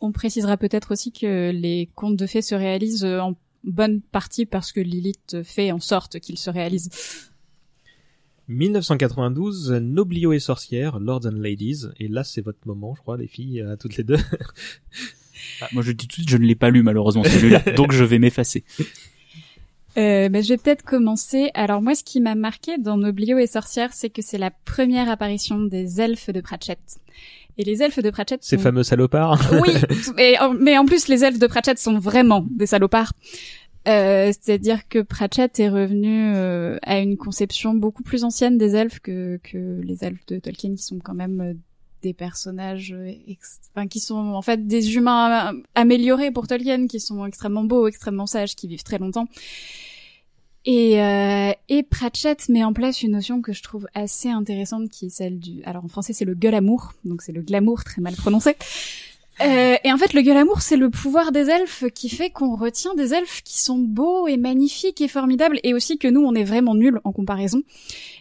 On 0.00 0.12
précisera 0.12 0.56
peut-être 0.58 0.92
aussi 0.92 1.12
que 1.12 1.50
les 1.50 1.88
contes 1.94 2.16
de 2.16 2.26
fées 2.26 2.42
se 2.42 2.54
réalisent 2.54 3.04
euh, 3.04 3.20
en 3.20 3.34
bonne 3.62 4.02
partie 4.02 4.44
parce 4.44 4.72
que 4.72 4.80
Lilith 4.80 5.42
fait 5.42 5.72
en 5.72 5.80
sorte 5.80 6.20
qu'ils 6.20 6.38
se 6.38 6.50
réalisent. 6.50 6.90
1992, 8.48 9.72
Noblio 9.80 10.34
et 10.34 10.38
sorcières, 10.38 10.98
Lords 10.98 11.24
and 11.26 11.38
Ladies. 11.40 11.86
Et 11.98 12.08
là, 12.08 12.24
c'est 12.24 12.42
votre 12.42 12.58
moment, 12.66 12.94
je 12.94 13.00
crois, 13.00 13.16
les 13.16 13.26
filles, 13.26 13.62
à 13.62 13.78
toutes 13.78 13.96
les 13.96 14.04
deux. 14.04 14.18
Ah, 15.62 15.68
moi 15.72 15.82
je 15.82 15.92
dis 15.92 16.06
tout 16.06 16.06
de 16.06 16.12
suite, 16.12 16.28
je 16.28 16.36
ne 16.36 16.44
l'ai 16.44 16.54
pas 16.54 16.70
lu 16.70 16.82
malheureusement 16.82 17.24
celui-là, 17.24 17.60
donc 17.76 17.92
je 17.92 18.04
vais 18.04 18.18
m'effacer. 18.18 18.64
Euh, 19.96 20.28
ben, 20.28 20.42
je 20.42 20.48
vais 20.48 20.56
peut-être 20.56 20.82
commencer. 20.82 21.50
Alors 21.54 21.82
moi, 21.82 21.94
ce 21.94 22.02
qui 22.02 22.20
m'a 22.20 22.34
marqué 22.34 22.78
dans 22.78 22.96
Noblio 22.96 23.38
et 23.38 23.46
Sorcières, 23.46 23.92
c'est 23.92 24.10
que 24.10 24.22
c'est 24.22 24.38
la 24.38 24.50
première 24.50 25.08
apparition 25.08 25.60
des 25.60 26.00
elfes 26.00 26.30
de 26.30 26.40
Pratchett. 26.40 26.80
Et 27.56 27.64
les 27.64 27.82
elfes 27.82 28.00
de 28.00 28.10
Pratchett 28.10 28.42
Ces 28.42 28.56
sont... 28.56 28.62
fameux 28.62 28.82
salopards. 28.82 29.40
Oui, 29.62 29.72
mais, 30.16 30.36
mais 30.58 30.76
en 30.78 30.84
plus, 30.84 31.08
les 31.08 31.24
elfes 31.24 31.38
de 31.38 31.46
Pratchett 31.46 31.78
sont 31.78 31.98
vraiment 31.98 32.44
des 32.50 32.66
salopards. 32.66 33.12
Euh, 33.86 34.32
C'est-à-dire 34.32 34.88
que 34.88 35.00
Pratchett 35.00 35.60
est 35.60 35.68
revenu 35.68 36.34
euh, 36.34 36.78
à 36.82 36.98
une 36.98 37.16
conception 37.16 37.74
beaucoup 37.74 38.02
plus 38.02 38.24
ancienne 38.24 38.58
des 38.58 38.74
elfes 38.74 38.98
que, 39.00 39.38
que 39.42 39.80
les 39.82 40.04
elfes 40.04 40.24
de 40.26 40.38
Tolkien, 40.38 40.74
qui 40.74 40.82
sont 40.82 40.98
quand 40.98 41.14
même 41.14 41.40
euh, 41.40 41.54
des 42.04 42.14
personnages, 42.14 42.92
euh, 42.92 43.12
enfin, 43.74 43.88
qui 43.88 43.98
sont 43.98 44.34
en 44.40 44.42
fait 44.42 44.66
des 44.66 44.94
humains 44.94 45.48
am- 45.48 45.62
améliorés 45.74 46.30
pour 46.30 46.46
Tolkien, 46.46 46.86
qui 46.86 47.00
sont 47.00 47.24
extrêmement 47.26 47.64
beaux, 47.64 47.88
extrêmement 47.88 48.26
sages, 48.26 48.54
qui 48.54 48.68
vivent 48.68 48.84
très 48.84 48.98
longtemps. 48.98 49.26
Et, 50.66 51.02
euh, 51.02 51.52
et 51.68 51.82
Pratchett 51.82 52.48
met 52.48 52.64
en 52.64 52.72
place 52.72 53.02
une 53.02 53.12
notion 53.12 53.42
que 53.42 53.52
je 53.52 53.62
trouve 53.62 53.86
assez 53.94 54.30
intéressante, 54.30 54.88
qui 54.88 55.06
est 55.06 55.10
celle 55.10 55.38
du... 55.38 55.62
Alors 55.64 55.84
en 55.84 55.88
français, 55.88 56.12
c'est 56.12 56.24
le 56.24 56.34
gueule-amour, 56.34 56.92
donc 57.04 57.22
c'est 57.22 57.32
le 57.32 57.42
glamour 57.42 57.84
très 57.84 58.00
mal 58.00 58.14
prononcé. 58.14 58.56
Euh, 59.40 59.76
et 59.82 59.92
en 59.92 59.98
fait, 59.98 60.12
le 60.12 60.22
gueule-amour, 60.22 60.62
c'est 60.62 60.76
le 60.76 60.90
pouvoir 60.90 61.32
des 61.32 61.50
elfes 61.50 61.84
qui 61.92 62.08
fait 62.08 62.30
qu'on 62.30 62.54
retient 62.54 62.94
des 62.94 63.14
elfes 63.14 63.42
qui 63.42 63.58
sont 63.58 63.78
beaux 63.78 64.28
et 64.28 64.36
magnifiques 64.36 65.00
et 65.00 65.08
formidables, 65.08 65.58
et 65.64 65.74
aussi 65.74 65.98
que 65.98 66.08
nous, 66.08 66.22
on 66.22 66.34
est 66.34 66.44
vraiment 66.44 66.74
nuls 66.74 67.00
en 67.04 67.12
comparaison, 67.12 67.62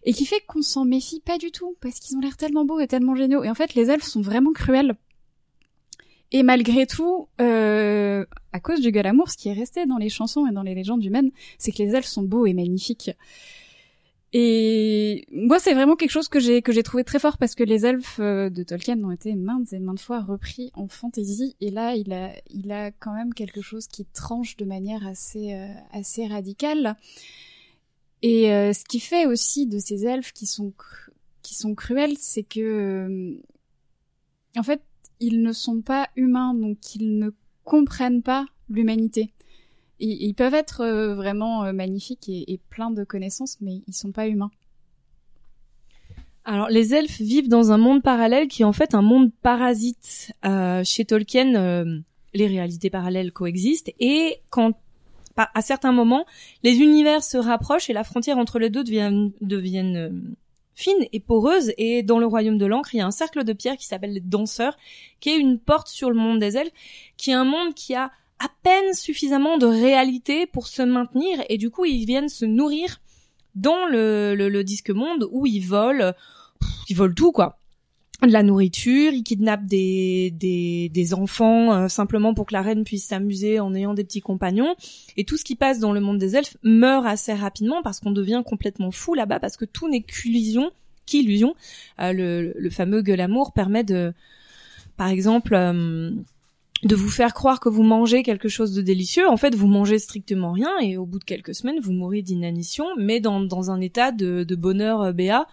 et 0.06 0.14
qui 0.14 0.26
fait 0.26 0.41
qu'on 0.48 0.61
s'en 0.61 0.85
méfie 0.85 1.19
pas 1.19 1.38
du 1.38 1.52
tout, 1.52 1.76
parce 1.81 1.99
qu'ils 1.99 2.18
ont 2.18 2.19
l'air 2.19 2.38
tellement 2.38 2.65
beaux 2.65 2.80
et 2.80 2.88
tellement 2.88 3.15
géniaux. 3.15 3.44
Et 3.44 3.49
en 3.49 3.56
fait, 3.56 3.76
les 3.76 3.90
elfes 3.91 4.06
sont 4.06 4.22
vraiment 4.22 4.53
cruels. 4.53 4.95
Et 6.31 6.41
malgré 6.41 6.88
tout, 6.88 7.27
euh, 7.41 8.26
à 8.52 8.60
cause 8.60 8.81
du 8.81 8.91
gueule-amour, 8.91 9.30
ce 9.30 9.38
qui 9.38 9.49
est 9.49 9.53
resté 9.53 9.85
dans 9.85 9.98
les 9.98 10.10
chansons 10.10 10.48
et 10.48 10.52
dans 10.52 10.64
les 10.64 10.73
légendes 10.73 11.06
humaines, 11.06 11.30
c'est 11.60 11.72
que 11.72 11.77
les 11.77 11.95
elfes 11.95 12.07
sont 12.07 12.23
beaux 12.23 12.48
et 12.48 12.53
magnifiques. 12.53 13.11
Et 14.35 15.27
moi, 15.31 15.60
c'est 15.60 15.76
vraiment 15.76 15.95
quelque 15.95 16.10
chose 16.10 16.27
que 16.27 16.39
j'ai 16.39 16.64
que 16.64 16.72
j'ai 16.72 16.81
trouvé 16.81 17.03
très 17.03 17.19
fort 17.19 17.38
parce 17.38 17.53
que 17.53 17.64
les 17.64 17.85
elfes 17.85 18.19
euh, 18.19 18.49
de 18.49 18.64
Tolkien 18.64 19.01
ont 19.03 19.11
été 19.11 19.35
maintes 19.35 19.72
et 19.73 19.80
maintes 19.80 19.99
fois 19.99 20.22
repris 20.22 20.72
en 20.73 20.88
fantasy. 20.88 21.55
Et 21.61 21.69
là, 21.69 21.95
il 21.95 22.11
a 22.11 22.34
il 22.49 22.72
a 22.72 22.89
quand 22.89 23.14
même 23.14 23.35
quelque 23.35 23.61
chose 23.61 23.88
qui 23.88 24.05
tranche 24.05 24.57
de 24.57 24.65
manière 24.65 25.05
assez 25.05 25.53
euh, 25.53 25.68
assez 25.91 26.26
radicale. 26.26 26.97
Et 28.23 28.51
euh, 28.51 28.73
ce 28.73 28.84
qui 28.85 28.99
fait 28.99 29.27
aussi 29.27 29.68
de 29.68 29.77
ces 29.77 30.05
elfes 30.05 30.34
qui 30.34 30.47
sont 30.47 30.73
qui 31.43 31.53
sont 31.53 31.76
cruels, 31.76 32.18
c'est 32.18 32.43
que 32.43 33.38
en 34.57 34.64
fait, 34.64 34.81
ils 35.19 35.43
ne 35.43 35.51
sont 35.51 35.81
pas 35.81 36.10
humains, 36.15 36.55
donc 36.55 36.95
ils 36.95 37.19
ne 37.19 37.30
comprennent 37.64 38.23
pas 38.23 38.47
l'humanité. 38.68 39.31
Ils, 40.06 40.34
peuvent 40.34 40.54
être 40.54 40.82
euh, 40.82 41.16
vraiment 41.16 41.64
euh, 41.64 41.72
magnifiques 41.72 42.28
et, 42.28 42.60
pleins 42.70 42.92
de 42.92 43.06
connaissances, 43.06 43.58
mais 43.62 43.82
ils 43.88 43.94
sont 43.94 44.12
pas 44.12 44.28
humains. 44.28 44.52
Alors 46.46 46.68
les 46.68 46.94
elfes 46.94 47.22
vivent 47.22 47.48
dans 47.48 47.72
un 47.72 47.78
monde 47.78 48.04
parallèle 48.04 48.48
qui 48.48 48.64
est 48.64 48.66
en 48.66 48.74
fait 48.74 48.96
un 48.96 49.02
monde 49.02 49.32
parasite. 49.42 50.34
Euh, 50.46 50.84
chez 50.84 51.06
Tolkien, 51.06 51.56
euh, 51.56 52.00
les 52.34 52.48
réalités 52.48 52.90
parallèles 52.90 53.32
coexistent 53.32 53.92
et 54.00 54.42
quand 54.50 54.74
à 55.36 55.64
certains 55.64 55.94
moments, 55.94 56.26
les 56.62 56.78
univers 56.78 57.24
se 57.24 57.38
rapprochent 57.38 57.90
et 57.90 57.94
la 57.94 58.04
frontière 58.04 58.38
entre 58.38 58.60
les 58.60 58.70
deux 58.70 58.84
devient, 58.84 59.32
deviennent 59.42 59.98
euh, 59.98 60.36
fine 60.76 61.08
et 61.12 61.20
poreuse. 61.20 61.74
Et 61.80 62.04
dans 62.04 62.20
le 62.20 62.28
royaume 62.28 62.60
de 62.60 62.68
l'encre, 62.68 62.94
il 62.94 63.00
y 63.00 63.02
a 63.02 63.08
un 63.08 63.12
cercle 63.12 63.44
de 63.44 63.54
pierre 63.54 63.78
qui 63.78 63.88
s'appelle 63.88 64.14
les 64.14 64.20
danseurs, 64.20 64.78
qui 65.20 65.30
est 65.32 65.38
une 65.38 65.58
porte 65.58 65.88
sur 65.88 66.12
le 66.12 66.16
monde 66.16 66.40
des 66.40 66.56
elfes, 66.56 66.72
qui 67.18 67.32
est 67.32 67.36
un 67.36 67.46
monde 67.46 67.74
qui 67.74 67.96
a 67.96 68.12
à 68.44 68.49
peine 68.64 68.94
suffisamment 68.94 69.57
de 69.57 69.65
réalité 69.65 70.45
pour 70.45 70.68
se 70.68 70.82
maintenir 70.82 71.44
et 71.49 71.57
du 71.57 71.70
coup 71.70 71.86
ils 71.86 72.06
viennent 72.06 72.30
se 72.30 72.45
nourrir 72.45 72.99
dans 73.56 73.86
le, 73.86 74.36
le, 74.36 74.49
le 74.49 74.64
disque 74.64 74.90
monde 74.90 75.28
où 75.32 75.45
ils 75.45 75.65
volent, 75.65 76.11
ils 76.90 76.95
volent 76.95 77.14
tout 77.14 77.32
quoi. 77.32 77.60
De 78.22 78.32
la 78.32 78.44
nourriture, 78.44 79.11
ils 79.11 79.24
kidnappent 79.24 79.65
des, 79.65 80.32
des, 80.32 80.90
des 80.90 81.14
enfants 81.14 81.74
euh, 81.74 81.88
simplement 81.90 82.34
pour 82.34 82.45
que 82.45 82.53
la 82.53 82.61
reine 82.61 82.86
puisse 82.86 83.06
s'amuser 83.06 83.60
en 83.60 83.76
ayant 83.76 83.94
des 83.94 84.06
petits 84.06 84.22
compagnons. 84.22 84.76
Et 85.18 85.26
tout 85.26 85.36
ce 85.36 85.44
qui 85.44 85.56
passe 85.56 85.80
dans 85.80 85.91
le 85.91 85.99
monde 85.99 86.20
des 86.20 86.38
elfes 86.38 86.56
meurt 86.64 87.06
assez 87.06 87.34
rapidement 87.34 87.82
parce 87.84 87.99
qu'on 87.99 88.11
devient 88.11 88.41
complètement 88.45 88.91
fou 88.91 89.14
là-bas 89.14 89.41
parce 89.41 89.57
que 89.57 89.65
tout 89.65 89.90
n'est 89.90 90.03
qu'illusion. 90.03 90.72
Qu'illusion. 91.06 91.53
Euh, 91.99 92.14
le, 92.14 92.53
le 92.57 92.70
fameux 92.70 93.02
gueule 93.02 93.20
amour 93.20 93.52
permet 93.52 93.84
de, 93.84 94.14
par 94.95 95.10
exemple, 95.10 95.53
euh, 95.53 96.11
de 96.84 96.95
vous 96.95 97.10
faire 97.10 97.34
croire 97.34 97.60
que 97.60 97.69
vous 97.69 97.84
mangez 97.84 98.23
quelque 98.23 98.49
chose 98.49 98.73
de 98.73 98.81
délicieux. 98.81 99.27
En 99.27 99.38
fait, 99.38 99.55
vous 99.55 99.68
mangez 99.68 99.99
strictement 99.99 100.51
rien 100.51 100.77
et 100.81 100.97
au 100.97 101.05
bout 101.05 101.19
de 101.19 101.23
quelques 101.23 101.55
semaines, 101.55 101.80
vous 101.81 101.93
mourrez 101.93 102.22
d'inanition, 102.22 102.85
mais 102.97 103.19
dans, 103.19 103.39
dans 103.39 103.72
un 103.72 103.80
état 103.80 104.11
de, 104.11 104.43
de 104.43 104.55
bonheur 104.55 105.01
euh, 105.01 105.11
béat. 105.14 105.47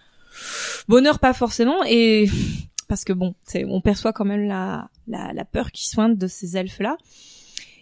Bonheur 0.87 1.19
pas 1.19 1.33
forcément 1.33 1.83
et 1.85 2.29
parce 2.87 3.05
que 3.05 3.13
bon, 3.13 3.35
on 3.55 3.81
perçoit 3.81 4.13
quand 4.13 4.25
même 4.25 4.47
la, 4.47 4.89
la, 5.07 5.31
la 5.33 5.45
peur 5.45 5.71
qui 5.71 5.87
soigne 5.87 6.15
de 6.15 6.27
ces 6.27 6.57
elfes-là. 6.57 6.97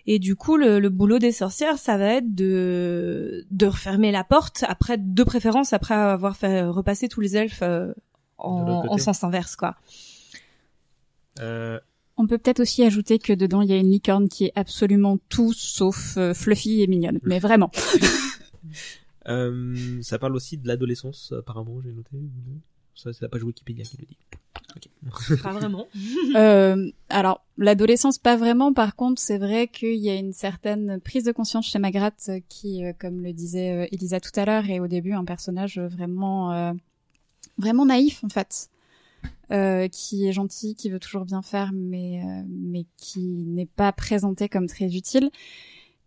Et 0.05 0.17
du 0.17 0.35
coup, 0.35 0.57
le, 0.57 0.79
le 0.79 0.89
boulot 0.89 1.19
des 1.19 1.31
sorcières, 1.31 1.77
ça 1.77 1.97
va 1.97 2.13
être 2.15 2.33
de, 2.33 3.45
de 3.51 3.65
refermer 3.67 4.11
la 4.11 4.23
porte, 4.23 4.63
après, 4.67 4.97
de 4.97 5.23
préférence, 5.23 5.73
après 5.73 5.93
avoir 5.93 6.35
fait 6.35 6.63
repasser 6.63 7.07
tous 7.09 7.21
les 7.21 7.37
elfes 7.37 7.61
euh, 7.61 7.93
en, 8.37 8.87
en 8.87 8.97
sens 8.97 9.23
inverse, 9.23 9.55
quoi. 9.55 9.75
Euh, 11.41 11.79
On 12.19 12.27
peut 12.27 12.37
peut-être 12.37 12.59
aussi 12.59 12.83
ajouter 12.83 13.17
que 13.17 13.33
dedans 13.33 13.61
il 13.61 13.69
y 13.69 13.73
a 13.73 13.77
une 13.77 13.89
licorne 13.89 14.29
qui 14.29 14.45
est 14.45 14.51
absolument 14.55 15.17
tout 15.29 15.53
sauf 15.53 16.17
euh, 16.17 16.35
fluffy 16.35 16.81
et 16.81 16.87
mignonne. 16.87 17.19
Mais 17.23 17.39
vraiment. 17.39 17.71
euh, 19.27 19.99
ça 20.03 20.19
parle 20.19 20.35
aussi 20.35 20.57
de 20.57 20.67
l'adolescence, 20.67 21.33
apparemment, 21.35 21.81
j'ai 21.81 21.91
noté. 21.91 22.17
Ça, 22.93 23.13
c'est 23.13 23.21
la 23.21 23.29
page 23.29 23.43
Wikipédia 23.43 23.85
qui 23.85 23.97
le 23.97 24.05
dit. 24.05 24.17
Ok. 24.75 25.41
Pas 25.41 25.53
vraiment. 25.53 25.87
Euh, 26.35 26.91
alors 27.09 27.43
l'adolescence 27.57 28.19
pas 28.19 28.35
vraiment. 28.37 28.71
Par 28.71 28.95
contre, 28.95 29.19
c'est 29.19 29.39
vrai 29.39 29.67
qu'il 29.67 29.95
y 29.95 30.09
a 30.09 30.15
une 30.15 30.31
certaine 30.31 30.99
prise 31.01 31.23
de 31.23 31.31
conscience 31.31 31.65
chez 31.65 31.79
Magrat 31.79 32.11
euh, 32.27 32.39
qui, 32.49 32.85
euh, 32.85 32.93
comme 32.97 33.23
le 33.23 33.33
disait 33.33 33.71
euh, 33.71 33.87
Elisa 33.91 34.19
tout 34.19 34.37
à 34.39 34.45
l'heure, 34.45 34.69
est 34.69 34.79
au 34.79 34.87
début 34.87 35.13
un 35.13 35.25
personnage 35.25 35.79
vraiment 35.79 36.51
euh, 36.51 36.73
vraiment 37.57 37.85
naïf 37.85 38.23
en 38.23 38.29
fait. 38.29 38.69
Euh, 39.51 39.87
qui 39.87 40.27
est 40.27 40.31
gentil, 40.31 40.75
qui 40.75 40.91
veut 40.91 40.99
toujours 40.99 41.25
bien 41.25 41.41
faire, 41.41 41.71
mais 41.73 42.21
euh, 42.23 42.43
mais 42.47 42.85
qui 42.97 43.19
n'est 43.47 43.65
pas 43.65 43.91
présenté 43.91 44.47
comme 44.47 44.67
très 44.67 44.95
utile. 44.95 45.31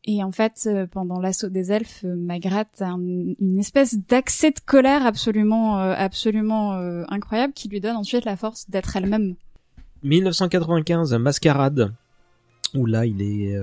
Et 0.04 0.22
en 0.22 0.30
fait, 0.30 0.62
euh, 0.66 0.86
pendant 0.86 1.18
l'assaut 1.18 1.48
des 1.48 1.72
elfes, 1.72 2.04
euh, 2.04 2.14
Magrat 2.14 2.66
a 2.78 2.84
un- 2.90 3.00
une 3.40 3.58
espèce 3.58 3.96
d'accès 4.08 4.52
de 4.52 4.60
colère 4.64 5.04
absolument, 5.06 5.78
absolument 5.78 6.72
incroyable 7.08 7.52
qui 7.52 7.68
lui 7.68 7.80
donne 7.80 7.96
ensuite 7.96 8.24
la 8.24 8.36
force 8.36 8.70
d'être 8.70 8.94
elle-même. 8.96 9.34
1995, 10.04 11.12
Mascarade, 11.14 11.92
où 12.74 12.86
là 12.86 13.06
il 13.06 13.20
est- 13.22 13.56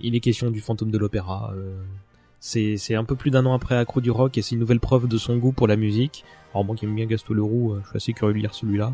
il 0.00 0.14
est 0.16 0.20
question 0.20 0.50
du 0.50 0.60
fantôme 0.60 0.90
de 0.90 0.98
l'opéra. 0.98 1.52
C'est 2.44 2.94
un 2.94 3.04
peu 3.04 3.16
plus 3.16 3.30
d'un 3.30 3.46
an 3.46 3.54
après 3.54 3.74
Accro 3.74 4.02
du 4.02 4.10
rock 4.10 4.36
et 4.36 4.42
c'est 4.42 4.54
une 4.54 4.60
nouvelle 4.60 4.80
preuve 4.80 5.08
de 5.08 5.16
son 5.16 5.38
goût 5.38 5.52
pour 5.52 5.66
la 5.66 5.76
musique. 5.76 6.24
Alors 6.52 6.64
moi 6.64 6.76
qui 6.76 6.84
aime 6.84 6.94
bien 6.94 7.06
Gaston 7.06 7.32
Leroux, 7.32 7.72
euh, 7.72 7.80
je 7.84 7.88
suis 7.88 7.96
assez 7.96 8.12
curieux 8.12 8.34
de 8.34 8.38
lire 8.38 8.54
celui-là. 8.54 8.92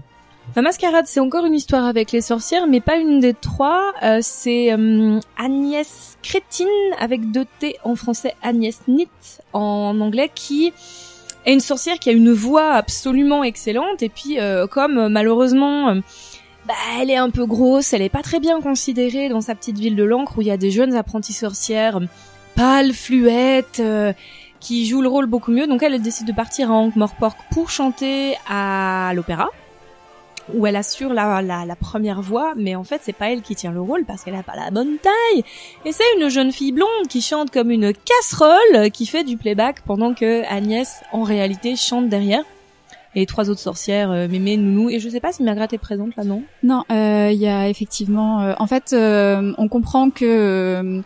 La 0.55 0.63
mascarade, 0.63 1.07
c'est 1.07 1.21
encore 1.21 1.45
une 1.45 1.55
histoire 1.55 1.85
avec 1.85 2.13
les 2.13 2.21
sorcières, 2.21 2.69
mais 2.69 2.81
pas 2.81 2.97
une 2.97 3.19
des 3.19 3.35
trois. 3.35 3.93
Euh, 4.05 4.21
c'est 4.23 4.73
euh, 4.73 5.19
Agnès 5.37 6.17
Crétine, 6.23 6.69
avec 6.99 7.33
deux 7.33 7.45
T 7.59 7.77
en 7.83 7.97
français, 7.97 8.35
Agnès 8.41 8.81
Nitt 8.87 9.43
en 9.53 10.01
anglais, 10.01 10.31
qui 10.33 10.73
est 11.45 11.53
une 11.53 11.61
sorcière 11.61 11.99
qui 11.99 12.09
a 12.09 12.13
une 12.13 12.33
voix 12.33 12.71
absolument 12.71 13.43
excellente. 13.43 14.03
Et 14.03 14.09
puis, 14.09 14.39
comme 14.71 15.09
malheureusement, 15.09 15.95
bah, 16.67 16.75
elle 17.01 17.11
est 17.11 17.17
un 17.17 17.31
peu 17.31 17.47
grosse, 17.47 17.93
elle 17.93 18.03
est 18.03 18.09
pas 18.09 18.23
très 18.23 18.41
bien 18.41 18.61
considérée 18.61 19.29
dans 19.29 19.41
sa 19.41 19.55
petite 19.55 19.79
ville 19.79 19.97
de 19.97 20.05
l'Ancre, 20.05 20.39
où 20.39 20.41
il 20.41 20.49
y 20.49 20.53
a 20.53 20.57
des 20.57 20.71
jeunes 20.71 20.95
apprentis 20.95 21.33
sorcières 21.33 22.01
euh, 22.61 22.62
pâles, 22.62 22.93
fluettes... 22.93 23.81
euh, 23.81 24.12
qui 24.61 24.85
jouent 24.85 25.01
le 25.01 25.09
rôle 25.09 25.24
beaucoup 25.24 25.53
mieux. 25.53 25.66
Donc 25.66 25.82
elle, 25.82 25.99
décide 26.03 26.27
de 26.27 26.32
partir 26.32 26.70
à 26.70 26.74
Ankh-Morpork 26.74 27.39
pour 27.51 27.70
chanter 27.70 28.37
à 28.47 29.11
l'opéra 29.15 29.49
où 30.53 30.66
elle 30.66 30.77
assure 30.77 31.15
la, 31.15 31.41
la, 31.41 31.65
la 31.65 31.77
première 31.77 32.20
voix, 32.20 32.55
mais 32.57 32.74
en 32.74 32.85
fait 32.85 33.01
c'est 33.03 33.15
pas 33.15 33.31
elle 33.31 33.41
qui 33.41 33.55
tient 33.55 33.73
le 33.73 33.81
rôle 33.81 34.05
parce 34.05 34.23
qu'elle 34.23 34.35
a 34.35 34.43
pas 34.43 34.57
la 34.57 34.70
bonne 34.70 34.99
taille. 34.99 35.45
Et 35.87 35.93
c'est 35.93 36.05
une 36.19 36.28
jeune 36.28 36.53
fille 36.53 36.73
blonde 36.73 37.07
qui 37.09 37.23
chante 37.23 37.51
comme 37.51 37.70
une 37.70 37.93
casserole, 37.95 38.91
qui 38.91 39.07
fait 39.07 39.24
du 39.24 39.39
playback 39.39 39.81
pendant 39.87 40.12
que 40.12 40.45
Agnès 40.53 41.03
en 41.12 41.23
réalité 41.23 41.77
chante 41.77 42.09
derrière. 42.11 42.43
Et 43.15 43.27
trois 43.27 43.49
autres 43.49 43.61
sorcières, 43.61 44.11
euh, 44.11 44.28
Mémé, 44.28 44.57
Nounou, 44.57 44.91
et 44.91 45.01
je 45.01 45.09
sais 45.09 45.20
pas 45.20 45.32
si 45.32 45.43
Margaret 45.43 45.69
est 45.73 45.78
présente 45.78 46.15
là, 46.16 46.23
non? 46.23 46.43
Non, 46.62 46.85
euh, 46.93 47.31
il 47.32 47.39
y 47.39 47.49
a 47.49 47.69
effectivement. 47.69 48.43
euh, 48.43 48.55
en 48.59 48.66
fait, 48.66 48.93
euh, 48.93 49.53
on 49.57 49.69
comprend 49.69 50.11
que 50.11 51.03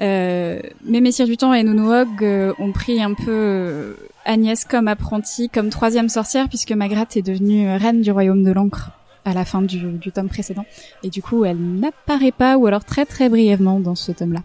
euh, 0.00 0.60
Mémé 0.84 1.12
Cyr 1.12 1.26
du 1.26 1.36
Temps 1.36 1.54
et 1.54 1.62
Nounouog 1.62 2.22
euh, 2.22 2.52
ont 2.58 2.72
pris 2.72 3.02
un 3.02 3.14
peu 3.14 3.30
euh, 3.30 3.94
Agnès 4.24 4.64
comme 4.64 4.88
apprentie, 4.88 5.48
comme 5.48 5.68
troisième 5.70 6.08
sorcière, 6.08 6.48
puisque 6.48 6.72
Magrat 6.72 7.06
est 7.14 7.22
devenue 7.22 7.68
reine 7.76 8.00
du 8.00 8.10
royaume 8.10 8.42
de 8.42 8.52
l'encre 8.52 8.90
à 9.24 9.32
la 9.32 9.44
fin 9.44 9.62
du, 9.62 9.78
du 9.78 10.12
tome 10.12 10.28
précédent. 10.28 10.64
Et 11.02 11.10
du 11.10 11.22
coup, 11.22 11.44
elle 11.44 11.58
n'apparaît 11.58 12.32
pas, 12.32 12.56
ou 12.58 12.66
alors 12.66 12.84
très 12.84 13.06
très 13.06 13.28
brièvement 13.28 13.80
dans 13.80 13.94
ce 13.94 14.12
tome-là. 14.12 14.40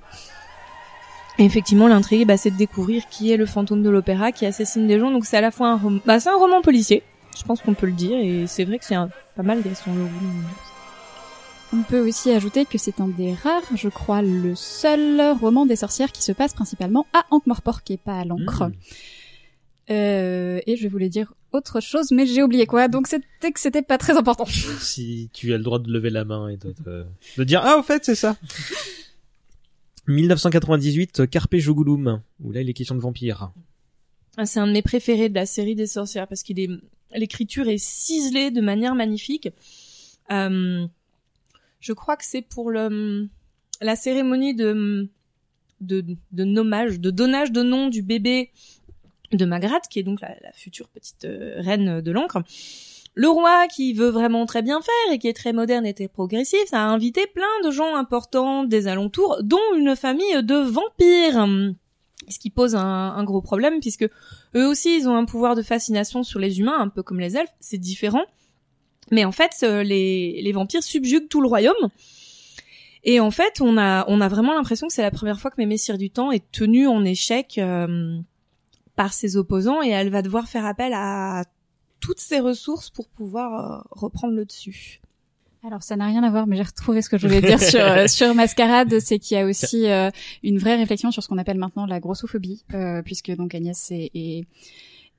Effectivement, 1.37 1.87
l'intrigue, 1.87 2.27
bah, 2.27 2.37
c'est 2.37 2.51
de 2.51 2.57
découvrir 2.57 3.03
qui 3.09 3.31
est 3.31 3.37
le 3.37 3.45
fantôme 3.45 3.81
de 3.81 3.89
l'opéra 3.89 4.31
qui 4.31 4.45
assassine 4.45 4.87
des 4.87 4.99
gens. 4.99 5.09
Donc 5.11 5.25
c'est 5.25 5.37
à 5.37 5.41
la 5.41 5.51
fois 5.51 5.69
un 5.69 5.77
roman, 5.77 5.99
bah, 6.05 6.19
c'est 6.19 6.29
un 6.29 6.35
roman 6.37 6.61
policier. 6.61 7.01
Je 7.37 7.43
pense 7.43 7.61
qu'on 7.61 7.73
peut 7.73 7.85
le 7.87 7.93
dire, 7.93 8.17
et 8.17 8.45
c'est 8.47 8.65
vrai 8.65 8.77
que 8.79 8.85
c'est 8.85 8.95
un- 8.95 9.09
pas 9.37 9.43
mal 9.43 9.61
Gaston 9.61 9.91
Leroux. 9.93 10.09
On 11.71 11.83
peut 11.83 12.07
aussi 12.07 12.31
ajouter 12.31 12.65
que 12.65 12.77
c'est 12.79 12.99
un 12.99 13.07
des 13.07 13.33
rares, 13.33 13.75
je 13.75 13.89
crois, 13.89 14.23
le 14.23 14.55
seul 14.55 15.37
roman 15.39 15.67
des 15.67 15.75
sorcières 15.75 16.11
qui 16.11 16.23
se 16.23 16.31
passe 16.31 16.53
principalement 16.53 17.05
à 17.13 17.25
Ankh-Morpork 17.29 17.89
et 17.91 17.97
pas 17.97 18.19
à 18.19 18.25
l'encre. 18.25 18.69
Mmh. 18.69 18.73
Euh, 19.91 20.59
et 20.65 20.77
je 20.77 20.87
voulais 20.87 21.09
dire 21.09 21.33
autre 21.51 21.79
chose, 21.79 22.11
mais 22.11 22.25
j'ai 22.25 22.43
oublié 22.43 22.65
quoi, 22.67 22.87
donc 22.87 23.07
c'était 23.07 23.51
que 23.51 23.59
c'était 23.59 23.81
pas 23.81 23.97
très 23.97 24.17
important. 24.17 24.45
Si 24.79 25.29
tu 25.33 25.53
as 25.53 25.57
le 25.57 25.63
droit 25.63 25.79
de 25.79 25.91
lever 25.91 26.09
la 26.09 26.25
main 26.25 26.47
et 26.49 26.57
de, 26.57 26.73
de, 26.85 27.05
de 27.37 27.43
dire 27.43 27.61
ah 27.63 27.77
au 27.77 27.83
fait 27.83 28.05
c'est 28.05 28.15
ça. 28.15 28.35
1998, 30.07 31.27
Carpe 31.27 31.55
Jugulum, 31.55 32.21
où 32.43 32.51
là 32.51 32.61
il 32.61 32.69
est 32.69 32.73
question 32.73 32.95
de 32.95 32.99
vampires. 32.99 33.51
Ah, 34.37 34.45
c'est 34.45 34.59
un 34.59 34.67
de 34.67 34.71
mes 34.71 34.81
préférés 34.81 35.29
de 35.29 35.35
la 35.35 35.45
série 35.45 35.75
des 35.75 35.87
sorcières 35.87 36.27
parce 36.27 36.43
qu'il 36.43 36.59
est 36.59 36.69
l'écriture 37.15 37.67
est 37.67 37.79
ciselée 37.79 38.51
de 38.51 38.61
manière 38.61 38.95
magnifique. 38.95 39.49
Euh, 40.31 40.87
je 41.79 41.93
crois 41.93 42.17
que 42.17 42.25
c'est 42.25 42.41
pour 42.41 42.69
le 42.69 43.29
la 43.81 43.95
cérémonie 43.95 44.55
de 44.55 45.09
de, 45.81 46.03
de 46.31 46.43
nommage, 46.43 46.99
de 46.99 47.09
donnage 47.09 47.51
de 47.51 47.63
nom 47.63 47.87
du 47.87 48.01
bébé 48.01 48.51
de 49.31 49.45
Magrat, 49.45 49.79
qui 49.89 49.99
est 49.99 50.03
donc 50.03 50.21
la, 50.21 50.35
future 50.53 50.89
petite 50.89 51.25
euh, 51.25 51.55
reine 51.57 52.01
de 52.01 52.11
l'encre. 52.11 52.41
Le 53.15 53.27
roi, 53.27 53.67
qui 53.67 53.93
veut 53.93 54.09
vraiment 54.09 54.45
très 54.45 54.61
bien 54.61 54.79
faire 54.81 55.13
et 55.13 55.19
qui 55.19 55.27
est 55.27 55.33
très 55.33 55.53
moderne 55.53 55.85
et 55.85 55.93
très 55.93 56.07
progressif, 56.07 56.73
a 56.73 56.85
invité 56.85 57.27
plein 57.27 57.45
de 57.63 57.71
gens 57.71 57.95
importants 57.95 58.63
des 58.63 58.87
alentours, 58.87 59.37
dont 59.43 59.57
une 59.75 59.95
famille 59.95 60.43
de 60.43 60.55
vampires. 60.55 61.47
Ce 62.27 62.37
qui 62.37 62.49
pose 62.49 62.75
un, 62.75 62.81
un 62.83 63.23
gros 63.23 63.41
problème, 63.41 63.79
puisque 63.79 64.07
eux 64.55 64.67
aussi, 64.67 64.97
ils 64.97 65.09
ont 65.09 65.15
un 65.15 65.25
pouvoir 65.25 65.55
de 65.55 65.61
fascination 65.61 66.23
sur 66.23 66.39
les 66.39 66.59
humains, 66.59 66.79
un 66.79 66.89
peu 66.89 67.03
comme 67.03 67.19
les 67.19 67.35
elfes, 67.35 67.53
c'est 67.59 67.77
différent. 67.77 68.23
Mais 69.11 69.25
en 69.25 69.31
fait, 69.31 69.51
euh, 69.63 69.83
les, 69.83 70.41
les 70.41 70.51
vampires 70.51 70.83
subjuguent 70.83 71.27
tout 71.27 71.41
le 71.41 71.47
royaume. 71.47 71.89
Et 73.03 73.19
en 73.19 73.31
fait, 73.31 73.61
on 73.61 73.77
a, 73.77 74.05
on 74.07 74.21
a 74.21 74.27
vraiment 74.27 74.53
l'impression 74.53 74.87
que 74.87 74.93
c'est 74.93 75.01
la 75.01 75.11
première 75.11 75.39
fois 75.39 75.51
que 75.51 75.55
Mémé 75.57 75.77
du 75.97 76.09
Temps 76.09 76.31
est 76.31 76.51
tenue 76.51 76.87
en 76.87 77.05
échec 77.05 77.57
euh, 77.57 78.19
par 78.95 79.13
ses 79.13 79.37
opposants 79.37 79.81
et 79.81 79.89
elle 79.89 80.09
va 80.09 80.21
devoir 80.21 80.47
faire 80.47 80.65
appel 80.65 80.91
à 80.93 81.43
toutes 82.01 82.19
ses 82.19 82.39
ressources 82.39 82.89
pour 82.89 83.07
pouvoir 83.07 83.53
euh, 83.53 83.81
reprendre 83.91 84.33
le 84.33 84.45
dessus. 84.45 85.01
Alors 85.65 85.83
ça 85.83 85.97
n'a 85.97 86.05
rien 86.05 86.23
à 86.23 86.29
voir, 86.29 86.47
mais 86.47 86.55
j'ai 86.55 86.63
retrouvé 86.63 87.01
ce 87.01 87.09
que 87.09 87.17
je 87.17 87.27
voulais 87.27 87.41
dire 87.41 87.59
sur 87.59 87.81
euh, 87.81 88.07
sur 88.07 88.33
Mascarade, 88.33 88.99
c'est 88.99 89.19
qu'il 89.19 89.37
y 89.37 89.41
a 89.41 89.45
aussi 89.45 89.87
euh, 89.87 90.09
une 90.41 90.57
vraie 90.57 90.77
réflexion 90.77 91.11
sur 91.11 91.21
ce 91.21 91.27
qu'on 91.27 91.37
appelle 91.37 91.57
maintenant 91.57 91.85
la 91.85 91.99
grossophobie, 91.99 92.63
euh, 92.73 93.01
puisque 93.01 93.31
donc 93.31 93.53
Agnès 93.53 93.91
est, 93.91 94.09
est 94.13 94.45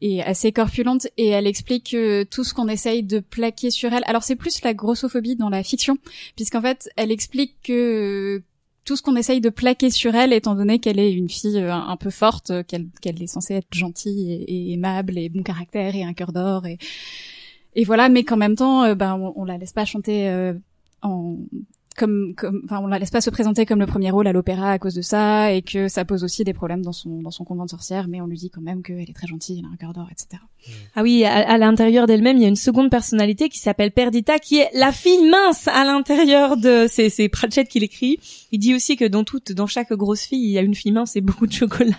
est 0.00 0.22
assez 0.22 0.52
corpulente 0.52 1.06
et 1.16 1.28
elle 1.28 1.46
explique 1.46 1.90
que 1.90 2.24
tout 2.24 2.44
ce 2.44 2.54
qu'on 2.54 2.68
essaye 2.68 3.02
de 3.02 3.20
plaquer 3.20 3.70
sur 3.70 3.92
elle. 3.92 4.02
Alors 4.06 4.22
c'est 4.22 4.36
plus 4.36 4.62
la 4.62 4.74
grossophobie 4.74 5.36
dans 5.36 5.50
la 5.50 5.62
fiction, 5.62 5.96
puisqu'en 6.36 6.62
fait 6.62 6.88
elle 6.96 7.10
explique 7.10 7.56
que 7.62 8.42
tout 8.84 8.96
ce 8.96 9.02
qu'on 9.02 9.16
essaye 9.16 9.40
de 9.40 9.50
plaquer 9.50 9.90
sur 9.90 10.14
elle, 10.14 10.32
étant 10.32 10.54
donné 10.54 10.78
qu'elle 10.78 10.98
est 10.98 11.12
une 11.12 11.28
fille 11.28 11.58
euh, 11.58 11.72
un 11.72 11.96
peu 11.96 12.10
forte, 12.10 12.50
euh, 12.50 12.62
qu'elle 12.62 13.22
est 13.22 13.26
censée 13.26 13.54
être 13.54 13.72
gentille 13.72 14.44
et, 14.48 14.72
aimable 14.72 15.18
et 15.18 15.28
bon 15.28 15.42
caractère 15.42 15.94
et 15.94 16.02
un 16.02 16.14
cœur 16.14 16.32
d'or 16.32 16.64
et 17.74 17.84
voilà, 17.84 18.08
mais 18.08 18.24
qu'en 18.24 18.36
même 18.36 18.56
temps, 18.56 18.84
euh, 18.84 18.94
ben 18.94 19.16
on, 19.16 19.32
on 19.36 19.44
la 19.44 19.58
laisse 19.58 19.72
pas 19.72 19.84
chanter 19.84 20.28
euh, 20.28 20.54
en 21.02 21.36
comme 22.00 22.34
comme 22.34 22.62
enfin 22.64 22.80
on 22.82 22.86
la 22.86 22.98
laisse 22.98 23.10
pas 23.10 23.20
se 23.20 23.30
présenter 23.30 23.66
comme 23.66 23.78
le 23.78 23.86
premier 23.86 24.10
rôle 24.10 24.26
à 24.26 24.32
l'opéra 24.32 24.72
à 24.72 24.78
cause 24.78 24.94
de 24.94 25.02
ça 25.02 25.52
et 25.52 25.60
que 25.60 25.88
ça 25.88 26.06
pose 26.06 26.24
aussi 26.24 26.42
des 26.44 26.54
problèmes 26.54 26.82
dans 26.82 26.92
son 26.92 27.20
dans 27.20 27.30
son 27.30 27.44
convent 27.44 27.64
de 27.64 27.70
sorcière 27.70 28.08
mais 28.08 28.20
on 28.22 28.26
lui 28.26 28.38
dit 28.38 28.50
quand 28.50 28.62
même 28.62 28.82
qu'elle 28.82 29.10
est 29.10 29.14
très 29.14 29.26
gentille 29.26 29.58
elle 29.60 29.66
a 29.66 29.72
un 29.72 29.76
cœur 29.76 29.92
d'or 29.92 30.08
etc 30.10 30.40
Ah 30.94 31.02
oui, 31.02 31.24
à, 31.24 31.36
à 31.36 31.58
l'intérieur 31.58 32.06
d'elle-même, 32.06 32.36
il 32.36 32.42
y 32.42 32.44
a 32.44 32.48
une 32.48 32.56
seconde 32.56 32.90
personnalité 32.90 33.48
qui 33.48 33.58
s'appelle 33.58 33.92
Perdita, 33.92 34.38
qui 34.38 34.58
est 34.58 34.68
la 34.74 34.92
fille 34.92 35.28
mince 35.28 35.68
à 35.68 35.84
l'intérieur 35.84 36.56
de. 36.56 36.86
C'est 36.88 37.08
c'est 37.08 37.28
Pratchett 37.28 37.68
qui 37.68 37.80
l'écrit. 37.80 38.18
Il 38.52 38.58
dit 38.58 38.74
aussi 38.74 38.96
que 38.96 39.04
dans 39.04 39.24
toute, 39.24 39.52
dans 39.52 39.66
chaque 39.66 39.92
grosse 39.92 40.22
fille, 40.22 40.44
il 40.44 40.50
y 40.50 40.58
a 40.58 40.62
une 40.62 40.74
fille 40.74 40.92
mince 40.92 41.16
et 41.16 41.20
beaucoup 41.20 41.46
de 41.46 41.52
chocolat. 41.52 41.94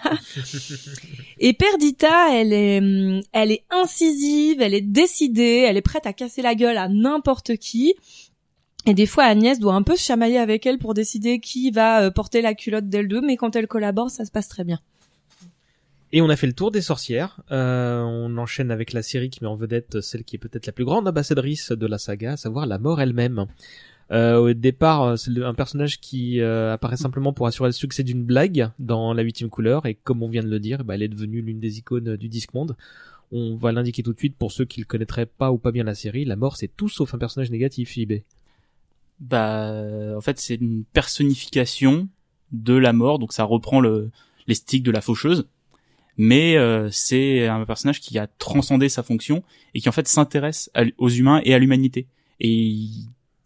et 1.39 1.53
Perdita, 1.53 2.33
elle 2.33 2.53
est, 2.53 3.21
elle 3.31 3.51
est 3.51 3.63
incisive, 3.69 4.61
elle 4.61 4.73
est 4.73 4.81
décidée, 4.81 5.65
elle 5.67 5.77
est 5.77 5.81
prête 5.81 6.05
à 6.05 6.13
casser 6.13 6.41
la 6.41 6.55
gueule 6.55 6.77
à 6.77 6.87
n'importe 6.87 7.57
qui. 7.57 7.95
Et 8.87 8.93
des 8.95 9.05
fois, 9.05 9.25
Agnès 9.25 9.59
doit 9.59 9.75
un 9.75 9.83
peu 9.83 9.95
se 9.95 10.03
chamailler 10.03 10.39
avec 10.39 10.65
elle 10.65 10.79
pour 10.79 10.93
décider 10.93 11.39
qui 11.39 11.69
va 11.69 12.03
euh, 12.03 12.11
porter 12.11 12.41
la 12.41 12.55
culotte 12.55 12.89
d'elle 12.89 13.07
deux, 13.07 13.21
mais 13.21 13.37
quand 13.37 13.55
elle 13.55 13.67
collabore, 13.67 14.09
ça 14.09 14.25
se 14.25 14.31
passe 14.31 14.47
très 14.47 14.63
bien. 14.63 14.79
Et 16.13 16.21
on 16.21 16.29
a 16.29 16.35
fait 16.35 16.47
le 16.47 16.53
tour 16.53 16.71
des 16.71 16.81
sorcières. 16.81 17.41
Euh, 17.51 18.01
on 18.01 18.37
enchaîne 18.37 18.71
avec 18.71 18.91
la 18.91 19.03
série 19.03 19.29
qui 19.29 19.43
met 19.43 19.49
en 19.49 19.55
vedette 19.55 20.01
celle 20.01 20.23
qui 20.23 20.35
est 20.35 20.39
peut-être 20.39 20.65
la 20.65 20.73
plus 20.73 20.83
grande 20.83 21.07
ambassadrice 21.07 21.71
de 21.71 21.85
la 21.85 21.97
saga, 21.99 22.33
à 22.33 22.37
savoir 22.37 22.65
la 22.65 22.79
mort 22.79 22.99
elle-même. 22.99 23.45
Euh, 24.11 24.37
au 24.37 24.53
départ, 24.53 25.17
c'est 25.17 25.31
un 25.41 25.53
personnage 25.53 26.01
qui 26.01 26.41
apparaît 26.41 26.97
simplement 26.97 27.31
pour 27.31 27.47
assurer 27.47 27.69
le 27.69 27.73
succès 27.73 28.03
d'une 28.03 28.25
blague 28.25 28.71
dans 28.77 29.13
la 29.13 29.21
huitième 29.21 29.49
couleur, 29.49 29.85
et 29.85 29.93
comme 29.93 30.21
on 30.21 30.27
vient 30.27 30.43
de 30.43 30.49
le 30.49 30.59
dire, 30.59 30.83
bah, 30.83 30.95
elle 30.95 31.03
est 31.03 31.07
devenue 31.07 31.41
l'une 31.41 31.61
des 31.61 31.77
icônes 31.77 32.17
du 32.17 32.27
Discworld. 32.27 32.75
On 33.31 33.55
va 33.55 33.71
l'indiquer 33.71 34.03
tout 34.03 34.11
de 34.11 34.19
suite 34.19 34.35
pour 34.35 34.51
ceux 34.51 34.65
qui 34.65 34.81
ne 34.81 34.85
connaîtraient 34.85 35.27
pas 35.27 35.53
ou 35.53 35.57
pas 35.57 35.71
bien 35.71 35.85
la 35.85 35.95
série. 35.95 36.25
La 36.25 36.35
mort, 36.35 36.57
c'est 36.57 36.75
tout 36.75 36.89
sauf 36.89 37.13
un 37.13 37.17
personnage 37.17 37.51
négatif. 37.51 37.97
Bah, 39.21 39.71
en 40.17 40.21
fait, 40.21 40.39
c'est 40.39 40.55
une 40.55 40.83
personnification 40.83 42.09
de 42.51 42.73
la 42.73 42.91
mort, 42.91 43.19
donc 43.19 43.33
ça 43.33 43.43
reprend 43.43 43.79
le, 43.79 44.11
les 44.47 44.79
de 44.79 44.91
la 44.91 45.01
faucheuse. 45.01 45.47
Mais 46.17 46.57
euh, 46.57 46.89
c'est 46.91 47.47
un 47.47 47.63
personnage 47.65 48.01
qui 48.01 48.17
a 48.19 48.27
transcendé 48.27 48.89
sa 48.89 49.01
fonction 49.01 49.43
et 49.73 49.79
qui 49.79 49.87
en 49.87 49.91
fait 49.91 50.07
s'intéresse 50.07 50.69
aux 50.97 51.09
humains 51.09 51.41
et 51.45 51.53
à 51.53 51.59
l'humanité. 51.59 52.07
Et 52.39 52.49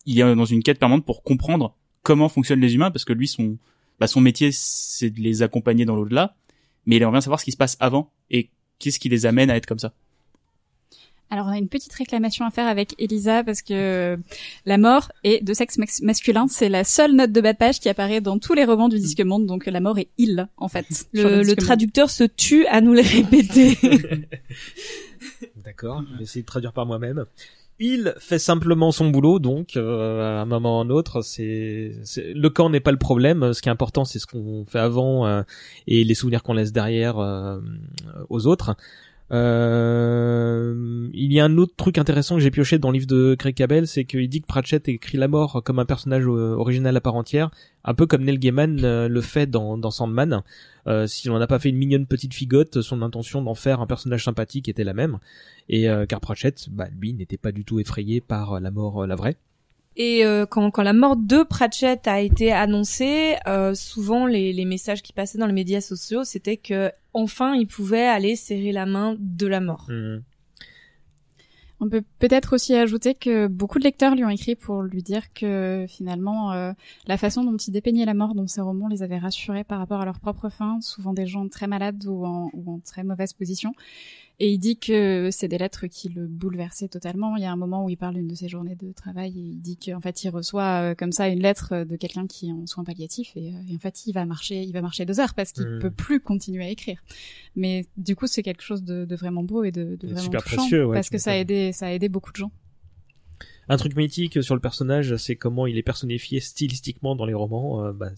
il, 0.05 0.19
est 0.19 0.35
dans 0.35 0.45
une 0.45 0.63
quête 0.63 0.79
permanente 0.79 1.05
pour 1.05 1.23
comprendre 1.23 1.75
comment 2.01 2.29
fonctionnent 2.29 2.61
les 2.61 2.75
humains, 2.75 2.91
parce 2.91 3.05
que 3.05 3.13
lui, 3.13 3.27
son, 3.27 3.57
bah, 3.99 4.07
son 4.07 4.21
métier, 4.21 4.49
c'est 4.51 5.09
de 5.09 5.19
les 5.19 5.43
accompagner 5.43 5.85
dans 5.85 5.95
l'au-delà. 5.95 6.35
Mais 6.85 6.95
il 6.95 7.01
aimerait 7.01 7.13
bien 7.13 7.21
savoir 7.21 7.39
ce 7.39 7.45
qui 7.45 7.51
se 7.51 7.57
passe 7.57 7.77
avant 7.79 8.11
et 8.29 8.49
qu'est-ce 8.79 8.99
qui 8.99 9.09
les 9.09 9.25
amène 9.25 9.49
à 9.49 9.57
être 9.57 9.65
comme 9.65 9.79
ça. 9.79 9.93
Alors 11.35 11.47
on 11.47 11.51
a 11.51 11.57
une 11.57 11.67
petite 11.67 11.91
réclamation 11.91 12.45
à 12.45 12.49
faire 12.49 12.65
avec 12.65 12.95
Elisa 12.97 13.43
parce 13.43 13.61
que 13.61 14.17
la 14.65 14.77
mort 14.77 15.11
est 15.25 15.43
de 15.43 15.53
sexe 15.53 15.77
masculin. 16.01 16.47
C'est 16.47 16.69
la 16.69 16.85
seule 16.85 17.13
note 17.13 17.33
de 17.33 17.41
bas 17.41 17.51
de 17.51 17.57
page 17.57 17.81
qui 17.81 17.89
apparaît 17.89 18.21
dans 18.21 18.39
tous 18.39 18.53
les 18.53 18.63
romans 18.63 18.87
du 18.87 18.99
Disque 18.99 19.19
Monde. 19.19 19.45
Donc 19.45 19.65
la 19.65 19.81
mort 19.81 19.99
est 19.99 20.07
il 20.17 20.47
en 20.55 20.69
fait. 20.69 20.85
Le, 21.13 21.53
traducteur 21.55 22.09
se 22.09 22.23
tue 22.23 22.65
à 22.67 22.79
nous 22.79 22.93
les 22.93 23.01
répéter. 23.01 23.77
D'accord, 25.57 26.05
je 26.09 26.17
vais 26.19 26.23
essayer 26.23 26.41
de 26.41 26.47
traduire 26.47 26.71
par 26.71 26.85
moi-même. 26.85 27.25
Il 27.79 28.15
fait 28.17 28.39
simplement 28.39 28.93
son 28.93 29.09
boulot, 29.09 29.39
donc 29.39 29.75
euh, 29.75 30.39
à 30.39 30.41
un 30.43 30.45
moment 30.45 30.77
ou 30.77 30.81
à 30.83 30.85
un 30.85 30.89
autre, 30.89 31.21
c'est 31.21 31.97
c'est- 32.05 32.33
le 32.33 32.49
camp 32.49 32.69
n'est 32.69 32.79
pas 32.79 32.93
le 32.93 32.97
problème. 32.97 33.51
Ce 33.51 33.61
qui 33.61 33.67
est 33.67 33.73
important, 33.73 34.05
c'est 34.05 34.19
ce 34.19 34.25
qu'on 34.25 34.63
fait 34.63 34.79
avant 34.79 35.27
euh, 35.27 35.41
et 35.85 36.05
les 36.05 36.15
souvenirs 36.15 36.43
qu'on 36.43 36.53
laisse 36.53 36.71
derrière 36.71 37.19
euh, 37.19 37.59
aux 38.29 38.47
autres. 38.47 38.77
Euh, 39.35 41.09
il 41.13 41.33
y 41.33 41.39
a 41.39 41.45
un 41.45 41.57
autre 41.57 41.73
truc 41.75 41.97
intéressant 41.97 42.35
que 42.35 42.41
j'ai 42.41 42.51
pioché 42.51 42.77
dans 42.77 42.89
le 42.91 42.95
livre 42.95 43.07
de 43.07 43.35
Craig 43.35 43.55
Cabell, 43.55 43.87
c'est 43.87 44.05
qu'il 44.05 44.27
dit 44.29 44.41
que 44.41 44.47
Pratchett 44.47 44.87
écrit 44.87 45.17
la 45.17 45.27
mort 45.27 45.61
comme 45.63 45.79
un 45.79 45.85
personnage 45.85 46.25
euh, 46.25 46.55
original 46.55 46.95
à 46.95 47.01
part 47.01 47.15
entière, 47.15 47.51
un 47.83 47.93
peu 47.93 48.05
comme 48.05 48.23
Neil 48.23 48.37
Gaiman 48.37 48.79
euh, 48.83 49.07
le 49.07 49.21
fait 49.21 49.49
dans, 49.49 49.91
Sandman. 49.91 50.43
Euh, 50.87 51.07
si 51.07 51.27
l'on 51.27 51.39
n'a 51.39 51.47
pas 51.47 51.59
fait 51.59 51.69
une 51.69 51.77
mignonne 51.77 52.05
petite 52.05 52.33
figote, 52.33 52.81
son 52.81 53.01
intention 53.01 53.41
d'en 53.41 53.55
faire 53.55 53.81
un 53.81 53.87
personnage 53.87 54.23
sympathique 54.23 54.69
était 54.69 54.83
la 54.83 54.93
même. 54.93 55.19
Et 55.67 55.87
car 56.07 56.19
Pratchett, 56.19 56.69
bah, 56.69 56.87
lui, 56.99 57.13
n'était 57.13 57.37
pas 57.37 57.51
du 57.51 57.65
tout 57.65 57.79
effrayé 57.79 58.21
par 58.21 58.59
la 58.59 58.69
mort, 58.69 59.07
la 59.07 59.15
vraie. 59.15 59.35
Et 59.97 60.23
quand, 60.51 60.77
la 60.77 60.93
mort 60.93 61.15
de 61.15 61.41
Pratchett 61.41 62.07
a 62.07 62.21
été 62.21 62.51
annoncée, 62.51 63.35
souvent 63.73 64.27
les, 64.27 64.53
les 64.53 64.65
messages 64.65 65.01
qui 65.01 65.11
passaient 65.11 65.39
dans 65.39 65.47
les 65.47 65.53
médias 65.53 65.81
sociaux, 65.81 66.23
c'était 66.23 66.57
que 66.57 66.91
enfin 67.15 67.55
il 67.55 67.65
pouvait 67.65 68.05
aller 68.05 68.35
serrer 68.35 68.71
la 68.71 68.85
main 68.85 69.15
de 69.17 69.47
la 69.47 69.61
mort. 69.61 69.87
Hmm. 69.89 70.19
On 71.81 71.89
peut 71.89 72.03
peut-être 72.19 72.53
aussi 72.53 72.73
ajouter 72.73 73.15
que 73.15 73.47
beaucoup 73.47 73.79
de 73.79 73.83
lecteurs 73.83 74.15
lui 74.15 74.23
ont 74.23 74.29
écrit 74.29 74.55
pour 74.55 74.81
lui 74.81 75.03
dire 75.03 75.33
que 75.33 75.85
finalement 75.89 76.53
euh, 76.53 76.71
la 77.07 77.17
façon 77.17 77.43
dont 77.43 77.57
il 77.57 77.71
dépeignait 77.71 78.05
la 78.05 78.13
mort 78.13 78.33
dans 78.33 78.47
ses 78.47 78.61
romans 78.61 78.87
les 78.87 79.03
avait 79.03 79.17
rassurés 79.17 79.63
par 79.63 79.79
rapport 79.79 79.99
à 79.99 80.05
leur 80.05 80.19
propre 80.19 80.49
fin, 80.49 80.79
souvent 80.81 81.13
des 81.13 81.25
gens 81.25 81.47
très 81.49 81.67
malades 81.67 82.05
ou 82.05 82.25
en, 82.25 82.49
ou 82.53 82.75
en 82.75 82.79
très 82.79 83.03
mauvaise 83.03 83.33
position. 83.33 83.73
Et 84.39 84.51
il 84.51 84.57
dit 84.57 84.77
que 84.77 85.29
c'est 85.31 85.47
des 85.47 85.57
lettres 85.57 85.87
qui 85.87 86.09
le 86.09 86.27
bouleversaient 86.27 86.89
totalement. 86.89 87.37
Il 87.37 87.43
y 87.43 87.45
a 87.45 87.51
un 87.53 87.55
moment 87.55 87.85
où 87.85 87.89
il 87.89 87.95
parle 87.95 88.15
d'une 88.15 88.27
de 88.27 88.35
ses 88.35 88.49
journées 88.49 88.75
de 88.75 88.91
travail 88.91 89.29
et 89.37 89.41
il 89.41 89.61
dit 89.61 89.77
qu'en 89.77 90.01
fait 90.01 90.25
il 90.25 90.29
reçoit 90.29 90.91
euh, 90.91 90.93
comme 90.95 91.13
ça 91.13 91.29
une 91.29 91.39
lettre 91.41 91.85
de 91.85 91.95
quelqu'un 91.95 92.27
qui 92.27 92.49
est 92.49 92.51
en 92.51 92.67
soins 92.67 92.83
palliatifs 92.83 93.31
et, 93.37 93.47
euh, 93.53 93.71
et 93.71 93.75
en 93.75 93.79
fait 93.79 94.05
il 94.07 94.11
va 94.11 94.25
marcher, 94.25 94.61
il 94.61 94.73
va 94.73 94.81
marcher 94.81 95.05
deux 95.05 95.21
heures 95.21 95.33
parce 95.35 95.53
qu'il 95.53 95.65
Mm. 95.65 95.79
peut 95.79 95.89
plus 95.91 96.19
continuer 96.19 96.65
à 96.65 96.69
écrire. 96.69 97.01
Mais 97.55 97.85
du 97.95 98.17
coup 98.17 98.27
c'est 98.27 98.43
quelque 98.43 98.61
chose 98.61 98.83
de, 98.83 99.05
de 99.05 99.15
vraiment 99.15 99.43
beau 99.43 99.63
et 99.63 99.71
de, 99.71 99.95
de 99.95 100.07
Et 100.07 100.11
vraiment 100.11 100.21
super 100.21 100.43
touchant 100.43 100.55
précieux, 100.57 100.85
ouais, 100.85 100.95
parce 100.95 101.09
que 101.09 101.17
ça 101.17 101.31
a 101.31 101.35
aidé, 101.37 101.71
ça 101.71 101.87
a 101.87 101.91
aidé 101.91 102.09
beaucoup 102.09 102.31
de 102.33 102.37
gens. 102.37 102.51
Un 103.67 103.77
truc 103.77 103.95
mythique 103.95 104.43
sur 104.43 104.53
le 104.53 104.61
personnage, 104.61 105.15
c'est 105.15 105.35
comment 105.35 105.65
il 105.65 105.77
est 105.77 105.83
personnifié 105.83 106.39
stylistiquement 106.39 107.15
dans 107.15 107.25
les 107.25 107.33
romans. 107.33 107.83
euh, 107.83 107.93
bah, 107.93 108.11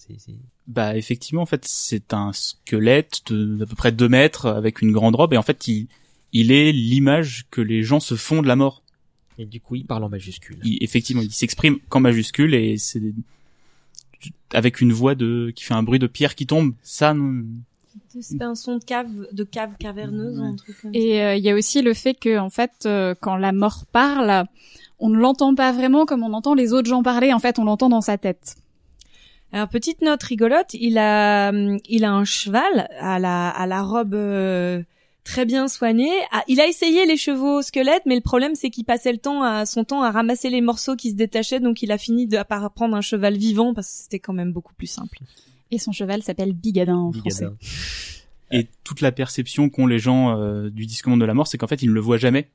Bah 0.68 0.98
effectivement, 0.98 1.42
en 1.42 1.46
fait, 1.46 1.64
c'est 1.66 2.14
un 2.14 2.34
squelette 2.34 3.22
de 3.32 3.56
d'à 3.56 3.66
peu 3.66 3.76
près 3.76 3.94
deux 3.94 4.10
mètres 4.10 4.48
avec 4.48 4.82
une 4.82 4.92
grande 4.92 5.16
robe 5.16 5.34
et 5.34 5.38
en 5.38 5.44
fait, 5.44 5.68
il, 5.70 5.88
il 6.40 6.52
est 6.52 6.72
l'image 6.72 7.46
que 7.52 7.62
les 7.62 7.82
gens 7.84 8.00
se 8.00 8.16
font 8.16 8.42
de 8.42 8.48
la 8.48 8.56
mort. 8.56 8.84
Et 9.40 9.46
du 9.46 9.60
coup, 9.62 9.76
il 9.76 9.86
parle 9.86 10.04
en 10.04 10.10
majuscule. 10.10 10.60
Il, 10.64 10.78
effectivement, 10.82 11.22
il 11.22 11.32
s'exprime 11.32 11.78
qu'en 11.90 12.00
majuscule 12.00 12.54
et 12.56 12.78
c'est 12.78 13.02
avec 14.54 14.82
une 14.82 14.92
voix 14.94 15.16
de 15.16 15.52
qui 15.56 15.64
fait 15.64 15.74
un 15.74 15.84
bruit 15.84 16.00
de 16.00 16.08
pierre 16.08 16.36
qui 16.36 16.48
tombe. 16.48 16.74
Ça, 16.82 17.14
non- 17.14 17.44
C'est 18.20 18.42
un 18.42 18.56
son 18.56 18.78
de 18.78 18.84
cave, 18.84 19.10
de 19.32 19.44
cave 19.44 19.72
caverneuse 19.80 20.40
ou 20.40 20.44
un 20.44 20.56
truc 20.56 20.76
comme 20.82 20.94
ça. 20.94 21.00
Et 21.00 21.22
euh, 21.22 21.36
il 21.36 21.44
y 21.44 21.50
a 21.50 21.56
aussi 21.56 21.82
le 21.82 21.94
fait 21.94 22.16
que 22.16 22.38
en 22.40 22.50
fait 22.50 22.72
euh, 22.86 23.14
quand 23.20 23.36
la 23.36 23.52
mort 23.52 23.86
parle, 23.92 24.46
on 25.00 25.10
ne 25.10 25.18
l'entend 25.18 25.54
pas 25.54 25.72
vraiment 25.72 26.06
comme 26.06 26.24
on 26.24 26.34
entend 26.34 26.56
les 26.56 26.74
autres 26.74 26.90
gens 26.90 27.04
parler. 27.04 27.32
En 27.34 27.40
fait, 27.40 27.60
on 27.60 27.66
l'entend 27.66 27.90
dans 27.90 28.02
sa 28.02 28.18
tête. 28.18 28.56
Alors 29.54 29.70
petite 29.70 30.02
note 30.02 30.24
rigolote, 30.24 30.74
il 30.74 30.98
a 30.98 31.50
hum, 31.50 31.78
il 31.88 32.04
a 32.06 32.12
un 32.12 32.26
cheval 32.26 32.88
à 33.00 33.20
la 33.20 33.50
à 33.50 33.66
la 33.68 33.82
robe 33.84 34.14
euh, 34.16 34.82
très 35.28 35.46
bien 35.46 35.68
soignée. 35.68 36.14
Ah, 36.32 36.44
il 36.48 36.60
a 36.62 36.68
essayé 36.68 37.06
les 37.06 37.18
chevaux 37.18 37.62
squelettes, 37.62 38.04
mais 38.06 38.16
le 38.16 38.22
problème 38.22 38.56
c'est 38.56 38.70
qu'il 38.70 38.86
passait 38.86 39.12
le 39.12 39.18
temps 39.18 39.44
à 39.44 39.66
son 39.66 39.84
temps 39.84 40.02
à 40.02 40.12
ramasser 40.12 40.50
les 40.50 40.62
morceaux 40.62 40.96
qui 40.96 41.12
se 41.12 41.16
détachaient, 41.16 41.60
donc 41.60 41.82
il 41.82 41.92
a 41.92 41.98
fini 41.98 42.28
de 42.28 42.42
par 42.44 42.72
prendre 42.72 42.96
un 42.96 43.02
cheval 43.02 43.38
vivant 43.38 43.74
parce 43.74 43.88
que 43.88 44.04
c'était 44.04 44.20
quand 44.20 44.34
même 44.34 44.54
beaucoup 44.54 44.74
plus 44.74 44.88
simple. 44.88 45.20
Et 45.70 45.80
son 45.80 45.92
cheval 45.92 46.24
s'appelle 46.24 46.54
Bigadin 46.54 46.96
en 46.96 47.12
français. 47.12 47.48
Et 48.52 48.68
toute 48.84 49.02
la 49.02 49.12
perception 49.12 49.70
qu'ont 49.70 49.88
les 49.88 50.00
gens 50.00 50.40
euh, 50.40 50.70
du 50.70 50.86
disque 50.86 51.08
monde 51.08 51.20
de 51.20 51.26
la 51.26 51.34
mort, 51.34 51.48
c'est 51.48 51.58
qu'en 51.58 51.68
fait, 51.68 51.82
ils 51.82 51.90
ne 51.90 51.94
le 51.94 52.00
voient 52.00 52.18
jamais. 52.18 52.50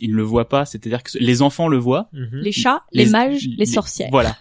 Ils 0.00 0.12
ne 0.12 0.16
le 0.16 0.22
voient 0.22 0.48
pas, 0.48 0.64
c'est-à-dire 0.64 1.02
que 1.02 1.18
les 1.18 1.42
enfants 1.42 1.68
le 1.68 1.78
voient, 1.78 2.08
Mhm. 2.12 2.28
Les 2.34 2.52
chats, 2.52 2.84
les, 2.92 3.06
mages, 3.06 3.48
les, 3.56 3.66
sorcières. 3.66 4.08
Voilà. 4.10 4.36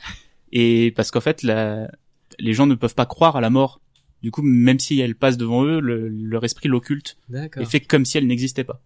Et 0.52 0.94
parce 0.96 1.10
qu'en 1.10 1.22
fait, 1.22 1.42
la, 1.42 1.90
les 2.38 2.54
gens 2.54 2.68
ne 2.68 2.76
peuvent 2.76 2.96
pas 2.96 3.08
croire 3.08 3.36
à 3.36 3.42
la 3.42 3.50
mort. 3.50 3.82
Du 4.24 4.32
coup, 4.32 4.42
même 4.42 4.80
si 4.80 5.00
elle 5.00 5.16
passe 5.16 5.38
devant 5.38 5.64
eux, 5.66 5.80
le- 5.80 6.10
leur 6.10 6.44
esprit 6.44 6.70
l'occulte 6.70 7.18
D'accord. 7.30 7.64
et 7.64 7.66
fait 7.66 7.80
comme 7.80 8.06
si 8.06 8.18
elle 8.18 8.28
n'existait 8.28 8.64
pas. 8.64 8.80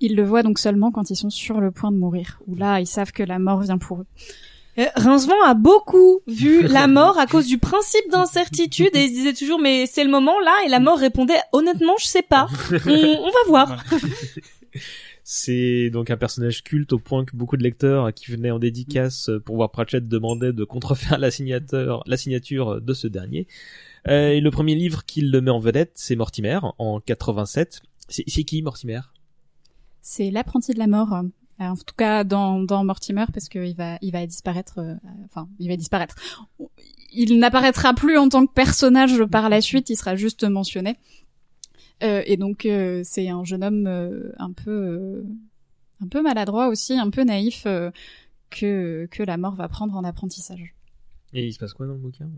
Ils 0.00 0.14
le 0.14 0.22
voient 0.22 0.42
donc 0.42 0.58
seulement 0.58 0.90
quand 0.92 1.10
ils 1.10 1.16
sont 1.16 1.30
sur 1.30 1.60
le 1.60 1.70
point 1.70 1.90
de 1.90 1.96
mourir. 1.96 2.40
Où 2.46 2.54
là, 2.54 2.80
ils 2.80 2.86
savent 2.86 3.12
que 3.12 3.22
la 3.22 3.38
mort 3.38 3.60
vient 3.60 3.78
pour 3.78 4.00
eux. 4.00 4.06
Euh, 4.78 4.86
Rincevent 4.94 5.42
a 5.44 5.54
beaucoup 5.54 6.20
vu 6.28 6.62
la 6.68 6.86
mort 6.86 7.18
à 7.18 7.26
cause 7.26 7.46
du 7.46 7.58
principe 7.58 8.08
d'incertitude 8.12 8.90
et 8.94 9.04
il 9.04 9.08
se 9.08 9.14
disait 9.14 9.32
toujours 9.34 9.58
mais 9.58 9.86
c'est 9.86 10.04
le 10.04 10.10
moment 10.10 10.38
là 10.38 10.54
et 10.64 10.68
la 10.68 10.78
mort 10.78 10.98
répondait 11.00 11.40
honnêtement 11.50 11.94
je 11.98 12.06
sais 12.06 12.22
pas 12.22 12.46
on, 12.86 12.90
on 12.92 13.24
va 13.26 13.48
voir 13.48 13.84
C'est 15.24 15.90
donc 15.90 16.10
un 16.10 16.16
personnage 16.16 16.62
culte 16.64 16.92
au 16.94 16.98
point 16.98 17.24
que 17.26 17.36
beaucoup 17.36 17.56
de 17.58 17.62
lecteurs 17.62 18.14
qui 18.14 18.30
venaient 18.30 18.50
en 18.50 18.58
dédicace 18.58 19.30
pour 19.44 19.56
voir 19.56 19.70
Pratchett 19.70 20.08
demandaient 20.08 20.54
de 20.54 20.64
contrefaire 20.64 21.18
la 21.18 21.30
signature, 21.30 22.02
la 22.06 22.16
signature 22.16 22.80
de 22.80 22.94
ce 22.94 23.08
dernier. 23.08 23.46
Euh, 24.08 24.30
et 24.30 24.40
le 24.40 24.50
premier 24.50 24.74
livre 24.74 25.04
qui 25.04 25.20
le 25.20 25.40
met 25.40 25.50
en 25.50 25.58
vedette, 25.58 25.92
c'est 25.94 26.16
Mortimer 26.16 26.58
en 26.78 27.00
87. 27.00 27.82
C'est 28.08 28.24
qui 28.24 28.62
Mortimer? 28.62 29.00
C'est 30.00 30.30
l'apprenti 30.30 30.72
de 30.72 30.78
la 30.78 30.86
mort. 30.86 31.12
euh, 31.12 31.22
En 31.58 31.76
tout 31.76 31.94
cas, 31.96 32.24
dans, 32.24 32.60
dans 32.60 32.84
Mortimer, 32.84 33.26
parce 33.32 33.48
qu'il 33.48 33.74
va, 33.76 33.98
il 34.00 34.12
va 34.12 34.26
disparaître. 34.26 34.78
euh, 34.78 34.94
enfin, 35.26 35.48
il 35.58 35.68
va 35.68 35.76
disparaître. 35.76 36.14
Il 37.12 37.38
n'apparaîtra 37.38 37.92
plus 37.94 38.16
en 38.16 38.28
tant 38.28 38.46
que 38.46 38.52
personnage 38.52 39.24
par 39.26 39.48
la 39.50 39.60
suite. 39.60 39.90
Il 39.90 39.96
sera 39.96 40.16
juste 40.16 40.44
mentionné. 40.44 40.96
Euh, 42.02 42.22
et 42.26 42.36
donc, 42.36 42.64
euh, 42.64 43.02
c'est 43.04 43.28
un 43.28 43.44
jeune 43.44 43.64
homme 43.64 43.86
un 44.38 44.52
peu, 44.52 45.24
un 46.02 46.06
peu 46.06 46.22
maladroit 46.22 46.68
aussi, 46.68 46.94
un 46.98 47.10
peu 47.10 47.24
naïf, 47.24 47.66
que 48.50 49.06
que 49.10 49.22
la 49.22 49.36
mort 49.36 49.54
va 49.56 49.68
prendre 49.68 49.94
en 49.96 50.04
apprentissage. 50.04 50.74
Et 51.34 51.46
il 51.46 51.52
se 51.52 51.58
passe 51.58 51.74
quoi 51.74 51.86
dans 51.86 51.92
le 51.92 51.98
bouquin? 51.98 52.30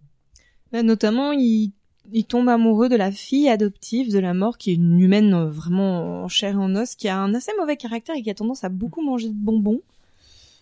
Là, 0.73 0.83
notamment 0.83 1.33
il 1.33 1.73
il 2.13 2.25
tombe 2.25 2.49
amoureux 2.49 2.89
de 2.89 2.97
la 2.97 3.13
fille 3.13 3.49
adoptive 3.49 4.13
de 4.13 4.19
la 4.19 4.35
mort 4.35 4.59
qui 4.59 4.71
est 4.71 4.75
une 4.75 5.01
humaine 5.01 5.35
euh, 5.35 5.49
vraiment 5.49 6.25
en 6.25 6.29
chair 6.29 6.55
et 6.55 6.59
en 6.59 6.75
os 6.75 6.97
qui 6.97 7.09
a 7.09 7.19
un 7.19 7.35
assez 7.35 7.53
mauvais 7.59 7.77
caractère 7.77 8.17
et 8.17 8.23
qui 8.23 8.31
a 8.31 8.35
tendance 8.35 8.65
à 8.65 8.69
beaucoup 8.69 9.03
manger 9.03 9.29
de 9.29 9.35
bonbons. 9.35 9.81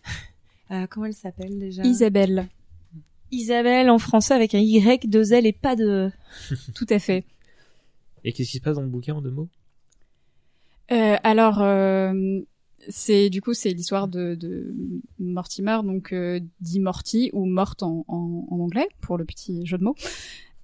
Euh, 0.71 0.87
comment 0.87 1.07
elle 1.07 1.15
s'appelle 1.15 1.59
déjà? 1.59 1.83
Isabelle, 1.83 2.47
Isabelle 3.31 3.89
en 3.89 3.99
français 3.99 4.35
avec 4.35 4.55
un 4.55 4.59
Y 4.59 5.09
deux 5.09 5.33
L 5.33 5.47
et 5.47 5.55
pas 5.55 5.77
de 5.77 6.11
tout 6.75 6.87
à 6.91 6.99
fait. 6.99 7.25
Et 8.23 8.35
qu'est-ce 8.35 8.51
qui 8.51 8.59
se 8.59 8.63
passe 8.63 8.77
dans 8.77 8.83
le 8.83 8.89
bouquin 8.89 9.15
en 9.15 9.23
deux 9.23 9.31
mots? 9.31 9.49
Euh, 10.93 11.17
alors, 11.23 11.63
euh, 11.63 12.41
c'est 12.89 13.31
du 13.31 13.41
coup 13.41 13.55
c'est 13.55 13.71
l'histoire 13.71 14.09
de, 14.09 14.35
de 14.35 14.75
Mortimer, 15.19 15.79
donc 15.85 16.13
euh, 16.13 16.41
dit 16.61 16.81
Morty 16.81 17.31
ou 17.33 17.47
morte 17.47 17.83
en, 17.83 18.05
en, 18.09 18.47
en 18.51 18.61
anglais 18.61 18.89
pour 19.01 19.19
le 19.19 19.25
petit 19.25 19.67
jeu 19.67 19.79
de 19.79 19.85
mots, 19.85 19.97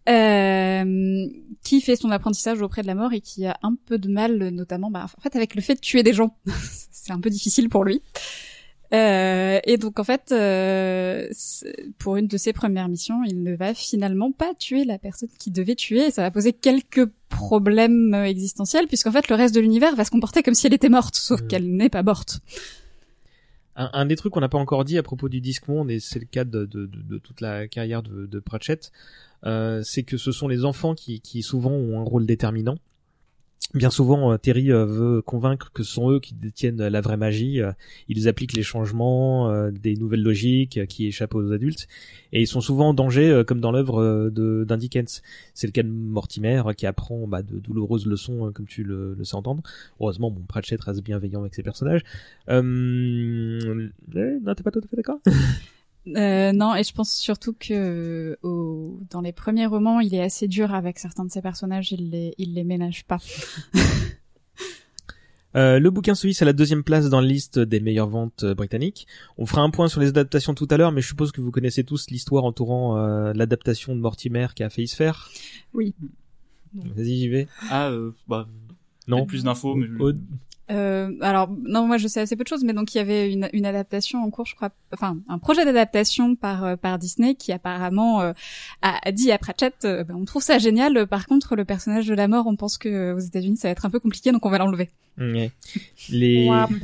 euh, 0.08 1.26
qui 1.62 1.80
fait 1.80 1.96
son 1.96 2.10
apprentissage 2.10 2.60
auprès 2.60 2.82
de 2.82 2.86
la 2.86 2.94
mort 2.94 3.12
et 3.12 3.20
qui 3.20 3.46
a 3.46 3.56
un 3.62 3.74
peu 3.86 3.98
de 3.98 4.08
mal, 4.08 4.50
notamment, 4.50 4.90
bah, 4.90 5.04
en 5.04 5.20
fait, 5.20 5.34
avec 5.34 5.54
le 5.54 5.62
fait 5.62 5.76
de 5.76 5.80
tuer 5.80 6.02
des 6.02 6.12
gens. 6.12 6.36
c'est 6.90 7.12
un 7.12 7.20
peu 7.20 7.30
difficile 7.30 7.68
pour 7.68 7.84
lui. 7.84 8.02
Euh, 8.92 9.58
et 9.64 9.76
donc 9.76 9.98
en 9.98 10.04
fait, 10.04 10.30
euh, 10.30 11.28
pour 11.98 12.16
une 12.16 12.28
de 12.28 12.36
ses 12.36 12.52
premières 12.52 12.88
missions, 12.88 13.22
il 13.24 13.42
ne 13.42 13.56
va 13.56 13.74
finalement 13.74 14.30
pas 14.30 14.52
tuer 14.54 14.84
la 14.84 14.98
personne 14.98 15.30
qui 15.38 15.50
devait 15.50 15.74
tuer. 15.74 16.06
Et 16.06 16.10
ça 16.10 16.22
va 16.22 16.30
poser 16.30 16.52
quelques 16.52 17.06
problèmes 17.28 18.14
euh, 18.14 18.24
existentiels, 18.24 18.86
puisqu'en 18.86 19.10
fait 19.12 19.28
le 19.28 19.34
reste 19.34 19.54
de 19.54 19.60
l'univers 19.60 19.96
va 19.96 20.04
se 20.04 20.10
comporter 20.10 20.42
comme 20.42 20.54
si 20.54 20.66
elle 20.66 20.74
était 20.74 20.88
morte, 20.90 21.16
sauf 21.16 21.42
qu'elle 21.46 21.68
n'est 21.74 21.88
pas 21.88 22.02
morte. 22.02 22.40
Un, 23.76 23.90
un 23.92 24.06
des 24.06 24.14
trucs 24.14 24.32
qu'on 24.32 24.40
n'a 24.40 24.48
pas 24.48 24.58
encore 24.58 24.84
dit 24.84 24.98
à 24.98 25.02
propos 25.02 25.28
du 25.28 25.40
Discworld, 25.40 25.90
et 25.90 25.98
c'est 25.98 26.20
le 26.20 26.26
cas 26.26 26.44
de, 26.44 26.64
de, 26.64 26.86
de- 26.86 27.02
de 27.02 27.18
toute 27.18 27.40
la 27.40 27.66
carrière 27.66 28.04
de, 28.04 28.26
de 28.26 28.38
Pratchett, 28.38 28.92
euh, 29.46 29.82
c'est 29.82 30.04
que 30.04 30.16
ce 30.16 30.30
sont 30.30 30.46
les 30.46 30.64
enfants 30.64 30.94
qui, 30.94 31.20
qui 31.20 31.42
souvent 31.42 31.72
ont 31.72 31.98
un 31.98 32.04
rôle 32.04 32.24
déterminant. 32.26 32.76
Bien 33.74 33.90
souvent, 33.90 34.30
euh, 34.32 34.36
Terry 34.36 34.70
euh, 34.70 34.84
veut 34.84 35.20
convaincre 35.20 35.72
que 35.72 35.82
ce 35.82 35.94
sont 35.94 36.08
eux 36.12 36.20
qui 36.20 36.32
détiennent 36.34 36.86
la 36.86 37.00
vraie 37.00 37.16
magie. 37.16 37.60
euh, 37.60 37.72
ils 38.08 38.28
appliquent 38.28 38.52
les 38.52 38.62
changements, 38.62 39.68
des 39.72 39.96
nouvelles 39.96 40.22
logiques 40.22 40.86
qui 40.86 41.06
échappent 41.08 41.34
aux 41.34 41.50
adultes, 41.50 41.88
et 42.32 42.40
ils 42.40 42.46
sont 42.46 42.60
souvent 42.60 42.90
en 42.90 42.94
danger, 42.94 43.42
comme 43.44 43.60
dans 43.60 43.72
l'œuvre 43.72 44.30
d'un 44.30 44.76
Dickens. 44.76 45.22
C'est 45.54 45.66
le 45.66 45.72
cas 45.72 45.82
de 45.82 45.88
Mortimer 45.88 46.62
qui 46.76 46.86
apprend 46.86 47.26
bah, 47.26 47.42
de 47.42 47.58
douloureuses 47.58 48.06
leçons, 48.06 48.52
comme 48.54 48.66
tu 48.66 48.84
le, 48.84 49.14
le 49.14 49.24
sais 49.24 49.34
entendre. 49.34 49.62
Heureusement, 50.00 50.30
bon, 50.30 50.42
Pratchett 50.46 50.80
reste 50.80 51.02
bienveillant 51.02 51.40
avec 51.40 51.54
ses 51.56 51.64
personnages. 51.64 52.02
Euh, 52.48 53.88
Non, 54.14 54.54
t'es 54.54 54.62
pas 54.62 54.70
tout 54.70 54.82
à 54.84 54.86
fait 54.86 54.96
d'accord? 54.96 55.18
Euh, 56.06 56.52
non, 56.52 56.74
et 56.74 56.82
je 56.84 56.92
pense 56.92 57.14
surtout 57.14 57.54
que 57.58 58.38
au, 58.42 59.00
dans 59.10 59.20
les 59.22 59.32
premiers 59.32 59.66
romans, 59.66 60.00
il 60.00 60.14
est 60.14 60.22
assez 60.22 60.48
dur 60.48 60.74
avec 60.74 60.98
certains 60.98 61.24
de 61.24 61.30
ses 61.30 61.40
personnages. 61.40 61.92
Il 61.92 62.10
les, 62.10 62.34
il 62.38 62.54
les 62.54 62.64
ménage 62.64 63.04
pas. 63.04 63.18
Euh, 65.56 65.78
le 65.78 65.88
bouquin 65.90 66.16
suisse 66.16 66.42
à 66.42 66.44
la 66.44 66.52
deuxième 66.52 66.82
place 66.82 67.08
dans 67.08 67.20
la 67.20 67.28
liste 67.28 67.60
des 67.60 67.78
meilleures 67.78 68.08
ventes 68.08 68.42
euh, 68.42 68.54
britanniques. 68.56 69.06
On 69.38 69.46
fera 69.46 69.62
un 69.62 69.70
point 69.70 69.86
sur 69.86 70.00
les 70.00 70.08
adaptations 70.08 70.52
tout 70.52 70.66
à 70.68 70.76
l'heure, 70.76 70.90
mais 70.90 71.00
je 71.00 71.06
suppose 71.06 71.30
que 71.30 71.40
vous 71.40 71.52
connaissez 71.52 71.84
tous 71.84 72.10
l'histoire 72.10 72.42
entourant 72.42 72.98
euh, 72.98 73.32
l'adaptation 73.34 73.94
de 73.94 74.00
Mortimer 74.00 74.48
qui 74.56 74.64
a 74.64 74.68
failli 74.70 74.88
se 74.88 74.96
faire. 74.96 75.30
Oui. 75.72 75.94
Vas-y, 76.74 77.16
j'y 77.18 77.28
vais. 77.28 77.46
Ah, 77.70 77.88
euh, 77.90 78.10
bah, 78.26 78.48
Non. 79.06 79.26
plus 79.26 79.44
d'infos, 79.44 79.76
mais 79.76 79.86
Aude 80.02 80.20
Euh, 80.70 81.10
alors 81.20 81.50
non, 81.50 81.86
moi 81.86 81.98
je 81.98 82.08
sais 82.08 82.20
assez 82.20 82.36
peu 82.36 82.44
de 82.44 82.48
choses, 82.48 82.64
mais 82.64 82.72
donc 82.72 82.94
il 82.94 82.98
y 82.98 83.00
avait 83.00 83.30
une, 83.30 83.50
une 83.52 83.66
adaptation 83.66 84.22
en 84.24 84.30
cours, 84.30 84.46
je 84.46 84.54
crois, 84.54 84.70
enfin 84.94 85.18
un 85.28 85.38
projet 85.38 85.66
d'adaptation 85.66 86.36
par 86.36 86.64
euh, 86.64 86.76
par 86.76 86.98
Disney 86.98 87.34
qui 87.34 87.52
apparemment 87.52 88.22
euh, 88.22 88.32
a, 88.80 88.98
a 89.06 89.12
dit 89.12 89.30
à 89.30 89.36
Pratchett, 89.36 89.74
euh, 89.84 90.04
ben, 90.04 90.14
on 90.14 90.24
trouve 90.24 90.42
ça 90.42 90.56
génial. 90.58 91.06
Par 91.06 91.26
contre, 91.26 91.54
le 91.54 91.66
personnage 91.66 92.06
de 92.06 92.14
la 92.14 92.28
mort, 92.28 92.46
on 92.46 92.56
pense 92.56 92.78
que 92.78 92.88
euh, 92.88 93.14
aux 93.14 93.18
États-Unis 93.18 93.58
ça 93.58 93.68
va 93.68 93.72
être 93.72 93.84
un 93.84 93.90
peu 93.90 94.00
compliqué, 94.00 94.32
donc 94.32 94.46
on 94.46 94.50
va 94.50 94.56
l'enlever. 94.58 94.90
Ouais. 95.18 95.50
Les... 96.08 96.48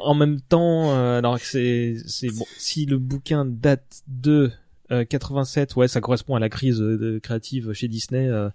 En 0.00 0.14
même 0.14 0.40
temps, 0.40 0.92
euh, 0.92 1.18
alors 1.18 1.38
que 1.38 1.44
c'est 1.46 1.96
c'est 2.06 2.28
bon, 2.30 2.44
si 2.56 2.86
le 2.86 2.98
bouquin 2.98 3.44
date 3.44 4.02
de 4.06 4.50
euh, 4.90 5.04
87, 5.04 5.76
ouais, 5.76 5.88
ça 5.88 6.00
correspond 6.00 6.34
à 6.34 6.40
la 6.40 6.48
crise 6.48 6.80
euh, 6.80 6.96
de- 6.96 7.18
créative 7.18 7.72
chez 7.74 7.88
Disney, 7.88 8.26
euh, 8.28 8.48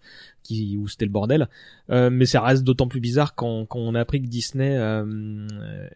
qui 0.43 0.77
où 0.77 0.87
c'était 0.87 1.05
le 1.05 1.11
bordel. 1.11 1.47
Euh, 1.89 2.09
mais 2.09 2.25
ça 2.25 2.41
reste 2.41 2.63
d'autant 2.63 2.87
plus 2.87 2.99
bizarre 3.01 3.35
quand, 3.35 3.65
quand 3.65 3.79
on 3.79 3.95
a 3.95 3.99
appris 3.99 4.21
que 4.21 4.27
Disney 4.27 4.75
euh, 4.77 5.03
euh, 5.05 5.87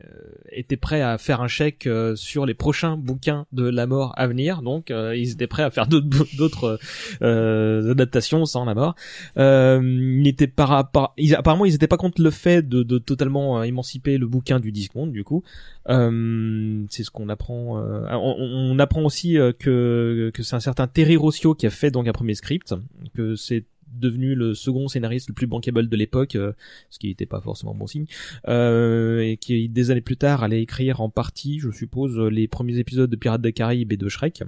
était 0.51 0.75
prêt 0.77 1.01
à 1.01 1.17
faire 1.17 1.41
un 1.41 1.47
chèque 1.47 1.87
euh, 1.87 2.15
sur 2.15 2.45
les 2.45 2.53
prochains 2.53 2.97
bouquins 2.97 3.45
de 3.53 3.63
la 3.69 3.87
mort 3.87 4.13
à 4.17 4.27
venir. 4.27 4.61
Donc, 4.61 4.91
euh, 4.91 5.15
ils 5.15 5.31
étaient 5.31 5.47
prêts 5.47 5.63
à 5.63 5.69
faire 5.71 5.87
d'autres 5.87 6.79
euh, 7.21 7.91
adaptations 7.91 8.45
sans 8.45 8.65
la 8.65 8.73
mort. 8.75 8.95
Ils 9.37 10.27
étaient 10.27 10.47
par, 10.47 10.69
rapport- 10.69 11.13
ils, 11.17 11.35
apparemment, 11.35 11.65
ils 11.65 11.75
étaient 11.75 11.87
pas 11.87 11.97
contre 11.97 12.21
le 12.21 12.31
fait 12.31 12.67
de, 12.67 12.83
de 12.83 12.97
totalement 12.97 13.63
émanciper 13.63 14.17
le 14.17 14.27
bouquin 14.27 14.59
du 14.59 14.71
Discworld, 14.71 15.11
du 15.13 15.23
coup. 15.23 15.43
C'est 15.87 17.03
ce 17.03 17.11
qu'on 17.11 17.29
apprend. 17.29 17.77
on, 17.79 18.35
on 18.39 18.79
apprend 18.79 19.03
aussi 19.03 19.33
que 19.59 20.31
que 20.33 20.43
c'est 20.43 20.55
un 20.55 20.59
certain 20.59 20.87
Terry 20.87 21.15
Rossio 21.15 21.55
qui 21.55 21.65
a 21.65 21.69
fait 21.69 21.91
donc 21.91 22.07
un 22.07 22.11
premier 22.11 22.35
script, 22.35 22.73
que 23.15 23.35
c'est 23.35 23.65
devenu 23.93 24.35
le 24.35 24.53
second 24.53 24.87
scénariste 24.87 25.29
le 25.29 25.33
plus 25.33 25.47
bankable 25.47 25.89
de 25.89 25.95
l'époque, 25.95 26.35
euh, 26.35 26.53
ce 26.89 26.99
qui 26.99 27.07
n'était 27.07 27.25
pas 27.25 27.41
forcément 27.41 27.73
bon 27.73 27.87
signe, 27.87 28.05
euh, 28.47 29.21
et 29.21 29.37
qui 29.37 29.69
des 29.69 29.91
années 29.91 30.01
plus 30.01 30.17
tard 30.17 30.43
allait 30.43 30.61
écrire 30.61 31.01
en 31.01 31.09
partie, 31.09 31.59
je 31.59 31.71
suppose, 31.71 32.17
les 32.19 32.47
premiers 32.47 32.77
épisodes 32.77 33.09
de 33.09 33.15
Pirates 33.15 33.41
des 33.41 33.53
Caraïbes 33.53 33.91
et 33.91 33.97
de 33.97 34.09
Shrek. 34.09 34.43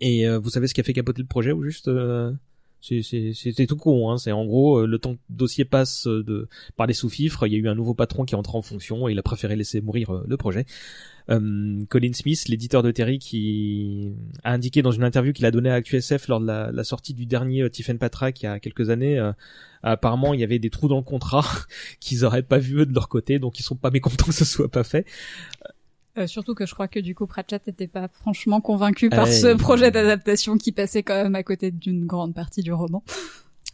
Et 0.00 0.26
euh, 0.26 0.38
vous 0.38 0.50
savez 0.50 0.66
ce 0.66 0.74
qui 0.74 0.80
a 0.80 0.84
fait 0.84 0.92
capoter 0.92 1.22
le 1.22 1.28
projet 1.28 1.52
ou 1.52 1.62
juste 1.62 1.88
euh, 1.88 2.32
C'était 2.80 3.66
tout 3.66 3.76
con, 3.76 4.10
hein. 4.10 4.18
c'est 4.18 4.32
en 4.32 4.44
gros 4.44 4.84
le 4.84 4.98
temps 4.98 5.14
que 5.14 5.20
le 5.30 5.36
dossier 5.36 5.64
passe 5.64 6.06
de 6.06 6.48
par 6.76 6.86
les 6.86 6.94
sous-fifres, 6.94 7.46
il 7.46 7.52
y 7.52 7.56
a 7.56 7.58
eu 7.58 7.68
un 7.68 7.74
nouveau 7.74 7.94
patron 7.94 8.24
qui 8.24 8.34
est 8.34 8.38
entré 8.38 8.56
en 8.56 8.62
fonction 8.62 9.08
et 9.08 9.12
il 9.12 9.18
a 9.18 9.22
préféré 9.22 9.56
laisser 9.56 9.80
mourir 9.80 10.22
le 10.26 10.36
projet. 10.36 10.66
Euh, 11.30 11.84
Colin 11.88 12.12
Smith, 12.12 12.48
l'éditeur 12.48 12.82
de 12.82 12.90
Terry, 12.90 13.18
qui 13.18 14.12
a 14.44 14.52
indiqué 14.52 14.82
dans 14.82 14.90
une 14.90 15.04
interview 15.04 15.32
qu'il 15.32 15.46
a 15.46 15.50
donnée 15.50 15.70
à 15.70 15.74
ActuSF 15.74 16.28
lors 16.28 16.40
de 16.40 16.46
la, 16.46 16.72
la 16.72 16.84
sortie 16.84 17.14
du 17.14 17.26
dernier 17.26 17.62
euh, 17.62 17.70
Tiffen 17.70 17.98
Patrak 17.98 18.42
il 18.42 18.44
y 18.44 18.48
a 18.48 18.58
quelques 18.60 18.90
années, 18.90 19.18
euh, 19.18 19.32
apparemment 19.82 20.34
il 20.34 20.40
y 20.40 20.44
avait 20.44 20.58
des 20.58 20.70
trous 20.70 20.88
dans 20.88 20.96
le 20.96 21.02
contrat 21.02 21.44
qu'ils 22.00 22.24
auraient 22.24 22.42
pas 22.42 22.58
vu 22.58 22.80
eux 22.80 22.86
de 22.86 22.94
leur 22.94 23.08
côté, 23.08 23.38
donc 23.38 23.58
ils 23.60 23.62
sont 23.62 23.76
pas 23.76 23.90
mécontents 23.90 24.26
que 24.26 24.32
ce 24.32 24.44
soit 24.44 24.68
pas 24.68 24.84
fait. 24.84 25.06
Euh, 26.18 26.26
surtout 26.26 26.54
que 26.54 26.66
je 26.66 26.74
crois 26.74 26.88
que 26.88 27.00
du 27.00 27.14
coup 27.14 27.26
Pratchett 27.26 27.66
n'était 27.66 27.86
pas 27.86 28.08
franchement 28.08 28.60
convaincu 28.60 29.08
par 29.08 29.28
ce 29.28 29.54
projet 29.56 29.90
d'adaptation 29.90 30.58
qui 30.58 30.70
passait 30.70 31.02
quand 31.02 31.14
même 31.14 31.34
à 31.34 31.42
côté 31.42 31.70
d'une 31.70 32.04
grande 32.06 32.34
partie 32.34 32.62
du 32.62 32.72
roman. 32.72 33.02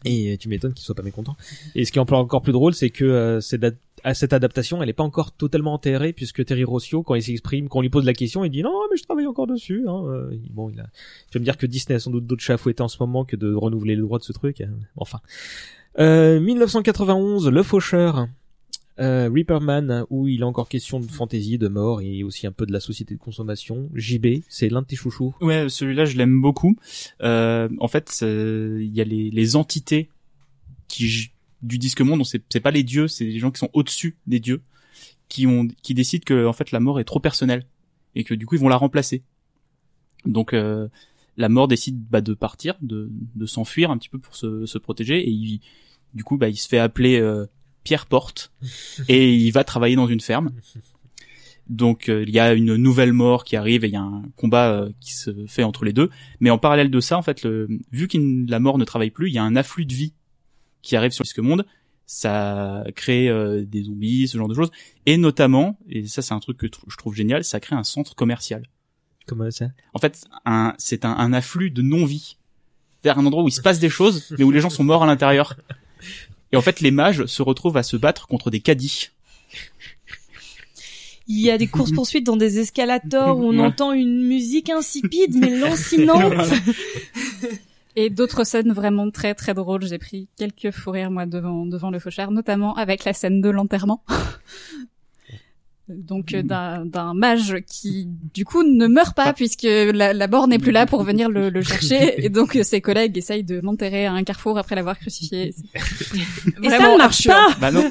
Et 0.05 0.37
tu 0.39 0.49
m'étonnes 0.49 0.75
qu'ils 0.75 0.85
soient 0.85 0.95
pas 0.95 1.03
mécontents. 1.03 1.37
Et 1.75 1.85
ce 1.85 1.91
qui 1.91 1.99
est 1.99 2.01
encore 2.01 2.21
encore 2.21 2.43
plus 2.43 2.53
drôle, 2.53 2.75
c'est 2.75 2.91
que 2.91 3.05
euh, 3.05 3.41
cette, 3.41 3.65
à 4.05 4.15
cette 4.15 4.33
adaptation, 4.33 4.83
elle 4.83 4.89
est 4.89 4.93
pas 4.95 5.03
encore 5.03 5.33
totalement 5.33 5.75
enterrée, 5.75 6.13
puisque 6.13 6.45
Terry 6.45 6.65
Rossio, 6.65 7.03
quand 7.03 7.15
il 7.15 7.23
s'exprime, 7.23 7.69
quand 7.69 7.79
on 7.79 7.83
lui 7.83 7.91
pose 7.91 8.05
la 8.05 8.15
question, 8.15 8.45
il 8.45 8.51
dit 8.51 8.63
non, 8.63 8.73
mais 8.91 8.97
je 8.97 9.03
travaille 9.05 9.27
encore 9.27 9.47
dessus. 9.47 9.85
Hein. 9.89 10.05
Euh, 10.07 10.37
Bon, 10.51 10.71
il 10.71 10.81
a... 10.81 10.85
Tu 11.31 11.39
vas 11.39 11.41
me 11.41 11.45
dire 11.45 11.57
que 11.57 11.67
Disney 11.67 11.97
a 11.97 12.01
sans 12.01 12.11
doute 12.11 12.27
d'autres 12.27 12.43
chats 12.43 12.57
en 12.81 12.89
ce 12.89 12.97
moment 13.01 13.25
que 13.25 13.37
de 13.37 13.53
renouveler 13.53 13.95
le 13.97 14.03
droit 14.03 14.19
de 14.19 14.25
ce 14.25 14.33
truc. 14.33 14.61
hein. 14.61 14.71
Enfin. 14.97 15.21
Euh, 15.99 16.41
1991, 16.41 17.49
Le 17.49 17.63
Faucheur. 17.63 18.29
Euh, 19.01 19.31
Reaperman, 19.33 20.05
où 20.11 20.27
il 20.27 20.41
est 20.41 20.45
encore 20.45 20.69
question 20.69 20.99
de 20.99 21.07
fantaisie, 21.07 21.57
de 21.57 21.69
mort 21.69 22.01
et 22.01 22.25
aussi 22.25 22.49
un 22.49 22.53
peu 22.53 22.67
de 22.67 22.73
la 22.73 22.81
société 22.81 23.15
de 23.15 23.21
consommation. 23.21 23.89
JB, 23.95 24.43
c'est 24.49 24.69
l'un 24.69 24.83
de 24.83 24.87
tes 24.89 24.97
chouchous? 24.97 25.35
Ouais, 25.41 25.69
celui-là, 25.69 26.05
je 26.05 26.17
l'aime 26.17 26.41
beaucoup. 26.41 26.77
Euh, 27.23 27.69
en 27.79 27.87
fait, 27.87 28.11
euh, 28.23 28.79
il 28.83 28.93
y 28.93 29.01
a 29.01 29.05
les, 29.05 29.31
les 29.31 29.55
entités 29.55 30.09
qui 30.89 31.31
du 31.63 31.79
disque 31.79 32.01
monde. 32.01 32.23
C'est 32.25 32.61
pas 32.61 32.71
les 32.71 32.83
dieux, 32.83 33.09
c'est 33.09 33.25
les 33.25 33.39
gens 33.39 33.51
qui 33.51 33.59
sont 33.59 33.71
au-dessus 33.73 34.17
des 34.27 34.41
dieux, 34.41 34.63
qui 35.29 35.47
ont 35.47 35.69
qui 35.83 35.95
décident 35.95 36.25
que 36.25 36.47
en 36.47 36.53
fait 36.53 36.71
la 36.71 36.81
mort 36.81 37.01
est 37.01 37.05
trop 37.05 37.21
personnelle 37.21 37.67
et 38.15 38.25
que 38.25 38.35
du 38.35 38.47
coup 38.47 38.55
ils 38.55 38.61
vont 38.61 38.69
la 38.69 38.77
remplacer. 38.77 39.23
Donc 40.25 40.53
euh, 40.53 40.89
la 41.37 41.49
mort 41.49 41.69
décide 41.69 42.03
bah, 42.11 42.21
de 42.21 42.35
partir, 42.35 42.75
de, 42.81 43.11
de 43.13 43.47
s'enfuir 43.47 43.91
un 43.91 43.99
petit 43.99 44.09
peu 44.09 44.19
pour 44.19 44.35
se, 44.35 44.67
se 44.67 44.79
protéger 44.79 45.21
et 45.21 45.31
il, 45.31 45.61
du 46.15 46.25
coup 46.25 46.37
bah 46.37 46.49
il 46.49 46.57
se 46.57 46.69
fait 46.69 46.79
appeler 46.79 47.21
euh, 47.21 47.47
Pierre 47.85 48.07
Porte 48.07 48.53
et 49.09 49.35
il 49.35 49.51
va 49.51 49.65
travailler 49.65 49.97
dans 49.97 50.09
une 50.09 50.21
ferme. 50.21 50.51
Donc 51.69 52.09
euh, 52.09 52.25
il 52.27 52.35
y 52.35 52.41
a 52.41 52.55
une 52.55 52.77
nouvelle 52.77 53.13
mort 53.13 53.45
qui 53.45 53.57
arrive 53.57 53.85
et 53.85 53.89
il 53.89 53.93
y 53.93 53.97
a 53.97 54.03
un 54.03 54.23
combat 54.37 54.73
euh, 54.73 54.91
qui 55.01 55.13
se 55.13 55.31
fait 55.47 55.63
entre 55.63 55.85
les 55.85 55.93
deux. 55.93 56.11
Mais 56.41 56.51
en 56.51 56.59
parallèle 56.59 56.91
de 56.91 57.01
ça, 57.01 57.19
en 57.19 57.23
fait, 57.23 57.43
le, 57.43 57.69
vu 57.93 58.09
que 58.09 58.19
la 58.51 58.59
mort 58.59 58.79
ne 58.79 58.85
travaille 58.85 59.11
plus, 59.11 59.29
il 59.29 59.35
y 59.35 59.39
a 59.39 59.43
un 59.43 59.55
afflux 59.55 59.85
de 59.85 59.93
vie 59.93 60.15
qui 60.83 60.97
arrive 60.97 61.11
sur 61.13 61.25
le 61.37 61.43
monde. 61.43 61.67
Ça 62.07 62.85
crée 62.95 63.29
euh, 63.29 63.65
des 63.67 63.83
zombies, 63.83 64.29
ce 64.29 64.39
genre 64.39 64.49
de 64.49 64.55
choses. 64.55 64.71
Et 65.05 65.17
notamment, 65.19 65.79
et 65.91 66.07
ça 66.07 66.23
c'est 66.23 66.33
un 66.35 66.41
truc 66.41 66.57
que 66.57 66.67
tr- 66.67 66.79
je 66.89 66.97
trouve 66.97 67.15
génial, 67.15 67.45
ça 67.45 67.61
crée 67.61 67.77
un 67.77 67.85
centre 67.85 68.15
commercial. 68.15 68.67
Comment 69.27 69.51
ça? 69.51 69.67
En 69.93 69.99
fait, 69.99 70.25
un, 70.47 70.73
c'est 70.79 71.05
un, 71.05 71.11
un 71.13 71.33
afflux 71.35 71.71
de 71.71 71.83
non-vie. 71.83 72.37
C'est-à-dire 73.03 73.21
un 73.23 73.27
endroit 73.27 73.43
où 73.45 73.49
il 73.49 73.53
se 73.53 73.61
passe 73.61 73.79
des 73.79 73.91
choses, 73.91 74.35
mais 74.39 74.45
où 74.45 74.51
les 74.51 74.61
gens 74.61 74.71
sont 74.71 74.85
morts 74.85 75.03
à 75.03 75.07
l'intérieur. 75.07 75.55
Et 76.51 76.57
en 76.57 76.63
fait, 76.63 76.81
les 76.81 76.91
mages 76.91 77.27
se 77.27 77.43
retrouvent 77.43 77.77
à 77.77 77.83
se 77.83 77.97
battre 77.99 78.27
contre 78.27 78.51
des 78.51 78.61
caddies. 78.61 79.11
Il 81.27 81.41
y 81.41 81.51
a 81.51 81.59
des 81.59 81.67
courses 81.67 81.93
poursuites 81.93 82.25
dans 82.25 82.39
des 82.39 82.59
escalators 82.59 83.37
où 83.39 83.45
on 83.45 83.59
Ouais. 83.59 83.67
entend 83.67 83.93
une 83.93 84.23
musique 84.27 84.71
insipide 84.71 85.35
mais 85.37 85.59
lancinante. 85.59 86.33
Et 88.01 88.11
d'autres 88.11 88.45
scènes 88.45 88.73
vraiment 88.73 89.11
très 89.11 89.35
très 89.35 89.55
drôles. 89.55 89.85
J'ai 89.85 89.99
pris 89.99 90.29
quelques 90.37 90.71
fous 90.71 90.93
rires 90.93 91.11
moi 91.11 91.27
devant 91.27 91.67
devant 91.67 91.91
le 91.91 91.99
faucheur, 91.99 92.31
notamment 92.31 92.77
avec 92.77 93.05
la 93.05 93.13
scène 93.13 93.41
de 93.41 93.49
l'enterrement. 93.49 94.05
donc 95.89 96.33
euh, 96.33 96.43
d'un 96.43 96.85
d'un 96.87 97.13
mage 97.13 97.57
qui 97.67 98.07
du 98.33 98.45
coup 98.45 98.63
ne 98.63 98.87
meurt 98.87 99.17
pas 99.17 99.33
puisque 99.33 99.65
la, 99.65 100.13
la 100.13 100.29
mort 100.29 100.47
n'est 100.47 100.61
plus 100.61 100.71
là 100.71 100.87
pour 100.87 101.03
venir 101.03 101.29
le, 101.29 101.51
le 101.51 101.61
chercher 101.63 102.15
et 102.25 102.29
donc 102.29 102.57
ses 102.63 102.81
collègues 102.81 103.19
essayent 103.19 103.43
de 103.43 103.59
l'enterrer 103.59 104.07
à 104.07 104.13
un 104.13 104.23
carrefour 104.23 104.59
après 104.59 104.77
l'avoir 104.77 104.97
crucifié. 104.97 105.53
Et 106.63 106.69
ça 106.71 106.79
ne 106.93 106.99
marche 106.99 107.27
pas. 107.27 107.49
Bah 107.61 107.73
non. 107.73 107.91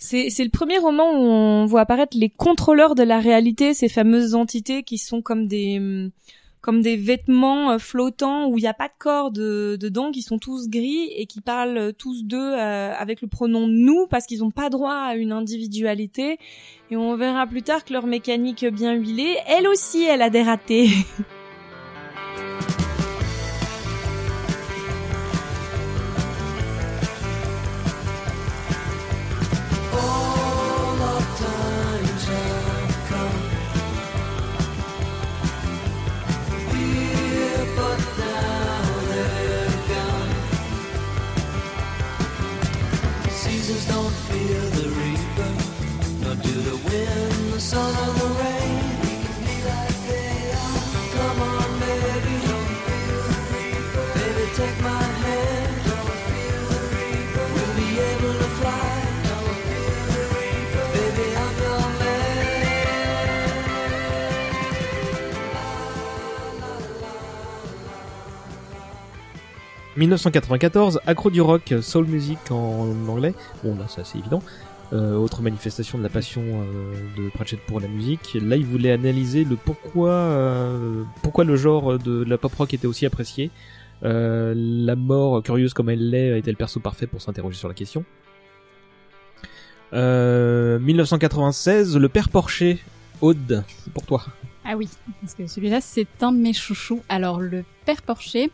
C'est 0.00 0.30
c'est 0.30 0.42
le 0.42 0.50
premier 0.50 0.78
roman 0.78 1.12
où 1.12 1.22
on 1.22 1.66
voit 1.66 1.82
apparaître 1.82 2.16
les 2.18 2.28
contrôleurs 2.28 2.96
de 2.96 3.04
la 3.04 3.20
réalité, 3.20 3.72
ces 3.72 3.88
fameuses 3.88 4.34
entités 4.34 4.82
qui 4.82 4.98
sont 4.98 5.22
comme 5.22 5.46
des 5.46 5.78
hum, 5.78 6.10
comme 6.62 6.80
des 6.80 6.96
vêtements 6.96 7.72
euh, 7.72 7.78
flottants 7.78 8.46
où 8.48 8.56
il 8.56 8.62
n'y 8.62 8.68
a 8.68 8.72
pas 8.74 8.88
de 8.88 8.94
corps 8.98 9.30
de- 9.32 9.76
dedans, 9.78 10.10
qui 10.12 10.22
sont 10.22 10.38
tous 10.38 10.68
gris 10.70 11.10
et 11.16 11.26
qui 11.26 11.40
parlent 11.40 11.76
euh, 11.76 11.92
tous 11.92 12.24
d'eux 12.24 12.38
euh, 12.38 12.94
avec 12.96 13.20
le 13.20 13.28
pronom 13.28 13.66
nous 13.66 14.06
parce 14.08 14.26
qu'ils 14.26 14.38
n'ont 14.40 14.50
pas 14.52 14.70
droit 14.70 14.94
à 14.94 15.16
une 15.16 15.32
individualité. 15.32 16.38
Et 16.90 16.96
on 16.96 17.16
verra 17.16 17.46
plus 17.46 17.62
tard 17.62 17.84
que 17.84 17.92
leur 17.92 18.06
mécanique 18.06 18.64
bien 18.64 18.94
huilée, 18.94 19.36
elle 19.46 19.66
aussi, 19.66 20.04
elle 20.04 20.22
a 20.22 20.30
des 20.30 20.42
ratés. 20.42 20.88
1994, 70.02 71.00
Accro 71.06 71.30
du 71.30 71.40
rock, 71.40 71.74
soul 71.80 72.06
music 72.06 72.38
en 72.50 72.88
anglais. 73.08 73.34
Bon 73.62 73.76
là, 73.76 73.84
c'est 73.88 74.00
assez 74.00 74.18
évident. 74.18 74.42
Euh, 74.92 75.14
autre 75.16 75.40
manifestation 75.40 75.96
de 75.96 76.02
la 76.02 76.10
passion 76.10 76.42
euh, 76.42 76.94
de 77.16 77.30
Pratchett 77.30 77.60
pour 77.60 77.80
la 77.80 77.88
musique. 77.88 78.36
Là, 78.40 78.56
il 78.56 78.66
voulait 78.66 78.92
analyser 78.92 79.44
le 79.44 79.56
pourquoi, 79.56 80.10
euh, 80.10 81.04
pourquoi 81.22 81.44
le 81.44 81.56
genre 81.56 81.98
de 81.98 82.22
la 82.24 82.36
pop 82.36 82.54
rock 82.54 82.74
était 82.74 82.86
aussi 82.86 83.06
apprécié. 83.06 83.50
La 84.02 84.96
mort, 84.96 85.42
curieuse 85.42 85.72
comme 85.72 85.88
elle 85.88 86.10
l'est, 86.10 86.38
était 86.38 86.50
le 86.50 86.56
perso 86.56 86.80
parfait 86.80 87.06
pour 87.06 87.22
s'interroger 87.22 87.56
sur 87.56 87.68
la 87.68 87.74
question. 87.74 88.04
Euh, 89.92 90.78
1996, 90.78 91.96
le 91.96 92.08
père 92.08 92.28
Porcher, 92.28 92.78
Aude, 93.20 93.64
c'est 93.84 93.92
pour 93.92 94.04
toi. 94.04 94.24
Ah 94.64 94.76
oui, 94.76 94.88
parce 95.20 95.34
que 95.34 95.46
celui-là, 95.46 95.80
c'est 95.80 96.06
un 96.22 96.32
de 96.32 96.38
mes 96.38 96.52
chouchous. 96.52 97.02
Alors, 97.08 97.40
le 97.40 97.64
père 97.84 98.02
Porcher 98.02 98.50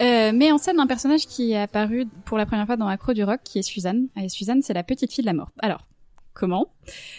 euh, 0.00 0.32
met 0.32 0.52
en 0.52 0.58
scène 0.58 0.80
un 0.80 0.86
personnage 0.86 1.26
qui 1.26 1.52
est 1.52 1.60
apparu 1.60 2.06
pour 2.24 2.38
la 2.38 2.46
première 2.46 2.66
fois 2.66 2.76
dans 2.76 2.86
Accro 2.86 3.12
du 3.12 3.24
Rock, 3.24 3.40
qui 3.44 3.58
est 3.58 3.62
Suzanne. 3.62 4.08
Et 4.20 4.28
Suzanne, 4.28 4.62
c'est 4.62 4.74
la 4.74 4.82
petite 4.82 5.12
fille 5.12 5.22
de 5.22 5.26
la 5.26 5.34
mort. 5.34 5.50
Alors, 5.58 5.86
comment? 6.34 6.68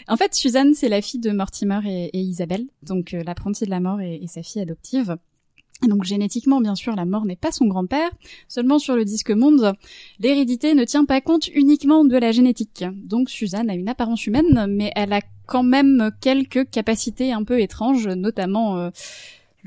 En 0.07 0.17
fait, 0.17 0.33
Suzanne, 0.33 0.73
c'est 0.73 0.89
la 0.89 1.01
fille 1.01 1.19
de 1.19 1.31
Mortimer 1.31 1.79
et, 1.85 2.19
Isabelle, 2.19 2.65
donc 2.83 3.13
euh, 3.13 3.23
l'apprentie 3.23 3.65
de 3.65 3.69
la 3.69 3.79
mort 3.79 4.01
et, 4.01 4.15
et 4.15 4.27
sa 4.27 4.43
fille 4.43 4.61
adoptive. 4.61 5.17
Et 5.85 5.87
Donc 5.87 6.03
génétiquement, 6.03 6.59
bien 6.59 6.75
sûr, 6.75 6.95
la 6.95 7.05
mort 7.05 7.25
n'est 7.25 7.35
pas 7.35 7.51
son 7.51 7.67
grand-père. 7.67 8.09
Seulement 8.47 8.79
sur 8.79 8.95
le 8.95 9.05
disque 9.05 9.29
monde, 9.29 9.73
l'hérédité 10.19 10.73
ne 10.73 10.83
tient 10.85 11.05
pas 11.05 11.21
compte 11.21 11.47
uniquement 11.49 12.03
de 12.03 12.17
la 12.17 12.31
génétique. 12.31 12.83
Donc 12.95 13.29
Suzanne 13.29 13.69
a 13.69 13.75
une 13.75 13.89
apparence 13.89 14.25
humaine, 14.25 14.65
mais 14.69 14.91
elle 14.95 15.13
a 15.13 15.21
quand 15.45 15.63
même 15.63 16.11
quelques 16.19 16.69
capacités 16.69 17.31
un 17.31 17.43
peu 17.43 17.61
étranges, 17.61 18.07
notamment 18.07 18.77
euh, 18.77 18.89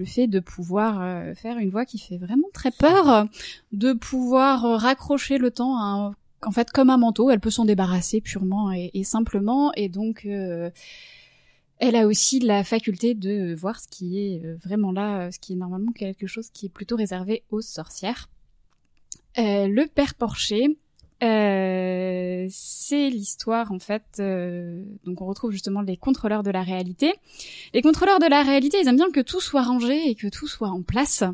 le 0.00 0.06
fait 0.06 0.26
de 0.26 0.40
pouvoir 0.40 1.02
euh, 1.02 1.34
faire 1.34 1.58
une 1.58 1.68
voix 1.68 1.84
qui 1.84 1.98
fait 1.98 2.16
vraiment 2.16 2.48
très 2.54 2.70
peur, 2.70 3.28
de 3.72 3.92
pouvoir 3.92 4.64
euh, 4.64 4.76
raccrocher 4.76 5.36
le 5.36 5.50
temps 5.50 5.76
à 5.76 6.12
en 6.42 6.50
fait 6.52 6.70
comme 6.70 6.88
un 6.88 6.96
manteau, 6.96 7.30
elle 7.30 7.38
peut 7.38 7.50
s'en 7.50 7.66
débarrasser 7.66 8.22
purement 8.22 8.72
et, 8.72 9.04
simplement, 9.04 9.74
et 9.74 9.90
donc 9.90 10.24
euh, 10.24 10.70
elle 11.76 11.96
a 11.96 12.06
aussi 12.06 12.40
la 12.40 12.64
faculté 12.64 13.14
de 13.14 13.54
voir 13.54 13.78
ce 13.78 13.88
qui 13.88 14.18
est 14.18 14.42
vraiment 14.64 14.90
là, 14.90 15.30
ce 15.30 15.38
qui 15.38 15.52
est 15.52 15.56
normalement 15.56 15.92
quelque 15.92 16.26
chose 16.26 16.48
qui 16.48 16.66
est 16.66 16.70
plutôt 16.70 16.96
réservé 16.96 17.42
aux 17.50 17.60
sorcières. 17.60 18.30
Le 19.36 19.84
père 19.84 20.14
Porcher, 20.14 20.78
euh, 21.22 22.46
c'est 22.50 23.10
l'histoire 23.10 23.72
en 23.72 23.78
fait. 23.78 24.02
euh, 24.18 24.82
donc 25.04 25.20
on 25.20 25.26
retrouve 25.26 25.50
justement 25.50 25.82
les 25.82 25.96
contrôleurs 25.96 26.42
de 26.42 26.50
la 26.50 26.62
réalité. 26.62 27.14
Les 27.74 27.82
contrôleurs 27.82 28.18
de 28.18 28.26
la 28.26 28.42
réalité, 28.42 28.78
ils 28.82 28.88
aiment 28.88 28.96
bien 28.96 29.10
que 29.10 29.20
tout 29.20 29.40
soit 29.40 29.62
rangé 29.62 30.08
et 30.08 30.14
que 30.14 30.28
tout 30.28 30.46
soit 30.48 30.68
en 30.70 30.82
place 30.82 31.24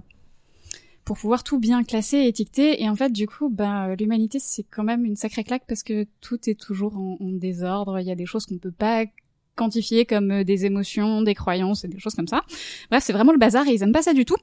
pour 1.05 1.17
pouvoir 1.17 1.45
tout 1.45 1.61
bien 1.61 1.85
classer 1.85 2.17
et 2.19 2.27
étiqueter. 2.29 2.83
Et 2.83 2.89
en 2.89 2.97
fait, 2.97 3.13
du 3.13 3.29
coup, 3.29 3.49
ben 3.49 3.95
l'humanité 3.95 4.39
c'est 4.41 4.65
quand 4.65 4.85
même 4.85 5.05
une 5.05 5.17
sacrée 5.17 5.45
claque 5.45 5.65
parce 5.69 5.83
que 5.83 6.07
tout 6.21 6.51
est 6.51 6.59
toujours 6.61 6.97
en, 6.97 7.17
en 7.21 7.31
désordre. 7.31 8.01
Il 8.01 8.07
y 8.07 8.11
a 8.11 8.17
des 8.17 8.27
choses 8.27 8.47
qu'on 8.47 8.59
peut 8.59 8.73
pas 8.73 9.05
quantifier 9.55 10.05
comme 10.05 10.31
euh, 10.31 10.45
des 10.45 10.67
émotions, 10.67 11.23
des 11.23 11.35
croyances 11.35 11.85
et 11.85 11.89
des 11.89 11.99
choses 11.99 12.15
comme 12.15 12.29
ça. 12.29 12.43
Bref, 12.91 13.03
c'est 13.05 13.13
vraiment 13.13 13.33
le 13.33 13.39
bazar 13.39 13.67
et 13.69 13.73
ils 13.73 13.83
aiment 13.83 13.93
pas 13.93 14.03
ça 14.03 14.13
du 14.13 14.25
tout. 14.25 14.37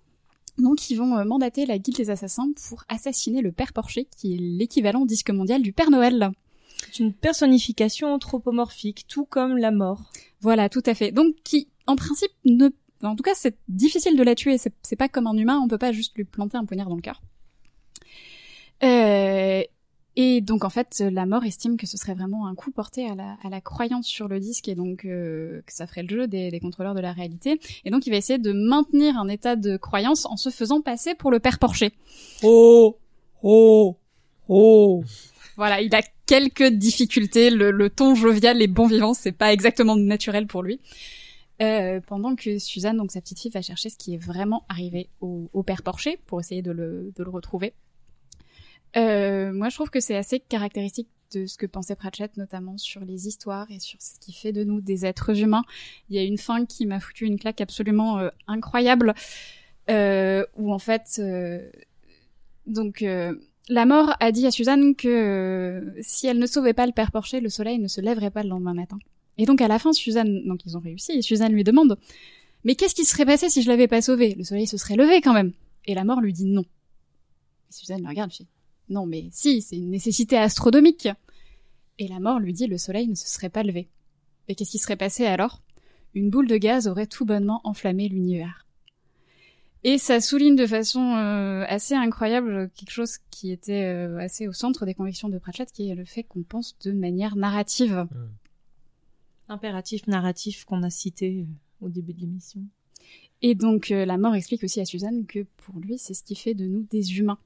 Donc 0.58 0.90
ils 0.90 0.96
vont 0.96 1.18
euh, 1.18 1.24
mandater 1.24 1.66
la 1.66 1.78
guilde 1.78 1.98
des 1.98 2.10
assassins 2.10 2.52
pour 2.68 2.84
assassiner 2.88 3.42
le 3.42 3.52
père 3.52 3.74
Porcher, 3.74 4.08
qui 4.18 4.34
est 4.34 4.38
l'équivalent 4.38 5.06
disque 5.06 5.32
mondial 5.32 5.62
du 5.62 5.74
Père 5.74 5.90
Noël. 5.90 6.32
C'est 6.92 7.00
une 7.00 7.14
personnification 7.14 8.14
anthropomorphique, 8.14 9.06
tout 9.08 9.26
comme 9.26 9.58
la 9.58 9.72
mort. 9.72 10.04
Voilà, 10.42 10.70
tout 10.70 10.84
à 10.86 10.94
fait. 10.94 11.12
Donc 11.12 11.36
qui, 11.44 11.70
en 11.88 11.96
principe, 11.96 12.32
ne... 12.46 12.70
En 13.02 13.16
tout 13.16 13.24
cas, 13.24 13.34
c'est 13.36 13.58
difficile 13.68 14.16
de 14.16 14.24
la 14.24 14.36
tuer. 14.36 14.58
C'est 14.58 14.74
c'est 14.82 14.96
pas 14.96 15.10
comme 15.10 15.28
un 15.28 15.36
humain, 15.36 15.60
on 15.62 15.68
peut 15.68 15.78
pas 15.78 15.92
juste 15.92 16.16
lui 16.16 16.24
planter 16.24 16.58
un 16.58 16.66
poignard 16.66 16.88
dans 16.88 16.96
le 16.96 17.02
cœur. 17.02 17.22
Euh, 18.84 19.64
et 20.16 20.42
donc 20.42 20.64
en 20.64 20.70
fait, 20.70 21.04
la 21.12 21.26
mort 21.26 21.44
estime 21.44 21.78
que 21.78 21.88
ce 21.88 21.98
serait 21.98 22.14
vraiment 22.14 22.48
un 22.48 22.56
coup 22.56 22.72
porté 22.72 23.08
à 23.08 23.16
la, 23.16 23.38
à 23.44 23.50
la 23.50 23.62
croyance 23.62 24.06
sur 24.06 24.28
le 24.28 24.40
disque 24.40 24.68
et 24.68 24.76
donc 24.76 25.06
euh, 25.06 25.62
que 25.66 25.74
ça 25.74 25.88
ferait 25.88 26.04
le 26.04 26.10
jeu 26.10 26.28
des, 26.28 26.52
des 26.52 26.60
contrôleurs 26.60 26.94
de 26.94 27.00
la 27.00 27.14
réalité. 27.14 27.60
Et 27.86 27.92
donc 27.92 28.06
il 28.06 28.12
va 28.12 28.18
essayer 28.18 28.40
de 28.40 28.52
maintenir 28.52 29.18
un 29.18 29.28
état 29.28 29.56
de 29.56 29.78
croyance 29.78 30.26
en 30.26 30.38
se 30.38 30.50
faisant 30.50 30.82
passer 30.82 31.16
pour 31.16 31.32
le 31.32 31.40
père 31.40 31.58
Porcher. 31.60 31.94
Oh, 32.44 32.98
oh, 33.42 33.98
oh. 34.48 35.04
Voilà, 35.56 35.82
il 35.82 35.94
a 35.96 36.02
quelques 36.26 36.70
difficultés. 36.70 37.50
Le, 37.50 37.72
le 37.72 37.90
ton 37.90 38.16
jovial 38.16 38.62
et 38.62 38.68
bon 38.68 38.88
vivant, 38.88 39.14
c'est 39.14 39.32
pas 39.32 39.54
exactement 39.54 39.96
naturel 39.96 40.48
pour 40.48 40.64
lui. 40.64 40.80
Euh, 41.62 42.02
pendant 42.08 42.36
que 42.36 42.58
Suzanne, 42.58 42.98
donc 42.98 43.12
sa 43.12 43.22
petite 43.22 43.40
fille, 43.40 43.52
va 43.52 43.62
chercher 43.62 43.90
ce 43.90 43.98
qui 43.98 44.16
est 44.16 44.18
vraiment 44.18 44.64
arrivé 44.70 45.10
au, 45.22 45.50
au 45.54 45.64
père 45.64 45.84
Porcher 45.84 46.20
pour 46.26 46.40
essayer 46.40 46.62
de 46.62 46.72
le, 46.72 47.14
de 47.16 47.24
le 47.24 47.30
retrouver. 47.30 47.74
Euh, 48.96 49.52
moi, 49.52 49.70
je 49.70 49.76
trouve 49.76 49.90
que 49.90 50.00
c'est 50.00 50.16
assez 50.16 50.40
caractéristique 50.40 51.10
de 51.34 51.46
ce 51.46 51.58
que 51.58 51.66
pensait 51.66 51.96
Pratchett, 51.96 52.38
notamment 52.38 52.78
sur 52.78 53.02
les 53.02 53.28
histoires 53.28 53.70
et 53.72 53.80
sur 53.80 54.00
ce 54.02 54.20
qui 54.20 54.34
fait 54.34 54.52
de 54.52 54.64
nous 54.64 54.82
des 54.82 55.06
êtres 55.06 55.40
humains. 55.40 55.64
Il 56.10 56.16
y 56.16 56.20
a 56.20 56.24
une 56.24 56.38
fin 56.38 56.66
qui 56.66 56.86
m'a 56.86 57.00
foutu 57.00 57.26
une 57.26 57.40
claque 57.40 57.62
absolument 57.62 58.20
euh, 58.20 58.30
incroyable, 58.48 59.14
euh, 59.90 60.46
où 60.56 60.74
en 60.74 60.80
fait, 60.80 61.18
euh, 61.20 61.70
donc 62.68 63.02
euh, 63.02 63.36
la 63.70 63.86
mort 63.86 64.16
a 64.20 64.32
dit 64.32 64.46
à 64.46 64.52
Suzanne 64.52 64.96
que 64.96 65.94
si 66.02 66.28
elle 66.28 66.40
ne 66.40 66.46
sauvait 66.46 66.74
pas 66.74 66.86
le 66.86 66.94
père 66.94 67.12
Porcher, 67.12 67.40
le 67.40 67.50
soleil 67.50 67.80
ne 67.80 67.88
se 67.88 68.02
lèverait 68.02 68.32
pas 68.32 68.44
le 68.44 68.50
lendemain 68.50 68.74
matin. 68.74 69.00
Et 69.38 69.46
donc 69.46 69.62
à 69.62 69.68
la 69.68 69.80
fin, 69.80 69.94
Suzanne, 69.94 70.46
donc 70.46 70.62
ils 70.66 70.78
ont 70.78 70.82
réussi, 70.82 71.14
et 71.14 71.22
Suzanne 71.22 71.54
lui 71.54 71.64
demande 71.64 71.98
Mais 72.64 72.76
qu'est-ce 72.76 72.96
qui 72.96 73.06
serait 73.06 73.26
passé 73.26 73.50
si 73.50 73.62
je 73.62 73.70
l'avais 73.70 73.88
pas 73.88 74.02
sauvé? 74.02 74.36
Le 74.36 74.44
soleil 74.44 74.68
se 74.68 74.78
serait 74.78 74.96
levé 74.96 75.22
quand 75.22 75.34
même. 75.34 75.54
Et 75.86 75.96
la 75.96 76.04
mort 76.04 76.22
lui 76.22 76.34
dit 76.34 76.46
non. 76.46 76.62
Et 76.62 77.74
Suzanne 77.74 78.04
le 78.04 78.08
regarde, 78.08 78.32
fait 78.32 78.46
Non, 78.94 79.08
mais 79.08 79.28
si, 79.32 79.62
c'est 79.62 79.78
une 79.78 79.90
nécessité 79.90 80.38
astronomique. 80.38 81.10
Et 81.98 82.08
la 82.08 82.20
mort 82.20 82.40
lui 82.40 82.54
dit 82.54 82.68
Le 82.68 82.78
soleil 82.78 83.08
ne 83.08 83.16
se 83.16 83.28
serait 83.28 83.50
pas 83.50 83.64
levé. 83.64 83.90
Et 84.48 84.56
qu'est-ce 84.56 84.72
qui 84.72 84.78
serait 84.78 84.96
passé 84.96 85.26
alors? 85.26 85.62
Une 86.14 86.30
boule 86.30 86.48
de 86.48 86.58
gaz 86.58 86.88
aurait 86.88 87.08
tout 87.08 87.26
bonnement 87.26 87.60
enflammé 87.64 88.08
l'univers. 88.08 88.68
Et 89.84 89.98
ça 89.98 90.22
souligne 90.22 90.56
de 90.56 90.68
façon 90.68 91.16
euh, 91.16 91.66
assez 91.68 91.96
incroyable 91.96 92.70
quelque 92.76 92.92
chose 92.92 93.18
qui 93.32 93.52
était 93.52 93.84
euh, 93.84 94.18
assez 94.20 94.48
au 94.48 94.54
centre 94.54 94.86
des 94.86 94.94
convictions 94.94 95.28
de 95.28 95.40
Pratchett, 95.40 95.72
qui 95.72 95.90
est 95.90 95.96
le 95.96 96.06
fait 96.06 96.24
qu'on 96.24 96.44
pense 96.44 96.78
de 96.86 96.92
manière 96.92 97.36
narrative. 97.36 98.08
Impératif 99.50 100.08
narratif 100.08 100.66
qu'on 100.66 100.84
a 100.84 100.90
cité 100.90 101.42
euh, 101.42 101.86
au 101.86 101.90
début 101.90 102.14
de 102.14 102.22
l'émission. 102.22 102.62
Et 103.44 103.56
donc 103.56 103.92
euh, 103.92 104.06
la 104.06 104.18
mort 104.18 104.36
explique 104.36 104.64
aussi 104.64 104.80
à 104.80 104.86
Suzanne 104.86 105.26
que 105.26 105.46
pour 105.58 105.80
lui, 105.80 105.98
c'est 105.98 106.14
ce 106.14 106.24
qui 106.24 106.36
fait 106.36 106.54
de 106.54 106.66
nous 106.66 106.88
des 106.90 107.18
humains. 107.18 107.38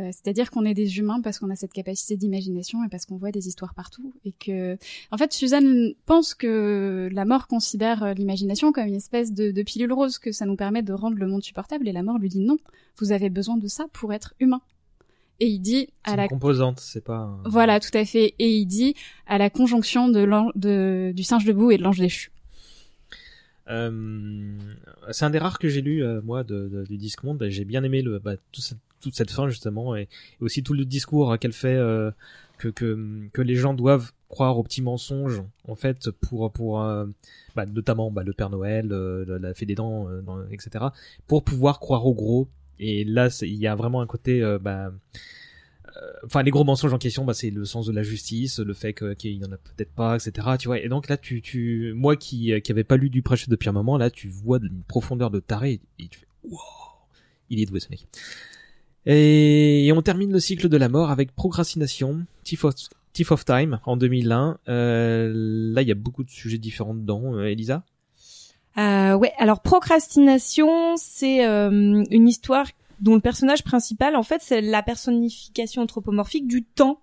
Euh, 0.00 0.08
C'est-à-dire 0.12 0.50
qu'on 0.50 0.64
est 0.64 0.74
des 0.74 0.98
humains 0.98 1.20
parce 1.20 1.38
qu'on 1.38 1.50
a 1.50 1.56
cette 1.56 1.72
capacité 1.72 2.16
d'imagination 2.16 2.82
et 2.84 2.88
parce 2.88 3.04
qu'on 3.06 3.16
voit 3.18 3.30
des 3.32 3.46
histoires 3.48 3.74
partout. 3.74 4.12
Et 4.24 4.32
que, 4.32 4.76
en 5.10 5.16
fait, 5.18 5.32
Suzanne 5.32 5.92
pense 6.06 6.34
que 6.34 7.08
la 7.12 7.24
mort 7.24 7.46
considère 7.46 8.02
euh, 8.02 8.14
l'imagination 8.14 8.72
comme 8.72 8.86
une 8.86 8.94
espèce 8.94 9.32
de, 9.32 9.50
de 9.50 9.62
pilule 9.62 9.92
rose, 9.92 10.18
que 10.18 10.32
ça 10.32 10.46
nous 10.46 10.56
permet 10.56 10.82
de 10.82 10.92
rendre 10.92 11.16
le 11.16 11.26
monde 11.26 11.42
supportable. 11.42 11.86
Et 11.86 11.92
la 11.92 12.02
mort 12.02 12.18
lui 12.18 12.28
dit 12.30 12.40
non, 12.40 12.56
vous 12.98 13.12
avez 13.12 13.30
besoin 13.30 13.56
de 13.56 13.68
ça 13.68 13.86
pour 13.92 14.12
être 14.12 14.34
humain. 14.40 14.60
Et 15.42 15.46
il 15.48 15.60
dit 15.60 15.88
à 16.04 16.10
une 16.12 16.16
la 16.18 16.28
composante, 16.28 16.80
c'est 16.80 17.02
pas. 17.04 17.16
un- 17.16 17.42
voilà, 17.46 17.80
tout 17.80 17.96
à 17.96 18.04
fait. 18.04 18.34
Et 18.38 18.56
il 18.58 18.66
dit 18.66 18.94
à 19.26 19.38
la 19.38 19.48
conjonction 19.50 20.08
de, 20.08 20.26
de 20.54 21.12
du 21.16 21.22
singe 21.22 21.44
debout 21.46 21.70
et 21.70 21.78
de 21.78 21.82
l'ange 21.82 21.98
déchu. 21.98 22.30
Euh, 23.70 24.52
c'est 25.10 25.24
un 25.24 25.30
des 25.30 25.38
rares 25.38 25.58
que 25.58 25.68
j'ai 25.68 25.80
lu 25.80 26.02
euh, 26.04 26.20
moi 26.22 26.44
de, 26.44 26.68
de- 26.68 26.84
du 26.84 26.96
Disque 26.96 27.22
Monde. 27.22 27.44
J'ai 27.48 27.64
bien 27.64 27.82
aimé 27.84 28.02
le, 28.02 28.18
bah, 28.18 28.34
tout 28.52 28.60
cette- 28.60 28.78
toute 29.00 29.14
cette 29.14 29.30
fin 29.30 29.48
justement 29.48 29.96
et, 29.96 30.08
aussi 30.40 30.62
tout 30.62 30.74
le 30.74 30.84
discours 30.84 31.38
qu'elle 31.38 31.52
fait 31.54 31.74
euh, 31.76 32.10
que, 32.58 32.68
que 32.68 32.98
que 33.32 33.40
les 33.42 33.54
gens 33.54 33.72
doivent 33.72 34.12
croire 34.28 34.58
aux 34.58 34.62
petits 34.62 34.82
mensonges 34.82 35.42
en 35.66 35.74
fait 35.74 36.10
pour 36.10 36.52
pour 36.52 36.82
euh, 36.82 37.06
bah, 37.56 37.64
notamment 37.66 38.10
bah, 38.10 38.22
le 38.24 38.32
Père 38.32 38.50
Noël, 38.50 38.88
euh, 38.92 39.38
la- 39.38 39.54
fée 39.54 39.66
des 39.66 39.74
dents, 39.74 40.08
euh, 40.10 40.20
etc. 40.50 40.84
pour 41.26 41.44
pouvoir 41.44 41.80
croire 41.80 42.04
au 42.06 42.14
gros. 42.14 42.48
Et 42.78 43.04
là, 43.04 43.28
il 43.42 43.54
y 43.56 43.66
a 43.66 43.74
vraiment 43.74 44.00
un 44.00 44.06
côté 44.06 44.42
bah, 44.60 44.90
enfin 46.24 46.42
les 46.42 46.50
gros 46.50 46.64
mensonges 46.64 46.92
en 46.92 46.98
question 46.98 47.24
bah, 47.24 47.34
c'est 47.34 47.50
le 47.50 47.64
sens 47.64 47.86
de 47.86 47.92
la 47.92 48.02
justice 48.02 48.58
le 48.58 48.74
fait 48.74 48.94
qu'il 48.94 49.32
y 49.32 49.44
en 49.44 49.52
a 49.52 49.56
peut-être 49.56 49.92
pas 49.92 50.16
etc 50.16 50.48
tu 50.58 50.68
vois. 50.68 50.78
Et 50.78 50.88
donc 50.88 51.08
là 51.08 51.16
tu 51.16 51.42
tu 51.42 51.92
moi 51.94 52.16
qui 52.16 52.52
euh, 52.52 52.60
qui 52.60 52.72
avait 52.72 52.84
pas 52.84 52.96
lu 52.96 53.10
du 53.10 53.22
prêche 53.22 53.48
de 53.48 53.56
Pierre 53.56 53.72
Moment 53.72 53.98
là 53.98 54.10
tu 54.10 54.28
vois 54.28 54.58
une 54.58 54.82
profondeur 54.86 55.30
de 55.30 55.40
taré 55.40 55.80
et 55.98 56.08
tu 56.08 56.20
fais 56.20 56.26
wow 56.44 56.58
il 57.50 57.60
est 57.60 57.66
doué 57.66 57.80
ce 57.80 57.88
mec. 57.90 58.06
Et, 59.06 59.90
on 59.96 60.02
termine 60.02 60.30
le 60.30 60.40
cycle 60.40 60.68
de 60.68 60.76
la 60.76 60.88
mort 60.88 61.10
avec 61.10 61.34
procrastination 61.34 62.26
Thief 62.44 62.64
of 63.32 63.44
Time 63.44 63.80
en 63.84 63.96
2001 63.96 64.58
euh, 64.68 65.32
là 65.34 65.82
il 65.82 65.88
y 65.88 65.92
a 65.92 65.96
beaucoup 65.96 66.22
de 66.22 66.30
sujets 66.30 66.58
différents 66.58 66.94
dedans 66.94 67.34
euh, 67.34 67.44
Elisa. 67.44 67.84
Euh, 68.78 69.14
ouais, 69.14 69.32
alors 69.38 69.60
procrastination, 69.60 70.96
c'est 70.96 71.46
euh, 71.46 72.04
une 72.10 72.28
histoire 72.28 72.66
dont 73.00 73.14
le 73.14 73.20
personnage 73.20 73.64
principal, 73.64 74.16
en 74.16 74.22
fait, 74.22 74.42
c'est 74.42 74.60
la 74.60 74.82
personnification 74.82 75.82
anthropomorphique 75.82 76.46
du 76.46 76.64
temps, 76.64 77.00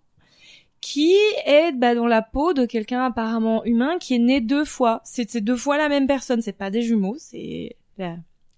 qui 0.80 1.14
est 1.46 1.72
bah, 1.74 1.96
dans 1.96 2.06
la 2.06 2.22
peau 2.22 2.54
de 2.54 2.66
quelqu'un 2.66 3.04
apparemment 3.04 3.66
humain 3.66 3.98
qui 4.00 4.14
est 4.16 4.20
né 4.20 4.42
deux 4.42 4.66
fois. 4.66 5.02
C'est 5.04 5.38
deux 5.38 5.58
fois 5.58 5.78
la 5.78 5.90
même 5.90 6.08
personne, 6.08 6.42
c'est 6.42 6.54
pas 6.54 6.70
des 6.70 6.82
jumeaux, 6.82 7.16
c'est 7.18 7.76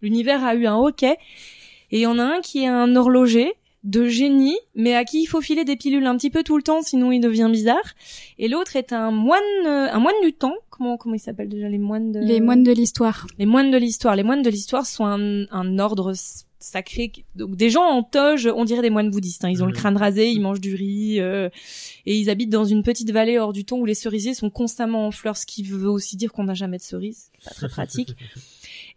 l'univers 0.01 0.43
a 0.43 0.55
eu 0.55 0.65
un 0.65 0.75
hockey, 0.75 1.17
et 1.91 1.97
il 1.97 2.01
y 2.01 2.05
en 2.05 2.19
a 2.19 2.23
un 2.23 2.41
qui 2.41 2.63
est 2.63 2.67
un 2.67 2.95
horloger 2.95 3.53
de 3.83 4.07
génie, 4.07 4.57
mais 4.75 4.93
à 4.93 5.05
qui 5.05 5.21
il 5.21 5.25
faut 5.25 5.39
filer 5.39 5.63
des 5.63 5.77
pilules 5.77 6.05
un 6.05 6.17
petit 6.17 6.29
peu 6.29 6.43
tout 6.43 6.57
le 6.57 6.63
temps, 6.63 6.81
sinon 6.81 7.11
il 7.11 7.21
devient 7.21 7.47
bizarre. 7.49 7.95
Et 8.37 8.49
l'autre 8.49 8.75
est 8.75 8.91
un 8.91 9.11
moine, 9.11 9.41
euh, 9.65 9.91
un 9.91 9.99
moine 9.99 10.19
du 10.21 10.33
temps. 10.33 10.55
Comment 10.69 10.97
comment 10.97 11.15
il 11.15 11.19
s'appelle 11.19 11.47
déjà 11.47 11.69
les 11.69 11.77
moines 11.77 12.11
de 12.11 12.19
Les 12.19 12.41
moines 12.41 12.63
de 12.63 12.73
l'histoire. 12.73 13.25
les 13.37 13.45
moines 13.45 13.71
de 13.71 13.77
l'histoire. 13.77 14.17
Les 14.17 14.23
moines 14.23 14.41
de 14.41 14.49
l'histoire 14.49 14.85
sont 14.85 15.05
un, 15.05 15.45
un 15.51 15.79
ordre 15.79 16.13
sacré. 16.59 17.09
qui- 17.09 17.23
Donc 17.35 17.55
des 17.55 17.69
gens 17.69 17.83
en 17.83 18.03
toge, 18.03 18.47
on 18.53 18.65
dirait 18.65 18.81
des 18.81 18.89
moines 18.89 19.09
bouddhistes. 19.11 19.45
hein. 19.45 19.49
Ils 19.49 19.63
ont 19.63 19.65
le 19.65 19.71
Mhm. 19.71 19.77
crâne 19.77 19.97
rasé, 19.97 20.29
ils 20.29 20.41
mangent 20.41 20.61
du 20.61 20.75
riz 20.75 21.19
euh, 21.19 21.49
et 22.05 22.17
ils 22.17 22.29
habitent 22.29 22.49
dans 22.49 22.65
une 22.65 22.83
petite 22.83 23.11
vallée 23.11 23.37
hors 23.37 23.53
du 23.53 23.65
temps 23.65 23.77
où 23.77 23.85
les 23.85 23.95
cerisiers 23.95 24.33
sont 24.33 24.49
constamment 24.49 25.07
en 25.07 25.11
fleurs, 25.11 25.37
ce 25.37 25.45
qui 25.45 25.63
veut 25.63 25.89
aussi 25.89 26.17
dire 26.17 26.31
qu'on 26.33 26.43
n'a 26.43 26.53
jamais 26.53 26.77
de 26.77 26.83
cerises. 26.83 27.31
Pas 27.45 27.51
très 27.51 27.69
pratique. 27.69 28.09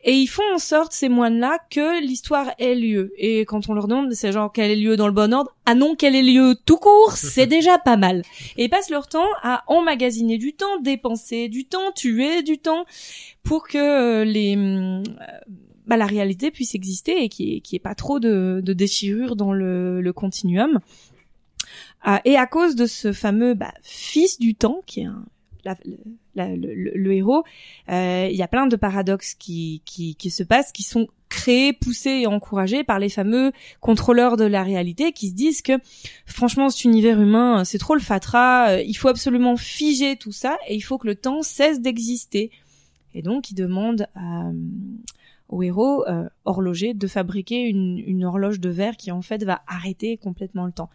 Et 0.04 0.14
ils 0.14 0.26
font 0.26 0.42
en 0.52 0.58
sorte, 0.58 0.92
ces 0.92 1.08
moines-là, 1.08 1.58
que 1.70 2.02
l'histoire 2.04 2.50
ait 2.58 2.74
lieu. 2.74 3.12
Et 3.18 3.42
quand 3.42 3.68
on 3.68 3.74
leur 3.74 3.86
demande, 3.86 4.12
c'est 4.14 4.32
genre 4.32 4.52
qu'elle 4.52 4.72
ait 4.72 4.76
lieu 4.76 4.96
dans 4.96 5.06
le 5.06 5.12
bon 5.12 5.32
ordre, 5.32 5.54
ah 5.64 5.76
non, 5.76 5.94
qu'elle 5.94 6.16
ait 6.16 6.22
lieu 6.24 6.56
tout 6.66 6.76
court, 6.76 7.12
c'est 7.16 7.46
déjà 7.46 7.78
pas 7.78 7.96
mal. 7.96 8.22
Et 8.56 8.64
ils 8.64 8.68
passent 8.68 8.90
leur 8.90 9.06
temps 9.06 9.28
à 9.44 9.62
emmagasiner 9.68 10.38
du 10.38 10.54
temps, 10.54 10.80
dépenser 10.80 11.48
du 11.48 11.66
temps, 11.66 11.92
tuer 11.94 12.42
du 12.42 12.58
temps, 12.58 12.84
pour 13.44 13.68
que 13.68 13.78
euh, 13.78 14.24
les, 14.24 14.56
euh, 14.56 15.02
bah, 15.86 15.96
la 15.96 16.06
réalité 16.06 16.50
puisse 16.50 16.74
exister 16.74 17.24
et 17.24 17.28
qu'il 17.28 17.46
n'y 17.46 17.56
ait, 17.56 17.76
ait 17.76 17.78
pas 17.78 17.94
trop 17.94 18.20
de, 18.20 18.60
de 18.64 18.72
déchirures 18.72 19.36
dans 19.36 19.52
le, 19.52 20.12
continuum. 20.14 20.78
Ah, 22.02 22.20
et 22.24 22.36
à 22.36 22.46
cause 22.46 22.76
de 22.76 22.86
ce 22.86 23.12
fameux 23.12 23.54
bah, 23.54 23.72
fils 23.82 24.38
du 24.38 24.54
temps, 24.54 24.80
qui 24.86 25.00
est 25.00 25.08
le, 26.34 27.12
héros, 27.12 27.44
euh, 27.88 28.28
il 28.30 28.36
y 28.36 28.42
a 28.42 28.48
plein 28.48 28.66
de 28.66 28.76
paradoxes 28.76 29.34
qui, 29.34 29.82
qui, 29.84 30.16
qui 30.16 30.30
se 30.30 30.42
passent, 30.42 30.72
qui 30.72 30.82
sont 30.82 31.08
créés, 31.28 31.72
poussés 31.72 32.20
et 32.22 32.26
encouragés 32.26 32.84
par 32.84 32.98
les 32.98 33.08
fameux 33.08 33.52
contrôleurs 33.80 34.36
de 34.36 34.44
la 34.44 34.62
réalité 34.62 35.12
qui 35.12 35.28
se 35.28 35.34
disent 35.34 35.62
que 35.62 35.72
franchement 36.26 36.68
cet 36.68 36.84
univers 36.84 37.18
humain 37.18 37.60
euh, 37.60 37.64
c'est 37.64 37.78
trop 37.78 37.94
le 37.94 38.02
fatras, 38.02 38.72
euh, 38.72 38.82
il 38.82 38.94
faut 38.94 39.08
absolument 39.08 39.56
figer 39.56 40.16
tout 40.16 40.32
ça 40.32 40.58
et 40.68 40.74
il 40.74 40.82
faut 40.82 40.98
que 40.98 41.06
le 41.06 41.14
temps 41.14 41.42
cesse 41.42 41.80
d'exister. 41.80 42.50
Et 43.14 43.22
donc 43.22 43.50
ils 43.50 43.54
demandent 43.54 44.06
à, 44.14 44.50
au 45.52 45.62
héros 45.62 46.04
euh, 46.08 46.28
horloger 46.44 46.94
de 46.94 47.06
fabriquer 47.06 47.68
une, 47.68 48.02
une 48.04 48.24
horloge 48.24 48.58
de 48.58 48.70
verre 48.70 48.96
qui 48.96 49.12
en 49.12 49.22
fait 49.22 49.44
va 49.44 49.60
arrêter 49.68 50.16
complètement 50.16 50.66
le 50.66 50.72
temps. 50.72 50.90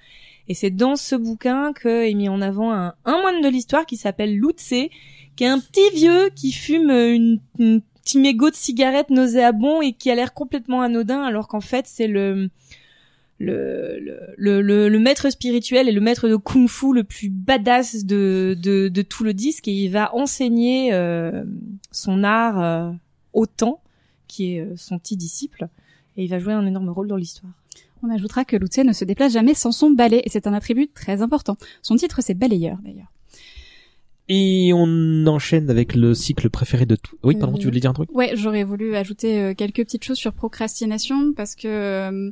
Et 0.49 0.53
c'est 0.53 0.71
dans 0.71 0.95
ce 0.95 1.15
bouquin 1.15 1.73
que 1.73 2.09
est 2.09 2.13
mis 2.13 2.27
en 2.27 2.41
avant 2.41 2.73
un, 2.73 2.93
un 3.05 3.21
moine 3.21 3.41
de 3.41 3.47
l'histoire 3.49 3.85
qui 3.85 3.97
s'appelle 3.97 4.35
Lutze, 4.35 4.89
qui 5.35 5.43
est 5.43 5.47
un 5.47 5.59
petit 5.59 5.89
vieux 5.95 6.29
qui 6.35 6.51
fume 6.51 6.89
une, 6.89 7.39
une 7.59 7.81
petit 8.03 8.17
mégot 8.19 8.49
de 8.49 8.55
cigarette 8.55 9.09
nauséabond 9.09 9.81
et 9.81 9.93
qui 9.93 10.09
a 10.09 10.15
l'air 10.15 10.34
complètement 10.34 10.81
anodin, 10.81 11.21
alors 11.21 11.47
qu'en 11.47 11.61
fait 11.61 11.85
c'est 11.88 12.07
le 12.07 12.49
le, 13.39 13.99
le, 14.35 14.61
le, 14.63 14.89
le- 14.89 14.99
maître 14.99 15.29
spirituel 15.29 15.88
et 15.88 15.91
le 15.91 16.01
maître 16.01 16.27
de 16.27 16.35
kung-fu 16.38 16.91
le 16.91 17.03
plus 17.03 17.29
badass 17.29 18.03
de, 18.05 18.57
de, 18.59 18.88
de 18.88 19.01
tout 19.03 19.23
le 19.23 19.35
disque 19.35 19.67
et 19.67 19.73
il 19.73 19.89
va 19.89 20.15
enseigner 20.15 20.91
euh, 20.93 21.43
son 21.91 22.23
art 22.23 22.59
euh, 22.63 22.91
au 23.34 23.45
temps, 23.45 23.79
qui 24.27 24.55
est 24.55 24.61
euh, 24.61 24.73
son 24.75 24.99
petit 24.99 25.15
disciple, 25.17 25.67
et 26.17 26.23
il 26.23 26.29
va 26.29 26.39
jouer 26.39 26.53
un 26.53 26.65
énorme 26.65 26.89
rôle 26.89 27.07
dans 27.07 27.15
l'histoire. 27.17 27.51
On 28.03 28.09
ajoutera 28.09 28.45
que 28.45 28.55
Lutze 28.55 28.79
ne 28.79 28.93
se 28.93 29.05
déplace 29.05 29.33
jamais 29.33 29.53
sans 29.53 29.71
son 29.71 29.89
balai, 29.91 30.21
et 30.23 30.29
c'est 30.29 30.45
un 30.47 30.53
attribut 30.53 30.87
très 30.93 31.21
important. 31.21 31.57
Son 31.81 31.95
titre, 31.95 32.21
c'est 32.21 32.33
balayeur, 32.35 32.77
d'ailleurs. 32.83 33.11
et 34.29 34.71
on 34.73 35.25
enchaîne 35.25 35.69
avec 35.69 35.95
le 35.95 36.13
cycle 36.13 36.49
préféré 36.49 36.85
de 36.85 36.97
tout 36.97 37.15
oui 37.23 37.35
pardon 37.35 37.55
Euh, 37.55 37.59
tu 37.59 37.65
voulais 37.67 37.79
dire 37.79 37.91
un 37.91 37.93
truc? 37.93 38.09
Ouais, 38.13 38.31
j'aurais 38.35 38.65
voulu 38.65 38.93
ajouter 38.95 39.39
euh, 39.39 39.53
quelques 39.53 39.83
petites 39.85 40.03
choses 40.03 40.17
sur 40.17 40.33
procrastination 40.33 41.33
parce 41.33 41.55
que 41.55 41.67
euh, 41.67 42.29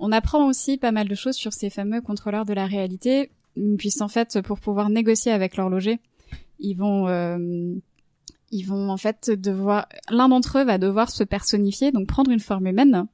on 0.00 0.10
apprend 0.10 0.48
aussi 0.48 0.78
pas 0.78 0.90
mal 0.90 1.08
de 1.08 1.14
choses 1.14 1.36
sur 1.36 1.52
ces 1.52 1.70
fameux 1.70 2.00
contrôleurs 2.00 2.44
de 2.44 2.52
la 2.54 2.66
réalité, 2.66 3.30
puisqu'en 3.78 4.08
fait, 4.08 4.40
pour 4.42 4.58
pouvoir 4.58 4.90
négocier 4.90 5.30
avec 5.32 5.56
l'horloger, 5.56 6.00
ils 6.58 6.74
vont 6.74 7.06
euh, 7.08 7.38
ils 8.50 8.64
vont 8.64 8.90
en 8.90 8.96
fait 8.96 9.30
devoir 9.30 9.88
l'un 10.10 10.28
d'entre 10.28 10.58
eux 10.58 10.64
va 10.64 10.78
devoir 10.78 11.10
se 11.10 11.24
personnifier, 11.24 11.92
donc 11.92 12.06
prendre 12.06 12.30
une 12.30 12.40
forme 12.40 12.66
humaine, 12.66 13.06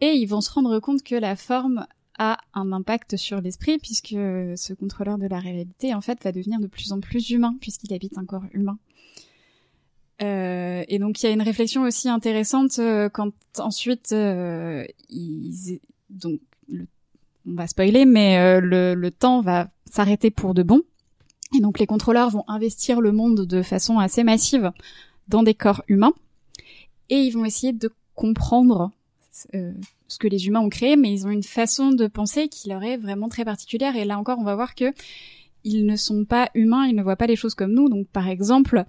et 0.00 0.14
ils 0.14 0.26
vont 0.26 0.40
se 0.40 0.50
rendre 0.50 0.80
compte 0.80 1.02
que 1.02 1.14
la 1.14 1.36
forme 1.36 1.86
a 2.18 2.38
un 2.54 2.72
impact 2.72 3.16
sur 3.16 3.40
l'esprit 3.40 3.78
puisque 3.78 4.08
ce 4.08 4.74
contrôleur 4.74 5.18
de 5.18 5.26
la 5.26 5.38
réalité 5.38 5.94
en 5.94 6.00
fait 6.00 6.22
va 6.22 6.32
devenir 6.32 6.60
de 6.60 6.66
plus 6.66 6.92
en 6.92 7.00
plus 7.00 7.30
humain 7.30 7.56
puisqu'il 7.60 7.94
habite 7.94 8.18
un 8.18 8.24
corps 8.24 8.44
humain. 8.52 8.78
Euh, 10.22 10.84
et 10.88 10.98
donc 10.98 11.22
il 11.22 11.26
y 11.26 11.28
a 11.28 11.32
une 11.32 11.42
réflexion 11.42 11.82
aussi 11.82 12.08
intéressante 12.08 12.78
euh, 12.78 13.08
quand 13.08 13.32
ensuite 13.58 14.12
euh, 14.12 14.84
ils 15.08 15.80
donc 16.10 16.40
on 16.68 17.54
va 17.54 17.66
spoiler 17.66 18.04
mais 18.04 18.38
euh, 18.38 18.60
le, 18.60 18.94
le 18.94 19.10
temps 19.10 19.40
va 19.40 19.70
s'arrêter 19.86 20.30
pour 20.30 20.54
de 20.54 20.62
bon 20.62 20.82
et 21.54 21.60
donc 21.60 21.78
les 21.78 21.86
contrôleurs 21.86 22.30
vont 22.30 22.44
investir 22.48 23.00
le 23.00 23.12
monde 23.12 23.46
de 23.46 23.62
façon 23.62 23.98
assez 23.98 24.24
massive 24.24 24.72
dans 25.28 25.42
des 25.42 25.54
corps 25.54 25.82
humains 25.88 26.14
et 27.08 27.16
ils 27.16 27.32
vont 27.32 27.44
essayer 27.44 27.72
de 27.72 27.90
comprendre 28.14 28.90
euh, 29.54 29.72
ce 30.08 30.18
que 30.18 30.28
les 30.28 30.46
humains 30.46 30.60
ont 30.60 30.68
créé 30.68 30.96
mais 30.96 31.12
ils 31.12 31.26
ont 31.26 31.30
une 31.30 31.42
façon 31.42 31.90
de 31.90 32.06
penser 32.06 32.48
qui 32.48 32.68
leur 32.68 32.82
est 32.82 32.96
vraiment 32.96 33.28
très 33.28 33.44
particulière 33.44 33.96
et 33.96 34.04
là 34.04 34.18
encore 34.18 34.38
on 34.38 34.44
va 34.44 34.54
voir 34.54 34.74
que 34.74 34.92
ils 35.64 35.86
ne 35.86 35.96
sont 35.96 36.24
pas 36.24 36.50
humains, 36.54 36.86
ils 36.86 36.96
ne 36.96 37.02
voient 37.02 37.16
pas 37.16 37.26
les 37.26 37.36
choses 37.36 37.54
comme 37.54 37.72
nous. 37.72 37.88
Donc, 37.88 38.08
par 38.08 38.28
exemple, 38.28 38.84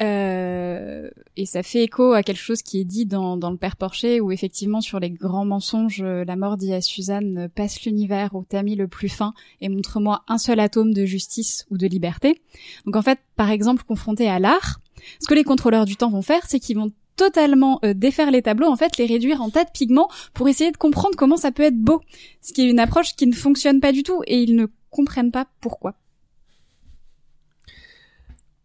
euh, 0.00 1.10
et 1.36 1.46
ça 1.46 1.62
fait 1.62 1.82
écho 1.82 2.12
à 2.12 2.22
quelque 2.22 2.40
chose 2.40 2.62
qui 2.62 2.80
est 2.80 2.84
dit 2.84 3.06
dans, 3.06 3.36
dans 3.36 3.50
le 3.50 3.56
Père 3.56 3.76
Porcher, 3.76 4.20
où 4.20 4.30
effectivement, 4.30 4.80
sur 4.80 5.00
les 5.00 5.10
grands 5.10 5.44
mensonges, 5.44 6.02
euh, 6.02 6.24
la 6.24 6.36
mort 6.36 6.56
dit 6.56 6.72
à 6.72 6.80
Suzanne, 6.80 7.38
euh, 7.38 7.48
passe 7.48 7.82
l'univers 7.84 8.34
au 8.34 8.44
tamis 8.44 8.76
le 8.76 8.88
plus 8.88 9.08
fin 9.08 9.34
et 9.60 9.68
montre-moi 9.68 10.22
un 10.28 10.38
seul 10.38 10.60
atome 10.60 10.92
de 10.92 11.04
justice 11.04 11.66
ou 11.70 11.78
de 11.78 11.86
liberté. 11.86 12.40
Donc, 12.86 12.96
en 12.96 13.02
fait, 13.02 13.18
par 13.36 13.50
exemple, 13.50 13.82
confronté 13.84 14.28
à 14.28 14.38
l'art, 14.38 14.80
ce 15.20 15.26
que 15.26 15.34
les 15.34 15.44
contrôleurs 15.44 15.84
du 15.84 15.96
temps 15.96 16.10
vont 16.10 16.22
faire, 16.22 16.42
c'est 16.46 16.60
qu'ils 16.60 16.76
vont 16.76 16.92
totalement 17.16 17.80
euh, 17.84 17.94
défaire 17.94 18.30
les 18.30 18.42
tableaux, 18.42 18.68
en 18.68 18.76
fait, 18.76 18.96
les 18.96 19.06
réduire 19.06 19.42
en 19.42 19.50
tas 19.50 19.64
de 19.64 19.70
pigments 19.70 20.08
pour 20.32 20.48
essayer 20.48 20.70
de 20.70 20.76
comprendre 20.76 21.16
comment 21.16 21.36
ça 21.36 21.50
peut 21.50 21.64
être 21.64 21.78
beau. 21.78 22.00
Ce 22.40 22.52
qui 22.52 22.62
est 22.62 22.70
une 22.70 22.78
approche 22.78 23.16
qui 23.16 23.26
ne 23.26 23.34
fonctionne 23.34 23.80
pas 23.80 23.92
du 23.92 24.04
tout 24.04 24.22
et 24.26 24.40
ils 24.40 24.54
ne 24.54 24.66
comprennent 24.90 25.32
pas 25.32 25.46
pourquoi. 25.60 25.94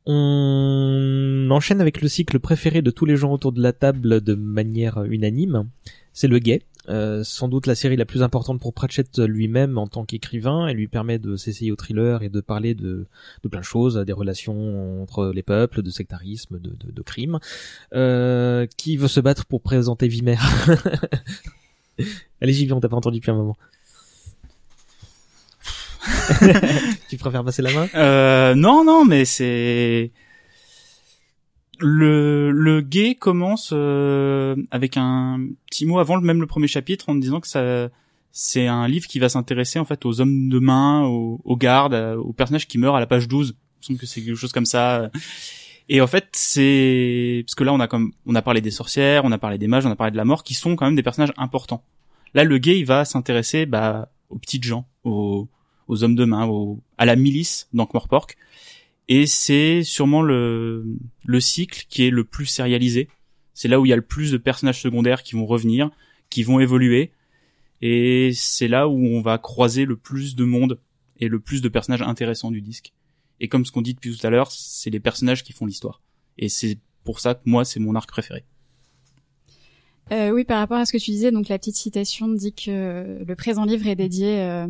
On 0.06 1.48
enchaîne 1.50 1.80
avec 1.80 2.02
le 2.02 2.08
cycle 2.08 2.40
préféré 2.40 2.82
de 2.82 2.92
tous 2.92 3.06
les 3.06 3.16
gens 3.16 3.32
autour 3.32 3.52
de 3.52 3.62
la 3.62 3.74
table 3.74 4.22
de 4.22 4.34
manière 4.34 5.04
unanime. 5.04 5.70
C'est 6.12 6.28
le 6.28 6.40
guet, 6.40 6.62
euh, 6.90 7.24
sans 7.24 7.48
doute 7.48 7.66
la 7.66 7.76
série 7.76 7.96
la 7.96 8.06
plus 8.06 8.24
importante 8.24 8.60
pour 8.60 8.74
Pratchett 8.74 9.18
lui-même 9.20 9.78
en 9.78 9.88
tant 9.88 10.04
qu'écrivain. 10.04 10.68
Elle 10.68 10.76
lui 10.78 10.88
permet 10.88 11.20
de 11.20 11.38
s'essayer 11.38 11.72
au 11.72 11.76
thriller 11.76 12.22
et 12.24 12.30
de 12.30 12.42
parler 12.42 12.76
de, 12.76 13.08
plein 13.50 13.62
de 13.62 13.66
choses, 13.66 13.96
des 13.96 14.14
relations 14.14 15.02
entre 15.02 15.32
les 15.34 15.44
peuples, 15.44 15.82
de 15.82 15.90
sectarisme, 15.90 16.60
de, 16.60 17.02
crimes. 17.02 17.40
Euh, 17.94 18.68
qui 18.78 18.98
veut 18.98 19.08
se 19.08 19.20
battre 19.20 19.46
pour 19.46 19.62
présenter 19.62 20.08
Vimer 20.08 20.38
Allez, 22.42 22.54
j'y 22.54 22.66
vais, 22.66 22.74
on 22.74 22.80
t'a 22.80 22.90
pas 22.90 22.98
entendu 22.98 23.20
depuis 23.20 23.32
un 23.32 23.36
moment. 23.36 23.56
tu 27.10 27.18
préfères 27.18 27.44
passer 27.44 27.62
la 27.62 27.74
main? 27.74 27.88
Euh, 27.96 28.56
non, 28.56 28.84
non, 28.84 29.06
mais 29.06 29.26
c'est 29.26 30.12
le 31.80 32.52
le 32.52 32.82
gay 32.82 33.16
commence 33.16 33.72
euh, 33.74 34.56
avec 34.72 34.96
un 34.98 35.48
petit 35.70 35.86
mot 35.86 36.00
avant 36.00 36.20
même 36.22 36.40
le 36.40 36.48
premier 36.48 36.68
chapitre 36.68 37.10
en 37.10 37.16
disant 37.16 37.40
que 37.40 37.48
ça 37.48 37.90
c'est 38.32 38.68
un 38.68 38.88
livre 38.88 39.08
qui 39.08 39.20
va 39.20 39.30
s'intéresser 39.30 39.80
en 39.80 39.86
fait 39.86 40.06
aux 40.06 40.22
hommes 40.22 40.50
de 40.50 40.60
main, 40.60 41.04
aux, 41.04 41.40
aux 41.44 41.58
gardes, 41.58 41.94
euh, 41.94 42.16
aux 42.16 42.34
personnages 42.34 42.68
qui 42.68 42.78
meurent 42.78 42.96
à 42.96 43.00
la 43.00 43.06
page 43.06 43.28
12. 43.28 43.56
Il 43.82 43.86
semble 43.86 44.00
que 44.00 44.06
c'est 44.06 44.22
quelque 44.22 44.36
chose 44.36 44.52
comme 44.52 44.66
ça. 44.66 45.12
Et 45.88 46.02
en 46.02 46.08
fait, 46.08 46.30
c'est 46.32 47.44
parce 47.46 47.56
que 47.56 47.64
là 47.64 47.74
on 47.74 47.80
a 47.80 47.88
comme 47.88 48.14
on 48.26 48.34
a 48.34 48.42
parlé 48.42 48.62
des 48.62 48.72
sorcières, 48.72 49.26
on 49.26 49.32
a 49.32 49.38
parlé 49.38 49.58
des 49.58 49.68
mages, 49.68 49.86
on 49.86 49.92
a 49.92 49.96
parlé 49.96 50.12
de 50.12 50.18
la 50.18 50.26
mort 50.26 50.44
qui 50.44 50.54
sont 50.54 50.76
quand 50.76 50.86
même 50.86 50.96
des 50.96 51.04
personnages 51.04 51.34
importants. 51.38 51.84
Là, 52.34 52.44
le 52.44 52.58
gay 52.58 52.80
il 52.80 52.86
va 52.86 53.06
s'intéresser 53.06 53.66
bah 53.66 54.10
aux 54.30 54.40
petites 54.40 54.64
gens, 54.64 54.88
aux 55.04 55.48
aux 55.94 56.04
hommes 56.04 56.16
de 56.16 56.26
main, 56.26 56.46
aux, 56.48 56.82
à 56.98 57.06
la 57.06 57.16
milice 57.16 57.70
d'Ankh-Morpork. 57.74 58.36
Et 59.08 59.26
c'est 59.26 59.84
sûrement 59.84 60.22
le, 60.22 60.86
le 61.26 61.40
cycle 61.40 61.86
qui 61.90 62.06
est 62.06 62.10
le 62.10 62.24
plus 62.24 62.46
sérialisé. 62.46 63.10
C'est 63.54 63.68
là 63.68 63.80
où 63.80 63.86
il 63.86 63.90
y 63.90 63.94
a 63.94 63.98
le 63.98 64.02
plus 64.02 64.32
de 64.32 64.38
personnages 64.38 64.82
secondaires 64.82 65.24
qui 65.24 65.36
vont 65.36 65.46
revenir, 65.46 65.92
qui 66.30 66.44
vont 66.44 66.60
évoluer. 66.60 67.12
Et 67.82 68.32
c'est 68.34 68.68
là 68.68 68.88
où 68.88 68.98
on 68.98 69.22
va 69.22 69.38
croiser 69.38 69.86
le 69.86 69.98
plus 69.98 70.36
de 70.36 70.46
monde 70.46 70.80
et 71.20 71.28
le 71.28 71.40
plus 71.40 71.62
de 71.62 71.70
personnages 71.70 72.02
intéressants 72.02 72.52
du 72.52 72.62
disque. 72.62 72.94
Et 73.40 73.48
comme 73.48 73.66
ce 73.66 73.72
qu'on 73.72 73.82
dit 73.82 73.94
depuis 73.94 74.16
tout 74.16 74.26
à 74.26 74.30
l'heure, 74.30 74.52
c'est 74.52 74.90
les 74.90 75.00
personnages 75.00 75.44
qui 75.44 75.54
font 75.54 75.66
l'histoire. 75.66 76.02
Et 76.38 76.50
c'est 76.50 76.80
pour 77.04 77.20
ça 77.20 77.36
que 77.36 77.42
moi, 77.46 77.66
c'est 77.66 77.80
mon 77.80 77.96
arc 77.96 78.10
préféré. 78.10 78.46
Euh, 80.12 80.32
oui, 80.32 80.44
par 80.44 80.60
rapport 80.60 80.78
à 80.78 80.86
ce 80.86 80.94
que 80.94 80.98
tu 80.98 81.12
disais, 81.12 81.32
donc 81.32 81.48
la 81.48 81.58
petite 81.58 81.76
citation 81.76 82.28
dit 82.28 82.54
que 82.54 83.24
le 83.26 83.36
présent 83.36 83.66
livre 83.66 83.88
est 83.88 83.96
dédié, 83.96 84.42
euh, 84.42 84.68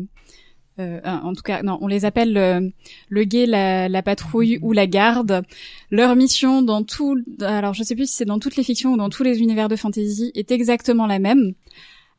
euh, 0.80 1.00
en 1.04 1.34
tout 1.34 1.42
cas, 1.42 1.62
non, 1.62 1.78
on 1.80 1.86
les 1.86 2.04
appelle 2.04 2.36
euh, 2.36 2.60
le 3.08 3.24
guet, 3.24 3.46
la, 3.46 3.88
la 3.88 4.02
patrouille 4.02 4.58
ou 4.62 4.72
la 4.72 4.86
garde. 4.86 5.42
Leur 5.90 6.16
mission 6.16 6.62
dans 6.62 6.82
tout, 6.82 7.16
alors 7.40 7.74
je 7.74 7.82
sais 7.82 7.94
plus 7.94 8.08
si 8.08 8.16
c'est 8.16 8.24
dans 8.24 8.38
toutes 8.38 8.56
les 8.56 8.64
fictions 8.64 8.92
ou 8.92 8.96
dans 8.96 9.10
tous 9.10 9.22
les 9.22 9.40
univers 9.40 9.68
de 9.68 9.76
fantasy, 9.76 10.32
est 10.34 10.50
exactement 10.50 11.06
la 11.06 11.18
même. 11.18 11.54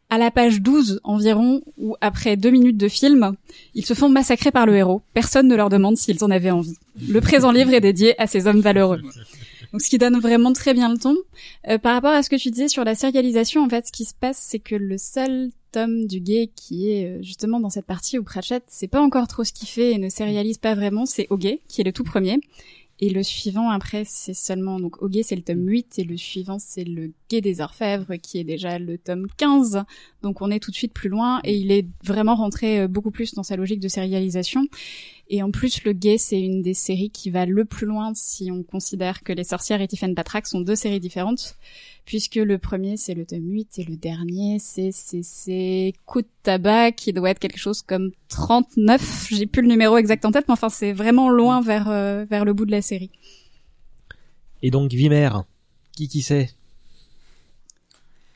À 0.10 0.18
la 0.18 0.30
page 0.30 0.62
12 0.62 1.02
environ, 1.04 1.62
ou 1.78 1.96
après 2.00 2.38
deux 2.38 2.52
minutes 2.52 2.78
de 2.78 2.88
film, 2.88 3.36
ils 3.74 3.86
se 3.86 3.96
font 3.96 4.08
massacrer 4.08 4.52
par 4.52 4.66
le 4.66 4.76
héros. 4.76 5.02
Personne 5.14 5.48
ne 5.48 5.56
leur 5.56 5.70
demande 5.70 5.98
s'ils 5.98 6.24
en 6.24 6.30
avaient 6.30 6.52
envie. 6.52 6.78
Le 7.10 7.20
présent 7.22 7.52
livre 7.52 7.74
est 7.74 7.82
dédié 7.82 8.20
à 8.22 8.28
ces 8.28 8.46
hommes 8.48 8.62
valeureux. 8.62 9.02
Donc, 9.72 9.82
ce 9.82 9.90
qui 9.90 9.98
donne 9.98 10.20
vraiment 10.20 10.54
très 10.54 10.74
bien 10.74 10.90
le 10.90 10.98
ton. 10.98 11.18
Euh, 11.68 11.80
par 11.80 11.96
rapport 11.96 12.12
à 12.12 12.24
ce 12.24 12.30
que 12.30 12.36
tu 12.36 12.52
disais 12.52 12.68
sur 12.68 12.86
la 12.86 12.96
sérialisation, 12.96 13.64
en 13.64 13.68
fait, 13.68 13.88
ce 13.88 13.92
qui 13.92 14.06
se 14.06 14.14
passe, 14.14 14.38
c'est 14.40 14.60
que 14.60 14.76
le 14.76 14.98
seul 14.98 15.50
du 16.08 16.20
gay 16.20 16.50
qui 16.56 16.90
est 16.92 17.06
euh, 17.06 17.22
justement 17.22 17.60
dans 17.60 17.70
cette 17.70 17.86
partie 17.86 18.18
où 18.18 18.24
Pratchett 18.24 18.64
sait 18.68 18.88
pas 18.88 19.02
encore 19.02 19.28
trop 19.28 19.44
ce 19.44 19.52
qu'il 19.52 19.68
fait 19.68 19.92
et 19.92 19.98
ne 19.98 20.10
sérialise 20.10 20.58
pas 20.58 20.76
vraiment, 20.76 21.06
c'est 21.06 21.28
Ogé, 21.30 21.62
qui 21.68 21.82
est 21.82 21.84
le 21.84 21.92
tout 21.92 22.04
premier. 22.04 22.40
Et 23.00 23.10
le 23.10 23.24
suivant, 23.24 23.70
après, 23.70 24.04
c'est 24.06 24.34
seulement... 24.34 24.80
Donc, 24.80 25.02
Ogé, 25.02 25.22
c'est 25.22 25.36
le 25.36 25.42
tome 25.42 25.68
8, 25.68 26.00
et 26.00 26.04
le 26.06 26.16
suivant, 26.16 26.60
c'est 26.60 26.86
le 26.86 27.12
Guet 27.30 27.42
des 27.42 27.62
Orfèvres, 27.62 28.16
qui 28.22 28.40
est 28.40 28.44
déjà 28.44 28.80
le 28.80 28.98
tome 28.98 29.28
15. 29.38 29.84
Donc, 30.22 30.42
on 30.42 30.52
est 30.52 30.60
tout 30.60 30.72
de 30.72 30.76
suite 30.76 30.94
plus 30.94 31.10
loin, 31.10 31.40
et 31.44 31.56
il 31.56 31.72
est 31.72 31.88
vraiment 32.04 32.36
rentré 32.36 32.82
euh, 32.82 32.88
beaucoup 32.88 33.12
plus 33.12 33.34
dans 33.34 33.44
sa 33.44 33.56
logique 33.56 33.80
de 33.80 33.88
sérialisation. 33.88 34.68
Et 35.28 35.42
en 35.42 35.50
plus, 35.50 35.84
le 35.84 35.94
Guet, 35.94 36.20
c'est 36.20 36.40
une 36.40 36.62
des 36.62 36.76
séries 36.76 37.10
qui 37.10 37.32
va 37.32 37.46
le 37.46 37.66
plus 37.66 37.88
loin 37.88 38.12
si 38.14 38.52
on 38.52 38.62
considère 38.62 39.24
que 39.24 39.34
Les 39.34 39.44
Sorcières 39.44 39.82
et 39.82 39.88
Tiffen 39.88 40.14
Patrack 40.14 40.46
sont 40.46 40.62
deux 40.62 40.76
séries 40.76 41.00
différentes, 41.00 41.56
puisque 42.06 42.36
le 42.36 42.60
premier, 42.60 42.96
c'est 42.96 43.16
le 43.16 43.26
tome 43.26 43.50
8, 43.50 43.80
et 43.80 43.84
le 43.84 43.98
dernier, 43.98 44.60
c'est 44.60 44.92
c'est 44.92 45.24
c'est 45.24 45.94
Coup 46.06 46.22
de 46.22 46.28
tabac, 46.44 46.92
qui 46.92 47.12
doit 47.12 47.32
être 47.32 47.40
quelque 47.40 47.58
chose 47.58 47.82
comme 47.82 48.12
39. 48.30 49.30
J'ai 49.32 49.48
plus 49.48 49.64
le 49.64 49.68
numéro 49.68 49.98
exact 49.98 50.26
en 50.26 50.32
tête, 50.32 50.46
mais 50.48 50.54
enfin, 50.54 50.70
c'est 50.70 50.94
vraiment 50.94 51.30
loin 51.30 51.62
vers, 51.62 51.90
euh, 51.90 52.24
vers 52.26 52.46
le 52.46 52.54
bout 52.54 52.66
de 52.66 52.72
la 52.72 52.84
série. 52.84 53.10
Et 54.62 54.70
donc 54.70 54.92
Vimer, 54.92 55.30
qui 55.96 56.08
qui 56.08 56.22
c'est? 56.22 56.56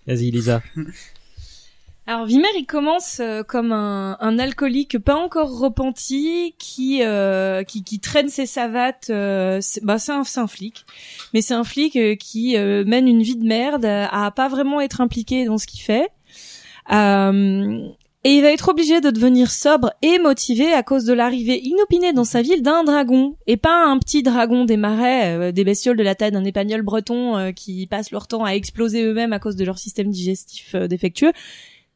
Vas-y 0.09 0.31
Lisa. 0.31 0.61
Alors 2.07 2.25
Vimer, 2.25 2.47
il 2.57 2.65
commence 2.65 3.19
euh, 3.19 3.43
comme 3.43 3.71
un, 3.71 4.17
un 4.19 4.39
alcoolique 4.39 4.97
pas 4.97 5.13
encore 5.15 5.59
repenti 5.59 6.55
qui 6.57 7.03
euh, 7.03 7.61
qui, 7.63 7.83
qui 7.83 7.99
traîne 7.99 8.29
ses 8.29 8.47
savates. 8.47 9.11
euh, 9.11 9.59
c'est- 9.61 9.85
bah 9.85 9.99
c'est 9.99 10.13
un, 10.13 10.23
c'est 10.23 10.39
un 10.39 10.47
flic, 10.47 10.85
mais 11.35 11.41
c'est 11.43 11.53
un 11.53 11.63
flic 11.63 11.95
euh, 11.95 12.15
qui 12.15 12.57
euh, 12.57 12.83
mène 12.83 13.07
une 13.07 13.21
vie 13.21 13.35
de 13.35 13.45
merde, 13.45 13.85
euh, 13.85 14.07
à 14.09 14.31
pas 14.31 14.47
vraiment 14.47 14.81
être 14.81 15.01
impliqué 15.01 15.45
dans 15.45 15.59
ce 15.59 15.67
qu'il 15.67 15.81
fait. 15.81 16.09
Et 18.25 18.33
il 18.33 18.41
va 18.41 18.51
être 18.51 18.69
obligé 18.69 18.99
de 18.99 19.11
devenir 19.11 19.49
sobre 19.49 19.93
et 20.01 20.19
motivé 20.19 20.73
à 20.73 20.83
cause 20.83 21.05
de 21.05 21.13
l'arrivée 21.13 21.61
inopinée 21.63 22.11
dans 22.11 22.25
sa 22.25 22.41
ville 22.41 22.61
d'un 22.61 22.83
dragon 22.83 23.37
et 23.47 23.55
pas 23.55 23.85
un 23.85 23.97
petit 23.97 24.23
dragon 24.23 24.65
des 24.65 24.75
marais, 24.75 25.37
euh, 25.37 25.51
des 25.53 25.63
bestioles 25.63 25.95
de 25.95 26.03
la 26.03 26.15
taille 26.15 26.31
d'un 26.31 26.43
épagnol 26.43 26.81
breton 26.81 27.37
euh, 27.37 27.51
qui 27.51 27.87
passent 27.87 28.11
leur 28.11 28.27
temps 28.27 28.43
à 28.43 28.51
exploser 28.51 29.03
eux-mêmes 29.03 29.31
à 29.31 29.39
cause 29.39 29.55
de 29.55 29.63
leur 29.63 29.77
système 29.77 30.09
digestif 30.09 30.75
euh, 30.75 30.87
défectueux 30.87 31.31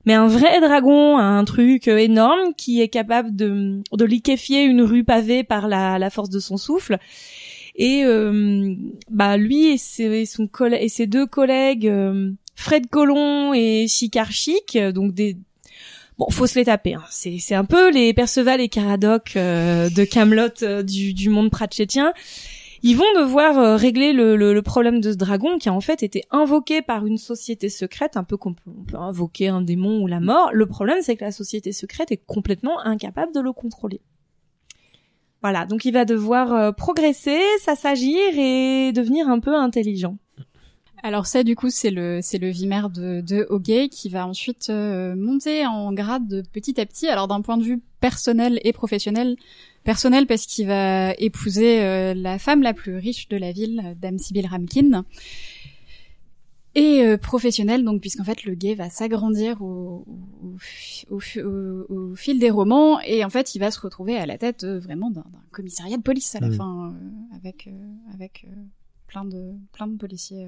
mais 0.05 0.13
un 0.13 0.27
vrai 0.27 0.59
dragon, 0.59 1.17
un 1.17 1.43
truc 1.45 1.87
euh, 1.87 1.97
énorme 1.97 2.53
qui 2.57 2.81
est 2.81 2.89
capable 2.89 3.35
de, 3.35 3.81
de 3.91 4.05
liquéfier 4.05 4.63
une 4.63 4.81
rue 4.81 5.03
pavée 5.03 5.43
par 5.43 5.67
la, 5.67 6.09
force 6.09 6.29
de 6.29 6.39
son 6.39 6.57
souffle. 6.57 6.97
Et 7.75 8.03
euh, 8.05 8.75
bah 9.09 9.37
lui 9.37 9.67
et 9.67 9.77
ses, 9.77 11.07
deux 11.07 11.25
collègues 11.25 11.87
euh, 11.87 12.31
Fred 12.55 12.87
Colon 12.87 13.53
et 13.53 13.87
Chicard 13.87 14.31
Chic, 14.31 14.75
euh, 14.75 14.91
donc 14.91 15.13
des 15.13 15.37
bon 16.17 16.29
faut 16.29 16.47
se 16.47 16.59
les 16.59 16.65
taper. 16.65 16.95
Hein. 16.95 17.03
C'est 17.09 17.37
c'est 17.39 17.55
un 17.55 17.65
peu 17.65 17.91
les 17.91 18.13
Perceval 18.13 18.61
et 18.61 18.69
Caradoc 18.69 19.33
euh, 19.35 19.89
de 19.89 20.03
Camelot 20.03 20.83
du, 20.83 21.13
du 21.13 21.29
monde 21.29 21.49
pratchettien. 21.49 22.13
Ils 22.85 22.97
vont 22.97 23.05
devoir 23.15 23.57
euh, 23.57 23.77
régler 23.77 24.11
le, 24.11 24.35
le, 24.35 24.53
le 24.53 24.61
problème 24.61 24.99
de 24.99 25.13
ce 25.13 25.15
dragon 25.15 25.57
qui 25.57 25.69
a 25.69 25.73
en 25.73 25.79
fait 25.79 26.03
été 26.03 26.23
invoqué 26.31 26.81
par 26.81 27.05
une 27.05 27.17
société 27.17 27.69
secrète, 27.69 28.17
un 28.17 28.25
peu 28.25 28.35
comme 28.35 28.55
on 28.67 28.71
peut, 28.71 28.77
on 28.77 28.83
peut 28.83 28.97
invoquer 28.97 29.47
un 29.47 29.61
démon 29.61 30.01
ou 30.01 30.07
la 30.07 30.19
mort. 30.19 30.49
Le 30.51 30.65
problème, 30.65 30.97
c'est 31.01 31.15
que 31.15 31.23
la 31.23 31.31
société 31.31 31.71
secrète 31.71 32.11
est 32.11 32.21
complètement 32.25 32.81
incapable 32.81 33.33
de 33.33 33.39
le 33.39 33.53
contrôler. 33.53 34.01
Voilà, 35.41 35.65
donc 35.65 35.85
il 35.85 35.93
va 35.93 36.03
devoir 36.03 36.53
euh, 36.53 36.71
progresser, 36.73 37.39
s'assagir 37.61 38.19
et 38.37 38.91
devenir 38.91 39.29
un 39.29 39.39
peu 39.39 39.55
intelligent. 39.55 40.17
Alors 41.05 41.25
ça, 41.27 41.43
du 41.43 41.55
coup, 41.57 41.69
c'est 41.69 41.89
le 41.91 42.19
c'est 42.21 42.37
le 42.37 42.47
Vimer 42.49 42.83
de, 42.93 43.19
de 43.19 43.87
qui 43.87 44.07
va 44.07 44.25
ensuite 44.25 44.69
euh, 44.69 45.15
monter 45.17 45.65
en 45.65 45.91
grade 45.91 46.27
de 46.27 46.41
petit 46.41 46.79
à 46.79 46.85
petit. 46.85 47.07
Alors 47.07 47.27
d'un 47.27 47.41
point 47.41 47.57
de 47.57 47.63
vue 47.63 47.81
personnel 47.99 48.59
et 48.63 48.71
professionnel, 48.71 49.35
personnel 49.83 50.27
parce 50.27 50.45
qu'il 50.45 50.65
va 50.67 51.13
épouser 51.15 51.81
euh, 51.81 52.13
la 52.13 52.39
femme 52.39 52.61
la 52.63 52.73
plus 52.73 52.95
riche 52.95 53.27
de 53.27 53.35
la 53.35 53.51
ville, 53.51 53.97
Dame 54.01 54.17
Sibyl 54.17 54.47
Ramkin. 54.47 55.03
Et 56.75 57.03
euh, 57.05 57.17
professionnel, 57.17 57.83
donc 57.83 58.01
puisqu'en 58.01 58.23
fait 58.23 58.45
le 58.45 58.55
gay 58.55 58.73
va 58.73 58.89
s'agrandir 58.89 59.61
au, 59.61 60.05
au, 60.41 61.15
au, 61.15 61.19
au- 61.43 61.85
au 61.93 62.15
fil 62.15 62.39
des 62.39 62.49
romans 62.49 62.99
et 63.01 63.23
en 63.23 63.29
fait 63.29 63.53
il 63.53 63.59
va 63.59 63.69
se 63.69 63.79
retrouver 63.79 64.17
à 64.17 64.25
la 64.25 64.39
tête 64.39 64.63
euh, 64.63 64.79
vraiment 64.79 65.11
d'un 65.11 65.23
commissariat 65.51 65.97
de 65.97 66.01
police 66.01 66.33
à 66.33 66.39
la 66.39 66.47
fin 66.57 66.87
euh, 66.87 67.35
avec 67.37 67.67
euh, 67.67 67.71
avec 68.15 68.45
euh, 68.47 68.55
plein 69.05 69.23
de 69.25 69.51
plein 69.73 69.85
de 69.85 69.97
policiers. 69.97 70.47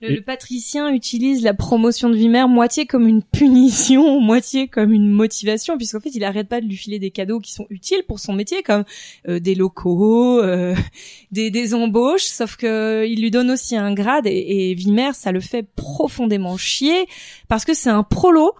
Le, 0.00 0.14
le 0.14 0.20
patricien 0.20 0.90
utilise 0.90 1.42
la 1.42 1.54
promotion 1.54 2.08
de 2.08 2.14
Vimer 2.14 2.46
moitié 2.48 2.86
comme 2.86 3.08
une 3.08 3.22
punition, 3.22 4.20
moitié 4.20 4.68
comme 4.68 4.92
une 4.92 5.10
motivation, 5.10 5.76
puisqu'en 5.76 6.00
fait 6.00 6.14
il 6.14 6.22
arrête 6.22 6.48
pas 6.48 6.60
de 6.60 6.66
lui 6.66 6.76
filer 6.76 6.98
des 6.98 7.10
cadeaux 7.10 7.40
qui 7.40 7.52
sont 7.52 7.66
utiles 7.68 8.04
pour 8.06 8.20
son 8.20 8.32
métier, 8.32 8.62
comme 8.62 8.84
euh, 9.28 9.40
des 9.40 9.54
locaux, 9.54 10.40
euh, 10.40 10.74
des, 11.32 11.50
des 11.50 11.74
embauches, 11.74 12.24
sauf 12.24 12.56
que 12.56 13.04
il 13.08 13.20
lui 13.20 13.30
donne 13.30 13.50
aussi 13.50 13.76
un 13.76 13.92
grade 13.92 14.26
et, 14.26 14.70
et 14.70 14.74
Vimer 14.74 15.10
ça 15.14 15.32
le 15.32 15.40
fait 15.40 15.66
profondément 15.74 16.56
chier 16.56 17.06
parce 17.48 17.64
que 17.64 17.74
c'est 17.74 17.90
un 17.90 18.04
prolo 18.04 18.52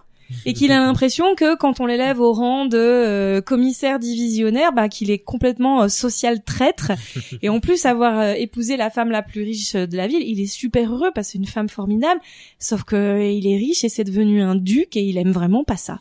et 0.45 0.53
qu'il 0.53 0.71
a 0.71 0.79
l'impression 0.85 1.35
que 1.35 1.55
quand 1.55 1.79
on 1.79 1.85
l'élève 1.85 2.19
au 2.19 2.33
rang 2.33 2.65
de 2.65 2.77
euh, 2.77 3.41
commissaire 3.41 3.99
divisionnaire, 3.99 4.71
bah 4.73 4.89
qu'il 4.89 5.11
est 5.11 5.19
complètement 5.19 5.83
euh, 5.83 5.87
social 5.87 6.43
traître. 6.43 6.91
Et 7.41 7.49
en 7.49 7.59
plus 7.59 7.85
avoir 7.85 8.19
euh, 8.19 8.33
épousé 8.33 8.77
la 8.77 8.89
femme 8.89 9.11
la 9.11 9.21
plus 9.21 9.43
riche 9.43 9.73
de 9.73 9.97
la 9.97 10.07
ville, 10.07 10.23
il 10.23 10.39
est 10.39 10.47
super 10.47 10.93
heureux 10.93 11.11
parce 11.13 11.27
que 11.27 11.31
c'est 11.33 11.37
une 11.37 11.47
femme 11.47 11.69
formidable. 11.69 12.19
Sauf 12.59 12.83
que 12.83 12.95
euh, 12.95 13.23
il 13.23 13.47
est 13.47 13.57
riche 13.57 13.83
et 13.83 13.89
c'est 13.89 14.03
devenu 14.03 14.41
un 14.41 14.55
duc 14.55 14.95
et 14.95 15.03
il 15.03 15.17
aime 15.17 15.31
vraiment 15.31 15.63
pas 15.63 15.77
ça. 15.77 15.99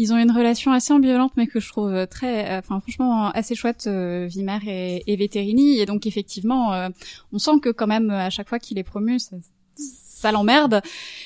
Ils 0.00 0.12
ont 0.12 0.16
une 0.16 0.30
relation 0.30 0.70
assez 0.70 0.92
ambivalente, 0.92 1.32
mais 1.36 1.48
que 1.48 1.58
je 1.58 1.68
trouve 1.68 2.06
très, 2.06 2.52
euh, 2.52 2.58
enfin 2.60 2.78
franchement 2.78 3.30
assez 3.30 3.56
chouette, 3.56 3.88
euh, 3.88 4.26
Vimer 4.28 4.60
et, 4.64 5.02
et 5.12 5.16
Veterini. 5.16 5.80
Et 5.80 5.86
donc 5.86 6.06
effectivement, 6.06 6.72
euh, 6.72 6.88
on 7.32 7.38
sent 7.38 7.58
que 7.60 7.70
quand 7.70 7.88
même 7.88 8.10
à 8.10 8.30
chaque 8.30 8.48
fois 8.48 8.60
qu'il 8.60 8.78
est 8.78 8.84
promu, 8.84 9.18
ça, 9.18 9.36
ça 10.18 10.32
l'emmerde. 10.32 10.82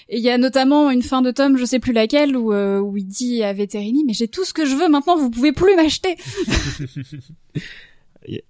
Et 0.09 0.19
il 0.19 0.23
y 0.23 0.31
a 0.31 0.39
notamment 0.39 0.91
une 0.91 1.03
fin 1.03 1.23
de 1.23 1.31
tome, 1.31 1.57
je 1.57 1.65
sais 1.65 1.79
plus 1.79 1.93
laquelle, 1.93 2.37
où, 2.37 2.53
euh, 2.53 2.79
où 2.79 2.97
il 2.97 3.07
dit 3.07 3.43
à 3.43 3.53
Veterini, 3.53 4.05
mais 4.05 4.13
j'ai 4.13 4.29
tout 4.29 4.45
ce 4.45 4.53
que 4.53 4.67
je 4.67 4.75
veux 4.75 4.89
maintenant, 4.89 5.17
vous 5.17 5.31
pouvez 5.31 5.53
plus 5.53 5.75
m'acheter. 5.77 6.17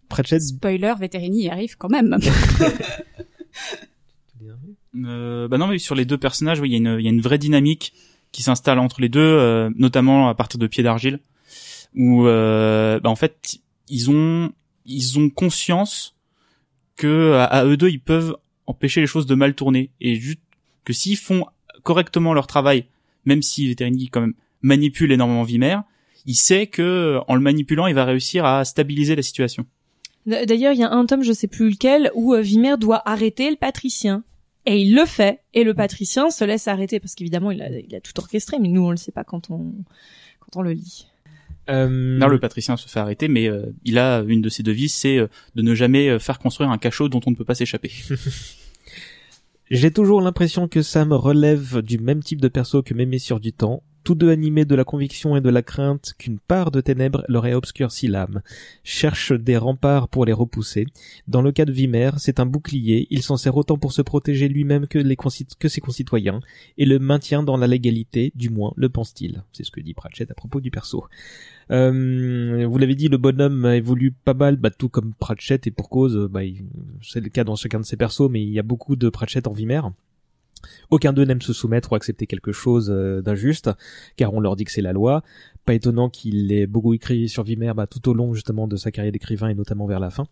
Pratchett, 0.09 0.43
Spoiler, 0.43 0.95
Veterini 0.99 1.45
y 1.45 1.49
arrive 1.49 1.77
quand 1.77 1.89
même. 1.89 2.19
Euh, 4.95 5.49
bah 5.49 5.57
non, 5.57 5.69
mais 5.69 5.79
sur 5.79 5.95
les 5.95 6.05
deux 6.05 6.19
personnages, 6.19 6.61
oui, 6.61 6.69
il 6.69 6.73
y 6.73 6.75
a 6.75 6.79
une, 6.79 7.01
il 7.01 7.05
y 7.05 7.09
a 7.09 7.11
une 7.11 7.23
vraie 7.23 7.39
dynamique 7.39 7.95
qui 8.31 8.43
s'installe 8.43 8.79
entre 8.79 9.01
les 9.01 9.09
deux, 9.09 9.21
euh, 9.21 9.71
notamment 9.75 10.29
à 10.29 10.35
partir 10.35 10.59
de 10.59 10.67
Pied 10.67 10.83
d'argile, 10.83 11.21
où 11.95 12.27
euh, 12.27 13.01
bah 13.01 13.09
en 13.09 13.17
fait 13.17 13.61
ils 13.89 14.11
ont 14.11 14.53
ils 14.85 15.19
ont 15.19 15.31
conscience 15.31 16.15
que 16.97 17.33
à, 17.35 17.45
à 17.45 17.65
eux 17.65 17.79
deux 17.79 17.89
ils 17.89 18.01
peuvent 18.01 18.37
empêcher 18.73 19.01
les 19.01 19.07
choses 19.07 19.27
de 19.27 19.35
mal 19.35 19.55
tourner 19.55 19.91
et 20.01 20.15
juste 20.17 20.41
que 20.85 20.93
s'ils 20.93 21.17
font 21.17 21.47
correctement 21.83 22.35
leur 22.35 22.47
travail, 22.47 22.87
même 23.25 23.43
si 23.43 23.69
Veterini 23.69 24.09
quand 24.09 24.21
même 24.21 24.35
manipule 24.63 25.13
énormément 25.13 25.43
Vimer, 25.45 25.79
il 26.27 26.35
sait 26.35 26.67
que 26.67 27.19
en 27.29 27.35
le 27.35 27.41
manipulant 27.41 27.87
il 27.87 27.95
va 27.95 28.05
réussir 28.05 28.45
à 28.45 28.65
stabiliser 28.65 29.15
la 29.17 29.23
situation. 29.23 29.67
D'ailleurs, 30.27 30.73
il 30.73 30.79
y 30.79 30.85
a 30.85 30.91
un 30.93 31.05
tome, 31.07 31.25
je 31.25 31.33
sais 31.33 31.49
plus 31.49 31.71
lequel, 31.71 32.11
où 32.15 32.33
euh, 32.33 32.41
Vimer 32.41 32.77
doit 32.79 33.03
arrêter 33.09 33.51
le 33.51 33.57
patricien. 33.57 34.23
Et 34.67 34.81
il 34.81 34.95
le 34.95 35.05
fait. 35.05 35.41
Et 35.53 35.65
le 35.65 35.75
patricien 35.75 36.31
se 36.31 36.45
laisse 36.45 36.69
arrêter 36.69 37.01
parce 37.01 37.17
qu'évidemment, 37.17 37.51
il 37.51 37.61
a, 37.61 37.69
il 37.71 37.93
a 37.97 38.01
tout 38.01 38.13
orchestré, 38.19 38.59
mais 38.61 38.69
nous, 38.69 38.83
on 38.87 38.93
le 38.93 38.97
sait 38.97 39.11
pas 39.11 39.25
quand 39.25 39.51
on, 39.51 39.73
quand 40.39 40.61
on 40.61 40.63
le 40.63 40.71
lit. 40.75 41.09
euh, 41.69 41.89
Non, 41.89 42.29
le 42.29 42.39
patricien 42.39 42.77
se 42.77 42.89
fait 42.89 43.01
arrêter, 43.01 43.27
mais 43.27 43.49
euh, 43.49 43.67
il 43.85 43.99
a 43.99 44.21
une 44.21 44.43
de 44.43 44.49
ses 44.49 44.63
devises, 44.63 44.95
c'est 44.95 45.19
euh, 45.19 45.27
de 45.57 45.63
ne 45.63 45.75
jamais 45.75 46.09
euh, 46.09 46.21
faire 46.21 46.39
construire 46.39 46.71
un 46.71 46.79
cachot 46.79 47.09
dont 47.09 47.21
on 47.27 47.33
ne 47.33 47.37
peut 47.37 47.45
pas 47.45 47.57
s'échapper. 47.57 47.91
J'ai 49.73 49.91
toujours 49.91 50.21
l'impression 50.21 50.69
que 50.69 50.83
Sam 50.83 51.15
relève 51.15 51.81
du 51.81 51.97
même 51.97 52.23
type 52.23 52.43
de 52.43 52.49
perso 52.49 52.83
que 52.83 52.93
mes 52.93 53.07
messieurs 53.07 53.41
du 53.41 53.55
temps, 53.55 53.83
tous 54.05 54.15
deux 54.15 54.29
animés 54.29 54.67
de 54.67 54.75
la 54.75 54.85
conviction 54.85 55.35
et 55.35 55.41
de 55.41 55.49
la 55.49 55.63
crainte 55.63 56.13
qu'une 56.19 56.39
part 56.39 56.71
de 56.71 56.83
ténèbres 56.83 57.25
leur 57.27 57.47
ait 57.47 57.55
obscurci 57.55 58.07
l'âme, 58.07 58.43
cherche 58.85 59.33
des 59.33 59.57
remparts 59.57 60.09
pour 60.09 60.27
les 60.27 60.35
repousser. 60.35 60.85
Dans 61.27 61.41
le 61.41 61.53
cas 61.53 61.65
de 61.65 61.73
Vimer, 61.73 62.11
c'est 62.19 62.39
un 62.39 62.45
bouclier, 62.45 63.07
il 63.09 63.23
s'en 63.23 63.39
sert 63.39 63.57
autant 63.57 63.79
pour 63.79 63.95
se 63.95 64.03
protéger 64.03 64.47
lui-même 64.47 64.87
que, 64.87 64.99
que 65.59 65.69
ses 65.69 65.81
concitoyens, 65.81 66.41
et 66.77 66.85
le 66.85 66.99
maintient 66.99 67.43
dans 67.43 67.57
la 67.57 67.67
légalité, 67.67 68.31
du 68.35 68.51
moins 68.51 68.75
le 68.77 68.91
pense-t-il. 68.91 69.43
C'est 69.53 69.65
ce 69.65 69.71
que 69.71 69.81
dit 69.81 69.95
Pratchett 69.95 70.31
à 70.31 70.35
propos 70.35 70.61
du 70.61 70.71
perso. 70.71 71.07
Euh, 71.71 72.67
vous 72.69 72.79
l'avez 72.79 72.95
dit, 72.95 73.09
le 73.09 73.19
bonhomme 73.19 73.65
a 73.65 73.77
évolué 73.77 74.13
pas 74.25 74.35
mal, 74.35 74.57
bah, 74.57 74.71
tout 74.71 74.89
comme 74.89 75.15
Pratchett, 75.15 75.67
et 75.67 75.71
pour 75.71 75.89
cause, 75.89 76.17
euh, 76.17 76.29
bah, 76.29 76.41
c'est 77.03 77.21
le 77.21 77.29
cas 77.29 77.45
dans 77.45 77.57
chacun 77.57 77.81
de 77.81 77.85
ses 77.85 77.97
persos, 77.97 78.29
mais 78.31 78.43
il 78.43 78.51
y 78.51 78.59
a 78.59 78.63
beaucoup 78.63 78.97
de 78.97 79.09
Pratchett 79.09 79.47
en 79.47 79.53
Vimer. 79.53 79.81
Aucun 80.91 81.13
d'eux 81.13 81.25
n'aime 81.25 81.43
se 81.43 81.53
soumettre 81.53 81.93
ou 81.93 81.95
accepter 81.95 82.27
quelque 82.27 82.53
chose 82.53 82.91
euh, 82.91 83.21
d'injuste, 83.21 83.71
car 84.17 84.33
on 84.35 84.41
leur 84.41 84.57
dit 84.57 84.65
que 84.65 84.73
c'est 84.73 84.83
la 84.83 84.93
loi. 84.93 85.23
Pas 85.65 85.75
étonnant 85.75 86.09
qu'il 86.09 86.53
ait 86.53 86.67
beaucoup 86.67 86.95
écrit 86.95 87.29
sur 87.29 87.45
Vimer 87.45 87.73
bah, 87.75 87.87
tout 87.87 88.09
au 88.09 88.15
long 88.15 88.35
justement 88.35 88.67
de 88.67 88.77
sa 88.77 88.91
carrière 88.91 89.13
d'écrivain 89.13 89.49
et 89.49 89.55
notamment 89.55 89.87
vers 89.87 90.01
la 90.01 90.11
fin. 90.11 90.27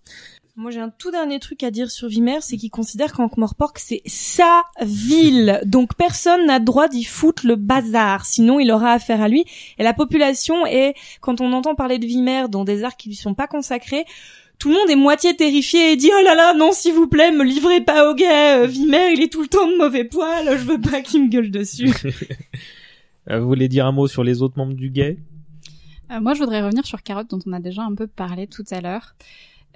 Moi, 0.56 0.72
j'ai 0.72 0.80
un 0.80 0.90
tout 0.90 1.10
dernier 1.10 1.38
truc 1.38 1.62
à 1.62 1.70
dire 1.70 1.90
sur 1.90 2.08
Vimer, 2.08 2.38
c'est 2.40 2.56
qu'il 2.56 2.70
considère 2.70 3.12
qu'Ankh-Morpork, 3.12 3.78
c'est 3.78 4.02
sa 4.04 4.62
ville. 4.82 5.60
Donc, 5.64 5.94
personne 5.94 6.44
n'a 6.46 6.58
droit 6.58 6.88
d'y 6.88 7.04
foutre 7.04 7.46
le 7.46 7.56
bazar. 7.56 8.26
Sinon, 8.26 8.58
il 8.60 8.70
aura 8.70 8.92
affaire 8.92 9.22
à 9.22 9.28
lui. 9.28 9.44
Et 9.78 9.84
la 9.84 9.94
population 9.94 10.66
est, 10.66 10.94
quand 11.20 11.40
on 11.40 11.52
entend 11.52 11.74
parler 11.74 11.98
de 11.98 12.04
Vimer 12.04 12.46
dans 12.50 12.64
des 12.64 12.82
arts 12.84 12.96
qui 12.96 13.08
lui 13.08 13.16
sont 13.16 13.32
pas 13.32 13.46
consacrés, 13.46 14.04
tout 14.58 14.68
le 14.68 14.74
monde 14.74 14.90
est 14.90 14.96
moitié 14.96 15.34
terrifié 15.34 15.92
et 15.92 15.96
dit 15.96 16.10
oh 16.14 16.22
là 16.22 16.34
là 16.34 16.52
non 16.52 16.70
s'il 16.72 16.92
vous 16.92 17.08
plaît 17.08 17.32
me 17.32 17.44
livrez 17.44 17.80
pas 17.80 18.10
au 18.10 18.14
gay 18.14 18.58
euh, 18.58 18.66
Vimer 18.66 19.14
il 19.14 19.22
est 19.22 19.32
tout 19.32 19.40
le 19.40 19.48
temps 19.48 19.66
de 19.66 19.78
mauvais 19.78 20.04
poil 20.04 20.58
je 20.58 20.64
veux 20.64 20.78
pas 20.78 21.00
qu'il 21.00 21.24
me 21.24 21.28
gueule 21.30 21.50
dessus 21.50 21.90
vous 23.28 23.46
voulez 23.46 23.68
dire 23.68 23.86
un 23.86 23.92
mot 23.92 24.06
sur 24.06 24.24
les 24.24 24.42
autres 24.42 24.56
membres 24.58 24.74
du 24.74 24.90
gay? 24.90 25.18
Euh, 26.10 26.20
moi, 26.20 26.34
je 26.34 26.40
voudrais 26.40 26.62
revenir 26.62 26.84
sur 26.84 27.02
Carotte, 27.02 27.30
dont 27.30 27.38
on 27.46 27.52
a 27.52 27.60
déjà 27.60 27.82
un 27.82 27.94
peu 27.94 28.06
parlé 28.06 28.46
tout 28.46 28.64
à 28.70 28.80
l'heure, 28.80 29.14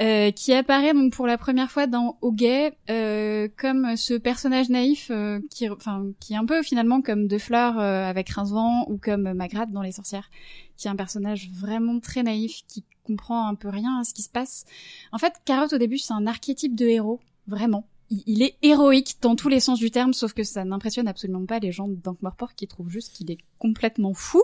euh, 0.00 0.32
qui 0.32 0.52
apparaît 0.52 0.92
donc 0.92 1.12
pour 1.12 1.26
la 1.26 1.38
première 1.38 1.70
fois 1.70 1.86
dans 1.86 2.18
Ogay 2.20 2.72
euh, 2.90 3.46
comme 3.56 3.96
ce 3.96 4.14
personnage 4.14 4.68
naïf 4.68 5.08
euh, 5.12 5.38
qui, 5.50 5.68
enfin, 5.70 6.06
qui 6.18 6.32
est 6.32 6.36
un 6.36 6.46
peu 6.46 6.62
finalement 6.62 7.00
comme 7.00 7.28
De 7.28 7.38
Fleur 7.38 7.78
euh, 7.78 8.04
avec 8.04 8.30
Rincevent 8.30 8.86
ou 8.90 8.98
comme 8.98 9.32
Magrate 9.34 9.70
dans 9.70 9.82
Les 9.82 9.92
Sorcières, 9.92 10.30
qui 10.76 10.88
est 10.88 10.90
un 10.90 10.96
personnage 10.96 11.50
vraiment 11.52 12.00
très 12.00 12.24
naïf 12.24 12.62
qui 12.66 12.84
comprend 13.04 13.46
un 13.46 13.54
peu 13.54 13.68
rien 13.68 14.00
à 14.00 14.04
ce 14.04 14.14
qui 14.14 14.22
se 14.22 14.30
passe. 14.30 14.64
En 15.12 15.18
fait, 15.18 15.34
Carotte 15.44 15.74
au 15.74 15.78
début, 15.78 15.98
c'est 15.98 16.14
un 16.14 16.26
archétype 16.26 16.74
de 16.74 16.86
héros, 16.86 17.20
vraiment. 17.46 17.86
Il, 18.10 18.42
est 18.42 18.56
héroïque 18.62 19.16
dans 19.22 19.34
tous 19.34 19.48
les 19.48 19.60
sens 19.60 19.78
du 19.78 19.90
terme, 19.90 20.12
sauf 20.12 20.34
que 20.34 20.42
ça 20.42 20.64
n'impressionne 20.64 21.08
absolument 21.08 21.46
pas 21.46 21.58
les 21.58 21.72
gens 21.72 21.88
d'Ankh-Morpork 21.88 22.54
qui 22.54 22.66
trouvent 22.66 22.90
juste 22.90 23.12
qu'il 23.12 23.30
est 23.30 23.38
complètement 23.58 24.14
fou 24.14 24.42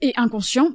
et 0.00 0.12
inconscient. 0.16 0.72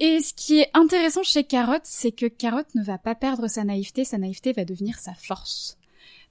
Et 0.00 0.20
ce 0.20 0.32
qui 0.32 0.60
est 0.60 0.70
intéressant 0.74 1.22
chez 1.22 1.44
Carotte, 1.44 1.84
c'est 1.84 2.12
que 2.12 2.26
Carotte 2.26 2.74
ne 2.74 2.82
va 2.82 2.98
pas 2.98 3.14
perdre 3.14 3.48
sa 3.48 3.64
naïveté, 3.64 4.04
sa 4.04 4.18
naïveté 4.18 4.52
va 4.52 4.64
devenir 4.64 4.98
sa 4.98 5.14
force. 5.14 5.76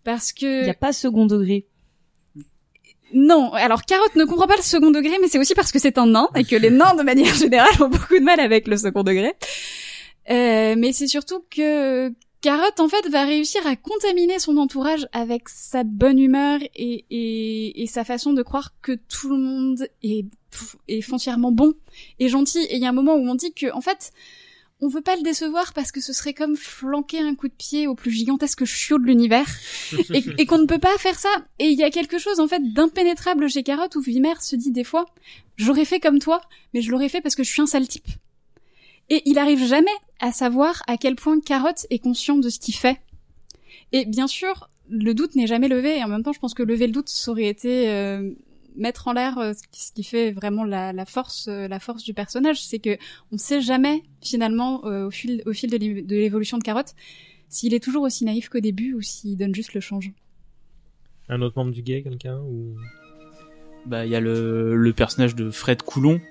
Parce 0.04 0.34
que... 0.34 0.62
il 0.62 0.68
y 0.68 0.72
a 0.72 0.74
pas 0.74 0.92
second 0.92 1.28
degré 1.28 1.68
Non, 3.14 3.54
alors 3.54 3.86
Carotte 3.86 4.16
ne 4.16 4.26
comprend 4.26 4.48
pas 4.48 4.58
le 4.58 4.64
second 4.64 4.92
degré, 4.92 5.18
mais 5.22 5.28
c'est 5.28 5.38
aussi 5.40 5.54
parce 5.54 5.72
que 5.72 5.80
c'est 5.80 6.00
un 6.00 6.08
nain, 6.08 6.30
et 6.36 6.44
que 6.44 6.56
les 6.56 6.72
nains, 6.72 6.96
de 6.96 7.04
manière 7.04 7.34
générale, 7.36 7.82
ont 7.82 7.90
beaucoup 7.90 8.18
de 8.18 8.24
mal 8.24 8.40
avec 8.40 8.68
le 8.68 8.76
second 8.76 9.04
degré. 9.04 9.36
Euh, 10.30 10.76
mais 10.78 10.92
c'est 10.92 11.08
surtout 11.08 11.44
que 11.50 12.12
Carotte, 12.42 12.80
en 12.80 12.88
fait, 12.88 13.08
va 13.10 13.26
réussir 13.26 13.66
à 13.68 13.76
contaminer 13.76 14.40
son 14.40 14.58
entourage 14.58 15.08
avec 15.12 15.50
sa 15.50 15.84
bonne 15.84 16.20
humeur 16.20 16.60
et, 16.76 17.06
et, 17.10 17.84
et 17.84 17.88
sa 17.88 18.06
façon 18.06 18.32
de 18.32 18.42
croire 18.44 18.74
que 18.82 18.94
tout 18.94 19.30
le 19.30 19.38
monde 19.38 19.88
est, 20.04 20.26
est 20.88 21.02
foncièrement 21.02 21.52
bon 21.52 21.74
et 22.20 22.30
gentil. 22.30 22.60
Et 22.60 22.78
il 22.78 22.82
y 22.82 22.86
a 22.86 22.90
un 22.90 22.94
moment 22.94 23.16
où 23.16 23.28
on 23.28 23.36
dit 23.36 23.54
que, 23.54 23.72
en 23.74 23.82
fait, 23.82 24.14
on 24.82 24.88
veut 24.88 25.02
pas 25.02 25.18
le 25.18 25.22
décevoir 25.22 25.74
parce 25.74 25.92
que 25.92 26.00
ce 26.00 26.14
serait 26.14 26.34
comme 26.34 26.56
flanquer 26.56 27.20
un 27.20 27.36
coup 27.36 27.50
de 27.50 27.54
pied 27.54 27.88
au 27.88 27.96
plus 27.96 28.12
gigantesque 28.12 28.64
chiot 28.64 29.00
de 29.00 29.06
l'univers 29.06 29.48
et, 30.14 30.24
et 30.38 30.46
qu'on 30.46 30.60
ne 30.60 30.66
peut 30.66 30.80
pas 30.80 30.98
faire 30.98 31.20
ça. 31.20 31.30
Et 31.60 31.66
il 31.66 31.78
y 31.78 31.84
a 31.84 31.90
quelque 31.90 32.18
chose 32.18 32.40
en 32.40 32.48
fait 32.48 32.62
d'impénétrable 32.74 33.50
chez 33.50 33.64
Carotte 33.64 33.98
où 33.98 34.02
Vimer 34.02 34.36
se 34.40 34.56
dit 34.56 34.72
des 34.72 34.86
fois 34.86 35.06
j'aurais 35.58 35.84
fait 35.84 36.00
comme 36.00 36.20
toi, 36.20 36.42
mais 36.74 36.82
je 36.82 36.90
l'aurais 36.92 37.10
fait 37.10 37.20
parce 37.20 37.36
que 37.36 37.44
je 37.44 37.50
suis 37.50 37.62
un 37.62 37.66
sale 37.66 37.88
type. 37.90 38.08
Et 39.10 39.22
il 39.26 39.38
arrive 39.40 39.66
jamais 39.66 39.90
à 40.20 40.32
savoir 40.32 40.84
à 40.88 40.98
quel 40.98 41.16
point 41.16 41.40
Carotte 41.40 41.88
est 41.90 42.00
conscient 42.00 42.38
de 42.38 42.50
ce 42.50 42.60
qu'il 42.60 42.76
fait. 42.76 43.00
Et 43.92 44.06
bien 44.06 44.28
sûr, 44.28 44.70
le 44.90 45.14
doute 45.14 45.36
n'est 45.36 45.48
jamais 45.48 45.68
levé. 45.68 45.98
Et 45.98 46.04
en 46.04 46.08
même 46.08 46.24
temps, 46.24 46.34
je 46.34 46.40
pense 46.40 46.54
que 46.54 46.64
lever 46.64 46.88
le 46.88 46.94
doute, 46.94 47.10
ça 47.10 47.32
aurait 47.32 47.48
été 47.48 47.90
euh, 47.90 48.32
mettre 48.76 49.08
en 49.08 49.14
l'air 49.14 49.38
euh, 49.38 49.54
ce 49.54 49.92
qui- 49.94 50.04
fait 50.04 50.32
vraiment 50.32 50.64
la, 50.64 50.94
la 50.94 51.06
force, 51.06 51.48
euh, 51.48 51.68
la 51.68 51.80
force 51.80 52.04
du 52.04 52.14
personnage, 52.14 52.64
c'est 52.64 52.80
que 52.80 52.98
on 53.32 53.38
sait 53.38 53.62
jamais 53.62 54.04
finalement 54.22 54.86
euh, 54.86 55.08
au 55.08 55.12
fil, 55.12 55.42
au 55.46 55.52
de 55.52 56.16
l'évolution 56.16 56.58
de 56.58 56.64
Carotte 56.64 56.94
s'il 57.50 57.74
est 57.74 57.84
toujours 57.84 58.04
aussi 58.04 58.26
naïf 58.26 58.48
qu'au 58.48 58.60
début 58.60 58.94
ou 58.94 59.02
s'il 59.02 59.36
donne 59.36 59.54
juste 59.56 59.74
le 59.74 59.82
change. 59.82 60.12
Un 61.28 61.42
autre 61.42 61.58
membre 61.58 61.72
du 61.72 61.82
gay, 61.82 62.02
quelqu'un 62.04 62.38
ou... 62.40 62.76
bah 63.86 64.06
il 64.06 64.12
y 64.12 64.16
a 64.16 64.20
le, 64.20 64.76
le 64.76 64.94
personnage 64.94 65.36
de 65.36 65.50
Fred 65.50 65.82
Coulon 65.82 66.22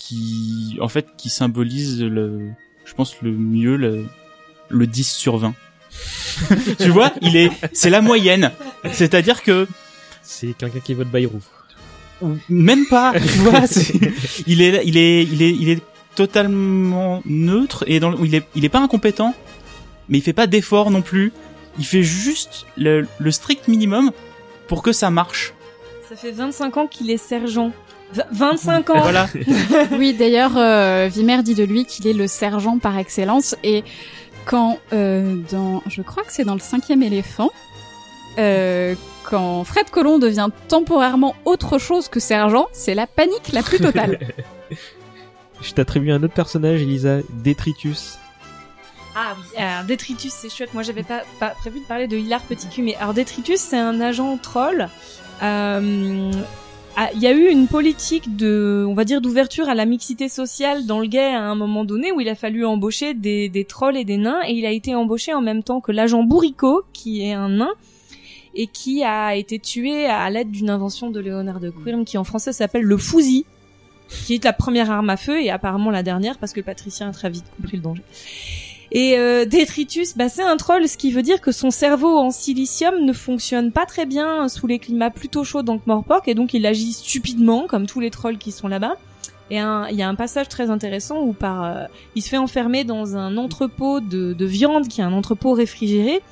qui 0.00 0.78
en 0.80 0.88
fait 0.88 1.06
qui 1.18 1.28
symbolise 1.28 2.02
le 2.02 2.48
je 2.86 2.94
pense 2.94 3.20
le 3.20 3.30
mieux 3.32 3.76
le, 3.76 4.06
le 4.70 4.86
10 4.86 5.04
sur 5.12 5.36
20 5.36 5.54
tu 6.78 6.88
vois 6.88 7.12
il 7.20 7.36
est 7.36 7.50
c'est 7.72 7.90
la 7.90 8.00
moyenne. 8.00 8.50
C'est-à-dire 8.92 9.42
que 9.42 9.66
C'est 10.22 10.54
quelqu'un 10.56 10.80
qui 10.80 10.94
vote 10.94 11.08
Bayrou. 11.08 11.40
ou 12.22 12.36
même 12.48 12.86
pas 12.86 13.12
tu 13.14 13.38
vois 13.44 13.64
il 14.46 14.62
est 14.62 14.82
il 14.86 14.96
est 14.96 15.22
il 15.24 15.42
est 15.42 15.50
il 15.62 15.68
est 15.68 15.82
totalement 16.14 17.22
neutre 17.26 17.84
et 17.86 18.00
dans 18.00 18.10
le- 18.10 18.18
il 18.24 18.34
est 18.34 18.44
il 18.54 18.64
est 18.64 18.68
pas 18.70 18.80
incompétent 18.80 19.34
mais 20.08 20.18
il 20.18 20.22
fait 20.22 20.32
pas 20.32 20.46
d'effort 20.48 20.90
non 20.90 21.02
plus. 21.02 21.32
Il 21.78 21.84
fait 21.86 22.02
juste 22.02 22.66
le, 22.76 23.06
le 23.20 23.30
strict 23.30 23.68
minimum 23.68 24.10
pour 24.66 24.82
que 24.82 24.90
ça 24.92 25.08
marche. 25.10 25.54
Ça 26.08 26.16
fait 26.16 26.32
25 26.32 26.76
ans 26.78 26.86
qu'il 26.88 27.10
est 27.12 27.16
sergent 27.16 27.70
25 28.32 28.90
ans 28.90 29.00
voilà 29.00 29.28
oui, 29.92 30.14
d'ailleurs, 30.14 30.56
euh, 30.56 31.08
Vimer 31.10 31.42
dit 31.42 31.54
de 31.54 31.64
lui 31.64 31.84
qu'il 31.84 32.06
est 32.06 32.12
le 32.12 32.26
sergent 32.26 32.78
par 32.78 32.98
excellence. 32.98 33.56
Et 33.62 33.84
quand, 34.44 34.78
euh, 34.92 35.36
dans, 35.50 35.82
je 35.86 36.02
crois 36.02 36.24
que 36.24 36.32
c'est 36.32 36.44
dans 36.44 36.54
le 36.54 36.60
cinquième 36.60 37.02
éléphant, 37.02 37.50
euh, 38.38 38.94
quand 39.24 39.64
Fred 39.64 39.90
Colomb 39.90 40.18
devient 40.18 40.48
temporairement 40.68 41.34
autre 41.44 41.78
chose 41.78 42.08
que 42.08 42.20
sergent, 42.20 42.66
c'est 42.72 42.94
la 42.94 43.06
panique 43.06 43.52
la 43.52 43.62
plus 43.62 43.78
totale. 43.78 44.18
Je 45.62 45.74
t'attribue 45.74 46.10
un 46.10 46.22
autre 46.22 46.32
personnage, 46.32 46.80
Elisa, 46.80 47.18
Detritus. 47.44 48.18
Ah 49.14 49.34
oui, 49.36 49.62
alors 49.62 49.84
Detritus 49.84 50.32
c'est 50.32 50.48
chouette. 50.48 50.72
Moi 50.72 50.82
j'avais 50.82 51.02
pas, 51.02 51.22
pas 51.38 51.50
prévu 51.50 51.80
de 51.80 51.84
parler 51.84 52.06
de 52.06 52.16
Hilar 52.16 52.40
Petit 52.42 52.68
Cul, 52.68 52.82
mais 52.82 52.94
alors 52.96 53.12
Detritus 53.12 53.60
c'est 53.60 53.76
un 53.76 54.00
agent 54.00 54.38
troll. 54.38 54.88
Euh, 55.42 56.30
Il 57.14 57.20
y 57.22 57.26
a 57.26 57.32
eu 57.32 57.48
une 57.48 57.66
politique 57.66 58.36
de, 58.36 58.84
on 58.86 58.92
va 58.92 59.04
dire, 59.04 59.20
d'ouverture 59.20 59.68
à 59.68 59.74
la 59.74 59.86
mixité 59.86 60.28
sociale 60.28 60.84
dans 60.86 61.00
le 61.00 61.06
gay 61.06 61.32
à 61.32 61.42
un 61.42 61.54
moment 61.54 61.84
donné 61.84 62.12
où 62.12 62.20
il 62.20 62.28
a 62.28 62.34
fallu 62.34 62.66
embaucher 62.66 63.14
des, 63.14 63.48
des 63.48 63.64
trolls 63.64 63.96
et 63.96 64.04
des 64.04 64.18
nains 64.18 64.40
et 64.46 64.52
il 64.52 64.66
a 64.66 64.70
été 64.70 64.94
embauché 64.94 65.32
en 65.32 65.40
même 65.40 65.62
temps 65.62 65.80
que 65.80 65.92
l'agent 65.92 66.22
Bourricot 66.22 66.82
qui 66.92 67.22
est 67.22 67.32
un 67.32 67.48
nain 67.48 67.72
et 68.54 68.66
qui 68.66 69.02
a 69.02 69.34
été 69.34 69.58
tué 69.58 70.06
à 70.06 70.28
l'aide 70.28 70.50
d'une 70.50 70.68
invention 70.68 71.10
de 71.10 71.20
Léonard 71.20 71.60
de 71.60 71.70
Quirm 71.70 72.04
qui 72.04 72.18
en 72.18 72.24
français 72.24 72.52
s'appelle 72.52 72.82
le 72.82 72.98
fusil, 72.98 73.46
qui 74.08 74.34
est 74.34 74.44
la 74.44 74.52
première 74.52 74.90
arme 74.90 75.08
à 75.08 75.16
feu 75.16 75.40
et 75.40 75.50
apparemment 75.50 75.90
la 75.90 76.02
dernière 76.02 76.36
parce 76.36 76.52
que 76.52 76.60
Patricien 76.60 77.08
a 77.08 77.12
très 77.12 77.30
vite 77.30 77.44
compris 77.56 77.76
le 77.76 77.82
danger. 77.82 78.02
Et 78.92 79.16
euh, 79.16 79.44
Detritus, 79.44 80.16
bah, 80.16 80.28
c'est 80.28 80.42
un 80.42 80.56
troll, 80.56 80.88
ce 80.88 80.96
qui 80.96 81.12
veut 81.12 81.22
dire 81.22 81.40
que 81.40 81.52
son 81.52 81.70
cerveau 81.70 82.18
en 82.18 82.30
silicium 82.30 83.04
ne 83.04 83.12
fonctionne 83.12 83.70
pas 83.70 83.86
très 83.86 84.04
bien 84.04 84.48
sous 84.48 84.66
les 84.66 84.78
climats 84.78 85.10
plutôt 85.10 85.44
chauds 85.44 85.62
d'Ankh-Morpork 85.62 86.26
et 86.26 86.34
donc 86.34 86.54
il 86.54 86.66
agit 86.66 86.92
stupidement 86.92 87.66
comme 87.68 87.86
tous 87.86 88.00
les 88.00 88.10
trolls 88.10 88.38
qui 88.38 88.50
sont 88.50 88.66
là-bas. 88.66 88.96
Et 89.50 89.56
il 89.56 89.96
y 89.96 90.02
a 90.02 90.08
un 90.08 90.14
passage 90.14 90.48
très 90.48 90.70
intéressant 90.70 91.22
où 91.22 91.32
par, 91.32 91.64
euh, 91.64 91.84
il 92.14 92.22
se 92.22 92.28
fait 92.28 92.36
enfermer 92.36 92.84
dans 92.84 93.16
un 93.16 93.36
entrepôt 93.36 93.98
de, 93.98 94.32
de 94.32 94.46
viande 94.46 94.86
qui 94.86 95.00
est 95.00 95.04
un 95.04 95.12
entrepôt 95.12 95.52
réfrigéré. 95.52 96.22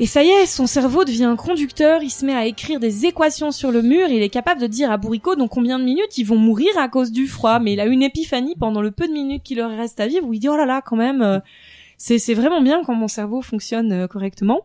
Et 0.00 0.06
ça 0.06 0.24
y 0.24 0.28
est, 0.28 0.46
son 0.46 0.66
cerveau 0.66 1.04
devient 1.04 1.24
un 1.24 1.36
conducteur, 1.36 2.02
il 2.02 2.10
se 2.10 2.26
met 2.26 2.34
à 2.34 2.46
écrire 2.46 2.80
des 2.80 3.06
équations 3.06 3.52
sur 3.52 3.70
le 3.70 3.80
mur, 3.80 4.08
il 4.08 4.22
est 4.22 4.28
capable 4.28 4.60
de 4.60 4.66
dire 4.66 4.90
à 4.90 4.96
Bourrico 4.96 5.36
dans 5.36 5.46
combien 5.46 5.78
de 5.78 5.84
minutes 5.84 6.18
ils 6.18 6.24
vont 6.24 6.36
mourir 6.36 6.76
à 6.76 6.88
cause 6.88 7.12
du 7.12 7.28
froid, 7.28 7.60
mais 7.60 7.74
il 7.74 7.80
a 7.80 7.86
une 7.86 8.02
épiphanie 8.02 8.56
pendant 8.58 8.82
le 8.82 8.90
peu 8.90 9.06
de 9.06 9.12
minutes 9.12 9.44
qu'il 9.44 9.58
leur 9.58 9.70
reste 9.70 10.00
à 10.00 10.08
vivre 10.08 10.26
où 10.26 10.32
il 10.32 10.40
dit 10.40 10.48
oh 10.48 10.56
là 10.56 10.66
là 10.66 10.82
quand 10.84 10.96
même, 10.96 11.22
euh, 11.22 11.38
c'est 11.96 12.18
c'est 12.18 12.34
vraiment 12.34 12.60
bien 12.60 12.82
quand 12.82 12.94
mon 12.94 13.06
cerveau 13.06 13.40
fonctionne 13.40 13.92
euh, 13.92 14.06
correctement. 14.08 14.62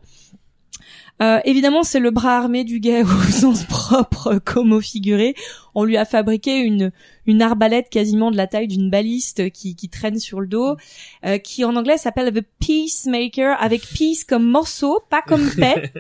Euh, 1.22 1.40
évidemment, 1.44 1.84
c'est 1.84 2.00
le 2.00 2.12
bras 2.12 2.38
armé 2.38 2.64
du 2.64 2.80
gars 2.80 3.02
au 3.02 3.32
sens 3.32 3.66
propre 3.66 4.36
euh, 4.36 4.40
comme 4.40 4.72
au 4.72 4.82
figuré. 4.82 5.36
On 5.76 5.84
lui 5.84 5.98
a 5.98 6.06
fabriqué 6.06 6.58
une 6.58 6.92
une 7.26 7.44
arbalète 7.44 7.90
quasiment 7.90 8.32
de 8.32 8.38
la 8.38 8.48
taille 8.48 8.68
d'une 8.68 8.90
baliste 8.90 9.52
qui, 9.52 9.76
qui 9.76 9.88
traîne 9.88 10.18
sur 10.18 10.42
le 10.42 10.48
dos, 10.48 10.78
euh, 11.26 11.38
qui 11.38 11.64
en 11.64 11.76
anglais 11.76 11.98
s'appelle 11.98 12.34
the 12.34 12.44
peacemaker, 12.60 13.56
avec 13.62 13.88
peace 13.88 14.24
comme 14.28 14.44
morceau, 14.44 15.00
pas 15.10 15.22
comme 15.22 15.48
paix. 15.56 15.92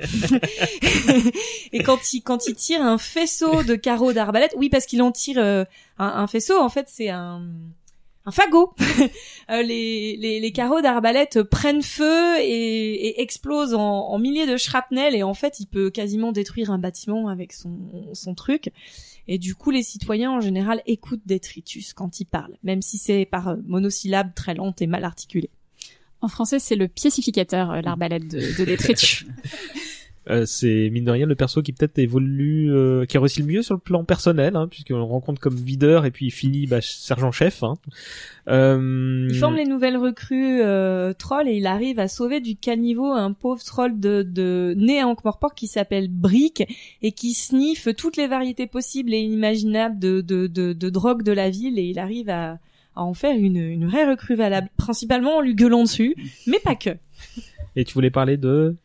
Et 1.71 1.83
quand 1.83 2.13
il 2.13 2.21
quand 2.21 2.47
il 2.47 2.55
tire 2.55 2.81
un 2.81 2.97
faisceau 2.97 3.63
de 3.63 3.75
carreaux 3.75 4.11
d'arbalète, 4.13 4.55
oui 4.57 4.69
parce 4.69 4.85
qu'il 4.85 5.01
en 5.03 5.11
tire 5.11 5.37
euh, 5.37 5.65
un, 5.99 6.07
un 6.07 6.27
faisceau, 6.27 6.59
en 6.59 6.69
fait 6.69 6.87
c'est 6.89 7.09
un 7.09 7.41
un 8.25 8.31
fagot. 8.31 8.73
Euh, 9.51 9.63
les, 9.63 10.15
les, 10.17 10.39
les 10.39 10.51
carreaux 10.51 10.79
d'arbalète 10.79 11.41
prennent 11.41 11.81
feu 11.81 12.37
et, 12.39 13.07
et 13.07 13.21
explosent 13.21 13.73
en, 13.73 13.79
en 13.81 14.19
milliers 14.19 14.45
de 14.45 14.57
shrapnel 14.57 15.15
et 15.15 15.23
en 15.23 15.33
fait 15.33 15.59
il 15.59 15.65
peut 15.65 15.89
quasiment 15.89 16.31
détruire 16.31 16.69
un 16.69 16.77
bâtiment 16.77 17.29
avec 17.29 17.51
son, 17.53 17.79
son 18.13 18.35
truc. 18.35 18.71
Et 19.27 19.39
du 19.39 19.55
coup 19.55 19.71
les 19.71 19.81
citoyens 19.81 20.29
en 20.29 20.39
général 20.39 20.83
écoutent 20.85 21.23
Detritus 21.25 21.93
quand 21.93 22.19
il 22.19 22.25
parle, 22.25 22.57
même 22.61 22.83
si 22.83 22.99
c'est 22.99 23.25
par 23.25 23.47
euh, 23.47 23.55
monosyllabes 23.65 24.35
très 24.35 24.53
lentes 24.53 24.83
et 24.83 24.87
mal 24.87 25.03
articulées. 25.03 25.49
En 26.21 26.27
français, 26.27 26.59
c'est 26.59 26.75
le 26.75 26.87
piécificateur, 26.87 27.71
euh, 27.71 27.81
l'arbalète 27.81 28.27
de, 28.27 28.39
de 28.59 28.65
Detritus. 28.65 29.25
Euh, 30.29 30.45
c'est 30.45 30.89
mine 30.91 31.05
de 31.05 31.11
rien 31.11 31.25
le 31.25 31.35
perso 31.35 31.61
qui 31.61 31.73
peut-être 31.73 31.97
évolue, 31.97 32.71
euh, 32.71 33.05
qui 33.05 33.17
a 33.17 33.19
réussi 33.19 33.41
le 33.41 33.47
mieux 33.47 33.61
sur 33.63 33.73
le 33.73 33.79
plan 33.79 34.03
personnel, 34.03 34.55
hein, 34.55 34.67
puisqu'on 34.67 34.97
le 34.97 35.03
rencontre 35.03 35.41
comme 35.41 35.55
videur 35.55 36.05
et 36.05 36.11
puis 36.11 36.27
il 36.27 36.31
finit 36.31 36.67
bah, 36.67 36.81
sergent-chef. 36.81 37.63
Hein. 37.63 37.75
Euh, 38.47 39.27
Il 39.29 39.35
forme 39.37 39.55
les 39.55 39.65
nouvelles 39.65 39.97
recrues 39.97 40.61
euh, 40.61 41.13
trolls 41.13 41.47
et 41.47 41.55
il 41.55 41.65
arrive 41.65 41.99
à 41.99 42.07
sauver 42.07 42.41
du 42.41 42.55
caniveau 42.55 43.11
un 43.11 43.33
pauvre 43.33 43.63
troll 43.63 43.99
de, 43.99 44.21
de 44.23 44.75
né 44.77 44.99
à 44.99 45.07
Ankh-Morpork 45.07 45.55
qui 45.55 45.67
s'appelle 45.67 46.09
Brick 46.09 46.63
et 47.01 47.11
qui 47.11 47.33
sniffe 47.33 47.87
toutes 47.95 48.17
les 48.17 48.27
variétés 48.27 48.67
possibles 48.67 49.13
et 49.13 49.19
inimaginables 49.19 49.97
de, 49.99 50.21
de, 50.21 50.47
de, 50.47 50.73
de 50.73 50.89
drogue 50.89 51.23
de 51.23 51.31
la 51.31 51.49
ville 51.49 51.79
et 51.79 51.85
il 51.85 51.97
arrive 51.97 52.29
à, 52.29 52.59
à 52.95 53.03
en 53.03 53.13
faire 53.13 53.35
une, 53.35 53.57
une 53.57 53.87
vraie 53.87 54.07
recrue 54.07 54.35
valable, 54.35 54.69
principalement 54.77 55.37
en 55.37 55.41
lui 55.41 55.55
gueulant 55.55 55.83
dessus, 55.83 56.15
mais 56.47 56.59
pas 56.59 56.75
que. 56.75 56.91
Et 57.75 57.85
tu 57.85 57.93
voulais 57.93 58.11
parler 58.11 58.37
de 58.37 58.75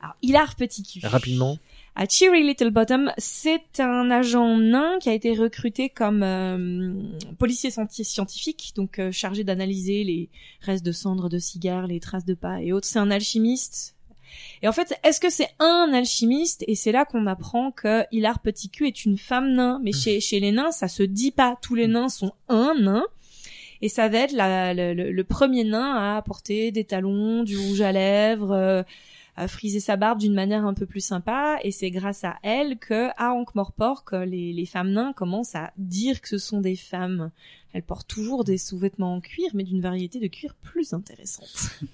Alors, 0.00 0.14
Hilar 0.22 0.54
Petit 0.56 0.82
Cul. 0.82 1.06
rapidement. 1.06 1.58
À 1.98 2.06
Cheery 2.06 2.46
Little 2.46 2.70
Bottom, 2.70 3.10
c'est 3.16 3.80
un 3.80 4.10
agent 4.10 4.58
nain 4.58 4.98
qui 5.00 5.08
a 5.08 5.14
été 5.14 5.32
recruté 5.34 5.88
comme 5.88 6.22
euh, 6.22 6.92
policier 7.38 7.70
scienti- 7.70 8.04
scientifique, 8.04 8.72
donc 8.76 8.98
euh, 8.98 9.10
chargé 9.10 9.44
d'analyser 9.44 10.04
les 10.04 10.28
restes 10.60 10.84
de 10.84 10.92
cendres 10.92 11.30
de 11.30 11.38
cigares, 11.38 11.86
les 11.86 11.98
traces 12.00 12.26
de 12.26 12.34
pas 12.34 12.60
et 12.60 12.72
autres. 12.74 12.86
C'est 12.86 12.98
un 12.98 13.10
alchimiste. 13.10 13.94
Et 14.60 14.68
en 14.68 14.72
fait, 14.72 14.98
est-ce 15.04 15.20
que 15.20 15.30
c'est 15.30 15.48
un 15.58 15.90
alchimiste? 15.94 16.62
Et 16.68 16.74
c'est 16.74 16.92
là 16.92 17.06
qu'on 17.06 17.26
apprend 17.26 17.70
que 17.70 18.04
Hilar 18.12 18.40
Petit 18.40 18.68
Cul 18.68 18.86
est 18.86 19.06
une 19.06 19.16
femme 19.16 19.54
nain. 19.54 19.80
Mais 19.82 19.92
chez, 19.92 20.20
chez 20.20 20.38
les 20.40 20.52
nains, 20.52 20.72
ça 20.72 20.88
se 20.88 21.02
dit 21.02 21.30
pas. 21.30 21.56
Tous 21.62 21.74
les 21.74 21.86
nains 21.86 22.10
sont 22.10 22.32
un 22.50 22.74
nain. 22.78 23.04
Et 23.80 23.88
ça 23.88 24.08
va 24.08 24.18
être 24.18 24.32
la- 24.32 24.74
le, 24.74 24.92
le- 24.92 25.12
le 25.12 25.24
premier 25.24 25.64
nain 25.64 26.16
à 26.16 26.20
porter 26.22 26.70
des 26.72 26.84
talons, 26.84 27.42
du 27.44 27.56
rouge 27.56 27.80
à 27.80 27.92
lèvres, 27.92 28.52
euh, 28.52 28.82
à 29.36 29.48
friser 29.48 29.80
sa 29.80 29.96
barbe 29.96 30.18
d'une 30.18 30.34
manière 30.34 30.64
un 30.64 30.74
peu 30.74 30.86
plus 30.86 31.04
sympa 31.04 31.58
et 31.62 31.70
c'est 31.70 31.90
grâce 31.90 32.24
à 32.24 32.36
elle 32.42 32.78
que 32.78 33.08
à 33.16 33.32
Ankh-Morpork 33.34 34.12
les, 34.12 34.52
les 34.52 34.66
femmes 34.66 34.92
nains 34.92 35.12
commencent 35.12 35.54
à 35.54 35.72
dire 35.76 36.20
que 36.20 36.28
ce 36.28 36.38
sont 36.38 36.60
des 36.60 36.76
femmes. 36.76 37.30
Elles 37.72 37.82
portent 37.82 38.08
toujours 38.08 38.44
des 38.44 38.58
sous-vêtements 38.58 39.14
en 39.14 39.20
cuir 39.20 39.50
mais 39.54 39.64
d'une 39.64 39.80
variété 39.80 40.20
de 40.20 40.26
cuir 40.26 40.54
plus 40.54 40.92
intéressante. 40.92 41.80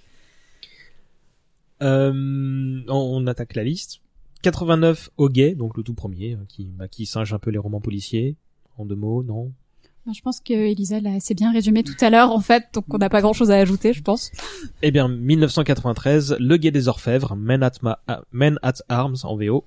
Euh, 1.82 2.82
on, 2.86 3.26
attaque 3.26 3.56
la 3.56 3.64
liste. 3.64 4.02
89 4.42 5.10
Hoguet, 5.16 5.56
donc 5.56 5.76
le 5.76 5.82
tout 5.82 5.94
premier, 5.94 6.34
hein, 6.34 6.44
qui, 6.48 6.66
bah, 6.66 6.86
qui 6.86 7.06
singe 7.06 7.32
un 7.32 7.40
peu 7.40 7.50
les 7.50 7.58
romans 7.58 7.80
policiers. 7.80 8.36
En 8.78 8.86
deux 8.86 8.94
mots, 8.94 9.24
non? 9.24 9.52
Je 10.12 10.20
pense 10.20 10.40
que 10.40 10.52
Elisa 10.52 11.00
l'a 11.00 11.12
assez 11.14 11.34
bien 11.34 11.52
résumé 11.52 11.82
tout 11.84 11.94
à 12.00 12.10
l'heure, 12.10 12.32
en 12.32 12.40
fait, 12.40 12.64
donc 12.74 12.84
on 12.92 12.98
n'a 12.98 13.08
pas 13.08 13.20
grand 13.20 13.32
chose 13.32 13.50
à 13.50 13.56
ajouter, 13.56 13.92
je 13.92 14.02
pense. 14.02 14.32
Eh 14.82 14.90
bien, 14.90 15.08
1993, 15.08 16.36
Le 16.40 16.56
Guet 16.56 16.70
des 16.72 16.88
Orfèvres, 16.88 17.36
Men 17.36 17.62
at, 17.62 17.72
Ma- 17.82 18.00
ah, 18.08 18.22
Men 18.32 18.58
at 18.62 18.74
Arms 18.88 19.16
en 19.22 19.36
VO. 19.36 19.64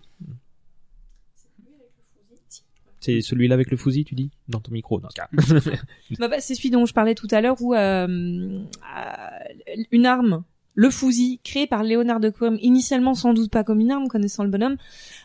C'est 3.00 3.22
celui-là 3.22 3.54
avec 3.54 3.70
le 3.70 3.78
fusil, 3.78 4.04
tu 4.04 4.16
dis? 4.16 4.32
Dans 4.50 4.60
ton 4.60 4.72
micro, 4.72 5.00
dans 5.00 5.10
ce 5.10 5.16
cas. 5.16 5.30
Bah, 6.20 6.28
bah, 6.28 6.40
c'est 6.40 6.56
celui 6.56 6.72
dont 6.72 6.86
je 6.88 6.94
parlais 6.94 7.14
tout 7.16 7.28
à 7.32 7.40
l'heure 7.40 7.62
où 7.62 7.74
euh, 7.76 8.08
euh, 8.08 8.64
une 9.92 10.06
arme, 10.08 10.44
le 10.76 10.90
fusil 10.90 11.40
créé 11.44 11.68
par 11.68 11.84
Léonard 11.84 12.20
de 12.20 12.30
Quirm, 12.30 12.58
initialement 12.62 13.16
sans 13.16 13.34
doute 13.34 13.50
pas 13.50 13.64
comme 13.64 13.80
une 13.80 13.92
arme, 13.92 14.08
connaissant 14.08 14.44
le 14.44 14.50
bonhomme, 14.50 14.76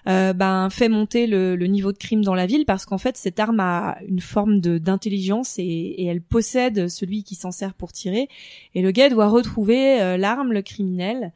euh, 0.08 0.32
ben 0.32 0.70
fait 0.70 0.88
monter 0.88 1.26
le, 1.26 1.56
niveau 1.66 1.92
de 1.92 1.98
crime 1.98 2.22
dans 2.22 2.34
la 2.34 2.46
ville 2.46 2.64
parce 2.64 2.86
qu'en 2.86 2.98
fait 2.98 3.16
cette 3.16 3.38
arme 3.38 3.60
a 3.60 3.98
une 4.06 4.20
forme 4.20 4.60
d'intelligence 4.60 5.58
et, 5.58 5.62
et 5.62 6.06
elle 6.06 6.22
possède 6.22 6.88
celui 6.88 7.24
qui 7.24 7.34
s'en 7.34 7.50
sert 7.50 7.74
pour 7.74 7.92
tirer 7.92 8.28
et 8.74 8.82
le 8.82 8.90
gars 8.92 9.10
doit 9.10 9.28
retrouver 9.28 10.00
euh, 10.00 10.16
l'arme, 10.16 10.52
le 10.52 10.62
criminel, 10.62 11.32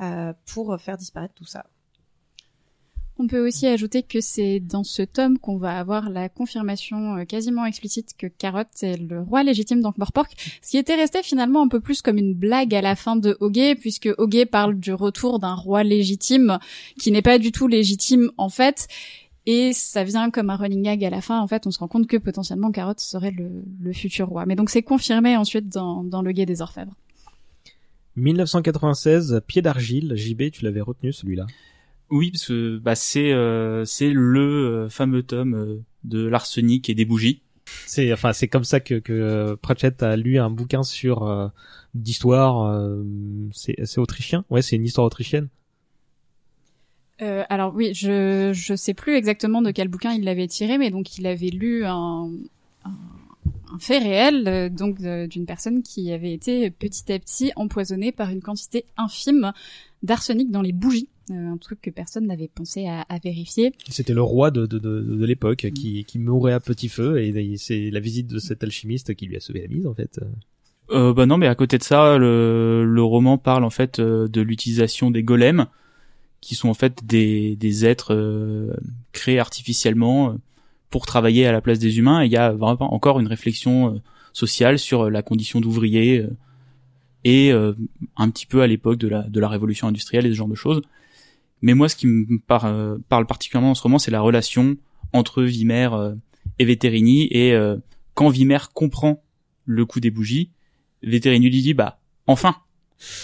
euh, 0.00 0.32
pour 0.46 0.80
faire 0.80 0.96
disparaître 0.96 1.34
tout 1.34 1.44
ça. 1.44 1.66
On 3.18 3.26
peut 3.26 3.46
aussi 3.46 3.66
ajouter 3.66 4.02
que 4.02 4.20
c'est 4.20 4.58
dans 4.58 4.84
ce 4.84 5.02
tome 5.02 5.38
qu'on 5.38 5.58
va 5.58 5.78
avoir 5.78 6.08
la 6.08 6.28
confirmation 6.28 7.16
euh, 7.16 7.24
quasiment 7.24 7.66
explicite 7.66 8.16
que 8.16 8.26
Carotte 8.26 8.82
est 8.82 8.96
le 8.96 9.20
roi 9.20 9.42
légitime 9.42 9.80
d'Ankh-Morpork, 9.82 10.30
ce 10.62 10.70
qui 10.70 10.78
était 10.78 10.94
resté 10.94 11.22
finalement 11.22 11.62
un 11.62 11.68
peu 11.68 11.80
plus 11.80 12.00
comme 12.00 12.16
une 12.16 12.34
blague 12.34 12.74
à 12.74 12.80
la 12.80 12.96
fin 12.96 13.16
de 13.16 13.36
Hoguet, 13.40 13.74
puisque 13.74 14.08
Hoguet 14.16 14.46
parle 14.46 14.78
du 14.78 14.94
retour 14.94 15.38
d'un 15.38 15.54
roi 15.54 15.84
légitime 15.84 16.58
qui 16.98 17.12
n'est 17.12 17.22
pas 17.22 17.38
du 17.38 17.52
tout 17.52 17.68
légitime 17.68 18.30
en 18.38 18.48
fait, 18.48 18.88
et 19.44 19.72
ça 19.72 20.04
vient 20.04 20.30
comme 20.30 20.50
un 20.50 20.56
running 20.56 20.82
gag 20.82 21.04
à 21.04 21.10
la 21.10 21.20
fin. 21.20 21.40
En 21.40 21.48
fait, 21.48 21.66
on 21.66 21.70
se 21.70 21.78
rend 21.78 21.88
compte 21.88 22.06
que 22.06 22.16
potentiellement 22.16 22.70
Carotte 22.70 23.00
serait 23.00 23.32
le, 23.32 23.64
le 23.80 23.92
futur 23.92 24.28
roi. 24.28 24.46
Mais 24.46 24.54
donc 24.54 24.70
c'est 24.70 24.82
confirmé 24.82 25.36
ensuite 25.36 25.68
dans, 25.68 26.04
dans 26.04 26.22
le 26.22 26.32
Guet 26.32 26.46
des 26.46 26.62
Orfèvres. 26.62 26.94
1996, 28.16 29.42
Pied 29.46 29.62
d'argile, 29.62 30.14
JB, 30.14 30.50
tu 30.52 30.64
l'avais 30.64 30.80
retenu 30.80 31.12
celui-là? 31.12 31.46
Oui, 32.12 32.30
parce 32.30 32.46
que 32.46 32.78
bah, 32.78 32.94
c'est 32.94 33.32
euh, 33.32 33.86
c'est 33.86 34.10
le 34.10 34.84
euh, 34.84 34.88
fameux 34.90 35.22
tome 35.22 35.54
euh, 35.54 35.82
de 36.04 36.26
l'arsenic 36.26 36.90
et 36.90 36.94
des 36.94 37.06
bougies. 37.06 37.40
C'est 37.86 38.12
enfin 38.12 38.34
c'est 38.34 38.48
comme 38.48 38.64
ça 38.64 38.80
que, 38.80 38.98
que 38.98 39.54
Pratchett 39.62 40.02
a 40.02 40.16
lu 40.16 40.38
un 40.38 40.50
bouquin 40.50 40.82
sur 40.82 41.22
euh, 41.26 41.48
d'histoire. 41.94 42.66
euh, 42.66 43.02
c'est 43.52 43.76
c'est 43.86 43.98
autrichien? 43.98 44.44
Ouais, 44.50 44.60
c'est 44.60 44.76
une 44.76 44.84
histoire 44.84 45.06
autrichienne. 45.06 45.48
Euh, 47.20 47.44
alors 47.48 47.74
oui, 47.74 47.94
je 47.94 48.52
je 48.52 48.74
sais 48.74 48.94
plus 48.94 49.14
exactement 49.14 49.62
de 49.62 49.70
quel 49.70 49.88
bouquin 49.88 50.12
il 50.12 50.24
l'avait 50.24 50.48
tiré, 50.48 50.78
mais 50.78 50.90
donc 50.90 51.18
il 51.18 51.26
avait 51.26 51.50
lu 51.50 51.84
un 51.84 52.30
un, 52.84 52.90
un 53.74 53.78
fait 53.78 53.98
réel 53.98 54.46
euh, 54.46 54.68
donc 54.68 55.00
d'une 55.00 55.46
personne 55.46 55.82
qui 55.82 56.12
avait 56.12 56.32
été 56.32 56.70
petit 56.70 57.12
à 57.12 57.18
petit 57.18 57.52
empoisonnée 57.56 58.12
par 58.12 58.30
une 58.30 58.40
quantité 58.42 58.84
infime 58.96 59.52
d'arsenic 60.02 60.50
dans 60.50 60.62
les 60.62 60.72
bougies, 60.72 61.08
Euh, 61.30 61.52
un 61.54 61.56
truc 61.56 61.80
que 61.80 61.90
personne 61.90 62.26
n'avait 62.26 62.50
pensé 62.52 62.88
à, 62.88 63.02
à 63.08 63.18
vérifier. 63.20 63.72
C'était 63.88 64.12
le 64.12 64.22
roi 64.22 64.50
de 64.50 64.66
de 64.66 64.78
de, 64.80 65.00
de 65.00 65.24
l'époque 65.24 65.70
qui 65.72 66.04
qui 66.04 66.18
mourait 66.18 66.52
à 66.52 66.58
petit 66.60 66.88
feu 66.88 67.20
et 67.22 67.56
c'est 67.56 67.90
la 67.90 68.00
visite 68.00 68.26
de 68.26 68.40
cet 68.40 68.64
alchimiste 68.64 69.14
qui 69.14 69.26
lui 69.26 69.36
a 69.36 69.40
sauvé 69.40 69.60
la 69.62 69.68
mise 69.68 69.86
en 69.86 69.94
fait. 69.94 70.18
Euh, 70.90 71.14
bah 71.14 71.26
non, 71.26 71.38
mais 71.38 71.46
à 71.46 71.54
côté 71.54 71.78
de 71.78 71.84
ça, 71.84 72.18
le, 72.18 72.84
le 72.84 73.02
roman 73.02 73.38
parle 73.38 73.64
en 73.64 73.70
fait 73.70 74.00
euh, 74.00 74.26
de 74.28 74.40
l'utilisation 74.42 75.12
des 75.12 75.22
golems, 75.22 75.66
qui 76.40 76.54
sont 76.56 76.68
en 76.68 76.74
fait 76.74 77.06
des, 77.06 77.54
des 77.54 77.86
êtres 77.86 78.12
euh, 78.12 78.74
créés 79.12 79.38
artificiellement 79.38 80.30
euh, 80.30 80.32
pour 80.92 81.06
travailler 81.06 81.46
à 81.46 81.52
la 81.52 81.60
place 81.60 81.80
des 81.80 81.98
humains. 81.98 82.22
Et 82.22 82.26
il 82.26 82.32
y 82.32 82.36
a 82.36 82.52
vraiment 82.52 82.94
encore 82.94 83.18
une 83.18 83.26
réflexion 83.26 83.94
euh, 83.94 83.98
sociale 84.32 84.78
sur 84.78 85.02
euh, 85.02 85.10
la 85.10 85.22
condition 85.22 85.60
d'ouvrier 85.60 86.20
euh, 86.20 86.30
et 87.24 87.52
un 87.52 88.30
petit 88.30 88.46
peu 88.46 88.62
à 88.62 88.66
l'époque 88.66 88.98
de 88.98 89.08
la, 89.08 89.48
révolution 89.48 89.86
industrielle 89.86 90.26
et 90.26 90.30
ce 90.30 90.34
genre 90.34 90.48
de 90.48 90.56
choses. 90.56 90.82
Mais 91.60 91.72
moi, 91.72 91.88
ce 91.88 91.94
qui 91.94 92.08
me 92.08 92.40
par- 92.40 92.74
parle 93.08 93.26
particulièrement 93.26 93.68
dans 93.68 93.74
ce 93.76 93.82
roman, 93.82 94.00
c'est 94.00 94.10
la 94.10 94.20
relation 94.20 94.76
entre 95.12 95.44
Vimer 95.44 95.88
et 96.58 96.64
Veterini 96.64 97.28
et 97.30 97.56
quand 98.14 98.28
Vimer 98.28 98.58
comprend 98.74 99.22
le 99.66 99.86
coup 99.86 100.00
des 100.00 100.10
bougies, 100.10 100.50
Veterini 101.04 101.48
lui 101.48 101.62
dit 101.62 101.74
bah 101.74 102.00
enfin. 102.26 102.56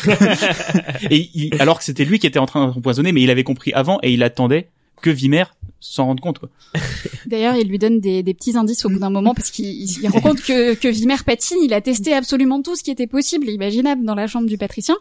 et 1.10 1.50
alors 1.58 1.78
que 1.78 1.84
c'était 1.84 2.04
lui 2.04 2.20
qui 2.20 2.28
était 2.28 2.38
en 2.38 2.46
train 2.46 2.68
d'empoisonner, 2.68 3.10
mais 3.10 3.22
il 3.22 3.30
avait 3.30 3.42
compris 3.42 3.72
avant 3.72 3.98
et 4.04 4.12
il 4.12 4.22
attendait 4.22 4.68
que 5.00 5.10
Vimer 5.10 5.44
s'en 5.80 6.06
rende 6.06 6.20
compte. 6.20 6.38
Quoi. 6.38 6.48
D'ailleurs, 7.26 7.54
il 7.56 7.68
lui 7.68 7.78
donne 7.78 8.00
des, 8.00 8.22
des 8.22 8.34
petits 8.34 8.56
indices 8.56 8.84
au 8.84 8.88
bout 8.88 8.98
d'un 8.98 9.10
moment 9.10 9.34
parce 9.34 9.50
qu'il 9.50 9.66
il- 9.66 10.02
il 10.02 10.08
rend 10.08 10.20
compte 10.20 10.40
que, 10.42 10.74
que 10.74 10.88
Vimer 10.88 11.16
patine. 11.24 11.58
Il 11.62 11.72
a 11.72 11.80
testé 11.80 12.12
absolument 12.14 12.62
tout 12.62 12.74
ce 12.76 12.82
qui 12.82 12.90
était 12.90 13.06
possible 13.06 13.48
et 13.48 13.52
imaginable 13.52 14.04
dans 14.04 14.14
la 14.14 14.26
chambre 14.26 14.46
du 14.46 14.58
patricien. 14.58 14.96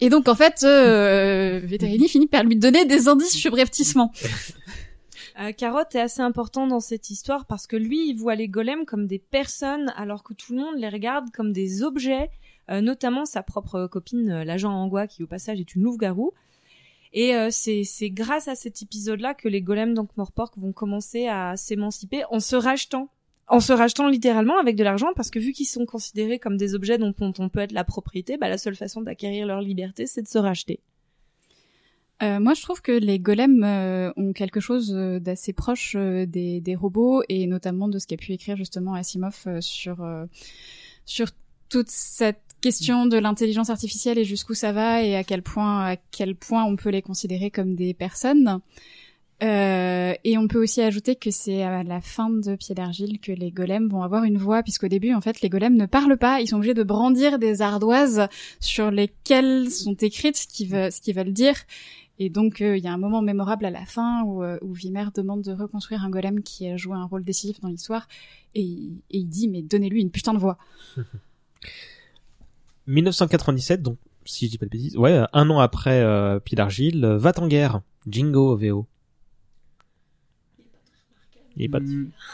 Et 0.00 0.08
donc, 0.08 0.28
en 0.28 0.34
fait, 0.34 0.62
euh, 0.64 1.60
Veterini 1.62 2.08
finit 2.08 2.26
par 2.26 2.42
lui 2.44 2.56
donner 2.56 2.84
des 2.86 3.08
indices 3.08 3.32
subrepticement. 3.34 4.12
Euh, 5.40 5.52
Carotte 5.52 5.94
est 5.94 6.00
assez 6.00 6.20
important 6.22 6.66
dans 6.66 6.80
cette 6.80 7.10
histoire 7.10 7.46
parce 7.46 7.66
que 7.66 7.76
lui, 7.76 8.08
il 8.08 8.14
voit 8.14 8.34
les 8.34 8.48
golems 8.48 8.84
comme 8.84 9.06
des 9.06 9.18
personnes 9.18 9.92
alors 9.96 10.22
que 10.22 10.34
tout 10.34 10.52
le 10.54 10.60
monde 10.60 10.74
les 10.76 10.88
regarde 10.88 11.26
comme 11.32 11.52
des 11.52 11.82
objets, 11.82 12.30
euh, 12.70 12.80
notamment 12.80 13.24
sa 13.24 13.42
propre 13.42 13.86
copine, 13.86 14.30
euh, 14.30 14.44
l'agent 14.44 14.72
Angua, 14.72 15.06
qui 15.06 15.22
au 15.22 15.26
passage 15.26 15.60
est 15.60 15.74
une 15.74 15.82
louve-garou. 15.82 16.32
Et 17.12 17.34
euh, 17.34 17.48
c'est 17.50 18.10
grâce 18.10 18.48
à 18.48 18.54
cet 18.54 18.82
épisode-là 18.82 19.34
que 19.34 19.48
les 19.48 19.62
golems 19.62 19.94
d'Ankh-Morpork 19.94 20.56
vont 20.58 20.72
commencer 20.72 21.26
à 21.26 21.56
s'émanciper 21.56 22.22
en 22.30 22.40
se 22.40 22.56
rachetant. 22.56 23.10
En 23.48 23.58
se 23.58 23.72
rachetant 23.72 24.08
littéralement 24.08 24.58
avec 24.60 24.76
de 24.76 24.84
l'argent 24.84 25.08
parce 25.16 25.28
que 25.28 25.40
vu 25.40 25.50
qu'ils 25.52 25.66
sont 25.66 25.84
considérés 25.84 26.38
comme 26.38 26.56
des 26.56 26.76
objets 26.76 26.98
dont 26.98 27.14
on, 27.20 27.48
peut 27.48 27.58
être 27.58 27.72
la 27.72 27.82
propriété, 27.82 28.36
bah, 28.36 28.48
la 28.48 28.58
seule 28.58 28.76
façon 28.76 29.00
d'acquérir 29.00 29.44
leur 29.44 29.60
liberté, 29.60 30.06
c'est 30.06 30.22
de 30.22 30.28
se 30.28 30.38
racheter. 30.38 30.78
Euh, 32.22 32.38
moi, 32.38 32.54
je 32.54 32.62
trouve 32.62 32.82
que 32.82 32.92
les 32.92 33.18
golems 33.18 33.64
euh, 33.64 34.12
ont 34.16 34.32
quelque 34.32 34.60
chose 34.60 34.94
euh, 34.94 35.18
d'assez 35.18 35.52
proche 35.52 35.94
euh, 35.96 36.26
des, 36.26 36.60
des 36.60 36.74
robots 36.74 37.22
et 37.28 37.46
notamment 37.46 37.88
de 37.88 37.98
ce 37.98 38.06
qu'a 38.06 38.18
pu 38.18 38.32
écrire 38.32 38.56
justement 38.56 38.94
Asimov 38.94 39.42
euh, 39.46 39.60
sur 39.60 40.06
sur 41.06 41.28
toute 41.70 41.88
cette 41.88 42.49
question 42.60 43.06
de 43.06 43.18
l'intelligence 43.18 43.70
artificielle 43.70 44.18
et 44.18 44.24
jusqu'où 44.24 44.54
ça 44.54 44.72
va 44.72 45.02
et 45.02 45.16
à 45.16 45.24
quel 45.24 45.42
point 45.42 45.86
à 45.86 45.96
quel 45.96 46.36
point 46.36 46.64
on 46.64 46.76
peut 46.76 46.90
les 46.90 47.02
considérer 47.02 47.50
comme 47.50 47.74
des 47.74 47.94
personnes. 47.94 48.60
Euh, 49.42 50.12
et 50.22 50.36
on 50.36 50.48
peut 50.48 50.62
aussi 50.62 50.82
ajouter 50.82 51.16
que 51.16 51.30
c'est 51.30 51.62
à 51.62 51.82
la 51.82 52.00
fin 52.00 52.28
de 52.28 52.56
Pied 52.56 52.74
d'argile 52.74 53.18
que 53.20 53.32
les 53.32 53.50
golems 53.50 53.88
vont 53.88 54.02
avoir 54.02 54.24
une 54.24 54.36
voix, 54.36 54.62
puisqu'au 54.62 54.88
début, 54.88 55.14
en 55.14 55.22
fait, 55.22 55.40
les 55.40 55.48
golems 55.48 55.76
ne 55.76 55.86
parlent 55.86 56.18
pas. 56.18 56.40
Ils 56.40 56.48
sont 56.48 56.56
obligés 56.56 56.74
de 56.74 56.82
brandir 56.82 57.38
des 57.38 57.62
ardoises 57.62 58.28
sur 58.60 58.90
lesquelles 58.90 59.70
sont 59.70 59.94
écrites 59.94 60.36
ce 60.36 60.46
qu'ils 60.46 60.68
veulent, 60.68 60.90
qu'ils 60.92 61.14
veulent 61.14 61.32
dire. 61.32 61.54
Et 62.18 62.28
donc, 62.28 62.60
euh, 62.60 62.76
il 62.76 62.84
y 62.84 62.86
a 62.86 62.92
un 62.92 62.98
moment 62.98 63.22
mémorable 63.22 63.64
à 63.64 63.70
la 63.70 63.86
fin 63.86 64.22
où, 64.24 64.42
euh, 64.42 64.58
où 64.60 64.74
Vimer 64.74 65.06
demande 65.14 65.40
de 65.40 65.52
reconstruire 65.52 66.04
un 66.04 66.10
golem 66.10 66.42
qui 66.42 66.68
a 66.68 66.76
joué 66.76 66.94
un 66.94 67.06
rôle 67.06 67.24
décisif 67.24 67.60
dans 67.60 67.68
l'histoire. 67.68 68.08
Et, 68.54 68.62
et 68.62 69.18
il 69.18 69.28
dit, 69.28 69.48
mais 69.48 69.62
donnez-lui 69.62 70.02
une 70.02 70.10
putain 70.10 70.34
de 70.34 70.38
voix. 70.38 70.58
1997, 72.86 73.82
donc 73.82 73.98
si 74.24 74.46
je 74.46 74.50
dis 74.50 74.58
pas 74.58 74.66
de 74.66 74.70
bêtises, 74.70 74.96
ouais, 74.96 75.20
un 75.32 75.50
an 75.50 75.58
après 75.58 76.00
euh, 76.00 76.38
Pied 76.40 76.56
d'argile, 76.56 77.04
euh, 77.04 77.18
va 77.18 77.32
en 77.38 77.48
guerre, 77.48 77.80
Jingo 78.08 78.56
VO. 78.56 78.86
Il 81.56 81.64
est 81.64 81.68
pas. 81.68 81.78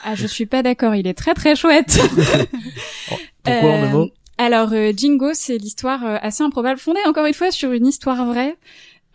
Ah, 0.04 0.14
je 0.14 0.26
suis 0.26 0.46
pas 0.46 0.62
d'accord, 0.62 0.94
il 0.94 1.06
est 1.06 1.14
très 1.14 1.34
très 1.34 1.56
chouette. 1.56 1.98
Pourquoi 3.42 3.70
en 3.70 3.82
Euh, 3.82 3.86
un 3.86 3.90
mot 3.90 4.10
Alors, 4.38 4.72
euh, 4.72 4.92
Jingo, 4.94 5.30
c'est 5.32 5.58
l'histoire 5.58 6.04
euh, 6.04 6.16
assez 6.20 6.42
improbable, 6.42 6.78
fondée 6.78 7.00
encore 7.06 7.26
une 7.26 7.34
fois 7.34 7.50
sur 7.50 7.72
une 7.72 7.86
histoire 7.86 8.24
vraie. 8.26 8.56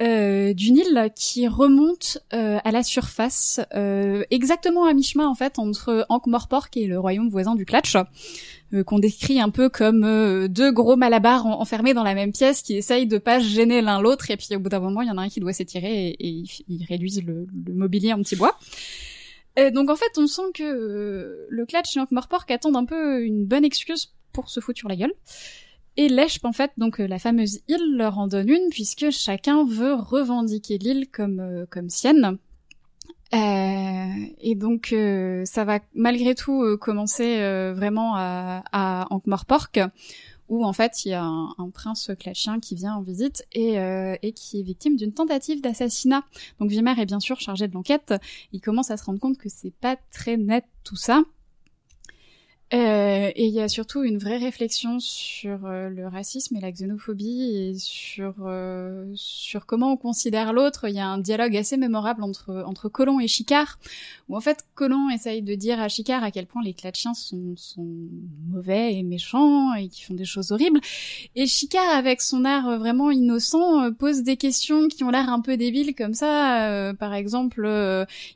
euh, 0.01 0.53
d'une 0.55 0.77
île 0.77 1.09
qui 1.15 1.47
remonte 1.47 2.17
euh, 2.33 2.57
à 2.63 2.71
la 2.71 2.81
surface, 2.81 3.59
euh, 3.75 4.23
exactement 4.31 4.85
à 4.85 4.93
mi-chemin 4.93 5.27
en 5.27 5.35
fait 5.35 5.59
entre 5.59 6.07
Ankh-Morpork 6.09 6.75
et 6.75 6.87
le 6.87 6.99
royaume 6.99 7.29
voisin 7.29 7.53
du 7.53 7.65
Klatch, 7.65 7.95
euh, 8.73 8.83
qu'on 8.83 8.99
décrit 8.99 9.39
un 9.39 9.49
peu 9.49 9.69
comme 9.69 10.03
euh, 10.03 10.47
deux 10.47 10.71
gros 10.71 10.95
malabars 10.95 11.45
en- 11.45 11.59
enfermés 11.59 11.93
dans 11.93 12.03
la 12.03 12.13
même 12.13 12.31
pièce 12.31 12.61
qui 12.61 12.75
essayent 12.75 13.07
de 13.07 13.17
pas 13.17 13.39
gêner 13.39 13.81
l'un 13.81 14.01
l'autre 14.01 14.31
et 14.31 14.37
puis 14.37 14.55
au 14.55 14.59
bout 14.59 14.69
d'un 14.69 14.79
moment 14.79 15.01
il 15.01 15.07
y 15.07 15.11
en 15.11 15.17
a 15.17 15.21
un 15.23 15.29
qui 15.29 15.39
doit 15.39 15.53
s'étirer 15.53 16.07
et, 16.07 16.27
et 16.27 16.43
ils, 16.67 16.85
réduisent 16.85 17.23
le, 17.23 17.47
mobilier 17.73 18.13
en 18.13 18.19
petits 18.19 18.35
bois. 18.35 18.57
Euh, 19.59 19.71
donc 19.71 19.89
en 19.89 19.95
fait 19.95 20.11
on 20.17 20.27
sent 20.27 20.51
que 20.53 20.63
euh, 20.63 21.45
le 21.49 21.65
Klatch 21.65 21.97
et 21.97 21.99
Ankh-Morpork 21.99 22.49
attendent 22.51 22.77
un 22.77 22.85
peu 22.85 23.23
une 23.23 23.45
bonne 23.45 23.65
excuse 23.65 24.13
pour 24.31 24.49
se 24.49 24.59
foutre 24.59 24.79
sur 24.79 24.89
la 24.89 24.95
gueule. 24.95 25.13
Et 25.97 26.07
Leshp, 26.07 26.45
en 26.45 26.53
fait, 26.53 26.71
donc 26.77 27.01
euh, 27.01 27.07
la 27.07 27.19
fameuse 27.19 27.59
île, 27.67 27.97
leur 27.97 28.17
en 28.17 28.27
donne 28.27 28.47
une, 28.47 28.69
puisque 28.69 29.09
chacun 29.11 29.65
veut 29.65 29.93
revendiquer 29.93 30.77
l'île 30.77 31.09
comme, 31.11 31.65
comme 31.69 31.89
sienne. 31.89 32.37
Euh, 33.33 34.25
et 34.41 34.55
donc, 34.55 34.91
euh, 34.91 35.43
ça 35.45 35.63
va 35.63 35.79
malgré 35.93 36.35
tout 36.35 36.63
euh, 36.63 36.77
commencer 36.77 37.39
euh, 37.39 37.73
vraiment 37.73 38.15
à, 38.15 38.63
à 38.71 39.07
Ankh-Morpork, 39.09 39.79
où 40.49 40.65
en 40.65 40.73
fait, 40.73 41.05
il 41.05 41.09
y 41.09 41.13
a 41.13 41.23
un, 41.23 41.55
un 41.57 41.69
prince 41.69 42.11
clatchien 42.19 42.59
qui 42.59 42.75
vient 42.75 42.95
en 42.95 43.01
visite 43.01 43.45
et, 43.53 43.75
et 43.75 44.33
qui 44.33 44.59
est 44.59 44.63
victime 44.63 44.97
d'une 44.97 45.13
tentative 45.13 45.61
d'assassinat. 45.61 46.23
Donc 46.59 46.69
Vimer 46.69 46.93
est 46.99 47.05
bien 47.05 47.21
sûr 47.21 47.39
chargé 47.39 47.69
de 47.69 47.73
l'enquête. 47.73 48.13
Il 48.51 48.59
commence 48.59 48.91
à 48.91 48.97
se 48.97 49.05
rendre 49.05 49.19
compte 49.19 49.37
que 49.37 49.47
c'est 49.47 49.71
pas 49.71 49.95
très 50.11 50.35
net 50.35 50.65
tout 50.83 50.97
ça. 50.97 51.23
Euh, 52.73 53.31
et 53.35 53.47
il 53.47 53.53
y 53.53 53.61
a 53.61 53.67
surtout 53.67 54.03
une 54.03 54.17
vraie 54.17 54.37
réflexion 54.37 54.99
sur 54.99 55.65
euh, 55.65 55.89
le 55.89 56.07
racisme 56.07 56.55
et 56.55 56.61
la 56.61 56.71
xénophobie 56.71 57.55
et 57.55 57.73
sur 57.77 58.33
euh, 58.45 59.11
sur 59.15 59.65
comment 59.65 59.93
on 59.93 59.97
considère 59.97 60.53
l'autre. 60.53 60.87
Il 60.87 60.95
y 60.95 60.99
a 60.99 61.07
un 61.07 61.17
dialogue 61.17 61.57
assez 61.57 61.77
mémorable 61.77 62.23
entre 62.23 62.63
entre 62.65 62.89
Colomb 62.89 63.19
et 63.19 63.27
Chicard, 63.27 63.77
où 64.29 64.37
en 64.37 64.41
fait 64.41 64.65
Colomb 64.75 65.09
essaye 65.09 65.41
de 65.41 65.55
dire 65.55 65.81
à 65.81 65.89
Chicard 65.89 66.23
à 66.23 66.31
quel 66.31 66.45
point 66.45 66.61
les 66.63 66.73
Clatchiens 66.73 67.13
sont 67.13 67.55
sont 67.57 67.87
mauvais 68.49 68.95
et 68.95 69.03
méchants 69.03 69.73
et 69.73 69.89
qui 69.89 70.03
font 70.03 70.13
des 70.13 70.25
choses 70.25 70.51
horribles. 70.51 70.79
Et 71.35 71.47
Chicard, 71.47 71.89
avec 71.89 72.21
son 72.21 72.41
euh, 72.45 72.77
vraiment 72.77 73.11
innocent, 73.11 73.83
euh, 73.83 73.91
pose 73.91 74.23
des 74.23 74.37
questions 74.37 74.87
qui 74.87 75.03
ont 75.03 75.09
l'air 75.09 75.29
un 75.29 75.41
peu 75.41 75.57
débiles 75.57 75.93
comme 75.95 76.13
ça. 76.13 76.93
Par 76.99 77.13
exemple, 77.13 77.67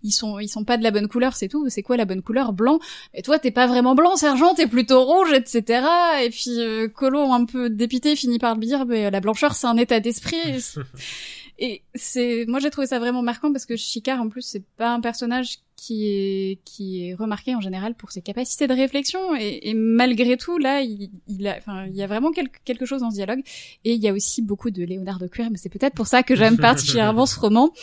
ils 0.04 0.12
sont 0.12 0.40
ils 0.40 0.48
sont 0.50 0.64
pas 0.64 0.78
de 0.78 0.84
la 0.84 0.92
bonne 0.92 1.08
couleur, 1.08 1.36
c'est 1.36 1.48
tout. 1.48 1.70
C'est 1.70 1.84
quoi 1.84 1.98
la 1.98 2.06
bonne 2.06 2.22
couleur? 2.22 2.54
Blanc. 2.54 2.80
Et 3.14 3.22
toi, 3.22 3.40
t'es 3.40 3.52
pas 3.52 3.68
vraiment 3.68 3.96
blanc, 3.96 4.16
sergent, 4.26 4.56
t'es 4.56 4.66
plutôt 4.66 5.04
rouge, 5.04 5.32
etc. 5.34 5.88
Et 6.24 6.30
puis 6.32 6.60
euh, 6.60 6.88
Colomb, 6.88 7.32
un 7.32 7.46
peu 7.46 7.70
dépité, 7.70 8.16
finit 8.16 8.40
par 8.40 8.56
lui 8.56 8.66
dire, 8.66 8.86
mais 8.86 9.12
la 9.12 9.20
blancheur, 9.20 9.54
c'est 9.54 9.68
un 9.68 9.78
état 9.78 10.00
d'esprit. 10.00 10.38
Et 11.58 11.84
c'est, 11.94 12.44
moi, 12.50 12.60
j'ai 12.60 12.70
trouvé 12.70 12.86
ça 12.86 13.00
vraiment 13.00 13.22
marquant 13.22 13.54
parce 13.54 13.66
que 13.66 13.78
Chicard, 13.78 14.20
en 14.20 14.28
plus, 14.28 14.42
c'est 14.42 14.66
pas 14.78 14.90
un 14.90 15.00
personnage 15.00 15.60
qui 15.78 16.08
est 16.08 16.60
qui 16.66 17.08
est 17.08 17.14
remarqué 17.14 17.54
en 17.54 17.62
général 17.62 17.96
pour 17.96 18.12
ses 18.12 18.22
capacités 18.22 18.66
de 18.66 18.74
réflexion 18.74 19.36
et, 19.36 19.60
et 19.70 19.74
malgré 19.74 20.38
tout 20.38 20.58
là 20.58 20.82
il, 20.82 21.10
il 21.28 21.46
a 21.48 21.58
enfin 21.58 21.86
il 21.88 21.96
y 21.96 22.02
a 22.02 22.08
vraiment 22.08 22.32
quelque, 22.32 22.58
quelque 22.64 22.86
chose 22.86 23.02
dans 23.02 23.12
ce 23.12 23.16
dialogue 23.16 23.42
et 23.84 23.94
il 23.94 24.02
y 24.02 24.08
a 24.08 24.14
aussi 24.14 24.42
beaucoup 24.42 24.72
de 24.72 24.84
Léonard 24.84 25.20
de 25.20 25.28
Cuir 25.28 25.50
mais 25.52 25.58
c'est 25.58 25.70
peut-être 25.70 25.94
pour 25.94 26.08
ça 26.08 26.24
que 26.24 26.34
j'aime 26.34 26.58
particulièrement 26.72 27.26
ce 27.26 27.38
roman 27.38 27.74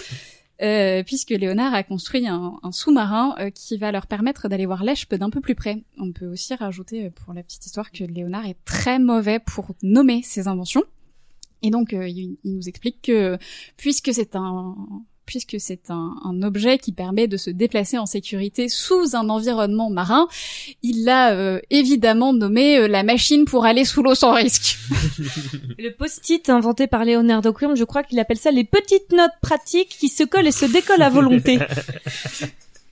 euh, 0.60 1.02
puisque 1.02 1.30
Léonard 1.30 1.74
a 1.74 1.82
construit 1.82 2.26
un, 2.26 2.58
sous-marin 2.70 3.34
euh, 3.38 3.50
qui 3.50 3.78
va 3.78 3.90
leur 3.90 4.06
permettre 4.06 4.48
d'aller 4.48 4.66
voir 4.66 4.84
l'Eshpe 4.84 5.14
d'un 5.14 5.30
peu 5.30 5.40
plus 5.40 5.54
près. 5.54 5.82
On 5.98 6.12
peut 6.12 6.26
aussi 6.26 6.54
rajouter 6.54 7.06
euh, 7.06 7.10
pour 7.10 7.34
la 7.34 7.42
petite 7.42 7.66
histoire 7.66 7.90
que 7.90 8.04
Léonard 8.04 8.46
est 8.46 8.58
très 8.64 8.98
mauvais 8.98 9.38
pour 9.38 9.74
nommer 9.82 10.22
ses 10.22 10.48
inventions. 10.48 10.84
Et 11.62 11.70
donc 11.70 11.92
il 11.92 12.36
nous 12.44 12.68
explique 12.68 13.02
que 13.02 13.38
puisque 13.76 14.12
c'est 14.12 14.34
un 14.34 14.74
puisque 15.26 15.56
c'est 15.58 15.90
un, 15.90 16.14
un 16.24 16.42
objet 16.42 16.78
qui 16.78 16.92
permet 16.92 17.28
de 17.28 17.36
se 17.36 17.50
déplacer 17.50 17.98
en 17.98 18.06
sécurité 18.06 18.68
sous 18.68 19.14
un 19.14 19.28
environnement 19.28 19.90
marin, 19.90 20.28
il 20.82 21.04
l'a 21.04 21.32
euh, 21.32 21.60
évidemment 21.70 22.32
nommé 22.32 22.78
euh, 22.78 22.88
la 22.88 23.02
machine 23.02 23.44
pour 23.44 23.64
aller 23.64 23.84
sous 23.84 24.02
l'eau 24.02 24.14
sans 24.14 24.34
risque. 24.34 24.78
Le 25.78 25.90
post-it 25.90 26.48
inventé 26.50 26.86
par 26.86 27.04
Leonardo 27.04 27.52
Quirm, 27.52 27.76
je 27.76 27.84
crois 27.84 28.02
qu'il 28.02 28.18
appelle 28.20 28.38
ça 28.38 28.50
les 28.50 28.64
petites 28.64 29.12
notes 29.12 29.32
pratiques 29.40 29.96
qui 29.98 30.08
se 30.08 30.24
collent 30.24 30.46
et 30.46 30.52
se 30.52 30.66
décollent 30.66 31.02
à 31.02 31.10
volonté. 31.10 31.58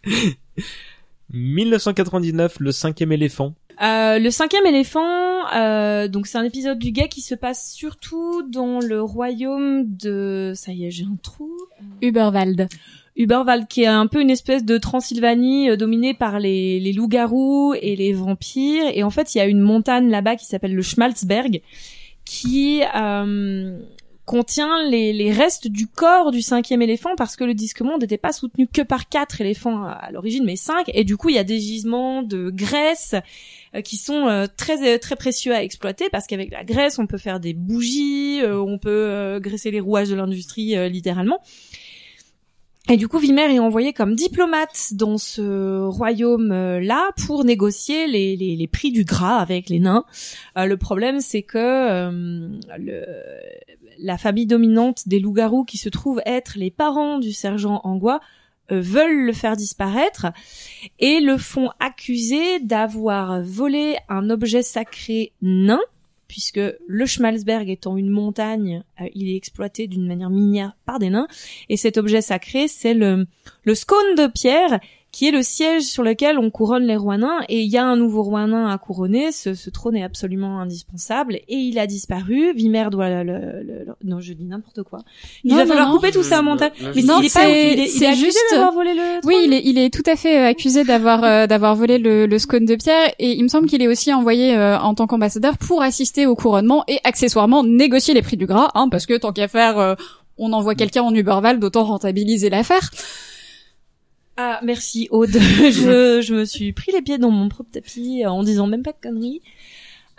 1999, 1.33 2.61
le 2.61 2.73
cinquième 2.73 3.13
éléphant. 3.13 3.55
Euh, 3.83 4.19
le 4.19 4.31
cinquième 4.31 4.67
éléphant, 4.67 5.49
euh, 5.55 6.07
donc 6.07 6.27
c'est 6.27 6.37
un 6.37 6.45
épisode 6.45 6.79
du 6.79 6.91
gay 6.91 7.09
qui 7.09 7.23
se 7.23 7.35
passe 7.35 7.73
surtout 7.73 8.43
dans 8.43 8.79
le 8.79 9.03
royaume 9.03 9.85
de, 9.87 10.53
ça 10.55 10.73
y 10.73 10.85
est, 10.85 10.91
j'ai 10.91 11.05
un 11.05 11.17
trou. 11.23 11.51
Uberwald. 12.03 12.69
Uberwald, 13.17 13.69
qui 13.69 13.83
est 13.83 13.87
un 13.87 14.07
peu 14.07 14.21
une 14.21 14.31
espèce 14.31 14.65
de 14.65 14.77
Transylvanie 14.77 15.71
euh, 15.71 15.77
dominée 15.77 16.13
par 16.13 16.39
les, 16.39 16.79
les 16.79 16.93
loups-garous 16.93 17.75
et 17.81 17.97
les 17.97 18.13
vampires. 18.13 18.85
Et 18.93 19.03
en 19.03 19.11
fait, 19.11 19.35
il 19.35 19.39
y 19.39 19.41
a 19.41 19.47
une 19.47 19.61
montagne 19.61 20.11
là-bas 20.11 20.37
qui 20.37 20.45
s'appelle 20.45 20.75
le 20.75 20.83
Schmalzberg, 20.83 21.63
qui 22.25 22.83
euh, 22.95 23.79
contient 24.27 24.89
les, 24.89 25.13
les 25.13 25.33
restes 25.33 25.69
du 25.69 25.87
corps 25.87 26.31
du 26.31 26.43
cinquième 26.43 26.83
éléphant 26.83 27.17
parce 27.17 27.35
que 27.35 27.45
le 27.45 27.55
disque 27.55 27.81
monde 27.81 28.03
n'était 28.03 28.19
pas 28.19 28.33
soutenu 28.33 28.69
que 28.69 28.83
par 28.83 29.09
quatre 29.09 29.41
éléphants 29.41 29.85
à, 29.85 29.93
à 29.93 30.11
l'origine, 30.13 30.45
mais 30.45 30.57
cinq. 30.57 30.91
Et 30.95 31.05
du 31.05 31.17
coup, 31.17 31.31
il 31.31 31.35
y 31.35 31.39
a 31.39 31.45
des 31.45 31.59
gisements 31.59 32.23
de 32.23 32.51
graisse 32.51 33.15
qui 33.83 33.97
sont 33.97 34.27
euh, 34.27 34.47
très 34.57 34.99
très 34.99 35.17
précieux 35.17 35.55
à 35.55 35.63
exploiter 35.63 36.09
parce 36.11 36.27
qu'avec 36.27 36.51
la 36.51 36.65
graisse, 36.65 36.99
on 36.99 37.07
peut 37.07 37.19
faire 37.19 37.39
des 37.39 37.55
bougies, 37.55 38.41
euh, 38.43 38.61
on 38.61 38.79
peut 38.79 38.91
euh, 38.91 39.41
graisser 39.41 39.71
les 39.71 39.81
rouages 39.81 40.11
de 40.11 40.17
l'industrie 40.17 40.77
euh, 40.77 40.89
littéralement. 40.89 41.41
Et 42.89 42.97
du 42.97 43.07
coup, 43.07 43.19
Vimer 43.19 43.55
est 43.55 43.61
envoyé 43.61 43.93
comme 43.93 44.17
diplomate 44.17 44.95
dans 44.95 45.17
ce 45.17 45.85
royaume-là 45.85 47.11
pour 47.25 47.45
négocier 47.45 48.09
les, 48.09 48.37
les, 48.37 48.57
les 48.57 48.67
prix 48.67 48.91
du 48.91 49.05
gras 49.05 49.37
avec 49.37 49.69
les 49.69 49.79
nains. 49.79 50.05
Euh, 50.59 50.65
le 50.65 50.77
problème, 50.77 51.21
c'est 51.21 51.43
que 51.43 51.59
euh, 51.59 52.49
le, 52.79 53.05
la 53.99 54.19
famille 54.19 54.47
dominante 54.47 55.07
des 55.07 55.21
loups-garous, 55.21 55.65
qui 55.65 55.79
se 55.79 55.89
trouve 55.89 56.21
être 56.27 56.55
les 56.57 56.73
parents 56.73 57.19
du 57.19 57.33
sergent 57.33 57.81
euh, 57.85 58.21
veulent 58.71 59.27
le 59.27 59.33
faire 59.33 59.57
disparaître 59.57 60.27
et 60.99 61.21
le 61.21 61.37
font 61.39 61.71
accuser 61.81 62.61
d'avoir 62.61 63.43
volé 63.43 63.97
un 64.09 64.31
objet 64.31 64.63
sacré 64.63 65.33
nain 65.43 65.81
puisque 66.31 66.61
le 66.87 67.07
Schmalzberg 67.07 67.69
étant 67.69 67.97
une 67.97 68.09
montagne, 68.09 68.85
euh, 69.01 69.09
il 69.17 69.29
est 69.29 69.37
exploité 69.37 69.89
d'une 69.89 70.07
manière 70.07 70.31
minière 70.31 70.77
par 70.87 71.01
des 71.01 71.11
nains. 71.11 71.27
Et 71.69 71.77
cet 71.77 71.99
objet 71.99 72.21
sacré, 72.23 72.69
c'est 72.69 72.95
le, 72.95 73.27
le 73.65 73.75
scone 73.75 74.15
de 74.17 74.29
pierre, 74.29 74.79
qui 75.13 75.27
est 75.27 75.33
le 75.33 75.43
siège 75.43 75.83
sur 75.83 76.03
lequel 76.05 76.39
on 76.39 76.51
couronne 76.51 76.85
les 76.85 76.97
rois 76.97 77.17
nains. 77.19 77.41
Et 77.49 77.63
il 77.63 77.71
y 77.71 77.77
a 77.79 77.85
un 77.85 77.97
nouveau 77.97 78.23
roi 78.23 78.47
nain 78.47 78.69
à 78.69 78.79
couronner. 78.79 79.33
Ce, 79.33 79.55
ce 79.55 79.69
trône 79.71 79.97
est 79.97 80.05
absolument 80.05 80.61
indispensable. 80.61 81.35
Et 81.49 81.57
il 81.57 81.79
a 81.81 81.87
disparu. 81.89 82.53
Vimer 82.55 82.87
doit 82.91 83.09
le, 83.09 83.23
le- 83.25 83.63
le- 83.63 83.85
le- 83.87 83.95
Non, 84.05 84.21
je 84.21 84.33
dis 84.33 84.45
n'importe 84.45 84.83
quoi. 84.85 85.01
Il 85.43 85.51
Non, 85.51 85.57
va 85.57 85.63
non, 85.65 85.69
falloir 85.69 85.89
non. 85.89 85.97
couper 85.97 86.13
tout 86.13 86.23
ça 86.23 86.43
montage. 86.43 86.71
Là, 86.81 86.91
Mais 86.95 87.03
Non, 87.03 87.21
il 87.21 87.27
est 87.27 87.35
pas, 87.35 87.41
c'est- 87.41 87.73
il 87.75 87.81
est, 87.81 87.85
il 87.85 87.89
c'est 87.89 88.05
est 88.05 88.09
accusé 88.09 88.25
juste- 88.27 88.45
d'avoir 88.53 88.73
volé 88.73 88.95
le 88.95 89.27
Oui, 89.27 89.35
il 89.45 89.53
est, 89.53 89.63
il 89.65 89.79
est 89.79 89.93
tout 89.93 90.09
à 90.09 90.15
fait 90.17 90.39
euh, 90.39 90.47
accusé 90.49 90.85
d'avoir 90.85 91.25
euh, 91.25 91.47
d'avoir 91.49 91.75
volé 91.75 91.99
le, 91.99 92.27
le 92.27 92.39
scone 92.39 92.65
de 92.65 92.77
pierre 92.77 93.11
et 93.19 93.33
il 93.33 93.43
me 93.43 93.49
semble 93.49 93.67
qu'il 93.69 93.83
est 93.83 93.89
aussi 93.89 94.13
envoyé 94.13 94.57
euh, 94.57 94.79
en 94.79 94.95
tant 94.95 95.07
qu'ambassadeur 95.09 95.59
pour 95.59 95.83
assister 95.83 96.27
au 96.27 96.37
couronnement 96.37 96.85
et 96.87 96.99
accessoirement 97.05 97.65
négocier 97.65 98.15
les 98.15 98.23
prix 98.23 98.37
du 98.37 98.47
gras, 98.47 98.71
hein, 98.75 98.89
parce 98.89 99.07
que 99.07 99.17
tant 99.17 99.33
qu'à 99.33 99.49
faire, 99.49 99.79
euh, 99.79 99.95
on 100.39 100.53
envoie 100.53 100.75
quelqu'un 100.75 101.03
en 101.03 101.15
Uberval, 101.15 101.59
d'autant 101.59 101.85
rentabiliser 101.85 102.49
l'affaire. 102.49 102.91
Ah, 104.43 104.59
merci 104.63 105.07
Aude. 105.11 105.29
je, 105.35 106.23
je 106.23 106.35
me 106.35 106.47
suis 106.47 106.73
pris 106.73 106.93
les 106.93 107.03
pieds 107.03 107.19
dans 107.19 107.31
mon 107.31 107.51
propre 107.51 107.71
tapis 107.71 108.25
euh, 108.25 108.31
en 108.31 108.43
disant 108.43 108.67
même 108.67 108.83
pas 108.83 108.93
de 108.93 108.97
conneries. 109.03 109.43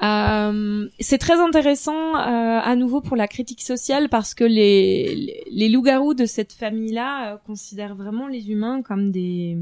Euh, 0.03 0.88
c'est 1.00 1.17
très 1.17 1.40
intéressant 1.40 2.16
euh, 2.16 2.59
à 2.64 2.75
nouveau 2.75 3.01
pour 3.01 3.17
la 3.17 3.27
critique 3.27 3.64
sociale 3.64 4.09
parce 4.09 4.35
que 4.35 4.43
les, 4.43 5.43
les, 5.50 5.69
loups-garous 5.69 6.14
de 6.14 6.25
cette 6.25 6.53
famille-là 6.53 7.33
euh, 7.33 7.38
considèrent 7.48 7.95
vraiment 7.95 8.27
les 8.27 8.51
humains 8.51 8.83
comme 8.83 9.11
des 9.11 9.58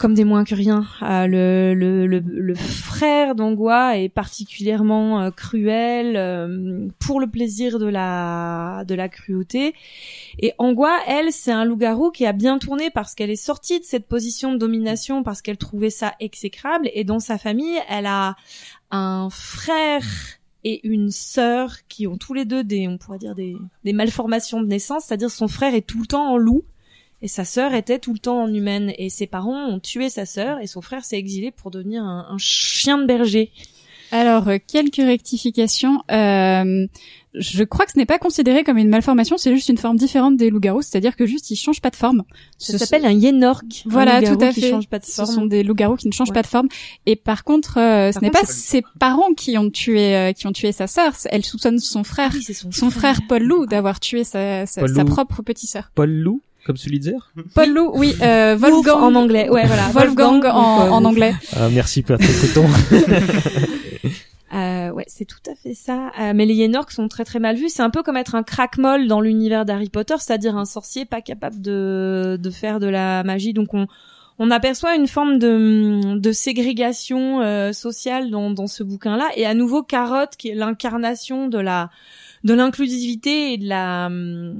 comme 0.00 0.14
des 0.14 0.24
moins 0.24 0.44
que 0.44 0.54
rien. 0.54 0.86
Euh, 1.02 1.26
le, 1.26 1.74
le, 1.74 2.06
le, 2.06 2.20
le 2.20 2.54
frère 2.54 3.34
d'Angua 3.34 3.98
est 3.98 4.08
particulièrement 4.08 5.20
euh, 5.20 5.30
cruel 5.30 6.16
euh, 6.16 6.88
pour 6.98 7.20
le 7.20 7.26
plaisir 7.26 7.78
de 7.78 7.84
la 7.84 8.84
de 8.88 8.94
la 8.94 9.10
cruauté. 9.10 9.74
Et 10.38 10.54
Angua, 10.56 10.96
elle, 11.06 11.32
c'est 11.32 11.52
un 11.52 11.66
loup-garou 11.66 12.10
qui 12.12 12.24
a 12.24 12.32
bien 12.32 12.58
tourné 12.58 12.88
parce 12.88 13.14
qu'elle 13.14 13.28
est 13.28 13.36
sortie 13.36 13.78
de 13.78 13.84
cette 13.84 14.06
position 14.08 14.54
de 14.54 14.56
domination 14.56 15.22
parce 15.22 15.42
qu'elle 15.42 15.58
trouvait 15.58 15.90
ça 15.90 16.14
exécrable. 16.18 16.88
Et 16.94 17.04
dans 17.04 17.20
sa 17.20 17.36
famille, 17.36 17.78
elle 17.86 18.06
a 18.06 18.36
un 18.90 19.28
frère 19.30 20.06
et 20.64 20.80
une 20.88 21.10
sœur 21.10 21.76
qui 21.88 22.06
ont 22.06 22.16
tous 22.16 22.32
les 22.32 22.46
deux 22.46 22.64
des, 22.64 22.88
on 22.88 22.96
pourrait 22.96 23.18
dire 23.18 23.34
des, 23.34 23.54
des 23.84 23.92
malformations 23.92 24.62
de 24.62 24.66
naissance, 24.66 25.04
c'est-à-dire 25.04 25.30
son 25.30 25.46
frère 25.46 25.74
est 25.74 25.86
tout 25.86 26.00
le 26.00 26.06
temps 26.06 26.32
en 26.32 26.38
loup 26.38 26.62
et 27.22 27.28
sa 27.28 27.44
sœur 27.44 27.74
était 27.74 27.98
tout 27.98 28.12
le 28.12 28.18
temps 28.18 28.42
en 28.42 28.52
humaine. 28.52 28.92
Et 28.98 29.10
ses 29.10 29.26
parents 29.26 29.66
ont 29.66 29.80
tué 29.80 30.08
sa 30.08 30.26
sœur 30.26 30.58
et 30.60 30.66
son 30.66 30.80
frère 30.80 31.04
s'est 31.04 31.18
exilé 31.18 31.50
pour 31.50 31.70
devenir 31.70 32.02
un, 32.02 32.26
un 32.30 32.38
chien 32.38 32.98
de 32.98 33.06
berger. 33.06 33.50
Alors, 34.12 34.48
euh, 34.48 34.58
quelques 34.66 34.96
rectifications. 34.96 36.02
Euh, 36.10 36.86
je 37.34 37.62
crois 37.62 37.86
que 37.86 37.92
ce 37.92 37.98
n'est 37.98 38.06
pas 38.06 38.18
considéré 38.18 38.64
comme 38.64 38.76
une 38.76 38.88
malformation, 38.88 39.36
c'est 39.38 39.54
juste 39.54 39.68
une 39.68 39.78
forme 39.78 39.96
différente 39.96 40.36
des 40.36 40.50
loups-garous, 40.50 40.82
c'est-à-dire 40.82 41.14
que 41.14 41.26
juste 41.26 41.48
ils 41.52 41.56
changent 41.56 41.80
pas 41.80 41.90
de 41.90 41.96
forme. 41.96 42.24
Ça 42.58 42.76
s'appelle 42.76 43.06
un 43.06 43.12
yénork. 43.12 43.64
un 43.86 43.88
Voilà, 43.88 44.20
tout 44.20 44.36
à 44.40 44.50
fait. 44.52 44.68
change 44.70 44.88
pas 44.88 44.98
de 44.98 45.04
Ce 45.04 45.24
sont 45.24 45.46
des 45.46 45.62
loups-garous 45.62 45.94
qui 45.96 46.08
ne 46.08 46.12
changent 46.12 46.30
Ouais. 46.30 46.34
pas 46.34 46.42
de 46.42 46.48
forme. 46.48 46.66
Et 47.06 47.14
par 47.14 47.44
contre, 47.44 47.78
euh, 47.78 48.10
ce 48.10 48.18
n'est 48.18 48.32
pas 48.32 48.44
ses 48.44 48.82
parents 48.98 49.32
qui 49.36 49.56
ont 49.58 49.70
tué 49.70 50.16
euh, 50.16 50.32
qui 50.32 50.48
ont 50.48 50.52
tué 50.52 50.72
sa 50.72 50.88
sœur. 50.88 51.12
Elle 51.30 51.44
soupçonne 51.44 51.78
son 51.78 52.02
frère, 52.02 52.30
Ah 52.34 52.36
oui, 52.48 52.52
son, 52.52 52.72
son 52.72 52.90
frère 52.90 53.20
Paul 53.28 53.44
Loup, 53.44 53.66
d'avoir 53.66 54.00
tué 54.00 54.24
sa, 54.24 54.66
sa, 54.66 54.82
propre 55.04 55.42
petite 55.42 55.70
sœur. 55.70 55.92
Paul 55.94 56.10
Loup, 56.10 56.42
comme 56.64 56.76
celui 56.76 56.98
de 56.98 57.04
Zer 57.04 57.32
Paul 57.54 57.70
Loup, 57.70 57.92
oui, 57.94 58.14
euh, 58.22 58.56
Wolf 58.56 58.74
Wolfgang 58.74 59.02
en 59.02 59.14
anglais. 59.14 59.48
Ouais, 59.48 59.66
voilà. 59.66 59.88
Wolfgang 59.88 60.44
en, 60.46 60.88
en 60.90 61.04
anglais. 61.04 61.34
Ah, 61.56 61.68
merci 61.72 62.02
Patrick 62.02 62.30
Coton. 62.40 62.66
Euh, 64.52 64.90
ouais, 64.90 65.04
c'est 65.06 65.26
tout 65.26 65.38
à 65.48 65.54
fait 65.54 65.74
ça. 65.74 66.10
Euh, 66.18 66.32
mais 66.34 66.44
les 66.44 66.54
Yénorks 66.54 66.90
sont 66.90 67.06
très 67.06 67.24
très 67.24 67.38
mal 67.38 67.54
vus. 67.56 67.68
C'est 67.68 67.82
un 67.82 67.90
peu 67.90 68.02
comme 68.02 68.16
être 68.16 68.34
un 68.34 68.42
crackmol 68.42 69.06
dans 69.06 69.20
l'univers 69.20 69.64
d'Harry 69.64 69.88
Potter, 69.88 70.14
c'est-à-dire 70.18 70.56
un 70.56 70.64
sorcier 70.64 71.04
pas 71.04 71.20
capable 71.20 71.60
de, 71.60 72.36
de 72.40 72.50
faire 72.50 72.80
de 72.80 72.88
la 72.88 73.22
magie. 73.22 73.52
Donc 73.52 73.74
on, 73.74 73.86
on 74.40 74.50
aperçoit 74.50 74.96
une 74.96 75.06
forme 75.06 75.38
de, 75.38 76.18
de 76.18 76.32
ségrégation 76.32 77.40
euh, 77.42 77.72
sociale 77.72 78.30
dans, 78.30 78.50
dans 78.50 78.66
ce 78.66 78.82
bouquin-là. 78.82 79.28
Et 79.36 79.46
à 79.46 79.54
nouveau, 79.54 79.84
Carotte, 79.84 80.34
qui 80.36 80.48
est 80.48 80.54
l'incarnation 80.54 81.46
de 81.46 81.58
la 81.58 81.90
de 82.42 82.54
l'inclusivité 82.54 83.52
et 83.52 83.58
de 83.58 83.68
la 83.68 84.06
hum, 84.06 84.58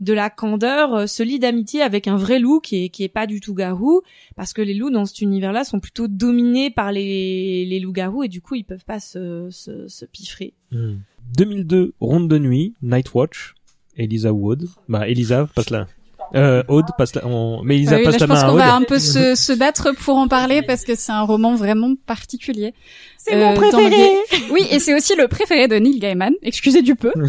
de 0.00 0.12
la 0.12 0.30
candeur, 0.30 0.94
euh, 0.94 1.06
se 1.06 1.22
lie 1.22 1.38
d'amitié 1.38 1.82
avec 1.82 2.08
un 2.08 2.16
vrai 2.16 2.38
loup 2.38 2.60
qui 2.60 2.84
est 2.84 2.88
qui 2.88 3.04
est 3.04 3.08
pas 3.08 3.26
du 3.26 3.40
tout 3.40 3.54
garou, 3.54 4.00
parce 4.36 4.52
que 4.52 4.62
les 4.62 4.74
loups 4.74 4.90
dans 4.90 5.04
cet 5.04 5.20
univers-là 5.20 5.62
sont 5.64 5.78
plutôt 5.80 6.08
dominés 6.08 6.70
par 6.70 6.90
les 6.92 7.64
les 7.66 7.80
loups-garous 7.80 8.22
et 8.24 8.28
du 8.28 8.40
coup 8.40 8.54
ils 8.54 8.64
peuvent 8.64 8.84
pas 8.86 8.98
se 9.00 9.48
se, 9.50 9.86
se 9.88 10.04
piffrer. 10.06 10.54
Hmm. 10.72 10.96
2002, 11.36 11.92
Ronde 12.00 12.28
de 12.28 12.38
nuit, 12.38 12.74
Night 12.82 13.12
Watch, 13.14 13.54
Elisa 13.96 14.32
Wood. 14.32 14.66
Bah, 14.88 15.06
Elisa, 15.08 15.48
passe 15.54 15.70
là. 15.70 15.86
Euh, 16.34 16.62
Aude, 16.68 16.86
passe 16.96 17.14
là. 17.16 17.22
on- 17.26 17.62
Mais 17.64 17.74
Elisa 17.76 17.96
Ah 17.96 17.98
oui, 17.98 18.04
passe 18.04 18.14
là, 18.14 18.18
la 18.20 18.26
je 18.26 18.40
pense 18.40 18.50
qu'on 18.50 18.56
va 18.56 18.74
un 18.74 18.82
peu 18.82 18.98
se, 19.00 19.34
se 19.34 19.52
battre 19.52 19.92
pour 19.96 20.16
en 20.16 20.28
parler 20.28 20.62
parce 20.62 20.84
que 20.84 20.94
c'est 20.94 21.10
un 21.12 21.22
roman 21.22 21.56
vraiment 21.56 21.94
particulier. 22.06 22.72
C'est 23.18 23.34
Euh, 23.34 23.54
dans 23.54 23.78
le- 23.80 24.52
Oui, 24.52 24.62
et 24.70 24.78
c'est 24.78 24.94
aussi 24.94 25.14
le 25.16 25.26
préféré 25.28 25.66
de 25.66 25.74
Neil 25.76 25.98
Gaiman. 25.98 26.32
Excusez 26.42 26.82
du 26.82 26.94
peu. 26.94 27.12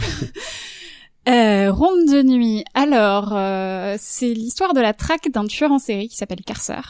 Euh, 1.29 1.71
Ronde 1.71 2.07
de 2.07 2.23
nuit. 2.23 2.63
Alors, 2.73 3.29
euh, 3.35 3.95
c'est 3.99 4.33
l'histoire 4.33 4.73
de 4.73 4.81
la 4.81 4.93
traque 4.93 5.29
d'un 5.31 5.45
tueur 5.45 5.71
en 5.71 5.77
série 5.79 6.07
qui 6.07 6.15
s'appelle 6.17 6.41
Carcer, 6.43 6.81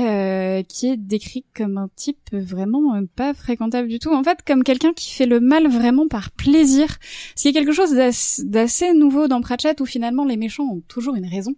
euh, 0.00 0.62
qui 0.62 0.86
est 0.86 0.96
décrit 0.96 1.44
comme 1.54 1.76
un 1.76 1.90
type 1.94 2.30
vraiment 2.32 2.94
euh, 2.94 3.02
pas 3.14 3.34
fréquentable 3.34 3.88
du 3.88 3.98
tout. 3.98 4.14
En 4.14 4.24
fait, 4.24 4.38
comme 4.46 4.64
quelqu'un 4.64 4.94
qui 4.94 5.12
fait 5.12 5.26
le 5.26 5.40
mal 5.40 5.68
vraiment 5.68 6.08
par 6.08 6.30
plaisir. 6.30 6.96
Ce 7.36 7.42
qui 7.42 7.48
est 7.48 7.52
quelque 7.52 7.72
chose 7.72 7.92
d'ass- 7.92 8.40
d'assez 8.42 8.94
nouveau 8.94 9.28
dans 9.28 9.42
Pratchett 9.42 9.80
où 9.82 9.86
finalement 9.86 10.24
les 10.24 10.38
méchants 10.38 10.64
ont 10.64 10.82
toujours 10.88 11.14
une 11.16 11.26
raison. 11.26 11.54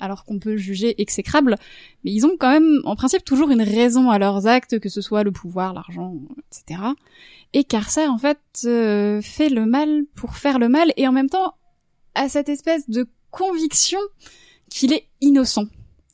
Alors 0.00 0.24
qu'on 0.24 0.40
peut 0.40 0.56
juger 0.56 1.00
exécrable, 1.00 1.54
mais 2.02 2.10
ils 2.10 2.26
ont 2.26 2.36
quand 2.36 2.50
même, 2.50 2.80
en 2.84 2.96
principe, 2.96 3.24
toujours 3.24 3.50
une 3.50 3.62
raison 3.62 4.10
à 4.10 4.18
leurs 4.18 4.48
actes, 4.48 4.80
que 4.80 4.88
ce 4.88 5.00
soit 5.00 5.22
le 5.22 5.30
pouvoir, 5.30 5.74
l'argent, 5.74 6.16
etc. 6.50 6.80
Et 7.54 7.64
Carcer, 7.64 8.06
en 8.06 8.18
fait, 8.18 8.38
euh, 8.64 9.20
fait 9.20 9.48
le 9.48 9.66
mal 9.66 10.04
pour 10.14 10.36
faire 10.36 10.58
le 10.58 10.68
mal, 10.68 10.92
et 10.96 11.06
en 11.06 11.12
même 11.12 11.28
temps, 11.28 11.54
a 12.14 12.28
cette 12.28 12.48
espèce 12.48 12.88
de 12.88 13.06
conviction 13.30 14.00
qu'il 14.70 14.92
est 14.92 15.06
innocent. 15.20 15.66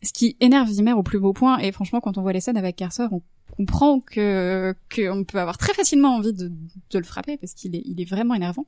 Ce 0.02 0.12
qui 0.12 0.36
énerve 0.40 0.68
Zimmer 0.68 0.92
au 0.92 1.02
plus 1.02 1.18
beau 1.18 1.32
point, 1.32 1.58
et 1.58 1.72
franchement, 1.72 2.00
quand 2.00 2.18
on 2.18 2.22
voit 2.22 2.32
les 2.32 2.40
scènes 2.40 2.56
avec 2.56 2.76
Carcer, 2.76 3.06
on 3.10 3.22
comprend 3.56 4.00
que 4.00 4.74
qu'on 4.94 5.24
peut 5.24 5.38
avoir 5.38 5.58
très 5.58 5.74
facilement 5.74 6.14
envie 6.14 6.32
de, 6.32 6.48
de 6.48 6.98
le 6.98 7.04
frapper, 7.04 7.36
parce 7.36 7.54
qu'il 7.54 7.74
est, 7.74 7.82
il 7.84 8.00
est 8.00 8.04
vraiment 8.04 8.34
énervant. 8.34 8.66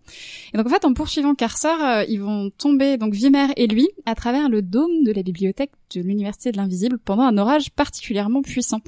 Et 0.53 0.57
donc, 0.57 0.67
en 0.67 0.71
fait, 0.71 0.85
en 0.85 0.95
poursuivant 0.95 1.35
Carcer, 1.35 1.69
euh, 1.69 2.05
ils 2.09 2.21
vont 2.21 2.51
tomber, 2.51 2.99
donc 2.99 3.15
Vimer 3.15 3.49
et 3.57 3.67
lui, 3.67 3.89
à 4.07 4.15
travers 4.15 4.49
le 4.49 4.63
dôme 4.63 5.05
de 5.05 5.13
la 5.13 5.23
bibliothèque 5.23 5.73
de 5.95 6.03
l'Université 6.03 6.51
de 6.51 6.57
l'Invisible 6.57 6.99
pendant 6.99 7.23
un 7.23 7.39
orage 7.39 7.71
particulièrement 7.73 8.43
puissant. 8.43 8.81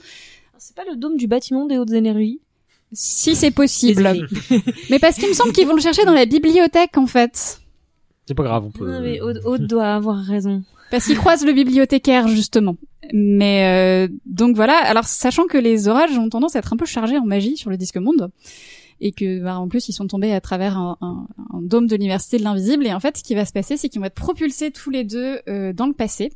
C'est 0.58 0.76
pas 0.76 0.84
le 0.88 0.96
dôme 0.96 1.16
du 1.16 1.26
bâtiment 1.26 1.66
des 1.66 1.78
hautes 1.78 1.92
énergies. 1.92 2.40
Si 2.92 3.34
c'est 3.34 3.50
possible. 3.50 4.26
Mais 4.90 4.98
parce 4.98 5.16
qu'il 5.16 5.28
me 5.28 5.34
semble 5.34 5.52
qu'ils 5.52 5.66
vont 5.66 5.74
le 5.74 5.80
chercher 5.80 6.04
dans 6.04 6.12
la 6.12 6.26
bibliothèque, 6.26 6.96
en 6.98 7.06
fait. 7.06 7.60
C'est 8.26 8.34
pas 8.34 8.42
grave, 8.44 8.64
on 8.66 8.70
peut. 8.70 8.90
Non, 8.90 9.00
mais 9.00 9.20
Aude, 9.20 9.40
Aude 9.44 9.66
doit 9.66 9.94
avoir 9.94 10.16
raison. 10.24 10.62
Parce 10.90 11.06
qu'ils 11.06 11.16
croisent 11.18 11.44
le 11.44 11.52
bibliothécaire, 11.52 12.28
justement. 12.28 12.76
Mais 13.12 14.06
euh, 14.08 14.12
donc 14.26 14.54
voilà, 14.54 14.76
alors 14.76 15.04
sachant 15.04 15.46
que 15.46 15.58
les 15.58 15.88
orages 15.88 16.16
ont 16.16 16.28
tendance 16.28 16.54
à 16.54 16.60
être 16.60 16.72
un 16.72 16.76
peu 16.76 16.86
chargés 16.86 17.18
en 17.18 17.24
magie 17.24 17.56
sur 17.56 17.68
le 17.68 17.76
disque 17.76 17.96
monde, 17.96 18.30
et 19.00 19.10
que 19.10 19.42
bah, 19.42 19.58
en 19.58 19.66
plus 19.68 19.88
ils 19.88 19.92
sont 19.92 20.06
tombés 20.06 20.32
à 20.32 20.40
travers 20.40 20.78
un, 20.78 20.96
un- 21.00 21.26
un 21.52 21.60
dôme 21.62 21.88
de 21.88 21.96
l'université 21.96 22.38
de 22.38 22.44
l'invisible, 22.44 22.86
et 22.86 22.92
en 22.94 23.00
fait 23.00 23.16
ce 23.18 23.24
qui 23.24 23.34
va 23.34 23.44
se 23.44 23.52
passer, 23.52 23.76
c'est 23.76 23.88
qu'ils 23.88 24.00
vont 24.00 24.06
être 24.06 24.14
propulsés 24.14 24.70
tous 24.70 24.90
les 24.90 25.02
deux 25.02 25.40
euh, 25.48 25.72
dans 25.72 25.86
le 25.88 25.94
passé, 25.94 26.32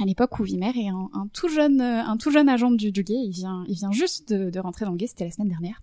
à 0.00 0.04
l'époque 0.04 0.38
où 0.38 0.44
Vimer 0.44 0.72
est 0.76 0.88
un, 0.88 1.08
un 1.12 1.28
tout 1.32 1.48
jeune 1.48 1.80
euh, 1.80 2.02
un 2.04 2.16
tout 2.16 2.30
jeune 2.30 2.48
agent 2.48 2.70
du, 2.70 2.92
du 2.92 3.02
guet, 3.02 3.14
il 3.14 3.30
vient 3.32 3.64
il 3.68 3.74
vient 3.76 3.92
juste 3.92 4.32
de, 4.32 4.50
de 4.50 4.60
rentrer 4.60 4.84
dans 4.84 4.92
le 4.92 4.96
guet, 4.96 5.06
c'était 5.06 5.24
la 5.24 5.30
semaine 5.30 5.48
dernière. 5.48 5.80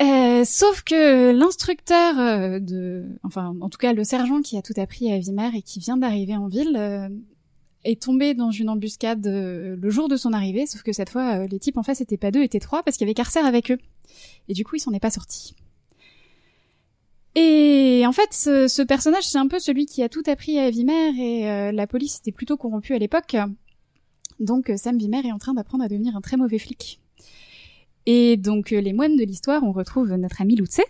Euh, 0.00 0.40
Euh, 0.40 0.44
sauf 0.46 0.82
que 0.82 1.30
l'instructeur 1.32 2.18
euh, 2.18 2.58
de, 2.58 3.04
enfin, 3.22 3.54
en 3.60 3.68
tout 3.68 3.76
cas 3.76 3.92
le 3.92 4.02
sergent 4.02 4.40
qui 4.40 4.56
a 4.56 4.62
tout 4.62 4.72
appris 4.78 5.12
à 5.12 5.18
Vimer 5.18 5.50
et 5.54 5.60
qui 5.60 5.78
vient 5.78 5.98
d'arriver 5.98 6.36
en 6.38 6.48
ville, 6.48 6.74
euh, 6.74 7.10
est 7.84 8.00
tombé 8.00 8.32
dans 8.32 8.50
une 8.50 8.70
embuscade 8.70 9.26
euh, 9.26 9.76
le 9.78 9.90
jour 9.90 10.08
de 10.08 10.16
son 10.16 10.32
arrivée. 10.32 10.64
Sauf 10.66 10.82
que 10.82 10.94
cette 10.94 11.10
fois, 11.10 11.46
les 11.46 11.58
types 11.58 11.76
en 11.76 11.82
face 11.82 12.00
étaient 12.00 12.16
pas 12.16 12.30
deux, 12.30 12.42
étaient 12.42 12.60
trois 12.60 12.82
parce 12.82 12.96
qu'il 12.96 13.06
y 13.06 13.08
avait 13.08 13.14
Carcer 13.14 13.40
avec 13.40 13.70
eux. 13.70 13.78
Et 14.48 14.54
du 14.54 14.64
coup, 14.64 14.76
il 14.76 14.80
s'en 14.80 14.92
est 14.92 15.00
pas 15.00 15.10
sorti. 15.10 15.54
Et 17.36 18.02
en 18.06 18.12
fait, 18.12 18.32
ce, 18.32 18.66
ce 18.66 18.82
personnage, 18.82 19.24
c'est 19.24 19.38
un 19.38 19.46
peu 19.46 19.58
celui 19.58 19.86
qui 19.86 20.02
a 20.02 20.08
tout 20.08 20.22
appris 20.26 20.58
à 20.58 20.70
Vimer 20.70 21.10
et 21.18 21.48
euh, 21.48 21.72
la 21.72 21.86
police 21.86 22.18
était 22.18 22.32
plutôt 22.32 22.56
corrompue 22.56 22.94
à 22.94 22.98
l'époque. 22.98 23.36
Donc 24.40 24.70
euh, 24.70 24.76
Sam 24.76 24.98
Vimer 24.98 25.26
est 25.26 25.32
en 25.32 25.38
train 25.38 25.54
d'apprendre 25.54 25.84
à 25.84 25.88
devenir 25.88 26.16
un 26.16 26.20
très 26.20 26.36
mauvais 26.36 26.58
flic. 26.58 27.00
Et 28.06 28.36
donc 28.36 28.72
euh, 28.72 28.80
les 28.80 28.92
moines 28.92 29.16
de 29.16 29.24
l'histoire, 29.24 29.62
on 29.62 29.72
retrouve 29.72 30.12
notre 30.14 30.40
ami 30.40 30.56
Lutze, 30.56 30.80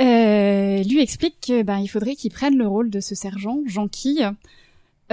euh, 0.00 0.82
lui 0.82 1.00
explique 1.00 1.36
que 1.46 1.62
ben 1.62 1.86
faudrait 1.86 2.14
qu'il 2.14 2.30
prenne 2.30 2.56
le 2.56 2.66
rôle 2.66 2.88
de 2.88 3.00
ce 3.00 3.14
sergent 3.14 3.60
Jean-Quille 3.66 4.30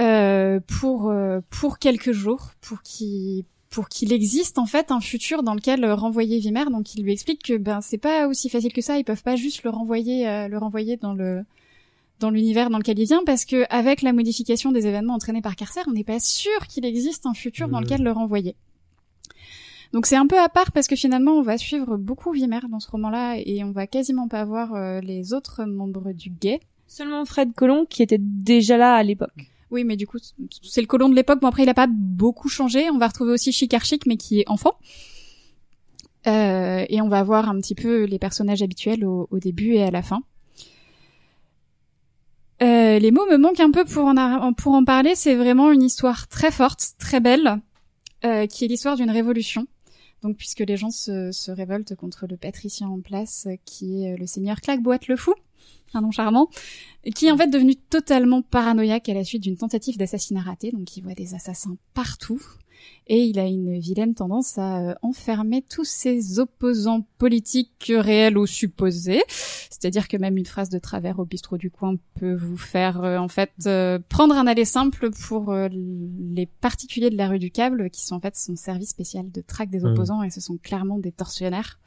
euh, 0.00 0.60
pour 0.60 1.10
euh, 1.10 1.40
pour 1.50 1.78
quelques 1.78 2.12
jours, 2.12 2.52
pour 2.62 2.80
qu'il 2.82 3.44
pour 3.70 3.88
qu'il 3.88 4.12
existe 4.12 4.58
en 4.58 4.66
fait 4.66 4.90
un 4.90 5.00
futur 5.00 5.42
dans 5.42 5.54
lequel 5.54 5.84
euh, 5.84 5.94
renvoyer 5.94 6.38
Vimer. 6.38 6.64
Donc 6.70 6.94
il 6.94 7.02
lui 7.02 7.12
explique 7.12 7.42
que 7.42 7.56
ben 7.56 7.80
c'est 7.80 7.98
pas 7.98 8.26
aussi 8.26 8.48
facile 8.48 8.72
que 8.72 8.80
ça. 8.80 8.98
Ils 8.98 9.04
peuvent 9.04 9.22
pas 9.22 9.36
juste 9.36 9.62
le 9.62 9.70
renvoyer 9.70 10.28
euh, 10.28 10.48
le 10.48 10.58
renvoyer 10.58 10.96
dans 10.96 11.12
le 11.14 11.44
dans 12.20 12.30
l'univers 12.30 12.68
dans 12.70 12.78
lequel 12.78 12.98
il 12.98 13.04
vient 13.06 13.22
parce 13.24 13.44
que 13.44 13.64
avec 13.70 14.02
la 14.02 14.12
modification 14.12 14.72
des 14.72 14.86
événements 14.86 15.14
entraînés 15.14 15.42
par 15.42 15.54
Carcer, 15.54 15.80
on 15.86 15.92
n'est 15.92 16.02
pas 16.04 16.18
sûr 16.18 16.66
qu'il 16.68 16.84
existe 16.84 17.26
un 17.26 17.34
futur 17.34 17.68
dans 17.68 17.78
Mhm. 17.78 17.84
lequel 17.84 18.02
le 18.02 18.10
renvoyer. 18.12 18.56
Donc 19.92 20.04
c'est 20.06 20.16
un 20.16 20.26
peu 20.26 20.38
à 20.38 20.48
part 20.48 20.72
parce 20.72 20.86
que 20.86 20.96
finalement 20.96 21.32
on 21.32 21.42
va 21.42 21.56
suivre 21.58 21.96
beaucoup 21.96 22.32
Vimer 22.32 22.60
dans 22.70 22.80
ce 22.80 22.90
roman-là 22.90 23.36
et 23.38 23.64
on 23.64 23.70
va 23.70 23.86
quasiment 23.86 24.28
pas 24.28 24.44
voir 24.44 24.74
euh, 24.74 25.00
les 25.00 25.32
autres 25.32 25.64
membres 25.64 26.12
du 26.12 26.30
guet. 26.30 26.60
Seulement 26.86 27.24
Fred 27.24 27.52
Colomb 27.54 27.86
qui 27.86 28.02
était 28.02 28.18
déjà 28.20 28.76
là 28.76 28.94
à 28.94 29.02
l'époque. 29.02 29.46
Oui, 29.70 29.84
mais 29.84 29.96
du 29.96 30.06
coup 30.06 30.18
c'est 30.62 30.80
le 30.80 30.86
colon 30.86 31.08
de 31.08 31.14
l'époque. 31.14 31.40
Bon 31.40 31.48
après 31.48 31.62
il 31.62 31.68
a 31.68 31.74
pas 31.74 31.88
beaucoup 31.90 32.48
changé. 32.48 32.90
On 32.90 32.98
va 32.98 33.08
retrouver 33.08 33.32
aussi 33.32 33.52
Chikarchik 33.52 34.06
mais 34.06 34.16
qui 34.16 34.40
est 34.40 34.48
enfant. 34.48 34.78
Euh, 36.26 36.84
et 36.88 37.00
on 37.00 37.08
va 37.08 37.22
voir 37.22 37.48
un 37.48 37.58
petit 37.58 37.74
peu 37.74 38.04
les 38.04 38.18
personnages 38.18 38.62
habituels 38.62 39.04
au, 39.04 39.28
début 39.32 39.74
et 39.74 39.82
à 39.82 39.90
la 39.90 40.02
fin. 40.02 40.22
Euh, 42.60 42.98
les 42.98 43.10
mots 43.12 43.26
me 43.30 43.36
manquent 43.36 43.60
un 43.60 43.70
peu 43.70 43.84
pour 43.84 44.06
en, 44.06 44.52
pour 44.52 44.74
en 44.74 44.84
parler. 44.84 45.14
C'est 45.14 45.36
vraiment 45.36 45.70
une 45.70 45.82
histoire 45.82 46.28
très 46.28 46.50
forte, 46.50 46.94
très 46.98 47.20
belle, 47.20 47.60
euh, 48.24 48.46
qui 48.46 48.64
est 48.64 48.68
l'histoire 48.68 48.96
d'une 48.96 49.10
révolution. 49.10 49.66
Donc, 50.22 50.36
puisque 50.36 50.60
les 50.60 50.76
gens 50.76 50.90
se, 50.90 51.30
se 51.30 51.52
révoltent 51.52 51.94
contre 51.94 52.26
le 52.26 52.36
patricien 52.36 52.88
en 52.88 53.00
place, 53.00 53.46
qui 53.64 54.04
est 54.04 54.16
le 54.16 54.26
seigneur 54.26 54.60
Claqueboite 54.60 55.06
le 55.06 55.16
Fou, 55.16 55.32
un 55.94 56.00
nom 56.02 56.10
charmant, 56.10 56.48
qui 57.14 57.26
est 57.26 57.30
en 57.30 57.36
fait 57.36 57.48
devenu 57.48 57.76
totalement 57.76 58.42
paranoïaque 58.42 59.08
à 59.08 59.14
la 59.14 59.24
suite 59.24 59.42
d'une 59.42 59.56
tentative 59.56 59.96
d'assassinat 59.96 60.42
raté. 60.42 60.70
Donc, 60.70 60.96
il 60.96 61.02
voit 61.02 61.14
des 61.14 61.34
assassins 61.34 61.76
partout. 61.94 62.42
Et 63.08 63.24
il 63.24 63.40
a 63.40 63.46
une 63.46 63.76
vilaine 63.80 64.14
tendance 64.14 64.56
à 64.56 64.78
euh, 64.78 64.94
enfermer 65.02 65.62
tous 65.62 65.84
ses 65.84 66.38
opposants 66.38 67.04
politiques 67.18 67.90
réels 67.92 68.38
ou 68.38 68.46
supposés. 68.46 69.22
C'est-à-dire 69.28 70.06
que 70.06 70.16
même 70.16 70.36
une 70.36 70.46
phrase 70.46 70.68
de 70.68 70.78
travers 70.78 71.18
au 71.18 71.24
bistrot 71.24 71.56
du 71.56 71.70
coin 71.72 71.96
peut 72.14 72.34
vous 72.34 72.56
faire 72.56 73.02
euh, 73.02 73.18
en 73.18 73.26
fait 73.26 73.50
euh, 73.66 73.98
prendre 74.08 74.36
un 74.36 74.46
aller 74.46 74.64
simple 74.64 75.10
pour 75.10 75.50
euh, 75.50 75.68
les 75.72 76.46
particuliers 76.46 77.10
de 77.10 77.16
la 77.16 77.28
rue 77.28 77.40
du 77.40 77.50
câble 77.50 77.90
qui 77.90 78.04
sont 78.04 78.14
en 78.14 78.20
fait 78.20 78.36
son 78.36 78.54
service 78.54 78.90
spécial 78.90 79.30
de 79.32 79.40
traque 79.40 79.70
des 79.70 79.80
Mhm. 79.80 79.92
opposants 79.92 80.22
et 80.22 80.30
ce 80.30 80.40
sont 80.40 80.56
clairement 80.56 80.98
des 80.98 81.10
tortionnaires. 81.10 81.80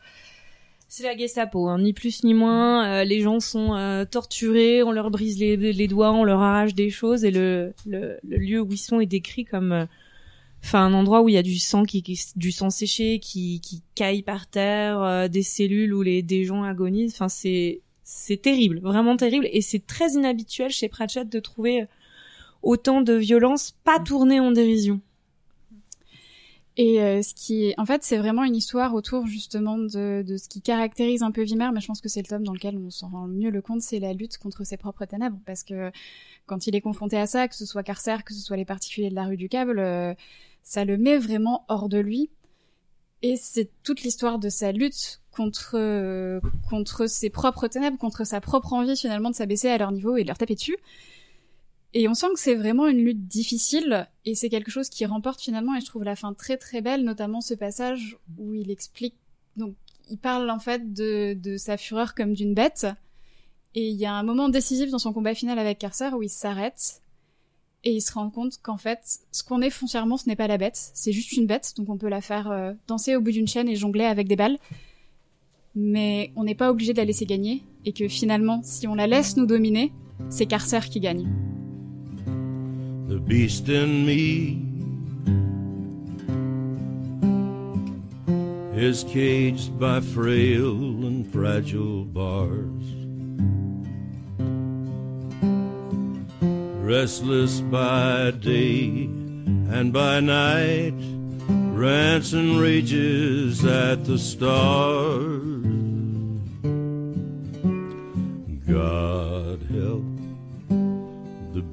C'est 0.94 1.04
la 1.04 1.16
Gestapo, 1.16 1.70
hein, 1.70 1.80
ni 1.80 1.94
plus 1.94 2.26
ni 2.26 2.34
moins. 2.34 2.86
Euh, 2.86 3.04
les 3.06 3.22
gens 3.22 3.40
sont 3.40 3.76
euh, 3.76 4.04
torturés, 4.04 4.84
on 4.84 4.92
leur 4.92 5.10
brise 5.10 5.40
les, 5.40 5.56
les 5.56 5.88
doigts, 5.88 6.12
on 6.12 6.26
leur 6.26 6.42
arrache 6.42 6.76
des 6.76 6.90
choses, 6.90 7.24
et 7.24 7.32
le, 7.32 7.74
le, 7.86 8.20
le 8.28 8.36
lieu 8.38 8.60
où 8.60 8.68
ils 8.74 8.78
sont 8.78 9.00
est 9.00 9.06
décrit 9.06 9.46
comme, 9.46 9.72
euh, 9.72 9.86
enfin, 10.62 10.86
un 10.86 10.94
endroit 10.94 11.22
où 11.22 11.30
il 11.30 11.36
y 11.36 11.38
a 11.38 11.44
du 11.44 11.58
sang 11.60 11.86
qui, 11.86 12.04
qui- 12.04 12.20
du 12.36 12.52
sang 12.52 12.70
séché 12.70 13.20
qui, 13.20 13.62
qui 13.62 13.84
caille 13.96 14.22
par 14.22 14.48
terre, 14.48 15.02
euh, 15.02 15.28
des 15.30 15.44
cellules 15.44 15.94
où 15.94 16.02
les 16.02 16.24
des 16.24 16.44
gens 16.44 16.64
agonisent. 16.64 17.14
Enfin, 17.14 17.30
c'est 17.30 17.80
c'est 18.04 18.42
terrible, 18.42 18.80
vraiment 18.82 19.16
terrible, 19.16 19.48
et 19.54 19.62
c'est 19.62 19.88
très 19.88 20.12
inhabituel 20.12 20.72
chez 20.72 20.90
Pratchett 20.90 21.30
de 21.30 21.40
trouver 21.40 21.86
autant 22.64 23.00
de 23.00 23.14
violence 23.14 23.78
pas 23.86 24.00
tournée 24.00 24.42
en 24.42 24.52
dérision. 24.52 25.00
Et 26.78 27.02
euh, 27.02 27.22
ce 27.22 27.34
qui 27.34 27.74
en 27.78 27.86
fait, 27.86 28.04
c'est 28.04 28.18
vraiment 28.18 28.44
une 28.44 28.56
histoire 28.56 28.94
autour 28.94 29.28
justement 29.28 29.78
de, 29.78 30.24
de 30.26 30.38
ce 30.38 30.48
qui 30.48 30.62
caractérise 30.62 31.22
un 31.22 31.32
peu 31.32 31.44
Vimer, 31.44 31.70
mais 31.74 31.82
je 31.82 31.88
pense 31.88 32.00
que 32.00 32.08
c'est 32.08 32.22
le 32.22 32.28
tome 32.28 32.44
dans 32.44 32.54
lequel 32.54 32.78
on 32.78 32.90
s'en 32.90 33.10
rend 33.10 33.28
mieux 33.28 33.50
le 33.50 33.62
compte, 33.62 33.82
c'est 33.82 34.00
la 34.00 34.14
lutte 34.14 34.38
contre 34.38 34.64
ses 34.64 34.78
propres 34.78 35.06
ténèbres, 35.06 35.38
parce 35.46 35.64
que 35.64 35.92
quand 36.46 36.68
il 36.68 36.76
est 36.76 36.82
confronté 36.82 37.18
à 37.18 37.28
ça, 37.28 37.48
que 37.48 37.56
ce 37.56 37.66
soit 37.66 37.84
Carcer, 37.84 38.24
que 38.26 38.34
ce 38.34 38.40
soit 38.40 38.58
les 38.58 38.66
particuliers 38.66 39.10
de 39.10 39.16
la 39.16 39.26
rue 39.26 39.38
du 39.38 39.50
câble, 39.50 39.80
euh, 39.80 40.14
ça 40.64 40.86
le 40.86 40.98
met 40.98 41.18
vraiment 41.18 41.66
hors 41.68 41.90
de 41.90 42.00
lui. 42.00 42.30
Et 43.22 43.36
c'est 43.36 43.70
toute 43.84 44.02
l'histoire 44.02 44.40
de 44.40 44.50
sa 44.50 44.72
lutte 44.72 45.22
contre 45.32 45.74
euh, 45.76 46.40
contre 46.70 47.08
ses 47.08 47.30
propres 47.30 47.68
ténèbres, 47.68 47.98
contre 47.98 48.26
sa 48.26 48.42
propre 48.42 48.74
envie 48.74 48.98
finalement 48.98 49.30
de 49.30 49.36
s'abaisser 49.36 49.70
à 49.70 49.78
leur 49.78 49.92
niveau 49.92 50.18
et 50.18 50.24
de 50.24 50.28
leur 50.28 50.38
taper 50.38 50.56
dessus. 50.56 50.78
Et 51.94 52.08
on 52.08 52.14
sent 52.14 52.28
que 52.34 52.40
c'est 52.40 52.56
vraiment 52.56 52.88
une 52.88 53.04
lutte 53.04 53.28
difficile 53.28 54.08
et 54.24 54.34
c'est 54.34 54.50
quelque 54.50 54.72
chose 54.72 54.90
qui 54.90 55.06
remporte 55.06 55.42
finalement 55.42 55.76
et 55.76 55.82
je 55.82 55.86
trouve 55.86 56.04
la 56.04 56.16
fin 56.16 56.34
très 56.34 56.58
très 56.58 56.82
belle, 56.82 57.04
notamment 57.04 57.42
ce 57.42 57.54
passage 57.54 58.18
où 58.38 58.54
il 58.54 58.72
explique 58.72 59.16
donc 59.58 59.76
il 60.10 60.18
parle 60.18 60.50
en 60.50 60.60
fait 60.60 60.94
de, 60.94 61.56
sa 61.58 61.78
fureur 61.78 62.16
comme 62.16 62.34
d'une 62.34 62.54
bête. 62.54 62.88
Et 63.74 63.88
il 63.88 63.96
y 63.96 64.06
a 64.06 64.14
un 64.14 64.24
moment 64.24 64.50
décisif 64.50 64.90
dans 64.90 65.00
son 65.00 65.14
combat 65.14 65.34
final 65.34 65.58
avec 65.58 65.80
Carcer 65.80 66.10
où 66.14 66.22
il 66.22 66.30
s'arrête 66.30 67.02
et 67.84 67.94
il 67.94 68.02
se 68.02 68.12
rend 68.12 68.30
compte 68.30 68.60
qu'en 68.62 68.78
fait 68.78 69.20
ce 69.32 69.44
qu'on 69.44 69.62
est 69.62 69.70
foncièrement 69.70 70.18
ce 70.18 70.28
n'est 70.28 70.36
pas 70.36 70.48
la 70.48 70.58
bête, 70.58 70.92
c'est 70.94 71.14
juste 71.14 71.32
une 71.34 71.48
bête. 71.48 71.74
Donc 71.78 71.90
on 71.90 71.98
peut 71.98 72.10
la 72.10 72.22
faire 72.22 72.52
euh, 72.52 72.74
danser 72.88 73.16
au 73.16 73.22
bout 73.22 73.32
d'une 73.32 73.48
chaîne 73.48 73.70
et 73.70 73.76
jongler 73.76 74.06
avec 74.06 74.28
des 74.28 74.36
balles. 74.36 74.60
Mais 75.74 76.34
on 76.36 76.44
n'est 76.44 76.56
pas 76.56 76.70
obligé 76.70 76.92
de 76.92 76.98
la 76.98 77.06
laisser 77.06 77.26
gagner 77.26 77.64
et 77.86 77.94
que 77.94 78.10
finalement 78.10 78.62
si 78.64 78.88
on 78.88 78.96
la 78.96 79.08
laisse 79.08 79.38
nous 79.38 79.46
dominer, 79.46 79.94
c'est 80.30 80.46
Carcer 80.46 80.82
qui 80.90 81.00
gagne. 81.00 81.30
The 83.12 83.20
beast 83.20 83.68
in 83.68 84.06
me 84.06 84.58
is 88.74 89.04
caged 89.04 89.78
by 89.78 90.00
frail 90.00 90.78
and 91.06 91.30
fragile 91.30 92.06
bars. 92.06 92.86
Restless 96.82 97.60
by 97.60 98.32
day 98.32 99.10
and 99.76 99.92
by 99.92 100.22
night, 100.22 100.96
rants 101.76 102.32
and 102.32 102.62
rages 102.62 103.66
at 103.66 104.06
the 104.06 104.18
stars. 104.18 105.52
God 108.66 109.21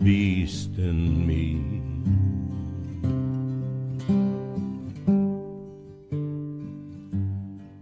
beast 0.01 0.79
in 0.79 1.27
me. 1.27 1.59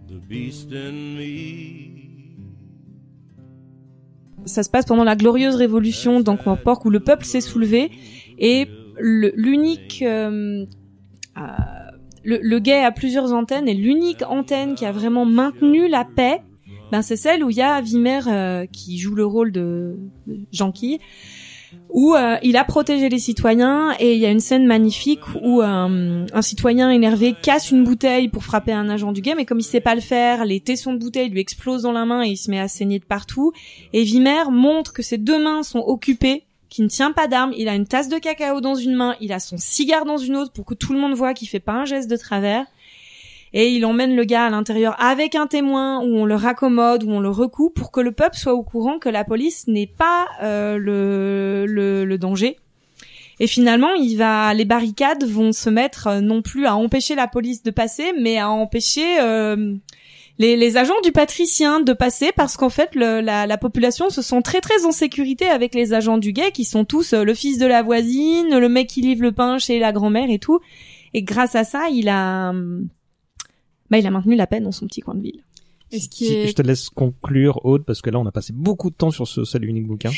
The 0.07 0.19
beast 0.27 0.71
in 0.71 1.15
me. 1.17 1.87
ça 4.45 4.63
se 4.63 4.69
passe 4.69 4.85
pendant 4.85 5.03
la 5.03 5.15
glorieuse 5.15 5.55
révolution 5.55 6.21
d'Ankh-Morpork 6.21 6.85
où 6.85 6.89
le 6.89 6.99
peuple 6.99 7.25
s'est 7.25 7.41
soulevé 7.41 7.91
et 8.39 8.67
l'unique 8.99 10.03
euh, 10.05 10.65
euh, 11.37 11.41
le, 12.23 12.39
le 12.41 12.85
a 12.85 12.91
plusieurs 12.91 13.33
antennes 13.33 13.67
et 13.67 13.73
l'unique 13.73 14.23
antenne 14.27 14.75
qui 14.75 14.85
a 14.85 14.91
vraiment 14.91 15.25
maintenu 15.25 15.87
la 15.87 16.05
paix 16.05 16.41
ben 16.91 17.01
c'est 17.01 17.17
celle 17.17 17.43
où 17.43 17.49
il 17.49 17.57
y 17.57 17.61
a 17.61 17.81
Vimer 17.81 18.21
euh, 18.27 18.65
qui 18.65 18.97
joue 18.97 19.15
le 19.15 19.25
rôle 19.25 19.51
de 19.51 19.97
de 20.25 20.39
Janky 20.51 20.99
où 21.89 22.15
euh, 22.15 22.37
il 22.43 22.57
a 22.57 22.63
protégé 22.63 23.09
les 23.09 23.19
citoyens 23.19 23.93
et 23.99 24.13
il 24.13 24.19
y 24.19 24.25
a 24.25 24.31
une 24.31 24.39
scène 24.39 24.65
magnifique 24.65 25.21
où 25.41 25.61
euh, 25.61 26.25
un 26.31 26.41
citoyen 26.41 26.89
énervé 26.89 27.35
casse 27.41 27.71
une 27.71 27.83
bouteille 27.83 28.29
pour 28.29 28.43
frapper 28.43 28.71
un 28.71 28.89
agent 28.89 29.11
du 29.11 29.21
guet 29.21 29.35
mais 29.35 29.45
comme 29.45 29.59
il 29.59 29.63
sait 29.63 29.81
pas 29.81 29.95
le 29.95 30.01
faire 30.01 30.45
les 30.45 30.59
tessons 30.59 30.93
de 30.93 30.99
bouteille 30.99 31.29
lui 31.29 31.39
explosent 31.39 31.83
dans 31.83 31.91
la 31.91 32.05
main 32.05 32.23
et 32.23 32.29
il 32.29 32.37
se 32.37 32.49
met 32.49 32.59
à 32.59 32.67
saigner 32.67 32.99
de 32.99 33.05
partout 33.05 33.51
et 33.93 34.03
Vimer 34.03 34.49
montre 34.51 34.93
que 34.93 35.01
ses 35.01 35.17
deux 35.17 35.41
mains 35.41 35.63
sont 35.63 35.79
occupées, 35.79 36.43
qu'il 36.69 36.83
ne 36.83 36.89
tient 36.89 37.11
pas 37.11 37.27
d'arme, 37.27 37.53
il 37.57 37.69
a 37.69 37.75
une 37.75 37.87
tasse 37.87 38.09
de 38.09 38.17
cacao 38.17 38.61
dans 38.61 38.75
une 38.75 38.95
main, 38.95 39.15
il 39.21 39.31
a 39.31 39.39
son 39.39 39.57
cigare 39.57 40.05
dans 40.05 40.17
une 40.17 40.35
autre 40.35 40.51
pour 40.51 40.65
que 40.65 40.73
tout 40.73 40.93
le 40.93 40.99
monde 40.99 41.13
voit 41.13 41.33
qu'il 41.33 41.47
fait 41.47 41.59
pas 41.59 41.73
un 41.73 41.85
geste 41.85 42.09
de 42.09 42.17
travers. 42.17 42.65
Et 43.53 43.69
il 43.69 43.85
emmène 43.85 44.15
le 44.15 44.23
gars 44.23 44.45
à 44.45 44.49
l'intérieur 44.49 44.95
avec 45.01 45.35
un 45.35 45.47
témoin 45.47 46.01
où 46.01 46.17
on 46.17 46.25
le 46.25 46.35
raccommode, 46.35 47.03
où 47.03 47.11
on 47.11 47.19
le 47.19 47.29
recoue 47.29 47.69
pour 47.69 47.91
que 47.91 48.01
le 48.01 48.11
peuple 48.11 48.35
soit 48.35 48.53
au 48.53 48.63
courant 48.63 48.99
que 48.99 49.09
la 49.09 49.23
police 49.23 49.67
n'est 49.67 49.87
pas 49.87 50.27
euh, 50.43 50.77
le, 50.77 51.65
le, 51.65 52.05
le 52.05 52.17
danger. 52.17 52.57
Et 53.39 53.47
finalement, 53.47 53.93
il 53.93 54.15
va, 54.15 54.53
les 54.53 54.65
barricades 54.65 55.23
vont 55.23 55.51
se 55.51 55.69
mettre 55.69 56.07
euh, 56.07 56.21
non 56.21 56.41
plus 56.41 56.65
à 56.65 56.75
empêcher 56.75 57.15
la 57.15 57.27
police 57.27 57.63
de 57.63 57.71
passer, 57.71 58.11
mais 58.19 58.37
à 58.37 58.49
empêcher 58.49 59.19
euh, 59.21 59.75
les, 60.39 60.57
les 60.57 60.77
agents 60.77 60.99
du 61.03 61.11
patricien 61.11 61.79
de 61.79 61.93
passer 61.93 62.31
parce 62.35 62.57
qu'en 62.57 62.69
fait 62.69 62.95
le, 62.95 63.21
la, 63.21 63.47
la 63.47 63.57
population 63.57 64.09
se 64.09 64.21
sent 64.21 64.41
très 64.43 64.61
très 64.61 64.85
en 64.85 64.91
sécurité 64.91 65.47
avec 65.47 65.73
les 65.73 65.93
agents 65.93 66.17
du 66.17 66.31
guet 66.31 66.51
qui 66.51 66.63
sont 66.63 66.85
tous 66.85 67.13
euh, 67.13 67.23
le 67.23 67.33
fils 67.33 67.57
de 67.57 67.65
la 67.65 67.81
voisine, 67.83 68.57
le 68.57 68.69
mec 68.69 68.87
qui 68.87 69.01
livre 69.01 69.23
le 69.23 69.31
pain 69.31 69.57
chez 69.57 69.79
la 69.79 69.91
grand-mère 69.91 70.29
et 70.29 70.39
tout. 70.39 70.59
Et 71.13 71.23
grâce 71.23 71.55
à 71.55 71.63
ça, 71.63 71.89
il 71.91 72.09
a 72.09 72.49
hum, 72.49 72.87
bah, 73.89 73.97
il 73.99 74.05
a 74.07 74.11
maintenu 74.11 74.35
la 74.35 74.47
paix 74.47 74.59
dans 74.59 74.71
son 74.71 74.87
petit 74.87 75.01
coin 75.01 75.15
de 75.15 75.21
ville. 75.21 75.43
Ce 75.89 75.99
Si- 75.99 76.25
est 76.25 76.47
Je 76.47 76.51
te 76.53 76.61
laisse 76.61 76.89
conclure, 76.89 77.63
Aude, 77.65 77.85
parce 77.85 78.01
que 78.01 78.09
là, 78.09 78.19
on 78.19 78.25
a 78.25 78.31
passé 78.33 78.51
beaucoup 78.51 78.89
de 78.89 78.95
temps 78.95 79.09
sur 79.09 79.25
ce 79.25 79.45
seul 79.45 79.63
unique 79.63 79.87
bouquin. 79.87 80.11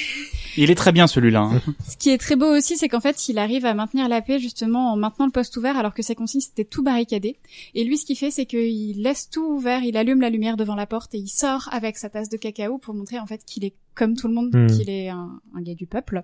Il 0.58 0.72
est 0.72 0.76
très 0.76 0.92
bien 0.92 1.06
celui-là. 1.06 1.42
hein. 1.42 1.62
Ce 1.88 1.96
qui 1.96 2.10
est 2.10 2.18
très 2.18 2.36
beau 2.36 2.48
aussi, 2.48 2.76
c'est 2.76 2.90
qu'en 2.90 3.00
fait, 3.00 3.30
il 3.30 3.38
arrive 3.38 3.66
à 3.66 3.76
maintenir 3.76 4.10
la 4.10 4.24
paix 4.24 4.40
justement 4.40 4.92
en 4.92 4.96
maintenant 4.98 5.28
le 5.28 5.32
poste 5.32 5.56
ouvert, 5.58 5.78
alors 5.78 5.94
que 5.94 6.02
ses 6.02 6.16
consignes 6.16 6.42
c'était 6.42 6.66
tout 6.66 6.82
barricadé. 6.82 7.38
Et 7.76 7.84
lui, 7.84 8.00
ce 8.00 8.06
qu'il 8.08 8.18
fait, 8.18 8.32
c'est 8.32 8.48
qu'il 8.48 9.04
laisse 9.04 9.30
tout 9.30 9.46
ouvert, 9.46 9.84
il 9.84 9.96
allume 9.96 10.22
la 10.22 10.32
lumière 10.32 10.58
devant 10.58 10.74
la 10.76 10.88
porte 10.88 11.14
et 11.14 11.20
il 11.20 11.28
sort 11.30 11.70
avec 11.72 11.98
sa 12.00 12.10
tasse 12.10 12.30
de 12.30 12.38
cacao 12.38 12.80
pour 12.80 12.96
montrer 12.96 13.20
en 13.20 13.28
fait 13.28 13.46
qu'il 13.46 13.64
est 13.64 13.76
comme 13.94 14.16
tout 14.16 14.28
le 14.28 14.34
monde, 14.34 14.50
Hmm. 14.56 14.66
qu'il 14.76 14.90
est 14.90 15.10
un, 15.10 15.40
un 15.56 15.62
gars 15.62 15.76
du 15.76 15.86
peuple. 15.86 16.24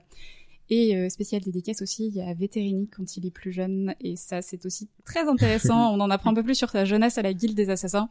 Et 0.69 0.95
euh, 0.95 1.09
spécial 1.09 1.41
dédicace 1.41 1.81
aussi, 1.81 2.07
il 2.07 2.15
y 2.15 2.21
a 2.21 2.33
Vétérini 2.33 2.87
quand 2.87 3.17
il 3.17 3.25
est 3.25 3.31
plus 3.31 3.51
jeune, 3.51 3.93
et 3.99 4.15
ça 4.15 4.41
c'est 4.41 4.65
aussi 4.65 4.89
très 5.05 5.27
intéressant. 5.27 5.93
On 5.95 5.99
en 5.99 6.09
apprend 6.09 6.31
un 6.31 6.33
peu 6.33 6.43
plus 6.43 6.55
sur 6.55 6.69
sa 6.69 6.85
jeunesse 6.85 7.17
à 7.17 7.21
la 7.21 7.33
guilde 7.33 7.55
des 7.55 7.69
assassins. 7.69 8.09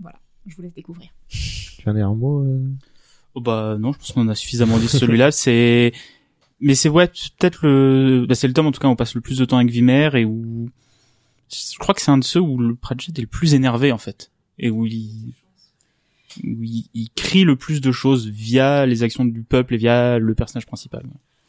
Voilà, 0.00 0.18
je 0.46 0.56
vous 0.56 0.62
laisse 0.62 0.74
découvrir. 0.74 1.10
Tu 1.28 1.88
en 1.88 1.96
as 1.96 2.04
un 2.04 2.14
mot 2.14 2.40
euh 2.40 2.60
Oh 3.34 3.40
bah 3.40 3.76
non, 3.78 3.92
je 3.92 3.98
pense 3.98 4.12
qu'on 4.12 4.28
a 4.28 4.34
suffisamment 4.34 4.78
dit 4.78 4.88
celui-là. 4.88 5.30
C'est, 5.30 5.92
mais 6.60 6.74
c'est 6.74 6.88
ouais, 6.88 7.08
peut-être 7.08 7.66
le, 7.66 8.26
bah, 8.28 8.34
c'est 8.34 8.46
le 8.46 8.52
tome 8.52 8.66
en 8.66 8.72
tout 8.72 8.80
cas 8.80 8.88
où 8.88 8.90
on 8.90 8.96
passe 8.96 9.14
le 9.14 9.20
plus 9.20 9.38
de 9.38 9.44
temps 9.44 9.56
avec 9.56 9.70
Vimer 9.70 10.10
et 10.14 10.24
où 10.24 10.70
je 11.50 11.78
crois 11.78 11.94
que 11.94 12.00
c'est 12.00 12.10
un 12.10 12.18
de 12.18 12.24
ceux 12.24 12.40
où 12.40 12.56
le 12.58 12.74
Pratchett 12.76 13.18
est 13.18 13.22
le 13.22 13.26
plus 13.26 13.54
énervé 13.54 13.90
en 13.90 13.98
fait 13.98 14.30
et 14.58 14.70
où 14.70 14.86
il 14.86 15.34
où 16.44 16.62
il, 16.62 16.86
il 16.94 17.10
crie 17.10 17.44
le 17.44 17.56
plus 17.56 17.80
de 17.80 17.92
choses 17.92 18.26
via 18.28 18.86
les 18.86 19.02
actions 19.02 19.24
du 19.24 19.42
peuple 19.42 19.74
et 19.74 19.78
via 19.78 20.18
le 20.18 20.34
personnage 20.34 20.66
principal. 20.66 21.04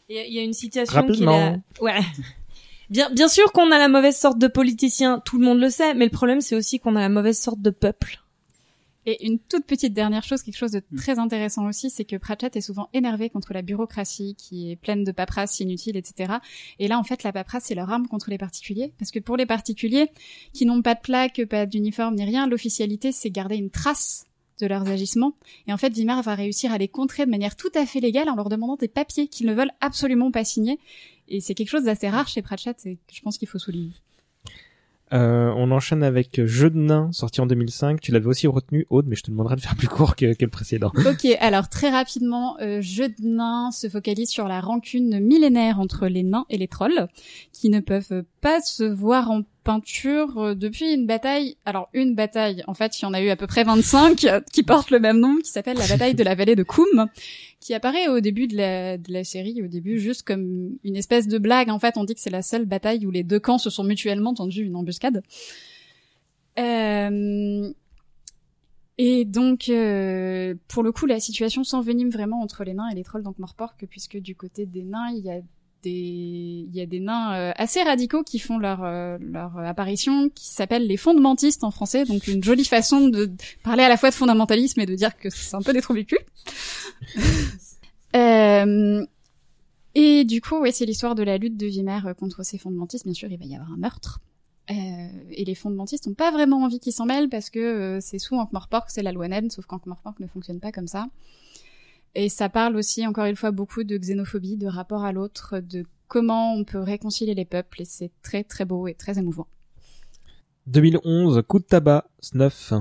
Il 0.10 0.16
y 0.16 0.20
a, 0.20 0.26
il 0.26 0.34
y 0.34 0.40
a 0.40 0.44
une 0.44 0.54
situation 0.54 1.02
qui 1.02 1.08
Rapidement. 1.08 1.40
l'a... 1.40 1.84
Ouais. 1.84 2.00
Bien, 2.90 3.10
bien 3.12 3.28
sûr 3.28 3.52
qu'on 3.54 3.72
a 3.72 3.80
la 3.80 3.88
mauvaise 3.88 4.18
sorte 4.18 4.38
de 4.38 4.48
politicien, 4.48 5.20
tout 5.26 5.40
le 5.40 5.46
monde 5.46 5.60
le 5.60 5.70
sait, 5.70 5.94
mais 5.94 6.06
le 6.06 6.12
problème 6.12 6.42
c'est 6.42 6.56
aussi 6.56 6.80
qu'on 6.80 6.96
a 6.96 7.00
la 7.00 7.10
mauvaise 7.10 7.40
sorte 7.40 7.62
de 7.62 7.70
peuple. 7.70 8.20
Et 9.06 9.26
une 9.26 9.38
toute 9.38 9.66
petite 9.66 9.94
dernière 9.94 10.24
chose, 10.24 10.44
quelque 10.44 10.58
chose 10.58 10.72
de 10.72 10.82
Mm. 10.92 10.98
très 10.98 11.20
intéressant 11.20 11.66
aussi, 11.68 11.90
c'est 11.90 12.06
que 12.06 12.16
Pratchett 12.16 12.56
est 12.56 12.62
souvent 12.62 12.88
énervé 12.94 13.30
contre 13.30 13.52
la 13.54 13.62
bureaucratie 13.62 14.36
qui 14.38 14.72
est 14.72 14.76
pleine 14.78 15.04
de 15.04 15.12
paperasse 15.12 15.60
inutile, 15.60 15.98
etc. 15.98 16.36
Et 16.80 16.88
là, 16.88 16.98
en 16.98 17.04
fait, 17.04 17.24
la 17.24 17.34
paperasse, 17.34 17.66
c'est 17.66 17.76
leur 17.76 17.90
arme 17.92 18.08
contre 18.08 18.30
les 18.30 18.38
particuliers. 18.38 18.94
Parce 19.00 19.12
que 19.12 19.20
pour 19.20 19.36
les 19.36 19.46
particuliers, 19.46 20.10
qui 20.54 20.66
n'ont 20.66 20.82
pas 20.82 20.96
de 20.96 21.02
plaque, 21.02 21.44
pas 21.50 21.66
d'uniforme 21.66 22.16
ni 22.16 22.24
rien, 22.24 22.48
l'officialité, 22.48 23.12
c'est 23.12 23.30
garder 23.30 23.58
une 23.58 23.70
trace 23.72 24.26
de 24.60 24.68
leurs 24.68 24.88
agissements. 24.88 25.34
Et 25.68 25.74
en 25.74 25.78
fait, 25.78 25.94
Vimar 25.94 26.22
va 26.22 26.36
réussir 26.36 26.72
à 26.72 26.78
les 26.78 26.88
contrer 26.88 27.26
de 27.26 27.32
manière 27.32 27.56
tout 27.56 27.72
à 27.76 27.86
fait 27.86 28.00
légale 28.00 28.30
en 28.30 28.36
leur 28.36 28.50
demandant 28.50 28.76
des 28.76 28.88
papiers 28.88 29.28
qu'ils 29.28 29.48
ne 29.48 29.54
veulent 29.54 29.72
absolument 29.82 30.32
pas 30.32 30.44
signer. 30.44 30.80
Et 31.28 31.42
c'est 31.42 31.54
quelque 31.54 31.70
chose 31.70 31.86
d'assez 31.86 32.10
rare 32.10 32.28
chez 32.28 32.42
Pratchett 32.42 32.86
et 32.86 32.96
que 32.96 33.14
je 33.14 33.22
pense 33.22 33.38
qu'il 33.38 33.48
faut 33.48 33.60
souligner. 33.60 33.94
Euh, 35.14 35.54
on 35.56 35.70
enchaîne 35.70 36.02
avec 36.02 36.44
Jeu 36.46 36.72
de 36.72 36.78
nains, 36.78 37.12
sorti 37.12 37.40
en 37.40 37.46
2005. 37.46 38.02
Tu 38.02 38.12
l'avais 38.12 38.26
aussi 38.26 38.48
retenu, 38.48 38.88
Aude, 38.90 39.06
mais 39.08 39.16
je 39.16 39.22
te 39.22 39.30
demanderai 39.30 39.56
de 39.56 39.62
faire 39.62 39.76
plus 39.76 39.88
court 39.88 40.16
que, 40.16 40.34
que 40.34 40.46
le 40.46 40.50
précédent. 40.50 40.92
Ok, 41.06 41.26
alors 41.40 41.70
très 41.70 41.92
rapidement, 41.92 42.58
euh, 42.62 42.82
Jeu 42.82 43.10
de 43.10 43.28
nains 43.28 43.70
se 43.72 43.88
focalise 43.90 44.30
sur 44.30 44.48
la 44.48 44.60
rancune 44.60 45.20
millénaire 45.20 45.80
entre 45.80 46.08
les 46.08 46.24
nains 46.24 46.46
et 46.50 46.58
les 46.58 46.68
trolls, 46.68 47.08
qui 47.52 47.70
ne 47.70 47.80
peuvent 47.80 48.24
pas 48.44 48.60
se 48.62 48.84
voir 48.84 49.32
en 49.32 49.44
peinture 49.64 50.38
euh, 50.38 50.54
depuis 50.54 50.94
une 50.94 51.08
bataille. 51.08 51.56
Alors 51.66 51.90
une 51.94 52.14
bataille, 52.14 52.62
en 52.68 52.74
fait, 52.74 53.00
il 53.00 53.04
y 53.04 53.06
en 53.06 53.14
a 53.14 53.22
eu 53.22 53.30
à 53.30 53.38
peu 53.38 53.48
près 53.48 53.64
25 53.64 54.26
euh, 54.26 54.42
qui 54.54 54.64
portent 54.64 54.92
le 54.92 55.00
même 55.00 55.20
nom, 55.20 55.38
qui 55.38 55.50
s'appelle 55.50 55.78
la 55.78 55.88
bataille 55.88 56.14
de 56.14 56.24
la 56.24 56.36
vallée 56.36 56.56
de 56.56 56.64
Koum, 56.64 57.08
qui 57.62 57.74
apparaît 57.74 58.10
au 58.10 58.20
début 58.20 58.48
de 58.48 58.58
la, 58.58 58.98
de 58.98 59.14
la 59.14 59.24
série, 59.24 59.64
au 59.64 59.68
début 59.68 59.98
juste 59.98 60.24
comme 60.24 60.78
une 60.84 60.98
espèce 60.98 61.30
de 61.30 61.38
blague. 61.38 61.70
En 61.70 61.80
fait, 61.80 61.96
on 61.98 62.04
dit 62.04 62.14
que 62.14 62.20
c'est 62.20 62.30
la 62.30 62.42
seule 62.42 62.66
bataille 62.66 63.06
où 63.06 63.12
les 63.12 63.24
deux 63.24 63.40
camps 63.40 63.58
se 63.58 63.70
sont 63.70 63.86
mutuellement 63.86 64.34
tendus 64.34 64.64
une 64.64 64.76
embuscade. 64.76 65.24
Euh, 66.60 67.72
et 68.98 69.26
donc, 69.26 69.70
euh, 69.70 70.54
pour 70.68 70.84
le 70.84 70.92
coup, 70.92 71.06
la 71.06 71.20
situation 71.20 71.64
s'envenime 71.64 72.10
vraiment 72.10 72.42
entre 72.42 72.66
les 72.66 72.74
nains 72.74 72.90
et 72.90 72.96
les 72.96 73.04
trolls 73.04 73.24
d'Ankh-Morpork, 73.24 73.86
puisque 73.90 74.18
du 74.18 74.36
côté 74.36 74.66
des 74.66 74.84
nains, 74.84 75.12
il 75.16 75.24
y 75.24 75.32
a 75.32 75.40
des, 75.84 76.66
il 76.68 76.76
y 76.76 76.82
a 76.82 76.86
des 76.86 77.00
nains 77.00 77.36
euh, 77.36 77.52
assez 77.56 77.84
radicaux 77.84 78.24
qui 78.24 78.40
font 78.40 78.58
leur, 78.58 78.84
euh, 78.84 79.18
leur 79.20 79.58
apparition, 79.60 80.30
qui 80.30 80.48
s'appellent 80.48 80.88
les 80.88 80.98
fondamentistes 80.98 81.64
en 81.64 81.72
français, 81.72 82.06
donc 82.06 82.28
une 82.28 82.44
jolie 82.44 82.66
façon 82.66 83.10
de 83.10 83.32
parler 83.64 83.84
à 83.84 83.90
la 83.90 83.98
fois 83.98 84.10
de 84.10 84.16
fondamentalisme 84.16 84.80
et 84.80 84.86
de 84.86 84.96
dire 84.96 85.18
que 85.18 85.30
c'est 85.30 85.56
un 85.56 85.62
peu 85.62 85.74
des 85.74 85.82
trous 85.82 85.94
du 85.94 86.06
cul. 86.06 86.20
Euh, 88.16 89.06
et 89.96 90.24
du 90.24 90.42
coup, 90.42 90.60
ouais, 90.60 90.72
c'est 90.72 90.86
l'histoire 90.86 91.16
de 91.16 91.24
la 91.24 91.38
lutte 91.38 91.58
de 91.58 91.68
Vimer 91.68 92.00
euh, 92.06 92.14
contre 92.14 92.44
ces 92.44 92.58
fondamentistes. 92.58 93.06
Bien 93.06 93.14
sûr, 93.14 93.32
il 93.32 93.38
va 93.38 93.46
y 93.46 93.56
avoir 93.56 93.72
un 93.72 93.78
meurtre. 93.78 94.22
Euh, 94.72 95.08
et 95.32 95.44
les 95.44 95.56
fondamentistes 95.56 96.08
n'ont 96.08 96.14
pas 96.14 96.32
vraiment 96.32 96.64
envie 96.64 96.80
qu'ils 96.80 96.94
s'en 96.94 97.06
mêlent 97.06 97.30
parce 97.30 97.50
que 97.50 97.60
euh, 97.60 98.00
c'est 98.02 98.20
sous 98.20 98.36
Ankh-Morpork, 98.36 98.90
c'est 98.90 99.04
la 99.04 99.12
loi 99.12 99.28
naine, 99.28 99.50
sauf 99.50 99.66
qu'Ankh-Morpork 99.66 100.20
ne 100.20 100.28
fonctionne 100.28 100.60
pas 100.60 100.72
comme 100.72 100.88
ça. 100.88 101.08
Et 102.16 102.30
ça 102.30 102.50
parle 102.50 102.76
aussi, 102.76 103.06
encore 103.08 103.26
une 103.26 103.36
fois, 103.36 103.52
beaucoup 103.52 103.84
de 103.84 103.98
xénophobie, 103.98 104.58
de 104.58 104.68
rapport 104.68 105.04
à 105.04 105.12
l'autre, 105.12 105.60
de 105.60 105.84
comment 106.08 106.54
on 106.54 106.64
peut 106.64 106.80
réconcilier 106.80 107.34
les 107.34 107.46
peuples, 107.46 107.82
et 107.82 107.86
c'est 107.86 108.12
très 108.22 108.44
très 108.44 108.66
beau 108.66 108.88
et 108.88 108.94
très 108.94 109.18
émouvant. 109.18 109.48
2011, 110.68 111.42
Coup 111.48 111.60
de 111.60 111.66
tabac, 111.66 112.06
Snuff. 112.20 112.74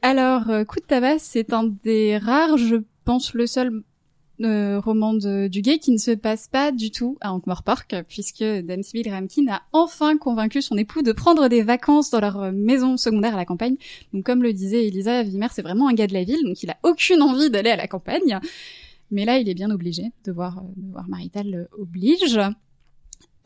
Alors, 0.00 0.48
euh, 0.48 0.64
Coup 0.64 0.80
de 0.80 0.86
tabac, 0.86 1.18
c'est 1.18 1.52
un 1.52 1.64
des 1.64 2.16
rares, 2.16 2.56
je 2.56 2.76
pense, 3.04 3.34
le 3.34 3.46
seul 3.46 3.82
euh, 4.42 4.80
roman 4.80 5.14
de, 5.14 5.48
du 5.48 5.62
gay 5.62 5.78
qui 5.78 5.90
ne 5.90 5.98
se 5.98 6.10
passe 6.10 6.48
pas 6.48 6.72
du 6.72 6.90
tout 6.90 7.16
à 7.20 7.32
Ankh-Morpork, 7.32 8.04
puisque 8.08 8.42
Dame 8.42 8.82
Sibyl 8.82 9.10
Ramkin 9.10 9.46
a 9.48 9.62
enfin 9.72 10.16
convaincu 10.16 10.62
son 10.62 10.76
époux 10.76 11.02
de 11.02 11.12
prendre 11.12 11.48
des 11.48 11.62
vacances 11.62 12.10
dans 12.10 12.20
leur 12.20 12.40
euh, 12.40 12.52
maison 12.52 12.96
secondaire 12.96 13.34
à 13.34 13.36
la 13.38 13.44
campagne. 13.44 13.76
Donc, 14.12 14.24
comme 14.24 14.42
le 14.42 14.52
disait 14.52 14.86
Elisa, 14.86 15.22
Vimer, 15.22 15.48
c'est 15.52 15.62
vraiment 15.62 15.88
un 15.88 15.94
gars 15.94 16.06
de 16.06 16.14
la 16.14 16.24
ville, 16.24 16.44
donc 16.44 16.62
il 16.62 16.70
a 16.70 16.76
aucune 16.82 17.22
envie 17.22 17.50
d'aller 17.50 17.70
à 17.70 17.76
la 17.76 17.88
campagne. 17.88 18.40
Mais 19.10 19.24
là, 19.24 19.38
il 19.38 19.48
est 19.48 19.54
bien 19.54 19.70
obligé, 19.70 20.12
devoir, 20.24 20.58
euh, 20.58 20.62
devoir 20.76 21.08
marital 21.08 21.54
euh, 21.54 21.64
oblige. 21.78 22.38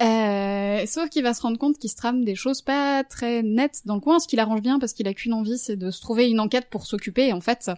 Euh, 0.01 0.87
sauf 0.87 1.09
qu'il 1.11 1.23
va 1.23 1.35
se 1.35 1.43
rendre 1.43 1.59
compte 1.59 1.79
qu'il 1.79 1.91
se 1.91 1.97
trame 1.97 2.25
des 2.25 2.35
choses 2.35 2.63
pas 2.63 3.05
très 3.05 3.43
nettes 3.43 3.83
dans 3.85 3.95
le 3.95 4.01
coin, 4.01 4.19
ce 4.19 4.27
qui 4.27 4.35
l'arrange 4.35 4.63
bien 4.63 4.81
parce 4.81 4.95
qu'il 4.95 5.07
a 5.07 5.15
qu'une 5.15 5.33
envie, 5.33 5.59
c'est 5.59 5.77
de 5.77 5.91
se 5.91 6.01
trouver 6.01 6.29
une 6.29 6.41
enquête 6.41 6.69
pour 6.71 6.87
s'occuper 6.87 7.33
en 7.33 7.41
fait. 7.41 7.71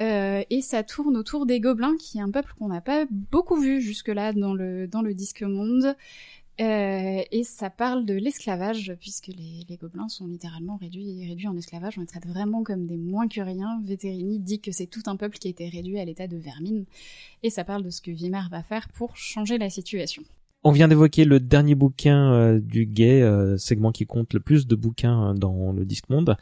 Euh, 0.00 0.42
et 0.48 0.62
ça 0.62 0.82
tourne 0.82 1.16
autour 1.16 1.46
des 1.46 1.60
gobelins, 1.60 1.96
qui 1.98 2.18
est 2.18 2.22
un 2.22 2.30
peuple 2.30 2.54
qu'on 2.58 2.68
n'a 2.68 2.80
pas 2.80 3.06
beaucoup 3.10 3.56
vu 3.56 3.80
jusque-là 3.80 4.32
dans 4.32 4.54
le 4.54 4.86
dans 4.88 5.02
le 5.02 5.14
disque 5.14 5.42
monde. 5.42 5.94
Euh, 6.60 7.22
et 7.30 7.42
ça 7.42 7.70
parle 7.70 8.04
de 8.04 8.12
l'esclavage, 8.12 8.94
puisque 9.00 9.28
les, 9.28 9.64
les 9.66 9.76
gobelins 9.76 10.08
sont 10.08 10.26
littéralement 10.26 10.76
réduits, 10.76 11.26
réduits 11.26 11.48
en 11.48 11.56
esclavage. 11.56 11.96
On 11.96 12.02
les 12.02 12.06
traite 12.06 12.26
vraiment 12.26 12.62
comme 12.62 12.86
des 12.86 12.98
moins 12.98 13.28
que 13.28 13.40
rien. 13.40 13.80
Vétérini 13.84 14.38
dit 14.38 14.60
que 14.60 14.70
c'est 14.70 14.86
tout 14.86 15.02
un 15.06 15.16
peuple 15.16 15.38
qui 15.38 15.48
a 15.48 15.50
été 15.50 15.68
réduit 15.68 15.98
à 15.98 16.04
l'état 16.04 16.26
de 16.26 16.36
vermine. 16.36 16.84
Et 17.42 17.50
ça 17.50 17.64
parle 17.64 17.82
de 17.82 17.90
ce 17.90 18.02
que 18.02 18.10
Vimer 18.10 18.42
va 18.50 18.62
faire 18.62 18.88
pour 18.88 19.16
changer 19.16 19.56
la 19.56 19.70
situation. 19.70 20.22
On 20.62 20.72
vient 20.72 20.88
d'évoquer 20.88 21.24
le 21.24 21.40
dernier 21.40 21.74
bouquin 21.74 22.32
euh, 22.32 22.60
du 22.60 22.84
gay, 22.84 23.22
euh, 23.22 23.56
segment 23.56 23.92
qui 23.92 24.04
compte 24.04 24.34
le 24.34 24.40
plus 24.40 24.66
de 24.66 24.76
bouquins 24.76 25.30
euh, 25.30 25.34
dans 25.34 25.72
le 25.72 25.84
disque 25.86 26.10
monde. 26.10 26.36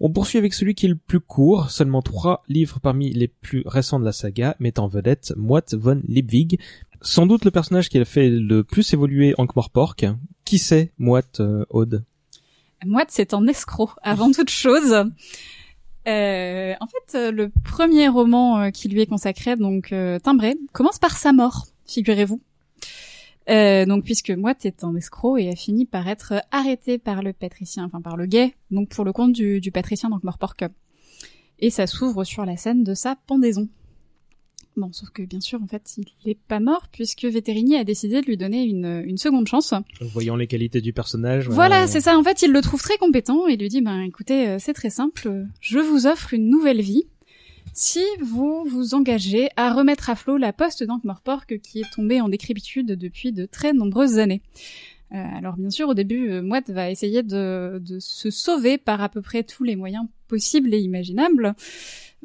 On 0.00 0.10
poursuit 0.10 0.38
avec 0.38 0.54
celui 0.54 0.74
qui 0.74 0.86
est 0.86 0.88
le 0.88 0.96
plus 0.96 1.20
court, 1.20 1.70
seulement 1.70 2.00
trois 2.00 2.42
livres 2.48 2.80
parmi 2.80 3.12
les 3.12 3.28
plus 3.28 3.62
récents 3.66 4.00
de 4.00 4.06
la 4.06 4.12
saga, 4.12 4.56
mettant 4.58 4.84
en 4.84 4.88
vedette 4.88 5.34
Moat 5.36 5.66
von 5.72 6.00
Liebwig, 6.08 6.58
sans 7.02 7.26
doute 7.26 7.44
le 7.44 7.50
personnage 7.50 7.90
qui 7.90 7.98
a 7.98 8.04
fait 8.04 8.30
le 8.30 8.64
plus 8.64 8.92
évoluer 8.94 9.34
Ankh-Morpork. 9.36 10.06
Qui 10.44 10.58
c'est 10.58 10.92
Moat 10.98 11.40
euh, 11.40 11.66
Aude? 11.68 12.04
Moite, 12.86 13.08
c'est 13.10 13.34
un 13.34 13.46
escroc, 13.46 13.90
avant 14.02 14.30
toute 14.30 14.50
chose. 14.50 14.94
Euh, 16.06 16.74
en 16.80 16.86
fait, 16.86 17.18
euh, 17.18 17.30
le 17.30 17.50
premier 17.64 18.08
roman 18.08 18.60
euh, 18.60 18.70
qui 18.70 18.88
lui 18.88 19.02
est 19.02 19.06
consacré, 19.06 19.56
donc 19.56 19.94
Timbré, 20.22 20.56
commence 20.72 20.98
par 20.98 21.16
sa 21.16 21.32
mort, 21.32 21.66
figurez-vous. 21.86 22.40
Euh, 23.48 23.86
donc, 23.86 24.04
puisque 24.04 24.30
Moite 24.30 24.66
est 24.66 24.84
un 24.84 24.94
escroc 24.94 25.38
et 25.38 25.48
a 25.48 25.56
fini 25.56 25.86
par 25.86 26.06
être 26.08 26.34
arrêté 26.50 26.98
par 26.98 27.22
le 27.22 27.32
patricien, 27.32 27.84
enfin 27.84 28.00
par 28.00 28.16
le 28.16 28.26
guet, 28.26 28.54
donc 28.70 28.88
pour 28.90 29.04
le 29.04 29.12
compte 29.12 29.32
du, 29.32 29.60
du 29.60 29.72
patricien, 29.72 30.10
donc 30.10 30.22
Morpork. 30.24 30.64
Et 31.58 31.70
ça 31.70 31.86
s'ouvre 31.86 32.24
sur 32.24 32.44
la 32.44 32.56
scène 32.56 32.84
de 32.84 32.94
sa 32.94 33.16
pendaison. 33.26 33.68
Bon, 34.76 34.92
sauf 34.92 35.10
que 35.10 35.22
bien 35.22 35.40
sûr, 35.40 35.60
en 35.60 35.66
fait, 35.66 35.96
il 35.96 36.04
n'est 36.24 36.36
pas 36.36 36.60
mort 36.60 36.86
puisque 36.92 37.24
Vétérini 37.24 37.76
a 37.76 37.82
décidé 37.82 38.20
de 38.20 38.26
lui 38.26 38.36
donner 38.36 38.62
une, 38.62 39.02
une 39.04 39.18
seconde 39.18 39.48
chance. 39.48 39.74
Voyant 40.00 40.36
les 40.36 40.46
qualités 40.46 40.80
du 40.80 40.92
personnage. 40.92 41.48
Voilà, 41.48 41.82
euh, 41.82 41.86
c'est 41.88 42.00
ça. 42.00 42.16
En 42.16 42.22
fait, 42.22 42.42
il 42.42 42.52
le 42.52 42.60
trouve 42.60 42.80
très 42.80 42.96
compétent 42.96 43.48
et 43.48 43.56
lui 43.56 43.68
dit, 43.68 43.80
ben, 43.80 44.02
écoutez, 44.02 44.46
euh, 44.46 44.56
c'est 44.60 44.74
très 44.74 44.90
simple. 44.90 45.46
Je 45.60 45.80
vous 45.80 46.06
offre 46.06 46.32
une 46.32 46.48
nouvelle 46.48 46.80
vie 46.80 47.06
si 47.74 48.02
vous 48.20 48.64
vous 48.68 48.94
engagez 48.94 49.48
à 49.56 49.72
remettre 49.72 50.10
à 50.10 50.16
flot 50.16 50.36
la 50.36 50.52
poste 50.52 50.82
d'Ankh-Morpork 50.84 51.58
qui 51.60 51.80
est 51.80 51.90
tombée 51.94 52.20
en 52.20 52.28
décrépitude 52.28 52.86
depuis 52.86 53.32
de 53.32 53.46
très 53.46 53.72
nombreuses 53.72 54.18
années. 54.18 54.42
Euh, 55.12 55.24
alors 55.36 55.56
bien 55.56 55.70
sûr, 55.70 55.88
au 55.88 55.94
début, 55.94 56.30
euh, 56.30 56.60
va 56.68 56.90
essayer 56.90 57.22
de, 57.22 57.80
de 57.82 57.98
se 57.98 58.30
sauver 58.30 58.76
par 58.76 59.00
à 59.00 59.08
peu 59.08 59.22
près 59.22 59.42
tous 59.42 59.64
les 59.64 59.74
moyens 59.76 60.04
possibles 60.26 60.74
et 60.74 60.80
imaginables. 60.80 61.54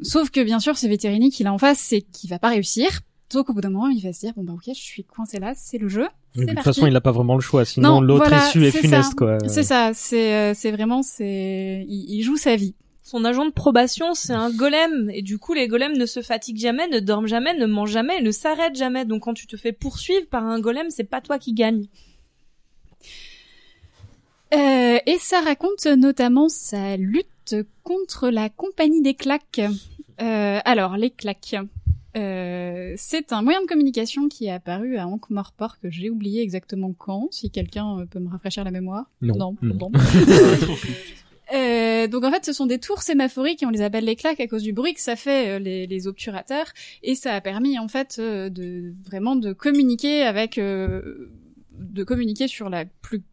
Sauf 0.01 0.29
que 0.31 0.43
bien 0.43 0.59
sûr, 0.59 0.77
ce 0.77 0.87
vétérinaire 0.87 1.29
qu'il 1.31 1.47
a 1.47 1.53
en 1.53 1.57
face, 1.57 1.79
c'est 1.79 2.01
qu'il 2.01 2.29
va 2.29 2.39
pas 2.39 2.49
réussir. 2.49 2.89
Donc 3.31 3.49
au 3.49 3.53
bout 3.53 3.61
d'un 3.61 3.69
moment, 3.69 3.87
il 3.87 4.01
va 4.03 4.11
se 4.13 4.19
dire 4.19 4.33
bon 4.35 4.43
bah 4.43 4.53
ok, 4.53 4.63
je 4.67 4.79
suis 4.79 5.03
coincé 5.03 5.39
là, 5.39 5.53
c'est 5.55 5.77
le 5.77 5.87
jeu. 5.87 6.07
Oui, 6.35 6.43
C'est 6.43 6.45
de 6.45 6.51
toute 6.55 6.63
façon, 6.63 6.87
il 6.87 6.93
n'a 6.93 7.01
pas 7.01 7.11
vraiment 7.11 7.35
le 7.35 7.41
choix. 7.41 7.63
Sinon, 7.65 7.95
Non, 7.95 8.01
l'autre 8.01 8.25
voilà, 8.27 8.47
issue 8.47 8.65
est 8.65 8.71
c'est 8.71 8.79
funeste, 8.81 9.09
ça. 9.09 9.15
quoi. 9.15 9.37
C'est 9.47 9.63
ça, 9.63 9.91
c'est 9.93 10.33
euh, 10.33 10.53
c'est 10.53 10.71
vraiment 10.71 11.01
c'est 11.03 11.85
il, 11.87 12.05
il 12.09 12.21
joue 12.21 12.37
sa 12.37 12.55
vie. 12.55 12.75
Son 13.03 13.25
agent 13.25 13.45
de 13.45 13.51
probation, 13.51 14.13
c'est 14.13 14.33
un 14.33 14.49
golem. 14.49 15.09
Et 15.13 15.21
du 15.21 15.37
coup, 15.37 15.53
les 15.53 15.67
golems 15.67 15.97
ne 15.97 16.05
se 16.05 16.21
fatiguent 16.21 16.59
jamais, 16.59 16.87
ne 16.87 16.99
dorment 16.99 17.27
jamais, 17.27 17.53
ne 17.53 17.65
mangent 17.65 17.91
jamais, 17.91 18.21
ne 18.21 18.31
s'arrêtent 18.31 18.77
jamais. 18.77 19.03
Donc 19.03 19.23
quand 19.23 19.33
tu 19.33 19.45
te 19.45 19.57
fais 19.57 19.73
poursuivre 19.73 20.25
par 20.27 20.45
un 20.45 20.59
golem, 20.59 20.87
c'est 20.89 21.03
pas 21.03 21.19
toi 21.19 21.37
qui 21.37 21.53
gagne. 21.53 21.85
Euh, 24.53 24.99
et 25.05 25.17
ça 25.19 25.41
raconte 25.41 25.85
notamment 25.85 26.47
sa 26.47 26.95
lutte 26.95 27.55
contre 27.83 28.29
la 28.29 28.49
compagnie 28.49 29.01
des 29.01 29.15
claques. 29.15 29.61
Euh, 30.21 30.59
alors, 30.63 30.95
les 30.95 31.09
claques. 31.09 31.55
Euh, 32.15 32.93
c'est 32.95 33.33
un 33.33 33.41
moyen 33.41 33.61
de 33.63 33.67
communication 33.67 34.29
qui 34.29 34.45
est 34.45 34.51
apparu 34.51 34.97
à 34.97 35.07
Ankh-Morpork, 35.07 35.81
que 35.81 35.89
j'ai 35.89 36.09
oublié 36.09 36.41
exactement 36.41 36.93
quand, 36.93 37.27
si 37.31 37.49
quelqu'un 37.49 37.99
euh, 37.99 38.05
peut 38.05 38.19
me 38.19 38.29
rafraîchir 38.29 38.63
la 38.63 38.71
mémoire. 38.71 39.05
Non. 39.21 39.35
Non. 39.35 39.55
Non. 39.61 39.91
Euh, 41.53 42.07
donc 42.07 42.23
en 42.23 42.31
fait, 42.31 42.45
ce 42.45 42.53
sont 42.53 42.65
des 42.65 42.79
tours 42.79 43.01
sémaphoriques 43.01 43.63
et 43.63 43.65
on 43.65 43.69
les 43.69 43.81
appelle 43.81 44.05
les 44.05 44.15
claques 44.15 44.39
à 44.39 44.47
cause 44.47 44.63
du 44.63 44.71
bruit 44.71 44.93
que 44.93 45.01
ça 45.01 45.15
fait 45.15 45.49
euh, 45.49 45.59
les, 45.59 45.87
les 45.87 46.07
obturateurs 46.07 46.67
et 47.01 47.15
ça 47.15 47.33
a 47.33 47.41
permis 47.41 47.77
en 47.77 47.87
fait 47.87 48.17
euh, 48.19 48.49
de 48.49 48.93
vraiment 49.05 49.35
de 49.35 49.51
communiquer 49.51 50.23
avec 50.23 50.57
euh, 50.57 51.31
de 51.71 52.03
communiquer 52.03 52.47
sur 52.47 52.69
la 52.69 52.85
plus 52.85 53.23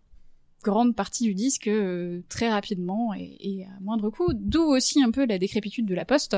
grande 0.62 0.94
partie 0.96 1.24
du 1.24 1.34
disque 1.34 1.68
euh, 1.68 2.20
très 2.28 2.50
rapidement 2.50 3.14
et, 3.14 3.36
et 3.38 3.64
à 3.64 3.80
moindre 3.80 4.10
coût. 4.10 4.32
D'où 4.34 4.62
aussi 4.62 5.02
un 5.02 5.10
peu 5.10 5.24
la 5.24 5.38
décrépitude 5.38 5.86
de 5.86 5.94
la 5.94 6.04
poste. 6.04 6.36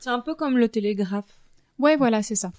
C'est 0.00 0.10
un 0.10 0.20
peu 0.20 0.34
comme 0.34 0.58
le 0.58 0.68
télégraphe. 0.68 1.40
Ouais, 1.78 1.96
voilà, 1.96 2.22
c'est 2.22 2.36
ça. 2.36 2.52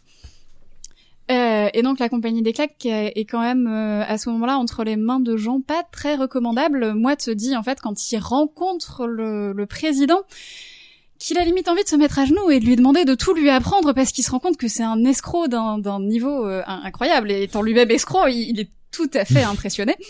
Euh, 1.31 1.69
et 1.73 1.81
donc 1.81 1.97
la 1.99 2.07
compagnie 2.07 2.43
des 2.43 2.53
claques 2.53 2.85
est 2.85 3.25
quand 3.25 3.41
même 3.41 3.65
euh, 3.67 4.03
à 4.07 4.17
ce 4.19 4.29
moment-là 4.29 4.57
entre 4.57 4.83
les 4.83 4.95
mains 4.95 5.19
de 5.19 5.37
gens 5.37 5.59
pas 5.59 5.81
très 5.91 6.15
recommandables. 6.15 6.93
Moi, 6.93 7.15
te 7.15 7.31
dis 7.31 7.55
en 7.55 7.63
fait 7.63 7.79
quand 7.81 8.11
il 8.11 8.17
rencontre 8.19 9.07
le, 9.07 9.51
le 9.53 9.65
président 9.65 10.19
qu'il 11.17 11.37
a 11.39 11.43
limite 11.45 11.67
envie 11.67 11.83
de 11.83 11.87
se 11.87 11.95
mettre 11.95 12.19
à 12.19 12.25
genoux 12.25 12.51
et 12.51 12.59
de 12.59 12.65
lui 12.65 12.75
demander 12.75 13.05
de 13.05 13.15
tout 13.15 13.33
lui 13.33 13.49
apprendre 13.49 13.93
parce 13.93 14.11
qu'il 14.11 14.23
se 14.23 14.29
rend 14.29 14.39
compte 14.39 14.57
que 14.57 14.67
c'est 14.67 14.83
un 14.83 15.03
escroc 15.05 15.47
d'un 15.47 15.79
d'un 15.79 15.99
niveau 15.99 16.45
euh, 16.45 16.61
in- 16.67 16.81
incroyable 16.83 17.31
et 17.31 17.41
étant 17.43 17.63
lui-même 17.63 17.89
escroc, 17.89 18.27
il, 18.27 18.49
il 18.51 18.59
est 18.59 18.69
tout 18.91 19.09
à 19.13 19.25
fait 19.25 19.43
impressionné. 19.43 19.95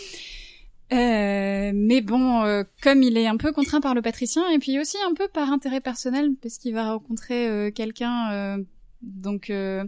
Euh, 0.92 1.72
mais 1.74 2.00
bon, 2.00 2.44
euh, 2.44 2.62
comme 2.80 3.02
il 3.02 3.18
est 3.18 3.26
un 3.26 3.36
peu 3.36 3.50
contraint 3.50 3.80
par 3.80 3.92
le 3.92 4.02
patricien 4.02 4.48
et 4.50 4.60
puis 4.60 4.78
aussi 4.78 4.96
un 5.10 5.14
peu 5.14 5.26
par 5.26 5.50
intérêt 5.50 5.80
personnel 5.80 6.30
parce 6.40 6.58
qu'il 6.58 6.74
va 6.74 6.92
rencontrer 6.92 7.48
euh, 7.48 7.70
quelqu'un 7.72 8.30
euh, 8.32 8.58
donc 9.02 9.50
euh, 9.50 9.84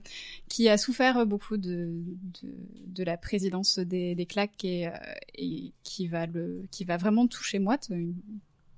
qui 0.49 0.69
a 0.69 0.77
souffert 0.79 1.27
beaucoup 1.27 1.57
de, 1.57 1.91
de, 2.43 2.49
de 2.87 3.05
la 3.05 3.17
présidence 3.17 3.79
des, 3.79 4.15
des 4.15 4.27
claques 4.27 4.65
et, 4.65 4.87
euh, 4.89 4.91
et 5.35 5.73
qui 5.83 6.07
va 6.09 6.27
le 6.27 6.63
qui 6.71 6.85
va 6.85 6.97
vraiment 6.97 7.27
toucher 7.27 7.59
Moite. 7.59 7.91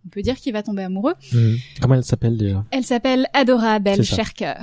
On 0.07 0.09
peut 0.09 0.23
dire 0.23 0.37
qu'il 0.37 0.55
va 0.55 0.63
tomber 0.63 0.83
amoureux. 0.83 1.13
Mhm. 1.33 1.59
Comment 1.81 1.95
elle 1.97 2.05
s'appelle 2.05 2.39
déjà? 2.39 2.65
Elle 2.71 2.85
s'appelle 2.85 3.27
Adorable 3.35 3.91
C'est 3.97 4.05
ça. 4.05 4.17
Cher 4.17 4.33
Cœur. 4.33 4.57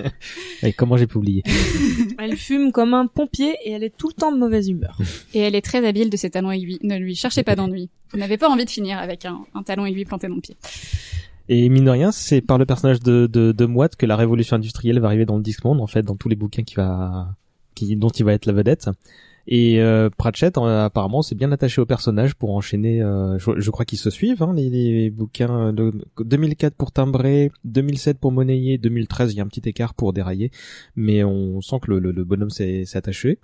Et 0.64 0.72
comment 0.72 0.96
j'ai 0.96 1.06
pu 1.06 1.18
oublier? 1.18 1.44
Elle 2.18 2.36
fume 2.36 2.72
comme 2.72 2.92
un 2.92 3.06
pompier 3.06 3.56
et 3.64 3.72
elle 3.72 3.82
est 3.84 3.94
tout 3.96 4.08
le 4.08 4.14
temps 4.14 4.32
de 4.32 4.38
mauvaise 4.38 4.68
humeur. 4.68 4.98
Et 5.34 5.40
elle 5.40 5.54
est 5.54 5.64
très 5.64 5.86
habile 5.86 6.10
de 6.10 6.16
ses 6.16 6.30
talons 6.30 6.50
aiguilles. 6.50 6.78
Ne 6.82 6.96
lui 6.96 7.14
cherchez 7.14 7.42
pas 7.42 7.54
d'ennui. 7.54 7.90
Vous 8.10 8.18
n'avez 8.18 8.36
pas 8.38 8.48
envie 8.48 8.64
de 8.64 8.70
finir 8.70 8.98
avec 8.98 9.24
un, 9.26 9.44
un 9.54 9.62
talon 9.62 9.84
aiguille 9.84 10.04
planté 10.06 10.26
dans 10.28 10.36
le 10.36 10.40
pied. 10.40 10.56
Et 11.48 11.68
mine 11.68 11.84
de 11.84 11.90
rien, 11.90 12.10
c'est 12.12 12.40
par 12.40 12.58
le 12.58 12.66
personnage 12.66 13.00
de, 13.00 13.26
de, 13.26 13.52
de 13.52 13.96
que 13.96 14.06
la 14.06 14.16
révolution 14.16 14.56
industrielle 14.56 14.98
va 15.00 15.08
arriver 15.08 15.26
dans 15.26 15.36
le 15.36 15.42
Discman, 15.42 15.78
en 15.80 15.86
fait, 15.86 16.02
dans 16.02 16.16
tous 16.16 16.28
les 16.28 16.36
bouquins 16.36 16.62
qui 16.62 16.74
va, 16.76 17.36
qui, 17.74 17.96
dont 17.96 18.08
il 18.08 18.24
va 18.24 18.32
être 18.32 18.46
la 18.46 18.52
vedette. 18.54 18.88
Et 19.46 19.82
euh, 19.82 20.08
Pratchett, 20.08 20.56
apparemment, 20.56 21.20
s'est 21.20 21.34
bien 21.34 21.52
attaché 21.52 21.80
au 21.80 21.84
personnage 21.84 22.34
pour 22.34 22.54
enchaîner. 22.56 23.02
euh, 23.02 23.38
je, 23.38 23.50
je 23.58 23.70
crois 23.70 23.84
qu'ils 23.84 23.98
se 23.98 24.08
suivent, 24.08 24.42
hein, 24.42 24.54
les, 24.56 24.70
les 24.70 25.10
bouquins 25.10 25.72
de 25.74 25.92
2004 26.18 26.74
pour 26.74 26.92
Timbré, 26.92 27.52
2007 27.64 28.18
pour 28.18 28.32
Monnayer, 28.32 28.78
2013 28.78 29.34
il 29.34 29.36
y 29.36 29.40
a 29.40 29.44
un 29.44 29.48
petit 29.48 29.68
écart 29.68 29.92
pour 29.92 30.14
Dérailler, 30.14 30.50
mais 30.96 31.24
on 31.24 31.60
sent 31.60 31.76
que 31.82 31.90
le, 31.90 31.98
le, 31.98 32.12
le 32.12 32.24
bonhomme 32.24 32.48
s'est 32.48 32.84
attaché. 32.94 33.38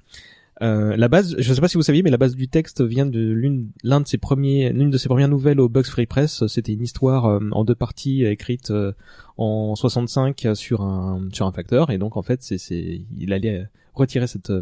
Euh, 0.63 0.97
la 0.97 1.09
base, 1.09 1.37
je 1.39 1.55
sais 1.55 1.61
pas 1.61 1.69
si 1.69 1.77
vous 1.77 1.83
saviez, 1.83 2.03
mais 2.03 2.11
la 2.11 2.19
base 2.19 2.37
du 2.37 2.49
texte 2.49 2.83
vient 2.83 3.07
de 3.07 3.21
l'une, 3.21 3.71
l'un 3.83 4.01
de 4.01 4.07
ses 4.07 4.19
premiers, 4.19 4.73
l'une 4.73 4.91
de 4.91 4.99
ses 4.99 5.09
premières 5.09 5.29
nouvelles 5.29 5.61
au 5.61 5.69
Bugs 5.69 5.85
Free 5.85 6.07
Press. 6.07 6.47
C'était 6.47 6.73
une 6.73 6.83
histoire 6.83 7.27
euh, 7.27 7.41
en 7.53 7.65
deux 7.65 7.75
parties 7.75 8.25
écrite 8.25 8.71
euh, 8.71 8.93
en 9.39 9.75
65 9.75 10.49
sur 10.55 10.83
un 10.83 11.29
sur 11.33 11.47
un 11.47 11.53
facteur, 11.53 11.91
et 11.91 11.99
donc 11.99 12.17
en 12.17 12.23
fait, 12.23 12.43
c'est 12.43 12.59
c'est, 12.59 13.03
il 13.17 13.33
allait 13.33 13.67
retirer 13.95 14.27
cette 14.27 14.53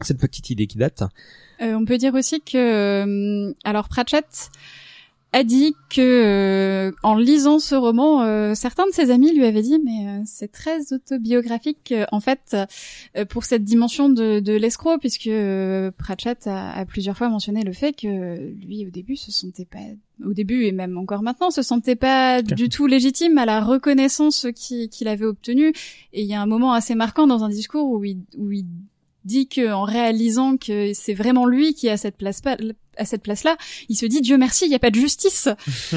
cette 0.00 0.18
petite 0.18 0.50
idée 0.50 0.66
qui 0.66 0.78
date. 0.78 1.04
On 1.60 1.84
peut 1.84 1.98
dire 1.98 2.14
aussi 2.14 2.40
que 2.40 3.52
alors 3.64 3.88
Pratchett 3.88 4.50
a 5.34 5.44
dit 5.44 5.74
que 5.88 6.00
euh, 6.00 6.92
en 7.02 7.14
lisant 7.16 7.58
ce 7.58 7.74
roman, 7.74 8.22
euh, 8.22 8.54
certains 8.54 8.86
de 8.86 8.92
ses 8.92 9.10
amis 9.10 9.32
lui 9.32 9.44
avaient 9.46 9.62
dit 9.62 9.78
mais 9.82 10.06
euh, 10.06 10.22
c'est 10.26 10.52
très 10.52 10.92
autobiographique 10.92 11.92
euh, 11.92 12.04
en 12.12 12.20
fait 12.20 12.54
euh, 13.16 13.24
pour 13.24 13.44
cette 13.44 13.64
dimension 13.64 14.08
de, 14.10 14.40
de 14.40 14.52
l'escroc 14.52 14.98
puisque 14.98 15.28
euh, 15.28 15.90
Pratchett 15.96 16.46
a, 16.46 16.72
a 16.72 16.84
plusieurs 16.84 17.16
fois 17.16 17.28
mentionné 17.30 17.62
le 17.62 17.72
fait 17.72 17.92
que 17.94 18.52
lui 18.64 18.86
au 18.86 18.90
début 18.90 19.16
se 19.16 19.30
sentait 19.32 19.64
pas 19.64 19.78
au 20.24 20.34
début 20.34 20.64
et 20.64 20.72
même 20.72 20.98
encore 20.98 21.22
maintenant 21.22 21.50
se 21.50 21.62
sentait 21.62 21.96
pas 21.96 22.42
du 22.42 22.68
tout 22.68 22.86
légitime 22.86 23.38
à 23.38 23.46
la 23.46 23.60
reconnaissance 23.60 24.46
qui- 24.54 24.88
qu'il 24.90 25.08
avait 25.08 25.24
obtenue. 25.24 25.72
Et 26.12 26.22
il 26.22 26.26
y 26.28 26.34
a 26.34 26.40
un 26.42 26.46
moment 26.46 26.72
assez 26.74 26.94
marquant 26.94 27.26
dans 27.26 27.42
un 27.42 27.48
discours 27.48 27.88
où 27.90 28.04
il, 28.04 28.18
où 28.38 28.52
il 28.52 28.66
dit 29.24 29.48
que 29.48 29.72
en 29.72 29.82
réalisant 29.84 30.56
que 30.56 30.92
c'est 30.94 31.14
vraiment 31.14 31.46
lui 31.46 31.74
qui 31.74 31.88
a 31.88 31.96
cette 31.96 32.16
place 32.16 32.40
pas 32.40 32.56
à 32.98 33.06
cette 33.06 33.22
place-là, 33.22 33.56
il 33.88 33.96
se 33.96 34.04
dit 34.04 34.20
Dieu 34.20 34.36
merci, 34.36 34.66
il 34.66 34.68
n'y 34.68 34.74
a 34.74 34.78
pas 34.78 34.90
de 34.90 34.96
justice. 34.96 35.48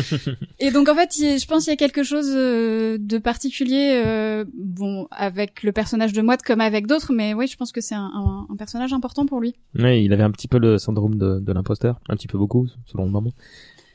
et 0.59 0.71
donc 0.71 0.87
en 0.87 0.95
fait, 0.95 1.17
il- 1.17 1.39
je 1.39 1.45
pense 1.45 1.63
qu'il 1.65 1.71
y 1.71 1.73
a 1.73 1.77
quelque 1.77 2.03
chose 2.03 2.31
euh, 2.33 2.97
de 2.99 3.17
particulier, 3.17 4.01
euh, 4.05 4.45
bon, 4.57 5.07
avec 5.11 5.63
le 5.63 5.73
personnage 5.73 6.13
de 6.13 6.21
Moite 6.21 6.41
comme 6.41 6.61
avec 6.61 6.87
d'autres, 6.87 7.11
mais 7.13 7.33
oui, 7.33 7.47
je 7.47 7.57
pense 7.57 7.71
que 7.73 7.81
c'est 7.81 7.95
un, 7.95 8.09
un- 8.15 8.47
un 8.49 8.55
personnage 8.55 8.93
important 8.93 9.25
pour 9.25 9.41
lui. 9.41 9.55
Ouais, 9.77 10.03
il 10.03 10.13
avait 10.13 10.23
un 10.23 10.31
petit 10.31 10.47
peu 10.47 10.57
le 10.57 10.77
syndrome 10.77 11.15
de, 11.17 11.39
de 11.39 11.51
l'imposteur, 11.53 11.99
un 12.07 12.15
petit 12.15 12.27
peu 12.27 12.37
beaucoup, 12.37 12.67
selon 12.85 13.03
le 13.05 13.11
moment. 13.11 13.31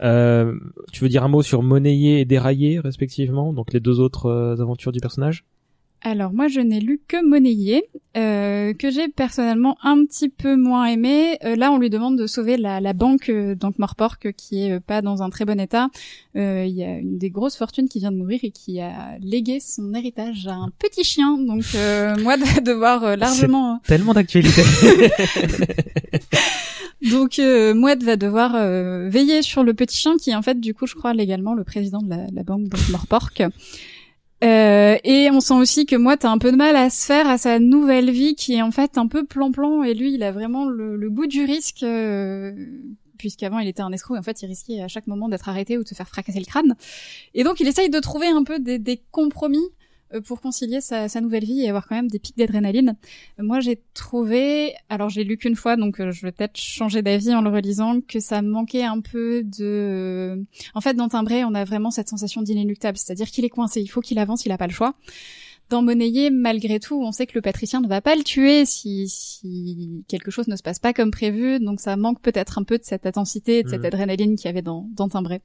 Euh, 0.02 0.54
tu 0.92 1.02
veux 1.02 1.08
dire 1.10 1.24
un 1.24 1.28
mot 1.28 1.42
sur 1.42 1.62
monnayer 1.62 2.20
et 2.20 2.24
dérailler, 2.24 2.80
respectivement, 2.80 3.52
donc 3.52 3.72
les 3.72 3.80
deux 3.80 4.00
autres 4.00 4.26
euh, 4.26 4.60
aventures 4.60 4.92
du 4.92 5.00
personnage? 5.00 5.44
Alors 6.02 6.32
moi, 6.32 6.48
je 6.48 6.60
n'ai 6.60 6.80
lu 6.80 6.98
que 7.06 7.22
Monnayer, 7.22 7.82
euh, 8.16 8.72
que 8.72 8.90
j'ai 8.90 9.08
personnellement 9.08 9.76
un 9.82 10.02
petit 10.04 10.30
peu 10.30 10.56
moins 10.56 10.86
aimé. 10.86 11.36
Euh, 11.44 11.56
là, 11.56 11.70
on 11.72 11.78
lui 11.78 11.90
demande 11.90 12.16
de 12.16 12.26
sauver 12.26 12.56
la, 12.56 12.80
la 12.80 12.94
banque 12.94 13.28
euh, 13.28 13.54
d'Ankh-Morpork, 13.54 14.32
qui 14.32 14.64
est 14.64 14.72
euh, 14.72 14.80
pas 14.80 15.02
dans 15.02 15.22
un 15.22 15.28
très 15.28 15.44
bon 15.44 15.60
état. 15.60 15.88
Euh, 16.36 16.64
Il 16.66 16.74
y 16.74 16.84
a 16.84 16.96
une 16.96 17.18
des 17.18 17.28
grosses 17.28 17.56
fortunes 17.56 17.86
qui 17.88 17.98
vient 17.98 18.12
de 18.12 18.16
mourir 18.16 18.40
et 18.42 18.50
qui 18.50 18.80
a 18.80 19.18
légué 19.20 19.60
son 19.60 19.92
héritage 19.92 20.46
à 20.46 20.54
un 20.54 20.70
petit 20.78 21.04
chien. 21.04 21.36
Donc 21.36 21.64
euh, 21.74 22.16
moi, 22.22 22.38
de 22.38 22.60
devoir 22.64 23.04
euh, 23.04 23.16
largement... 23.16 23.80
Tellement 23.86 24.14
d'actualité. 24.14 24.62
Donc 27.10 27.38
euh, 27.38 27.72
Mouette 27.72 28.02
va 28.02 28.16
devoir 28.16 28.52
euh, 28.54 29.08
veiller 29.08 29.40
sur 29.40 29.64
le 29.64 29.72
petit 29.72 29.96
chien 29.96 30.16
qui 30.18 30.30
est 30.30 30.34
en 30.34 30.42
fait 30.42 30.60
du 30.60 30.74
coup 30.74 30.86
je 30.86 30.94
crois 30.94 31.14
légalement 31.14 31.54
le 31.54 31.64
président 31.64 32.02
de 32.02 32.10
la, 32.10 32.26
la 32.30 32.42
banque 32.42 32.68
d'Ankh-Morpork. 32.68 33.42
Euh, 34.42 34.96
et 35.04 35.30
on 35.30 35.40
sent 35.40 35.54
aussi 35.54 35.84
que 35.84 35.96
Mouette 35.96 36.24
a 36.24 36.30
un 36.30 36.38
peu 36.38 36.50
de 36.50 36.56
mal 36.56 36.74
à 36.74 36.88
se 36.88 37.04
faire 37.04 37.28
à 37.28 37.36
sa 37.36 37.58
nouvelle 37.58 38.10
vie 38.10 38.34
qui 38.34 38.54
est 38.54 38.62
en 38.62 38.70
fait 38.70 38.96
un 38.96 39.06
peu 39.06 39.24
plan-plan 39.24 39.82
et 39.82 39.92
lui 39.92 40.14
il 40.14 40.22
a 40.22 40.32
vraiment 40.32 40.64
le, 40.64 40.96
le 40.96 41.10
goût 41.10 41.26
du 41.26 41.44
risque 41.44 41.82
euh, 41.82 42.52
puisqu'avant 43.18 43.58
il 43.58 43.68
était 43.68 43.82
un 43.82 43.92
escroc 43.92 44.16
et 44.16 44.18
en 44.18 44.22
fait 44.22 44.40
il 44.40 44.46
risquait 44.46 44.80
à 44.80 44.88
chaque 44.88 45.06
moment 45.06 45.28
d'être 45.28 45.50
arrêté 45.50 45.76
ou 45.76 45.82
de 45.82 45.88
se 45.88 45.94
faire 45.94 46.08
fracasser 46.08 46.38
le 46.38 46.46
crâne. 46.46 46.74
Et 47.34 47.44
donc 47.44 47.60
il 47.60 47.68
essaye 47.68 47.90
de 47.90 47.98
trouver 48.00 48.28
un 48.28 48.42
peu 48.42 48.58
des, 48.58 48.78
des 48.78 49.02
compromis 49.10 49.68
pour 50.26 50.40
concilier 50.40 50.80
sa, 50.80 51.08
sa 51.08 51.20
nouvelle 51.20 51.44
vie 51.44 51.60
et 51.62 51.68
avoir 51.68 51.86
quand 51.86 51.94
même 51.94 52.08
des 52.08 52.18
pics 52.18 52.36
d'adrénaline. 52.36 52.96
Moi, 53.38 53.60
j'ai 53.60 53.80
trouvé, 53.94 54.74
alors 54.88 55.08
j'ai 55.08 55.24
lu 55.24 55.36
qu'une 55.36 55.56
fois, 55.56 55.76
donc 55.76 56.00
euh, 56.00 56.10
je 56.10 56.22
vais 56.22 56.32
peut-être 56.32 56.56
changer 56.56 57.02
d'avis 57.02 57.34
en 57.34 57.42
le 57.42 57.50
relisant, 57.50 58.00
que 58.00 58.18
ça 58.20 58.42
manquait 58.42 58.82
un 58.84 59.00
peu 59.00 59.42
de. 59.44 60.44
En 60.74 60.80
fait, 60.80 60.94
dans 60.94 61.08
Timbré, 61.08 61.44
on 61.44 61.54
a 61.54 61.64
vraiment 61.64 61.90
cette 61.90 62.08
sensation 62.08 62.42
d'inéluctable, 62.42 62.98
c'est-à-dire 62.98 63.28
qu'il 63.30 63.44
est 63.44 63.50
coincé, 63.50 63.80
il 63.80 63.88
faut 63.88 64.00
qu'il 64.00 64.18
avance, 64.18 64.44
il 64.46 64.52
a 64.52 64.58
pas 64.58 64.66
le 64.66 64.72
choix. 64.72 64.94
Dans 65.68 65.82
Monnayer, 65.82 66.30
malgré 66.30 66.80
tout, 66.80 67.00
on 67.00 67.12
sait 67.12 67.26
que 67.26 67.32
le 67.36 67.42
patricien 67.42 67.80
ne 67.80 67.86
va 67.86 68.00
pas 68.00 68.16
le 68.16 68.24
tuer 68.24 68.64
si, 68.66 69.08
si 69.08 70.04
quelque 70.08 70.32
chose 70.32 70.48
ne 70.48 70.56
se 70.56 70.62
passe 70.64 70.80
pas 70.80 70.92
comme 70.92 71.12
prévu, 71.12 71.60
donc 71.60 71.78
ça 71.78 71.94
manque 71.96 72.20
peut-être 72.20 72.58
un 72.58 72.64
peu 72.64 72.76
de 72.76 72.82
cette 72.84 73.06
intensité, 73.06 73.62
de 73.62 73.68
cette 73.68 73.80
Mhm. 73.82 73.86
adrénaline 73.86 74.34
qu'il 74.36 74.46
y 74.46 74.48
avait 74.48 74.62
dans, 74.62 74.88
dans 74.96 75.08
Timbré. 75.08 75.40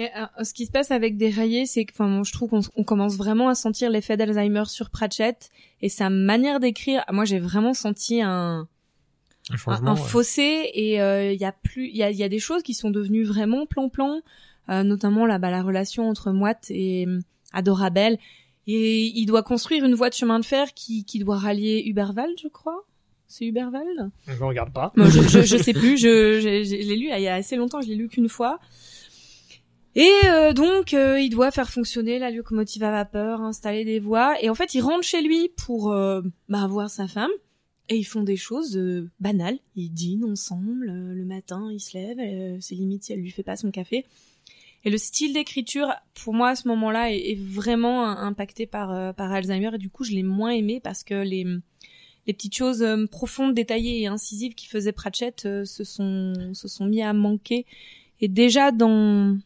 Euh, 0.00 0.44
ce 0.44 0.54
qui 0.54 0.66
se 0.66 0.70
passe 0.70 0.90
avec 0.90 1.16
Déraillé, 1.16 1.66
c'est 1.66 1.84
que, 1.84 1.92
enfin, 1.92 2.22
je 2.24 2.32
trouve 2.32 2.48
qu'on 2.50 2.60
on 2.76 2.84
commence 2.84 3.16
vraiment 3.16 3.48
à 3.48 3.54
sentir 3.54 3.90
l'effet 3.90 4.16
d'Alzheimer 4.16 4.64
sur 4.66 4.90
Pratchett 4.90 5.50
et 5.82 5.88
sa 5.88 6.10
manière 6.10 6.60
d'écrire. 6.60 7.04
Moi, 7.12 7.24
j'ai 7.24 7.38
vraiment 7.38 7.74
senti 7.74 8.22
un 8.22 8.68
Un 9.50 9.54
un, 9.54 9.56
changement. 9.56 9.90
un 9.90 9.94
ouais. 9.94 10.00
fossé 10.00 10.70
et 10.74 11.00
euh, 11.00 11.32
il 11.32 11.40
y 11.40 11.44
a 11.44 11.52
plus 11.52 11.88
il 11.88 11.96
y 11.96 12.02
a, 12.02 12.10
il 12.10 12.16
y 12.16 12.22
a 12.22 12.28
des 12.28 12.38
choses 12.38 12.62
qui 12.62 12.74
sont 12.74 12.90
devenues 12.90 13.24
vraiment 13.24 13.66
plan-plan 13.66 14.20
euh, 14.68 14.82
notamment 14.84 15.26
là 15.26 15.38
bah, 15.38 15.50
la 15.50 15.62
relation 15.62 16.08
entre 16.08 16.30
Moite 16.30 16.66
et 16.70 17.06
euh, 17.06 17.18
Adorabelle 17.52 18.18
et 18.66 19.06
il 19.06 19.26
doit 19.26 19.42
construire 19.42 19.84
une 19.84 19.94
voie 19.94 20.08
de 20.10 20.14
chemin 20.14 20.38
de 20.38 20.44
fer 20.44 20.72
qui, 20.74 21.04
qui 21.04 21.18
doit 21.18 21.38
rallier 21.38 21.82
Uberwald 21.86 22.38
je 22.40 22.48
crois 22.48 22.84
c'est 23.26 23.46
Uberwald? 23.46 24.10
Je 24.26 24.42
regarde 24.42 24.72
pas. 24.72 24.92
Je, 24.96 25.22
je, 25.22 25.42
je 25.42 25.56
sais 25.62 25.72
plus 25.72 25.96
je, 25.98 26.40
je, 26.40 26.62
je 26.64 26.76
l'ai 26.88 26.96
lu 26.96 27.08
il 27.12 27.22
y 27.22 27.28
a 27.28 27.34
assez 27.34 27.56
longtemps 27.56 27.80
je 27.80 27.88
l'ai 27.88 27.96
lu 27.96 28.08
qu'une 28.08 28.28
fois 28.28 28.60
et 29.96 30.10
euh, 30.26 30.52
donc 30.52 30.94
euh, 30.94 31.20
il 31.20 31.30
doit 31.30 31.50
faire 31.50 31.68
fonctionner 31.68 32.18
la 32.18 32.30
locomotive 32.30 32.84
à 32.84 32.92
vapeur 32.92 33.40
installer 33.40 33.84
des 33.84 33.98
voies 33.98 34.40
et 34.40 34.48
en 34.48 34.54
fait 34.54 34.74
il 34.74 34.82
rentre 34.82 35.02
chez 35.02 35.20
lui 35.20 35.50
pour 35.56 35.90
euh, 35.90 36.22
bah, 36.48 36.66
voir 36.68 36.88
sa 36.88 37.08
femme 37.08 37.30
et 37.90 37.96
ils 37.96 38.04
font 38.04 38.22
des 38.22 38.36
choses 38.36 38.76
euh, 38.76 39.10
banales. 39.18 39.58
Ils 39.74 39.90
dînent 39.90 40.24
ensemble, 40.24 40.88
euh, 40.88 41.12
le 41.12 41.24
matin, 41.24 41.70
ils 41.72 41.80
se 41.80 41.98
lèvent, 41.98 42.60
c'est 42.60 42.76
limite 42.76 43.02
si 43.02 43.12
elle 43.12 43.20
lui 43.20 43.32
fait 43.32 43.42
pas 43.42 43.56
son 43.56 43.72
café. 43.72 44.06
Et 44.84 44.90
le 44.90 44.96
style 44.96 45.34
d'écriture, 45.34 45.92
pour 46.14 46.32
moi, 46.32 46.50
à 46.50 46.54
ce 46.54 46.68
moment-là, 46.68 47.12
est, 47.12 47.34
vraiment 47.34 48.06
impacté 48.06 48.64
par, 48.64 49.14
par 49.14 49.30
Alzheimer. 49.30 49.74
Et 49.74 49.78
du 49.78 49.90
coup, 49.90 50.04
je 50.04 50.12
l'ai 50.12 50.22
moins 50.22 50.52
aimé 50.52 50.80
parce 50.82 51.02
que 51.04 51.14
les, 51.14 51.44
les 52.26 52.32
petites 52.32 52.56
choses 52.56 52.86
profondes, 53.10 53.52
détaillées 53.52 54.00
et 54.00 54.06
incisives 54.06 54.54
qui 54.54 54.66
faisaient 54.66 54.92
Pratchett 54.92 55.42
se, 55.42 55.84
sont, 55.84 56.54
se 56.54 56.66
sont 56.66 56.86
mis 56.86 57.02
à 57.02 57.12
manquer. 57.12 57.66
Et 58.20 58.28
déjà 58.28 58.70
dans... 58.72 59.36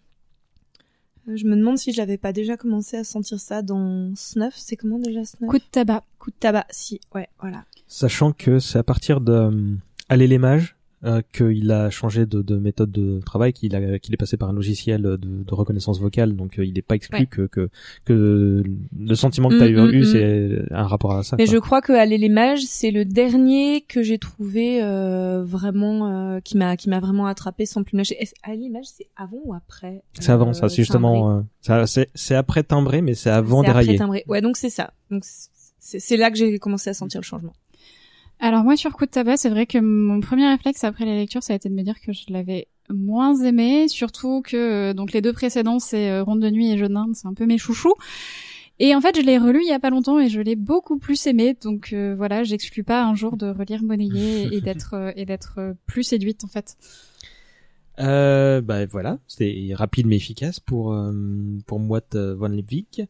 euh, 1.29 1.37
Je 1.37 1.45
me 1.47 1.57
demande 1.57 1.79
si 1.79 1.93
je 1.93 1.99
l'avais 1.99 2.19
pas 2.19 2.33
déjà 2.33 2.57
commencé 2.57 2.97
à 2.97 3.05
sentir 3.05 3.39
ça 3.41 3.63
dans 3.63 4.13
Snuff. 4.15 4.55
C'est 4.57 4.77
comment 4.77 4.99
déjà 4.99 5.25
Snuff 5.25 5.49
Coup 5.49 5.59
de 5.59 5.65
tabac. 5.71 6.05
Coup 6.19 6.31
de 6.31 6.37
tabac, 6.39 6.67
si, 6.71 7.01
ouais, 7.15 7.29
voilà. 7.41 7.65
Sachant 7.87 8.33
que 8.33 8.59
c'est 8.59 8.79
à 8.79 8.83
partir 8.83 9.21
de 9.21 9.33
euh, 9.33 9.75
Aller 10.09 10.27
les 10.27 10.39
mages 10.39 10.77
euh, 11.05 11.21
qu'il 11.33 11.71
a 11.71 11.91
changé 11.91 12.27
de, 12.27 12.41
de 12.43 12.57
méthode 12.57 12.91
de 12.91 13.21
travail, 13.21 13.53
qu'il 13.53 13.75
a 13.77 13.99
qu'il 13.99 14.15
est 14.15 14.17
passé 14.17 14.37
par 14.37 14.49
un 14.49 14.53
logiciel 14.53 15.03
de, 15.03 15.17
de 15.17 15.55
reconnaissance 15.55 16.01
vocale, 16.01 16.35
donc 16.37 16.59
euh, 16.59 16.65
il 16.65 16.75
n'est 16.75 16.83
pas 16.83 16.95
exclu 16.97 17.21
Ouais. 17.21 17.27
que, 17.27 17.43
que 17.47 17.69
que 18.05 18.63
le 18.99 19.15
sentiment 19.15 19.49
que 19.49 19.57
tu 19.59 19.63
as 19.63 19.69
Mm, 19.69 19.87
mm, 19.87 19.91
eu, 19.95 20.01
mm. 20.01 20.05
c'est 20.05 20.63
un 20.75 20.87
rapport 20.87 21.13
à 21.13 21.23
ça. 21.23 21.37
Mais 21.39 21.45
quoi. 21.47 21.55
je 21.55 21.59
crois 21.59 21.81
que 21.83 21.93
Aller 21.93 22.19
les 22.19 22.29
mages, 22.29 22.63
c'est 22.67 22.91
le 22.91 23.05
dernier 23.05 23.83
que 23.83 24.03
j'ai 24.03 24.19
trouvé 24.19 24.83
euh, 24.83 25.43
vraiment 25.45 26.09
euh, 26.37 26.41
qui 26.41 26.57
m'a 26.57 26.77
qui 26.77 26.89
m'a 26.89 27.01
vraiment 27.01 27.27
attrapé 27.27 27.67
sans 27.67 27.83
plus 27.83 27.97
lâcher. 27.97 28.17
Aller 28.43 28.63
les 28.63 28.69
mages, 28.71 28.87
c'est 28.87 29.07
avant 29.17 29.39
ou 29.45 29.55
après 29.55 30.03
C'est 30.19 30.33
avant 30.33 30.53
ça, 30.53 30.69
c'est 30.69 30.77
justement 30.83 31.45
euh, 31.71 31.87
c'est 31.87 32.09
c'est 32.15 32.35
après 32.35 32.63
timbré, 32.63 33.01
mais 33.03 33.15
c'est 33.15 33.31
avant 33.31 33.63
C'est 33.63 33.69
après 33.69 33.83
déraillé. 33.83 33.99
timbré. 33.99 34.25
Ouais, 34.29 34.41
donc 34.41 34.57
c'est 34.57 34.71
ça. 34.71 34.93
Donc 35.11 35.23
c'est 35.81 36.17
là 36.17 36.31
que 36.31 36.37
j'ai 36.39 36.59
commencé 36.59 36.89
à 36.91 36.95
sentir 36.95 37.21
le 37.21 37.25
changement. 37.25 37.53
Alors 38.41 38.65
moi 38.65 38.77
sur 38.77 38.93
coup 38.93 39.07
de 39.07 39.11
tabac, 39.11 39.37
c'est 39.39 39.49
vrai 39.49 39.67
que 39.67 39.79
mon 39.79 40.21
premier 40.21 40.49
réflexe 40.49 40.85
après 40.85 41.05
la 41.05 41.15
lecture, 41.15 41.43
ça 41.43 41.53
a 41.53 41.57
été 41.57 41.69
de 41.69 41.75
me 41.75 41.83
dire 41.83 42.01
que 42.01 42.13
je 42.13 42.25
l'avais 42.29 42.69
moins 42.91 43.35
aimé, 43.43 43.89
surtout 43.89 44.43
que 44.43 44.57
euh, 44.57 44.93
donc 44.93 45.13
les 45.13 45.23
deux 45.23 45.33
précédents, 45.33 45.79
c'est 45.79 46.11
euh, 46.11 46.23
Ronde 46.23 46.41
de 46.41 46.51
nuit 46.51 46.71
et 46.71 46.77
Jeu 46.77 46.89
d'Inde, 46.89 47.15
c'est 47.15 47.27
un 47.27 47.35
peu 47.35 47.47
mes 47.47 47.59
chouchous. 47.59 47.95
Et 48.81 48.95
en 48.95 49.01
fait, 49.01 49.17
je 49.17 49.23
l'ai 49.23 49.39
relu 49.39 49.61
il 49.63 49.69
y 49.69 49.73
a 49.73 49.79
pas 49.79 49.91
longtemps 49.91 50.19
et 50.19 50.29
je 50.29 50.41
l'ai 50.41 50.57
beaucoup 50.57 50.99
plus 50.99 51.27
aimé, 51.27 51.57
donc 51.63 51.93
euh, 51.93 52.15
voilà, 52.17 52.43
j'exclus 52.43 52.83
pas 52.83 53.05
un 53.05 53.15
jour 53.15 53.37
de 53.37 53.47
relire 53.47 53.83
Monnayer 53.83 54.53
et 54.53 54.61
d'être 54.61 54.95
euh, 54.95 55.13
et 55.15 55.25
d'être 55.25 55.55
euh, 55.59 55.75
plus 55.87 56.03
séduite 56.03 56.45
en 56.45 56.49
fait. 56.49 56.77
Euh, 58.01 58.61
bah 58.61 58.85
voilà, 58.87 59.19
c'était 59.29 59.71
rapide 59.75 60.09
mais 60.09 60.17
efficace 60.17 60.59
pour 60.59 60.93
euh, 60.93 61.13
pour 61.67 61.79
Moite 61.79 62.17
von 62.17 62.49
Lipvik. 62.49 63.03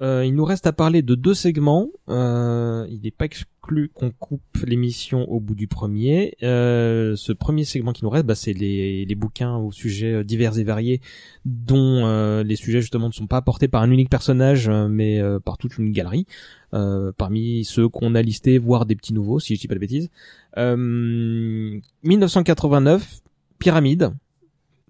Euh, 0.00 0.24
il 0.24 0.34
nous 0.34 0.44
reste 0.44 0.66
à 0.66 0.72
parler 0.72 1.02
de 1.02 1.14
deux 1.14 1.34
segments. 1.34 1.88
Euh, 2.08 2.86
il 2.88 3.00
n'est 3.02 3.10
pas 3.10 3.24
exclu 3.24 3.90
qu'on 3.92 4.10
coupe 4.10 4.42
l'émission 4.64 5.28
au 5.30 5.40
bout 5.40 5.54
du 5.54 5.66
premier. 5.66 6.36
Euh, 6.42 7.16
ce 7.16 7.32
premier 7.32 7.64
segment 7.64 7.92
qui 7.92 8.04
nous 8.04 8.10
reste, 8.10 8.24
bah, 8.26 8.34
c'est 8.34 8.52
les, 8.52 9.04
les 9.04 9.14
bouquins 9.14 9.56
aux 9.56 9.72
sujets 9.72 10.24
divers 10.24 10.58
et 10.58 10.64
variés, 10.64 11.00
dont 11.44 12.42
les 12.42 12.56
sujets 12.56 12.80
justement 12.80 13.08
ne 13.08 13.12
sont 13.12 13.26
pas 13.26 13.38
apportés 13.38 13.68
par 13.68 13.82
un 13.82 13.90
unique 13.90 14.10
personnage, 14.10 14.70
mais 14.70 15.20
par 15.44 15.58
toute 15.58 15.78
une 15.78 15.92
galerie. 15.92 16.26
Parmi 16.70 17.64
ceux 17.64 17.88
qu'on 17.88 18.14
a 18.14 18.22
listés, 18.22 18.58
voire 18.58 18.86
des 18.86 18.94
petits 18.94 19.14
nouveaux, 19.14 19.40
si 19.40 19.56
je 19.56 19.60
dis 19.60 19.68
pas 19.68 19.74
de 19.74 19.80
bêtises. 19.80 20.10
Euh, 20.56 21.80
1989, 22.04 23.20
Pyramide 23.58 24.12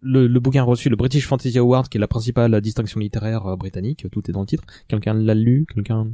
le, 0.00 0.26
le 0.26 0.40
bouquin 0.40 0.60
a 0.62 0.64
reçu 0.64 0.88
le 0.88 0.96
British 0.96 1.26
Fantasy 1.26 1.58
Award, 1.58 1.88
qui 1.88 1.98
est 1.98 2.00
la 2.00 2.08
principale 2.08 2.60
distinction 2.60 3.00
littéraire 3.00 3.46
euh, 3.46 3.56
britannique. 3.56 4.06
Tout 4.12 4.28
est 4.28 4.32
dans 4.32 4.40
le 4.40 4.46
titre. 4.46 4.64
Quelqu'un 4.88 5.14
l'a 5.14 5.34
lu? 5.34 5.66
Quelqu'un? 5.72 6.08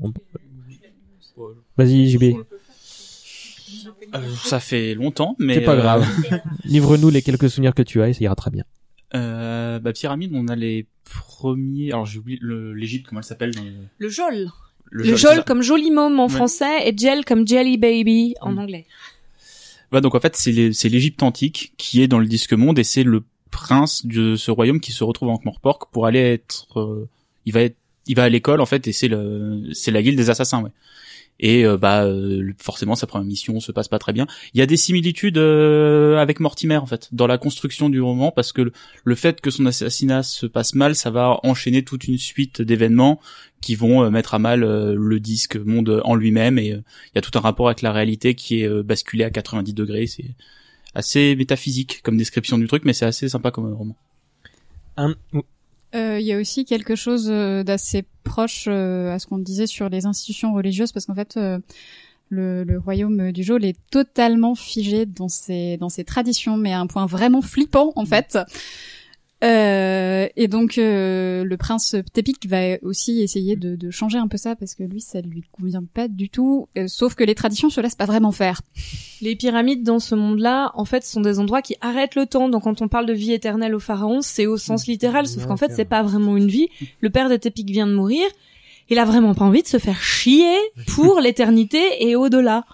On- 0.00 0.12
Vas-y, 1.76 2.08
JB. 2.10 2.22
Euh, 4.14 4.18
ça 4.44 4.60
fait 4.60 4.94
longtemps, 4.94 5.34
mais 5.38 5.54
C'est 5.54 5.60
pas 5.62 5.74
euh, 5.74 5.80
grave. 5.80 6.06
Livre-nous 6.64 7.08
les 7.10 7.22
quelques 7.22 7.48
souvenirs 7.48 7.74
que 7.74 7.82
tu 7.82 8.02
as 8.02 8.08
et 8.10 8.12
ça 8.12 8.20
ira 8.22 8.34
très 8.34 8.50
bien. 8.50 8.64
Euh, 9.14 9.78
bah, 9.78 9.92
pyramide, 9.92 10.32
on 10.34 10.48
a 10.48 10.56
les 10.56 10.86
premiers. 11.04 11.90
Alors 11.92 12.06
j'ai 12.06 12.18
oublié 12.18 12.38
le- 12.42 12.74
l'Égypte, 12.74 13.06
comment 13.08 13.20
elle 13.20 13.26
s'appelle 13.26 13.54
dans 13.54 13.62
le, 13.62 13.70
Le 13.98 14.08
jol. 14.08 14.48
Le, 14.90 15.16
jol, 15.16 15.42
comme 15.44 15.62
joli 15.62 15.90
môme 15.90 16.20
en 16.20 16.26
Ouais. 16.26 16.32
français 16.32 16.86
et 16.86 16.94
gel 16.96 17.24
comme 17.24 17.48
jelly 17.48 17.78
baby 17.78 18.34
en 18.42 18.52
Mm. 18.52 18.58
anglais. 18.58 18.86
Donc 20.00 20.14
en 20.14 20.20
fait 20.20 20.36
c'est 20.36 20.52
l'Égypte 20.88 21.22
antique 21.22 21.72
qui 21.76 22.02
est 22.02 22.08
dans 22.08 22.18
le 22.18 22.26
disque 22.26 22.52
monde 22.52 22.78
et 22.78 22.84
c'est 22.84 23.02
le 23.04 23.24
prince 23.50 24.06
de 24.06 24.36
ce 24.36 24.50
royaume 24.50 24.80
qui 24.80 24.92
se 24.92 25.04
retrouve 25.04 25.28
en 25.28 25.38
Morpork 25.44 25.90
pour 25.92 26.06
aller 26.06 26.20
être. 26.20 26.66
euh, 26.80 27.08
il 27.44 27.52
va 27.52 27.60
il 28.06 28.16
va 28.16 28.24
à 28.24 28.28
l'école 28.28 28.60
en 28.60 28.66
fait 28.66 28.88
et 28.88 28.92
c'est 28.92 29.08
le 29.08 29.62
c'est 29.72 29.90
la 29.90 30.02
guilde 30.02 30.16
des 30.16 30.30
assassins 30.30 30.62
ouais. 30.62 30.70
Et 31.40 31.64
euh, 31.64 31.76
bah 31.76 32.04
euh, 32.04 32.52
forcément 32.58 32.94
sa 32.94 33.06
première 33.06 33.26
mission 33.26 33.58
se 33.58 33.72
passe 33.72 33.88
pas 33.88 33.98
très 33.98 34.12
bien. 34.12 34.26
Il 34.54 34.58
y 34.58 34.62
a 34.62 34.66
des 34.66 34.76
similitudes 34.76 35.38
euh, 35.38 36.18
avec 36.18 36.40
Mortimer 36.40 36.76
en 36.76 36.86
fait 36.86 37.08
dans 37.12 37.26
la 37.26 37.38
construction 37.38 37.88
du 37.88 38.00
roman 38.00 38.30
parce 38.30 38.52
que 38.52 38.62
le, 38.62 38.72
le 39.04 39.14
fait 39.14 39.40
que 39.40 39.50
son 39.50 39.66
assassinat 39.66 40.22
se 40.22 40.46
passe 40.46 40.74
mal, 40.74 40.94
ça 40.94 41.10
va 41.10 41.40
enchaîner 41.42 41.82
toute 41.82 42.04
une 42.04 42.18
suite 42.18 42.62
d'événements 42.62 43.20
qui 43.60 43.74
vont 43.74 44.04
euh, 44.04 44.10
mettre 44.10 44.34
à 44.34 44.38
mal 44.38 44.62
euh, 44.62 44.94
le 44.96 45.20
disque 45.20 45.56
monde 45.56 46.00
en 46.04 46.14
lui-même 46.14 46.58
et 46.58 46.68
il 46.68 47.14
y 47.14 47.18
a 47.18 47.22
tout 47.22 47.36
un 47.36 47.40
rapport 47.40 47.66
avec 47.66 47.82
la 47.82 47.92
réalité 47.92 48.34
qui 48.34 48.62
est 48.62 48.82
basculé 48.82 49.24
à 49.24 49.30
90 49.30 49.74
degrés. 49.74 50.06
C'est 50.06 50.34
assez 50.94 51.34
métaphysique 51.34 52.02
comme 52.02 52.16
description 52.16 52.58
du 52.58 52.68
truc, 52.68 52.84
mais 52.84 52.92
c'est 52.92 53.06
assez 53.06 53.28
sympa 53.28 53.50
comme 53.50 53.72
roman. 53.72 53.96
Euh, 55.94 56.18
Il 56.20 56.26
y 56.26 56.32
a 56.32 56.38
aussi 56.38 56.64
quelque 56.64 56.94
chose 56.96 57.28
euh, 57.30 57.62
d'assez 57.62 58.04
proche 58.24 58.66
euh, 58.68 59.12
à 59.12 59.18
ce 59.18 59.26
qu'on 59.26 59.38
disait 59.38 59.66
sur 59.66 59.88
les 59.88 60.06
institutions 60.06 60.54
religieuses, 60.54 60.92
parce 60.92 61.06
qu'en 61.06 61.14
fait, 61.14 61.36
euh, 61.36 61.58
le, 62.30 62.64
le 62.64 62.78
royaume 62.78 63.30
du 63.32 63.42
Jôle 63.42 63.64
est 63.64 63.76
totalement 63.90 64.54
figé 64.54 65.04
dans 65.04 65.28
ses 65.28 65.76
dans 65.76 65.90
ses 65.90 66.04
traditions, 66.04 66.56
mais 66.56 66.72
à 66.72 66.80
un 66.80 66.86
point 66.86 67.04
vraiment 67.06 67.42
flippant 67.42 67.92
en 67.96 68.06
fait. 68.06 68.38
Euh, 69.42 70.28
et 70.36 70.46
donc 70.46 70.78
euh, 70.78 71.42
le 71.42 71.56
prince 71.56 71.96
Ptépik 72.12 72.48
va 72.48 72.76
aussi 72.82 73.22
essayer 73.22 73.56
de, 73.56 73.74
de 73.74 73.90
changer 73.90 74.18
un 74.18 74.28
peu 74.28 74.36
ça 74.36 74.54
parce 74.54 74.76
que 74.76 74.84
lui 74.84 75.00
ça 75.00 75.20
lui 75.20 75.42
convient 75.50 75.82
pas 75.82 76.06
du 76.06 76.28
tout. 76.28 76.68
euh, 76.78 76.86
sauf 76.86 77.16
que 77.16 77.24
les 77.24 77.34
traditions 77.34 77.68
se 77.68 77.80
laissent 77.80 77.96
pas 77.96 78.06
vraiment 78.06 78.30
faire. 78.30 78.60
Les 79.20 79.34
pyramides 79.36 79.82
dans 79.82 79.98
ce 79.98 80.14
monde-là, 80.14 80.72
en 80.74 80.84
fait, 80.84 81.04
sont 81.04 81.20
des 81.20 81.38
endroits 81.38 81.62
qui 81.62 81.76
arrêtent 81.80 82.14
le 82.16 82.26
temps. 82.26 82.48
Donc, 82.48 82.64
quand 82.64 82.82
on 82.82 82.88
parle 82.88 83.06
de 83.06 83.12
vie 83.12 83.32
éternelle 83.32 83.74
au 83.74 83.78
pharaon, 83.80 84.20
c'est 84.20 84.46
au 84.46 84.56
sens 84.56 84.86
littéral, 84.88 85.26
sauf 85.26 85.46
qu'en 85.46 85.56
fait, 85.56 85.72
c'est 85.76 85.84
pas 85.84 86.02
vraiment 86.02 86.36
une 86.36 86.48
vie. 86.48 86.68
Le 87.00 87.10
père 87.10 87.28
de 87.28 87.36
Tépik 87.36 87.70
vient 87.70 87.86
de 87.86 87.94
mourir. 87.94 88.26
Il 88.90 88.98
a 88.98 89.04
vraiment 89.04 89.34
pas 89.34 89.44
envie 89.44 89.62
de 89.62 89.68
se 89.68 89.78
faire 89.78 90.02
chier 90.02 90.56
pour 90.88 91.20
l'éternité 91.20 91.80
et 92.00 92.16
au-delà. 92.16 92.64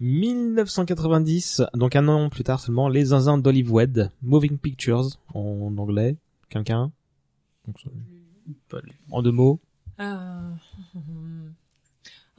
1990, 0.00 1.62
donc 1.74 1.96
un 1.96 2.06
an 2.08 2.28
plus 2.28 2.44
tard 2.44 2.60
seulement, 2.60 2.88
Les 2.88 3.06
Zinzins 3.06 3.38
d'Olive 3.38 3.72
Wed, 3.72 4.10
Moving 4.22 4.58
Pictures 4.58 5.08
en 5.34 5.74
anglais. 5.78 6.16
Quelqu'un? 6.48 6.90
En 9.10 9.22
deux 9.22 9.32
mots. 9.32 9.58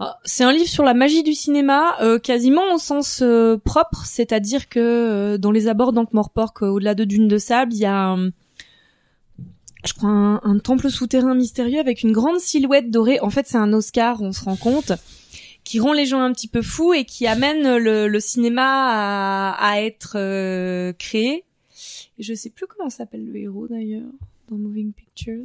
Ah, 0.01 0.17
C'est 0.23 0.45
un 0.45 0.53
livre 0.53 0.69
sur 0.69 0.85
la 0.85 0.93
magie 0.93 1.23
du 1.23 1.33
cinéma, 1.33 2.01
euh, 2.01 2.19
quasiment 2.19 2.73
au 2.73 2.77
sens 2.77 3.19
euh, 3.21 3.57
propre, 3.57 4.05
c'est-à-dire 4.05 4.69
que 4.69 4.79
euh, 4.79 5.37
dans 5.37 5.51
les 5.51 5.67
abords 5.67 5.91
d'Ankh-Morpork, 5.91 6.63
euh, 6.63 6.67
au-delà 6.69 6.95
de 6.95 7.03
dunes 7.03 7.27
de 7.27 7.37
sable, 7.37 7.73
il 7.73 7.79
y 7.79 7.85
a, 7.85 8.11
un- 8.11 8.29
je 9.83 9.91
crois, 9.97 10.09
un, 10.09 10.35
un 10.43 10.57
temple 10.59 10.89
souterrain 10.89 11.35
mystérieux 11.35 11.81
avec 11.81 12.01
une 12.03 12.13
grande 12.13 12.39
silhouette 12.39 12.89
dorée. 12.91 13.19
En 13.19 13.29
fait, 13.29 13.45
c'est 13.45 13.57
un 13.57 13.73
Oscar, 13.73 14.21
on 14.21 14.31
se 14.31 14.41
rend 14.45 14.55
compte, 14.55 14.93
qui 15.63 15.79
rend 15.79 15.93
les 15.93 16.05
gens 16.05 16.21
un 16.21 16.31
petit 16.33 16.47
peu 16.47 16.61
fous 16.61 16.93
et 16.93 17.05
qui 17.05 17.27
amène 17.27 17.77
le, 17.77 18.07
le 18.07 18.19
cinéma 18.19 18.63
à, 18.65 19.51
à 19.71 19.81
être 19.81 20.13
euh, 20.17 20.93
créé. 20.93 21.43
Et 22.17 22.23
je 22.23 22.33
sais 22.33 22.49
plus 22.49 22.65
comment 22.67 22.89
s'appelle 22.89 23.25
le 23.25 23.37
héros 23.39 23.67
d'ailleurs 23.67 24.09
dans 24.49 24.57
Moving 24.57 24.93
Pictures. 24.93 25.43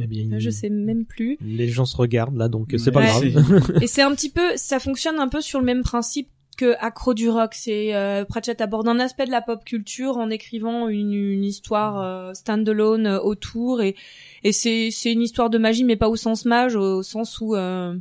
Eh 0.00 0.06
bien, 0.06 0.30
Euh, 0.32 0.38
Je 0.38 0.50
sais 0.50 0.68
même 0.68 1.04
plus. 1.04 1.36
Les 1.40 1.68
gens 1.68 1.84
se 1.84 1.96
regardent 1.96 2.36
là, 2.36 2.48
donc 2.48 2.74
c'est 2.78 2.92
pas 2.92 3.00
Ouais. 3.00 3.30
grave. 3.30 3.78
Et 3.82 3.86
c'est 3.86 4.02
un 4.02 4.14
petit 4.14 4.30
peu, 4.30 4.56
ça 4.56 4.78
fonctionne 4.78 5.18
un 5.18 5.28
peu 5.28 5.40
sur 5.40 5.58
le 5.58 5.64
même 5.64 5.82
principe 5.82 6.28
que 6.56 6.74
Accro 6.78 7.14
du 7.14 7.28
rock. 7.30 7.54
C'est 7.54 7.94
euh, 7.94 8.24
Pratchett 8.24 8.60
aborde 8.60 8.86
un 8.88 9.00
aspect 9.00 9.24
de 9.26 9.30
la 9.30 9.40
pop 9.40 9.64
culture 9.64 10.18
en 10.18 10.28
écrivant 10.30 10.88
une, 10.88 11.12
une 11.14 11.44
histoire 11.44 12.00
euh, 12.02 12.34
standalone 12.34 13.06
euh, 13.06 13.20
autour 13.20 13.80
et 13.80 13.94
et 14.44 14.52
c'est 14.52 14.90
c'est 14.90 15.12
une 15.12 15.22
histoire 15.22 15.48
de 15.50 15.56
magie 15.58 15.84
mais 15.84 15.96
pas 15.96 16.08
au 16.08 16.16
sens 16.16 16.44
mage, 16.44 16.76
au 16.76 17.02
sens 17.02 17.40
où 17.40 17.54
euh, 17.56 17.94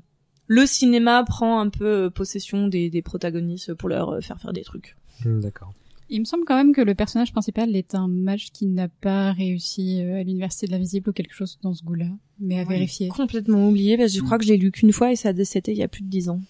le 0.50 0.66
cinéma 0.66 1.24
prend 1.24 1.60
un 1.60 1.70
peu 1.70 1.86
euh, 1.86 2.10
possession 2.10 2.68
des, 2.68 2.90
des 2.90 3.02
protagonistes 3.04 3.76
pour 3.76 3.88
leur 3.88 4.10
euh, 4.10 4.20
faire 4.20 4.42
faire 4.42 4.52
des 4.52 4.64
trucs. 4.64 4.98
D'accord. 5.24 5.74
Il 6.10 6.20
me 6.22 6.26
semble 6.26 6.44
quand 6.44 6.58
même 6.58 6.74
que 6.74 6.82
le 6.82 6.96
personnage 6.96 7.32
principal 7.32 7.76
est 7.76 7.94
un 7.94 8.08
mage 8.08 8.52
qui 8.52 8.66
n'a 8.66 8.88
pas 8.88 9.32
réussi 9.32 10.02
euh, 10.02 10.20
à 10.20 10.24
l'université 10.24 10.66
de 10.66 10.72
l'invisible 10.72 11.12
ou 11.12 11.14
quelque 11.14 11.36
chose 11.36 11.60
dans 11.62 11.76
ce 11.76 11.84
goût-là, 11.84 12.08
mais 12.40 12.60
à 12.60 12.66
vérifier. 12.66 13.10
Complètement 13.10 13.70
oublié 13.70 13.96
parce 13.96 14.12
que 14.12 14.18
je 14.18 14.24
crois 14.24 14.40
que 14.40 14.44
je 14.44 14.50
l'ai 14.50 14.58
lu 14.58 14.72
qu'une 14.72 14.92
fois 14.92 15.12
et 15.12 15.16
ça 15.16 15.34
c'était 15.46 15.72
il 15.72 15.78
y 15.78 15.84
a 15.84 15.88
plus 15.88 16.02
de 16.02 16.10
dix 16.10 16.30
ans. 16.30 16.42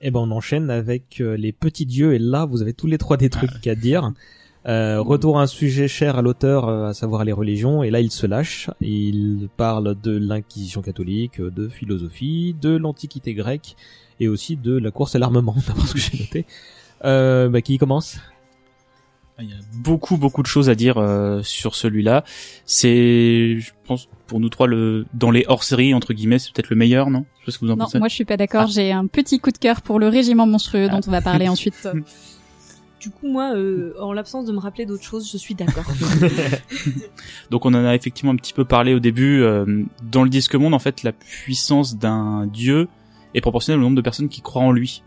Eh 0.00 0.10
ben 0.10 0.18
on 0.18 0.32
enchaîne 0.32 0.68
avec 0.68 1.18
les 1.20 1.52
petits 1.52 1.86
dieux 1.86 2.14
et 2.14 2.18
là 2.18 2.46
vous 2.46 2.62
avez 2.62 2.74
tous 2.74 2.88
les 2.88 2.98
trois 2.98 3.16
des 3.16 3.30
trucs 3.30 3.64
à 3.68 3.76
dire. 3.76 4.12
Euh, 4.66 5.00
retour 5.00 5.38
à 5.38 5.42
un 5.42 5.46
sujet 5.46 5.88
cher 5.88 6.16
à 6.16 6.22
l'auteur, 6.22 6.68
euh, 6.68 6.88
à 6.88 6.94
savoir 6.94 7.24
les 7.24 7.32
religions, 7.32 7.82
et 7.82 7.90
là 7.90 8.00
il 8.00 8.10
se 8.10 8.26
lâche. 8.26 8.70
Il 8.80 9.48
parle 9.56 9.94
de 10.00 10.16
l'inquisition 10.16 10.80
catholique, 10.80 11.38
euh, 11.40 11.50
de 11.50 11.68
philosophie, 11.68 12.56
de 12.60 12.76
l'antiquité 12.76 13.34
grecque, 13.34 13.76
et 14.20 14.28
aussi 14.28 14.56
de 14.56 14.76
la 14.78 14.90
course 14.90 15.14
à 15.14 15.18
l'armement, 15.18 15.54
d'après 15.66 15.86
ce 15.86 15.92
que 15.92 15.98
j'ai 16.00 16.18
noté. 16.18 16.46
Euh, 17.04 17.48
bah, 17.50 17.60
qui 17.60 17.76
commence? 17.76 18.16
Il 19.40 19.50
y 19.50 19.52
a 19.52 19.56
beaucoup 19.82 20.16
beaucoup 20.16 20.42
de 20.42 20.46
choses 20.46 20.70
à 20.70 20.76
dire 20.76 20.96
euh, 20.96 21.42
sur 21.42 21.74
celui-là. 21.74 22.22
C'est, 22.66 23.58
je 23.58 23.72
pense, 23.84 24.08
pour 24.28 24.38
nous 24.38 24.48
trois, 24.48 24.68
le 24.68 25.06
dans 25.12 25.32
les 25.32 25.44
hors-séries 25.48 25.92
entre 25.92 26.14
guillemets, 26.14 26.38
c'est 26.38 26.52
peut-être 26.52 26.70
le 26.70 26.76
meilleur, 26.76 27.10
non? 27.10 27.24
Je 27.40 27.40
sais 27.40 27.44
pas 27.46 27.50
ce 27.52 27.58
que 27.58 27.64
vous 27.64 27.72
en 27.72 27.76
Non, 27.76 27.84
pensez. 27.86 27.98
moi 27.98 28.06
je 28.08 28.14
suis 28.14 28.24
pas 28.24 28.36
d'accord. 28.36 28.68
J'ai 28.68 28.92
un 28.92 29.08
petit 29.08 29.40
coup 29.40 29.50
de 29.50 29.58
cœur 29.58 29.82
pour 29.82 29.98
le 29.98 30.06
régiment 30.08 30.46
monstrueux 30.46 30.88
dont 30.88 31.00
on 31.06 31.10
va 31.10 31.20
parler 31.20 31.48
ensuite. 31.50 31.88
Du 33.04 33.10
coup 33.10 33.28
moi, 33.28 33.54
euh, 33.54 33.92
en 34.00 34.14
l'absence 34.14 34.46
de 34.46 34.52
me 34.52 34.58
rappeler 34.58 34.86
d'autres 34.86 35.04
choses, 35.04 35.30
je 35.30 35.36
suis 35.36 35.54
d'accord. 35.54 35.84
Donc 37.50 37.66
on 37.66 37.74
en 37.74 37.84
a 37.84 37.94
effectivement 37.94 38.32
un 38.32 38.36
petit 38.36 38.54
peu 38.54 38.64
parlé 38.64 38.94
au 38.94 38.98
début. 38.98 39.42
euh, 39.42 39.84
dans 40.02 40.22
le 40.22 40.30
disque 40.30 40.54
monde, 40.54 40.72
en 40.72 40.78
fait, 40.78 41.02
la 41.02 41.12
puissance 41.12 41.98
d'un 41.98 42.46
dieu 42.46 42.88
est 43.34 43.42
proportionnelle 43.42 43.80
au 43.80 43.82
nombre 43.82 43.96
de 43.96 44.00
personnes 44.00 44.30
qui 44.30 44.40
croient 44.40 44.62
en 44.62 44.72
lui. 44.72 45.02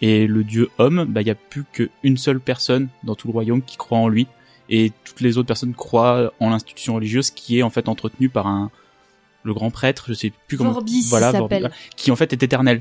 Et 0.00 0.26
le 0.26 0.42
dieu 0.42 0.70
homme, 0.78 1.04
bah 1.06 1.20
il 1.20 1.26
y 1.26 1.30
a 1.30 1.34
plus 1.34 1.64
qu'une 1.70 2.16
seule 2.16 2.40
personne 2.40 2.88
dans 3.02 3.14
tout 3.14 3.28
le 3.28 3.34
royaume 3.34 3.60
qui 3.60 3.76
croit 3.76 3.98
en 3.98 4.08
lui, 4.08 4.26
et 4.70 4.90
toutes 5.04 5.20
les 5.20 5.36
autres 5.36 5.48
personnes 5.48 5.74
croient 5.74 6.32
en 6.40 6.48
l'institution 6.48 6.94
religieuse 6.94 7.30
qui 7.30 7.58
est 7.58 7.62
en 7.62 7.68
fait 7.68 7.90
entretenue 7.90 8.30
par 8.30 8.46
un 8.46 8.70
le 9.42 9.52
grand 9.52 9.70
prêtre, 9.70 10.06
je 10.08 10.14
sais 10.14 10.32
plus 10.48 10.56
comment. 10.56 10.72
Vorbis, 10.72 11.02
il 11.04 11.10
voilà, 11.10 11.30
s'appelle. 11.30 11.64
Vorbis, 11.64 11.76
qui 11.94 12.10
en 12.10 12.16
fait 12.16 12.32
est 12.32 12.42
éternel, 12.42 12.80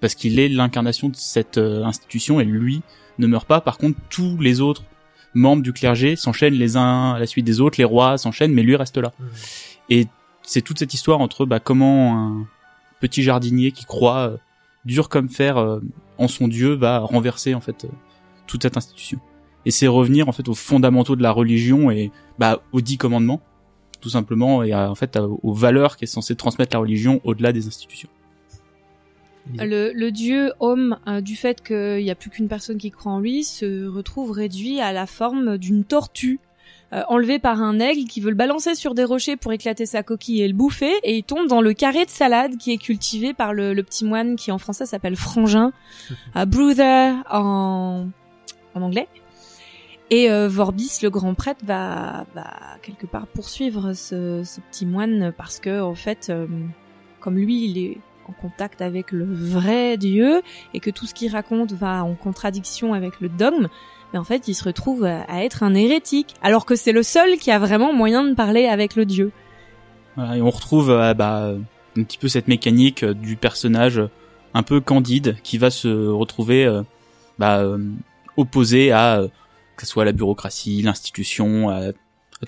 parce 0.00 0.16
qu'il 0.16 0.40
est 0.40 0.48
l'incarnation 0.48 1.08
de 1.08 1.14
cette 1.14 1.58
euh, 1.58 1.84
institution 1.84 2.40
et 2.40 2.44
lui 2.44 2.82
ne 3.18 3.26
meurt 3.26 3.46
pas. 3.46 3.60
Par 3.60 3.78
contre, 3.78 3.98
tous 4.10 4.36
les 4.40 4.60
autres 4.60 4.82
membres 5.34 5.62
du 5.62 5.72
clergé 5.72 6.16
s'enchaînent 6.16 6.54
les 6.54 6.76
uns 6.76 7.12
à 7.12 7.18
la 7.18 7.26
suite 7.26 7.44
des 7.44 7.60
autres, 7.60 7.76
les 7.78 7.84
rois 7.84 8.18
s'enchaînent, 8.18 8.52
mais 8.52 8.62
lui 8.62 8.76
reste 8.76 8.96
là. 8.98 9.12
Et 9.90 10.06
c'est 10.42 10.62
toute 10.62 10.78
cette 10.78 10.94
histoire 10.94 11.20
entre 11.20 11.46
bah, 11.46 11.58
comment 11.60 12.16
un 12.18 12.46
petit 13.00 13.22
jardinier 13.22 13.72
qui 13.72 13.84
croit 13.84 14.28
euh, 14.30 14.36
dur 14.84 15.08
comme 15.08 15.28
fer 15.28 15.56
euh, 15.56 15.80
en 16.18 16.28
son 16.28 16.48
dieu 16.48 16.74
va 16.74 17.00
renverser 17.00 17.54
en 17.54 17.60
fait 17.60 17.84
euh, 17.84 17.88
toute 18.46 18.62
cette 18.62 18.76
institution. 18.76 19.18
Et 19.66 19.70
c'est 19.70 19.86
revenir 19.86 20.28
en 20.28 20.32
fait 20.32 20.48
aux 20.48 20.54
fondamentaux 20.54 21.16
de 21.16 21.22
la 21.22 21.30
religion 21.32 21.90
et 21.90 22.12
bah 22.38 22.60
aux 22.72 22.80
dix 22.80 22.98
commandements, 22.98 23.40
tout 24.00 24.10
simplement, 24.10 24.62
et 24.62 24.72
à, 24.72 24.90
en 24.90 24.94
fait 24.94 25.16
à- 25.16 25.24
aux 25.26 25.54
valeurs 25.54 25.96
qui 25.96 26.04
est 26.04 26.06
censée 26.06 26.36
transmettre 26.36 26.76
la 26.76 26.80
religion 26.80 27.20
au-delà 27.24 27.52
des 27.52 27.66
institutions. 27.66 28.08
Le, 29.58 29.92
le 29.92 30.10
dieu 30.10 30.52
homme, 30.60 30.98
euh, 31.06 31.20
du 31.20 31.36
fait 31.36 31.62
qu'il 31.62 32.02
n'y 32.02 32.10
a 32.10 32.14
plus 32.14 32.30
qu'une 32.30 32.48
personne 32.48 32.78
qui 32.78 32.90
croit 32.90 33.12
en 33.12 33.20
lui, 33.20 33.44
se 33.44 33.86
retrouve 33.86 34.30
réduit 34.30 34.80
à 34.80 34.92
la 34.92 35.06
forme 35.06 35.58
d'une 35.58 35.84
tortue. 35.84 36.40
euh, 36.92 37.02
enlevée 37.08 37.38
par 37.38 37.60
un 37.60 37.80
aigle 37.80 38.08
qui 38.08 38.20
veut 38.20 38.30
le 38.30 38.36
balancer 38.36 38.74
sur 38.74 38.94
des 38.94 39.04
rochers 39.04 39.36
pour 39.36 39.52
éclater 39.52 39.84
sa 39.84 40.02
coquille 40.02 40.42
et 40.42 40.48
le 40.48 40.54
bouffer, 40.54 40.92
et 41.02 41.16
il 41.16 41.24
tombe 41.24 41.48
dans 41.48 41.60
le 41.60 41.72
carré 41.72 42.04
de 42.04 42.10
salade 42.10 42.56
qui 42.56 42.72
est 42.72 42.76
cultivé 42.78 43.34
par 43.34 43.52
le, 43.52 43.74
le 43.74 43.82
petit 43.82 44.04
moine 44.04 44.36
qui 44.36 44.52
en 44.52 44.58
français 44.58 44.86
s'appelle 44.86 45.16
Frangin, 45.16 45.72
à 46.34 46.46
Brother 46.46 47.16
en, 47.30 48.06
en 48.74 48.82
anglais. 48.82 49.08
Et 50.10 50.30
euh, 50.30 50.48
Vorbis, 50.48 50.98
le 51.02 51.10
grand 51.10 51.34
prêtre, 51.34 51.64
va, 51.64 52.26
va 52.34 52.46
quelque 52.82 53.06
part 53.06 53.26
poursuivre 53.26 53.94
ce, 53.94 54.42
ce 54.44 54.60
petit 54.60 54.86
moine 54.86 55.32
parce 55.36 55.58
que 55.58 55.80
en 55.80 55.94
fait, 55.94 56.28
euh, 56.30 56.46
comme 57.20 57.36
lui, 57.36 57.64
il 57.64 57.78
est 57.78 57.98
en 58.28 58.32
contact 58.32 58.82
avec 58.82 59.12
le 59.12 59.24
vrai 59.24 59.96
Dieu 59.96 60.42
et 60.72 60.80
que 60.80 60.90
tout 60.90 61.06
ce 61.06 61.14
qu'il 61.14 61.30
raconte 61.32 61.72
va 61.72 62.04
en 62.04 62.14
contradiction 62.14 62.94
avec 62.94 63.20
le 63.20 63.28
dogme, 63.28 63.68
mais 64.12 64.18
en 64.18 64.24
fait, 64.24 64.46
il 64.48 64.54
se 64.54 64.64
retrouve 64.64 65.04
à, 65.04 65.44
être 65.44 65.62
un 65.62 65.74
hérétique, 65.74 66.34
alors 66.42 66.66
que 66.66 66.76
c'est 66.76 66.92
le 66.92 67.02
seul 67.02 67.36
qui 67.36 67.50
a 67.50 67.58
vraiment 67.58 67.92
moyen 67.92 68.24
de 68.24 68.34
parler 68.34 68.66
avec 68.66 68.94
le 68.94 69.04
Dieu. 69.04 69.32
Voilà, 70.16 70.36
et 70.36 70.42
on 70.42 70.50
retrouve 70.50 70.90
euh, 70.90 71.14
bah, 71.14 71.52
un 71.96 72.02
petit 72.04 72.18
peu 72.18 72.28
cette 72.28 72.46
mécanique 72.46 73.02
euh, 73.02 73.14
du 73.14 73.36
personnage 73.36 73.98
euh, 73.98 74.08
un 74.54 74.62
peu 74.62 74.80
candide 74.80 75.36
qui 75.42 75.58
va 75.58 75.70
se 75.70 75.88
retrouver 75.88 76.64
euh, 76.64 76.82
bah, 77.38 77.58
euh, 77.58 77.78
opposé 78.36 78.92
à 78.92 79.18
euh, 79.18 79.28
que 79.76 79.84
ce 79.84 79.90
soit 79.90 80.04
la 80.04 80.12
bureaucratie, 80.12 80.80
l'institution, 80.82 81.68
à, 81.70 81.90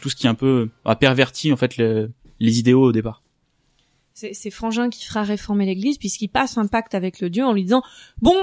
tout 0.01 0.09
ce 0.09 0.15
qui 0.15 0.27
est 0.27 0.31
un 0.31 0.35
peu 0.35 0.69
a 0.85 0.95
perverti 0.95 1.53
en 1.53 1.57
fait 1.57 1.77
le- 1.79 2.11
les 2.39 2.59
idéaux 2.61 2.85
au 2.85 2.93
départ. 2.93 3.23
C'est 4.17 4.51
Frangin 4.51 4.89
qui 4.89 5.05
fera 5.05 5.23
réformer 5.23 5.67
l'Église 5.67 5.99
puisqu'il 5.99 6.29
passe 6.29 6.57
un 6.57 6.67
pacte 6.67 6.95
avec 6.95 7.21
le 7.21 7.29
Dieu 7.29 7.45
en 7.45 7.53
lui 7.53 7.63
disant 7.63 7.83
bon. 8.23 8.37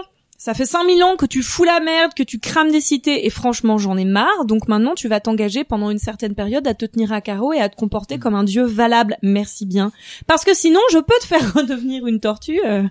Ça 0.43 0.53
fait 0.53 0.65
5000 0.65 1.01
ans 1.03 1.15
que 1.15 1.25
tu 1.25 1.41
fous 1.41 1.63
la 1.63 1.79
merde, 1.79 2.13
que 2.13 2.21
tu 2.21 2.37
crames 2.37 2.69
des 2.69 2.81
cités, 2.81 3.25
et 3.25 3.29
franchement, 3.29 3.77
j'en 3.77 3.95
ai 3.95 4.03
marre. 4.03 4.43
Donc 4.43 4.67
maintenant, 4.67 4.93
tu 4.93 5.07
vas 5.07 5.21
t'engager 5.21 5.63
pendant 5.63 5.89
une 5.89 5.99
certaine 5.99 6.35
période 6.35 6.67
à 6.67 6.73
te 6.73 6.85
tenir 6.85 7.13
à 7.13 7.21
carreau 7.21 7.53
et 7.53 7.59
à 7.59 7.69
te 7.69 7.77
comporter 7.77 8.19
comme 8.19 8.35
un 8.35 8.43
dieu 8.43 8.65
valable. 8.65 9.15
Merci 9.21 9.65
bien. 9.65 9.93
Parce 10.27 10.43
que 10.43 10.53
sinon, 10.53 10.81
je 10.91 10.97
peux 10.97 11.13
te 11.21 11.27
faire 11.27 11.53
redevenir 11.55 12.07
une 12.07 12.19
tortue 12.19 12.59
euh, 12.65 12.83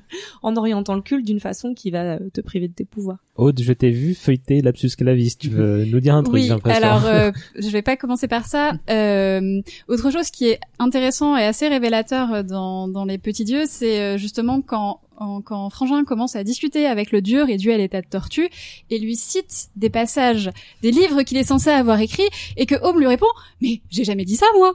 en 0.43 0.57
orientant 0.57 0.95
le 0.95 1.03
culte 1.03 1.27
d'une 1.27 1.41
façon 1.41 1.75
qui 1.75 1.91
va 1.91 2.15
euh, 2.15 2.31
te 2.33 2.41
priver 2.41 2.69
de 2.69 2.73
tes 2.73 2.87
pouvoirs. 2.87 3.19
Aude, 3.37 3.61
je 3.63 3.73
t'ai 3.73 3.91
vu 3.91 4.15
feuilleter 4.15 4.61
Lapsus 4.61 4.91
Clavis. 4.97 5.37
Tu 5.39 5.49
veux 5.49 5.87
nous 5.87 6.01
dire 6.01 6.15
un 6.15 6.23
truc, 6.23 6.35
oui, 6.35 6.43
j'ai 6.43 6.49
l'impression. 6.51 6.83
alors 6.83 7.07
euh, 7.07 7.33
je 7.59 7.69
vais 7.69 7.81
pas 7.81 7.97
commencer 7.97 8.29
par 8.29 8.47
ça. 8.47 8.73
Euh, 8.91 9.63
autre 9.89 10.11
chose 10.11 10.31
qui 10.31 10.49
est 10.49 10.61
intéressant 10.79 11.37
et 11.37 11.45
assez 11.45 11.67
révélateur 11.69 12.45
dans, 12.45 12.89
dans 12.89 13.07
les 13.07 13.17
petits 13.17 13.45
dieux, 13.45 13.65
c'est 13.67 14.01
euh, 14.01 14.19
justement 14.19 14.61
quand 14.61 15.01
quand 15.45 15.71
Frangin 15.71 16.05
commence 16.05 16.37
à 16.37 16.45
discuter 16.45 16.87
avec 16.87 17.13
le 17.13 17.21
dieu 17.21 17.43
réduit 17.43 17.73
à 17.73 17.77
l'état 17.77 18.01
de 18.01 18.07
tortue 18.07 18.49
et 18.91 18.99
lui 18.99 19.17
cite 19.17 19.71
des 19.77 19.91
passages 19.91 20.51
des 20.83 20.91
livres 20.91 21.23
qu'il 21.23 21.37
est 21.37 21.45
censé 21.45 21.71
avoir 21.71 22.01
écrits 22.01 22.29
et 22.57 22.67
que 22.67 22.75
Homme 22.83 22.99
lui 22.99 23.07
répond 23.07 23.27
mais 23.61 23.81
j'ai 23.91 24.05
jamais 24.05 24.25
dit 24.25 24.37
ça 24.37 24.47
moi. 24.57 24.75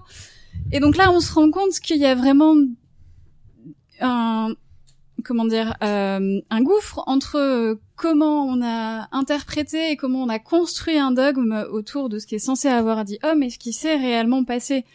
Et 0.71 0.79
donc 0.79 0.97
là 0.97 1.11
on 1.11 1.19
se 1.19 1.33
rend 1.33 1.51
compte 1.51 1.79
qu'il 1.79 1.97
y 1.97 2.05
a 2.05 2.15
vraiment 2.15 2.55
un 3.99 4.49
comment 5.23 5.45
dire 5.45 5.75
euh, 5.83 6.39
un 6.49 6.61
gouffre 6.61 7.03
entre 7.07 7.77
comment 7.95 8.45
on 8.45 8.61
a 8.63 9.07
interprété 9.11 9.91
et 9.91 9.97
comment 9.97 10.23
on 10.23 10.29
a 10.29 10.39
construit 10.39 10.97
un 10.97 11.11
dogme 11.11 11.65
autour 11.71 12.09
de 12.09 12.19
ce 12.19 12.27
qui 12.27 12.35
est 12.35 12.39
censé 12.39 12.67
avoir 12.67 13.03
dit 13.03 13.19
homme 13.23 13.43
et 13.43 13.49
ce 13.49 13.57
qui 13.57 13.73
s'est 13.73 13.95
réellement 13.95 14.43
passé. 14.43 14.85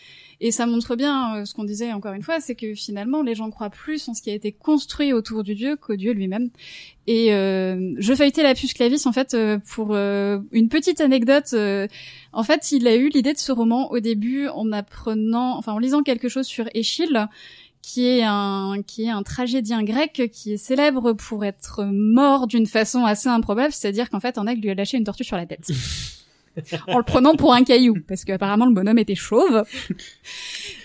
Et 0.44 0.50
ça 0.50 0.66
montre 0.66 0.96
bien 0.96 1.36
euh, 1.36 1.44
ce 1.44 1.54
qu'on 1.54 1.62
disait 1.62 1.92
encore 1.92 2.14
une 2.14 2.22
fois, 2.22 2.40
c'est 2.40 2.56
que 2.56 2.74
finalement 2.74 3.22
les 3.22 3.36
gens 3.36 3.48
croient 3.48 3.70
plus 3.70 4.08
en 4.08 4.14
ce 4.14 4.20
qui 4.20 4.28
a 4.28 4.34
été 4.34 4.50
construit 4.50 5.12
autour 5.12 5.44
du 5.44 5.54
dieu 5.54 5.76
qu'au 5.76 5.94
dieu 5.94 6.12
lui-même. 6.12 6.50
Et 7.06 7.32
euh, 7.32 7.94
je 7.96 8.12
feuilletais 8.12 8.42
la 8.42 8.54
puce 8.54 8.74
clavis 8.74 9.06
en 9.06 9.12
fait 9.12 9.34
euh, 9.34 9.58
pour 9.72 9.90
euh, 9.92 10.40
une 10.50 10.68
petite 10.68 11.00
anecdote. 11.00 11.50
euh, 11.52 11.86
en 12.32 12.42
fait, 12.42 12.72
il 12.72 12.88
a 12.88 12.96
eu 12.96 13.08
l'idée 13.08 13.32
de 13.32 13.38
ce 13.38 13.52
roman 13.52 13.92
au 13.92 14.00
début 14.00 14.48
en 14.48 14.72
apprenant, 14.72 15.56
enfin 15.56 15.74
en 15.74 15.78
lisant 15.78 16.02
quelque 16.02 16.28
chose 16.28 16.46
sur 16.46 16.68
Échille 16.74 17.24
qui 17.80 18.06
est 18.06 18.24
un 18.24 18.82
qui 18.84 19.04
est 19.04 19.10
un 19.10 19.22
tragédien 19.22 19.84
grec 19.84 20.28
qui 20.32 20.54
est 20.54 20.56
célèbre 20.56 21.12
pour 21.12 21.44
être 21.44 21.84
mort 21.84 22.48
d'une 22.48 22.66
façon 22.66 23.04
assez 23.04 23.28
improbable, 23.28 23.72
c'est-à-dire 23.72 24.10
qu'en 24.10 24.20
fait 24.20 24.38
un 24.38 24.48
aigle 24.48 24.62
lui 24.62 24.70
a 24.70 24.74
lâché 24.74 24.98
une 24.98 25.04
tortue 25.04 25.24
sur 25.24 25.36
la 25.36 25.46
tête. 25.46 25.70
en 26.88 26.98
le 26.98 27.04
prenant 27.04 27.34
pour 27.34 27.52
un 27.54 27.64
caillou, 27.64 27.96
parce 28.06 28.24
qu'apparemment 28.24 28.66
le 28.66 28.74
bonhomme 28.74 28.98
était 28.98 29.14
chauve. 29.14 29.64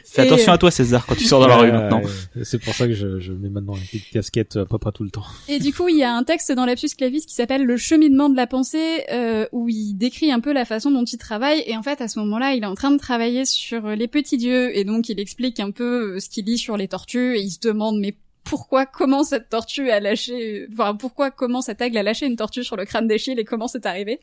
Fais 0.06 0.24
Et, 0.24 0.28
attention 0.28 0.52
euh, 0.52 0.56
à 0.56 0.58
toi 0.58 0.72
César 0.72 1.06
quand 1.06 1.16
tu 1.16 1.26
sors 1.26 1.42
dans 1.42 1.48
la 1.48 1.58
rue 1.58 1.68
Ouais, 1.68 1.74
maintenant. 1.74 2.02
C'est 2.44 2.60
pour 2.60 2.74
ça 2.74 2.88
que 2.88 2.94
je, 2.94 3.20
je 3.20 3.34
mets 3.34 3.50
maintenant 3.50 3.76
une 3.76 3.82
petite 3.82 4.10
casquette 4.10 4.56
à 4.56 4.66
peu 4.66 4.78
près 4.78 4.92
tout 4.94 5.04
le 5.04 5.10
temps. 5.10 5.26
Et 5.50 5.60
du 5.60 5.74
coup, 5.74 5.90
il 5.90 5.98
y 5.98 6.04
a 6.04 6.14
un 6.14 6.24
texte 6.24 6.52
dans 6.54 6.66
Lapsus 6.66 6.90
Clavis 6.98 7.26
qui 7.26 7.34
s'appelle 7.34 7.66
Le 7.66 7.76
cheminement 7.76 8.30
de 8.30 8.36
la 8.38 8.48
pensée, 8.48 9.04
euh, 9.12 9.46
où 9.52 9.68
il 9.68 9.96
décrit 9.96 10.32
un 10.32 10.40
peu 10.40 10.54
la 10.54 10.64
façon 10.64 10.92
dont 10.92 11.04
il 11.04 11.18
travaille. 11.18 11.62
Et 11.68 11.76
en 11.76 11.84
fait, 11.84 12.00
à 12.00 12.08
ce 12.08 12.20
moment-là, 12.20 12.54
il 12.54 12.64
est 12.64 12.68
en 12.68 12.76
train 12.76 12.92
de 12.92 12.98
travailler 12.98 13.44
sur 13.44 13.90
les 13.90 14.08
petits 14.08 14.38
dieux, 14.38 14.76
et 14.76 14.86
donc 14.86 15.10
il 15.10 15.20
explique 15.20 15.60
un 15.60 15.72
peu 15.72 16.16
euh, 16.16 16.20
ce 16.20 16.30
qu'il 16.30 16.46
lit 16.46 16.58
sur 16.58 16.78
les 16.78 16.88
tortues, 16.88 17.36
et 17.36 17.42
il 17.42 17.52
se 17.52 17.60
demande 17.60 18.00
mais 18.00 18.16
pourquoi, 18.50 18.85
comment 18.85 19.24
cette 19.24 19.50
tortue 19.50 19.90
a 19.90 20.00
lâché, 20.00 20.67
enfin 20.72 20.95
pourquoi, 20.95 21.32
comment 21.32 21.61
cet 21.61 21.82
aigle 21.82 21.98
a 21.98 22.03
lâché 22.03 22.26
une 22.26 22.35
tortue 22.35 22.64
sur 22.64 22.76
le 22.76 22.85
crâne 22.85 23.08
d'Échille 23.08 23.40
et 23.40 23.45
comment 23.45 23.67
c'est 23.67 23.85
arrivé. 23.85 24.19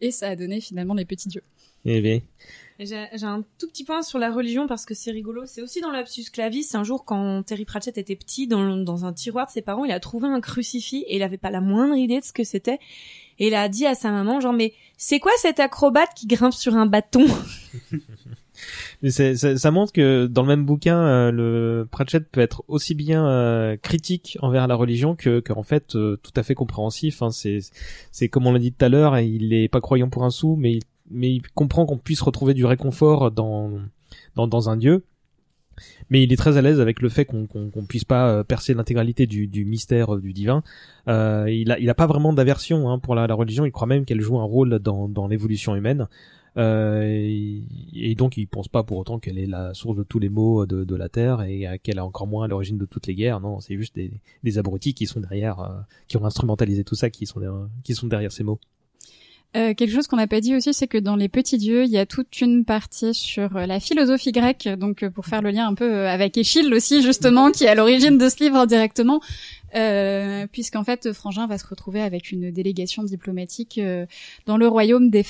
Et 0.00 0.10
ça 0.10 0.28
a 0.28 0.36
donné 0.36 0.60
finalement 0.60 0.94
les 0.94 1.04
petits 1.04 1.28
dieux. 1.28 1.42
Eh 1.84 2.00
bien, 2.00 2.20
J'ai 2.78 3.08
un 3.22 3.42
tout 3.58 3.66
petit 3.68 3.84
point 3.84 4.02
sur 4.02 4.18
la 4.18 4.30
religion 4.30 4.66
parce 4.66 4.84
que 4.84 4.94
c'est 4.94 5.10
rigolo. 5.10 5.42
C'est 5.46 5.62
aussi 5.62 5.80
dans 5.80 5.90
l'Apsus 5.90 6.24
Clavis. 6.30 6.68
Un 6.74 6.84
jour, 6.84 7.04
quand 7.04 7.42
Terry 7.42 7.64
Pratchett 7.64 7.96
était 7.96 8.16
petit, 8.16 8.46
dans, 8.46 8.76
dans 8.76 9.04
un 9.06 9.12
tiroir 9.12 9.46
de 9.46 9.50
ses 9.50 9.62
parents, 9.62 9.84
il 9.84 9.92
a 9.92 10.00
trouvé 10.00 10.28
un 10.28 10.40
crucifix 10.40 11.04
et 11.06 11.16
il 11.16 11.22
avait 11.22 11.38
pas 11.38 11.50
la 11.50 11.60
moindre 11.60 11.96
idée 11.96 12.20
de 12.20 12.24
ce 12.24 12.32
que 12.32 12.44
c'était. 12.44 12.78
Et 13.38 13.48
il 13.48 13.54
a 13.54 13.68
dit 13.70 13.86
à 13.86 13.94
sa 13.94 14.10
maman, 14.10 14.40
genre, 14.40 14.52
mais 14.52 14.74
c'est 14.98 15.18
quoi 15.18 15.32
cet 15.38 15.60
acrobate 15.60 16.10
qui 16.14 16.26
grimpe 16.26 16.52
sur 16.52 16.76
un 16.76 16.84
bâton? 16.84 17.24
Mais 19.02 19.10
ça, 19.10 19.56
ça 19.56 19.70
montre 19.70 19.92
que 19.92 20.26
dans 20.26 20.42
le 20.42 20.48
même 20.48 20.64
bouquin, 20.66 20.98
euh, 20.98 21.30
le 21.30 21.88
Pratchett 21.90 22.28
peut 22.30 22.40
être 22.40 22.62
aussi 22.68 22.94
bien 22.94 23.26
euh, 23.26 23.76
critique 23.76 24.36
envers 24.42 24.66
la 24.66 24.74
religion 24.74 25.16
que, 25.16 25.40
que 25.40 25.52
en 25.52 25.62
fait 25.62 25.96
euh, 25.96 26.18
tout 26.22 26.32
à 26.36 26.42
fait 26.42 26.54
compréhensif. 26.54 27.22
Hein. 27.22 27.30
C'est, 27.30 27.60
c'est 28.12 28.28
comme 28.28 28.46
on 28.46 28.52
l'a 28.52 28.58
dit 28.58 28.72
tout 28.72 28.84
à 28.84 28.88
l'heure, 28.88 29.18
il 29.18 29.52
est 29.54 29.68
pas 29.68 29.80
croyant 29.80 30.10
pour 30.10 30.24
un 30.24 30.30
sou, 30.30 30.56
mais 30.58 30.74
il, 30.74 30.82
mais 31.10 31.32
il 31.32 31.42
comprend 31.54 31.86
qu'on 31.86 31.98
puisse 31.98 32.20
retrouver 32.20 32.54
du 32.54 32.64
réconfort 32.64 33.30
dans 33.30 33.70
dans, 34.36 34.46
dans 34.46 34.68
un 34.68 34.76
dieu. 34.76 35.04
Mais 36.10 36.22
il 36.22 36.32
est 36.32 36.36
très 36.36 36.56
à 36.56 36.62
l'aise 36.62 36.80
avec 36.80 37.00
le 37.00 37.08
fait 37.08 37.24
qu'on 37.24 37.46
qu'on 37.46 37.70
qu'on 37.70 37.86
puisse 37.86 38.04
pas 38.04 38.28
euh, 38.28 38.44
percer 38.44 38.74
l'intégralité 38.74 39.26
du, 39.26 39.46
du 39.46 39.64
mystère 39.64 40.14
euh, 40.14 40.20
du 40.20 40.32
divin. 40.32 40.62
Euh, 41.08 41.46
il 41.48 41.70
a 41.72 41.78
il 41.78 41.88
a 41.88 41.94
pas 41.94 42.06
vraiment 42.06 42.32
d'aversion 42.32 42.90
hein, 42.90 42.98
pour 42.98 43.14
la, 43.14 43.26
la 43.26 43.34
religion. 43.34 43.64
Il 43.64 43.72
croit 43.72 43.86
même 43.86 44.04
qu'elle 44.04 44.20
joue 44.20 44.38
un 44.38 44.44
rôle 44.44 44.78
dans 44.78 45.08
dans 45.08 45.26
l'évolution 45.26 45.74
humaine. 45.74 46.08
Euh, 46.56 47.04
et, 47.94 48.14
donc 48.16 48.36
il 48.36 48.46
pense 48.46 48.68
pas 48.68 48.82
pour 48.82 48.98
autant 48.98 49.18
qu'elle 49.18 49.38
est 49.38 49.46
la 49.46 49.72
source 49.74 49.96
de 49.96 50.02
tous 50.02 50.18
les 50.18 50.28
maux 50.28 50.66
de, 50.66 50.96
la 50.96 51.08
terre 51.08 51.42
et 51.42 51.78
qu'elle 51.82 51.98
est 51.98 52.00
encore 52.00 52.26
moins 52.26 52.48
l'origine 52.48 52.78
de 52.78 52.86
toutes 52.86 53.06
les 53.06 53.14
guerres. 53.14 53.40
Non, 53.40 53.60
c'est 53.60 53.76
juste 53.76 53.94
des, 53.94 54.58
abrutis 54.58 54.94
qui 54.94 55.06
sont 55.06 55.20
derrière, 55.20 55.60
euh, 55.60 55.80
qui 56.08 56.16
ont 56.16 56.24
instrumentalisé 56.24 56.84
tout 56.84 56.96
ça, 56.96 57.10
qui 57.10 57.26
sont 57.26 57.40
qui 57.84 57.94
sont 57.94 58.06
derrière 58.06 58.32
ces 58.32 58.44
mots. 58.44 58.58
Euh, 59.56 59.74
quelque 59.74 59.92
chose 59.92 60.06
qu'on 60.06 60.16
n'a 60.16 60.28
pas 60.28 60.40
dit 60.40 60.54
aussi, 60.54 60.72
c'est 60.72 60.86
que 60.86 60.96
dans 60.96 61.16
les 61.16 61.28
petits 61.28 61.58
dieux, 61.58 61.82
il 61.82 61.90
y 61.90 61.98
a 61.98 62.06
toute 62.06 62.40
une 62.40 62.64
partie 62.64 63.12
sur 63.14 63.56
euh, 63.56 63.66
la 63.66 63.80
philosophie 63.80 64.30
grecque, 64.30 64.68
donc 64.68 65.02
euh, 65.02 65.10
pour 65.10 65.26
faire 65.26 65.42
le 65.42 65.50
lien 65.50 65.66
un 65.66 65.74
peu 65.74 65.92
euh, 65.92 66.08
avec 66.08 66.38
Échille 66.38 66.72
aussi 66.72 67.02
justement, 67.02 67.50
qui 67.50 67.64
est 67.64 67.68
à 67.68 67.74
l'origine 67.74 68.16
de 68.16 68.28
ce 68.28 68.44
livre 68.44 68.54
indirectement, 68.54 69.20
euh, 69.74 70.46
puisqu'en 70.52 70.84
fait 70.84 71.12
Frangin 71.12 71.48
va 71.48 71.58
se 71.58 71.66
retrouver 71.66 72.00
avec 72.00 72.30
une 72.30 72.52
délégation 72.52 73.02
diplomatique 73.02 73.80
dans 74.46 74.56
le 74.56 74.68
royaume 74.68 75.10
des 75.10 75.24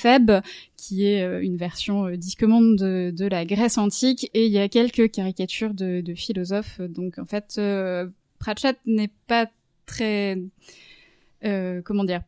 qui 0.77 1.05
est 1.05 1.41
une 1.41 1.57
version 1.57 2.11
disque-monde 2.11 2.75
de, 2.75 3.11
de 3.15 3.25
la 3.25 3.43
Grèce 3.43 3.79
antique, 3.79 4.29
et 4.35 4.45
il 4.45 4.51
y 4.51 4.59
a 4.59 4.69
quelques 4.69 5.09
caricatures 5.09 5.73
de, 5.73 6.01
de 6.01 6.13
philosophes, 6.13 6.79
donc 6.79 7.17
en 7.17 7.25
fait 7.25 7.59
Pratchett 8.37 8.77
n'est 8.85 9.11
pas 9.25 9.47
très... 9.87 10.37
comment 11.41 12.03
dire 12.03 12.21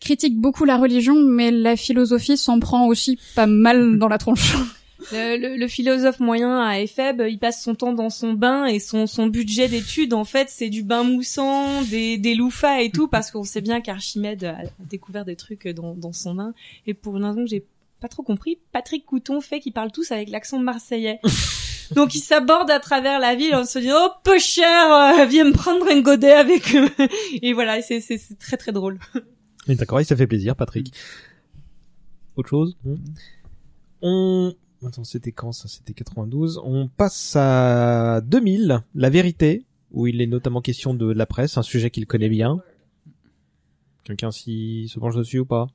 critique 0.00 0.38
beaucoup 0.38 0.64
la 0.64 0.76
religion, 0.76 1.14
mais 1.16 1.50
la 1.50 1.76
philosophie 1.76 2.36
s'en 2.36 2.60
prend 2.60 2.86
aussi 2.86 3.18
pas 3.34 3.46
mal 3.46 3.98
dans 3.98 4.08
la 4.08 4.18
tronche. 4.18 4.54
Le, 5.12 5.36
le- 5.38 5.56
le 5.56 5.68
philosophe 5.68 6.18
moyen 6.18 6.60
à 6.60 6.80
Éphèbe, 6.80 7.22
il 7.26 7.38
passe 7.38 7.62
son 7.62 7.76
temps 7.76 7.92
dans 7.92 8.10
son 8.10 8.32
bain 8.32 8.66
et 8.66 8.80
son, 8.80 9.06
son 9.06 9.28
budget 9.28 9.68
d'études, 9.68 10.12
en 10.12 10.24
fait, 10.24 10.48
c'est 10.50 10.68
du 10.68 10.82
bain 10.82 11.04
moussant, 11.04 11.82
des, 11.82 12.18
des 12.18 12.34
loufas 12.34 12.82
et 12.82 12.90
tout, 12.90 13.06
parce 13.06 13.30
qu'on 13.30 13.44
sait 13.44 13.60
bien 13.60 13.80
qu'Archimède 13.80 14.42
a 14.44 14.56
découvert 14.80 15.24
des 15.24 15.36
trucs 15.36 15.68
dans, 15.68 15.94
dans 15.94 16.12
son 16.12 16.34
bain. 16.34 16.52
Et 16.86 16.94
pour 16.94 17.16
une 17.16 17.24
raison 17.24 17.44
que 17.44 17.48
j'ai 17.48 17.64
pas 18.00 18.08
trop 18.08 18.24
compris, 18.24 18.58
Patrick 18.72 19.06
Couton 19.06 19.40
fait 19.40 19.60
qu'ils 19.60 19.72
parlent 19.72 19.92
tous 19.92 20.10
avec 20.10 20.30
l'accent 20.30 20.58
marseillais. 20.58 21.20
Donc 21.94 22.14
ils 22.16 22.20
s'abordent 22.20 22.70
à 22.70 22.80
travers 22.80 23.20
la 23.20 23.36
ville 23.36 23.54
en 23.54 23.64
se 23.64 23.78
disant 23.78 23.94
oh 24.04 24.10
peu 24.24 24.38
cher, 24.40 24.92
euh, 25.20 25.24
viens 25.26 25.44
me 25.44 25.52
prendre 25.52 25.86
un 25.90 26.00
godet 26.00 26.32
avec 26.32 26.74
eux. 26.74 26.90
Et 27.40 27.52
voilà, 27.54 27.80
c'est 27.82 28.00
c'est 28.00 28.18
c'est 28.18 28.36
très 28.38 28.56
très 28.58 28.72
drôle. 28.72 28.98
Mais 29.68 29.74
d'accord, 29.74 29.98
oui, 29.98 30.04
ça 30.04 30.16
fait 30.16 30.26
plaisir, 30.26 30.56
Patrick. 30.56 30.92
Autre 32.36 32.48
chose 32.48 32.76
Non 32.84 32.98
On... 34.02 34.54
Attends, 34.86 35.04
c'était 35.04 35.32
quand 35.32 35.52
ça? 35.52 35.68
C'était 35.68 35.92
92. 35.92 36.60
On 36.64 36.88
passe 36.88 37.34
à 37.36 38.20
2000, 38.24 38.82
La 38.94 39.10
Vérité, 39.10 39.64
où 39.90 40.06
il 40.06 40.20
est 40.20 40.26
notamment 40.26 40.60
question 40.60 40.94
de 40.94 41.10
la 41.12 41.26
presse, 41.26 41.58
un 41.58 41.62
sujet 41.62 41.90
qu'il 41.90 42.06
connaît 42.06 42.28
bien. 42.28 42.62
Quelqu'un 44.04 44.30
s'y 44.30 44.88
se 44.88 44.98
penche 44.98 45.16
dessus 45.16 45.40
ou 45.40 45.44
pas? 45.44 45.66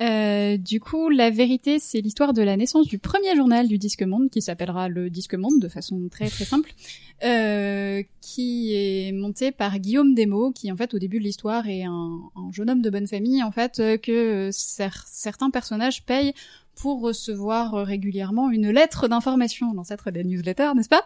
Euh, 0.00 0.56
du 0.56 0.78
coup, 0.80 1.08
la 1.08 1.30
vérité, 1.30 1.78
c'est 1.80 2.00
l'histoire 2.00 2.32
de 2.32 2.42
la 2.42 2.56
naissance 2.56 2.86
du 2.86 2.98
premier 2.98 3.34
journal 3.34 3.66
du 3.66 3.78
Disque 3.78 4.02
Monde, 4.02 4.30
qui 4.30 4.40
s'appellera 4.40 4.88
le 4.88 5.10
Disque 5.10 5.34
Monde 5.34 5.58
de 5.60 5.68
façon 5.68 6.08
très 6.08 6.28
très 6.28 6.44
simple, 6.44 6.72
euh, 7.24 8.02
qui 8.20 8.74
est 8.74 9.12
monté 9.12 9.50
par 9.50 9.78
Guillaume 9.78 10.14
Desmaux, 10.14 10.52
qui 10.52 10.70
en 10.70 10.76
fait 10.76 10.94
au 10.94 10.98
début 10.98 11.18
de 11.18 11.24
l'histoire 11.24 11.68
est 11.68 11.82
un, 11.82 12.20
un 12.36 12.52
jeune 12.52 12.70
homme 12.70 12.82
de 12.82 12.90
bonne 12.90 13.08
famille, 13.08 13.42
en 13.42 13.50
fait, 13.50 13.80
euh, 13.80 13.96
que 13.96 14.50
cer- 14.50 15.04
certains 15.06 15.50
personnages 15.50 16.04
payent 16.04 16.32
pour 16.76 17.00
recevoir 17.00 17.72
régulièrement 17.84 18.50
une 18.50 18.70
lettre 18.70 19.08
d'information, 19.08 19.72
l'ancêtre 19.74 20.12
des 20.12 20.22
newsletters, 20.22 20.70
n'est-ce 20.76 20.88
pas? 20.88 21.02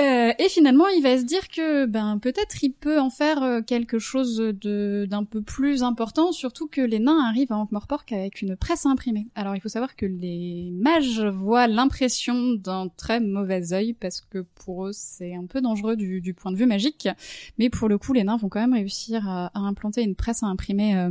Euh, 0.00 0.32
et 0.40 0.48
finalement, 0.48 0.88
il 0.88 1.02
va 1.02 1.16
se 1.18 1.22
dire 1.22 1.46
que 1.48 1.86
ben 1.86 2.18
peut-être 2.18 2.64
il 2.64 2.72
peut 2.72 2.98
en 2.98 3.10
faire 3.10 3.42
euh, 3.44 3.60
quelque 3.62 4.00
chose 4.00 4.38
d'un 4.38 5.24
peu 5.24 5.40
plus 5.40 5.84
important, 5.84 6.32
surtout 6.32 6.66
que 6.66 6.80
les 6.80 6.98
nains 6.98 7.24
arrivent 7.24 7.52
à 7.52 7.56
Ankh-Morpork 7.56 8.12
avec 8.12 8.42
une 8.42 8.56
presse 8.56 8.86
imprimée. 8.86 9.28
Alors 9.36 9.54
il 9.54 9.60
faut 9.60 9.68
savoir 9.68 9.94
que 9.94 10.06
les 10.06 10.70
mages 10.72 11.20
voient 11.20 11.68
l'impression 11.68 12.54
d'un 12.54 12.88
très 12.88 13.20
mauvais 13.20 13.72
œil 13.72 13.92
parce 13.92 14.20
que 14.20 14.44
pour 14.56 14.86
eux 14.86 14.92
c'est 14.92 15.34
un 15.36 15.46
peu 15.46 15.60
dangereux 15.60 15.94
du, 15.94 16.34
point 16.34 16.50
de 16.50 16.56
vue 16.56 16.66
magique, 16.66 17.08
mais 17.58 17.70
pour 17.70 17.88
le 17.88 17.96
coup 17.96 18.12
les 18.12 18.24
nains 18.24 18.36
vont 18.36 18.48
quand 18.48 18.60
même 18.60 18.74
réussir 18.74 19.28
à, 19.28 19.46
à 19.54 19.60
implanter 19.60 20.02
une 20.02 20.16
presse 20.16 20.42
à 20.42 20.46
imprimer. 20.46 20.96
euh, 20.96 21.10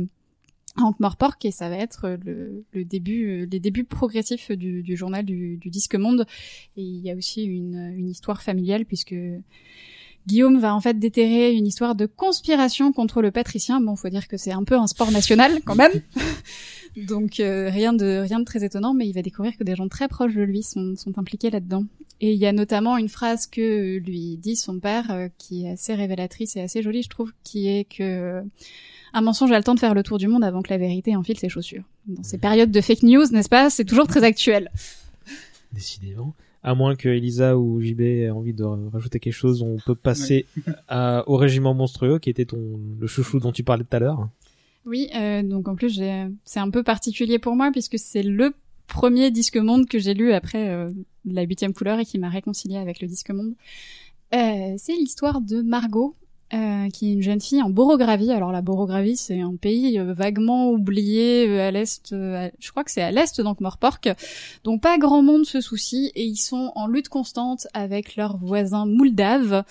Ankh-Morpork 0.76 1.44
et 1.44 1.50
ça 1.50 1.68
va 1.68 1.76
être 1.76 2.18
le, 2.24 2.64
le 2.72 2.84
début, 2.84 3.42
euh, 3.42 3.46
les 3.50 3.60
débuts 3.60 3.84
progressifs 3.84 4.50
du, 4.50 4.82
du 4.82 4.96
journal 4.96 5.24
du, 5.24 5.56
du 5.56 5.70
Disque 5.70 5.94
Monde. 5.94 6.26
Et 6.76 6.82
il 6.82 7.00
y 7.00 7.10
a 7.10 7.14
aussi 7.14 7.44
une, 7.44 7.92
une 7.96 8.08
histoire 8.08 8.42
familiale 8.42 8.84
puisque 8.84 9.14
Guillaume 10.26 10.58
va 10.58 10.74
en 10.74 10.80
fait 10.80 10.98
déterrer 10.98 11.52
une 11.54 11.66
histoire 11.66 11.94
de 11.94 12.06
conspiration 12.06 12.92
contre 12.92 13.20
le 13.20 13.30
patricien. 13.30 13.80
Bon, 13.80 13.94
faut 13.94 14.08
dire 14.08 14.26
que 14.26 14.36
c'est 14.36 14.52
un 14.52 14.64
peu 14.64 14.76
un 14.76 14.86
sport 14.86 15.10
national 15.10 15.60
quand 15.64 15.74
même. 15.74 15.92
Donc 16.96 17.40
euh, 17.40 17.68
rien 17.70 17.92
de 17.92 18.20
rien 18.20 18.38
de 18.38 18.44
très 18.44 18.64
étonnant, 18.64 18.94
mais 18.94 19.06
il 19.06 19.12
va 19.12 19.22
découvrir 19.22 19.56
que 19.56 19.64
des 19.64 19.74
gens 19.74 19.88
très 19.88 20.08
proches 20.08 20.34
de 20.34 20.42
lui 20.42 20.62
sont, 20.62 20.94
sont 20.96 21.18
impliqués 21.18 21.50
là-dedans. 21.50 21.84
Et 22.20 22.32
il 22.32 22.38
y 22.38 22.46
a 22.46 22.52
notamment 22.52 22.96
une 22.96 23.08
phrase 23.08 23.46
que 23.46 23.98
lui 23.98 24.38
dit 24.38 24.56
son 24.56 24.78
père, 24.78 25.10
euh, 25.10 25.28
qui 25.36 25.66
est 25.66 25.70
assez 25.70 25.94
révélatrice 25.94 26.56
et 26.56 26.60
assez 26.60 26.82
jolie, 26.82 27.02
je 27.02 27.10
trouve, 27.10 27.32
qui 27.42 27.68
est 27.68 27.84
que 27.84 28.42
un 29.14 29.20
mensonge 29.22 29.50
a 29.52 29.56
le 29.58 29.64
temps 29.64 29.74
de 29.74 29.80
faire 29.80 29.94
le 29.94 30.02
tour 30.02 30.18
du 30.18 30.28
monde 30.28 30.44
avant 30.44 30.60
que 30.60 30.68
la 30.70 30.76
vérité 30.78 31.16
enfile 31.16 31.38
ses 31.38 31.48
chaussures. 31.48 31.84
Dans 32.06 32.22
ces 32.22 32.36
périodes 32.36 32.70
de 32.70 32.80
fake 32.82 33.02
news, 33.04 33.24
n'est-ce 33.32 33.48
pas? 33.48 33.70
C'est 33.70 33.84
toujours 33.86 34.06
très 34.06 34.22
actuel. 34.24 34.70
Décidément. 35.72 36.34
À 36.62 36.74
moins 36.74 36.96
que 36.96 37.08
Elisa 37.10 37.58
ou 37.58 37.80
JB 37.82 38.00
aient 38.00 38.30
envie 38.30 38.54
de 38.54 38.64
rajouter 38.64 39.18
quelque 39.20 39.34
chose, 39.34 39.60
on 39.62 39.76
peut 39.84 39.94
passer 39.94 40.46
à- 40.88 41.22
au 41.28 41.36
régiment 41.36 41.74
monstrueux, 41.74 42.18
qui 42.18 42.30
était 42.30 42.46
ton 42.46 42.80
le 42.98 43.06
chouchou 43.06 43.38
dont 43.38 43.52
tu 43.52 43.62
parlais 43.64 43.84
tout 43.84 43.94
à 43.96 43.98
l'heure. 43.98 44.28
Oui, 44.86 45.08
euh, 45.14 45.42
donc 45.42 45.68
en 45.68 45.74
plus 45.76 46.00
c'est 46.44 46.60
un 46.60 46.70
peu 46.70 46.82
particulier 46.82 47.38
pour 47.38 47.54
moi 47.56 47.70
puisque 47.72 47.98
c'est 47.98 48.22
le 48.22 48.54
premier 48.86 49.30
disque 49.30 49.56
monde 49.56 49.86
que 49.86 49.98
j'ai 49.98 50.14
lu 50.14 50.32
après 50.32 50.68
euh, 50.70 50.90
la 51.26 51.42
huitième 51.42 51.72
couleur 51.74 51.98
et 52.00 52.04
qui 52.04 52.18
m'a 52.18 52.28
réconcilié 52.30 52.76
avec 52.78 53.00
le 53.00 53.08
disque 53.08 53.30
monde. 53.30 53.54
Euh, 54.34 54.74
c'est 54.78 54.94
l'histoire 54.94 55.40
de 55.40 55.60
Margot, 55.62 56.14
euh, 56.54 56.88
qui 56.90 57.10
est 57.10 57.12
une 57.14 57.22
jeune 57.22 57.40
fille 57.40 57.62
en 57.62 57.70
Borogravie. 57.70 58.30
Alors 58.30 58.52
la 58.52 58.62
Borogravie, 58.62 59.16
c'est 59.16 59.40
un 59.40 59.56
pays 59.56 59.98
euh, 59.98 60.12
vaguement 60.12 60.70
oublié 60.70 61.48
euh, 61.48 61.68
à 61.68 61.70
l'est. 61.70 62.10
je 62.10 62.70
crois 62.70 62.84
que 62.84 62.90
c'est 62.90 63.02
à 63.02 63.10
l'est 63.10 63.40
d'Ankh-Morpork, 63.40 64.10
dont 64.62 64.78
pas 64.78 64.98
grand 64.98 65.22
monde 65.22 65.44
se 65.44 65.60
soucie 65.60 66.12
et 66.14 66.24
ils 66.24 66.36
sont 66.36 66.72
en 66.74 66.86
lutte 66.86 67.08
constante 67.08 67.66
avec 67.74 68.16
leurs 68.16 68.36
voisins 68.36 68.86
moldaves. 68.86 69.64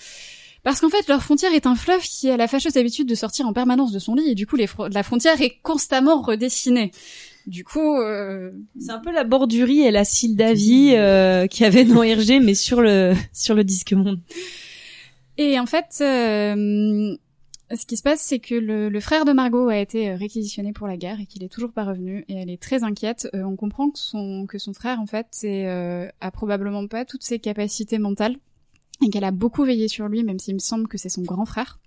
Parce 0.62 0.80
qu'en 0.80 0.88
fait, 0.88 1.06
leur 1.08 1.22
frontière 1.22 1.52
est 1.52 1.66
un 1.66 1.74
fleuve 1.74 2.02
qui 2.02 2.30
a 2.30 2.36
la 2.36 2.48
fâcheuse 2.48 2.76
habitude 2.76 3.08
de 3.08 3.14
sortir 3.14 3.46
en 3.46 3.52
permanence 3.52 3.92
de 3.92 3.98
son 3.98 4.14
lit, 4.14 4.30
et 4.30 4.34
du 4.34 4.46
coup, 4.46 4.56
les 4.56 4.68
la 4.90 5.02
frontière 5.02 5.40
est 5.42 5.58
constamment 5.62 6.22
redessinée. 6.22 6.90
Du 7.46 7.62
coup, 7.62 7.96
euh, 7.96 8.50
C'est 8.78 8.90
un 8.90 8.98
peu 8.98 9.12
la 9.12 9.24
bordurie 9.24 9.80
et 9.80 9.90
la 9.90 10.04
Sildavie 10.04 10.94
euh, 10.94 11.46
qu'il 11.46 11.64
y 11.64 11.66
avait 11.66 11.84
dans 11.84 12.00
RG, 12.00 12.40
mais 12.42 12.54
sur 12.54 12.80
le 12.80 13.12
sur 13.34 13.54
le 13.54 13.64
disque 13.64 13.92
monde. 13.92 14.20
Et 15.38 15.58
en 15.58 15.66
fait, 15.66 15.98
euh, 16.00 17.16
ce 17.76 17.86
qui 17.86 17.96
se 17.96 18.02
passe, 18.02 18.20
c'est 18.20 18.38
que 18.38 18.54
le, 18.54 19.00
frère 19.00 19.24
de 19.24 19.32
Margot 19.32 19.68
a 19.68 19.78
été 19.78 20.10
euh, 20.10 20.16
réquisitionné 20.16 20.72
pour 20.72 20.86
la 20.86 20.96
guerre 20.96 21.20
et 21.20 21.26
qu'il 21.26 21.42
est 21.42 21.48
toujours 21.48 21.72
pas 21.72 21.84
revenu, 21.84 22.24
et 22.28 22.34
elle 22.34 22.50
est 22.50 22.60
très 22.60 22.84
inquiète. 22.84 23.28
Euh, 23.34 23.42
on 23.42 23.56
comprend 23.56 23.90
que 23.90 23.98
son 23.98 24.46
que 24.46 24.58
son 24.58 24.74
frère, 24.74 25.00
en 25.00 25.06
fait, 25.06 25.26
c'est, 25.30 25.66
euh, 25.66 26.08
a 26.20 26.30
probablement 26.30 26.86
pas 26.86 27.04
toutes 27.04 27.22
ses 27.22 27.38
capacités 27.38 27.98
mentales 27.98 28.36
et 29.04 29.10
qu'elle 29.10 29.24
a 29.24 29.30
beaucoup 29.30 29.64
veillé 29.64 29.88
sur 29.88 30.08
lui, 30.08 30.22
même 30.22 30.38
s'il 30.38 30.54
me 30.54 30.60
semble 30.60 30.88
que 30.88 30.98
c'est 30.98 31.08
son 31.08 31.22
grand 31.22 31.46
frère. 31.46 31.80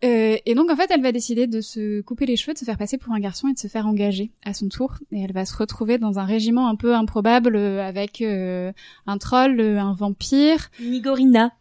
Et 0.00 0.54
donc 0.54 0.70
en 0.70 0.76
fait, 0.76 0.88
elle 0.92 1.02
va 1.02 1.10
décider 1.10 1.48
de 1.48 1.60
se 1.60 2.02
couper 2.02 2.24
les 2.24 2.36
cheveux, 2.36 2.52
de 2.52 2.58
se 2.58 2.64
faire 2.64 2.78
passer 2.78 2.98
pour 2.98 3.12
un 3.14 3.18
garçon 3.18 3.48
et 3.48 3.54
de 3.54 3.58
se 3.58 3.66
faire 3.66 3.84
engager 3.84 4.30
à 4.44 4.54
son 4.54 4.68
tour. 4.68 4.94
Et 5.10 5.20
elle 5.22 5.32
va 5.32 5.44
se 5.44 5.56
retrouver 5.56 5.98
dans 5.98 6.20
un 6.20 6.24
régiment 6.24 6.68
un 6.68 6.76
peu 6.76 6.94
improbable 6.94 7.56
avec 7.56 8.22
un 8.22 9.18
troll, 9.18 9.60
un 9.60 9.94
vampire, 9.94 10.70
Nigorina. 10.80 11.52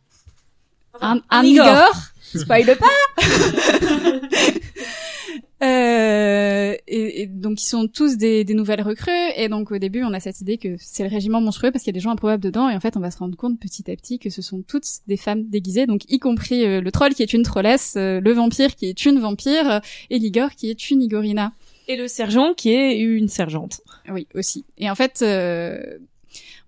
Un, 1.02 1.22
un. 1.30 1.44
Igor. 1.44 1.94
Spoil 2.36 2.76
pas. 2.78 3.24
Euh, 5.64 6.76
et, 6.88 7.24
et 7.24 7.26
donc 7.26 7.60
ils 7.64 7.68
sont 7.68 7.88
tous 7.88 8.16
des, 8.16 8.44
des 8.44 8.54
nouvelles 8.54 8.84
recrues 8.84 9.32
et 9.36 9.50
donc 9.50 9.72
au 9.72 9.80
début 9.80 10.04
on 10.04 10.14
a 10.14 10.20
cette 10.20 10.40
idée 10.40 10.60
que 10.60 10.76
c'est 10.78 11.02
le 11.02 11.10
régiment 11.10 11.42
monstrueux 11.42 11.72
parce 11.72 11.84
qu'il 11.84 11.92
y 11.92 11.96
a 11.96 12.00
des 12.00 12.00
gens 12.00 12.12
improbables 12.12 12.44
dedans 12.44 12.70
et 12.70 12.76
en 12.76 12.80
fait 12.80 12.96
on 12.96 13.00
va 13.00 13.10
se 13.10 13.18
rendre 13.18 13.36
compte 13.36 13.60
petit 13.60 13.90
à 13.90 13.96
petit 13.96 14.20
que 14.20 14.30
ce 14.30 14.44
sont 14.44 14.62
toutes 14.62 14.86
des 15.08 15.18
femmes 15.18 15.46
déguisées 15.50 15.88
donc 15.88 16.04
y 16.10 16.20
compris 16.20 16.64
euh, 16.64 16.80
le 16.80 16.92
troll 16.92 17.16
qui 17.16 17.24
est 17.24 17.34
une 17.34 17.42
trollesse, 17.42 17.96
euh, 17.98 18.22
le 18.22 18.34
vampire 18.34 18.76
qui 18.76 18.86
est 18.86 19.04
une 19.08 19.18
vampire 19.18 19.72
euh, 19.72 19.80
et 20.12 20.20
l'Igor 20.20 20.52
qui 20.52 20.70
est 20.70 20.92
une 20.92 21.02
Igorina. 21.02 21.54
Et 21.88 21.96
le 21.96 22.08
sergent 22.08 22.54
qui 22.54 22.74
est 22.74 23.00
une 23.00 23.30
sergente. 23.30 23.82
Oui, 24.10 24.28
aussi. 24.36 24.66
Et 24.78 24.90
en 24.90 24.96
fait, 24.96 25.22
euh, 25.22 25.98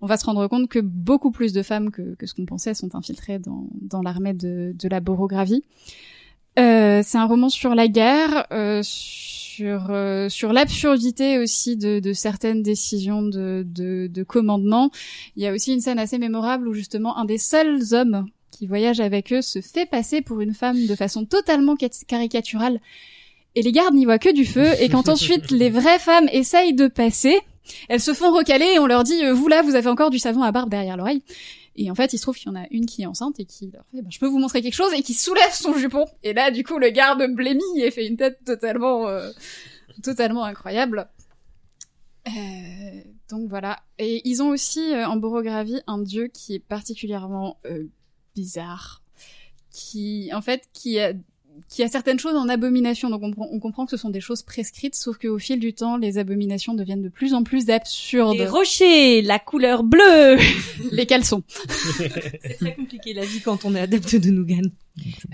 on 0.00 0.06
va 0.06 0.16
se 0.16 0.24
rendre 0.24 0.46
compte 0.48 0.68
que 0.68 0.78
beaucoup 0.78 1.30
plus 1.30 1.52
de 1.52 1.62
femmes 1.62 1.90
que, 1.90 2.14
que 2.14 2.26
ce 2.26 2.34
qu'on 2.34 2.46
pensait 2.46 2.74
sont 2.74 2.94
infiltrées 2.94 3.38
dans, 3.38 3.66
dans 3.80 4.02
l'armée 4.02 4.34
de, 4.34 4.74
de 4.78 4.88
la 4.88 5.00
Borogravie. 5.00 5.62
Euh, 6.58 7.02
c'est 7.04 7.18
un 7.18 7.26
roman 7.26 7.48
sur 7.48 7.74
la 7.74 7.86
guerre, 7.86 8.46
euh, 8.52 8.80
sur 8.82 9.86
euh, 9.90 10.28
sur 10.28 10.52
l'absurdité 10.52 11.38
aussi 11.38 11.76
de, 11.76 12.00
de 12.00 12.12
certaines 12.12 12.62
décisions 12.62 13.22
de, 13.22 13.64
de, 13.66 14.08
de 14.08 14.22
commandement. 14.24 14.90
Il 15.36 15.42
y 15.42 15.46
a 15.46 15.52
aussi 15.52 15.72
une 15.72 15.80
scène 15.80 15.98
assez 15.98 16.18
mémorable 16.18 16.66
où 16.66 16.74
justement 16.74 17.16
un 17.18 17.24
des 17.24 17.38
seuls 17.38 17.94
hommes 17.94 18.26
qui 18.50 18.66
voyage 18.66 19.00
avec 19.00 19.32
eux 19.32 19.42
se 19.42 19.60
fait 19.60 19.86
passer 19.86 20.22
pour 20.22 20.40
une 20.40 20.54
femme 20.54 20.86
de 20.86 20.94
façon 20.96 21.24
totalement 21.24 21.76
cat- 21.76 22.04
caricaturale. 22.06 22.80
Et 23.54 23.62
les 23.62 23.72
gardes 23.72 23.94
n'y 23.94 24.04
voient 24.04 24.18
que 24.18 24.32
du 24.32 24.44
feu. 24.44 24.66
Et 24.80 24.88
quand 24.88 25.08
ensuite 25.08 25.50
les 25.50 25.70
vraies 25.70 25.98
femmes 26.00 26.28
essayent 26.32 26.74
de 26.74 26.88
passer, 26.88 27.38
elles 27.88 28.00
se 28.00 28.14
font 28.14 28.32
recaler 28.32 28.72
et 28.74 28.78
on 28.78 28.86
leur 28.86 29.04
dit 29.04 29.24
euh, 29.24 29.32
vous 29.32 29.48
là 29.48 29.62
vous 29.62 29.74
avez 29.74 29.88
encore 29.88 30.10
du 30.10 30.18
savon 30.18 30.42
à 30.42 30.52
barbe 30.52 30.70
derrière 30.70 30.96
l'oreille. 30.96 31.22
Et 31.76 31.90
en 31.90 31.94
fait, 31.94 32.12
il 32.12 32.18
se 32.18 32.22
trouve 32.22 32.36
qu'il 32.36 32.48
y 32.48 32.50
en 32.50 32.60
a 32.60 32.66
une 32.70 32.84
qui 32.84 33.02
est 33.02 33.06
enceinte 33.06 33.38
et 33.40 33.44
qui 33.44 33.70
leur 33.72 33.84
fait, 33.90 34.02
bah, 34.02 34.08
je 34.10 34.18
peux 34.18 34.26
vous 34.26 34.38
montrer 34.38 34.60
quelque 34.60 34.74
chose 34.74 34.92
et 34.92 35.02
qui 35.02 35.14
soulève 35.14 35.52
son 35.52 35.72
jupon. 35.74 36.04
Et 36.22 36.32
là, 36.32 36.50
du 36.50 36.64
coup, 36.64 36.78
le 36.78 36.90
garde 36.90 37.22
blêmit 37.34 37.62
et 37.76 37.90
fait 37.90 38.06
une 38.06 38.16
tête 38.16 38.38
totalement, 38.44 39.08
euh, 39.08 39.30
totalement 40.02 40.44
incroyable. 40.44 41.08
Euh, 42.26 43.00
donc 43.30 43.48
voilà. 43.48 43.80
Et 43.98 44.28
ils 44.28 44.42
ont 44.42 44.48
aussi 44.48 44.92
euh, 44.92 45.06
en 45.06 45.16
borogravie 45.16 45.80
un 45.86 45.98
dieu 45.98 46.28
qui 46.28 46.54
est 46.54 46.60
particulièrement 46.60 47.58
euh, 47.66 47.84
bizarre, 48.34 49.02
qui, 49.70 50.30
en 50.34 50.42
fait, 50.42 50.68
qui 50.72 50.98
a 50.98 51.12
qui 51.68 51.82
a 51.82 51.88
certaines 51.88 52.18
choses 52.18 52.34
en 52.36 52.48
abomination, 52.48 53.10
donc 53.10 53.22
on, 53.22 53.30
comprend- 53.30 53.48
on 53.52 53.60
comprend 53.60 53.84
que 53.84 53.90
ce 53.90 53.96
sont 53.96 54.10
des 54.10 54.20
choses 54.20 54.42
prescrites, 54.42 54.94
sauf 54.94 55.18
qu'au 55.18 55.38
fil 55.38 55.58
du 55.60 55.72
temps, 55.74 55.96
les 55.96 56.18
abominations 56.18 56.74
deviennent 56.74 57.02
de 57.02 57.08
plus 57.08 57.34
en 57.34 57.42
plus 57.44 57.70
absurdes. 57.70 58.36
Les 58.36 58.46
rochers, 58.46 59.22
la 59.22 59.38
couleur 59.38 59.82
bleue. 59.84 60.36
Les 60.92 61.06
caleçons. 61.06 61.42
C'est 61.78 62.56
très 62.58 62.74
compliqué 62.74 63.12
la 63.14 63.24
vie 63.24 63.40
quand 63.40 63.64
on 63.64 63.74
est 63.74 63.80
adepte 63.80 64.16
de 64.16 64.30
Nougan. 64.30 64.62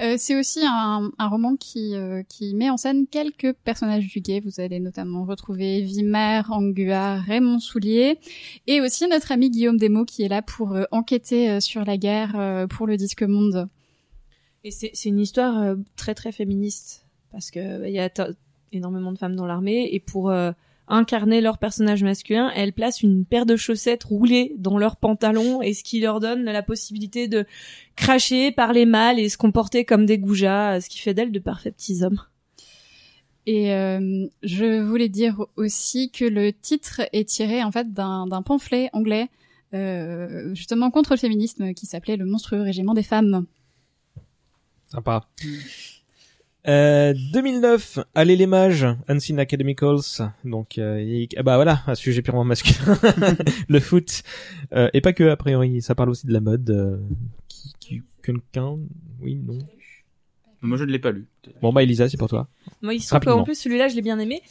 Euh, 0.01 0.15
c'est 0.19 0.39
aussi 0.39 0.61
un, 0.65 1.11
un 1.19 1.29
roman 1.29 1.57
qui, 1.57 1.95
euh, 1.95 2.23
qui 2.29 2.55
met 2.55 2.71
en 2.71 2.77
scène 2.77 3.07
quelques 3.11 3.53
personnages 3.65 4.07
du 4.07 4.21
gay. 4.21 4.41
Vous 4.45 4.61
allez 4.61 4.79
notamment 4.81 5.25
retrouver 5.25 5.81
Vimer, 5.83 6.43
Angua, 6.51 7.17
Raymond 7.23 7.59
Soulier, 7.59 8.19
et 8.67 8.81
aussi 8.81 9.09
notre 9.09 9.33
ami 9.33 9.51
Guillaume 9.51 9.79
Desmots 9.79 10.05
qui 10.05 10.23
est 10.23 10.29
là 10.29 10.43
pour 10.43 10.73
euh, 10.75 10.85
enquêter 10.93 11.51
euh, 11.51 11.61
sur 11.61 11.85
la 11.85 11.97
guerre 11.97 12.35
euh, 12.37 12.67
pour 12.67 12.87
le 12.87 12.97
Disque 12.97 13.23
Monde. 13.23 13.69
Et 14.67 14.73
c'est 14.73 14.91
une 15.05 15.21
histoire 15.21 15.63
euh, 15.63 15.77
très 15.95 16.13
très 16.17 16.33
féministe 16.33 17.07
parce 17.31 17.53
que 17.53 17.61
euh, 17.61 17.89
il 17.89 17.95
y 17.95 18.01
a 18.01 18.11
énormément 18.73 19.13
de 19.13 19.19
femmes 19.19 19.37
dans 19.37 19.47
l'armée 19.47 19.89
et 19.93 20.01
pour 20.01 20.29
euh, 20.29 20.51
incarner 20.89 21.41
leur 21.41 21.59
personnage 21.59 22.03
masculin, 22.03 22.51
elles 22.53 22.73
placent 22.73 23.01
une 23.01 23.25
paire 23.25 23.47
de 23.47 23.55
chaussettes 23.55 24.03
roulées 24.03 24.57
dans 24.59 24.77
leurs 24.77 24.97
pantalons 24.97 25.63
et 25.63 25.73
ce 25.73 25.85
qui 25.85 26.01
leur 26.01 26.19
donne 26.19 26.43
la 26.43 26.65
possibilité 26.65 27.29
de 27.29 27.45
cracher, 27.95 28.51
parler 28.51 28.87
mal 28.87 29.21
et 29.21 29.29
se 29.29 29.37
comporter 29.37 29.85
comme 29.85 30.05
des 30.05 30.19
goujats, 30.19 30.81
ce 30.81 30.89
qui 30.89 30.99
fait 30.99 31.15
d'elles 31.15 31.31
de 31.31 31.39
parfaits 31.39 31.77
petits 31.77 32.03
hommes. 32.03 32.21
Et 33.47 33.73
euh, 33.73 34.27
je 34.43 34.81
voulais 34.81 35.09
dire 35.09 35.47
aussi 35.55 36.11
que 36.11 36.25
le 36.25 36.53
titre 36.53 37.03
est 37.13 37.29
tiré 37.29 37.63
en 37.63 37.71
fait 37.71 37.93
d'un 37.93 38.27
d'un 38.27 38.43
pamphlet 38.43 38.91
anglais 38.93 39.29
euh, 39.75 40.53
justement 40.55 40.91
contre 40.91 41.13
le 41.13 41.19
féminisme 41.19 41.73
qui 41.73 41.87
s'appelait 41.87 42.17
Le 42.17 42.25
monstrueux 42.27 42.63
régiment 42.63 42.95
des 42.95 43.05
femmes. 43.05 43.47
Sympa. 44.89 45.27
Euh, 46.69 47.15
2009, 47.33 48.01
Allez 48.15 48.35
les 48.35 48.47
mages, 48.49 48.87
Unseen 49.09 49.39
Academicals, 49.39 50.01
donc 50.45 50.79
euh, 50.79 50.97
et- 50.99 51.29
ah 51.37 51.45
bah 51.45 51.55
voilà, 51.57 51.83
un 51.87 51.95
sujet 51.95 52.23
purement 52.23 52.43
masculin, 52.45 52.99
le 53.69 53.79
foot, 53.81 54.23
euh, 54.73 54.89
et 54.93 55.01
pas 55.01 55.13
que 55.13 55.23
a 55.29 55.37
priori, 55.37 55.81
ça 55.81 55.95
parle 55.95 56.11
aussi 56.11 56.27
de 56.27 56.33
la 56.33 56.41
mode. 56.41 56.69
euh, 56.71 56.99
qui, 57.49 57.73
qui 57.79 58.03
quelqu'un, 58.23 58.79
oui, 59.21 59.37
non. 59.37 59.59
Moi, 60.63 60.77
je 60.77 60.83
ne 60.85 60.91
l'ai 60.91 60.99
pas 60.99 61.13
lu. 61.13 61.29
Bon 61.63 61.73
bah 61.73 61.85
Elisa, 61.85 62.09
c'est 62.09 62.17
pour 62.17 62.29
toi. 62.29 62.49
Moi, 62.83 62.95
il 62.95 63.01
se 63.01 63.07
trouve 63.07 63.17
Rapidement. 63.19 63.37
qu'en 63.39 63.45
plus, 63.45 63.55
celui-là, 63.61 63.87
je 63.87 63.95
l'ai 63.95 64.03
bien 64.03 64.19
aimé. 64.19 64.43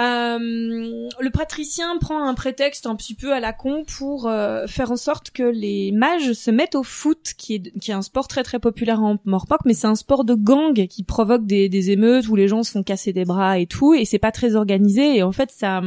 Euh, 0.00 0.38
le 0.38 1.30
patricien 1.30 1.98
prend 1.98 2.26
un 2.26 2.32
prétexte 2.32 2.86
un 2.86 2.96
petit 2.96 3.14
peu 3.14 3.34
à 3.34 3.40
la 3.40 3.52
con 3.52 3.84
pour 3.84 4.28
euh, 4.28 4.66
faire 4.66 4.90
en 4.90 4.96
sorte 4.96 5.30
que 5.30 5.42
les 5.42 5.92
mages 5.92 6.32
se 6.32 6.50
mettent 6.50 6.74
au 6.74 6.82
foot, 6.82 7.34
qui 7.36 7.56
est, 7.56 7.78
qui 7.78 7.90
est 7.90 7.94
un 7.94 8.00
sport 8.00 8.26
très 8.26 8.42
très 8.42 8.58
populaire 8.58 9.02
en 9.02 9.18
Morpok, 9.26 9.60
mais 9.66 9.74
c'est 9.74 9.88
un 9.88 9.94
sport 9.94 10.24
de 10.24 10.34
gang 10.34 10.86
qui 10.86 11.02
provoque 11.02 11.44
des, 11.44 11.68
des 11.68 11.90
émeutes 11.90 12.28
où 12.28 12.36
les 12.36 12.48
gens 12.48 12.62
se 12.62 12.70
font 12.70 12.82
casser 12.82 13.12
des 13.12 13.26
bras 13.26 13.58
et 13.58 13.66
tout, 13.66 13.92
et 13.92 14.06
c'est 14.06 14.18
pas 14.18 14.32
très 14.32 14.56
organisé, 14.56 15.16
et 15.16 15.22
en 15.22 15.32
fait, 15.32 15.50
ça, 15.50 15.82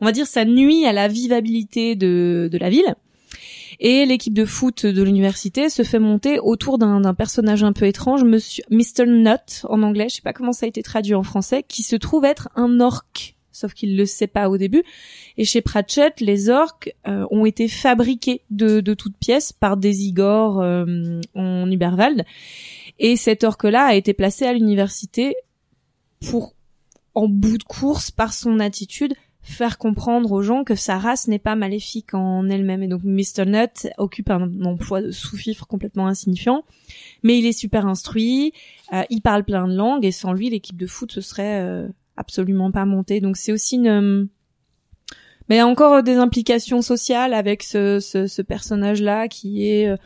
on 0.00 0.04
va 0.04 0.12
dire, 0.12 0.26
ça 0.26 0.44
nuit 0.44 0.84
à 0.84 0.92
la 0.92 1.06
vivabilité 1.06 1.94
de, 1.94 2.48
de 2.50 2.58
la 2.58 2.70
ville. 2.70 2.96
Et 3.80 4.06
l'équipe 4.06 4.34
de 4.34 4.44
foot 4.44 4.86
de 4.86 5.02
l'université 5.02 5.68
se 5.68 5.82
fait 5.82 5.98
monter 5.98 6.38
autour 6.38 6.78
d'un 6.78 7.14
personnage 7.14 7.62
un 7.62 7.72
peu 7.72 7.86
étrange, 7.86 8.24
Monsieur 8.24 8.64
Mr. 8.70 9.06
Nut 9.06 9.64
en 9.68 9.82
anglais, 9.82 10.08
je 10.08 10.16
sais 10.16 10.22
pas 10.22 10.32
comment 10.32 10.52
ça 10.52 10.66
a 10.66 10.68
été 10.68 10.82
traduit 10.82 11.14
en 11.14 11.22
français, 11.22 11.64
qui 11.66 11.82
se 11.82 11.96
trouve 11.96 12.24
être 12.24 12.48
un 12.56 12.80
orc, 12.80 13.34
sauf 13.52 13.74
qu'il 13.74 13.96
le 13.96 14.06
sait 14.06 14.26
pas 14.26 14.48
au 14.48 14.56
début. 14.56 14.82
Et 15.36 15.44
chez 15.44 15.60
Pratchett, 15.60 16.20
les 16.20 16.48
orques 16.48 16.94
euh, 17.06 17.26
ont 17.30 17.44
été 17.44 17.68
fabriqués 17.68 18.42
de, 18.50 18.80
de 18.80 18.94
toutes 18.94 19.16
pièces 19.16 19.52
par 19.52 19.76
des 19.76 20.04
Igor 20.04 20.60
euh, 20.60 21.20
en 21.34 21.70
Uberwald. 21.70 22.24
Et 22.98 23.16
cet 23.16 23.44
orque-là 23.44 23.84
a 23.84 23.94
été 23.94 24.12
placé 24.12 24.44
à 24.44 24.52
l'université 24.52 25.36
pour, 26.28 26.54
en 27.14 27.28
bout 27.28 27.58
de 27.58 27.64
course, 27.64 28.10
par 28.10 28.32
son 28.32 28.60
attitude, 28.60 29.14
faire 29.48 29.78
comprendre 29.78 30.30
aux 30.32 30.42
gens 30.42 30.62
que 30.64 30.74
sa 30.74 30.98
race 30.98 31.26
n'est 31.28 31.38
pas 31.38 31.56
maléfique 31.56 32.14
en 32.14 32.48
elle-même. 32.48 32.82
Et 32.82 32.88
donc 32.88 33.02
Mr. 33.04 33.46
Nut 33.46 33.88
occupe 33.96 34.30
un 34.30 34.48
emploi 34.64 35.02
de 35.02 35.10
sous-fifre 35.10 35.66
complètement 35.66 36.06
insignifiant, 36.06 36.64
mais 37.22 37.38
il 37.38 37.46
est 37.46 37.52
super 37.52 37.86
instruit, 37.86 38.52
euh, 38.92 39.02
il 39.10 39.20
parle 39.22 39.44
plein 39.44 39.66
de 39.66 39.74
langues, 39.74 40.04
et 40.04 40.12
sans 40.12 40.32
lui, 40.32 40.50
l'équipe 40.50 40.76
de 40.76 40.86
foot 40.86 41.12
se 41.12 41.20
serait 41.20 41.60
euh, 41.62 41.88
absolument 42.16 42.70
pas 42.70 42.84
montée. 42.84 43.20
Donc 43.20 43.36
c'est 43.36 43.52
aussi 43.52 43.76
une... 43.76 43.88
euh, 43.88 44.26
Mais 45.48 45.62
encore 45.62 46.02
des 46.02 46.16
implications 46.16 46.82
sociales 46.82 47.32
avec 47.32 47.62
ce, 47.62 48.00
ce, 48.00 48.26
ce 48.26 48.42
personnage-là 48.42 49.28
qui 49.28 49.66
est 49.66 49.88
euh, 49.88 49.96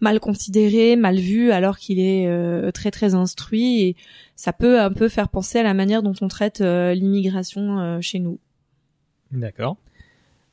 mal 0.00 0.20
considéré, 0.20 0.96
mal 0.96 1.16
vu, 1.16 1.50
alors 1.50 1.76
qu'il 1.78 1.98
est 1.98 2.26
euh, 2.26 2.70
très 2.70 2.90
très 2.90 3.14
instruit, 3.14 3.80
et 3.82 3.96
ça 4.36 4.52
peut 4.52 4.80
un 4.80 4.92
peu 4.92 5.08
faire 5.08 5.28
penser 5.28 5.58
à 5.58 5.62
la 5.64 5.74
manière 5.74 6.02
dont 6.02 6.14
on 6.20 6.28
traite 6.28 6.60
euh, 6.60 6.94
l'immigration 6.94 7.80
euh, 7.80 8.00
chez 8.00 8.18
nous. 8.18 8.38
D'accord. 9.32 9.76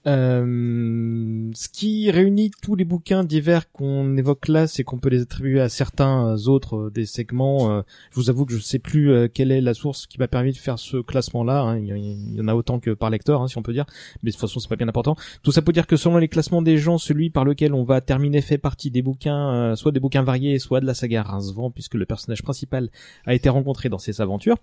Euh, 0.08 1.50
ce 1.54 1.70
qui 1.70 2.12
réunit 2.12 2.52
tous 2.62 2.76
les 2.76 2.86
bouquins 2.86 3.24
divers 3.24 3.72
qu'on 3.72 4.18
évoque 4.18 4.48
là, 4.48 4.68
c'est 4.68 4.84
qu'on 4.84 5.00
peut 5.00 5.10
les 5.10 5.22
attribuer 5.22 5.62
à 5.62 5.70
certains 5.70 6.36
euh, 6.36 6.48
autres 6.48 6.76
euh, 6.76 6.92
des 6.92 7.06
segments. 7.06 7.84
Je 8.12 8.16
vous 8.16 8.30
avoue 8.30 8.46
que 8.46 8.54
je 8.54 8.60
sais 8.60 8.80
plus 8.80 9.30
quelle 9.34 9.52
est 9.52 9.62
la 9.62 9.74
source 9.74 10.08
qui 10.08 10.20
m'a 10.20 10.28
permis 10.28 10.52
de 10.52 10.58
faire 10.58 10.80
ce 10.80 10.98
classement-là. 10.98 11.62
hein. 11.62 11.80
Il, 11.80 12.36
y, 12.36 12.42
en 12.42 12.48
a 12.48 12.56
autant 12.56 12.80
que 12.80 12.92
par 12.92 13.10
lecteur, 13.10 13.42
hein, 13.42 13.48
si 13.48 13.58
on 13.58 13.64
peut 13.64 13.74
dire. 13.74 13.86
Mais 14.22 14.30
de 14.30 14.36
toute 14.36 14.42
façon, 14.42 14.60
c'est 14.60 14.70
pas 14.70 14.76
bien 14.76 14.88
important. 14.88 15.16
Tout 15.44 15.52
ça 15.52 15.62
pour 15.62 15.74
dire 15.74 15.88
que 15.88 15.98
selon 15.98 16.18
les 16.18 16.28
classements 16.28 16.62
des 16.62 16.78
gens, 16.78 16.98
celui 16.98 17.30
par 17.30 17.46
lequel 17.46 17.74
on 17.74 17.84
va 17.84 18.02
terminer 18.02 18.42
fait 18.42 18.58
partie 18.58 18.92
des 18.92 19.02
bouquins, 19.02 19.76
soit 19.76 19.92
des 19.92 20.00
bouquins 20.00 20.24
variés, 20.24 20.60
soit 20.60 20.80
de 20.80 20.86
la 20.86 20.94
saga 20.94 21.24
Rincevent, 21.24 21.72
puisque 21.72 21.96
le 21.96 22.06
personnage 22.06 22.44
principal 22.44 22.90
a 23.26 23.34
été 23.34 23.50
rencontré 23.50 23.90
dans 23.90 23.98
ses 23.98 24.22
aventures. 24.22 24.58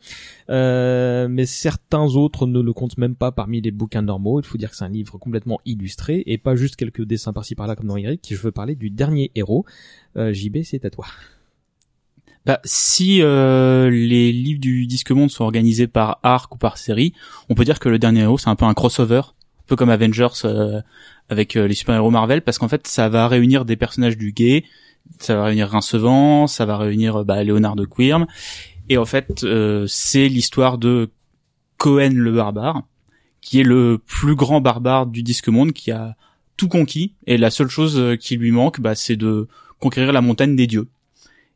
Euh, 0.50 1.28
mais 1.28 1.46
certains 1.46 2.04
autres 2.04 2.46
ne 2.46 2.60
le 2.60 2.72
comptent 2.72 2.98
même 2.98 3.14
pas 3.14 3.32
parmi 3.32 3.60
les 3.60 3.70
bouquins 3.70 4.02
normaux. 4.02 4.40
Il 4.40 4.46
faut 4.46 4.58
dire 4.58 4.70
que 4.70 4.76
c'est 4.76 4.84
un 4.84 4.88
livre 4.88 5.18
illustré 5.64 6.22
et 6.26 6.38
pas 6.38 6.56
juste 6.56 6.76
quelques 6.76 7.04
dessins 7.04 7.32
par-ci 7.32 7.54
par-là 7.54 7.76
comme 7.76 7.88
dans 7.88 7.96
Eric. 7.96 8.26
Je 8.30 8.40
veux 8.40 8.52
parler 8.52 8.74
du 8.74 8.90
dernier 8.90 9.30
héros. 9.34 9.64
Euh, 10.16 10.32
JB, 10.32 10.62
c'est 10.62 10.84
à 10.84 10.90
toi. 10.90 11.06
Bah, 12.44 12.60
si 12.64 13.22
euh, 13.22 13.88
les 13.88 14.32
livres 14.32 14.60
du 14.60 14.86
Disque 14.86 15.12
Monde 15.12 15.30
sont 15.30 15.44
organisés 15.44 15.86
par 15.86 16.18
arc 16.24 16.52
ou 16.54 16.58
par 16.58 16.76
série, 16.76 17.12
on 17.48 17.54
peut 17.54 17.64
dire 17.64 17.78
que 17.78 17.88
le 17.88 18.00
dernier 18.00 18.22
héros 18.22 18.36
c'est 18.36 18.50
un 18.50 18.56
peu 18.56 18.64
un 18.64 18.74
crossover, 18.74 19.20
un 19.20 19.64
peu 19.68 19.76
comme 19.76 19.90
Avengers 19.90 20.44
euh, 20.44 20.80
avec 21.28 21.56
euh, 21.56 21.68
les 21.68 21.74
super-héros 21.74 22.10
Marvel, 22.10 22.42
parce 22.42 22.58
qu'en 22.58 22.68
fait 22.68 22.88
ça 22.88 23.08
va 23.08 23.28
réunir 23.28 23.64
des 23.64 23.76
personnages 23.76 24.16
du 24.16 24.32
gay, 24.32 24.64
ça 25.20 25.36
va 25.36 25.44
réunir 25.44 25.68
Rincevent, 25.68 26.48
ça 26.48 26.66
va 26.66 26.78
réunir 26.78 27.24
bah, 27.24 27.44
Léonard 27.44 27.76
de 27.76 27.84
Quirm, 27.84 28.26
et 28.88 28.98
en 28.98 29.04
fait 29.04 29.44
euh, 29.44 29.86
c'est 29.86 30.28
l'histoire 30.28 30.78
de 30.78 31.10
Cohen 31.78 32.10
le 32.12 32.32
barbare, 32.32 32.82
qui 33.42 33.60
est 33.60 33.64
le 33.64 33.98
plus 33.98 34.34
grand 34.36 34.60
barbare 34.62 35.06
du 35.06 35.22
Disque 35.22 35.48
Monde, 35.48 35.72
qui 35.72 35.90
a 35.90 36.16
tout 36.56 36.68
conquis, 36.68 37.12
et 37.26 37.36
la 37.36 37.50
seule 37.50 37.68
chose 37.68 37.98
euh, 37.98 38.16
qui 38.16 38.36
lui 38.36 38.50
manque, 38.52 38.80
bah, 38.80 38.94
c'est 38.94 39.16
de 39.16 39.48
conquérir 39.80 40.12
la 40.12 40.20
montagne 40.22 40.56
des 40.56 40.66
dieux 40.66 40.88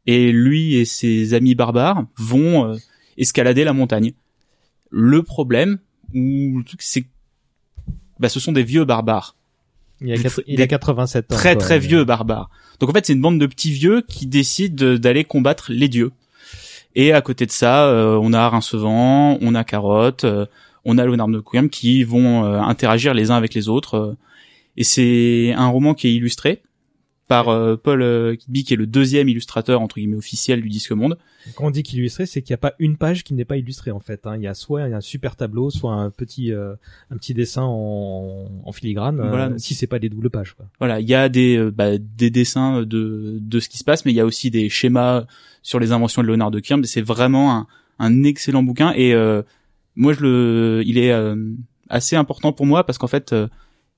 et 0.09 0.31
lui 0.33 0.75
et 0.77 0.85
ses 0.85 1.33
amis 1.35 1.55
barbares 1.57 2.05
vont 2.17 2.65
euh, 2.73 2.77
escalader 3.19 3.65
la 3.65 3.73
montagne. 3.73 4.13
Le 4.91 5.23
problème, 5.23 5.79
ou 6.15 6.63
c'est 6.79 7.07
bah, 8.21 8.29
ce 8.29 8.39
sont 8.41 8.53
des 8.53 8.63
vieux 8.63 8.85
barbares, 8.85 9.37
Il 10.01 10.13
a, 10.13 10.17
Des- 10.17 10.23
quatre- 10.23 10.43
il 10.47 10.57
des 10.57 10.63
a 10.63 10.67
87 10.67 11.33
ans. 11.33 11.35
très 11.37 11.55
quoi. 11.55 11.63
très 11.65 11.79
vieux 11.79 12.05
barbares. 12.05 12.51
Donc 12.81 12.91
en 12.91 12.93
fait, 12.93 13.05
c'est 13.07 13.13
une 13.15 13.21
bande 13.21 13.39
de 13.41 13.47
petits 13.47 13.73
vieux 13.73 14.03
qui 14.09 14.27
décident 14.27 14.75
de- 14.77 14.97
d'aller 14.97 15.25
combattre 15.25 15.67
les 15.73 15.89
dieux. 15.89 16.13
Et 16.95 17.13
à 17.13 17.21
côté 17.21 17.45
de 17.47 17.51
ça, 17.51 17.87
euh, 17.89 18.19
on 18.23 18.33
a 18.33 18.49
Rincevent, 18.49 19.39
on 19.41 19.55
a 19.55 19.65
Carotte, 19.65 20.25
euh, 20.25 20.47
on 20.87 20.97
a 20.99 21.05
Léonard 21.05 21.29
de 21.29 21.41
Quirm 21.41 21.69
qui 21.69 22.03
vont 22.05 22.45
euh, 22.45 22.59
interagir 22.61 23.13
les 23.13 23.31
uns 23.31 23.37
avec 23.37 23.53
les 23.55 23.69
autres. 23.69 23.95
euh, 23.95 24.17
Et 24.79 24.85
c'est 24.85 25.53
un 25.55 25.69
roman 25.69 25.95
qui 25.95 26.07
est 26.09 26.15
illustré 26.15 26.63
par 27.29 27.49
euh, 27.49 27.75
Paul 27.77 28.03
euh, 28.03 28.37
Kidby, 28.37 28.63
qui 28.63 28.73
est 28.75 28.77
le 28.77 28.87
deuxième 28.87 29.29
illustrateur 29.29 29.81
entre 29.81 29.97
guillemets 29.97 30.17
officiel 30.17 30.61
du 30.63 30.69
Disque 30.69 30.93
Monde. 30.93 31.19
Quand 31.57 31.67
on 31.67 31.71
dit 31.73 31.83
qu'illustré, 31.83 32.25
c'est 32.25 32.41
qu'il 32.41 32.53
n'y 32.53 32.55
a 32.55 32.59
pas 32.59 32.75
une 32.79 32.97
page 32.97 33.25
qui 33.25 33.35
n'est 33.35 33.45
pas 33.45 33.57
illustrée 33.57 33.91
en 33.91 33.99
fait. 33.99 34.21
hein. 34.27 34.37
Il 34.37 34.43
y 34.43 34.47
a 34.47 34.55
soit 34.55 34.83
un 34.83 35.01
super 35.01 35.35
tableau, 35.35 35.71
soit 35.71 35.93
un 35.93 36.11
petit 36.11 36.53
euh, 36.53 36.75
un 37.11 37.17
petit 37.17 37.35
dessin 37.35 37.63
en, 37.65 38.49
en 38.65 38.73
filigrane. 38.73 39.17
Voilà. 39.17 39.51
si 39.59 39.75
c'est 39.75 39.89
pas 39.89 39.99
des 39.99 40.09
doubles 40.09 40.31
pages. 40.31 40.53
Quoi. 40.55 40.67
Voilà, 40.79 41.01
il 41.01 41.09
y 41.09 41.15
a 41.15 41.29
des 41.29 41.69
bah, 41.73 41.99
des 41.99 42.31
dessins 42.31 42.83
de 42.83 43.39
de 43.41 43.59
ce 43.61 43.69
qui 43.69 43.79
se 43.79 43.85
passe, 43.85 44.05
mais 44.05 44.13
il 44.13 44.17
y 44.17 44.21
a 44.21 44.27
aussi 44.27 44.51
des 44.53 44.69
schémas 44.69 45.25
sur 45.63 45.81
les 45.81 45.91
inventions 45.91 46.23
de 46.23 46.29
Léonard 46.29 46.53
de 46.53 46.61
Kirm. 46.61 46.85
C'est 46.85 47.03
vraiment 47.03 47.53
un, 47.57 47.67
un 47.99 48.23
excellent 48.23 48.63
bouquin 48.63 48.93
et 48.95 49.15
euh, 49.15 49.43
moi 49.97 50.13
je 50.13 50.21
le, 50.21 50.83
il 50.87 50.99
est 50.99 51.11
euh, 51.11 51.35
assez 51.89 52.17
important 52.17 52.53
pour 52.53 52.67
moi 52.67 52.85
parce 52.85 52.99
qu'en 52.99 53.07
fait 53.07 53.33
euh, 53.33 53.49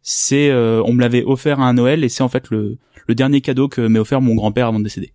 c'est 0.03 0.51
euh, 0.51 0.83
on 0.85 0.93
me 0.93 1.01
l'avait 1.01 1.25
offert 1.25 1.61
à 1.61 1.69
un 1.69 1.75
Noël 1.75 2.05
et 2.05 2.09
c'est 2.09 2.23
en 2.23 2.29
fait 2.29 2.51
le 2.51 2.79
le 3.07 3.15
dernier 3.15 3.41
cadeau 3.41 3.69
que 3.69 3.81
m'a 3.87 3.99
offert 3.99 4.21
mon 4.21 4.35
grand-père 4.35 4.69
avant 4.69 4.79
de 4.79 4.85
décéder. 4.85 5.13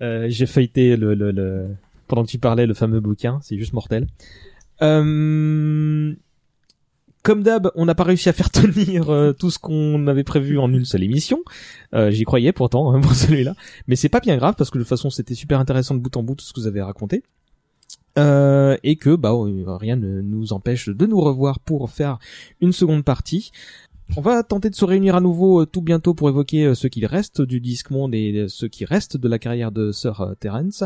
Euh, 0.00 0.26
J'ai 0.28 0.46
feuilleté 0.46 0.96
le, 0.96 1.14
le, 1.14 1.30
le 1.30 1.68
pendant 2.08 2.24
que 2.24 2.30
tu 2.30 2.38
parlais 2.38 2.66
le 2.66 2.74
fameux 2.74 2.98
bouquin. 2.98 3.38
C'est 3.42 3.56
juste 3.56 3.72
mortel. 3.72 4.08
Euh... 4.82 6.12
Comme 7.22 7.44
d'hab, 7.44 7.70
on 7.76 7.84
n'a 7.84 7.94
pas 7.94 8.02
réussi 8.02 8.28
à 8.28 8.32
faire 8.32 8.50
tenir 8.50 9.06
tout 9.38 9.48
ce 9.48 9.60
qu'on 9.60 10.08
avait 10.08 10.24
prévu 10.24 10.58
en 10.58 10.72
une 10.72 10.84
seule 10.84 11.04
émission. 11.04 11.44
J'y 12.08 12.24
croyais 12.24 12.50
pourtant 12.50 12.92
hein, 12.92 13.00
pour 13.00 13.14
celui-là, 13.14 13.54
mais 13.86 13.94
c'est 13.94 14.08
pas 14.08 14.18
bien 14.18 14.36
grave 14.36 14.56
parce 14.58 14.70
que 14.70 14.78
de 14.78 14.82
toute 14.82 14.88
façon 14.88 15.08
c'était 15.08 15.36
super 15.36 15.60
intéressant 15.60 15.94
de 15.94 16.00
bout 16.00 16.16
en 16.16 16.24
bout 16.24 16.34
tout 16.34 16.44
ce 16.44 16.52
que 16.52 16.58
vous 16.58 16.66
avez 16.66 16.82
raconté. 16.82 17.22
Euh, 18.18 18.76
et 18.82 18.96
que 18.96 19.16
bah 19.16 19.32
euh, 19.32 19.64
rien 19.76 19.96
ne 19.96 20.20
nous 20.20 20.52
empêche 20.52 20.90
de 20.90 21.06
nous 21.06 21.20
revoir 21.20 21.60
pour 21.60 21.88
faire 21.90 22.18
une 22.60 22.72
seconde 22.72 23.04
partie. 23.04 23.52
On 24.16 24.20
va 24.20 24.42
tenter 24.42 24.68
de 24.68 24.74
se 24.74 24.84
réunir 24.84 25.16
à 25.16 25.20
nouveau 25.22 25.62
euh, 25.62 25.66
tout 25.66 25.80
bientôt 25.80 26.12
pour 26.12 26.28
évoquer 26.28 26.66
euh, 26.66 26.74
ce 26.74 26.86
qu'il 26.86 27.06
reste 27.06 27.40
du 27.40 27.60
Disque 27.60 27.90
Monde 27.90 28.14
et 28.14 28.46
ce 28.48 28.66
qui 28.66 28.84
reste 28.84 29.16
de 29.16 29.28
la 29.28 29.38
carrière 29.38 29.72
de 29.72 29.92
Sir 29.92 30.34
Terence. 30.40 30.84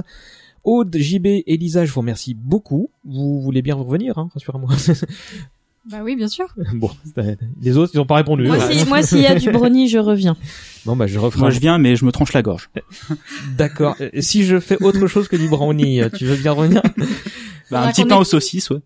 Aude, 0.62 0.96
JB 0.96 1.26
et 1.46 1.56
Lisa, 1.56 1.84
je 1.84 1.92
vous 1.92 2.00
remercie 2.00 2.34
beaucoup. 2.34 2.90
Vous 3.04 3.40
voulez 3.40 3.62
bien 3.62 3.74
revenir, 3.74 4.18
hein, 4.18 4.28
rassurez-moi. 4.32 4.70
Bah 5.90 5.98
oui, 6.02 6.16
bien 6.16 6.28
sûr. 6.28 6.46
bon, 6.74 6.90
les 7.62 7.76
autres, 7.76 7.92
ils 7.94 8.00
ont 8.00 8.06
pas 8.06 8.16
répondu. 8.16 8.44
Moi, 8.46 8.56
hein. 8.56 8.68
si, 8.70 8.86
moi, 8.86 9.02
s'il 9.02 9.20
y 9.20 9.26
a 9.26 9.34
du 9.34 9.50
brownie, 9.50 9.88
je 9.88 9.98
reviens. 9.98 10.36
Bon, 10.84 10.96
bah, 10.96 11.06
je 11.06 11.18
referai. 11.18 11.40
Moi 11.40 11.50
je 11.50 11.58
viens, 11.58 11.78
mais 11.78 11.96
je 11.96 12.04
me 12.04 12.12
tranche 12.12 12.32
la 12.32 12.42
gorge. 12.42 12.70
D'accord. 13.56 13.96
Si 14.20 14.44
je 14.44 14.60
fais 14.60 14.82
autre 14.82 15.06
chose 15.06 15.28
que 15.28 15.36
du 15.36 15.48
brownie, 15.48 16.00
tu 16.16 16.24
veux 16.26 16.36
bien 16.36 16.52
revenir? 16.52 16.82
Bah, 17.70 17.82
un 17.82 17.90
petit 17.90 18.04
pain 18.04 18.16
aux 18.16 18.24
saucisses, 18.24 18.70
ouais. 18.70 18.78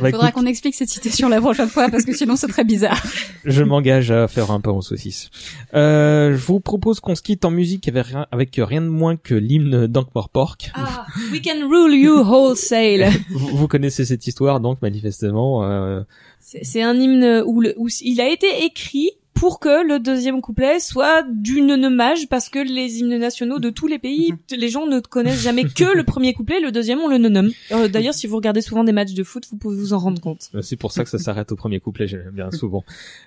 Bah, 0.00 0.10
Faudra 0.10 0.30
qu'on 0.30 0.46
explique 0.46 0.76
cette 0.76 0.88
citation 0.88 1.28
la 1.28 1.40
prochaine 1.40 1.68
fois 1.68 1.88
parce 1.88 2.04
que 2.04 2.14
sinon 2.14 2.36
c'est 2.36 2.46
très 2.46 2.62
bizarre. 2.62 3.02
Je 3.44 3.64
m'engage 3.64 4.12
à 4.12 4.28
faire 4.28 4.52
un 4.52 4.60
pain 4.60 4.70
aux 4.70 4.82
saucisses. 4.82 5.30
Euh, 5.74 6.36
je 6.36 6.44
vous 6.44 6.60
propose 6.60 7.00
qu'on 7.00 7.14
se 7.14 7.22
quitte 7.22 7.44
en 7.44 7.50
musique 7.50 7.88
avec 7.88 8.06
rien, 8.06 8.26
avec 8.30 8.60
rien 8.62 8.82
de 8.82 8.88
moins 8.88 9.16
que 9.16 9.34
l'hymne 9.34 9.86
d'Ankh 9.86 10.10
Pork. 10.32 10.70
Ah, 10.74 11.06
we 11.32 11.40
can 11.42 11.68
rule 11.68 11.94
you 11.94 12.22
wholesale. 12.22 13.10
Vous, 13.30 13.56
vous 13.56 13.66
connaissez 13.66 14.04
cette 14.04 14.26
histoire, 14.26 14.60
donc 14.60 14.80
manifestement. 14.82 15.64
Euh, 15.64 16.02
C'est 16.40 16.82
un 16.82 16.98
hymne 16.98 17.42
où, 17.46 17.60
le, 17.60 17.74
où 17.76 17.88
il 18.00 18.20
a 18.20 18.28
été 18.28 18.64
écrit 18.64 19.10
pour 19.40 19.58
que 19.58 19.88
le 19.88 19.98
deuxième 19.98 20.42
couplet 20.42 20.80
soit 20.80 21.24
d'une 21.26 21.70
hommage 21.70 22.28
parce 22.28 22.50
que 22.50 22.58
les 22.58 22.98
hymnes 22.98 23.16
nationaux 23.16 23.58
de 23.58 23.70
tous 23.70 23.86
les 23.86 23.98
pays, 23.98 24.34
les 24.54 24.68
gens 24.68 24.86
ne 24.86 25.00
connaissent 25.00 25.40
jamais 25.40 25.64
que 25.64 25.96
le 25.96 26.04
premier 26.04 26.34
couplet, 26.34 26.60
le 26.60 26.70
deuxième 26.70 26.98
on 26.98 27.08
le 27.08 27.16
nomme. 27.16 27.50
Euh, 27.72 27.88
D'ailleurs, 27.88 28.12
si 28.12 28.26
vous 28.26 28.36
regardez 28.36 28.60
souvent 28.60 28.84
des 28.84 28.92
matchs 28.92 29.14
de 29.14 29.24
foot, 29.24 29.46
vous 29.50 29.56
pouvez 29.56 29.76
vous 29.76 29.94
en 29.94 29.98
rendre 29.98 30.20
compte. 30.20 30.50
C'est 30.60 30.76
pour 30.76 30.92
ça 30.92 31.04
que 31.04 31.08
ça 31.08 31.16
s'arrête 31.16 31.52
au 31.52 31.56
premier 31.56 31.80
couplet, 31.80 32.06
j'aime 32.06 32.32
bien 32.34 32.50
souvent. 32.50 32.84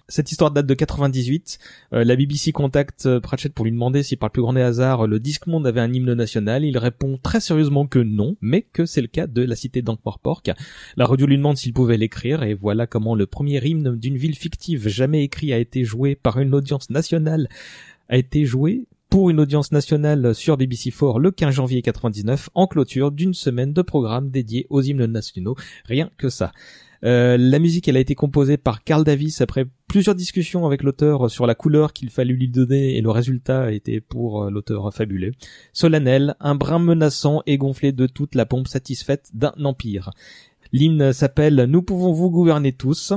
Cette 0.08 0.32
histoire 0.32 0.52
date 0.52 0.68
de 0.68 0.74
98. 0.76 1.58
Euh, 1.94 2.04
la 2.04 2.16
BBC 2.16 2.52
contacte 2.52 3.08
euh, 3.08 3.20
Pratchett 3.20 3.52
pour 3.52 3.66
lui 3.66 3.72
demander 3.72 4.04
si 4.04 4.16
par 4.16 4.30
le 4.30 4.34
plus 4.34 4.44
grand 4.44 4.54
des 4.54 4.62
hasards 4.62 5.08
le 5.08 5.20
Disque 5.20 5.48
Monde 5.48 5.66
avait 5.66 5.82
un 5.82 5.92
hymne 5.92 6.14
national. 6.14 6.64
Il 6.64 6.78
répond 6.78 7.18
très 7.24 7.40
sérieusement 7.40 7.88
que 7.88 7.98
non, 7.98 8.36
mais 8.40 8.62
que 8.62 8.86
c'est 8.86 9.02
le 9.02 9.08
cas 9.08 9.26
de 9.26 9.42
la 9.42 9.56
cité 9.56 9.82
d'Ankh-Morpork. 9.82 10.52
La 10.96 11.08
radio 11.08 11.26
lui 11.26 11.38
demande 11.38 11.58
s'il 11.58 11.74
pouvait 11.74 11.98
l'écrire 11.98 12.44
et 12.44 12.54
voilà 12.54 12.86
comment 12.86 13.16
le 13.16 13.26
premier 13.26 13.66
hymne 13.68 13.96
d'une 13.98 14.18
ville 14.18 14.36
fictive 14.36 14.88
jamais 14.88 15.24
écrit 15.24 15.54
a 15.54 15.58
été 15.58 15.84
joué 15.84 16.03
par 16.22 16.40
une 16.40 16.54
audience 16.54 16.90
nationale 16.90 17.50
a 18.10 18.18
été 18.18 18.46
joué 18.46 18.86
pour 19.10 19.30
une 19.30 19.40
audience 19.40 19.72
nationale 19.72 20.34
sur 20.34 20.58
BBC4 20.58 21.20
le 21.20 21.32
15 21.32 21.54
janvier 21.54 21.82
99 21.82 22.50
en 22.56 22.66
clôture 22.68 23.12
d'une 23.12 23.34
semaine 23.34 23.72
de 23.72 23.82
programme 23.82 24.32
dédié 24.32 24.66
aux 24.70 24.82
hymnes 24.82 25.06
nationaux. 25.06 25.56
Rien 25.86 26.10
que 26.18 26.30
ça. 26.30 26.52
Euh, 27.04 27.38
la 27.38 27.60
musique, 27.60 27.88
elle 27.88 27.98
a 27.98 28.00
été 28.00 28.16
composée 28.16 28.58
par 28.58 28.84
Carl 28.84 29.04
Davis 29.04 29.42
après 29.42 29.66
plusieurs 29.88 30.16
discussions 30.16 30.66
avec 30.66 30.84
l'auteur 30.84 31.30
sur 31.30 31.46
la 31.46 31.54
couleur 31.54 31.94
qu'il 31.94 32.10
fallut 32.10 32.38
lui 32.38 32.48
donner 32.48 32.98
et 32.98 33.02
le 33.02 33.12
résultat 33.12 33.72
été 33.72 34.00
pour 34.00 34.46
euh, 34.46 34.50
l'auteur 34.50 34.92
fabuleux. 34.94 35.34
Solennel, 35.74 36.36
un 36.40 36.56
brin 36.56 36.80
menaçant 36.80 37.44
et 37.46 37.58
gonflé 37.58 37.92
de 37.92 38.08
toute 38.08 38.36
la 38.36 38.46
pompe 38.46 38.68
satisfaite 38.68 39.30
d'un 39.34 39.54
empire. 39.64 40.12
L'hymne 40.72 41.14
s'appelle 41.14 41.66
Nous 41.70 41.84
pouvons 41.84 42.14
vous 42.14 42.32
gouverner 42.32 42.72
tous. 42.72 43.14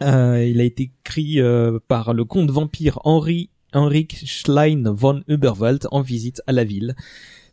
Euh, 0.00 0.44
il 0.44 0.60
a 0.60 0.64
été 0.64 0.90
écrit 1.04 1.40
euh, 1.40 1.78
par 1.86 2.14
le 2.14 2.24
comte 2.24 2.50
vampire 2.50 2.98
Henri 3.04 3.50
Henrik 3.72 4.26
Schlein 4.26 4.92
von 4.92 5.22
Uberwald 5.28 5.86
en 5.90 6.02
visite 6.02 6.42
à 6.46 6.52
la 6.52 6.64
ville. 6.64 6.94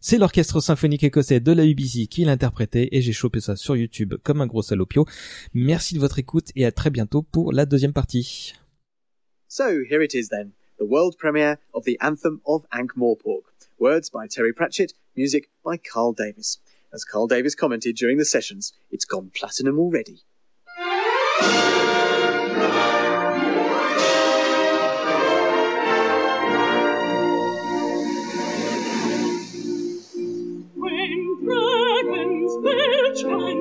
C'est 0.01 0.17
l'orchestre 0.17 0.61
symphonique 0.61 1.03
écossais 1.03 1.39
de 1.39 1.51
la 1.51 1.63
BBC 1.63 2.07
qui 2.07 2.23
l'a 2.23 2.31
interprété 2.31 2.95
et 2.95 3.01
j'ai 3.01 3.11
chopé 3.11 3.41
ça 3.41 3.55
sur 3.55 3.75
YouTube 3.75 4.15
comme 4.23 4.41
un 4.41 4.47
gros 4.47 4.61
salopio. 4.61 5.05
Merci 5.53 5.95
de 5.95 5.99
votre 5.99 6.19
écoute 6.19 6.49
et 6.55 6.65
à 6.65 6.71
très 6.71 6.89
bientôt 6.89 7.21
pour 7.21 7.51
la 7.51 7.65
deuxième 7.65 7.93
partie. 7.93 8.53
So 9.47 9.81
here 9.89 10.03
it 10.03 10.13
is 10.13 10.29
then, 10.29 10.51
the 10.77 10.85
world 10.87 11.17
premiere 11.17 11.57
of 11.73 11.83
the 11.83 11.97
anthem 12.01 12.39
of 12.45 12.63
Ankh-Morpork. 12.71 13.43
Words 13.79 14.09
by 14.11 14.27
Terry 14.29 14.53
Pratchett, 14.53 14.93
music 15.15 15.49
by 15.65 15.77
Carl 15.77 16.13
Davis. 16.13 16.59
As 16.93 17.03
Carl 17.05 17.27
Davis 17.27 17.55
commented 17.55 17.95
during 17.95 18.17
the 18.17 18.25
sessions, 18.25 18.73
it's 18.91 19.05
gone 19.05 19.31
platinum 19.33 19.79
already. 19.79 20.23
trying. 33.21 33.58